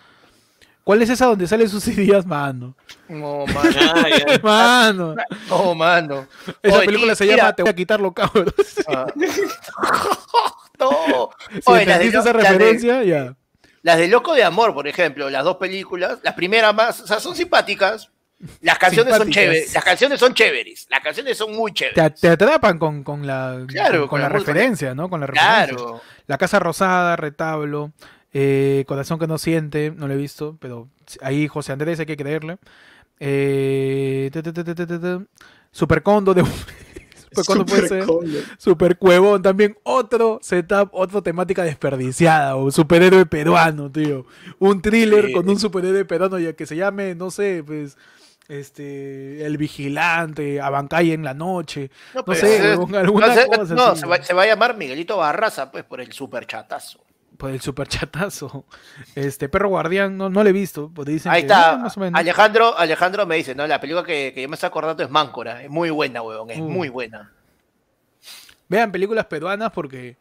¿Cuál 0.85 1.03
es 1.03 1.11
esa 1.11 1.27
donde 1.27 1.49
salen 1.49 1.69
sus 1.69 1.89
ideas, 1.89 2.25
mano? 2.25 2.77
No, 3.09 3.45
mano. 3.53 3.71
Ah. 3.81 4.39
Mano. 4.41 5.17
No, 5.49 5.75
mano. 5.75 6.27
Esa 6.63 6.77
Oye, 6.77 6.87
película 6.87 7.17
se 7.17 7.25
mira, 7.25 7.37
llama 7.39 7.53
Te 7.55 7.63
voy 7.63 7.71
a 7.71 7.75
quitarlo, 7.75 8.13
cabrón. 8.13 8.55
ah. 8.89 9.07
Si 11.51 11.61
Oye, 11.65 11.87
las 11.87 11.99
de, 11.99 12.07
esa 12.07 12.33
las 12.33 12.59
de- 12.59 13.07
ya. 13.07 13.35
las 13.83 13.99
de 13.99 14.09
Loco 14.09 14.35
de 14.35 14.45
Amor, 14.45 14.75
por 14.75 14.87
ejemplo, 14.89 15.31
las 15.31 15.45
dos 15.45 15.57
películas, 15.57 16.19
las 16.23 16.35
primeras 16.35 16.75
más, 16.75 17.01
o 17.01 17.07
sea, 17.07 17.21
son 17.21 17.35
simpáticas. 17.37 18.11
Las 18.61 18.79
canciones 18.79 19.17
son 19.17 19.31
chéveres, 19.31 19.73
las 19.73 19.83
canciones 19.83 20.21
son 20.21 20.35
chéveres, 20.35 20.87
las 20.91 21.01
canciones 21.01 21.39
son 21.39 21.57
muy 21.57 21.73
chéveres. 21.73 22.21
te 22.21 22.29
atrapan 22.29 22.79
con, 22.79 23.03
con 23.03 23.27
la, 23.27 23.65
Claro, 23.67 24.01
con, 24.01 24.09
con 24.09 24.21
la 24.21 24.29
la 24.29 24.35
música. 24.35 24.53
referencia, 24.53 24.95
¿no? 24.95 25.09
Con 25.09 25.21
la 25.21 25.27
referencia. 25.27 25.67
Claro. 25.75 26.03
La 26.27 26.37
Casa 26.37 26.59
Rosada, 26.59 27.17
Retablo, 27.17 27.93
eh, 28.35 28.85
Corazón 28.87 29.19
que 29.19 29.27
no 29.27 29.39
siente, 29.39 29.91
no 29.97 30.07
lo 30.07 30.13
he 30.13 30.19
visto, 30.19 30.59
pero 30.61 30.89
ahí 31.23 31.49
José 31.49 31.73
Andrés 31.73 31.99
hay 31.99 32.05
que 32.05 32.17
creerle. 32.19 32.59
Eh, 33.21 34.29
ta, 34.35 34.43
ta, 34.43 34.53
ta, 37.43 37.65
ta, 37.65 37.89
ta. 37.89 38.05
Super 38.59 38.97
Cuevón 38.99 39.43
también, 39.43 39.77
otro 39.83 40.39
setup, 40.43 40.89
otra 40.93 41.23
temática 41.23 41.63
desperdiciada, 41.63 42.57
un 42.57 42.73
superhéroe 42.73 43.27
peruano, 43.27 43.91
tío. 43.91 44.27
Un 44.59 44.81
thriller 44.83 45.27
Sí. 45.27 45.33
con 45.33 45.49
un 45.49 45.59
superhéroe 45.59 46.05
peruano 46.05 46.39
ya 46.39 46.53
que 46.55 46.67
se 46.67 46.77
llame, 46.77 47.15
no 47.15 47.31
sé, 47.31 47.63
pues 47.67 47.97
este 48.49 49.45
El 49.45 49.57
Vigilante, 49.59 50.61
Abancay 50.61 51.13
en 51.13 51.25
la 51.25 51.35
noche. 51.35 51.91
No 52.15 52.25
pues, 52.25 52.39
sé, 52.41 52.59
eh, 52.59 52.73
alguna 52.73 53.03
no, 53.03 53.35
se- 53.35 53.47
cosa 53.47 53.75
no, 53.75 53.83
así. 53.87 54.01
se, 54.01 54.07
va, 54.07 54.23
se 54.23 54.35
va 54.35 54.43
a 54.43 54.47
llamar 54.47 54.77
Miguelito 54.77 55.17
Barraza, 55.17 55.71
pues, 55.73 55.85
por 55.85 56.01
el 56.01 56.13
super 56.13 56.47
chatazo. 56.47 57.01
Por 57.37 57.51
el 57.51 57.61
super 57.61 57.87
chatazo. 57.89 58.65
Este, 59.15 59.49
Perro 59.49 59.69
Guardián, 59.69 60.17
no, 60.17 60.31
no 60.31 60.43
lo 60.43 60.49
he 60.49 60.53
visto. 60.53 60.91
Pues 60.95 61.07
dicen 61.07 61.33
Ahí 61.33 61.43
que, 61.43 61.47
está. 61.53 61.75
eh, 61.75 61.79
más 61.79 61.97
o 61.97 62.01
menos. 62.01 62.19
Alejandro, 62.19 62.77
Alejandro 62.79 63.27
me 63.27 63.37
dice, 63.37 63.55
no, 63.55 63.67
la 63.67 63.81
película 63.81 64.05
que, 64.05 64.33
que 64.35 64.43
yo 64.43 64.49
me 64.49 64.55
estoy 64.55 64.69
acordando 64.69 65.03
es 65.03 65.11
Máncora. 65.11 65.63
Es 65.63 65.71
muy 65.71 65.91
buena, 65.91 66.23
huevón, 66.23 66.51
es 66.51 66.59
Mm. 66.59 66.63
muy 66.71 66.89
buena. 66.89 67.33
Vean 68.69 68.91
películas 68.91 69.27
peruanas 69.27 69.71
porque 69.73 70.17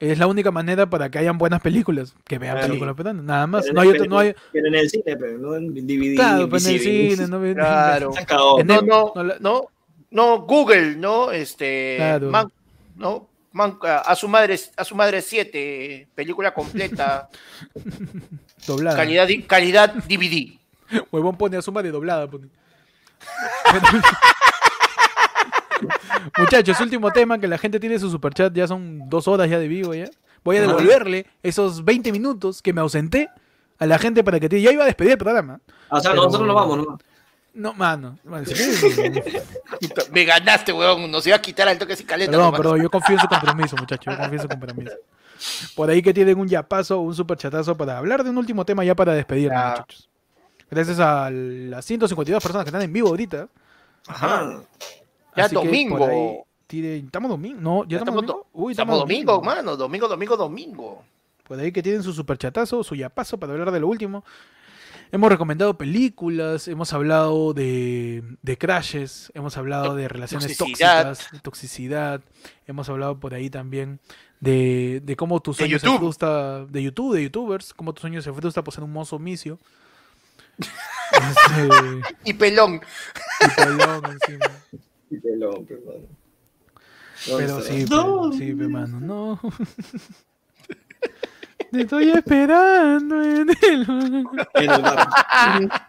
es 0.00 0.18
la 0.18 0.26
única 0.26 0.50
manera 0.50 0.88
para 0.88 1.08
que 1.10 1.18
hayan 1.18 1.38
buenas 1.38 1.60
películas. 1.60 2.14
Que 2.24 2.38
vean 2.38 2.54
Claro. 2.54 2.68
películas 2.68 2.94
peruanas, 2.96 3.24
nada 3.24 3.46
más. 3.46 3.62
Pero 3.64 3.74
No 3.74 3.82
en 3.82 3.86
hay 3.88 3.94
el- 3.94 4.00
otro, 4.00 4.10
no 4.10 4.18
hay. 4.18 4.34
Pero 4.52 4.66
en 4.68 4.74
el 4.74 4.90
cine, 4.90 5.16
pero 5.16 5.38
no 5.38 5.54
en 5.56 5.74
DVD. 5.74 6.14
Claro, 6.16 6.48
pues 6.48 6.66
en 6.66 6.74
el 6.74 6.80
cine, 6.80 7.26
no 7.28 7.54
Claro. 7.54 8.10
No, 8.10 8.58
el- 8.58 8.66
no, 8.66 9.12
no 9.14 9.24
no, 9.40 9.68
no, 10.10 10.38
Google, 10.42 10.96
¿no? 10.96 11.30
Este, 11.30 11.94
Claro. 11.98 12.30
Man- 12.30 12.52
no, 12.96 13.28
Man- 13.54 13.78
a 13.82 14.14
su 14.14 14.28
madre, 14.28 14.58
a 14.76 14.84
su 14.84 14.94
madre 14.94 15.22
7, 15.22 16.08
película 16.14 16.52
completa, 16.52 17.28
Doblada. 18.66 18.96
calidad, 18.96 19.26
calidad 19.46 19.94
DVD. 19.94 20.58
Huevón 21.10 21.36
pone 21.38 21.56
a 21.56 21.62
suma 21.62 21.82
de 21.82 21.90
doblada. 21.90 22.28
pone. 22.28 22.48
Muchachos, 26.38 26.80
último 26.80 27.10
tema 27.12 27.38
que 27.38 27.46
la 27.48 27.58
gente 27.58 27.78
tiene 27.80 27.98
su 27.98 28.10
superchat. 28.10 28.52
Ya 28.54 28.66
son 28.66 29.08
dos 29.08 29.28
horas 29.28 29.48
ya 29.50 29.58
de 29.58 29.68
vivo 29.68 29.94
ya. 29.94 30.08
Voy 30.42 30.56
a 30.58 30.60
devolverle 30.62 31.26
esos 31.42 31.84
20 31.84 32.12
minutos 32.12 32.60
que 32.60 32.72
me 32.72 32.80
ausenté 32.80 33.28
a 33.78 33.86
la 33.86 33.98
gente 33.98 34.22
para 34.24 34.38
que 34.40 34.48
te... 34.48 34.60
Ya 34.60 34.72
iba 34.72 34.82
a 34.82 34.86
despedir 34.86 35.12
el 35.12 35.18
programa. 35.18 35.60
O 35.90 36.00
sea, 36.00 36.10
Pero- 36.10 36.24
nosotros 36.24 36.46
nos 36.46 36.56
vamos, 36.56 36.78
¿no? 36.78 36.98
No, 37.54 37.72
mano. 37.72 38.18
Me 40.12 40.24
ganaste, 40.24 40.72
weón. 40.72 41.10
Nos 41.10 41.26
iba 41.26 41.36
a 41.36 41.40
quitar 41.40 41.68
al 41.68 41.78
toque 41.78 41.96
sin 41.96 42.06
caleta. 42.06 42.30
Perdón, 42.30 42.46
nomás. 42.46 42.60
perdón, 42.60 42.82
yo 42.82 42.90
confío 42.90 43.14
en 43.14 43.20
su 43.20 43.28
compromiso, 43.28 43.76
muchachos. 43.76 44.12
Yo 44.12 44.18
confío 44.18 44.36
en 44.36 44.42
su 44.42 44.48
compromiso. 44.48 44.96
Por 45.76 45.90
ahí 45.90 46.02
que 46.02 46.12
tienen 46.12 46.38
un 46.38 46.48
yapazo 46.48 47.00
un 47.00 47.14
superchatazo 47.14 47.76
para 47.76 47.98
hablar 47.98 48.24
de 48.24 48.30
un 48.30 48.38
último 48.38 48.64
tema 48.64 48.84
ya 48.84 48.94
para 48.94 49.12
despedirnos, 49.12 49.70
muchachos. 49.70 50.08
Gracias 50.70 50.98
a 50.98 51.30
las 51.30 51.84
152 51.84 52.42
personas 52.42 52.64
que 52.64 52.68
están 52.70 52.82
en 52.82 52.92
vivo 52.92 53.08
ahorita. 53.08 53.48
Ajá. 54.06 54.60
Ya 55.36 55.44
Así 55.44 55.54
domingo. 55.54 56.06
ahí 56.06 57.02
¿Estamos 57.04 57.30
domingo? 57.30 57.60
No, 57.60 57.84
ya 57.84 57.90
Ya 57.90 57.98
estamos 57.98 58.22
estamos 58.22 58.26
domingo. 58.26 58.48
Uy, 58.52 58.72
Estamos 58.72 58.98
domingo, 58.98 59.42
mano. 59.42 59.76
Domingo, 59.76 60.08
domingo, 60.08 60.36
domingo. 60.36 61.04
Por 61.46 61.60
ahí 61.60 61.70
que 61.70 61.82
tienen 61.82 62.02
su 62.02 62.12
superchatazo, 62.12 62.82
su 62.82 62.94
yapazo 62.94 63.38
para 63.38 63.52
hablar 63.52 63.70
de 63.70 63.80
lo 63.80 63.88
último. 63.88 64.24
Hemos 65.14 65.30
recomendado 65.30 65.78
películas, 65.78 66.66
hemos 66.66 66.92
hablado 66.92 67.54
de, 67.54 68.24
de 68.42 68.58
crashes, 68.58 69.30
hemos 69.36 69.56
hablado 69.56 69.94
de 69.94 70.08
relaciones 70.08 70.56
toxicidad. 70.56 71.04
tóxicas, 71.06 71.30
de 71.32 71.38
toxicidad, 71.38 72.20
hemos 72.66 72.88
hablado 72.88 73.20
por 73.20 73.32
ahí 73.32 73.48
también 73.48 74.00
de, 74.40 75.00
de 75.04 75.14
cómo 75.14 75.38
tu 75.40 75.52
De 75.52 75.58
sueño 75.58 75.78
se 75.78 75.86
YouTube. 75.86 75.98
frustra, 76.00 76.64
de 76.66 76.82
YouTube, 76.82 77.14
de 77.14 77.22
youtubers, 77.22 77.72
cómo 77.74 77.94
tu 77.94 78.00
sueño 78.00 78.20
se 78.22 78.32
frustra 78.32 78.64
por 78.64 78.74
ser 78.74 78.82
un 78.82 78.92
mozo 78.92 79.20
misio. 79.20 79.60
Este, 81.12 81.68
Y 82.24 82.32
pelón. 82.34 82.80
y 83.40 83.48
pelón 83.60 84.04
encima. 84.06 84.46
Y 85.10 85.18
pelón, 85.18 85.64
pero 85.68 85.80
bueno. 85.82 86.06
¿Dónde 87.28 87.44
Pero 87.46 87.60
sí, 87.60 87.84
No. 87.88 88.30
pe- 88.30 88.36
sí, 88.38 88.52
pe, 88.52 88.66
mano, 88.66 88.98
no. 88.98 89.40
Te 91.74 91.82
estoy 91.82 92.10
esperando 92.10 93.20
en 93.20 93.50
el, 93.50 94.26
En 94.54 94.70
el 94.70 94.82
bar. 94.82 95.08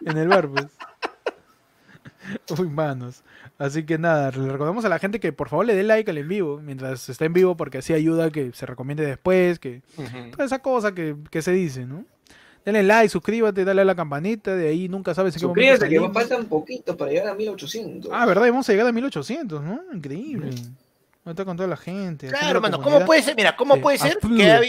en 0.04 0.16
el 0.18 0.28
bar, 0.28 0.48
pues. 0.48 0.66
Uy, 2.58 2.68
manos. 2.68 3.22
Así 3.56 3.84
que 3.84 3.96
nada, 3.96 4.32
le 4.32 4.50
recordamos 4.50 4.84
a 4.84 4.88
la 4.88 4.98
gente 4.98 5.20
que 5.20 5.32
por 5.32 5.48
favor 5.48 5.64
le 5.64 5.74
dé 5.74 5.84
like 5.84 6.10
al 6.10 6.18
en 6.18 6.28
vivo 6.28 6.60
mientras 6.60 7.08
está 7.08 7.24
en 7.24 7.32
vivo 7.32 7.56
porque 7.56 7.78
así 7.78 7.94
ayuda 7.94 8.26
a 8.26 8.30
que 8.30 8.50
se 8.52 8.66
recomiende 8.66 9.06
después, 9.06 9.58
que 9.58 9.82
toda 10.32 10.44
esa 10.44 10.58
cosa 10.58 10.92
que, 10.92 11.16
que 11.30 11.40
se 11.40 11.52
dice, 11.52 11.86
¿no? 11.86 12.04
Denle 12.64 12.82
like, 12.82 13.08
suscríbete, 13.08 13.64
dale 13.64 13.82
a 13.82 13.84
la 13.84 13.94
campanita, 13.94 14.56
de 14.56 14.68
ahí 14.68 14.88
nunca 14.88 15.14
sabes 15.14 15.34
en 15.36 15.40
qué 15.40 15.46
momento 15.46 15.70
Suscríbete 15.70 15.88
que 15.88 16.00
me 16.00 16.06
salimos. 16.08 16.28
faltan 16.28 16.46
poquitos 16.48 16.96
para 16.96 17.12
llegar 17.12 17.28
a 17.28 17.34
1800. 17.34 18.10
Ah, 18.12 18.26
¿verdad? 18.26 18.42
Vamos 18.48 18.68
a 18.68 18.72
llegar 18.72 18.88
a 18.88 18.92
1800, 18.92 19.62
¿no? 19.62 19.80
Increíble. 19.94 20.50
A 21.30 21.32
estar 21.32 21.46
con 21.46 21.56
toda 21.56 21.68
la 21.68 21.76
gente. 21.76 22.28
Claro, 22.28 22.54
la 22.54 22.60
mano, 22.60 22.80
¿cómo 22.80 23.04
puede 23.04 23.22
ser? 23.22 23.34
Mira, 23.36 23.56
¿cómo 23.56 23.80
puede 23.80 23.96
a 23.96 24.00
ser 24.00 24.18
que 24.18 24.50
ha, 24.50 24.60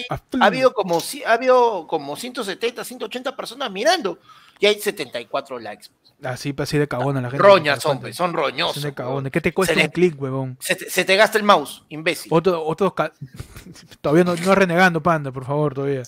a 0.42 0.46
habido 0.46 0.74
como 0.74 1.00
ha 1.26 1.34
habido 1.34 1.88
como 1.88 2.16
170, 2.16 2.84
180 2.84 3.36
personas 3.36 3.72
mirando 3.72 4.20
y 4.60 4.66
hay 4.66 4.80
74 4.80 5.60
likes? 5.60 5.88
Así, 6.24 6.52
pues, 6.52 6.68
así 6.70 6.80
de 6.80 6.88
cagona 6.88 7.22
la 7.22 7.30
gente. 7.30 7.44
Roñas, 7.46 7.86
hombre, 7.86 8.12
son 8.12 8.34
roñosos. 8.34 8.82
Son 8.82 8.84
de 8.90 8.94
cagones. 8.96 9.32
¿Qué 9.32 9.40
te 9.40 9.54
cuesta 9.54 9.76
Se 9.76 9.80
le- 9.80 9.86
un 9.86 9.92
clic, 9.92 10.20
huevón? 10.20 10.58
Se 10.60 10.76
te, 10.76 10.90
se 10.90 11.06
te 11.06 11.16
gasta 11.16 11.38
el 11.38 11.44
mouse, 11.44 11.84
imbécil. 11.90 12.32
Otro, 12.34 12.66
todavía 14.02 14.24
no, 14.24 14.36
no 14.36 14.56
renegando, 14.56 15.04
panda, 15.04 15.32
por 15.32 15.46
favor, 15.46 15.76
todavía. 15.76 16.02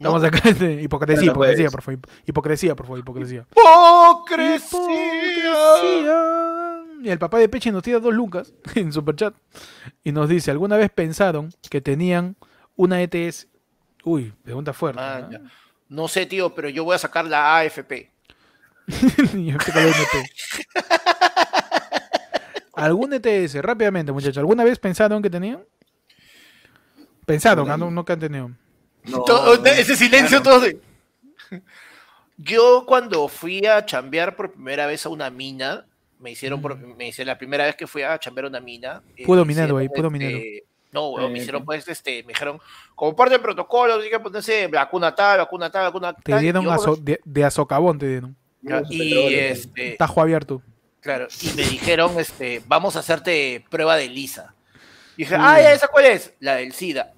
No. 0.00 0.16
Estamos 0.18 0.24
acá 0.24 0.48
en 0.48 0.80
hipocresía, 0.80 1.26
No 1.26 1.32
hipocresía, 1.32 1.70
por 1.70 1.82
favor. 1.82 2.00
Hipocresía, 2.26 2.74
por 2.74 2.86
favor, 2.86 2.98
hipocresía. 2.98 3.46
¡Hipocresía! 3.52 4.78
Hipocresía. 4.80 6.61
Y 7.02 7.10
el 7.10 7.18
papá 7.18 7.38
de 7.38 7.48
Peche 7.48 7.72
nos 7.72 7.82
tira 7.82 7.98
dos 7.98 8.14
lucas 8.14 8.52
en 8.74 8.92
superchat 8.92 9.34
y 10.04 10.12
nos 10.12 10.28
dice, 10.28 10.50
¿alguna 10.50 10.76
vez 10.76 10.90
pensaron 10.90 11.50
que 11.70 11.80
tenían 11.80 12.36
una 12.76 13.02
ETS? 13.02 13.48
Uy, 14.04 14.32
pregunta 14.42 14.72
fuerte. 14.72 15.00
Man, 15.00 15.50
¿no? 15.88 16.08
sé, 16.08 16.26
tío, 16.26 16.54
pero 16.54 16.68
yo 16.68 16.84
voy 16.84 16.94
a 16.94 16.98
sacar 16.98 17.24
la 17.26 17.58
AFP. 17.58 18.10
¿Algún 22.74 23.12
ETS? 23.12 23.54
Rápidamente, 23.62 24.12
muchachos. 24.12 24.38
¿Alguna 24.38 24.64
vez 24.64 24.78
pensaron 24.78 25.22
que 25.22 25.30
tenían? 25.30 25.62
Pensaron, 27.26 27.70
ah, 27.70 27.76
no, 27.76 27.90
no 27.90 28.04
que 28.04 28.12
han 28.14 28.18
tenido. 28.20 28.50
No, 29.04 29.22
Todo- 29.22 29.58
no. 29.58 29.66
ese 29.66 29.96
silencio 29.96 30.42
Claro. 30.42 30.58
todo. 30.58 30.66
de- 30.66 30.80
Yo 32.36 32.84
cuando 32.86 33.28
fui 33.28 33.64
a 33.66 33.84
chambear 33.84 34.34
por 34.36 34.52
primera 34.52 34.86
vez 34.86 35.04
a 35.06 35.10
una 35.10 35.30
mina, 35.30 35.86
me 36.22 36.30
hicieron 36.30 36.62
por, 36.62 36.76
me 36.78 37.08
hicieron 37.08 37.28
la 37.28 37.38
primera 37.38 37.64
vez 37.66 37.76
que 37.76 37.86
fui 37.86 38.02
a 38.02 38.18
chambear 38.18 38.46
a 38.46 38.48
una 38.48 38.60
mina. 38.60 39.02
eh, 39.16 39.24
me 39.26 39.44
minero 39.44 39.50
hicieron, 39.50 39.78
ahí, 39.80 39.88
puro 39.88 40.08
este, 40.08 40.10
minero. 40.18 40.38
No, 40.92 41.08
weón, 41.10 41.32
me 41.32 41.38
Eh, 41.38 41.42
hicieron 41.42 41.62
sí. 41.62 41.66
pues, 41.66 41.88
este, 41.88 42.22
me 42.22 42.28
dijeron, 42.28 42.60
como 42.94 43.16
parte 43.16 43.32
del 43.34 43.40
protocolo, 43.42 43.94
tiene 43.96 44.10
que 44.10 44.20
ponerse 44.20 44.66
vacuna 44.68 45.14
tal, 45.14 45.38
vacuna 45.38 45.70
tal, 45.70 45.84
vacuna 45.84 46.12
Te 46.14 46.32
tal. 46.32 46.40
dieron 46.40 46.62
y 46.64 46.66
yo, 46.66 46.96
de, 46.96 47.20
de 47.24 47.44
azocabón, 47.44 47.98
te 47.98 48.08
dieron. 48.08 48.36
y 48.90 49.34
este, 49.34 49.96
Tajo 49.98 50.20
abierto. 50.20 50.62
Claro, 51.00 51.26
y 51.42 51.46
me 51.56 51.62
dijeron, 51.62 52.18
este, 52.20 52.62
vamos 52.66 52.94
a 52.94 53.00
hacerte 53.00 53.64
prueba 53.70 53.96
de 53.96 54.08
lisa. 54.08 54.54
Y 55.16 55.22
dije, 55.24 55.34
Uy. 55.34 55.40
ah, 55.44 55.60
ya, 55.60 55.72
¿esa 55.72 55.88
cuál 55.88 56.04
es? 56.04 56.32
La 56.40 56.56
del 56.56 56.72
SIDA. 56.72 57.12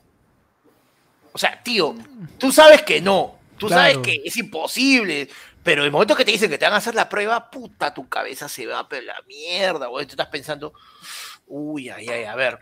O 1.32 1.38
sea, 1.38 1.60
tío, 1.62 1.94
tú 2.38 2.52
sabes 2.52 2.82
que 2.82 3.00
no, 3.00 3.36
tú 3.58 3.66
Claro. 3.66 3.82
sabes 3.94 3.98
que 3.98 4.22
es 4.24 4.36
imposible, 4.36 5.28
pero 5.64 5.82
el 5.84 5.90
momento 5.90 6.14
que 6.14 6.24
te 6.24 6.30
dicen 6.30 6.50
que 6.50 6.58
te 6.58 6.64
van 6.66 6.74
a 6.74 6.78
hacer 6.78 6.94
la 6.94 7.08
prueba, 7.08 7.50
puta, 7.50 7.92
tu 7.92 8.08
cabeza 8.08 8.48
se 8.48 8.66
va 8.66 8.80
a 8.80 8.88
la 9.02 9.20
mierda, 9.26 9.86
güey. 9.86 10.06
Tú 10.06 10.12
estás 10.12 10.28
pensando, 10.28 10.72
uy, 11.46 11.88
ay, 11.88 12.08
ay, 12.08 12.24
a 12.24 12.34
ver, 12.36 12.58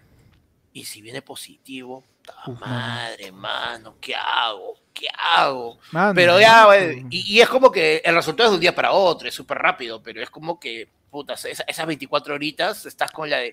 y 0.73 0.85
si 0.85 1.03
viene 1.03 1.21
positivo, 1.21 2.05
puta 2.23 2.35
madre, 2.61 3.33
mano, 3.33 3.97
¿qué 4.01 4.15
hago? 4.15 4.79
¿Qué 4.95 5.07
hago? 5.19 5.79
Mano, 5.91 6.15
Pero 6.15 6.39
ya, 6.41 6.65
güey, 6.67 7.05
y, 7.11 7.35
y 7.37 7.41
es 7.41 7.49
como 7.49 7.71
que 7.71 8.01
el 8.05 8.15
resultado 8.15 8.47
es 8.49 8.53
de 8.53 8.55
un 8.57 8.61
día 8.61 8.75
para 8.75 8.93
otro, 8.93 9.29
es 9.29 9.35
súper 9.35 9.59
rápido, 9.59 10.03
pero 10.03 10.23
es 10.23 10.31
como 10.31 10.59
que, 10.61 10.89
putas, 11.11 11.45
esa- 11.45 11.65
esas 11.67 11.87
24 11.87 12.35
horitas 12.35 12.87
estás 12.87 13.11
con 13.11 13.29
la 13.29 13.39
de, 13.39 13.53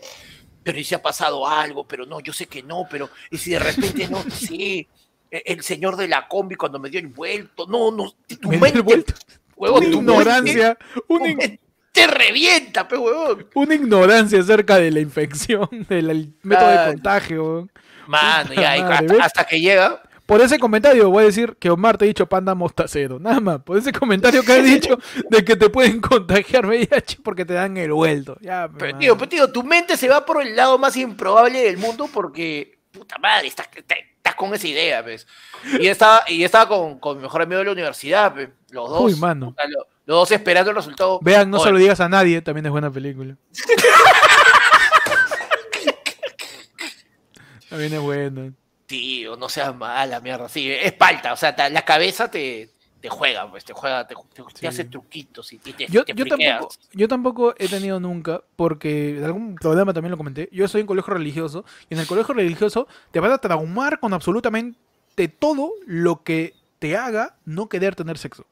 pero 0.64 0.78
y 0.78 0.84
si 0.84 0.94
ha 0.96 1.02
pasado 1.02 1.48
algo, 1.48 1.88
pero 1.88 2.06
no, 2.06 2.20
yo 2.20 2.32
sé 2.34 2.46
que 2.46 2.62
no, 2.62 2.88
pero 2.90 3.10
y 3.32 3.38
si 3.38 3.52
de 3.52 3.60
repente 3.60 4.08
no, 4.08 4.24
sí, 4.32 4.88
el 5.32 5.62
señor 5.64 5.96
de 5.96 6.08
la 6.08 6.28
combi 6.28 6.56
cuando 6.56 6.80
me 6.80 6.90
dio 6.90 7.00
el 7.00 7.08
vuelto, 7.08 7.66
no, 7.68 7.92
no, 7.92 8.14
tu 8.42 8.50
mente, 8.50 8.82
vuelto. 8.82 9.14
huevón, 9.56 9.84
Una 9.84 9.92
tu 9.92 9.98
ignorancia, 10.00 10.78
mente- 10.80 11.04
una, 11.08 11.26
mente 11.26 11.60
te 11.92 12.08
revienta, 12.08 12.88
pe 12.88 12.98
huevón. 12.98 13.48
una 13.56 13.76
ignorancia 13.76 14.40
acerca 14.40 14.78
de 14.78 14.92
la 14.92 15.00
infección, 15.00 15.68
del 15.90 16.10
el 16.10 16.34
método 16.44 16.70
de 16.70 16.92
contagio. 16.94 17.70
Mano, 18.08 18.54
ya, 18.54 18.74
hasta, 18.98 19.24
hasta 19.24 19.44
que 19.46 19.60
llega, 19.62 20.02
Por 20.26 20.42
ese 20.42 20.58
comentario 20.60 21.10
voy 21.12 21.24
a 21.24 21.28
decir 21.28 21.56
que 21.60 21.70
Omar 21.70 21.98
te 21.98 22.06
ha 22.06 22.08
dicho 22.08 22.26
panda 22.28 22.56
mostacero. 22.56 23.20
Nada 23.20 23.40
más. 23.40 23.62
Por 23.62 23.78
ese 23.78 23.92
comentario 23.92 24.42
que 24.44 24.52
has 24.54 24.64
dicho 24.64 24.98
de 25.30 25.44
que 25.46 25.56
te 25.56 25.70
pueden 25.70 26.00
contagiar 26.02 26.66
VIH 26.66 27.18
porque 27.24 27.46
te 27.46 27.54
dan 27.54 27.78
el 27.78 27.92
vuelto. 27.94 28.38
Ya, 28.42 28.68
pe, 28.68 28.76
Pero 28.80 28.88
mano. 28.94 29.00
tío, 29.00 29.18
pero 29.18 29.30
tío, 29.30 29.52
tu 29.52 29.64
mente 29.64 29.96
se 29.98 30.08
va 30.10 30.26
por 30.26 30.42
el 30.42 30.56
lado 30.56 30.78
más 30.80 30.96
improbable 30.98 31.62
del 31.62 31.78
mundo 31.78 32.08
porque, 32.12 32.80
puta 32.92 33.18
madre, 33.20 33.48
estás, 33.48 33.70
te- 33.72 34.09
estás 34.30 34.36
con 34.36 34.54
esa 34.54 34.68
idea, 34.68 35.04
pues. 35.04 35.28
Y 35.80 35.88
estaba, 35.88 36.24
y 36.28 36.44
estaba 36.44 36.68
con, 36.68 37.00
con 37.00 37.18
mi 37.18 37.24
mejor 37.24 37.42
amigo 37.42 37.60
de 37.60 37.66
la 37.66 37.72
universidad, 37.72 38.34
pues. 38.34 38.50
Los 38.72 38.90
dos. 38.90 39.02
Uy, 39.02 39.16
mano. 39.16 39.56
los 40.06 40.18
dos 40.18 40.32
esperando 40.32 40.72
el 40.72 40.76
resultado. 40.76 41.20
Vean, 41.22 41.50
no 41.50 41.58
Oye, 41.58 41.66
se 41.66 41.72
lo 41.72 41.80
digas 41.80 42.00
a 42.00 42.10
nadie, 42.10 42.42
también 42.42 42.68
es 42.68 42.72
buena 42.72 42.92
película. 42.92 43.36
también 47.70 47.94
es 47.94 48.00
buena. 48.00 48.54
Tío, 48.86 49.36
no 49.36 49.50
seas 49.50 49.76
mala, 49.76 50.20
mierda. 50.20 50.50
Sí, 50.50 50.72
es 50.72 50.94
palta, 50.94 51.34
o 51.34 51.38
sea, 51.38 51.56
la 51.70 51.82
cabeza 51.84 52.32
te, 52.32 52.72
te 53.02 53.10
juega, 53.10 53.50
pues, 53.50 53.64
te 53.64 53.74
juega, 53.74 54.06
te, 54.08 54.16
te- 54.34 54.44
te 54.60 54.68
hace 54.68 54.86
truquitos 54.86 55.54
y, 55.54 55.58
te, 55.58 55.88
Yo, 55.88 56.04
te 56.04 56.14
yo, 56.14 56.26
tampoco, 56.26 56.70
yo 56.94 57.08
tampoco 57.08 57.56
he 57.58 57.68
tenido 57.68 58.00
nunca, 58.00 58.42
porque 58.56 59.22
algún 59.24 59.56
programa 59.56 59.94
también 59.94 60.12
lo 60.12 60.18
comenté, 60.18 60.50
yo 60.52 60.68
soy 60.68 60.82
en 60.82 60.88
colegio 60.88 61.14
religioso, 61.14 61.64
y 61.90 61.94
en 61.94 62.02
el 62.02 62.08
colegio 62.08 62.34
religioso 62.34 62.88
te 63.12 63.20
van 63.20 63.32
a 63.32 63.38
traumar 63.38 64.00
con 64.00 64.14
absolutamente 64.14 64.78
todo 65.40 65.72
lo 65.86 66.24
que 66.24 66.56
te 66.80 66.96
haga 66.98 67.38
no 67.46 67.70
querer 67.70 67.96
tener 67.96 68.18
sexo. 68.18 68.46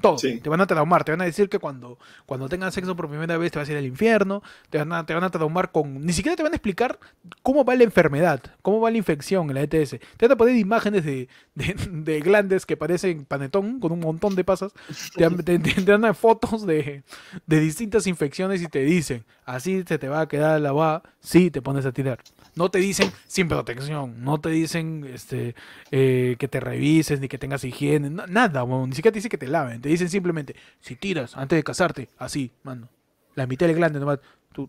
Todo. 0.00 0.18
Sí. 0.18 0.40
Te 0.40 0.48
van 0.48 0.60
a 0.60 0.66
traumar. 0.66 1.04
Te 1.04 1.12
van 1.12 1.20
a 1.22 1.24
decir 1.24 1.48
que 1.48 1.58
cuando, 1.58 1.98
cuando 2.26 2.48
tengas 2.48 2.72
sexo 2.74 2.94
por 2.96 3.08
primera 3.08 3.36
vez 3.36 3.50
te 3.52 3.58
vas 3.58 3.68
a 3.68 3.72
ir 3.72 3.78
al 3.78 3.86
infierno. 3.86 4.42
Te 4.70 4.78
van, 4.78 4.92
a, 4.92 5.04
te 5.06 5.14
van 5.14 5.24
a 5.24 5.30
traumar 5.30 5.72
con. 5.72 6.04
Ni 6.04 6.12
siquiera 6.12 6.36
te 6.36 6.42
van 6.42 6.52
a 6.52 6.56
explicar 6.56 6.98
cómo 7.42 7.64
va 7.64 7.74
la 7.74 7.84
enfermedad, 7.84 8.40
cómo 8.62 8.80
va 8.80 8.90
la 8.90 8.96
infección 8.98 9.48
en 9.50 9.54
la 9.54 9.62
ETS. 9.62 9.90
Te 10.16 10.26
van 10.26 10.32
a 10.32 10.36
poner 10.36 10.56
imágenes 10.56 11.04
de, 11.04 11.28
de, 11.54 11.74
de 11.90 12.20
glandes 12.20 12.64
que 12.66 12.76
parecen 12.76 13.24
panetón 13.24 13.80
con 13.80 13.92
un 13.92 14.00
montón 14.00 14.34
de 14.36 14.44
pasas. 14.44 14.72
Te, 15.16 15.24
dan- 15.24 15.36
te- 15.38 15.58
te- 15.58 15.72
te 15.82 15.98
dan 15.98 16.14
fotos 16.14 16.66
de, 16.66 17.02
de 17.46 17.60
distintas 17.60 18.06
infecciones 18.06 18.62
y 18.62 18.66
te 18.68 18.80
dicen: 18.80 19.24
así 19.44 19.82
se 19.86 19.98
te 19.98 20.08
va 20.08 20.20
a 20.22 20.28
quedar 20.28 20.60
la 20.60 20.72
va 20.72 21.02
si 21.20 21.50
te 21.50 21.60
pones 21.62 21.84
a 21.86 21.92
tirar. 21.92 22.18
No 22.54 22.70
te 22.70 22.78
dicen 22.78 23.10
sin 23.26 23.46
protección, 23.48 24.24
no 24.24 24.40
te 24.40 24.48
dicen 24.48 25.04
este, 25.12 25.54
eh, 25.92 26.34
que 26.38 26.48
te 26.48 26.58
revises 26.60 27.20
ni 27.20 27.28
que 27.28 27.38
tengas 27.38 27.62
higiene, 27.64 28.10
na- 28.10 28.26
nada, 28.26 28.64
ni 28.64 28.92
siquiera 28.94 29.12
te 29.12 29.18
dicen 29.18 29.30
que 29.30 29.38
te 29.38 29.46
laven, 29.46 29.80
te 29.88 29.92
dicen 29.92 30.10
simplemente, 30.10 30.54
si 30.80 30.96
tiras 30.96 31.34
antes 31.34 31.56
de 31.56 31.62
casarte, 31.64 32.10
así, 32.18 32.50
mano, 32.62 32.90
la 33.34 33.46
mitad 33.46 33.66
del 33.66 33.76
glande 33.76 33.98
nomás, 33.98 34.18
tu, 34.52 34.68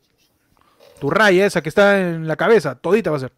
tu 1.02 1.10
raya 1.10 1.46
esa 1.46 1.62
que 1.62 1.68
está 1.68 2.00
en 2.00 2.26
la 2.26 2.38
cabeza, 2.38 2.76
todita 2.76 3.12
va 3.12 3.18
a 3.18 3.20
ser, 3.20 3.34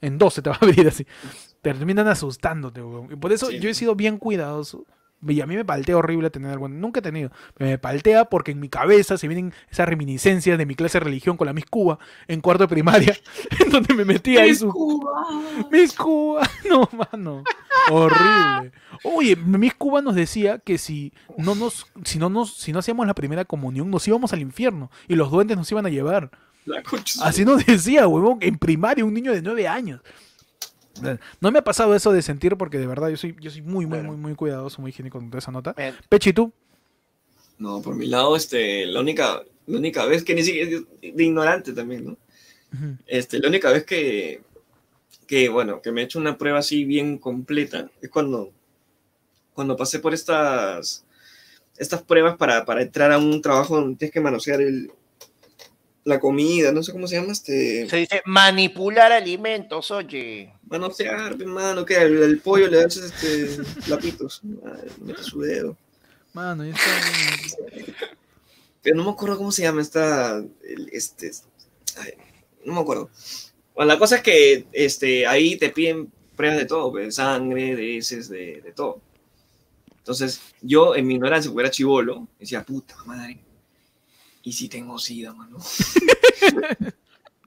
en 0.00 0.16
dos 0.16 0.32
se 0.32 0.40
te 0.40 0.48
va 0.48 0.56
a 0.56 0.58
abrir 0.64 0.88
así, 0.88 1.04
te 1.04 1.74
terminan 1.74 2.08
asustándote, 2.08 2.80
weón. 2.82 3.12
y 3.12 3.16
por 3.16 3.30
eso 3.30 3.48
Sí. 3.48 3.58
yo 3.60 3.68
he 3.68 3.74
sido 3.74 3.94
bien 3.94 4.16
cuidadoso. 4.16 4.86
Y 5.26 5.40
a 5.40 5.46
mí 5.46 5.56
me 5.56 5.64
paltea 5.64 5.96
horrible 5.96 6.30
tener 6.30 6.52
algo. 6.52 6.68
Nunca 6.68 7.00
he 7.00 7.02
tenido. 7.02 7.30
pero 7.54 7.70
Me 7.70 7.78
paltea 7.78 8.26
porque 8.26 8.52
en 8.52 8.60
mi 8.60 8.68
cabeza 8.68 9.18
se 9.18 9.26
vienen 9.26 9.52
esas 9.70 9.88
reminiscencias 9.88 10.56
de 10.58 10.66
mi 10.66 10.74
clase 10.74 10.98
de 10.98 11.04
religión 11.04 11.36
con 11.36 11.46
la 11.46 11.52
Miss 11.52 11.66
Cuba 11.66 11.98
en 12.28 12.40
cuarto 12.40 12.64
de 12.64 12.68
primaria, 12.68 13.16
en 13.64 13.70
donde 13.70 13.94
me 13.94 14.04
metí 14.04 14.36
ahí 14.36 14.54
su, 14.54 14.72
Miss 15.72 15.94
Cuba, 15.94 16.48
no, 16.70 16.88
mano. 16.92 17.42
Horrible. 17.90 18.72
Oye, 19.02 19.36
Miss 19.36 19.74
Cuba 19.74 20.02
nos 20.02 20.14
decía 20.14 20.58
que 20.58 20.78
si 20.78 21.12
no 21.36 21.54
nos, 21.54 21.86
si 22.04 22.18
no 22.18 22.28
nos, 22.28 22.54
si 22.54 22.72
no 22.72 22.78
hacíamos 22.78 23.06
la 23.06 23.14
primera 23.14 23.44
comunión, 23.44 23.90
nos 23.90 24.06
íbamos 24.06 24.32
al 24.32 24.40
infierno 24.40 24.90
y 25.08 25.14
los 25.14 25.30
duendes 25.30 25.56
nos 25.56 25.70
iban 25.72 25.86
a 25.86 25.90
llevar. 25.90 26.30
Así 27.22 27.44
nos 27.44 27.64
decía, 27.64 28.06
huevón, 28.06 28.38
en 28.40 28.58
primaria, 28.58 29.04
un 29.04 29.14
niño 29.14 29.32
de 29.32 29.42
nueve 29.42 29.66
años. 29.66 30.00
No 31.40 31.50
me 31.50 31.58
ha 31.58 31.64
pasado 31.64 31.94
eso 31.94 32.12
de 32.12 32.22
sentir 32.22 32.56
porque 32.56 32.78
de 32.78 32.86
verdad 32.86 33.08
yo 33.08 33.16
soy, 33.16 33.36
yo 33.40 33.50
soy 33.50 33.62
muy, 33.62 33.86
muy, 33.86 34.00
muy, 34.00 34.16
muy 34.16 34.34
cuidadoso, 34.34 34.80
muy 34.80 34.90
higiénico 34.90 35.18
con 35.18 35.30
toda 35.30 35.38
esa 35.38 35.52
nota. 35.52 35.74
Pechi, 36.08 36.32
¿tú? 36.32 36.52
No, 37.58 37.82
por 37.82 37.96
mi 37.96 38.06
lado, 38.06 38.36
este, 38.36 38.86
la 38.86 39.00
única, 39.00 39.42
la 39.66 39.78
única 39.78 40.04
vez 40.06 40.22
que 40.24 40.34
ni 40.34 40.42
siquiera 40.42 40.80
de 41.00 41.24
ignorante 41.24 41.72
también, 41.72 42.06
¿no? 42.06 42.16
Este, 43.06 43.38
la 43.38 43.48
única 43.48 43.72
vez 43.72 43.84
que, 43.84 44.42
que, 45.26 45.48
bueno, 45.48 45.80
que 45.82 45.90
me 45.90 46.02
he 46.02 46.04
hecho 46.04 46.18
una 46.18 46.38
prueba 46.38 46.58
así 46.58 46.84
bien 46.84 47.18
completa 47.18 47.90
es 48.00 48.10
cuando, 48.10 48.52
cuando 49.54 49.76
pasé 49.76 49.98
por 49.98 50.14
estas, 50.14 51.04
estas 51.76 52.02
pruebas 52.02 52.36
para, 52.36 52.64
para 52.64 52.82
entrar 52.82 53.10
a 53.10 53.18
un 53.18 53.40
trabajo 53.42 53.76
donde 53.80 53.96
tienes 53.96 54.12
que 54.12 54.20
manosear 54.20 54.60
el, 54.60 54.92
la 56.08 56.18
comida, 56.18 56.72
no 56.72 56.82
sé 56.82 56.90
cómo 56.92 57.06
se 57.06 57.16
llama, 57.16 57.32
este, 57.32 57.88
Se 57.88 57.96
dice 57.98 58.22
manipular 58.24 59.12
alimentos, 59.12 59.90
oye. 59.90 60.52
manosear, 60.68 61.32
hermano, 61.38 61.84
que 61.84 61.96
el, 61.96 62.22
el 62.22 62.40
pollo 62.40 62.66
le 62.68 62.78
das 62.82 62.96
este, 62.96 63.58
lapitos, 63.88 64.40
mete 65.04 65.22
su 65.22 65.40
dedo. 65.42 65.76
Mano, 66.32 66.64
yo 66.64 66.72
estoy- 66.72 67.94
Pero 68.82 68.96
no 68.96 69.04
me 69.04 69.10
acuerdo 69.10 69.36
cómo 69.36 69.52
se 69.52 69.62
llama 69.62 69.82
esta. 69.82 70.38
el- 70.38 70.88
Este. 70.92 71.30
ay, 71.98 72.12
no 72.64 72.72
me 72.74 72.80
acuerdo. 72.80 73.10
Bueno, 73.74 73.92
la 73.92 73.98
cosa 73.98 74.16
es 74.16 74.22
que 74.22 74.66
este, 74.72 75.26
ahí 75.26 75.56
te 75.56 75.68
piden 75.70 76.10
pruebas 76.36 76.58
de 76.58 76.64
todo, 76.64 76.90
pues, 76.90 77.04
de 77.06 77.12
sangre, 77.12 77.76
de 77.76 77.98
heces, 77.98 78.28
de, 78.28 78.60
de 78.62 78.72
todo. 78.72 79.00
Entonces, 79.98 80.40
yo 80.62 80.94
en 80.96 81.06
mi 81.06 81.14
ignorancia, 81.16 81.50
porque 81.50 81.66
era 81.66 81.70
chivolo, 81.70 82.26
decía, 82.38 82.62
puta 82.64 82.94
madre. 83.04 83.38
¿Y 84.42 84.52
si 84.52 84.68
tengo 84.68 84.98
sida, 84.98 85.32
mano? 85.32 85.58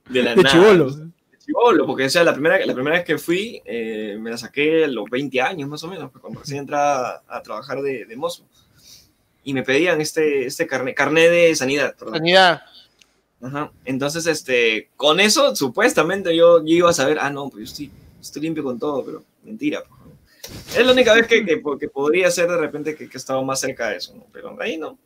de 0.09 0.23
la 0.23 0.35
de 0.35 0.43
nada. 0.43 0.49
chivolo. 0.49 0.91
de 0.91 1.11
chibolo, 1.39 1.85
porque 1.85 2.05
o 2.05 2.09
sea, 2.09 2.23
la 2.23 2.33
primera, 2.33 2.63
la 2.65 2.73
primera 2.73 2.97
vez 2.97 3.05
que 3.05 3.17
fui, 3.17 3.61
eh, 3.65 4.17
me 4.19 4.29
la 4.29 4.37
saqué 4.37 4.85
a 4.85 4.87
los 4.87 5.09
20 5.09 5.41
años 5.41 5.69
más 5.69 5.83
o 5.83 5.87
menos, 5.87 6.11
pues, 6.11 6.21
cuando 6.21 6.39
recién 6.39 6.59
entraba 6.59 7.23
a, 7.27 7.41
trabajar 7.41 7.81
de, 7.81 8.05
de 8.05 8.15
mozo. 8.15 8.45
Y 9.43 9.53
me 9.53 9.63
pedían 9.63 9.99
este, 10.01 10.45
este 10.45 10.67
carnet, 10.67 10.95
carnet 10.95 11.31
de 11.31 11.55
sanidad, 11.55 11.95
perdón. 11.95 12.15
Sanidad. 12.15 12.61
Ajá. 13.41 13.71
Entonces, 13.85 14.27
este, 14.27 14.89
con 14.95 15.19
eso, 15.19 15.55
supuestamente 15.55 16.35
yo, 16.35 16.59
yo 16.59 16.75
iba 16.75 16.89
a 16.91 16.93
saber, 16.93 17.17
ah, 17.19 17.31
no, 17.31 17.49
pues 17.49 17.59
yo 17.59 17.71
estoy, 17.71 17.91
estoy 18.21 18.41
limpio 18.43 18.63
con 18.63 18.77
todo, 18.77 19.03
pero 19.03 19.23
mentira. 19.43 19.83
pues, 19.87 19.99
¿no? 19.99 20.11
Es 20.77 20.85
la 20.85 20.91
única 20.91 21.13
vez 21.13 21.25
que, 21.25 21.43
que, 21.43 21.61
que 21.79 21.89
podría 21.89 22.29
ser 22.29 22.49
de 22.49 22.57
repente 22.57 22.95
que, 22.95 23.09
que 23.09 23.17
estaba 23.17 23.41
más 23.41 23.59
cerca 23.59 23.89
de 23.89 23.97
eso, 23.97 24.13
¿no? 24.15 24.25
Pero 24.31 24.55
ahí 24.61 24.77
no, 24.77 24.97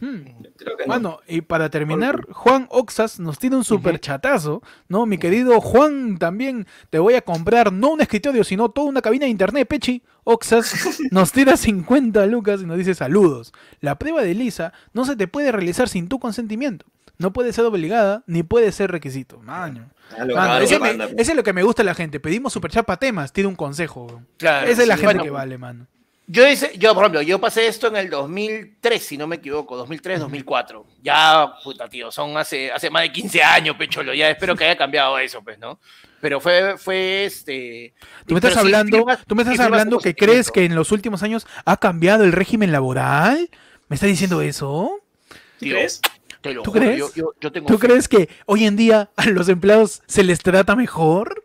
Hmm. 0.00 0.24
yo 0.40 0.50
creo 0.56 0.76
que 0.76 0.84
no. 0.84 0.88
Bueno, 0.88 1.20
y 1.28 1.42
para 1.42 1.70
terminar, 1.70 2.26
Juan 2.32 2.66
Oxas 2.70 3.20
nos 3.20 3.38
tiene 3.38 3.56
un 3.56 3.64
super 3.64 4.00
chatazo, 4.00 4.62
¿no? 4.88 5.06
Mi 5.06 5.16
querido 5.18 5.60
Juan, 5.60 6.18
también 6.18 6.66
te 6.90 6.98
voy 6.98 7.14
a 7.14 7.22
comprar 7.22 7.72
no 7.72 7.90
un 7.92 8.00
escritorio, 8.00 8.42
sino 8.42 8.68
toda 8.70 8.88
una 8.88 9.00
cabina 9.02 9.26
de 9.26 9.30
internet, 9.30 9.68
Pechi. 9.68 10.02
Oxas 10.24 10.98
nos 11.12 11.30
tira 11.32 11.56
50 11.56 12.26
lucas 12.26 12.62
y 12.62 12.66
nos 12.66 12.78
dice 12.78 12.94
saludos. 12.94 13.52
La 13.80 13.98
prueba 13.98 14.22
de 14.22 14.34
Lisa 14.34 14.72
no 14.92 15.04
se 15.04 15.14
te 15.16 15.28
puede 15.28 15.52
realizar 15.52 15.88
sin 15.88 16.08
tu 16.08 16.18
consentimiento. 16.18 16.86
No 17.18 17.32
puede 17.32 17.52
ser 17.52 17.64
obligada 17.66 18.24
ni 18.26 18.42
puede 18.42 18.72
ser 18.72 18.90
requisito. 18.90 19.38
Maño. 19.40 19.88
Ah, 20.18 20.24
Mano, 20.24 20.58
ese, 20.58 20.80
me- 20.80 20.88
banda, 20.88 21.04
ese 21.16 21.30
es 21.32 21.36
lo 21.36 21.44
que 21.44 21.52
me 21.52 21.62
gusta 21.62 21.82
a 21.82 21.84
la 21.84 21.94
gente. 21.94 22.18
Pedimos 22.18 22.52
superchat 22.52 22.84
para 22.84 22.98
temas, 22.98 23.32
tiene 23.32 23.46
un 23.48 23.54
consejo. 23.54 24.22
Claro. 24.38 24.66
Esa 24.66 24.82
es 24.82 24.88
la 24.88 24.96
sí. 24.96 25.00
gente 25.02 25.14
Bueno, 25.14 25.22
que 25.24 25.30
vale, 25.30 25.58
mano. 25.58 25.86
Yo, 26.32 26.48
hice, 26.48 26.72
yo, 26.78 26.94
por 26.94 27.02
ejemplo, 27.02 27.20
yo 27.20 27.38
pasé 27.38 27.66
esto 27.66 27.88
en 27.88 27.96
el 27.96 28.08
2003, 28.08 29.02
si 29.04 29.18
no 29.18 29.26
me 29.26 29.36
equivoco, 29.36 29.76
2003, 29.76 30.20
2004. 30.20 30.86
Ya, 31.02 31.52
puta, 31.62 31.88
tío, 31.90 32.10
son 32.10 32.38
hace, 32.38 32.72
hace 32.72 32.88
más 32.88 33.02
de 33.02 33.12
15 33.12 33.42
años, 33.42 33.76
pecholo. 33.76 34.14
Ya 34.14 34.30
espero 34.30 34.56
que 34.56 34.64
haya 34.64 34.76
cambiado 34.78 35.18
eso, 35.18 35.42
pues, 35.42 35.58
¿no? 35.58 35.78
Pero 36.22 36.40
fue, 36.40 36.78
fue 36.78 37.26
este. 37.26 37.92
Tú 38.26 38.32
me 38.32 38.38
estás 38.38 38.56
hablando, 38.56 38.96
firmas- 38.96 39.18
tú 39.26 39.34
me 39.34 39.42
estás 39.42 39.60
hablando 39.60 39.98
que 39.98 40.14
crees 40.14 40.50
que 40.50 40.64
en 40.64 40.74
los 40.74 40.90
últimos 40.90 41.22
años 41.22 41.46
ha 41.66 41.76
cambiado 41.76 42.24
el 42.24 42.32
régimen 42.32 42.72
laboral. 42.72 43.50
¿Me 43.88 43.96
estás 43.96 44.08
diciendo 44.08 44.40
eso? 44.40 45.00
¿Tú 45.28 45.36
Tío, 45.58 45.74
crees? 45.74 46.00
Te 46.40 46.54
lo 46.54 46.62
¿Tú 46.62 46.70
juro, 46.70 46.82
crees? 46.82 46.98
Yo, 46.98 47.10
yo- 47.14 47.32
yo 47.42 47.52
tengo 47.52 47.66
¿Tú 47.66 47.76
fe. 47.76 47.86
crees 47.88 48.08
que 48.08 48.30
hoy 48.46 48.64
en 48.64 48.76
día 48.76 49.10
a 49.16 49.26
los 49.26 49.50
empleados 49.50 50.02
se 50.06 50.24
les 50.24 50.38
trata 50.38 50.74
mejor? 50.76 51.44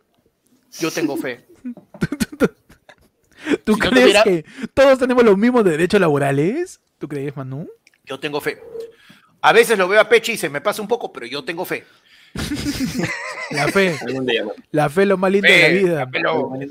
Yo 0.80 0.91
tengo 0.91 1.17
fe. 1.17 1.45
¿Tú 3.64 3.74
Si 3.76 3.80
no 3.80 3.90
crees 3.90 4.01
tuviera- 4.06 4.24
que 4.24 4.45
todos 4.74 5.00
tenemos 5.00 5.24
los 5.24 5.38
mismos 5.38 5.64
derechos 5.64 6.00
laborales? 6.00 6.80
¿Tú 6.98 7.08
crees, 7.08 7.35
Manu? 7.35 7.67
Yo 8.06 8.19
tengo 8.19 8.42
fe. 8.42 8.59
A 9.42 9.53
veces 9.53 9.77
lo 9.77 9.88
veo 9.88 10.01
a 10.01 10.09
Pechi 10.09 10.34
y 10.34 10.38
se 10.38 10.50
me 10.50 10.61
pasa 10.61 10.82
un 10.82 10.88
poco, 10.88 11.11
pero 11.14 11.26
yo 11.26 11.43
tengo 11.43 11.64
fe. 11.66 11.85
La 13.51 13.67
fe, 13.69 13.98
día, 14.24 14.43
la 14.72 14.90
fe 14.90 15.03
es 15.03 15.08
lo 15.08 15.17
más 15.17 15.32
lindo 15.32 15.48
de 15.48 15.61
la 15.61 15.67
vida. 15.69 16.09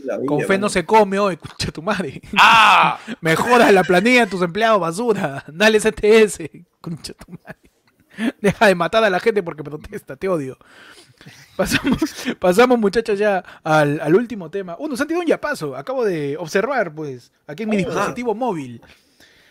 La 0.04 0.18
Con 0.26 0.42
fe 0.42 0.58
no 0.58 0.68
se 0.68 0.84
come 0.84 1.18
hoy, 1.18 1.34
escucha 1.42 1.72
tu 1.72 1.80
madre. 1.82 2.20
¡Ah! 2.38 2.98
Mejora 3.22 3.72
la 3.72 3.82
planilla 3.82 4.26
de 4.26 4.30
tus 4.30 4.42
empleados, 4.42 4.78
basura. 4.80 5.42
Dale 5.48 5.80
CTS, 5.80 6.50
concha 6.82 7.14
tu 7.14 7.32
madre. 7.32 8.34
Deja 8.40 8.66
de 8.66 8.74
matar 8.74 9.04
a 9.04 9.10
la 9.10 9.20
gente 9.20 9.42
porque 9.42 9.64
protesta, 9.64 10.16
te 10.16 10.28
odio. 10.28 10.58
Pasamos, 11.56 11.98
pasamos 12.38 12.78
muchachos 12.78 13.18
ya 13.18 13.42
al, 13.64 13.98
al 14.00 14.14
último 14.14 14.50
tema. 14.50 14.76
Uh, 14.78 14.88
nos 14.88 15.00
han 15.00 15.06
tirado 15.06 15.22
un 15.22 15.28
yapazo. 15.28 15.74
Acabo 15.74 16.04
de 16.04 16.36
observar, 16.36 16.94
pues, 16.94 17.32
aquí 17.46 17.62
en 17.62 17.70
mi 17.70 17.76
Ajá. 17.78 17.86
dispositivo 17.86 18.34
móvil. 18.34 18.82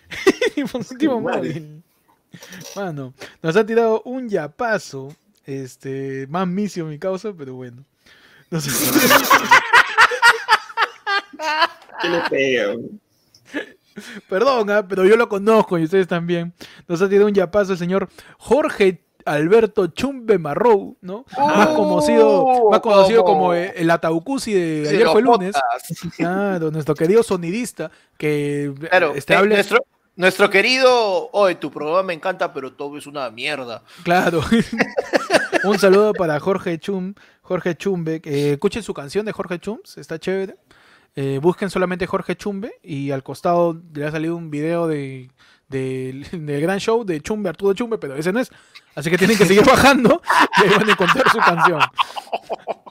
dispositivo 0.55 1.19
móvil. 1.19 1.83
Mano, 2.75 3.13
nos 3.41 3.55
han 3.55 3.65
tirado 3.65 4.01
un 4.05 4.29
yapazo. 4.29 5.15
Este, 5.45 6.27
más 6.29 6.47
misio 6.47 6.85
mi 6.85 6.99
causa, 6.99 7.33
pero 7.33 7.55
bueno. 7.55 7.83
No 8.49 8.61
sé. 8.61 8.69
¿Qué 12.01 12.09
le 12.09 12.21
pega? 12.29 12.67
mano? 12.67 12.87
Perdón, 14.27 14.69
ah, 14.71 14.85
pero 14.87 15.05
yo 15.05 15.15
lo 15.15 15.29
conozco 15.29 15.79
y 15.79 15.83
ustedes 15.83 16.07
también. 16.07 16.53
Nos 16.87 17.01
ha 17.01 17.07
tirado 17.07 17.27
un 17.27 17.33
yapazo 17.33 17.71
el 17.73 17.77
señor 17.77 18.09
Jorge 18.37 19.04
Alberto 19.25 19.87
Chumbe 19.87 20.37
Marrow, 20.37 20.95
¿no? 21.01 21.25
más 21.37 21.69
conocido, 21.69 22.69
más 22.69 22.79
conocido 22.79 23.23
como- 23.23 23.39
como 23.39 23.53
el, 23.53 23.71
el 23.75 23.89
Ataucusi 23.91 24.53
de 24.53 24.87
ayer 24.89 25.07
fue 25.09 25.21
lunes. 25.21 25.55
Claro, 26.15 26.71
nuestro 26.71 26.95
querido 26.95 27.23
sonidista 27.23 27.91
que 28.17 28.71
Claro, 28.89 29.13
este, 29.15 29.33
eh, 29.33 29.45
nuestro, 29.47 29.79
nuestro 30.15 30.49
querido, 30.49 31.29
oye, 31.31 31.55
tu 31.55 31.71
programa 31.71 32.03
me 32.03 32.13
encanta, 32.13 32.53
pero 32.53 32.71
todo 32.73 32.97
es 32.97 33.07
una 33.07 33.29
mierda. 33.31 33.81
Claro. 34.03 34.41
un 35.63 35.79
saludo 35.79 36.13
para 36.13 36.39
Jorge 36.39 36.77
Chum, 36.79 37.13
Jorge 37.41 37.75
Chumbe. 37.75 38.21
escuchen 38.23 38.83
su 38.83 38.93
canción 38.93 39.25
de 39.25 39.31
Jorge 39.31 39.59
Chums, 39.59 39.97
está 39.97 40.19
chévere. 40.19 40.55
Eh, 41.17 41.39
busquen 41.41 41.69
solamente 41.69 42.07
Jorge 42.07 42.35
Chumbe 42.35 42.73
y 42.83 43.11
al 43.11 43.23
costado 43.23 43.81
le 43.93 44.05
ha 44.05 44.11
salido 44.11 44.35
un 44.35 44.49
video 44.51 44.85
de, 44.87 45.29
de- 45.69 46.25
del 46.33 46.61
gran 46.61 46.79
show 46.79 47.05
de 47.05 47.21
Chumbe, 47.21 47.49
Arturo 47.49 47.73
Chumbe, 47.73 47.97
pero 47.97 48.15
ese 48.15 48.33
no 48.33 48.39
es. 48.41 48.51
Así 48.95 49.09
que 49.09 49.17
tienen 49.17 49.37
que 49.37 49.45
seguir 49.45 49.65
bajando 49.65 50.21
y 50.57 50.63
ahí 50.63 50.77
van 50.77 50.89
a 50.89 50.91
encontrar 50.91 51.29
su 51.29 51.37
canción. 51.37 51.81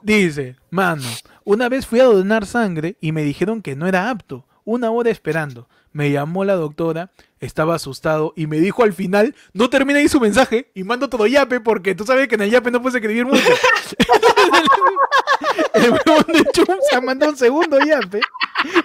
Dice, 0.03 0.57
mano, 0.71 1.03
una 1.45 1.69
vez 1.69 1.87
fui 1.87 2.01
a 2.01 2.05
donar 2.05 2.47
sangre 2.47 2.97
y 3.01 3.13
me 3.13 3.23
dijeron 3.23 3.63
que 3.63 3.75
no 3.75 3.87
era 3.87 4.11
apto. 4.11 4.45
Una 4.67 4.91
hora 4.91 5.11
esperando. 5.11 5.69
Me 5.93 6.11
llamó 6.11 6.45
la 6.45 6.55
doctora, 6.55 7.11
estaba 7.39 7.77
asustado 7.77 8.33
y 8.37 8.47
me 8.47 8.59
dijo 8.59 8.83
al 8.83 8.93
final, 8.93 9.35
no 9.53 9.71
termina 9.71 10.01
ahí 10.01 10.09
su 10.09 10.21
mensaje 10.21 10.71
y 10.75 10.83
mando 10.83 11.09
todo 11.09 11.27
yape 11.27 11.61
porque 11.61 11.95
tú 11.95 12.05
sabes 12.05 12.29
que 12.29 12.35
en 12.35 12.43
el 12.43 12.51
yape 12.51 12.71
no 12.71 12.83
puedes 12.83 12.97
escribir 12.97 13.25
mucho. 13.25 13.43
el 15.75 15.91
huevón 15.91 16.25
de 16.33 16.45
Chumsa 16.53 17.01
mandó 17.03 17.29
un 17.29 17.37
segundo 17.37 17.79
yape 17.79 18.21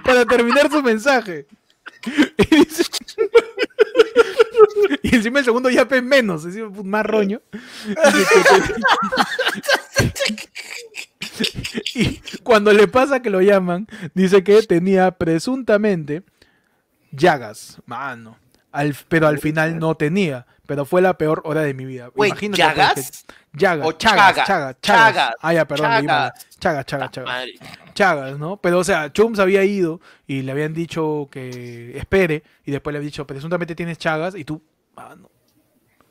para 0.03 0.25
terminar 0.25 0.69
su 0.69 0.83
mensaje. 0.83 1.47
Y, 5.03 5.15
encima 5.15 5.39
el 5.39 5.45
segundo 5.45 5.69
yape 5.69 5.97
es 5.97 6.03
menos, 6.03 6.45
más 6.83 7.05
roño. 7.05 7.41
Y 11.95 12.17
cuando 12.43 12.73
le 12.73 12.87
pasa 12.87 13.21
que 13.21 13.29
lo 13.29 13.41
llaman, 13.41 13.87
dice 14.13 14.43
que 14.43 14.61
tenía 14.63 15.11
presuntamente 15.11 16.23
llagas, 17.11 17.81
mano. 17.85 18.37
Pero 19.07 19.27
al 19.27 19.39
final 19.39 19.79
no 19.79 19.95
tenía. 19.95 20.45
Pero 20.69 20.85
fue 20.85 21.01
la 21.01 21.17
peor 21.17 21.41
hora 21.45 21.61
de 21.63 21.73
mi 21.73 21.83
vida. 21.85 22.09
Güey, 22.15 22.29
Imagínate, 22.29 22.61
¿llagas? 22.61 22.93
pues, 22.93 23.23
que- 23.23 23.57
Llagas, 23.57 23.87
¿O 23.87 23.91
chagas, 23.93 24.17
chagas? 24.35 24.47
chagas, 24.47 24.75
chagas. 24.81 25.13
Chagas, 25.15 25.35
Ah, 25.41 25.53
ya, 25.53 25.67
perdón, 25.67 25.87
chagas. 26.05 26.47
Chagas, 26.59 26.85
chagas, 26.85 27.09
chagas. 27.11 27.47
Chagas, 27.95 28.37
¿no? 28.37 28.57
Pero, 28.57 28.77
o 28.77 28.83
sea, 28.83 29.11
Chums 29.11 29.39
había 29.39 29.63
ido 29.63 29.99
y 30.27 30.43
le 30.43 30.51
habían 30.51 30.75
dicho 30.75 31.27
que 31.31 31.97
espere 31.97 32.43
y 32.65 32.69
después 32.71 32.91
le 32.93 32.97
habían 32.99 33.07
dicho, 33.09 33.25
presuntamente 33.25 33.73
tienes 33.73 33.97
chagas 33.97 34.35
y 34.35 34.45
tú, 34.45 34.61
mano, 34.95 35.31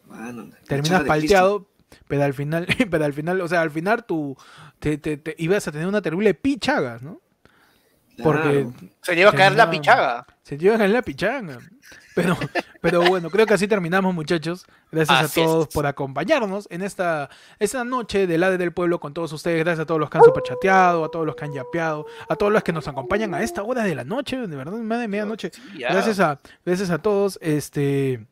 Mano, 0.09 0.51
terminas 0.67 1.05
palteado, 1.05 1.69
pero 2.09 2.25
al 2.25 2.35
final, 2.35 2.67
pero 2.91 3.05
al 3.05 3.13
final, 3.13 3.41
o 3.41 3.47
sea, 3.47 3.61
al 3.61 3.71
final 3.71 4.07
tú 4.07 4.37
te, 4.81 4.99
te- 4.99 5.19
te- 5.19 5.37
ibas 5.39 5.69
a 5.69 5.71
tener 5.73 5.87
una 5.87 6.03
terrible 6.03 6.35
pichagas, 6.35 7.01
¿no? 7.03 7.21
Cristo. 8.09 8.23
Porque 8.25 8.51
Claro. 8.51 8.75
Se 9.03 9.15
le 9.15 9.21
iba 9.21 9.31
a 9.31 9.35
caer 9.35 9.53
la 9.53 9.71
pichaga. 9.71 10.27
se 10.43 10.57
te 10.59 10.65
iban 10.65 10.81
en 10.83 10.93
la 10.93 11.03
pichanga. 11.03 11.59
Pero, 12.17 12.37
pero 12.81 13.03
bueno, 13.03 13.31
creo 13.31 13.47
que 13.47 13.55
así 13.55 13.67
terminamos, 13.67 14.15
muchachos. 14.15 14.65
Gracias 14.93 15.25
Así 15.25 15.41
a 15.41 15.45
todos 15.45 15.69
es. 15.69 15.75
por 15.75 15.87
acompañarnos 15.87 16.67
en 16.71 16.83
esta, 16.83 17.29
esta 17.59 17.85
noche 17.85 18.27
del 18.27 18.43
ADE 18.45 18.59
del 18.59 18.73
Pueblo 18.73 19.01
con 19.01 19.13
todos 19.15 19.33
ustedes. 19.33 19.65
Gracias 19.65 19.83
a 19.83 19.87
todos 19.87 20.01
los 20.01 20.11
que 20.11 20.19
han 20.19 20.25
superchateado, 20.25 21.05
a 21.05 21.11
todos 21.11 21.27
los 21.27 21.35
que 21.37 21.45
han 21.45 21.53
yapeado, 21.53 22.07
a 22.29 22.37
todos 22.37 22.53
los 22.53 22.63
que 22.63 22.73
nos 22.73 22.87
acompañan 22.89 23.35
a 23.35 23.43
esta 23.43 23.63
hora 23.63 23.83
de 23.83 23.95
la 23.95 24.05
noche, 24.05 24.37
de 24.47 24.57
verdad, 24.57 24.73
más 24.75 25.01
de 25.01 25.09
medianoche. 25.09 25.51
Gracias 25.77 26.21
a, 26.21 26.39
gracias 26.65 26.91
a 26.91 26.99
todos. 26.99 27.39
Este. 27.43 28.27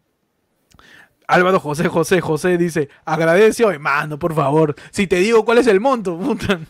Álvaro 1.29 1.59
José 1.59 1.89
José 1.89 2.21
José 2.21 2.57
dice, 2.57 2.89
agradece 3.05 3.65
hoy, 3.65 3.81
mano, 3.81 4.17
por 4.17 4.33
favor. 4.33 4.77
Si 4.93 5.09
te 5.09 5.17
digo 5.17 5.45
cuál 5.45 5.59
es 5.59 5.67
el 5.67 5.81
monto, 5.81 6.17
puta. 6.19 6.61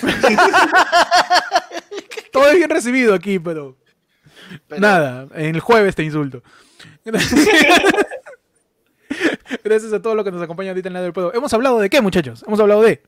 Todo 2.32 2.48
es 2.48 2.56
bien 2.56 2.70
recibido 2.70 3.14
aquí, 3.14 3.38
pero. 3.38 3.76
Pero- 4.68 4.80
Nada, 4.80 5.26
en 5.34 5.54
el 5.54 5.60
jueves 5.60 5.94
te 5.94 6.02
insulto. 6.04 6.42
Gracias 9.64 9.92
a 9.92 10.02
todos 10.02 10.16
los 10.16 10.24
que 10.24 10.32
nos 10.32 10.42
acompañan 10.42 10.70
ahorita 10.70 10.88
en 10.88 10.94
la 10.94 11.02
del 11.02 11.12
pueblo. 11.12 11.32
Hemos 11.34 11.52
hablado 11.54 11.78
de 11.78 11.88
qué, 11.88 12.00
muchachos? 12.00 12.44
Hemos 12.46 12.60
hablado 12.60 12.82
de. 12.82 13.02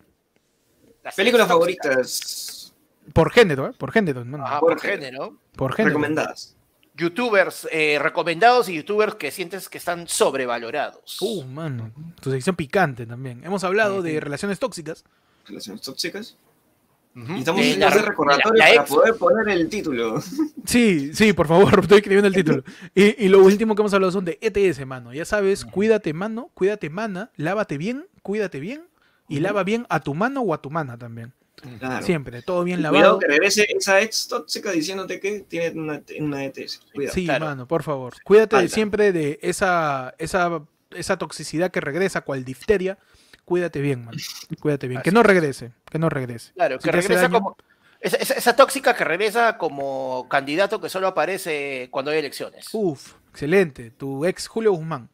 Las 1.03 1.15
Películas 1.15 1.49
favoritas 1.49 2.75
Por 3.13 3.31
género, 3.33 3.69
¿eh? 3.69 3.73
Por 3.77 3.93
género, 3.93 4.21
hermano. 4.21 4.45
Ajá, 4.45 4.61
por 4.61 4.75
Por 4.75 4.81
género. 4.81 5.37
Por 5.57 5.73
género. 5.73 5.95
recomendadas. 5.95 6.55
Youtubers 6.95 7.69
eh, 7.71 7.99
recomendados 8.01 8.69
y 8.69 8.75
youtubers 8.75 9.15
que 9.15 9.31
sientes 9.31 9.69
que 9.69 9.79
están 9.79 10.09
sobrevalorados. 10.09 11.19
Uh, 11.21 11.45
mano. 11.45 11.93
Tu 12.21 12.31
sección 12.31 12.57
picante 12.57 13.07
también. 13.07 13.45
Hemos 13.45 13.65
hablado 13.65 14.03
de 14.03 14.19
relaciones 14.21 14.59
tóxicas. 14.59 15.05
Relaciones 15.47 15.83
tóxicas. 15.83 16.37
De 17.27 17.51
haciendo 17.51 17.87
la- 17.87 17.89
ese 17.89 18.03
recordatorio 18.03 18.53
la- 18.59 18.65
la 18.67 18.71
para 18.75 18.83
ex- 18.83 18.91
poder 18.95 19.15
poner 19.17 19.49
el 19.49 19.69
título. 19.69 20.23
Sí, 20.65 21.11
sí, 21.15 21.33
por 21.33 21.47
favor, 21.49 21.81
estoy 21.83 21.99
escribiendo 21.99 22.29
el 22.29 22.35
título. 22.35 22.63
Y, 22.95 23.25
y 23.25 23.29
lo 23.29 23.43
último 23.43 23.75
que 23.75 23.83
hemos 23.83 23.95
hablado 23.95 24.13
son 24.13 24.25
de 24.25 24.39
ETS, 24.41 24.85
mano. 24.87 25.13
Ya 25.13 25.25
sabes, 25.25 25.65
cuídate, 25.65 26.13
mano, 26.13 26.51
cuídate, 26.55 26.91
mana, 26.91 27.31
lávate 27.37 27.79
bien, 27.79 28.07
cuídate 28.23 28.61
bien 28.61 28.83
y 29.29 29.41
lava 29.41 29.65
bien 29.65 29.87
a 29.89 30.01
tu 30.01 30.15
mano 30.15 30.41
o 30.43 30.55
a 30.55 30.63
tu 30.63 30.71
mana 30.71 30.97
también. 30.99 31.33
Claro. 31.81 32.07
Siempre, 32.07 32.41
todo 32.43 32.63
bien 32.63 32.83
lavado. 32.83 33.01
Cuidado 33.03 33.19
que 33.19 33.27
regrese 33.27 33.67
esa 33.77 34.01
ex 34.01 34.29
tóxica 34.29 34.71
diciéndote 34.71 35.19
que 35.19 35.41
tiene 35.41 35.79
una, 35.81 36.01
una 36.21 36.45
ETS. 36.45 36.81
Cuidado. 36.95 37.15
Sí, 37.15 37.25
claro. 37.25 37.47
mano, 37.47 37.67
por 37.67 37.83
favor. 37.83 38.15
Cuídate 38.23 38.69
siempre 38.69 39.11
de 39.13 39.41
esa, 39.43 40.15
esa, 40.19 40.63
esa 40.93 41.17
toxicidad 41.19 41.73
que 41.73 41.81
regresa, 41.81 42.21
cual 42.21 42.45
difteria. 42.45 42.97
Cuídate 43.49 43.81
bien, 43.81 44.05
mano. 44.05 44.19
Cuídate 44.61 44.89
bien. 44.89 45.01
Que 45.01 45.11
no 45.11 45.23
regrese, 45.23 45.73
que 45.91 45.99
no 45.99 46.11
regrese. 46.11 46.53
Claro, 46.53 46.79
Si 46.79 46.85
que 46.85 46.93
regresa 46.93 47.23
daño- 47.23 47.33
como. 47.41 47.57
Esa, 47.99 48.19
esa- 48.19 48.35
esa 48.35 48.55
tóxica 48.55 48.95
que 48.95 49.05
regresa 49.05 49.57
como 49.57 50.27
candidato 50.29 50.83
que 50.83 50.91
solo 50.91 51.07
aparece 51.09 51.89
cuando 51.91 52.11
hay 52.11 52.19
elecciones. 52.19 52.69
Uf, 52.75 53.15
excelente. 53.31 53.91
Tu 53.91 54.27
ex 54.27 54.47
Julio 54.49 54.73
Guzmán. 54.73 55.09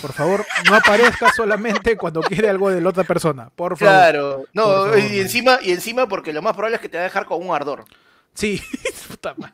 Por 0.00 0.14
favor, 0.14 0.46
no 0.66 0.76
aparezca 0.76 1.30
solamente 1.36 1.98
cuando 1.98 2.22
quiere 2.22 2.48
algo 2.48 2.70
de 2.70 2.80
la 2.80 2.88
otra 2.88 3.04
persona. 3.04 3.50
Por 3.50 3.76
favor. 3.76 3.94
Claro, 3.94 4.44
no, 4.54 4.62
favor, 4.64 4.98
y 4.98 5.02
man. 5.02 5.12
encima, 5.12 5.58
y 5.62 5.70
encima 5.72 6.08
porque 6.08 6.32
lo 6.32 6.40
más 6.40 6.54
probable 6.54 6.76
es 6.76 6.80
que 6.80 6.88
te 6.88 6.96
va 6.96 7.02
a 7.02 7.04
dejar 7.04 7.26
con 7.26 7.46
un 7.46 7.54
ardor. 7.54 7.84
Sí, 8.32 8.62
puta 9.10 9.34
madre. 9.36 9.52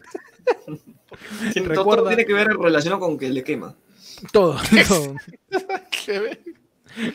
Recuerda- 1.55 1.75
Todo 1.83 2.07
tiene 2.07 2.25
que 2.25 2.33
ver 2.33 2.47
relacionado 2.57 3.01
con 3.01 3.19
que 3.19 3.29
le 3.31 3.43
quema. 3.43 3.75
Todo, 4.33 4.57
todo. 4.89 5.17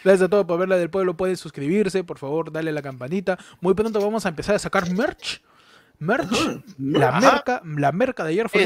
Gracias 0.04 0.22
a 0.22 0.30
todos 0.30 0.46
por 0.46 0.60
ver 0.60 0.70
la 0.70 0.78
del 0.78 0.90
pueblo. 0.90 1.16
Pueden 1.16 1.38
suscribirse, 1.38 2.04
por 2.04 2.18
favor, 2.18 2.52
dale 2.52 2.70
a 2.70 2.74
la 2.74 2.82
campanita. 2.82 3.38
Muy 3.62 3.74
pronto 3.74 4.00
vamos 4.00 4.26
a 4.26 4.30
empezar 4.30 4.56
a 4.56 4.60
sacar 4.60 4.90
merch. 4.92 5.42
Merch. 6.00 6.32
Ajá. 6.32 6.64
La 6.78 7.10
Ajá. 7.10 7.20
merca, 7.20 7.62
la 7.66 7.92
merca 7.92 8.24
de 8.24 8.32
ayer 8.32 8.50
fue 8.50 8.66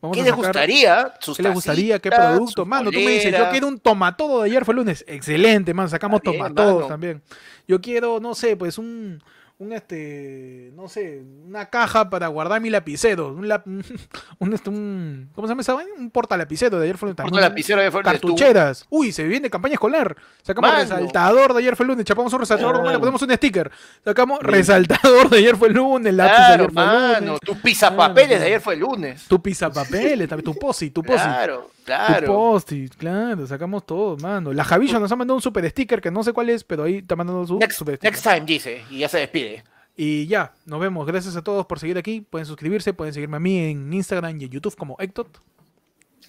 Vamos 0.00 0.16
¿Qué 0.16 0.22
les 0.22 0.34
gustaría? 0.34 1.12
Sus 1.20 1.36
¿Qué 1.36 1.42
les 1.42 1.52
gustaría? 1.52 1.98
¿Qué 1.98 2.10
producto? 2.10 2.64
Mano, 2.64 2.90
tú 2.90 2.98
me 3.00 3.10
dices, 3.10 3.36
yo 3.36 3.50
quiero 3.50 3.68
un 3.68 3.78
tomatodo 3.78 4.42
de 4.42 4.48
ayer 4.48 4.64
fue 4.64 4.74
lunes. 4.74 5.04
Excelente, 5.06 5.74
man. 5.74 5.90
Sacamos 5.90 6.22
bien, 6.22 6.36
tomatodos 6.36 6.74
mano. 6.76 6.86
también. 6.86 7.22
Yo 7.68 7.80
quiero, 7.82 8.18
no 8.18 8.34
sé, 8.34 8.56
pues 8.56 8.78
un, 8.78 9.22
un 9.60 9.72
este, 9.74 10.72
no 10.74 10.88
sé, 10.88 11.22
una 11.46 11.66
caja 11.66 12.08
para 12.08 12.28
guardar 12.28 12.60
mi 12.62 12.70
lapicero. 12.70 13.28
Un, 13.28 13.46
lap- 13.46 13.66
un, 14.38 14.52
este, 14.54 14.70
un 14.70 15.28
¿cómo 15.34 15.46
se 15.46 15.52
llama 15.52 15.60
esa 15.60 15.74
vaina? 15.74 15.90
Un 15.98 16.10
portalapicero 16.10 16.78
de 16.78 16.84
ayer 16.84 16.96
fue 16.96 17.08
lunes. 17.08 17.16
Porta 17.16 17.30
también. 17.30 17.42
lapicero 17.50 17.82
de 17.82 17.90
Fernández, 17.90 18.20
tú. 18.22 18.28
Cartucheras. 18.28 18.86
Uy, 18.88 19.12
se 19.12 19.24
viene 19.24 19.50
campaña 19.50 19.74
escolar. 19.74 20.16
Sacamos 20.42 20.70
Mano. 20.70 20.82
resaltador 20.82 21.52
de 21.52 21.58
ayer 21.60 21.76
fue 21.76 21.84
lunes. 21.86 22.04
Chapamos 22.06 22.32
un 22.32 22.40
resaltador, 22.40 22.90
le 22.90 22.98
ponemos 22.98 23.20
un 23.20 23.30
sticker. 23.36 23.70
Sacamos 24.04 24.38
resaltador 24.40 25.28
de 25.28 25.38
ayer 25.38 25.56
fue 25.56 25.68
lunes. 25.68 26.14
Lápiz 26.14 26.30
de 26.32 26.36
Claro, 26.38 26.52
ayer 26.64 26.72
fue 26.72 26.82
mano, 26.84 27.26
lunes. 27.26 27.40
tu 27.40 27.60
pizapapeles 27.60 28.28
Claro, 28.28 28.40
de 28.40 28.46
ayer 28.46 28.60
fue 28.62 28.74
el 28.74 28.80
lunes. 28.80 29.24
Tu 29.28 29.42
pizapapeles, 29.42 30.28
también, 30.28 30.44
tu 30.44 30.58
posi, 30.58 30.90
tu 30.90 31.02
posi. 31.02 31.18
Claro, 31.22 31.70
claro. 31.96 32.26
post-it, 32.26 32.94
claro, 32.96 33.46
sacamos 33.46 33.84
todo, 33.86 34.16
mano. 34.18 34.52
La 34.52 34.64
Javilla 34.64 34.98
nos 34.98 35.10
ha 35.12 35.16
mandado 35.16 35.36
un 35.36 35.42
super 35.42 35.68
sticker 35.70 36.00
que 36.00 36.10
no 36.10 36.22
sé 36.22 36.32
cuál 36.32 36.50
es, 36.50 36.64
pero 36.64 36.84
ahí 36.84 36.96
está 36.98 37.16
mandando 37.16 37.46
su 37.46 37.58
Next, 37.58 37.78
super 37.78 37.96
sticker. 37.96 38.12
next 38.12 38.24
time, 38.24 38.40
dice, 38.46 38.84
y 38.90 38.98
ya 38.98 39.08
se 39.08 39.18
despide. 39.18 39.64
Y 39.96 40.26
ya, 40.26 40.54
nos 40.64 40.80
vemos. 40.80 41.06
Gracias 41.06 41.36
a 41.36 41.42
todos 41.42 41.66
por 41.66 41.78
seguir 41.78 41.98
aquí. 41.98 42.20
Pueden 42.22 42.46
suscribirse, 42.46 42.94
pueden 42.94 43.12
seguirme 43.12 43.36
a 43.36 43.40
mí 43.40 43.58
en 43.58 43.92
Instagram 43.92 44.40
y 44.40 44.44
en 44.44 44.50
YouTube 44.50 44.74
como 44.76 44.96
Ectot. 44.98 45.40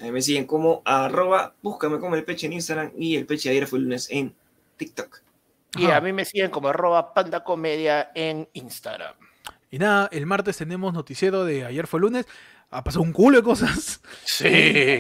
Ahí 0.02 0.12
me 0.12 0.22
siguen 0.22 0.46
como 0.46 0.82
arroba, 0.84 1.54
búscame 1.62 2.00
como 2.00 2.16
el 2.16 2.24
peche 2.26 2.48
en 2.48 2.54
Instagram 2.54 2.92
y 2.98 3.16
el 3.16 3.26
peche 3.26 3.50
de 3.50 3.56
ayer 3.56 3.68
fue 3.68 3.80
el 3.80 3.84
lunes 3.86 4.08
en 4.10 4.34
TikTok. 4.78 5.20
Y 5.78 5.86
Ajá. 5.86 5.98
a 5.98 6.02
mí 6.02 6.12
me 6.12 6.26
siguen 6.26 6.50
como 6.50 6.68
arroba 6.70 7.14
panda 7.14 7.44
comedia 7.44 8.12
en 8.16 8.50
Instagram. 8.54 9.14
Y 9.70 9.80
nada, 9.80 10.10
el 10.12 10.26
martes 10.26 10.58
tenemos 10.58 10.94
noticiero 10.94 11.46
de 11.46 11.66
ayer 11.66 11.88
fue 11.88 12.00
lunes. 12.02 12.26
Ha 12.74 12.82
pasado 12.86 13.02
un 13.04 13.12
culo 13.12 13.38
de 13.38 13.44
cosas. 13.44 14.00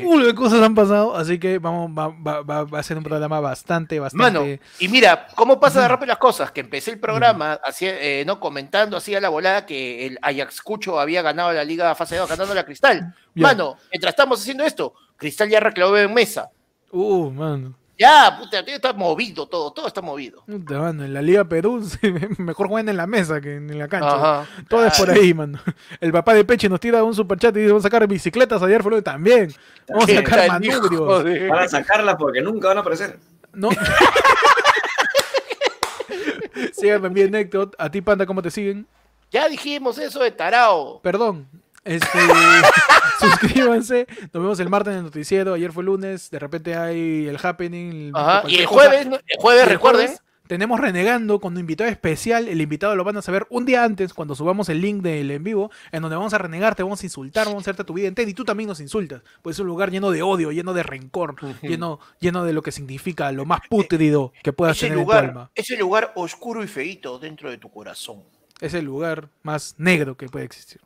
Un 0.01 0.09
culo 0.09 0.25
de 0.25 0.35
cosas 0.35 0.61
han 0.61 0.75
pasado. 0.75 1.15
Así 1.15 1.39
que 1.39 1.57
vamos, 1.57 1.89
va, 1.97 2.09
va- 2.09 2.41
va- 2.41 2.63
va 2.65 2.79
a 2.79 2.83
ser 2.83 2.97
un 2.97 3.03
programa 3.03 3.39
bastante, 3.39 3.97
bastante. 3.99 4.23
Mano, 4.39 4.45
y 4.79 4.87
mira, 4.89 5.27
¿cómo 5.35 5.57
pasa 5.59 5.81
de 5.81 5.87
rápido 5.87 6.07
las 6.07 6.17
cosas? 6.17 6.51
Que 6.51 6.59
empecé 6.61 6.91
el 6.91 6.99
programa 6.99 7.53
así, 7.63 7.85
eh, 7.87 8.23
no 8.27 8.39
comentando 8.41 8.97
así 8.97 9.15
a 9.15 9.21
la 9.21 9.29
volada 9.29 9.65
que 9.65 10.05
el 10.05 10.19
Ayacucho 10.21 10.99
había 10.99 11.21
ganado 11.21 11.53
la 11.53 11.63
Liga 11.63 11.95
Fase 11.95 12.17
2 12.17 12.29
ganando 12.29 12.53
la 12.53 12.65
Cristal. 12.65 13.15
Mano, 13.35 13.77
mientras 13.89 14.11
estamos 14.11 14.41
haciendo 14.41 14.65
esto, 14.65 14.93
Cristal 15.15 15.49
ya 15.49 15.61
reclamó 15.61 15.95
en 15.95 16.13
mesa. 16.13 16.49
Uh, 16.91 17.31
mano. 17.31 17.73
Ya, 18.01 18.35
puta, 18.39 18.59
está 18.61 18.93
movido 18.93 19.45
todo, 19.45 19.71
todo 19.71 19.85
está 19.85 20.01
movido. 20.01 20.41
Puta, 20.47 20.79
mano, 20.79 21.03
en 21.05 21.13
la 21.13 21.21
Liga 21.21 21.43
Perú 21.45 21.87
mejor 22.39 22.67
juegan 22.67 22.89
en 22.89 22.97
la 22.97 23.05
mesa 23.05 23.39
que 23.39 23.57
en 23.57 23.77
la 23.77 23.87
cancha. 23.87 24.15
Ajá, 24.15 24.47
Todo 24.67 24.87
es 24.87 24.97
por 24.97 25.11
ahí, 25.11 25.35
mano. 25.35 25.59
El 25.99 26.11
papá 26.11 26.33
de 26.33 26.43
Peche 26.43 26.67
nos 26.67 26.79
tira 26.79 27.03
un 27.03 27.13
superchat 27.13 27.55
y 27.55 27.59
dice, 27.59 27.71
vamos 27.71 27.85
a 27.85 27.89
sacar 27.89 28.07
bicicletas 28.07 28.59
ayer 28.63 28.81
fue 28.81 28.99
también. 29.03 29.53
Vamos 29.87 30.05
a 30.05 30.07
¿Qué 30.07 30.15
sacar 30.15 30.47
manubrios. 30.47 31.23
de- 31.23 31.47
Van 31.47 31.63
a 31.63 31.67
sacarla 31.67 32.17
porque 32.17 32.41
nunca 32.41 32.69
van 32.69 32.77
a 32.77 32.81
aparecer. 32.81 33.19
¿No? 33.53 33.69
Síganme 36.73 37.09
bien, 37.09 37.35
Héctor. 37.35 37.69
A 37.77 37.91
ti, 37.91 38.01
Panda, 38.01 38.25
¿cómo 38.25 38.41
te 38.41 38.49
siguen? 38.49 38.87
Ya 39.31 39.47
dijimos 39.47 39.99
eso 39.99 40.23
de 40.23 40.31
Tarao. 40.31 41.01
Perdón. 41.01 41.47
Este, 41.83 42.19
suscríbanse. 43.19 44.07
Nos 44.33 44.43
vemos 44.43 44.59
el 44.59 44.69
martes 44.69 44.91
en 44.93 44.99
el 44.99 45.05
noticiero. 45.05 45.53
Ayer 45.53 45.71
fue 45.71 45.83
lunes. 45.83 46.29
De 46.29 46.39
repente 46.39 46.75
hay 46.75 47.27
el 47.27 47.37
happening. 47.41 48.11
Ajá, 48.15 48.43
Y 48.47 48.57
el 48.57 48.65
jueves, 48.65 49.07
¿no? 49.07 49.15
el 49.15 49.37
jueves, 49.39 49.63
el 49.63 49.69
recuerden, 49.69 50.07
jueves 50.07 50.21
tenemos 50.51 50.81
Renegando 50.81 51.39
con 51.39 51.53
un 51.53 51.59
invitado 51.61 51.89
especial. 51.89 52.49
El 52.49 52.59
invitado 52.59 52.93
lo 52.97 53.05
van 53.05 53.15
a 53.15 53.21
saber 53.21 53.47
un 53.49 53.65
día 53.65 53.85
antes, 53.85 54.13
cuando 54.13 54.35
subamos 54.35 54.67
el 54.67 54.81
link 54.81 55.01
del 55.01 55.31
en 55.31 55.45
vivo, 55.45 55.71
en 55.93 56.01
donde 56.01 56.17
vamos 56.17 56.33
a 56.33 56.39
renegar, 56.39 56.75
te 56.75 56.83
vamos 56.83 57.01
a 57.01 57.05
insultar, 57.05 57.45
vamos 57.45 57.61
a 57.61 57.63
hacerte 57.63 57.85
tu 57.85 57.93
vida 57.93 58.09
entera 58.09 58.29
y 58.29 58.33
tú 58.33 58.43
también 58.43 58.67
nos 58.67 58.81
insultas. 58.81 59.21
Pues 59.41 59.55
es 59.55 59.61
un 59.61 59.67
lugar 59.67 59.91
lleno 59.91 60.11
de 60.11 60.23
odio, 60.23 60.51
lleno 60.51 60.73
de 60.73 60.83
rencor, 60.83 61.37
lleno, 61.61 62.01
lleno 62.19 62.43
de 62.43 62.51
lo 62.51 62.63
que 62.63 62.73
significa 62.73 63.31
lo 63.31 63.45
más 63.45 63.61
pútrido 63.69 64.33
que 64.43 64.51
puedas 64.51 64.75
Ese 64.75 64.87
tener 64.87 64.97
en 64.97 65.05
tu 65.05 65.09
lugar, 65.09 65.23
alma. 65.23 65.51
ese 65.55 65.77
lugar 65.77 66.11
oscuro 66.15 66.61
y 66.65 66.67
feíto 66.67 67.17
dentro 67.17 67.49
de 67.49 67.57
tu 67.57 67.71
corazón. 67.71 68.21
Es 68.59 68.73
el 68.73 68.83
lugar 68.83 69.29
más 69.43 69.75
negro 69.77 70.17
que 70.17 70.27
puede 70.27 70.43
existir. 70.43 70.81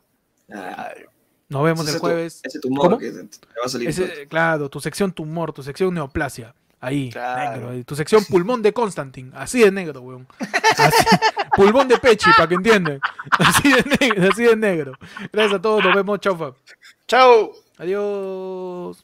Nos 0.48 1.62
vemos 1.64 1.80
ese 1.82 1.90
el 1.92 1.96
tu- 1.96 2.00
jueves. 2.00 2.40
Ese 2.42 2.58
tumor 2.60 2.80
¿Cómo? 2.86 2.98
que 2.98 3.10
te, 3.10 3.22
te 3.24 3.46
va 3.60 3.66
a 3.66 3.68
salir. 3.68 3.88
Ese- 3.88 4.26
claro, 4.28 4.68
tu 4.68 4.80
sección 4.80 5.12
tumor, 5.12 5.52
tu 5.52 5.62
sección 5.62 5.94
neoplasia. 5.94 6.54
Ahí, 6.80 7.10
Claro. 7.10 7.70
negro. 7.72 7.84
Tu 7.84 7.96
sección 7.96 8.24
pulmón 8.24 8.62
de 8.62 8.72
Constantine. 8.72 9.30
Así 9.34 9.60
de 9.60 9.70
negro, 9.70 10.00
weón. 10.02 10.26
Así- 10.38 11.06
pulmón 11.56 11.88
de 11.88 11.96
Pechi, 11.98 12.30
para 12.36 12.48
que 12.48 12.54
entiendan. 12.56 13.00
Así 13.30 13.72
de, 13.72 13.82
negro, 14.00 14.28
así 14.30 14.42
de 14.44 14.56
negro. 14.56 14.92
Gracias 15.32 15.54
a 15.58 15.62
todos, 15.62 15.82
nos 15.84 15.94
vemos, 15.94 16.20
chaufa. 16.20 16.52
Chao. 17.08 17.52
Adiós. 17.78 19.02